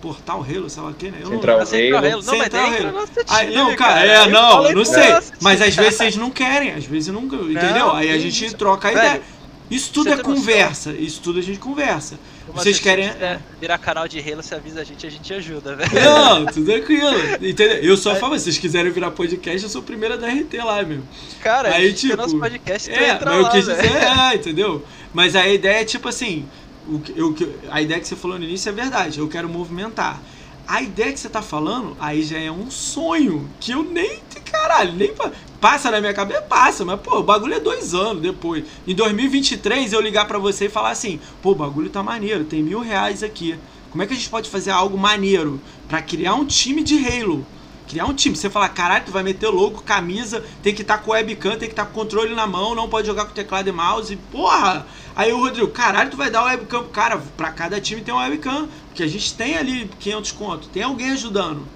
Portal 0.01 0.43
Halo, 0.49 0.69
sei 0.71 0.83
lá 0.83 0.89
o 0.91 0.95
que, 0.95 1.11
né? 1.11 1.19
Eu 1.21 1.31
não 1.31 1.37
Central 1.37 1.57
lembro. 1.59 1.71
Central 1.71 2.05
Halo. 2.05 2.23
Não, 2.23 2.39
mas 2.39 2.45
Central 2.45 2.67
entra 2.73 2.89
Halo. 2.89 3.53
não, 3.55 3.77
cara, 3.77 3.95
cara. 3.95 4.07
é, 4.07 4.23
Eu 4.27 4.31
não, 4.31 4.73
não 4.73 4.85
sei. 4.85 5.05
Mas 5.41 5.61
às 5.63 5.75
vezes 5.77 5.95
vocês 5.97 6.17
não 6.17 6.31
querem, 6.31 6.73
às 6.73 6.85
vezes 6.85 7.13
não. 7.13 7.23
Entendeu? 7.25 7.93
Aí 7.93 8.11
a 8.11 8.19
gente 8.19 8.45
isso. 8.47 8.57
troca 8.57 8.89
a 8.89 8.93
Velho, 8.93 9.07
ideia. 9.07 9.23
Isso 9.71 9.93
tudo 9.93 10.09
é 10.09 10.17
noção? 10.17 10.35
conversa. 10.35 10.93
Isso 10.93 11.21
tudo 11.21 11.39
a 11.39 11.43
gente 11.43 11.61
conversa. 11.61 12.19
Ô, 12.49 12.53
Vocês 12.53 12.81
querem- 12.81 13.07
Se 13.07 13.13
quiser 13.13 13.41
virar 13.61 13.79
canal 13.79 14.09
de 14.09 14.19
Halo, 14.19 14.43
você 14.43 14.57
avisa 14.57 14.81
a 14.81 14.85
gente, 14.85 15.07
a 15.07 15.11
gente 15.11 15.33
ajuda, 15.33 15.77
velho. 15.77 15.91
Não, 15.95 16.47
tudo 16.47 16.67
tranquilo. 16.67 17.17
Entendeu? 17.41 17.77
Eu 17.77 17.97
só 17.97 18.17
falo, 18.17 18.37
se 18.37 18.45
vocês 18.47 18.59
quiserem 18.59 18.91
virar 18.91 19.13
podcast, 19.13 19.63
eu 19.63 19.69
sou 19.71 19.81
o 19.81 19.85
primeiro 19.85 20.19
da 20.19 20.27
RT 20.27 20.57
lá, 20.65 20.83
meu. 20.83 21.03
Cara, 21.41 21.69
Aí, 21.73 21.85
a 21.85 21.89
gente 21.89 22.01
tem 22.01 22.11
tipo, 22.11 22.17
nosso 22.21 22.37
podcast, 22.41 22.91
É, 22.91 23.11
entra 23.11 23.27
mas 23.31 23.37
eu 23.37 23.43
lá, 23.45 23.51
quis 23.51 23.67
velho. 23.67 23.81
dizer, 23.83 23.97
é, 24.03 24.35
entendeu? 24.35 24.85
Mas 25.15 25.37
a 25.37 25.47
ideia 25.47 25.83
é 25.83 25.85
tipo 25.85 26.09
assim, 26.09 26.49
o, 26.89 27.01
eu, 27.15 27.35
a 27.71 27.81
ideia 27.81 28.01
que 28.01 28.07
você 28.09 28.17
falou 28.17 28.39
no 28.39 28.45
início 28.45 28.69
é 28.69 28.73
verdade, 28.73 29.19
eu 29.19 29.29
quero 29.29 29.49
movimentar. 29.49 30.21
A 30.67 30.81
ideia 30.83 31.13
que 31.13 31.19
você 31.19 31.29
tá 31.29 31.43
falando, 31.43 31.97
aí 31.99 32.23
já 32.23 32.39
é 32.39 32.51
um 32.51 32.71
sonho, 32.71 33.49
que 33.59 33.73
eu 33.73 33.83
nem, 33.83 34.21
caralho, 34.45 34.93
nem 34.93 35.13
pa- 35.13 35.33
passa 35.61 35.91
na 35.91 36.01
minha 36.01 36.15
cabeça, 36.15 36.43
passa, 36.43 36.85
mas 36.85 37.01
pô, 37.01 37.19
o 37.19 37.23
bagulho 37.25 37.55
é 37.55 37.61
dois 37.61 37.93
anos 37.93 38.23
depois. 38.23 38.65
Em 38.87 38.95
2023 38.95 39.93
eu 39.93 40.01
ligar 40.01 40.27
pra 40.27 40.39
você 40.39 40.67
e 40.67 40.71
falar 40.71 40.91
assim, 40.91 41.19
pô, 41.43 41.51
o 41.53 41.55
bagulho 41.57 41.91
tá 41.91 42.03
maneiro, 42.03 42.45
tem 42.45 42.63
mil 42.63 42.81
reais 42.81 43.23
aqui. 43.23 43.59
Como 43.91 44.01
é 44.03 44.07
que 44.07 44.13
a 44.13 44.17
gente 44.17 44.29
pode 44.29 44.49
fazer 44.49 44.71
algo 44.71 44.97
maneiro 44.97 45.61
pra 45.89 46.01
criar 46.01 46.35
um 46.35 46.45
time 46.45 46.85
de 46.85 46.97
Halo? 47.05 47.45
Criar 47.89 48.05
um 48.05 48.15
time. 48.15 48.37
Você 48.37 48.49
falar, 48.49 48.69
caralho, 48.69 49.05
tu 49.07 49.11
vai 49.11 49.25
meter 49.25 49.49
logo, 49.49 49.83
camisa, 49.83 50.45
tem 50.63 50.73
que 50.73 50.83
estar 50.83 50.99
com 50.99 51.11
webcam, 51.11 51.51
tem 51.57 51.67
que 51.69 51.73
estar 51.73 51.87
com 51.87 51.93
controle 51.93 52.33
na 52.37 52.47
mão, 52.47 52.73
não 52.77 52.89
pode 52.89 53.09
jogar 53.09 53.25
com 53.25 53.33
teclado 53.33 53.69
e 53.69 53.73
mouse. 53.73 54.15
Porra! 54.31 54.87
Aí 55.21 55.33
o 55.33 55.39
Rodrigo, 55.41 55.69
caralho, 55.71 56.11
tu 56.11 56.17
vai 56.17 56.31
dar 56.31 56.45
webcam. 56.45 56.89
Cara, 56.91 57.19
pra 57.37 57.53
cada 57.53 57.81
time 57.81 58.01
tem 58.03 58.15
uma 58.15 58.23
webcam. 58.27 58.69
Porque 58.89 59.03
a 59.03 59.07
gente 59.07 59.37
tem 59.37 59.57
ali 59.57 59.89
500 59.89 60.33
conto, 60.33 60.69
tem 60.71 60.83
alguém 60.83 61.11
ajudando. 61.11 61.69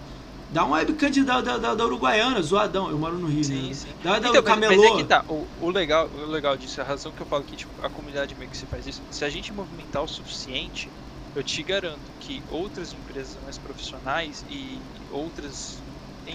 Dá 0.51 0.65
uma 0.65 0.77
webcam 0.79 1.11
de, 1.11 1.25
da, 1.25 1.41
da, 1.43 1.75
da, 1.75 1.85
Uruguaiana, 1.85 2.41
zoadão. 2.43 2.89
Eu 2.91 2.99
moro 2.99 3.19
no 3.19 3.27
Rio, 3.29 3.47
Sim, 3.47 3.71
né? 3.71 3.75
sim. 3.75 3.95
Dá 4.03 4.19
da 4.19 4.29
Então, 4.29 4.33
do 4.33 4.43
mas, 4.43 4.55
mas 4.65 4.67
camelô. 4.67 4.83
é 4.83 4.91
que 4.97 5.05
tá, 5.05 5.23
o, 5.29 5.51
o 5.57 5.71
legal, 5.71 6.11
o 6.13 6.25
legal 6.27 6.57
disso, 6.57 6.81
a 6.81 6.85
razão 6.85 7.13
que 7.13 7.21
eu 7.23 7.27
falo 7.27 7.45
que 7.45 7.57
tipo, 7.57 7.73
a 7.85 7.91
comunidade 7.91 8.35
meio 8.35 8.49
que 8.51 8.57
se 8.57 8.67
faz 8.67 8.87
isso, 8.87 9.05
se 9.11 9.25
a 9.25 9.29
gente 9.31 9.53
movimentar 9.53 10.03
o 10.03 10.09
suficiente, 10.09 10.95
eu 11.35 11.45
te 11.45 11.63
garanto 11.63 12.15
que 12.19 12.43
outras 12.47 12.93
empresas 12.95 13.37
mais 13.37 13.59
profissionais 13.59 14.43
e 14.49 14.83
outras 15.11 15.84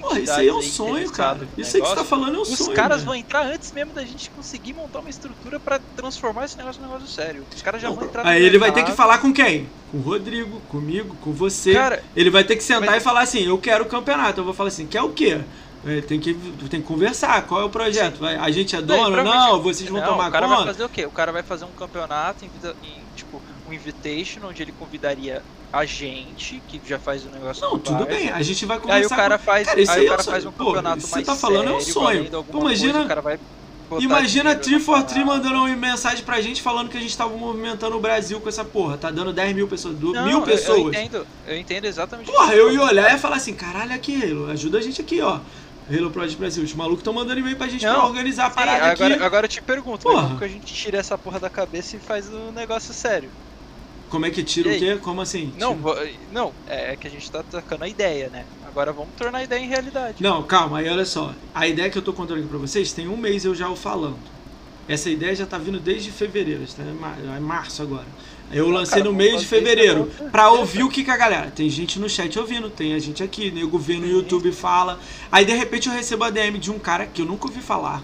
Porra, 0.02 0.20
isso 0.20 0.32
aí 0.34 0.48
é 0.48 0.54
um 0.54 0.62
sonho, 0.62 1.12
cara. 1.12 1.48
Isso 1.58 1.76
aí 1.78 1.82
que 1.82 1.88
você 1.90 1.96
tá 1.96 2.04
falando 2.06 2.36
é 2.36 2.40
um 2.40 2.42
Os 2.42 2.50
sonho. 2.50 2.76
caras 2.76 3.00
né? 3.00 3.06
vão 3.06 3.16
entrar 3.16 3.46
antes 3.46 3.72
mesmo 3.72 3.94
da 3.94 4.04
gente 4.04 4.30
conseguir 4.32 4.74
montar 4.74 5.00
uma 5.00 5.10
estrutura 5.10 5.60
pra 5.60 5.80
transformar 5.96 6.46
esse 6.46 6.58
negócio 6.58 6.82
num 6.82 6.88
negócio 6.88 7.08
sério. 7.08 7.46
Os 7.56 7.62
caras 7.62 7.82
já 7.82 7.90
vão 7.90 8.04
entrar 8.04 8.26
Aí 8.26 8.44
ele 8.44 8.58
vai 8.58 8.72
ter 8.72 8.84
que 8.84 8.92
falar 8.92 9.18
com 9.20 9.34
quem? 9.34 9.68
Com 9.92 9.98
o 9.98 10.02
Rodrigo, 10.02 10.60
comigo, 10.70 11.16
com 11.22 11.32
você. 11.32 11.74
Cara, 11.74 12.04
Ele 12.16 12.30
vai 12.30 12.44
ter 12.44 12.56
que 12.56 12.64
sentar 12.64 12.86
Mas- 12.88 13.02
e 13.02 13.04
falar 13.04 13.22
assim: 13.22 13.42
eu 13.46 13.58
quero 13.58 13.84
o 13.86 13.88
campeonato. 13.88 14.40
Eu 14.42 14.46
vou 14.46 14.54
falar 14.54 14.68
assim: 14.70 14.86
quer 14.86 15.02
o 15.02 15.10
quê? 15.10 15.40
É, 15.86 16.02
tem, 16.02 16.20
que, 16.20 16.34
tem 16.70 16.82
que 16.82 16.88
conversar. 16.88 17.42
Qual 17.48 17.62
é 17.62 17.64
o 17.64 17.70
projeto? 17.70 18.20
Vai- 18.20 18.36
a 18.36 18.52
gente 18.52 18.76
é 18.76 18.82
dono? 18.82 19.06
provavelmente- 19.06 19.36
Não, 19.48 19.62
vocês 19.62 19.90
vão 19.90 20.02
não, 20.02 20.08
tomar 20.10 20.28
o 20.28 20.32
cara 20.32 20.46
vai 20.48 20.58
conta? 20.58 20.68
fazer 20.74 20.84
o 20.84 20.90
quê? 20.90 21.06
O 21.06 21.12
cara 21.12 21.32
vai 21.32 21.42
fazer 21.42 21.64
um 21.66 21.72
campeonato, 21.72 22.44
invita- 22.46 22.76
em, 22.84 22.99
um 23.70 23.74
invitation, 23.74 24.40
onde 24.48 24.62
ele 24.62 24.72
convidaria 24.72 25.42
a 25.72 25.86
gente, 25.86 26.62
que 26.68 26.82
já 26.86 26.98
faz 26.98 27.24
o 27.26 27.30
negócio 27.30 27.62
Não, 27.62 27.74
do 27.74 27.80
tudo 27.80 28.06
bem. 28.06 28.30
A 28.32 28.42
gente 28.42 28.66
vai 28.66 28.78
Aí 28.78 28.82
conversar. 28.84 29.14
o 29.14 29.18
cara 29.18 29.38
faz, 29.38 29.68
Cara, 29.68 29.80
aí 29.80 29.88
aí 29.88 30.00
o 30.00 30.04
é 30.04 30.08
cara 30.10 30.22
um 30.22 30.26
faz 30.26 30.44
sonho. 30.44 30.50
um 30.50 30.58
Pô, 30.58 30.66
campeonato 30.66 31.04
que 31.04 31.12
mais 31.12 31.26
você 31.26 31.32
tá 31.32 31.36
falando 31.36 31.70
é 31.70 31.74
um 31.74 31.80
sério, 31.80 31.94
sonho. 31.94 32.18
valendo 32.18 32.38
alguma 32.38 32.60
Imagina- 32.62 32.94
coisa, 32.94 33.06
o 33.06 33.08
cara 33.08 33.40
Imagina 34.00 34.54
dinheiro 34.56 34.62
Tri 34.62 34.80
for 34.80 35.02
Tri 35.04 35.26
mandando 35.26 35.56
uma 35.56 35.68
mensagem 35.76 36.24
pra 36.24 36.40
gente 36.42 36.62
falando 36.62 36.90
que 36.90 36.98
a 36.98 37.02
gente 37.02 37.16
tava 37.18 37.36
movimentando 37.36 37.96
o 37.96 38.00
Brasil 38.00 38.40
com 38.40 38.48
essa 38.48 38.64
porra. 38.64 38.98
Tá 38.98 39.10
dando 39.10 39.34
10 39.34 39.56
mil 39.56 39.68
pessoas, 39.68 40.00
Não, 40.00 40.26
mil 40.26 40.40
eu- 40.40 40.42
pessoas. 40.44 40.78
Eu, 40.80 40.90
entendo, 40.90 41.28
eu 41.48 41.58
entendo 41.58 41.86
exatamente. 41.86 42.32
Porra, 42.32 42.54
o 42.54 42.54
eu 42.54 42.68
você 42.68 42.74
ia 42.74 42.80
tá 42.82 42.86
olhar 42.86 43.16
e 43.16 43.20
falar 43.20 43.36
assim, 43.38 43.54
caralho, 43.54 43.92
aqui, 43.94 44.22
Halo, 44.24 44.52
ajuda 44.52 44.78
a 44.78 44.82
gente 44.82 45.02
aqui, 45.02 45.22
ó. 45.22 45.40
Halo 45.92 46.12
Project 46.12 46.38
Brasil, 46.40 46.64
os 46.64 46.74
malucos 46.76 47.00
estão 47.00 47.14
mandando 47.14 47.40
e-mail 47.40 47.58
pra 47.58 47.68
gente 47.68 47.84
Não, 47.84 47.96
pra 47.96 48.06
organizar 48.06 48.46
a 48.46 48.50
Sim, 48.50 48.56
parada 48.56 48.92
agora, 48.92 49.14
aqui. 49.16 49.24
agora 49.24 49.46
eu 49.46 49.50
te 49.50 49.60
pergunto, 49.60 50.04
Porra. 50.04 50.22
como 50.28 50.38
que 50.38 50.46
a 50.46 50.48
gente 50.48 50.72
tira 50.72 51.00
essa 51.00 51.18
porra 51.18 51.40
da 51.40 51.50
cabeça 51.50 51.96
e 51.96 52.00
faz 52.00 52.30
um 52.32 52.52
negócio 52.52 52.94
sério? 52.94 53.32
Como 54.10 54.26
é 54.26 54.30
que 54.32 54.44
tira 54.44 54.70
o 54.70 54.78
quê? 54.78 54.98
Como 55.02 55.22
assim? 55.22 55.54
Não, 55.58 55.78
Tira- 55.78 56.10
não, 56.32 56.54
é 56.68 56.96
que 56.96 57.08
a 57.08 57.12
gente 57.12 57.30
tá 57.30 57.44
tocando 57.44 57.84
a 57.84 57.88
ideia, 57.88 58.30
né? 58.30 58.46
Agora 58.68 58.92
vamos 58.92 59.10
tornar 59.18 59.40
a 59.40 59.44
ideia 59.44 59.60
em 59.60 59.68
realidade. 59.68 60.18
Não, 60.22 60.44
calma, 60.44 60.80
aí 60.80 60.90
olha 60.90 61.06
só. 61.06 61.34
A 61.54 61.68
ideia 61.68 61.90
que 61.90 61.98
eu 61.98 62.02
tô 62.02 62.14
contando 62.14 62.40
aqui 62.40 62.48
pra 62.48 62.58
vocês, 62.58 62.92
tem 62.92 63.08
um 63.08 63.18
mês 63.18 63.46
eu 63.46 63.54
já 63.54 63.70
o 63.70 63.76
falando. 63.76 64.18
Essa 64.88 65.10
ideia 65.10 65.36
já 65.36 65.46
tá 65.46 65.58
vindo 65.58 65.80
desde 65.80 66.10
fevereiro, 66.12 66.64
está 66.64 66.82
é 66.84 67.40
março 67.40 67.82
agora. 67.84 68.08
Eu 68.52 68.68
Não, 68.68 68.76
lancei 68.78 68.98
cara, 69.00 69.12
no 69.12 69.16
meio 69.16 69.38
de 69.38 69.46
fevereiro 69.46 70.08
cara. 70.32 70.50
ouvir 70.50 70.84
o 70.84 70.90
que, 70.90 71.04
que 71.04 71.12
a 71.12 71.18
galera. 71.18 71.52
Tem 71.52 71.70
gente 71.70 72.00
no 72.00 72.10
chat 72.10 72.38
ouvindo, 72.40 72.70
tem 72.70 72.96
a 72.96 73.00
gente 73.00 73.22
aqui, 73.22 73.52
nego 73.52 73.78
vê 73.78 73.98
no 73.98 74.08
Sim. 74.08 74.14
YouTube 74.14 74.52
fala. 74.52 75.00
Aí 75.32 75.46
de 75.46 75.54
repente 75.54 75.88
eu 75.88 75.94
recebo 75.94 76.24
a 76.24 76.32
DM 76.32 76.58
de 76.58 76.72
um 76.72 76.80
cara 76.80 77.06
que 77.06 77.22
eu 77.22 77.26
nunca 77.26 77.48
ouvi 77.48 77.62
falar. 77.62 78.02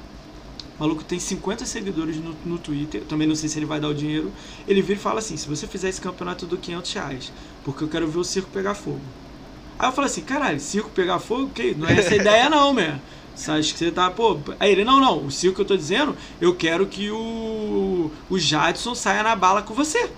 O 0.78 0.84
maluco 0.84 1.04
tem 1.04 1.20
50 1.20 1.66
seguidores 1.66 2.18
no, 2.18 2.36
no 2.46 2.58
Twitter, 2.58 3.02
também 3.04 3.28
não 3.28 3.36
sei 3.36 3.48
se 3.48 3.58
ele 3.58 3.66
vai 3.66 3.80
dar 3.80 3.88
o 3.88 3.94
dinheiro. 3.94 4.32
Ele 4.68 4.82
vira 4.82 5.00
e 5.00 5.02
fala 5.02 5.20
assim: 5.20 5.38
se 5.38 5.48
você 5.48 5.66
fizer 5.66 5.90
esse 5.90 6.02
campeonato 6.02 6.46
do 6.46 6.58
500 6.58 6.94
reais, 6.94 7.34
porque 7.64 7.84
eu 7.84 7.88
quero 7.88 8.08
ver 8.08 8.20
o 8.20 8.24
circo 8.24 8.50
pegar 8.52 8.76
fogo. 8.76 9.02
Aí 9.80 9.88
eu 9.88 9.94
falei 9.94 10.10
assim: 10.10 10.22
caralho, 10.22 10.60
circo 10.60 10.90
pegar 10.90 11.20
fogo? 11.20 11.50
Que? 11.54 11.74
Não 11.76 11.88
é 11.88 11.94
essa 11.98 12.14
a 12.14 12.18
ideia, 12.18 12.50
não, 12.50 12.74
man. 12.74 13.00
Acha 13.36 13.74
que 13.74 13.78
você 13.78 13.92
tá, 13.92 14.10
pô. 14.12 14.38
Aí 14.60 14.72
ele: 14.72 14.84
não, 14.84 15.00
não, 15.00 15.26
o 15.26 15.32
circo 15.32 15.56
que 15.56 15.62
eu 15.62 15.66
tô 15.66 15.78
dizendo, 15.78 16.16
eu 16.42 16.54
quero 16.56 16.86
que 16.88 17.10
o, 17.10 18.12
o 18.30 18.38
Jadson 18.38 18.96
saia 18.96 19.24
na 19.24 19.36
bala 19.36 19.62
com 19.62 19.74
você. 19.74 20.10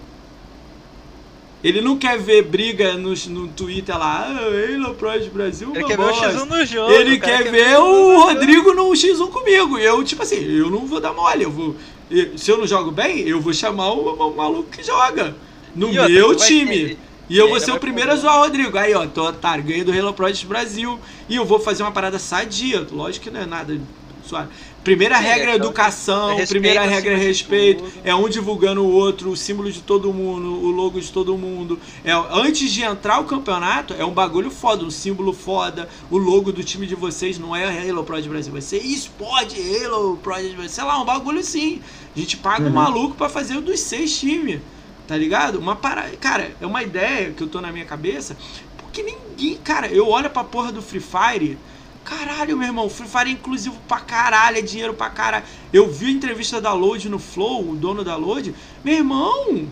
Ele 1.64 1.82
não 1.82 1.98
quer 1.98 2.18
ver 2.20 2.44
briga 2.44 2.94
no, 2.94 3.14
no 3.30 3.48
Twitter 3.48 3.98
lá, 3.98 4.28
ah, 4.30 4.76
Halo 4.76 4.94
Project 4.96 5.30
Brasil, 5.32 5.72
Ele 5.74 5.84
quer 5.86 5.98
ver 5.98 6.04
o 6.04 6.08
bosta." 6.08 6.30
X1 6.32 6.46
no 6.46 6.66
jogo. 6.66 6.92
Ele 6.92 7.18
cara 7.18 7.44
quer 7.44 7.52
ver 7.52 7.78
o 7.80 7.82
o 7.82 7.86
X1 7.86 8.04
no 8.06 8.14
jogo. 8.14 8.20
Rodrigo 8.28 8.74
no 8.74 8.84
X1 8.92 9.28
comigo. 9.32 9.80
E 9.80 9.84
eu, 9.86 10.04
tipo 10.04 10.22
assim, 10.22 10.36
eu 10.36 10.70
não 10.70 10.86
vou 10.86 11.00
dar 11.00 11.14
mole. 11.14 11.44
Eu 11.44 11.52
vou, 11.52 11.76
se 12.36 12.52
eu 12.52 12.58
não 12.58 12.68
jogo 12.68 12.92
bem, 12.92 13.20
eu 13.28 13.42
vou 13.42 13.54
chamar 13.54 13.92
o, 13.92 14.14
o 14.14 14.36
maluco 14.36 14.70
que 14.70 14.84
joga. 14.84 15.36
No 15.76 15.90
E 15.92 15.98
outra, 16.00 16.14
meu 16.14 16.28
vai 16.38 16.48
time. 16.48 16.78
ter- 16.90 16.98
E 17.30 17.38
eu 17.38 17.46
vou 17.48 17.56
ainda 17.56 17.66
ser 17.66 17.72
o 17.72 17.80
primeiro 17.80 18.12
a 18.12 18.16
zoar 18.16 18.38
o 18.38 18.44
Rodrigo. 18.44 18.78
Aí, 18.78 18.94
ó, 18.94 19.06
tô 19.08 19.28
otário, 19.28 19.64
ganhei 19.64 19.84
do 19.84 19.92
Halo 19.92 20.14
Project 20.14 20.46
Brasil. 20.46 21.00
E 21.28 21.36
eu 21.36 21.44
vou 21.44 21.60
fazer 21.60 21.84
uma 21.84 21.92
parada 21.92 22.18
sadia. 22.20 22.86
Lógico 22.92 23.26
que 23.26 23.32
não 23.32 23.42
é 23.42 23.46
nada 23.46 23.78
suave. 24.28 24.50
Primeira 24.84 25.18
Sim, 25.18 25.24
regra 25.24 25.52
é 25.52 25.54
é 25.54 25.56
educação, 25.56 26.30
é 26.32 26.36
respeito 26.36 26.50
primeira 26.50 26.82
regra 26.86 27.14
é 27.14 27.16
de 27.18 27.26
respeito. 27.26 27.84
É 28.04 28.16
um 28.16 28.30
divulgando 28.30 28.84
o 28.84 28.92
outro, 28.92 29.30
o 29.30 29.36
símbolo 29.36 29.72
de 29.72 29.82
todo 29.82 30.14
mundo, 30.14 30.48
o 30.48 30.70
logo 30.72 31.00
de 31.00 31.12
todo 31.12 31.38
mundo. 31.38 31.80
É, 32.04 32.12
antes 32.32 32.72
de 32.72 32.84
entrar 32.84 33.20
o 33.20 33.26
campeonato, 33.26 33.94
é 33.94 34.06
um 34.06 34.12
bagulho 34.14 34.50
foda, 34.50 34.86
um 34.86 34.90
símbolo 34.92 35.34
foda. 35.34 35.90
O 36.10 36.18
logo 36.18 36.52
do 36.52 36.64
time 36.64 36.88
de 36.88 36.96
vocês 36.96 37.38
não 37.38 37.56
é 37.56 37.66
Halo 37.90 38.04
Project 38.04 38.30
Brasil, 38.30 38.52
vai 38.54 38.62
ser 38.62 38.78
eSport 38.78 39.54
Halo 39.54 40.18
Project 40.18 40.56
Brasil. 40.56 40.70
Sei 40.74 40.84
lá, 40.84 41.02
um 41.02 41.06
bagulho 41.06 41.40
assim. 41.40 41.82
A 42.16 42.20
gente 42.20 42.38
paga 42.38 42.64
um 42.64 42.68
Uhum. 42.68 42.74
maluco 42.74 43.16
pra 43.16 43.28
fazer 43.30 43.58
o 43.58 43.62
dos 43.62 43.80
seis 43.80 44.18
times. 44.18 44.62
Tá 45.08 45.16
ligado? 45.16 45.58
Uma 45.58 45.76
parada. 45.76 46.10
Cara, 46.18 46.52
é 46.60 46.66
uma 46.66 46.84
ideia 46.84 47.32
que 47.32 47.42
eu 47.42 47.48
tô 47.48 47.62
na 47.62 47.72
minha 47.72 47.86
cabeça. 47.86 48.36
Porque 48.78 49.02
ninguém. 49.04 49.58
Cara, 49.64 49.88
eu 49.88 50.08
olho 50.10 50.30
pra 50.30 50.44
porra 50.44 50.72
do 50.72 50.82
Free 50.82 51.00
Fire. 51.00 51.58
Caralho, 52.08 52.56
meu 52.56 52.66
irmão, 52.66 52.90
Free 52.90 53.06
Fire 53.06 53.30
é 53.30 53.34
inclusivo 53.34 53.76
pra 53.86 54.00
caralho, 54.00 54.58
é 54.58 54.62
dinheiro 54.62 54.94
pra 54.94 55.10
caralho. 55.10 55.44
Eu 55.74 55.92
vi 55.92 56.06
a 56.06 56.10
entrevista 56.10 56.62
da 56.62 56.72
Load 56.72 57.10
no 57.10 57.20
Flow, 57.20 57.72
o 57.72 57.76
dono 57.76 58.02
da 58.02 58.16
Load. 58.16 58.56
Meu 58.82 58.96
irmão, 58.96 59.68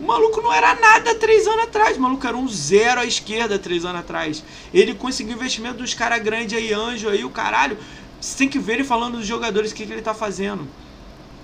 o 0.00 0.04
maluco 0.04 0.42
não 0.42 0.52
era 0.52 0.74
nada 0.74 1.14
três 1.14 1.46
anos 1.46 1.62
atrás. 1.62 1.96
O 1.96 2.00
maluco 2.00 2.26
era 2.26 2.36
um 2.36 2.48
zero 2.48 3.00
à 3.00 3.04
esquerda 3.04 3.56
três 3.56 3.84
anos 3.84 4.00
atrás. 4.00 4.42
Ele 4.74 4.96
conseguiu 4.96 5.36
investimento 5.36 5.76
dos 5.76 5.94
caras 5.94 6.20
grandes 6.20 6.58
aí, 6.58 6.72
anjo 6.72 7.08
aí, 7.08 7.24
o 7.24 7.30
caralho. 7.30 7.78
Você 8.20 8.36
tem 8.36 8.48
que 8.48 8.58
ver 8.58 8.72
ele 8.74 8.84
falando 8.84 9.18
dos 9.18 9.26
jogadores, 9.26 9.70
o 9.70 9.74
que, 9.76 9.86
que 9.86 9.92
ele 9.92 10.02
tá 10.02 10.12
fazendo. 10.12 10.66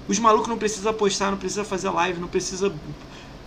Os 0.09 0.19
malucos 0.19 0.49
não 0.49 0.59
precisam 0.59 0.93
postar, 0.93 1.31
não 1.31 1.39
precisa 1.39 1.63
fazer 1.63 1.89
live, 1.89 2.19
não 2.19 2.27
precisa 2.27 2.75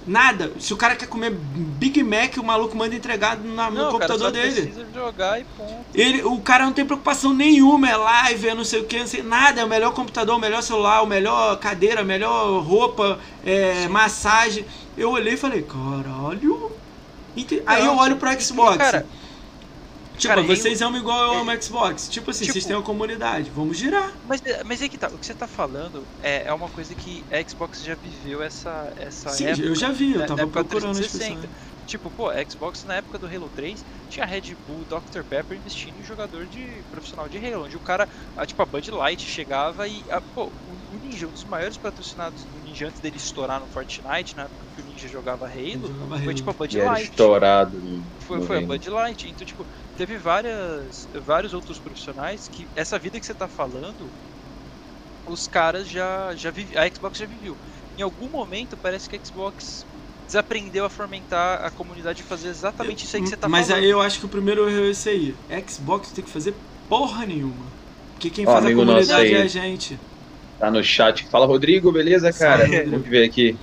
Nada. 0.07 0.51
Se 0.59 0.73
o 0.73 0.77
cara 0.77 0.95
quer 0.95 1.07
comer 1.07 1.31
Big 1.31 2.03
Mac, 2.03 2.37
o 2.37 2.43
maluco 2.43 2.77
manda 2.77 2.95
entregar 2.95 3.37
na, 3.37 3.71
no 3.71 3.75
Não, 3.75 3.91
computador 3.91 4.31
cara, 4.31 4.43
dele. 4.43 4.61
precisa 4.61 4.85
jogar 4.93 5.39
e 5.41 5.43
ponto. 5.57 5.85
Ele, 5.95 6.23
o 6.23 6.39
cara 6.41 6.65
não 6.65 6.73
tem 6.73 6.85
preocupação 6.85 7.33
nenhuma, 7.33 7.89
é 7.89 7.95
live, 7.97 8.49
é 8.49 8.53
não 8.53 8.63
sei 8.63 8.81
o 8.81 8.85
que, 8.85 8.99
não 8.99 9.07
sei 9.07 9.23
nada. 9.23 9.61
É 9.61 9.65
o 9.65 9.67
melhor 9.69 9.93
computador, 9.93 10.35
o 10.35 10.39
melhor 10.39 10.61
celular, 10.61 11.01
o 11.01 11.07
melhor 11.07 11.57
cadeira, 11.57 12.01
a 12.01 12.03
melhor 12.03 12.61
roupa, 12.61 13.19
é, 13.43 13.87
massagem. 13.87 14.63
Eu 14.95 15.09
olhei 15.09 15.33
e 15.33 15.37
falei, 15.37 15.63
caralho. 15.63 16.71
Aí 17.65 17.85
eu 17.85 17.97
olho 17.97 18.15
pro 18.17 18.41
Xbox. 18.41 18.77
cara, 18.77 19.05
tipo, 20.15 20.27
cara, 20.33 20.41
vocês 20.43 20.81
eu- 20.81 20.87
amam 20.87 20.99
igual 20.99 21.33
eu 21.33 21.39
amo 21.39 21.61
Xbox. 21.61 22.09
Tipo 22.09 22.31
assim, 22.31 22.41
Tipo- 22.45 22.53
vocês 22.53 22.65
têm 22.65 22.75
uma 22.75 22.83
comunidade. 22.83 23.51
Vamos 23.51 23.77
girar. 23.77 24.19
Mas, 24.23 24.41
mas 24.65 24.81
é 24.81 24.89
que 24.89 24.97
tá, 24.97 25.07
o 25.13 25.19
que 25.19 25.25
você 25.25 25.35
tá 25.35 25.47
falando 25.47 26.07
é, 26.19 26.47
é 26.47 26.53
uma 26.53 26.69
coisa 26.69 26.95
que 26.95 27.25
a 27.31 27.35
Xbox 27.49 27.81
já 27.81 27.95
viveu 27.95 28.41
essa, 28.41 28.91
essa 28.95 29.29
Sim, 29.29 29.45
época. 29.47 29.67
eu 29.67 29.75
já 29.75 29.91
vi, 29.91 30.13
eu 30.13 30.25
tava 30.25 30.47
procurando 30.47 30.91
as 30.91 30.97
360. 30.97 31.47
pessoas. 31.47 31.75
Tipo, 31.85 32.09
pô, 32.09 32.29
a 32.31 32.37
Xbox 32.49 32.83
na 32.83 32.95
época 32.95 33.19
do 33.19 33.27
Halo 33.27 33.47
3 33.47 33.85
tinha 34.07 34.25
Red 34.25 34.55
Bull, 34.65 34.85
Dr. 34.85 35.23
Pepper 35.23 35.55
investindo 35.55 35.99
em 35.99 36.03
jogador 36.03 36.47
de 36.47 36.83
profissional 36.89 37.29
de 37.29 37.37
Halo, 37.37 37.65
onde 37.65 37.77
o 37.77 37.79
cara, 37.79 38.09
a, 38.35 38.43
tipo, 38.43 38.59
a 38.59 38.65
Bud 38.65 38.89
Light 38.89 39.21
chegava 39.21 39.87
e, 39.87 40.03
a, 40.09 40.19
pô, 40.19 40.51
o, 40.63 40.95
o 40.95 40.97
Ninja, 40.97 41.27
um 41.27 41.31
dos 41.31 41.45
maiores 41.45 41.77
patrocinados 41.77 42.43
do 42.47 42.59
Ninja 42.59 42.87
antes 42.87 42.99
dele 42.99 43.17
estourar 43.17 43.59
no 43.59 43.67
Fortnite, 43.67 44.35
na 44.35 44.45
época 44.45 44.65
que 44.73 44.81
o 44.81 44.83
Ninja 44.83 45.07
jogava 45.07 45.45
Halo, 45.45 45.87
Jogava 45.87 46.15
foi 46.17 46.23
Halo. 46.23 46.33
tipo 46.33 46.49
a 46.49 46.53
Bud 46.53 46.79
era 46.79 46.91
Light. 46.91 47.03
estourado. 47.11 47.79
no- 47.79 48.03
Foi, 48.19 48.39
no 48.39 48.45
foi 48.47 48.57
a. 48.57 48.61
Bud 48.61 48.89
Light. 48.89 49.29
Então, 49.29 49.45
tipo, 49.45 49.67
teve 49.95 50.17
várias, 50.17 51.07
vários 51.23 51.53
outros 51.53 51.79
profissionais 51.79 52.47
que 52.47 52.69
essa 52.75 52.99
vida 52.99 53.19
que 53.19 53.25
você 53.25 53.35
tá 53.35 53.47
falando, 53.47 54.15
os 55.25 55.47
caras 55.47 55.87
já, 55.89 56.35
já 56.35 56.51
vive, 56.51 56.77
a 56.77 56.87
Xbox 56.89 57.17
já 57.17 57.25
viveu. 57.25 57.57
Em 57.97 58.01
algum 58.01 58.29
momento 58.29 58.77
parece 58.77 59.09
que 59.09 59.15
a 59.15 59.19
Xbox 59.23 59.87
desaprendeu 60.27 60.85
a 60.85 60.89
fomentar 60.89 61.63
a 61.65 61.71
comunidade 61.71 62.21
e 62.21 62.25
fazer 62.25 62.49
exatamente 62.49 63.05
isso 63.05 63.15
aí 63.15 63.21
que 63.21 63.29
você 63.29 63.37
tá 63.37 63.49
Mas 63.49 63.67
falando. 63.67 63.85
aí 63.85 63.89
eu 63.89 64.01
acho 64.01 64.19
que 64.19 64.25
o 64.25 64.29
primeiro 64.29 64.67
erro 64.69 64.85
é 64.85 64.89
esse 64.89 65.09
aí. 65.09 65.39
Xbox 65.69 66.11
tem 66.11 66.23
que 66.23 66.29
fazer 66.29 66.63
porra 66.87 67.25
nenhuma. 67.25 67.75
Porque 68.13 68.29
quem 68.29 68.45
Ó, 68.45 68.51
faz 68.51 68.65
a 68.65 68.71
comunidade 68.71 69.33
é 69.33 69.41
a 69.41 69.47
gente. 69.47 69.99
Tá 70.57 70.71
no 70.71 70.81
chat. 70.83 71.27
Fala, 71.29 71.45
Rodrigo, 71.45 71.91
beleza, 71.91 72.31
cara? 72.33 72.63
Salve, 72.63 72.75
Rodrigo. 72.77 72.89
Vamos 72.89 73.09
ver 73.09 73.27
aqui. 73.27 73.59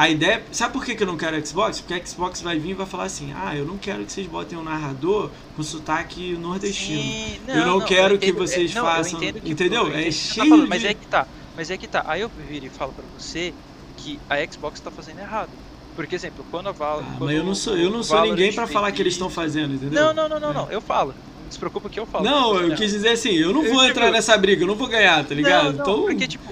A 0.00 0.08
ideia. 0.08 0.42
Sabe 0.50 0.72
por 0.72 0.82
que 0.82 0.94
que 0.94 1.02
eu 1.02 1.06
não 1.06 1.16
quero 1.18 1.46
Xbox? 1.46 1.78
Porque 1.80 1.92
a 1.92 2.06
Xbox 2.06 2.40
vai 2.40 2.58
vir 2.58 2.70
e 2.70 2.74
vai 2.74 2.86
falar 2.86 3.04
assim: 3.04 3.34
ah, 3.36 3.54
eu 3.54 3.66
não 3.66 3.76
quero 3.76 4.02
que 4.06 4.10
vocês 4.12 4.26
botem 4.26 4.56
um 4.58 4.62
narrador 4.62 5.28
com 5.54 5.62
sotaque 5.62 6.32
nordestino. 6.40 7.02
Sim, 7.02 7.38
Eu 7.46 7.66
não 7.66 7.80
quero 7.82 8.18
que 8.18 8.28
entendo- 8.30 8.38
vocês 8.38 8.70
é, 8.70 8.74
não, 8.74 8.86
eu 8.86 8.90
façam- 8.96 9.20
que- 9.20 9.28
entendeu? 9.44 9.88
eu 9.88 9.94
É 9.94 10.08
entendo 10.08 10.08
o 10.08 10.10
que 10.10 10.12
você 10.12 10.28
tá 10.28 10.34
cheio 10.34 10.48
falando, 10.48 10.68
Mas 10.70 10.80
de- 10.80 10.86
é 10.86 10.94
que 10.94 11.06
tá. 11.06 11.26
Mas 11.54 11.70
é 11.70 11.76
que 11.76 11.86
tá. 11.86 12.04
Aí 12.06 12.20
eu 12.22 12.30
viro 12.48 12.64
e 12.64 12.70
falo 12.70 12.92
pra 12.94 13.04
você 13.18 13.52
que 13.98 14.18
a 14.30 14.36
Xbox 14.50 14.80
tá 14.80 14.90
fazendo 14.90 15.18
errado. 15.18 15.50
Porque, 15.94 16.14
exemplo, 16.14 16.46
quando 16.50 16.70
a 16.70 16.72
Val. 16.72 17.02
Ah, 17.06 17.16
mas 17.20 17.36
eu 17.36 17.44
não 17.44 17.54
sou, 17.54 17.76
eu 17.76 17.90
não 17.90 18.02
sou 18.02 18.16
Valorant 18.16 18.36
ninguém 18.38 18.54
pra 18.54 18.64
veio 18.64 18.72
falar 18.72 18.92
que 18.92 19.02
eles 19.02 19.12
estão 19.12 19.28
fazendo, 19.28 19.74
entendeu? 19.74 20.02
Não, 20.02 20.14
não, 20.14 20.28
não, 20.30 20.40
não, 20.40 20.54
não. 20.54 20.70
Eu 20.70 20.80
falo. 20.80 21.14
Não 21.44 21.50
se 21.52 21.58
preocupa 21.58 21.90
que 21.90 22.00
eu 22.00 22.06
falo. 22.06 22.24
Não, 22.24 22.56
eu 22.58 22.74
quis 22.74 22.90
dizer 22.92 23.10
assim, 23.10 23.32
eu 23.32 23.52
não 23.52 23.62
Eu, 23.64 23.70
vou 23.74 23.80
tipo, 23.80 23.90
entrar 23.90 24.10
nessa 24.10 24.38
briga, 24.38 24.62
eu 24.62 24.66
não 24.68 24.76
vou 24.76 24.86
ganhar, 24.88 25.22
tá 25.26 25.34
ligado? 25.34 25.64
Não, 25.64 25.72
não, 25.72 25.80
então, 25.82 26.02
porque, 26.04 26.26
tipo, 26.26 26.50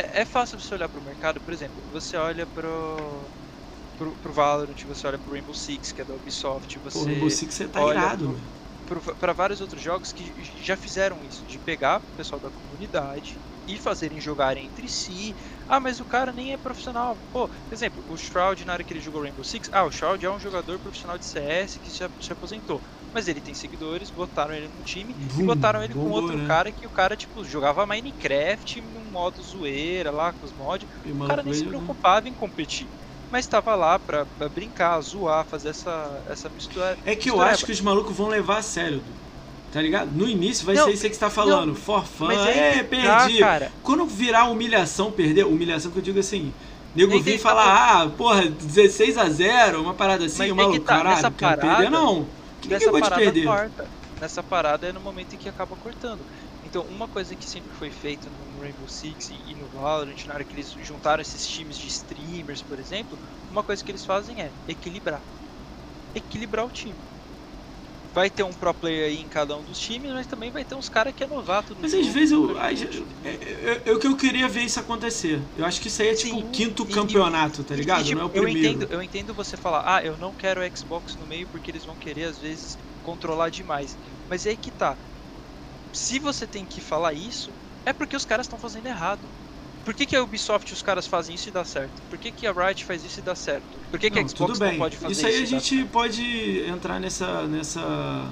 é, 0.00 0.20
é 0.22 0.24
fácil 0.24 0.58
você 0.60 0.74
olhar 0.74 0.88
pro 0.88 1.02
mercado, 1.02 1.40
por 1.40 1.52
exemplo, 1.52 1.84
você 1.88 2.16
olha 2.16 2.46
pro, 2.46 3.32
pro, 3.96 4.18
pro 4.18 4.32
Valorant, 4.32 4.76
você 4.86 5.06
olha 5.06 5.18
pro 5.18 5.32
Rainbow 5.32 5.54
Six, 5.54 5.92
que 5.92 6.02
é 6.02 6.04
da 6.04 6.16
Ubisoft, 6.16 6.80
pô, 6.92 7.08
você 7.10 7.14
no 7.14 7.30
Six 7.30 7.54
você 7.54 7.68
tá 7.68 7.82
olha 7.82 7.84
irado, 7.84 8.50
pro- 8.84 9.16
pra 9.18 9.32
vários 9.32 9.60
outros 9.60 9.82
jogos 9.82 10.12
que 10.12 10.34
já 10.42 10.76
fizeram 10.76 11.24
isso, 11.24 11.46
de 11.46 11.58
pegar 11.60 12.04
o 12.08 12.14
pessoal 12.16 12.40
da 12.40 12.50
comunidade 12.50 13.40
e 13.66 13.78
fazerem 13.78 14.20
jogarem 14.20 14.66
entre 14.66 14.88
si. 14.88 15.34
Ah, 15.68 15.80
mas 15.80 16.00
o 16.00 16.06
cara 16.06 16.32
nem 16.32 16.52
é 16.52 16.58
profissional. 16.58 17.22
Pô, 17.32 17.48
por 17.48 17.74
exemplo, 17.74 18.04
o 18.06 18.16
Shroud, 18.16 18.64
na 18.64 18.74
hora 18.74 18.84
que 18.84 18.92
ele 18.92 19.00
jogou 19.00 19.22
Rainbow 19.22 19.44
Six, 19.44 19.68
ah, 19.72 19.84
o 19.84 19.90
Shroud 19.92 20.24
é 20.26 20.30
um 20.30 20.38
jogador 20.40 20.80
profissional 20.80 21.18
de 21.18 21.26
CS 21.26 21.80
que 21.80 21.90
se, 21.90 22.04
se 22.20 22.32
aposentou. 22.32 22.82
Mas 23.14 23.28
ele 23.28 23.40
tem 23.40 23.54
seguidores, 23.54 24.10
botaram 24.10 24.52
ele 24.52 24.68
no 24.76 24.82
time 24.84 25.14
e 25.18 25.24
Bum, 25.34 25.46
botaram 25.46 25.82
ele 25.84 25.94
com 25.94 26.00
bombou, 26.00 26.22
outro 26.22 26.36
né? 26.36 26.48
cara 26.48 26.72
que 26.72 26.84
o 26.84 26.90
cara, 26.90 27.16
tipo, 27.16 27.44
jogava 27.44 27.86
Minecraft 27.86 28.80
num 28.80 29.10
modo 29.12 29.40
zoeira 29.40 30.10
lá 30.10 30.32
com 30.32 30.44
os 30.44 30.52
mods. 30.52 30.88
E 31.06 31.12
O 31.12 31.18
cara 31.26 31.42
nem 31.42 31.52
se 31.52 31.60
jogando. 31.60 31.76
preocupava 31.76 32.28
em 32.28 32.32
competir. 32.32 32.88
Mas 33.30 33.46
tava 33.46 33.74
lá 33.76 33.98
pra, 33.98 34.26
pra 34.26 34.48
brincar, 34.48 35.00
zoar, 35.00 35.44
fazer 35.44 35.68
essa, 35.70 36.22
essa 36.28 36.48
mistura. 36.48 36.98
É 37.06 37.14
que 37.14 37.28
eu 37.30 37.34
mistureba. 37.34 37.52
acho 37.52 37.64
que 37.66 37.72
os 37.72 37.80
malucos 37.80 38.16
vão 38.16 38.26
levar 38.28 38.58
a 38.58 38.62
sério. 38.62 39.00
Tá 39.72 39.80
ligado? 39.82 40.10
No 40.12 40.28
início 40.28 40.64
vai 40.66 40.74
Não, 40.74 40.84
ser 40.84 40.92
isso 40.92 41.04
aí 41.04 41.10
que 41.10 41.16
você 41.16 41.20
tá 41.20 41.30
falando. 41.30 41.74
For 41.74 42.04
fun, 42.04 42.26
Mas 42.26 42.40
aí 42.40 42.58
é, 42.58 42.78
tá, 42.78 42.84
perdi. 42.84 43.38
cara. 43.38 43.72
Quando 43.82 44.06
virar 44.06 44.44
humilhação, 44.46 45.10
perder, 45.10 45.44
humilhação 45.46 45.90
que 45.90 45.98
eu 45.98 46.02
digo 46.02 46.20
assim, 46.20 46.52
nego 46.94 47.22
tem- 47.24 47.38
falar, 47.38 48.02
ah, 48.02 48.08
porra, 48.08 48.44
16 48.46 49.18
a 49.18 49.28
0 49.28 49.82
uma 49.82 49.94
parada 49.94 50.24
assim, 50.26 50.38
Mas 50.38 50.50
o 50.52 50.54
maluco, 50.54 50.78
tá, 50.80 50.96
caralho, 50.98 51.22
não 51.22 51.30
quero 51.32 51.60
parada- 51.60 51.76
perder 51.76 51.90
não. 51.90 52.26
Que 52.68 52.74
Nessa 52.74 52.92
te 53.02 53.12
parada 53.12 53.12
perder? 53.12 53.42
corta. 53.42 53.90
Nessa 54.20 54.42
parada 54.44 54.86
é 54.88 54.92
no 54.92 55.00
momento 55.00 55.34
em 55.34 55.38
que 55.38 55.48
acaba 55.48 55.76
cortando. 55.76 56.24
Então, 56.62 56.86
uma 56.86 57.08
coisa 57.08 57.36
que 57.36 57.48
sempre 57.48 57.74
foi 57.74 57.90
feita 57.90 58.30
no 58.30 58.60
Rainbow 58.60 58.86
Six 58.88 59.30
e 59.30 59.52
e 59.52 59.54
no 59.56 59.68
Valorant, 59.70 60.16
na 60.26 60.34
hora 60.34 60.44
que 60.44 60.54
eles 60.56 60.70
juntaram 60.72 61.20
esses 61.22 61.46
times 61.46 61.76
de 61.78 61.88
streamers, 61.88 62.62
por 62.62 62.78
exemplo, 62.78 63.18
uma 63.48 63.64
coisa 63.64 63.82
que 63.84 63.90
eles 63.90 64.04
fazem 64.04 64.42
é 64.42 64.54
equilibrar. 64.68 65.24
Equilibrar 66.14 66.66
o 66.66 66.70
time. 66.72 67.06
Vai 68.14 68.30
ter 68.30 68.42
um 68.44 68.54
pro 68.54 68.74
player 68.74 69.08
aí 69.10 69.18
em 69.18 69.28
cada 69.28 69.56
um 69.58 69.64
dos 69.64 69.78
times, 69.78 70.12
mas 70.12 70.26
também 70.26 70.50
vai 70.52 70.64
ter 70.64 70.74
uns 70.76 70.88
caras 70.88 71.12
que 71.14 71.24
é 71.24 71.26
novato. 71.28 71.74
no 71.74 71.82
Mas 71.82 71.92
às 71.94 72.06
vezes 72.06 72.32
eu, 72.32 72.56
às- 72.58 72.82
curte. 72.82 73.06
é, 73.22 73.30
é, 73.30 73.82
é 73.86 73.92
o 73.92 73.98
que 73.98 74.06
eu 74.06 74.16
queria 74.16 74.48
ver 74.48 74.62
isso 74.62 74.80
acontecer. 74.80 75.50
Eu 75.54 75.64
acho 75.64 75.80
que 75.80 75.88
isso 75.88 76.00
aí 76.02 76.08
é 76.08 76.14
tipo 76.14 76.36
Sim, 76.36 76.40
o 76.40 76.50
quinto 76.50 76.86
e- 76.86 76.94
campeonato, 76.94 77.64
tá 77.64 77.74
E, 77.76 77.84
ligado? 77.84 78.04
tipo, 78.04 78.14
não 78.14 78.22
é 78.22 78.24
o 78.24 78.30
eu 78.32 78.46
primeiro. 78.46 78.48
entendo, 78.48 78.86
eu 78.90 79.02
entendo 79.02 79.34
você 79.34 79.56
falar, 79.56 79.82
ah, 79.98 80.04
eu 80.04 80.16
não 80.18 80.34
quero 80.34 80.60
o 80.62 80.78
Xbox 80.78 81.16
no 81.16 81.26
meio 81.26 81.48
porque 81.48 81.70
eles 81.70 81.84
vão 81.84 81.96
querer 81.96 82.24
às 82.24 82.38
vezes 82.38 82.76
controlar 83.02 83.50
demais. 83.50 83.98
Mas 84.28 84.46
é 84.46 84.50
aí 84.50 84.58
que 84.58 84.72
tá. 84.72 84.98
Se 85.94 86.18
você 86.20 86.46
tem 86.48 86.66
que 86.66 86.80
falar 86.80 87.14
isso, 87.14 87.56
é 87.86 87.92
porque 87.92 88.16
os 88.16 88.24
caras 88.26 88.46
estão 88.46 88.58
fazendo 88.58 88.86
errado. 88.88 89.34
Por 89.84 89.92
que, 89.92 90.06
que 90.06 90.16
a 90.16 90.22
Ubisoft 90.22 90.72
os 90.72 90.82
caras 90.82 91.06
fazem 91.06 91.34
isso 91.34 91.48
e 91.48 91.52
dá 91.52 91.64
certo? 91.64 91.92
Por 92.08 92.18
que, 92.18 92.30
que 92.30 92.46
a 92.46 92.52
Riot 92.52 92.84
faz 92.84 93.04
isso 93.04 93.20
e 93.20 93.22
dá 93.22 93.34
certo? 93.34 93.64
Por 93.90 94.00
que, 94.00 94.10
que 94.10 94.18
a 94.18 94.22
Xbox 94.22 94.52
tudo 94.52 94.58
bem. 94.58 94.72
não 94.72 94.78
pode 94.78 94.96
fazer 94.96 95.12
isso 95.12 95.26
aí 95.26 95.42
a 95.42 95.46
gente 95.46 95.84
pode 95.84 96.64
entrar 96.66 96.98
nessa, 96.98 97.42
nessa, 97.46 98.26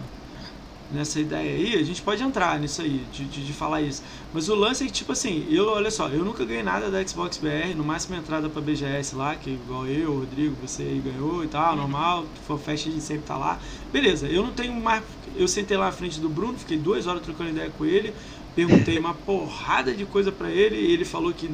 nessa 0.92 1.20
ideia 1.20 1.54
aí, 1.54 1.78
a 1.78 1.82
gente 1.82 2.00
pode 2.00 2.22
entrar 2.22 2.58
nisso 2.58 2.82
aí, 2.82 3.04
de, 3.12 3.24
de, 3.24 3.44
de 3.44 3.52
falar 3.52 3.82
isso. 3.82 4.02
Mas 4.32 4.48
o 4.48 4.54
lance 4.54 4.84
é 4.84 4.86
que, 4.86 4.92
tipo 4.92 5.12
assim, 5.12 5.46
eu, 5.50 5.68
olha 5.68 5.90
só, 5.90 6.08
eu 6.08 6.24
nunca 6.24 6.44
ganhei 6.44 6.62
nada 6.62 6.90
da 6.90 7.06
Xbox 7.06 7.38
BR, 7.38 7.74
no 7.76 7.84
máximo 7.84 8.16
entrada 8.16 8.48
pra 8.48 8.60
BGS 8.60 9.14
lá, 9.14 9.34
que 9.34 9.50
igual 9.50 9.86
eu, 9.86 10.20
Rodrigo, 10.20 10.56
você 10.60 10.82
aí 10.82 11.02
ganhou 11.04 11.44
e 11.44 11.48
tal, 11.48 11.76
normal, 11.76 12.26
for 12.46 12.58
festa 12.58 12.88
a 12.88 12.92
gente 12.92 13.04
sempre 13.04 13.24
tá 13.24 13.36
lá. 13.36 13.58
Beleza, 13.92 14.26
eu 14.26 14.42
não 14.42 14.52
tenho 14.52 14.72
mais. 14.74 15.02
Eu 15.34 15.48
sentei 15.48 15.76
lá 15.76 15.86
na 15.86 15.92
frente 15.92 16.20
do 16.20 16.28
Bruno, 16.28 16.58
fiquei 16.58 16.76
duas 16.76 17.06
horas 17.06 17.22
trocando 17.22 17.50
ideia 17.50 17.70
com 17.70 17.86
ele, 17.86 18.14
perguntei 18.54 18.98
uma 18.98 19.14
porrada 19.14 19.92
de 19.92 20.04
coisa 20.04 20.30
pra 20.30 20.50
ele, 20.50 20.76
e 20.76 20.92
ele 20.92 21.04
falou 21.04 21.32
que 21.32 21.50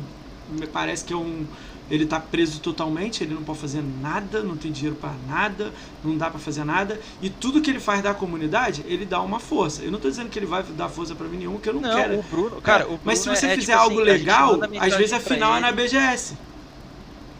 me 0.50 0.66
parece 0.66 1.04
que 1.04 1.12
é 1.12 1.16
um. 1.16 1.44
Ele 1.90 2.04
tá 2.04 2.20
preso 2.20 2.60
totalmente, 2.60 3.24
ele 3.24 3.32
não 3.32 3.42
pode 3.42 3.60
fazer 3.60 3.82
nada, 4.02 4.42
não 4.42 4.58
tem 4.58 4.70
dinheiro 4.70 4.94
pra 4.94 5.10
nada, 5.26 5.72
não 6.04 6.18
dá 6.18 6.28
pra 6.28 6.38
fazer 6.38 6.62
nada. 6.62 7.00
E 7.22 7.30
tudo 7.30 7.62
que 7.62 7.70
ele 7.70 7.80
faz 7.80 8.02
da 8.02 8.12
comunidade, 8.12 8.84
ele 8.86 9.06
dá 9.06 9.22
uma 9.22 9.40
força. 9.40 9.82
Eu 9.82 9.90
não 9.90 9.98
tô 9.98 10.10
dizendo 10.10 10.28
que 10.28 10.38
ele 10.38 10.44
vai 10.44 10.62
dar 10.62 10.90
força 10.90 11.14
pra 11.14 11.26
mim 11.26 11.38
nenhum, 11.38 11.56
que 11.58 11.66
eu 11.66 11.72
não, 11.72 11.80
Não, 11.80 11.94
quero. 11.96 12.18
o 12.18 12.22
Bruno, 12.24 12.60
cara, 12.60 12.84
o 12.84 12.88
Bruno 12.88 13.00
Mas 13.04 13.20
se 13.20 13.28
você 13.28 13.46
é, 13.46 13.52
é 13.52 13.54
fizer 13.54 13.72
tipo 13.72 13.82
algo 13.82 14.00
assim, 14.02 14.10
a 14.10 14.12
legal, 14.12 14.60
às 14.80 14.96
vezes 14.96 15.14
a 15.14 15.20
pra 15.20 15.34
final 15.34 15.56
é 15.56 15.60
na. 15.60 15.72
BGS. 15.72 16.36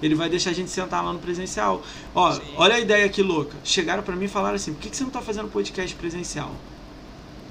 Ele 0.03 0.15
vai 0.15 0.31
deixar 0.31 0.51
a 0.51 0.55
gente 0.55 0.71
sentar 0.71 1.05
lá 1.05 1.13
no 1.13 1.19
presencial. 1.19 1.83
Ó, 2.15 2.33
Sim. 2.33 2.41
olha 2.57 2.77
a 2.77 2.81
ideia 2.81 3.09
que 3.09 3.23
louca. 3.23 3.57
Chegaram 3.65 4.03
pra 4.03 4.17
mim 4.17 4.27
e 4.27 4.29
falaram 4.29 4.55
assim: 4.55 4.73
por 4.73 4.81
que, 4.81 4.91
que 4.91 4.97
você 4.97 5.05
não 5.05 5.11
tá 5.11 5.21
fazendo 5.21 5.49
podcast 5.49 5.95
presencial? 5.97 6.53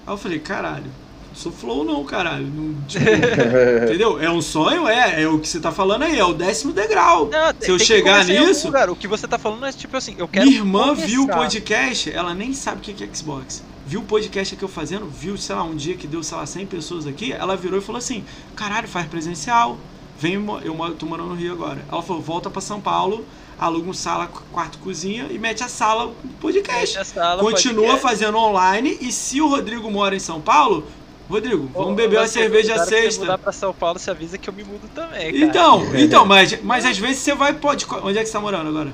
Aí 0.06 0.14
eu 0.14 0.18
falei: 0.18 0.40
caralho, 0.40 0.90
sou 1.38 1.52
flow 1.52 1.84
não, 1.84 2.04
caralho. 2.04 2.48
Não, 2.48 2.74
tipo, 2.88 3.04
entendeu? 3.86 4.20
É 4.22 4.30
um 4.30 4.42
sonho? 4.42 4.88
É, 4.88 5.22
é 5.24 5.28
o 5.28 5.40
que 5.40 5.48
você 5.48 5.60
tá 5.60 5.72
falando 5.72 6.04
aí, 6.04 6.18
é 6.18 6.26
o 6.26 6.34
décimo 6.34 6.74
degrau. 6.74 7.30
Não, 7.32 7.54
Se 7.60 7.70
eu 7.72 7.80
chegar 7.80 8.24
começar 8.26 8.46
nisso- 8.46 8.68
lugar. 8.68 8.90
O 8.90 8.96
que 8.96 9.08
você 9.08 9.28
tá 9.28 9.38
falando 9.38 9.66
é 9.66 9.72
tipo 9.72 9.96
assim, 9.96 10.16
eu 10.18 10.28
quero. 10.28 10.46
Minha 10.46 10.58
irmã 10.60 10.94
viu 10.94 11.22
o 11.22 11.28
começar. 11.28 11.42
podcast, 11.42 12.12
ela 12.12 12.34
nem 12.34 12.54
sabe 12.54 12.78
o 12.78 12.82
que 12.82 13.04
é 13.04 13.08
Xbox. 13.14 13.64
Viu 13.86 14.02
o 14.02 14.04
podcast 14.04 14.56
que 14.56 14.64
eu 14.64 14.68
fazendo, 14.68 15.06
viu, 15.06 15.38
sei 15.38 15.56
lá, 15.56 15.64
um 15.64 15.76
dia 15.76 15.96
que 15.96 16.08
deu, 16.08 16.22
sei 16.22 16.38
lá, 16.38 16.46
100 16.46 16.66
pessoas 16.66 17.08
aqui, 17.08 17.32
ela 17.32 17.56
virou 17.56 17.80
e 17.80 17.82
falou 17.82 18.00
assim: 18.00 18.24
caralho, 18.56 18.88
faz 18.88 19.08
presencial. 19.08 19.78
Vem, 20.20 20.34
eu 20.66 20.96
tô 20.98 21.06
morando 21.06 21.30
no 21.30 21.36
Rio 21.36 21.54
agora. 21.54 21.80
Ela 21.90 22.02
falou: 22.02 22.22
volta 22.22 22.50
pra 22.50 22.60
São 22.60 22.82
Paulo, 22.82 23.24
aluga 23.58 23.90
um 23.90 23.94
sala, 23.94 24.28
quarto, 24.52 24.78
cozinha 24.80 25.28
e 25.30 25.38
mete 25.40 25.64
a 25.64 25.70
sala 25.70 26.12
podcast. 26.42 26.98
A 26.98 27.06
sala, 27.06 27.42
Continua 27.44 27.76
podcast. 27.92 28.02
fazendo 28.02 28.38
online 28.38 28.98
e 29.00 29.12
se 29.12 29.40
o 29.42 29.48
Rodrigo 29.48 29.90
mora 29.92 30.16
em 30.16 30.20
São 30.20 30.42
Paulo, 30.42 30.84
Rodrigo, 31.30 31.70
Ô, 31.74 31.84
vamos 31.84 31.96
beber 31.96 32.18
ô, 32.18 32.20
uma 32.22 32.28
você- 32.28 32.40
cerveja 32.40 32.78
sexta. 32.86 33.22
mudar 33.22 33.38
pra 33.38 33.52
São 33.52 33.74
Paulo, 33.74 34.00
você 34.00 34.10
avisa 34.12 34.38
que 34.38 34.50
eu 34.50 34.54
me 34.54 34.64
mudo 34.64 34.88
também, 34.96 35.34
cara. 35.34 35.38
Então, 35.46 35.96
então, 35.96 36.26
mas, 36.26 36.62
mas 36.64 36.86
às 36.86 36.98
vezes 36.98 37.18
você 37.20 37.34
vai, 37.36 37.54
pode. 37.54 37.86
Onde 38.04 38.18
é 38.18 38.22
que 38.22 38.28
você 38.28 38.34
tá 38.34 38.40
morando 38.40 38.70
agora? 38.70 38.94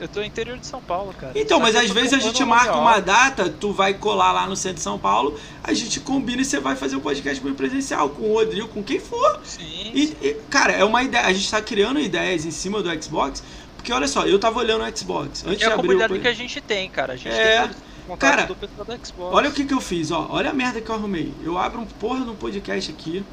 Eu 0.00 0.08
tô 0.08 0.18
no 0.18 0.26
interior 0.26 0.58
de 0.58 0.66
São 0.66 0.82
Paulo, 0.82 1.14
cara. 1.16 1.32
Então, 1.36 1.58
Só 1.58 1.62
mas 1.62 1.76
às 1.76 1.88
vezes 1.88 2.12
a 2.12 2.18
gente 2.18 2.44
marca 2.44 2.76
uma 2.76 2.98
data, 2.98 3.48
tu 3.48 3.72
vai 3.72 3.94
colar 3.94 4.32
lá 4.32 4.46
no 4.48 4.56
centro 4.56 4.78
de 4.78 4.82
São 4.82 4.98
Paulo, 4.98 5.38
a 5.62 5.72
gente 5.72 6.00
combina 6.00 6.42
e 6.42 6.44
você 6.44 6.58
vai 6.58 6.74
fazer 6.74 6.96
o 6.96 7.00
podcast 7.00 7.40
comigo 7.40 7.56
presencial, 7.56 8.08
com 8.08 8.30
o 8.30 8.32
Rodrigo, 8.34 8.66
com 8.66 8.82
quem 8.82 8.98
for. 8.98 9.40
Sim, 9.44 9.92
E, 9.94 10.16
e, 10.20 10.34
cara, 10.50 10.72
é 10.72 10.84
uma 10.84 11.02
ideia. 11.04 11.24
A 11.24 11.32
gente 11.32 11.48
tá 11.48 11.62
criando 11.62 12.00
ideias 12.00 12.44
em 12.44 12.50
cima 12.50 12.82
do 12.82 13.02
Xbox, 13.02 13.42
Porque 13.76 13.92
olha 13.92 14.06
só, 14.06 14.24
eu 14.26 14.38
tava 14.38 14.60
olhando 14.60 14.84
o 14.84 14.96
Xbox. 14.96 15.44
Antes 15.46 15.62
É 15.62 15.66
de 15.66 15.72
a 15.72 15.74
abrir 15.74 15.86
comunidade 15.88 16.14
o... 16.14 16.20
que 16.20 16.28
a 16.28 16.32
gente 16.34 16.60
tem, 16.60 16.88
cara. 16.90 17.14
A 17.14 17.16
gente 17.16 17.28
É. 17.30 17.62
tem 17.68 17.70
Cara, 18.18 18.46
do 18.46 18.54
pessoal 18.56 18.84
da 18.84 18.96
Xbox. 18.96 19.34
Olha 19.34 19.48
o 19.48 19.52
que, 19.52 19.64
que 19.64 19.74
eu 19.74 19.80
fiz, 19.80 20.10
ó. 20.10 20.26
Olha 20.30 20.50
a 20.50 20.52
merda 20.52 20.80
que 20.80 20.90
eu 20.90 20.94
arrumei. 20.94 21.32
Eu 21.42 21.56
abro 21.56 21.80
um 21.80 21.86
porra 21.86 22.20
no 22.20 22.34
podcast 22.34 22.90
aqui 22.90 23.24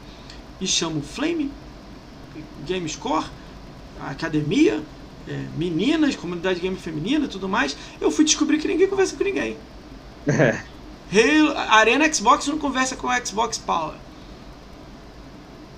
e 0.61 0.67
chamo 0.67 1.01
Flame, 1.01 1.51
Gamescore, 2.67 3.25
Academia, 4.01 4.81
é, 5.27 5.33
meninas, 5.57 6.15
comunidade 6.15 6.59
game 6.59 6.77
feminina 6.77 7.25
e 7.25 7.27
tudo 7.27 7.49
mais. 7.49 7.75
Eu 7.99 8.11
fui 8.11 8.23
descobrir 8.25 8.57
que 8.59 8.67
ninguém 8.67 8.87
conversa 8.87 9.15
com 9.15 9.23
ninguém. 9.23 9.57
Halo, 11.11 11.57
Arena 11.71 12.11
Xbox 12.13 12.45
não 12.47 12.57
conversa 12.59 12.95
com 12.95 13.07
o 13.07 13.25
Xbox 13.25 13.57
Power. 13.57 13.95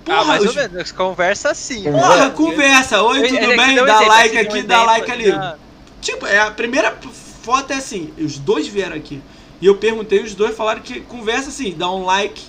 ah, 0.08 0.24
mais 0.24 0.42
os- 0.44 0.48
ou 0.48 0.54
menos. 0.54 0.92
Conversa 0.92 1.50
assim. 1.50 1.84
Porra, 1.84 2.26
né? 2.26 2.30
conversa. 2.30 3.02
Oi, 3.02 3.22
tudo 3.28 3.38
eu- 3.40 3.56
bem? 3.56 3.70
eu- 3.74 3.78
eu- 3.78 3.86
Dá 3.86 3.92
exemplo, 3.94 4.08
like 4.08 4.36
é 4.36 4.40
aqui, 4.40 4.62
dá 4.62 4.82
like 4.84 5.10
ali. 5.10 5.32
não. 5.32 5.56
Tipo, 6.00 6.26
é, 6.26 6.38
a 6.40 6.50
primeira 6.50 6.90
foto 7.42 7.72
é 7.72 7.76
assim, 7.76 8.12
os 8.18 8.38
dois 8.38 8.66
vieram 8.66 8.96
aqui. 8.96 9.20
E 9.60 9.66
eu 9.66 9.76
perguntei, 9.78 10.22
os 10.22 10.34
dois 10.34 10.56
falaram 10.56 10.80
que 10.82 11.00
conversa 11.02 11.48
assim, 11.50 11.72
dá 11.76 11.90
um 11.90 12.04
like. 12.04 12.42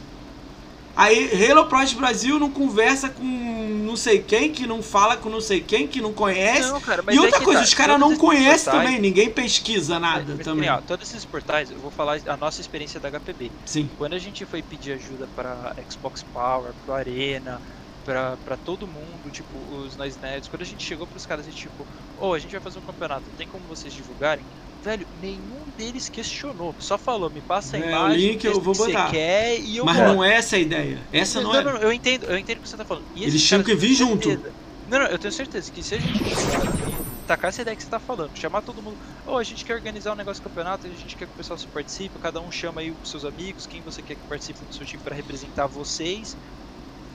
Aí 0.96 1.50
Halo 1.50 1.66
Project 1.66 1.96
Brasil 1.98 2.38
não 2.38 2.52
conversa 2.52 3.10
com 3.10 3.24
não 3.24 3.96
sei 3.96 4.20
quem, 4.22 4.52
que 4.52 4.68
não 4.68 4.82
fala 4.82 5.18
com 5.18 5.28
não 5.28 5.42
sei 5.42 5.60
quem, 5.60 5.88
que 5.88 6.00
não 6.00 6.14
conhece. 6.14 6.72
Não, 6.72 6.80
cara, 6.80 7.04
e 7.12 7.18
é 7.18 7.20
outra 7.22 7.40
que 7.40 7.46
coisa, 7.46 7.62
tá, 7.62 7.66
os 7.66 7.74
caras 7.74 8.00
não 8.00 8.16
conhecem 8.16 8.66
portais- 8.66 8.86
também, 8.86 9.00
ninguém 9.02 9.30
pesquisa 9.32 10.00
nada 10.00 10.36
Mas, 10.36 10.46
também. 10.46 10.70
ó, 10.70 10.80
todos 10.82 11.10
esses 11.10 11.26
portais, 11.26 11.72
eu 11.72 11.80
vou 11.80 11.90
falar 11.90 12.20
a 12.28 12.38
nossa 12.38 12.62
experiência 12.62 13.00
da 13.00 13.10
HPB. 13.10 13.52
Sim. 13.66 13.90
Quando 13.98 14.14
a 14.14 14.20
gente 14.20 14.46
foi 14.46 14.62
pedir 14.62 14.94
ajuda 14.94 15.28
para 15.28 15.74
Xbox 15.92 16.22
Power, 16.32 16.74
pro 16.76 16.94
Arena, 16.94 17.60
pra, 18.04 18.38
pra 18.38 18.56
todo 18.56 18.88
mundo, 18.88 19.32
tipo, 19.32 19.58
os 19.58 19.96
Nós 19.98 20.20
Nerds, 20.20 20.48
quando 20.48 20.62
a 20.62 20.66
gente 20.66 20.84
chegou 20.86 21.08
pros 21.08 21.26
caras 21.26 21.48
e 21.48 21.52
tipo, 21.52 21.88
ô, 22.16 22.34
a 22.34 22.40
gente 22.40 22.52
vai 22.52 22.62
fazer 22.62 22.78
um 22.78 22.84
campeonato, 22.84 23.32
tem 23.36 23.48
como 23.48 23.68
vocês 23.68 23.94
divulgarem? 23.94 24.46
Velho, 24.84 25.08
nenhum 25.12 25.72
deles 25.72 26.10
questionou, 26.10 26.76
só 26.80 26.98
falou, 26.98 27.30
me 27.30 27.42
passa 27.42 27.78
a 27.78 27.80
É, 27.80 28.02
o 28.02 28.10
imagem, 28.10 28.10
link 28.10 28.44
eu 28.44 28.62
vou 28.62 28.76
que 28.76 28.78
botar. 28.78 29.08
quer 29.08 29.60
e 29.60 29.78
eu 29.78 29.86
Mas 29.86 29.98
boto. 29.98 30.02
não 30.02 30.24
é 30.24 30.36
essa 30.36 30.56
a 30.56 30.60
ideia. 30.60 31.08
Essa 31.12 31.42
não, 31.42 31.54
não, 31.54 31.56
é. 31.56 31.64
não, 31.64 31.78
eu 31.78 31.92
entendo, 31.94 32.26
eu 32.26 32.38
entendo 32.38 32.58
o 32.60 32.62
que 32.62 32.70
você 32.70 32.78
tá 32.78 32.86
falando. 32.86 33.08
E 33.14 33.24
Eles 33.24 33.44
tinham 33.46 33.64
que 33.64 33.76
vir 33.76 33.96
junto. 33.96 34.30
Não, 34.86 35.00
não, 35.00 35.08
eu 35.08 35.20
tenho 35.20 35.32
certeza 35.32 35.72
que 35.72 35.84
se 35.84 35.96
a 35.96 36.00
gente 36.00 36.24
tacar 37.26 37.50
essa 37.50 37.62
ideia 37.62 37.76
que 37.78 37.84
você 37.84 37.90
tá 37.90 38.00
falando, 38.00 38.38
chamar 38.38 38.62
todo 38.62 38.84
mundo, 38.84 39.00
ou 39.26 39.38
a 39.38 39.44
gente 39.44 39.64
quer 39.66 39.76
organizar 39.76 40.12
um 40.14 40.16
negócio 40.16 40.42
de 40.42 40.44
campeonato, 40.44 40.88
a 40.88 40.90
gente 40.90 41.16
quer 41.16 41.28
que 41.28 41.34
o 41.34 41.36
pessoal 41.36 41.58
se 41.58 41.70
participe, 41.70 42.20
cada 42.20 42.42
um 42.42 42.52
chama 42.52 42.82
aí 42.82 42.92
os 42.92 43.10
seus 43.10 43.26
amigos, 43.26 43.66
quem 43.68 43.82
você 43.82 44.04
quer 44.04 44.16
que 44.18 44.26
participe 44.28 44.66
do 44.66 44.74
seu 44.74 44.86
time 44.86 45.02
para 45.04 45.16
representar 45.16 45.68
vocês. 45.68 46.36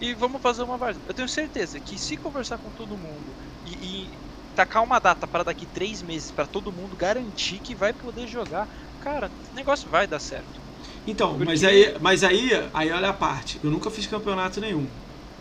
E 0.00 0.14
vamos 0.14 0.42
fazer 0.42 0.62
uma 0.64 0.78
várzea. 0.78 1.02
Eu 1.06 1.14
tenho 1.14 1.28
certeza 1.28 1.80
que 1.80 1.98
se 1.98 2.16
conversar 2.16 2.58
com 2.58 2.72
todo 2.72 2.98
mundo 2.98 3.36
e, 3.64 4.12
e 4.14 4.18
tacar 4.58 4.82
uma 4.82 4.98
data 4.98 5.24
para 5.24 5.44
daqui 5.44 5.64
três 5.66 6.02
meses 6.02 6.32
para 6.32 6.44
todo 6.44 6.72
mundo 6.72 6.96
garantir 6.96 7.60
que 7.60 7.76
vai 7.76 7.92
poder 7.92 8.26
jogar, 8.26 8.66
cara, 9.00 9.30
o 9.52 9.54
negócio 9.54 9.88
vai 9.88 10.04
dar 10.04 10.18
certo. 10.18 10.60
Então, 11.06 11.28
Porque- 11.30 11.44
mas 11.44 11.62
aí, 11.62 11.96
mas 12.00 12.24
aí, 12.24 12.50
aí 12.74 12.90
olha 12.90 13.10
a 13.10 13.12
parte. 13.12 13.60
Eu 13.62 13.70
nunca 13.70 13.88
fiz 13.88 14.08
campeonato 14.08 14.60
nenhum. 14.60 14.84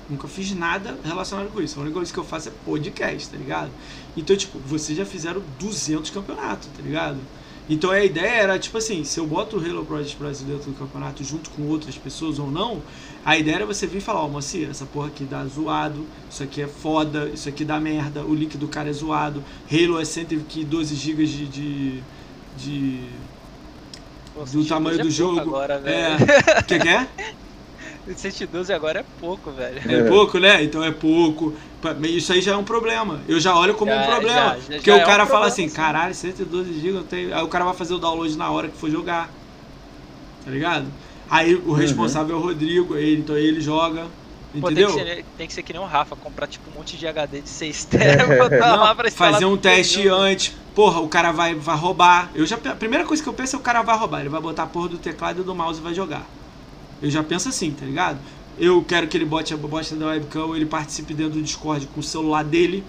Nunca 0.08 0.28
fiz 0.28 0.52
nada 0.54 0.96
relacionado 1.04 1.52
com 1.52 1.60
isso. 1.60 1.80
A 1.80 1.82
única 1.82 1.96
coisa 1.96 2.14
que 2.14 2.20
eu 2.20 2.24
faço 2.24 2.50
é 2.50 2.52
podcast, 2.64 3.28
tá 3.30 3.38
ligado? 3.38 3.72
Então, 4.16 4.38
tipo, 4.38 4.60
vocês 4.60 4.96
já 4.96 5.04
fizeram 5.06 5.42
200 5.60 6.12
campeonatos, 6.12 6.68
tá 6.78 6.82
ligado? 6.84 7.18
Então 7.68 7.90
a 7.92 8.02
ideia 8.02 8.44
era, 8.44 8.60
tipo 8.60 8.78
assim, 8.78 9.04
se 9.04 9.20
eu 9.20 9.26
boto 9.28 9.58
o 9.58 9.60
Halo 9.60 9.84
Project 9.86 10.16
Brasil 10.16 10.48
dentro 10.48 10.72
do 10.72 10.78
campeonato 10.78 11.22
junto 11.24 11.50
com 11.50 11.64
outras 11.64 11.98
pessoas 11.98 12.40
ou 12.40 12.50
não, 12.50 12.82
a 13.26 13.38
ideia 13.38 13.56
era 13.58 13.66
você 13.66 13.86
vir 13.88 13.98
e 13.98 14.02
falar, 14.02 14.22
ó, 14.24 14.28
moça, 14.28 14.58
essa 14.60 14.86
porra 14.86 15.08
aqui 15.08 15.24
dá 15.26 15.44
zoado, 15.46 16.06
isso 16.30 16.42
aqui 16.44 16.62
é 16.62 16.68
foda, 16.68 17.30
isso 17.34 17.48
aqui 17.50 17.66
dá 17.66 17.80
merda, 17.80 18.22
o 18.24 18.34
link 18.34 18.58
do 18.58 18.68
cara 18.68 18.90
é 18.90 18.94
zoado, 18.94 19.44
Halo 19.72 20.00
é 20.00 20.06
112 20.06 20.96
GB 20.96 21.26
de, 21.26 21.46
de, 21.48 22.04
de 22.58 23.00
Nossa, 24.36 24.54
Do 24.58 24.64
112 24.64 24.70
tamanho 24.70 24.96
é 24.96 24.98
do 24.98 25.02
pouco 25.04 25.12
jogo. 25.12 25.40
Agora, 25.40 25.80
velho. 25.80 25.98
É. 25.98 26.60
O 26.62 26.64
que, 26.64 26.80
que 26.80 26.88
é? 26.88 27.08
112 28.16 28.72
agora 28.72 29.02
é 29.02 29.06
pouco, 29.20 29.52
velho. 29.52 29.82
É 29.86 29.96
É. 30.00 30.04
pouco, 30.10 30.40
né? 30.40 30.64
Então 30.64 30.82
é 30.82 30.92
pouco. 30.92 31.54
Isso 32.04 32.32
aí 32.32 32.40
já 32.42 32.54
é 32.54 32.56
um 32.56 32.64
problema. 32.64 33.20
Eu 33.28 33.38
já 33.40 33.54
olho 33.54 33.74
como 33.76 33.92
Já, 33.92 34.02
um 34.02 34.06
problema. 34.06 34.40
já, 34.40 34.56
já- 34.56 34.76
porque 34.76 34.90
já 34.92 34.96
o 34.96 35.00
é 35.00 35.04
um 35.04 35.06
cara 35.06 35.26
fala 35.26 35.28
problema, 35.28 35.48
assim, 35.48 35.68
sim. 35.68 35.76
caralho, 35.76 36.16
112 36.16 36.74
GB, 36.80 36.98
eu 37.00 37.04
tenho... 37.04 37.36
aí 37.36 37.44
o 37.44 37.48
cara 37.50 37.66
vai 37.66 37.74
fazer 37.74 37.94
o 37.94 37.98
download 38.00 38.38
na 38.38 38.50
hora 38.50 38.70
que 38.70 38.78
for 38.78 38.90
jogar. 38.90 39.30
Tá 40.46 40.52
ligado? 40.52 40.86
Aí 41.30 41.56
o 41.56 41.74
responsável 41.74 42.36
é 42.36 42.40
o 42.40 42.42
Rodrigo, 42.42 42.96
ele, 42.96 43.22
então 43.22 43.38
ele 43.38 43.60
joga. 43.60 44.06
Pô, 44.60 44.68
tem, 44.68 44.84
Entendeu? 44.84 44.88
que 44.88 45.04
ser, 45.04 45.26
tem 45.38 45.48
que 45.48 45.54
ser 45.54 45.64
que 45.64 45.74
nem 45.74 45.82
o 45.82 45.86
Rafa, 45.86 46.16
comprar 46.16 46.48
tipo 46.48 46.70
um 46.72 46.74
monte 46.74 46.98
de 46.98 47.06
HD 47.06 47.42
de 47.42 47.50
6 47.50 47.86
tera 47.86 48.26
botar 48.50 48.76
lá 48.76 48.96
pra 48.96 49.12
fazer 49.12 49.46
um 49.46 49.58
teste 49.58 50.08
antes. 50.08 50.56
Porra, 50.74 51.00
o 51.02 51.08
cara 51.08 51.32
vai, 51.32 51.54
vai 51.54 51.76
roubar. 51.76 52.32
Eu 52.34 52.46
já, 52.46 52.56
a 52.56 52.76
primeira 52.76 53.06
coisa 53.06 53.22
que 53.22 53.28
eu 53.28 53.34
penso 53.34 53.56
é 53.56 53.60
o 53.60 53.62
cara 53.62 53.82
vai 53.82 53.98
roubar. 53.98 54.22
Ele 54.22 54.30
vai 54.30 54.42
botar 54.42 54.64
a 54.64 54.68
porra 54.68 54.90
do 54.90 54.98
teclado 54.98 55.42
e 55.42 55.44
do 55.44 55.54
mouse 55.54 55.80
e 55.80 55.84
vai 55.84 55.94
jogar. 55.94 56.26
Eu 57.02 57.10
já 57.10 57.24
penso 57.24 57.50
assim, 57.50 57.72
tá 57.72 57.86
ligado? 57.86 58.20
Eu 58.58 58.84
quero 58.84 59.08
que 59.08 59.16
ele 59.16 59.26
bote 59.26 59.54
a 59.54 59.58
bosta 59.58 59.96
da 59.96 60.08
webcam, 60.08 60.56
ele 60.56 60.66
participe 60.66 61.14
dentro 61.14 61.34
do 61.34 61.42
Discord 61.42 61.86
com 61.88 62.00
o 62.00 62.04
celular 62.04 62.44
dele, 62.44 62.84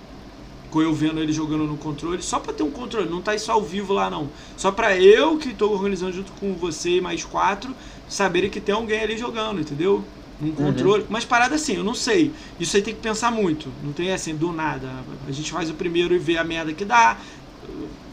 com 0.71 0.81
eu 0.81 0.95
vendo 0.95 1.21
ele 1.21 1.33
jogando 1.33 1.65
no 1.65 1.77
controle, 1.77 2.23
só 2.23 2.39
pra 2.39 2.55
ter 2.55 2.63
um 2.63 2.71
controle, 2.71 3.09
não 3.09 3.21
tá 3.21 3.35
isso 3.35 3.53
ao 3.53 3.63
vivo 3.63 3.93
lá 3.93 4.09
não. 4.09 4.31
Só 4.57 4.73
pra 4.73 4.97
eu 4.97 5.37
que 5.37 5.53
tô 5.53 5.71
organizando 5.71 6.13
junto 6.13 6.33
com 6.33 6.55
você 6.55 6.97
e 6.97 7.01
mais 7.03 7.23
quatro, 7.23 7.75
saberem 8.09 8.51
que 8.51 8.61
tem 8.61 8.75
alguém 8.75 9.01
ali 9.01 9.19
jogando, 9.19 9.61
entendeu? 9.61 10.05
Num 10.41 10.53
controle. 10.53 11.05
Mas 11.09 11.25
parada 11.25 11.57
assim, 11.57 11.75
eu 11.77 11.85
não 11.85 11.95
sei. 11.95 12.33
Isso 12.61 12.77
aí 12.77 12.83
tem 12.83 12.95
que 12.95 13.01
pensar 13.01 13.31
muito. 13.31 13.73
Não 13.83 13.93
tem 13.93 14.13
assim, 14.13 14.35
do 14.35 14.53
nada. 14.53 14.89
A 15.27 15.33
gente 15.33 15.51
faz 15.51 15.69
o 15.69 15.75
primeiro 15.75 16.15
e 16.15 16.19
vê 16.19 16.37
a 16.37 16.45
merda 16.45 16.73
que 16.73 16.85
dá, 16.85 17.17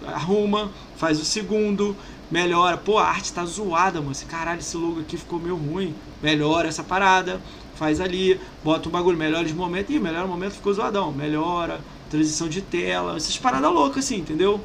arruma, 0.08 0.72
faz 0.98 1.20
o 1.20 1.26
segundo, 1.26 1.96
melhora. 2.30 2.78
Pô, 2.78 2.98
a 2.98 3.08
arte 3.08 3.32
tá 3.32 3.46
zoada, 3.46 4.00
mano. 4.00 4.12
Esse 4.12 4.26
caralho, 4.26 4.60
esse 4.60 4.76
logo 4.76 5.02
aqui 5.02 5.18
ficou 5.18 5.40
meio 5.40 5.56
ruim. 5.56 5.94
Melhora 6.22 6.68
essa 6.68 6.84
parada, 6.84 7.40
faz 7.76 8.02
ali, 8.02 8.40
bota 8.64 8.90
um 8.90 8.92
bagulho, 8.92 9.18
melhora 9.18 9.46
de 9.46 9.54
momento. 9.54 9.92
Ih, 9.92 10.00
melhora 10.00 10.26
o 10.26 10.30
momento, 10.30 10.54
ficou 10.54 10.74
zoadão. 10.74 11.12
Melhora, 11.12 11.80
transição 12.10 12.50
de 12.50 12.62
tela, 12.62 13.16
essas 13.16 13.38
paradas 13.38 13.72
loucas 13.72 14.06
assim, 14.06 14.18
entendeu? 14.18 14.60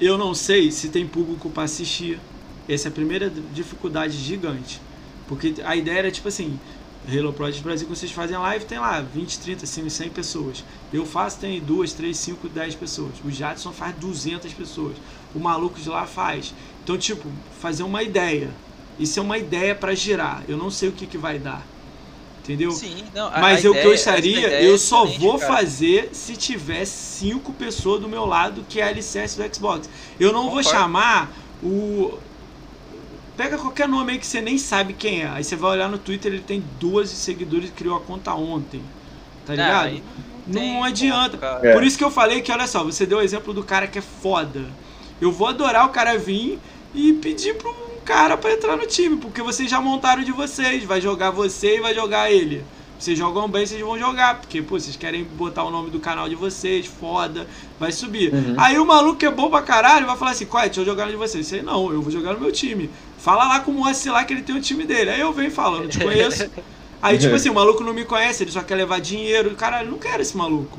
Eu 0.00 0.18
não 0.18 0.34
sei 0.34 0.72
se 0.72 0.88
tem 0.88 1.06
público 1.06 1.48
pra 1.50 1.62
assistir. 1.62 2.18
Essa 2.68 2.88
é 2.88 2.90
a 2.90 2.92
primeira 2.92 3.30
dificuldade 3.52 4.16
gigante. 4.16 4.80
Porque 5.28 5.54
a 5.64 5.74
ideia 5.76 5.98
era 6.00 6.10
tipo 6.10 6.28
assim, 6.28 6.58
Halo 7.08 7.32
Project 7.32 7.62
Brasil, 7.62 7.86
que 7.88 7.94
vocês 7.96 8.12
fazem 8.12 8.36
live, 8.36 8.64
tem 8.64 8.78
lá 8.78 9.00
20, 9.00 9.38
30, 9.40 9.66
100, 9.66 9.88
100 9.88 10.08
pessoas. 10.10 10.64
Eu 10.92 11.04
faço, 11.04 11.38
tem 11.38 11.60
2, 11.60 11.92
3, 11.92 12.16
5, 12.16 12.48
10 12.48 12.74
pessoas. 12.74 13.12
O 13.24 13.30
Jadson 13.30 13.72
faz 13.72 13.94
200 13.96 14.52
pessoas. 14.52 14.94
O 15.34 15.38
maluco 15.38 15.78
de 15.80 15.88
lá 15.88 16.06
faz. 16.06 16.54
Então, 16.82 16.96
tipo, 16.96 17.28
fazer 17.60 17.82
uma 17.82 18.02
ideia. 18.02 18.50
Isso 18.98 19.18
é 19.18 19.22
uma 19.22 19.36
ideia 19.38 19.74
pra 19.74 19.94
girar. 19.94 20.42
Eu 20.48 20.56
não 20.56 20.70
sei 20.70 20.88
o 20.88 20.92
que, 20.92 21.06
que 21.06 21.18
vai 21.18 21.38
dar. 21.38 21.66
Entendeu? 22.42 22.70
Sim, 22.70 23.04
não, 23.14 23.28
a- 23.28 23.40
Mas 23.40 23.64
a 23.64 23.68
eu 23.68 23.72
que 23.72 23.78
eu 23.78 23.82
ideia- 23.84 23.94
estaria, 23.94 24.38
ideia 24.46 24.62
eu 24.68 24.74
é 24.74 24.78
só 24.78 25.06
vou 25.06 25.38
cara. 25.38 25.54
fazer 25.54 26.10
se 26.12 26.36
tiver 26.36 26.84
cinco 26.84 27.52
pessoas 27.54 28.00
do 28.02 28.08
meu 28.08 28.26
lado 28.26 28.64
que 28.68 28.80
é 28.80 28.84
alicerce 28.88 29.36
do 29.40 29.54
Xbox. 29.56 29.88
Eu 30.20 30.30
não 30.30 30.42
vou 30.50 30.58
Concordo. 30.62 30.68
chamar 30.70 31.32
o. 31.62 32.18
Pega 33.36 33.58
qualquer 33.58 33.88
nome 33.88 34.12
aí 34.12 34.18
que 34.18 34.26
você 34.26 34.40
nem 34.40 34.56
sabe 34.58 34.92
quem 34.92 35.22
é. 35.22 35.28
Aí 35.28 35.42
você 35.42 35.56
vai 35.56 35.72
olhar 35.72 35.88
no 35.88 35.98
Twitter, 35.98 36.32
ele 36.32 36.42
tem 36.42 36.62
12 36.78 37.14
seguidores 37.16 37.68
e 37.68 37.72
criou 37.72 37.96
a 37.96 38.00
conta 38.00 38.32
ontem. 38.34 38.80
Tá 39.44 39.52
Ah, 39.52 39.56
ligado? 39.56 40.02
Não 40.46 40.54
tem 40.60 40.82
adianta. 40.84 41.36
cara. 41.38 41.66
É. 41.68 41.72
Por 41.72 41.82
isso 41.82 41.98
que 41.98 42.04
eu 42.04 42.10
falei 42.10 42.42
que, 42.42 42.52
olha 42.52 42.66
só, 42.66 42.84
você 42.84 43.04
deu 43.04 43.18
o 43.18 43.22
exemplo 43.22 43.52
do 43.52 43.64
cara 43.64 43.86
que 43.86 43.98
é 43.98 44.02
foda. 44.02 44.64
Eu 45.20 45.32
vou 45.32 45.48
adorar 45.48 45.86
o 45.86 45.88
cara 45.90 46.16
vir 46.16 46.58
e 46.94 47.12
pedir 47.14 47.56
pra 47.56 47.70
um 47.70 47.74
cara 48.04 48.36
pra 48.36 48.52
entrar 48.52 48.76
no 48.76 48.86
time, 48.86 49.16
porque 49.16 49.42
vocês 49.42 49.68
já 49.70 49.80
montaram 49.80 50.22
de 50.22 50.30
vocês. 50.32 50.84
Vai 50.84 51.00
jogar 51.00 51.30
você 51.30 51.78
e 51.78 51.80
vai 51.80 51.94
jogar 51.94 52.30
ele. 52.30 52.62
Vocês 52.98 53.18
jogam 53.18 53.48
bem, 53.48 53.66
vocês 53.66 53.80
vão 53.80 53.98
jogar, 53.98 54.40
porque, 54.40 54.62
pô, 54.62 54.78
vocês 54.78 54.96
querem 54.96 55.24
botar 55.24 55.64
o 55.64 55.70
nome 55.70 55.90
do 55.90 55.98
canal 55.98 56.28
de 56.28 56.36
vocês, 56.36 56.86
foda, 56.86 57.46
vai 57.78 57.90
subir. 57.90 58.32
Uhum. 58.32 58.54
Aí 58.56 58.78
o 58.78 58.86
maluco 58.86 59.16
que 59.18 59.26
é 59.26 59.30
bom 59.30 59.50
pra 59.50 59.62
caralho 59.62 60.06
vai 60.06 60.16
falar 60.16 60.30
assim, 60.30 60.46
qual 60.46 60.62
é, 60.62 60.66
deixa 60.66 60.80
eu 60.80 60.84
jogar 60.86 61.04
no 61.06 61.10
de 61.10 61.16
vocês. 61.16 61.46
Sei 61.46 61.60
não, 61.60 61.92
eu 61.92 62.00
vou 62.00 62.10
jogar 62.12 62.32
no 62.34 62.40
meu 62.40 62.52
time. 62.52 62.88
Fala 63.24 63.44
lá 63.48 63.60
com 63.60 63.70
o 63.70 63.74
Moacir 63.74 64.12
lá 64.12 64.22
que 64.24 64.34
ele 64.34 64.42
tem 64.42 64.54
o 64.54 64.60
time 64.60 64.84
dele. 64.84 65.08
Aí 65.10 65.20
eu 65.20 65.32
venho 65.32 65.50
falando, 65.50 65.88
te 65.88 65.98
conheço. 65.98 66.50
Aí, 67.00 67.16
tipo 67.18 67.34
assim, 67.36 67.48
o 67.48 67.54
maluco 67.54 67.82
não 67.82 67.94
me 67.94 68.04
conhece, 68.04 68.42
ele 68.44 68.50
só 68.50 68.62
quer 68.62 68.74
levar 68.74 69.00
dinheiro. 69.00 69.54
Caralho, 69.56 69.86
eu 69.86 69.92
não 69.92 69.98
quero 69.98 70.20
esse 70.20 70.36
maluco. 70.36 70.78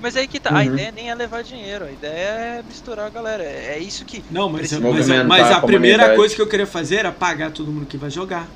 Mas 0.00 0.16
aí 0.16 0.26
que 0.26 0.40
tá, 0.40 0.50
a 0.50 0.54
Uhum. 0.54 0.62
ideia 0.62 0.90
nem 0.90 1.10
é 1.10 1.14
levar 1.14 1.42
dinheiro, 1.42 1.84
a 1.84 1.92
ideia 1.92 2.28
é 2.58 2.62
misturar 2.62 3.06
a 3.06 3.10
galera. 3.10 3.42
É 3.44 3.74
é 3.74 3.78
isso 3.78 4.04
que. 4.06 4.24
Não, 4.30 4.48
mas, 4.48 4.60
Precisa 4.60 4.80
mas, 4.80 4.90
movimentar 4.94 5.26
mas 5.26 5.50
a 5.50 5.56
a 5.58 5.60
primeira 5.60 6.16
coisa 6.16 6.34
que 6.34 6.40
eu 6.40 6.48
queria 6.48 6.66
fazer 6.66 6.96
era 6.96 7.12
pagar 7.12 7.52
todo 7.52 7.70
mundo 7.70 7.86
que 7.86 7.98
vai 7.98 8.10
jogar. 8.10 8.48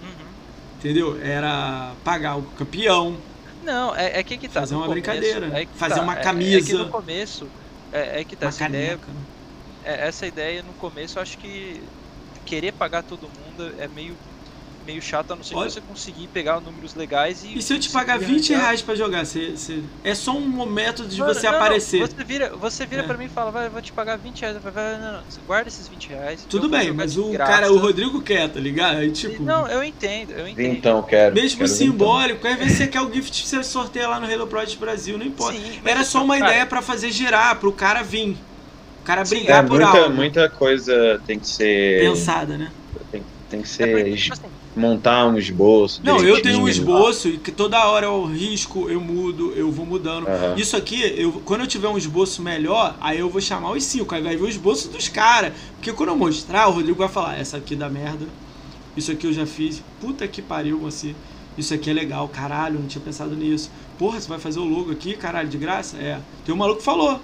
Uhum. 0.00 0.36
Entendeu? 0.78 1.18
Era 1.20 1.94
pagar 2.04 2.36
o 2.38 2.42
campeão. 2.42 3.16
Não, 3.64 3.94
é, 3.94 4.20
é 4.20 4.22
que 4.22 4.38
que 4.38 4.48
tá. 4.48 4.60
Fazer 4.60 4.76
uma 4.76 4.86
começo, 4.86 4.92
brincadeira, 5.10 5.50
é 5.58 5.66
que 5.66 5.76
fazer 5.76 5.96
tá, 5.96 6.02
uma 6.02 6.14
é- 6.14 6.16
É, 6.16 6.18
que 6.20 6.24
camisa. 6.24 6.78
no 6.78 6.88
começo, 6.90 7.52
é, 7.92 8.20
é 8.20 8.24
que 8.24 8.36
tá, 8.36 8.46
essa 8.46 8.64
ideia, 8.64 8.98
caneca. 8.98 9.12
é- 9.82 10.06
essa 10.08 10.26
ideia 10.26 10.62
no 10.62 10.74
começo, 10.74 11.18
eu 11.18 11.22
acho 11.22 11.36
que 11.38 11.82
querer 12.46 12.72
pagar 12.72 13.02
todo 13.02 13.22
mundo 13.22 13.74
é 13.78 13.86
meio 13.88 14.16
meio 14.86 15.02
chato, 15.02 15.32
a 15.32 15.34
não 15.34 15.42
ser 15.42 15.56
Olha- 15.56 15.66
que 15.66 15.72
você 15.74 15.80
conseguir 15.80 16.28
pegar 16.28 16.60
números 16.60 16.94
legais 16.94 17.42
e. 17.42 17.58
E 17.58 17.60
se 17.60 17.74
eu 17.74 17.80
te 17.80 17.90
pagar 17.90 18.18
conseguir 18.20 18.34
20 18.34 18.52
arranjar- 18.52 18.66
reais 18.68 18.82
pra 18.82 18.94
jogar? 18.94 19.26
Você, 19.26 19.50
você- 19.56 19.82
É 20.04 20.14
só 20.14 20.30
um 20.30 20.64
método 20.64 21.08
de 21.08 21.18
Mano, 21.18 21.34
você 21.34 21.42
não, 21.46 21.50
não, 21.54 21.58
aparecer. 21.58 21.98
Você 22.06 22.22
vira, 22.22 22.50
você 22.56 22.86
vira 22.86 23.02
É. 23.02 23.04
pra 23.04 23.16
mim 23.18 23.24
e 23.24 23.28
fala, 23.28 23.50
vai, 23.50 23.66
eu 23.66 23.70
vou 23.72 23.82
te 23.82 23.90
pagar 23.92 24.16
20 24.16 24.42
reais. 24.42 24.54
Eu 24.54 24.62
falo, 24.62 24.74
vai, 24.76 24.96
não, 25.00 25.12
não, 25.14 25.22
você 25.28 25.40
guarda 25.44 25.66
esses 25.66 25.88
20 25.88 26.10
reais. 26.10 26.46
Tudo 26.48 26.68
bem, 26.68 26.92
mas 26.92 27.18
o 27.18 27.30
graça. 27.32 27.50
cara, 27.52 27.72
o 27.72 27.78
Rodrigo 27.78 28.22
quer, 28.22 28.48
tá 28.48 28.60
ligado? 28.60 28.98
Aí, 28.98 29.10
tipo, 29.10 29.42
Não, 29.42 29.66
eu 29.66 29.82
entendo, 29.82 30.30
eu 30.30 30.46
entendo. 30.46 30.74
Então, 30.76 31.02
quero. 31.02 31.34
mesmo 31.34 31.56
quero 31.58 31.68
simbólico, 31.68 32.46
às 32.46 32.56
vezes 32.56 32.78
você 32.78 32.86
quer 32.86 33.00
o 33.00 33.12
gift, 33.12 33.44
você 33.44 33.64
sorteia 33.64 34.06
lá 34.06 34.20
no 34.20 34.32
Halo 34.32 34.46
Project 34.46 34.78
Brasil, 34.78 35.18
não 35.18 35.26
importa. 35.26 35.58
Sim, 35.58 35.80
Era 35.84 36.04
só 36.04 36.22
uma 36.22 36.38
cara, 36.38 36.50
ideia 36.52 36.64
pra 36.66 36.80
fazer 36.80 37.10
girar, 37.10 37.56
pro 37.58 37.72
cara 37.72 38.04
vir. 38.04 38.36
O 39.06 39.12
cara 39.14 39.24
Sim, 39.24 39.36
brigar 39.36 39.64
É, 39.64 39.66
por 39.68 39.76
muita, 39.76 39.98
algo. 39.98 40.14
muita 40.16 40.50
coisa 40.50 41.22
tem 41.24 41.38
que 41.38 41.46
ser. 41.46 42.00
Pensada, 42.10 42.58
né? 42.58 42.72
Tem, 43.10 43.22
tem 43.48 43.62
que 43.62 43.68
É 43.68 43.70
ser. 43.70 43.86
porque, 43.86 44.16
tipo 44.16 44.32
assim, 44.32 44.48
montar 44.74 45.26
um 45.28 45.38
esboço. 45.38 46.00
Não, 46.02 46.18
eu 46.24 46.42
tenho 46.42 46.60
um 46.60 46.68
esboço 46.68 47.28
e 47.28 47.38
que 47.38 47.52
toda 47.52 47.86
hora 47.86 48.06
eu 48.06 48.24
risco, 48.24 48.90
eu 48.90 49.00
mudo, 49.00 49.52
eu 49.54 49.70
vou 49.70 49.86
mudando. 49.86 50.26
Aham. 50.26 50.54
Isso 50.56 50.76
aqui, 50.76 51.00
eu, 51.16 51.32
quando 51.44 51.60
eu 51.60 51.66
tiver 51.68 51.86
um 51.88 51.96
esboço 51.96 52.42
melhor, 52.42 52.96
aí 53.00 53.20
eu 53.20 53.30
vou 53.30 53.40
chamar 53.40 53.70
os 53.70 53.84
cinco, 53.84 54.12
aí 54.12 54.20
vai 54.22 54.36
ver 54.36 54.42
o 54.42 54.48
esboço 54.48 54.88
dos 54.88 55.08
caras. 55.08 55.52
Porque 55.76 55.92
quando 55.92 56.08
eu 56.08 56.16
mostrar, 56.16 56.66
o 56.66 56.72
Rodrigo 56.72 56.98
vai 56.98 57.08
falar, 57.08 57.38
essa 57.38 57.56
aqui 57.58 57.76
dá 57.76 57.88
merda, 57.88 58.26
isso 58.96 59.12
aqui 59.12 59.26
eu 59.26 59.32
já 59.32 59.46
fiz, 59.46 59.82
puta 60.00 60.26
que 60.26 60.42
pariu, 60.42 60.78
você. 60.78 61.14
Isso 61.56 61.72
aqui 61.72 61.88
é 61.88 61.92
legal, 61.92 62.28
caralho, 62.28 62.78
não 62.78 62.86
tinha 62.86 63.02
pensado 63.02 63.34
nisso. 63.36 63.70
Porra, 63.98 64.20
você 64.20 64.28
vai 64.28 64.38
fazer 64.38 64.58
o 64.58 64.64
logo 64.64 64.90
aqui, 64.92 65.16
caralho, 65.16 65.48
de 65.48 65.56
graça? 65.56 65.96
É. 65.96 66.20
Tem 66.44 66.54
um 66.54 66.58
maluco 66.58 66.78
que 66.80 66.84
falou. 66.84 67.20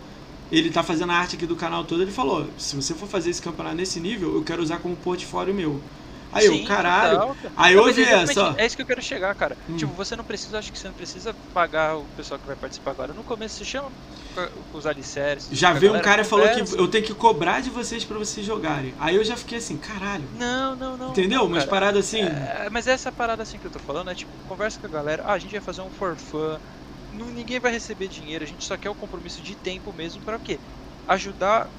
Ele 0.53 0.71
tá 0.71 0.83
fazendo 0.83 1.11
a 1.11 1.17
arte 1.17 1.35
aqui 1.35 1.47
do 1.47 1.57
canal 1.57 1.83
todo, 1.83 2.03
ele 2.03 2.13
falou: 2.13 2.47
se 2.59 2.77
você 2.77 2.95
for 2.95 3.09
fazer 3.09 3.31
esse 3.31 3.41
campeonato 3.41 3.75
nesse 3.75 3.99
nível, 3.99 4.35
eu 4.35 4.43
quero 4.43 4.63
usar 4.63 4.79
como 4.79 4.95
portfólio 4.95 5.55
meu. 5.55 5.81
Aí 6.33 6.47
eu, 6.47 6.53
sim, 6.53 6.65
caralho. 6.65 7.19
total, 7.19 7.37
cara. 7.43 7.55
Aí 7.57 7.75
eu 7.75 7.85
mas 7.85 7.97
vi 7.97 8.03
exatamente, 8.03 8.31
essa. 8.31 8.55
É 8.57 8.67
isso 8.67 8.77
que 8.77 8.83
eu 8.83 8.87
quero 8.87 9.03
chegar, 9.03 9.35
cara. 9.35 9.57
Hum. 9.69 9.77
Tipo, 9.77 9.93
você 9.93 10.17
não 10.17 10.25
precisa, 10.25 10.59
acho 10.59 10.73
que 10.73 10.79
você 10.79 10.89
não 10.89 10.95
precisa 10.95 11.35
pagar 11.53 11.97
o 11.97 12.05
pessoal 12.17 12.41
que 12.41 12.47
vai 12.47 12.57
participar 12.57 12.93
agora. 12.93 13.13
No 13.13 13.23
começo 13.23 13.57
você 13.57 13.65
chama 13.65 13.91
os 14.73 14.87
alicerces. 14.87 15.59
Já 15.59 15.75
veio 15.75 15.95
um 15.95 16.01
cara 16.01 16.23
e 16.23 16.25
falou 16.25 16.49
que 16.49 16.61
eu 16.61 16.89
tenho 16.89 17.05
que 17.05 17.15
cobrar 17.15 17.61
de 17.61 17.69
vocês 17.69 18.03
pra 18.03 18.17
vocês 18.19 18.47
jogarem. 18.47 18.95
Aí 18.99 19.17
eu 19.17 19.25
já 19.25 19.37
fiquei 19.37 19.59
assim, 19.59 19.77
caralho. 19.77 20.25
Não, 20.39 20.75
não, 20.75 20.97
não. 20.97 21.11
Entendeu? 21.11 21.41
não, 21.41 21.47
Umas 21.47 21.65
cara. 21.65 21.71
paradas 21.71 22.07
assim. 22.07 22.23
É, 22.23 22.69
mas 22.71 22.87
essa 22.87 23.13
parada 23.13 23.43
assim 23.43 23.59
que 23.59 23.67
eu 23.67 23.71
tô 23.71 23.79
falando 23.79 24.11
é 24.11 24.15
tipo, 24.15 24.31
conversa 24.49 24.81
com 24.81 24.87
a 24.87 24.91
galera, 24.91 25.25
ah, 25.27 25.33
a 25.33 25.39
gente 25.39 25.53
vai 25.53 25.61
fazer 25.61 25.83
um 25.83 25.91
for 25.91 26.17
fun, 26.17 26.59
não, 27.13 27.31
ninguém 27.31 27.61
vai 27.61 27.73
receber 27.73 28.09
dinheiro, 28.09 28.45
a 28.45 28.47
gente 28.47 28.65
só 28.65 28.77
quer 28.79 28.91
o 28.91 28.95
compromisso 28.97 29.43
de 29.43 29.57
tempo 29.57 29.93
mesmo 29.93 30.23
pra 30.23 30.37
o 30.37 30.41
quê? 30.41 30.61
Ajudar 31.07 31.71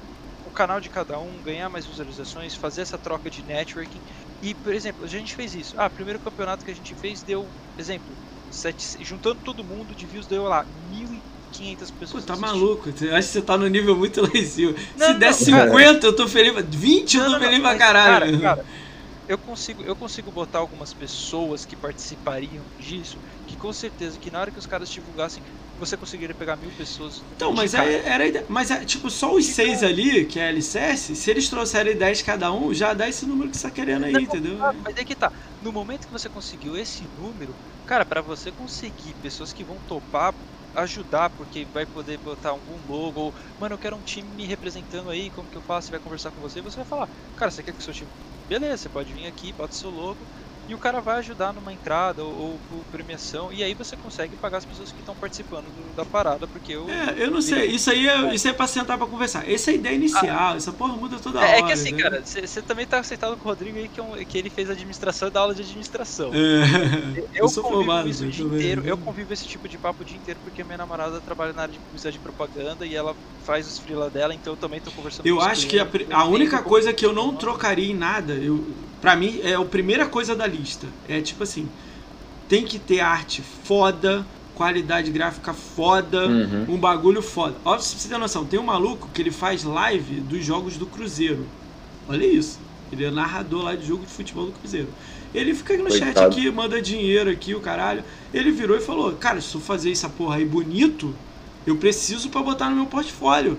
o 0.44 0.50
canal 0.50 0.80
de 0.80 0.90
cada 0.90 1.18
um, 1.20 1.42
ganhar 1.42 1.68
mais 1.70 1.86
visualizações, 1.86 2.54
fazer 2.54 2.82
essa 2.82 2.98
troca 2.98 3.30
de 3.30 3.42
networking. 3.44 4.02
E, 4.42 4.54
por 4.54 4.74
exemplo, 4.74 5.04
a 5.04 5.08
gente 5.08 5.34
fez 5.34 5.54
isso. 5.54 5.74
Ah, 5.78 5.88
primeiro 5.90 6.20
campeonato 6.20 6.64
que 6.64 6.70
a 6.70 6.74
gente 6.74 6.94
fez 6.94 7.22
deu, 7.24 7.54
exemplo, 7.78 8.18
sete, 8.50 9.02
juntando 9.04 9.40
todo 9.42 9.64
mundo 9.64 9.94
de 9.94 10.06
views 10.06 10.26
deu 10.26 10.44
lá 10.44 10.66
1.500 10.68 11.90
Pô, 12.10 12.20
pessoas. 12.20 12.24
tá 12.24 12.34
assistindo. 12.34 12.70
maluco. 12.76 12.88
Eu 13.02 13.16
acho 13.16 13.28
que 13.28 13.32
você 13.34 13.42
tá 13.42 13.56
no 13.58 13.66
nível 13.66 13.96
muito 13.96 14.20
lá 14.22 14.28
em 14.34 14.44
cima. 14.44 14.74
Não, 14.94 15.12
Se 15.12 15.14
não, 15.14 15.18
der 15.18 15.32
cara. 15.44 15.74
50, 15.74 16.06
eu 16.06 16.14
tô 16.16 16.28
feliz. 16.28 16.54
20, 16.76 17.16
eu 17.16 17.24
tô 17.24 17.38
feliz 17.40 17.60
pra 17.60 17.76
caralho. 17.76 17.94
Cara, 18.02 18.32
cara, 18.32 18.66
eu 19.28 19.38
consigo, 19.38 19.84
eu 19.84 19.96
consigo 19.96 20.32
botar 20.32 20.58
algumas 20.60 20.94
pessoas 20.94 21.64
que 21.64 21.76
participariam 21.76 22.70
disso, 22.78 23.20
com 23.64 23.72
certeza 23.72 24.18
que 24.18 24.30
na 24.30 24.40
hora 24.40 24.52
que 24.52 24.58
os 24.58 24.66
caras 24.66 24.90
divulgassem, 24.90 25.42
você 25.76 25.96
conseguiria 25.96 26.34
pegar 26.34 26.56
mil 26.56 26.72
pessoas. 26.72 27.24
Então, 27.34 27.52
mas 27.52 27.74
aí 27.74 27.94
era 27.96 28.24
a 28.24 28.26
ideia. 28.26 28.46
Mas 28.48 28.70
é, 28.70 28.84
tipo, 28.84 29.10
só 29.10 29.34
os 29.34 29.44
Então- 29.44 29.54
seis 29.54 29.82
ali, 29.82 30.26
que 30.26 30.38
é 30.38 30.48
alicerce, 30.48 31.16
se 31.16 31.30
eles 31.30 31.48
trouxerem 31.48 31.96
10 31.96 32.22
cada 32.22 32.52
um, 32.52 32.72
já 32.74 32.92
dá 32.94 33.08
esse 33.08 33.26
número 33.26 33.50
que 33.50 33.56
você 33.56 33.62
tá 33.62 33.70
querendo 33.70 34.04
aí, 34.04 34.12
Não, 34.12 34.20
entendeu? 34.22 34.58
ah, 34.58 34.72
mas 34.84 34.94
é 34.96 35.04
que 35.04 35.16
tá. 35.16 35.32
No 35.60 35.72
momento 35.72 36.06
que 36.06 36.12
você 36.12 36.28
conseguiu 36.28 36.76
esse 36.76 37.06
número, 37.08 37.56
cara, 37.84 38.04
pra 38.06 38.22
você 38.22 38.52
conseguir 38.52 39.14
pessoas 39.16 39.52
que 39.52 39.64
vão 39.64 39.80
topar 39.80 40.34
ajudar, 40.76 41.30
porque 41.30 41.64
vai 41.72 41.86
poder 41.86 42.18
botar 42.18 42.50
algum 42.50 42.84
logo, 42.84 43.20
ou, 43.20 43.34
mano, 43.56 43.74
eu 43.74 43.78
quero 43.78 43.96
um 43.96 44.02
time 44.02 44.28
me 44.28 44.44
representando 44.44 45.08
aí, 45.08 45.30
como 45.30 45.48
que 45.48 45.56
eu 45.56 45.62
faço? 45.62 45.90
Vai 45.90 46.00
conversar 46.00 46.32
com 46.32 46.40
você, 46.40 46.60
você 46.60 46.76
vai 46.76 46.84
falar, 46.84 47.08
cara, 47.36 47.50
você 47.50 47.62
quer 47.62 47.72
que 47.72 47.80
o 47.80 47.84
seu 47.84 47.94
time. 47.94 48.12
Beleza, 48.48 48.78
você 48.78 48.88
pode 48.90 49.12
vir 49.14 49.26
aqui, 49.26 49.52
bota 49.52 49.74
seu 49.76 49.88
logo, 49.90 50.28
e 50.66 50.74
o 50.74 50.78
cara 50.78 51.00
vai 51.00 51.18
ajudar 51.18 51.52
numa 51.52 51.72
entrada 51.72 52.24
ou, 52.24 52.34
ou 52.34 52.60
por 52.60 52.84
premiação, 52.86 53.52
e 53.52 53.62
aí 53.62 53.74
você 53.74 53.96
consegue 53.96 54.36
pagar 54.36 54.58
as 54.58 54.64
pessoas 54.64 54.92
que 54.92 55.00
estão 55.00 55.16
participando 55.16 55.70
do- 55.72 55.92
da 55.94 56.04
parada, 56.06 56.48
porque 56.48 56.72
eu. 56.72 56.88
É, 56.88 57.22
eu 57.24 57.30
não 57.30 57.40
sei. 57.42 57.66
Isso 57.70 57.90
aí 57.90 58.08
é, 58.08 58.34
isso 58.34 58.46
aí 58.46 58.52
é 58.54 58.56
pra 58.56 58.66
sentar 58.66 58.96
pra 58.98 59.06
conversar. 59.06 59.48
Essa 59.48 59.70
é 59.70 59.74
a 59.74 59.76
ideia 59.76 59.94
inicial. 59.96 60.56
Essa 60.56 60.72
porra 60.72 60.96
muda 60.96 61.20
toda 61.20 61.38
hora. 61.38 61.48
É, 61.48 61.58
é 61.58 61.62
que 61.62 61.72
assim, 61.72 61.88
entendeu? 61.90 62.10
cara, 62.10 62.24
você 62.24 62.62
também 62.62 62.86
tá 62.86 62.98
aceitado 62.98 63.36
com 63.36 63.48
o 63.48 63.50
Rodrigo 63.50 63.78
aí, 63.78 63.88
que, 63.88 64.00
é 64.00 64.02
um- 64.02 64.24
que 64.24 64.38
ele 64.38 64.50
fez 64.50 64.70
administração 64.70 65.28
e 65.28 65.30
dá 65.30 65.40
aula 65.40 65.54
de 65.54 65.62
administração. 65.62 66.30
É. 66.32 66.38
Eu, 67.14 67.28
Eu 67.44 67.48
sou 67.48 67.62
convivo 67.62 67.80
formado, 67.80 68.08
isso 68.08 68.26
dia 68.28 68.44
também. 68.44 68.58
inteiro. 68.58 68.82
Eu 68.86 68.98
convivo 68.98 69.32
esse 69.32 69.46
tipo 69.46 69.68
de 69.68 69.78
papo 69.78 70.02
o 70.02 70.04
dia 70.04 70.16
inteiro 70.18 70.40
porque 70.40 70.64
minha 70.64 70.78
namorada 70.78 71.20
trabalha 71.20 71.52
na 71.52 71.62
área 71.62 71.72
de 71.72 71.80
publicidade 71.80 72.16
e 72.16 72.20
propaganda 72.20 72.86
e 72.86 72.94
ela 72.94 73.16
faz 73.38 73.66
os 73.66 73.78
freela 73.78 74.10
dela, 74.10 74.34
então 74.34 74.52
eu 74.52 74.56
também 74.56 74.80
tô 74.80 74.92
conversando 74.92 75.26
Eu 75.26 75.40
acho 75.40 75.66
que 75.68 75.78
a, 75.78 75.88
a 76.12 76.24
única 76.26 76.62
coisa 76.62 76.92
que 76.92 77.04
eu 77.04 77.12
não 77.12 77.36
trocaria 77.36 77.90
em 77.90 77.94
nada, 77.94 78.34
eu, 78.34 78.83
pra 79.04 79.16
mim, 79.16 79.38
é 79.42 79.54
a 79.54 79.64
primeira 79.64 80.06
coisa 80.06 80.34
da 80.34 80.46
lista. 80.46 80.86
É 81.08 81.20
tipo 81.20 81.42
assim, 81.42 81.68
tem 82.48 82.64
que 82.64 82.78
ter 82.78 83.00
arte 83.00 83.42
foda, 83.64 84.24
qualidade 84.54 85.10
gráfica 85.10 85.52
foda, 85.52 86.26
Uhum. 86.26 86.66
um 86.70 86.76
bagulho 86.78 87.20
foda. 87.20 87.54
Ó, 87.64 87.74
pra 87.74 87.82
você 87.82 88.08
ter 88.08 88.16
noção, 88.18 88.44
tem 88.46 88.58
um 88.58 88.62
maluco 88.64 89.08
que 89.12 89.20
ele 89.20 89.30
faz 89.30 89.62
live 89.64 90.20
dos 90.20 90.44
jogos 90.44 90.76
do 90.78 90.86
Cruzeiro. 90.86 91.46
Olha 92.08 92.24
isso. 92.26 92.58
Ele 92.92 93.04
é 93.04 93.10
narrador 93.10 93.62
lá 93.64 93.74
de 93.74 93.86
jogo 93.86 94.04
de 94.06 94.12
futebol 94.12 94.46
do 94.46 94.52
Cruzeiro. 94.52 94.88
Ele 95.34 95.54
fica 95.54 95.76
no 95.76 95.90
chat 95.90 96.04
Coitado. 96.14 96.26
aqui, 96.28 96.50
manda 96.50 96.80
dinheiro 96.80 97.28
aqui, 97.30 97.54
o 97.54 97.60
caralho. 97.60 98.02
Ele 98.32 98.50
virou 98.52 98.76
e 98.76 98.80
falou: 98.80 99.12
Cara, 99.12 99.40
se 99.40 99.54
eu 99.54 99.60
fazer 99.60 99.90
essa 99.90 100.08
porra 100.08 100.36
aí 100.36 100.44
bonito, 100.44 101.12
eu 101.66 101.76
preciso 101.76 102.28
pra 102.30 102.40
botar 102.42 102.70
no 102.70 102.76
meu 102.76 102.86
portfólio. 102.86 103.58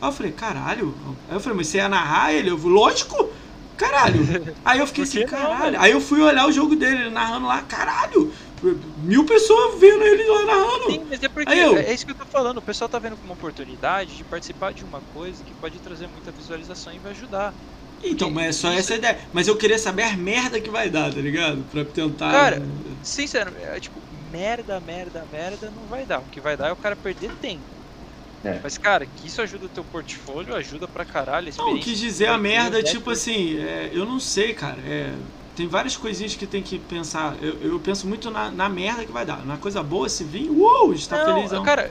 Aí 0.00 0.08
eu 0.08 0.12
falei: 0.12 0.30
Caralho. 0.32 0.94
Aí 1.28 1.34
eu 1.36 1.40
falei: 1.40 1.56
Mas 1.58 1.66
você 1.66 1.78
ia 1.78 1.88
narrar 1.88 2.32
ele? 2.32 2.50
Eu 2.50 2.58
falei: 2.58 2.72
Lógico. 2.74 3.30
Caralho. 3.78 4.20
Aí 4.64 4.78
eu 4.80 4.86
fiquei 4.86 5.04
assim: 5.04 5.20
não, 5.20 5.26
Caralho. 5.26 5.80
Aí 5.80 5.92
eu 5.92 6.00
fui 6.00 6.20
olhar 6.20 6.46
o 6.46 6.52
jogo 6.52 6.76
dele, 6.76 7.02
ele 7.02 7.10
narrando 7.10 7.46
lá: 7.46 7.62
Caralho. 7.62 8.32
Mil 8.96 9.24
pessoas 9.24 9.80
vendo 9.80 10.02
ele 10.02 10.24
lá 10.28 10.44
narrando. 10.46 10.92
Sim, 10.92 11.04
mas 11.08 11.22
é 11.22 11.28
porque 11.28 11.50
Aí 11.50 11.60
eu- 11.60 11.76
é 11.76 11.94
isso 11.94 12.04
que 12.04 12.10
eu 12.10 12.16
tô 12.16 12.26
falando. 12.26 12.58
O 12.58 12.62
pessoal 12.62 12.88
tá 12.88 12.98
vendo 12.98 13.16
como 13.16 13.30
uma 13.30 13.34
oportunidade 13.34 14.16
de 14.16 14.24
participar 14.24 14.74
de 14.74 14.84
uma 14.84 15.00
coisa 15.00 15.44
que 15.44 15.54
pode 15.54 15.80
trazer 15.80 16.08
muita 16.08 16.32
visualização 16.32 16.92
e 16.92 16.98
vai 16.98 17.12
ajudar. 17.12 17.54
Então, 18.02 18.30
mas 18.30 18.46
é 18.46 18.52
só 18.52 18.72
essa 18.72 18.94
ideia. 18.94 19.18
Mas 19.32 19.48
eu 19.48 19.56
queria 19.56 19.78
saber 19.78 20.02
a 20.04 20.16
merda 20.16 20.60
que 20.60 20.70
vai 20.70 20.88
dar, 20.90 21.12
tá 21.12 21.20
ligado? 21.20 21.64
Pra 21.64 21.84
tentar. 21.84 22.30
Cara, 22.30 22.62
Sincero, 23.02 23.56
é 23.56 23.78
tipo, 23.80 24.04
merda, 24.10 24.80
merda, 24.80 25.24
merda, 25.26 25.70
não 25.70 25.86
vai 25.86 26.04
dar. 26.06 26.20
O 26.20 26.26
que 26.26 26.40
vai 26.40 26.56
dar 26.56 26.68
é 26.68 26.72
o 26.72 26.76
cara 26.76 26.96
perder 26.96 27.30
tempo. 27.40 27.77
É. 28.44 28.60
Mas, 28.62 28.76
cara, 28.78 29.06
que 29.06 29.26
isso 29.26 29.40
ajuda 29.40 29.66
o 29.66 29.70
teu 29.70 29.84
portfólio, 29.84 30.54
ajuda 30.54 30.88
pra 30.88 31.04
caralho. 31.04 31.50
a 31.50 31.62
Não, 31.62 31.74
quis 31.74 31.84
que 31.84 31.94
dizer 31.94 32.26
a 32.28 32.38
merda, 32.38 32.82
tipo 32.82 33.10
assim, 33.10 33.56
é, 33.58 33.90
eu 33.92 34.04
não 34.04 34.18
sei, 34.20 34.54
cara. 34.54 34.80
é, 34.82 35.16
tem 35.54 35.66
várias 35.66 35.96
coisinhas 35.96 36.36
que 36.36 36.46
tem 36.46 36.62
que 36.62 36.78
pensar. 36.78 37.42
Eu, 37.42 37.60
eu 37.60 37.80
penso 37.80 38.06
muito 38.06 38.30
na, 38.30 38.50
na 38.50 38.68
merda 38.68 39.04
que 39.04 39.12
vai 39.12 39.24
dar. 39.26 39.44
Na 39.44 39.58
coisa 39.58 39.82
boa, 39.82 40.08
se 40.08 40.24
vir, 40.24 40.50
uou, 40.50 40.92
está 40.92 41.16
Não, 41.16 41.34
felizão. 41.34 41.64
Cara, 41.64 41.90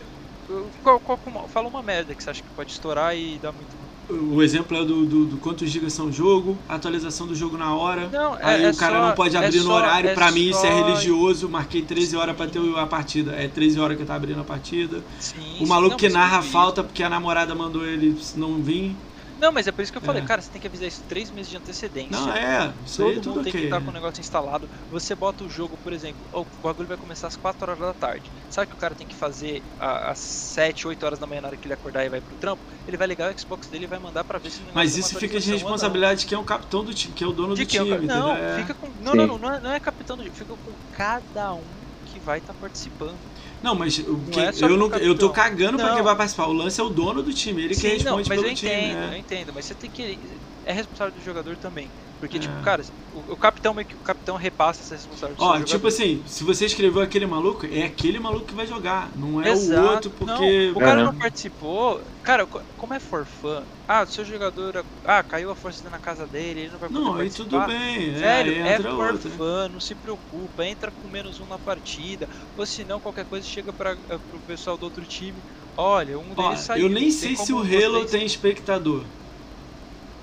qual, 0.81 0.99
qual, 1.01 1.19
uma- 1.25 1.47
fala 1.49 1.67
uma 1.67 1.83
merda 1.83 2.15
que 2.15 2.23
você 2.23 2.29
acha 2.29 2.43
que 2.43 2.51
pode 2.51 2.71
estourar 2.71 3.15
e 3.15 3.39
dar 3.39 3.51
muito. 3.53 3.86
O 4.09 4.41
exemplo 4.41 4.77
é 4.77 4.85
do, 4.85 5.05
do, 5.05 5.25
do 5.25 5.37
quantos 5.37 5.69
gigas 5.69 5.91
são 5.91 6.05
o 6.07 6.11
jogo, 6.13 6.57
atualização 6.69 7.27
do 7.27 7.35
jogo 7.35 7.57
na 7.57 7.73
hora. 7.75 8.07
Não, 8.11 8.35
é, 8.35 8.39
Aí 8.43 8.63
é 8.63 8.71
o 8.71 8.75
cara 8.77 8.99
só- 9.01 9.07
não 9.07 9.15
pode 9.15 9.35
é 9.35 9.39
abrir 9.45 9.57
no 9.57 9.65
só- 9.65 9.75
horário. 9.75 10.09
é 10.09 10.13
pra 10.13 10.31
mim, 10.31 10.49
isso 10.49 10.65
é 10.65 10.73
religioso. 10.73 11.49
Marquei 11.49 11.81
13 11.81 12.15
horas 12.15 12.35
pra 12.35 12.47
ter 12.47 12.59
a 12.77 12.85
partida. 12.85 13.33
É 13.33 13.49
13 13.49 13.77
horas 13.79 13.97
que 13.97 14.03
eu 14.03 14.07
tava 14.07 14.17
abrindo 14.17 14.39
a 14.39 14.45
partida. 14.45 15.03
Sim, 15.19 15.35
O 15.59 15.67
maluco 15.67 15.91
não, 15.91 15.97
que 15.97 16.07
narra 16.07 16.41
falta 16.41 16.83
porque 16.83 17.03
a 17.03 17.09
namorada 17.09 17.53
mandou 17.53 17.85
ele 17.85 18.17
não 18.37 18.55
vir. 18.61 18.95
Não, 19.37 19.51
mas 19.51 19.67
é 19.67 19.71
por 19.71 19.81
isso 19.81 19.91
que 19.91 19.97
eu 19.97 20.01
falei, 20.01 20.21
É. 20.21 20.25
cara, 20.25 20.41
você 20.41 20.49
tem 20.49 20.59
que 20.61 20.67
avisar 20.67 20.87
isso 20.87 21.03
três 21.07 21.31
meses 21.31 21.49
de 21.49 21.57
antecedência. 21.57 22.19
Não, 22.19 22.31
é. 22.33 22.73
Isso 22.83 23.01
aí 23.03 23.13
Todo 23.13 23.17
é 23.17 23.21
tudo 23.21 23.39
mundo 23.39 23.41
tem 23.41 23.53
que 23.53 23.59
ok. 23.59 23.65
estar 23.65 23.81
com 23.81 23.91
o 23.91 23.93
negócio 23.93 24.19
instalado. 24.21 24.69
Você 24.89 25.15
bota 25.15 25.43
o 25.43 25.49
jogo, 25.49 25.77
por 25.77 25.93
exemplo, 25.93 26.27
o 26.31 26.45
bagulho 26.61 26.87
vai 26.87 26.97
começar 26.97 27.27
às 27.27 27.37
4 27.37 27.69
horas 27.71 27.79
da 27.79 27.93
tarde. 27.93 28.33
Sabe 28.49 28.65
o 28.65 28.69
que 28.69 28.75
o 28.75 28.77
cara 28.77 28.95
tem 28.95 29.07
que 29.07 29.15
fazer 29.15 29.63
às 29.77 30.19
7, 30.19 30.87
8 30.87 31.05
horas 31.05 31.19
da 31.19 31.27
manhã 31.27 31.41
na 31.41 31.47
hora 31.49 31.57
que 31.57 31.67
ele 31.67 31.73
acordar 31.75 32.05
e 32.05 32.09
vai 32.09 32.21
pro 32.21 32.35
trampo? 32.35 32.65
Ele 32.87 32.97
vai 32.97 33.07
ligar 33.07 33.31
o 33.33 33.39
Xbox 33.39 33.69
dele 33.69 33.85
e 33.85 33.87
vai 33.87 33.99
mandar 33.99 34.23
pra 34.25 34.39
ver 34.39 34.51
se 34.51 34.63
o 34.63 34.65
negócio 34.65 34.75
Mas 34.85 34.97
isso 34.97 35.15
fica 35.19 35.39
de 35.39 35.51
responsabilidade 35.51 36.21
de 36.21 36.25
quem 36.27 36.35
é 36.35 36.39
o 36.39 36.43
capitão 36.45 36.83
do 36.83 36.93
time, 36.93 37.13
que 37.13 37.23
é 37.23 37.27
o 37.27 37.31
dono 37.31 37.55
De 37.55 37.63
do 37.63 37.65
quem? 37.65 37.79
time, 37.81 38.05
não, 38.05 38.29
entendeu? 38.29 38.43
É. 38.43 38.57
fica 38.57 38.75
com. 38.75 38.93
Não, 38.93 39.15
não, 39.15 39.27
não, 39.27 39.37
não 39.39 39.53
é, 39.53 39.59
não 39.61 39.71
é 39.71 39.79
capitão 39.79 40.15
do 40.17 40.23
time, 40.23 40.35
fica 40.35 40.55
com 40.57 40.77
cada 40.91 41.53
um 41.55 41.91
que 42.05 42.19
vai 42.19 42.39
estar 42.39 42.53
participando. 42.53 43.31
Não, 43.61 43.75
mas 43.75 43.97
o 43.99 44.23
que- 44.25 44.39
é 44.39 44.51
eu, 44.61 44.77
não, 44.77 44.87
eu 44.97 45.17
tô 45.17 45.31
cagando 45.31 45.77
pra 45.77 45.87
Não. 45.87 45.95
quem 45.95 46.03
vai 46.03 46.15
participar. 46.15 46.47
O 46.47 46.53
lance 46.53 46.79
é 46.79 46.83
o 46.83 46.89
dono 46.89 47.23
do 47.23 47.33
time, 47.33 47.63
ele 47.63 47.69
que 47.69 47.81
Sim, 47.81 47.87
não, 48.03 48.17
responde 48.17 48.29
mas 48.29 48.39
pelo 48.39 48.47
eu 48.51 48.55
time. 48.55 48.71
entendo, 48.71 48.99
né? 48.99 49.15
eu 49.15 49.19
entendo, 49.19 49.53
mas 49.53 49.65
você 49.65 49.75
tem 49.75 49.89
que. 49.89 50.41
É 50.67 50.73
responsável 50.73 51.13
do 51.17 51.23
jogador 51.23 51.55
também. 51.55 51.89
Porque, 52.19 52.37
É. 52.37 52.39
tipo, 52.39 52.61
cara, 52.63 52.83
o, 53.13 53.33
o 53.33 53.37
capitão 53.37 53.75
meio 53.75 53.87
que 53.87 53.93
o 53.93 53.99
capitão 53.99 54.35
repassa 54.35 54.81
essa 54.81 54.95
responsabilidade. 54.95 55.61
Ó, 55.61 55.63
tipo 55.63 55.87
assim, 55.87 56.23
se 56.25 56.43
você 56.43 56.65
escreveu 56.65 57.01
aquele 57.03 57.27
maluco, 57.27 57.67
é 57.71 57.83
aquele 57.83 58.19
maluco 58.19 58.45
que 58.47 58.55
vai 58.55 58.65
jogar, 58.65 59.09
não 59.15 59.39
é 59.39 59.51
Exato. 59.51 59.81
o 59.81 59.91
outro 59.91 60.09
porque. 60.09 60.71
Não, 60.71 60.77
o 60.77 60.79
cara 60.79 61.01
É. 61.01 61.03
não 61.03 61.13
participou. 61.13 62.01
Cara, 62.23 62.47
co- 62.47 62.59
como 62.75 62.93
é 62.95 62.99
for 62.99 63.23
fun? 63.23 63.61
Ah, 63.87 64.03
seu 64.07 64.25
jogador. 64.25 64.83
Ah, 65.05 65.21
caiu 65.21 65.51
a 65.51 65.55
força 65.55 65.87
na 65.91 65.99
casa 65.99 66.25
dele, 66.25 66.61
ele 66.61 66.69
não 66.71 66.79
vai 66.79 66.89
poder 66.89 67.01
Não, 67.03 67.15
aí 67.15 67.29
tudo 67.29 67.59
bem. 67.67 68.11
Velho, 68.15 68.51
é, 68.51 68.69
é 68.69 68.73
entra 68.73 68.91
for 68.91 69.11
outro. 69.13 69.29
fun, 69.29 69.69
não 69.71 69.79
se 69.79 69.93
preocupa, 69.93 70.65
entra 70.65 70.91
com 70.91 71.07
menos 71.07 71.39
um 71.39 71.45
na 71.45 71.59
partida. 71.59 72.27
Ou 72.57 72.65
se 72.65 72.83
não, 72.83 72.99
qualquer 72.99 73.25
coisa 73.25 73.47
chega 73.47 73.71
para 73.71 73.95
pro 73.95 74.39
pessoal 74.47 74.75
do 74.75 74.83
outro 74.85 75.05
time. 75.05 75.37
Olha, 75.77 76.17
um 76.17 76.25
Ó, 76.35 76.47
deles 76.49 76.61
saiu. 76.65 76.87
eu 76.87 76.89
nem 76.89 77.11
sei 77.11 77.35
se 77.35 77.53
o 77.53 77.59
Halo 77.59 77.99
vocês- 77.99 78.09
tem 78.11 78.25
espectador. 78.25 79.03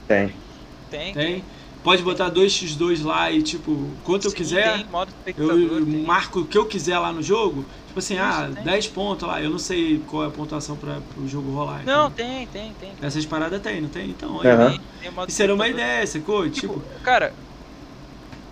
Tem. 0.07 0.43
Tem, 0.89 1.19
Tem? 1.19 1.49
Pode 1.83 2.03
botar 2.03 2.31
2x2 2.31 3.03
lá 3.03 3.31
e, 3.33 3.43
tipo, 3.43 3.99
quanto 4.03 4.27
eu 4.29 4.33
Sim, 4.33 4.35
quiser. 4.35 4.63
Tem 4.63 4.85
modo 4.89 5.13
Eu, 5.37 5.59
eu 5.81 5.87
tem. 5.89 6.05
marco 6.05 6.41
o 6.41 6.49
que 6.49 6.59
eu 6.59 6.67
quiser 6.69 6.99
lá 6.99 7.13
no 7.13 7.23
jogo. 7.23 7.69
Tipo 7.87 7.99
assim, 8.01 8.19
Isso, 8.19 8.45
ah, 8.45 8.49
tem. 8.49 8.65
10 8.65 8.89
pontos 8.89 9.27
lá. 9.29 9.43
Eu 9.43 9.51
não 9.51 9.59
sei 9.59 10.05
qual 10.05 10.25
é 10.25 10.29
a 10.29 10.31
pontuação 10.31 10.79
para 10.79 11.05
o 11.17 11.27
jogo 11.27 11.51
rolar. 11.53 11.85
Não, 11.85 12.11
então. 12.11 12.11
tem, 12.11 12.47
tem, 12.49 12.75
tem. 12.75 12.99
Essas 13.01 13.27
paradas 13.27 13.61
tem, 13.63 13.81
não 13.83 13.91
tem? 13.91 14.11
Então, 14.11 14.41
aí, 14.41 14.81
tem 14.99 15.11
modo 15.11 15.33
Isso 15.33 15.43
era 15.43 15.55
uma 15.55 15.69
ideia, 15.69 16.07
sacou? 16.07 16.49
Tipo, 16.51 16.81
Tipo, 16.81 16.87
cara, 17.03 17.37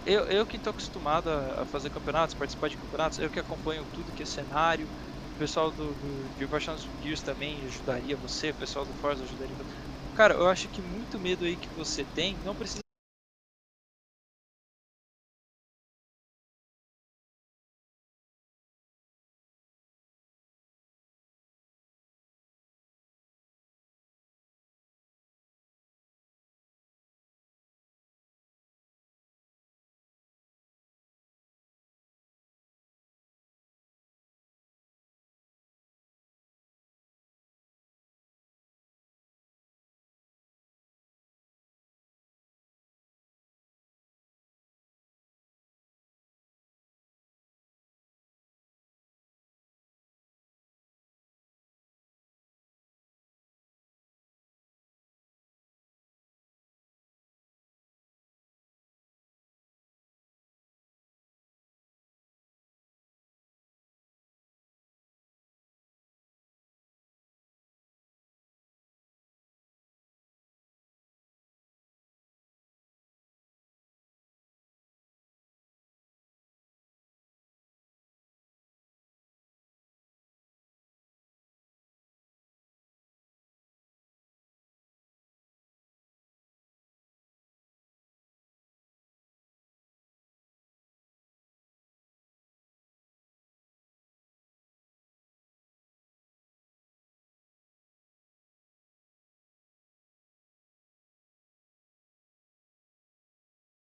eu, 0.05 0.25
eu 0.27 0.47
que 0.47 0.59
tô 0.59 0.71
acostumado 0.71 1.29
a, 1.31 1.65
fazer 1.67 1.91
campeonatos, 1.91 2.35
participar 2.35 2.69
de 2.69 2.77
campeonatos, 2.77 3.19
eu 3.19 3.31
que 3.31 3.39
acompanho 3.39 3.87
tudo 3.87 4.13
que 4.13 4.23
é 4.23 4.27
cenário, 4.27 4.87
o 5.35 5.37
pessoal 5.37 5.71
do, 5.73 5.95
do 5.97 6.31
de 6.31 6.49
Paixões 6.49 6.91
Gears 7.01 7.23
também 7.23 7.65
ajudaria 7.65 8.17
você, 8.17 8.51
o 8.51 8.55
pessoal 8.55 8.85
do 8.87 8.95
Forza 8.95 9.25
ajudaria 9.25 9.57
você. 9.57 9.67
Cara, 10.15 10.35
eu 10.35 10.49
acho 10.49 10.69
que 10.69 10.83
muito 10.83 11.19
medo 11.19 11.45
aí 11.45 11.57
que 11.57 11.71
você 11.71 12.05
tem 12.05 12.39
não 12.39 12.55
precisa 12.57 12.82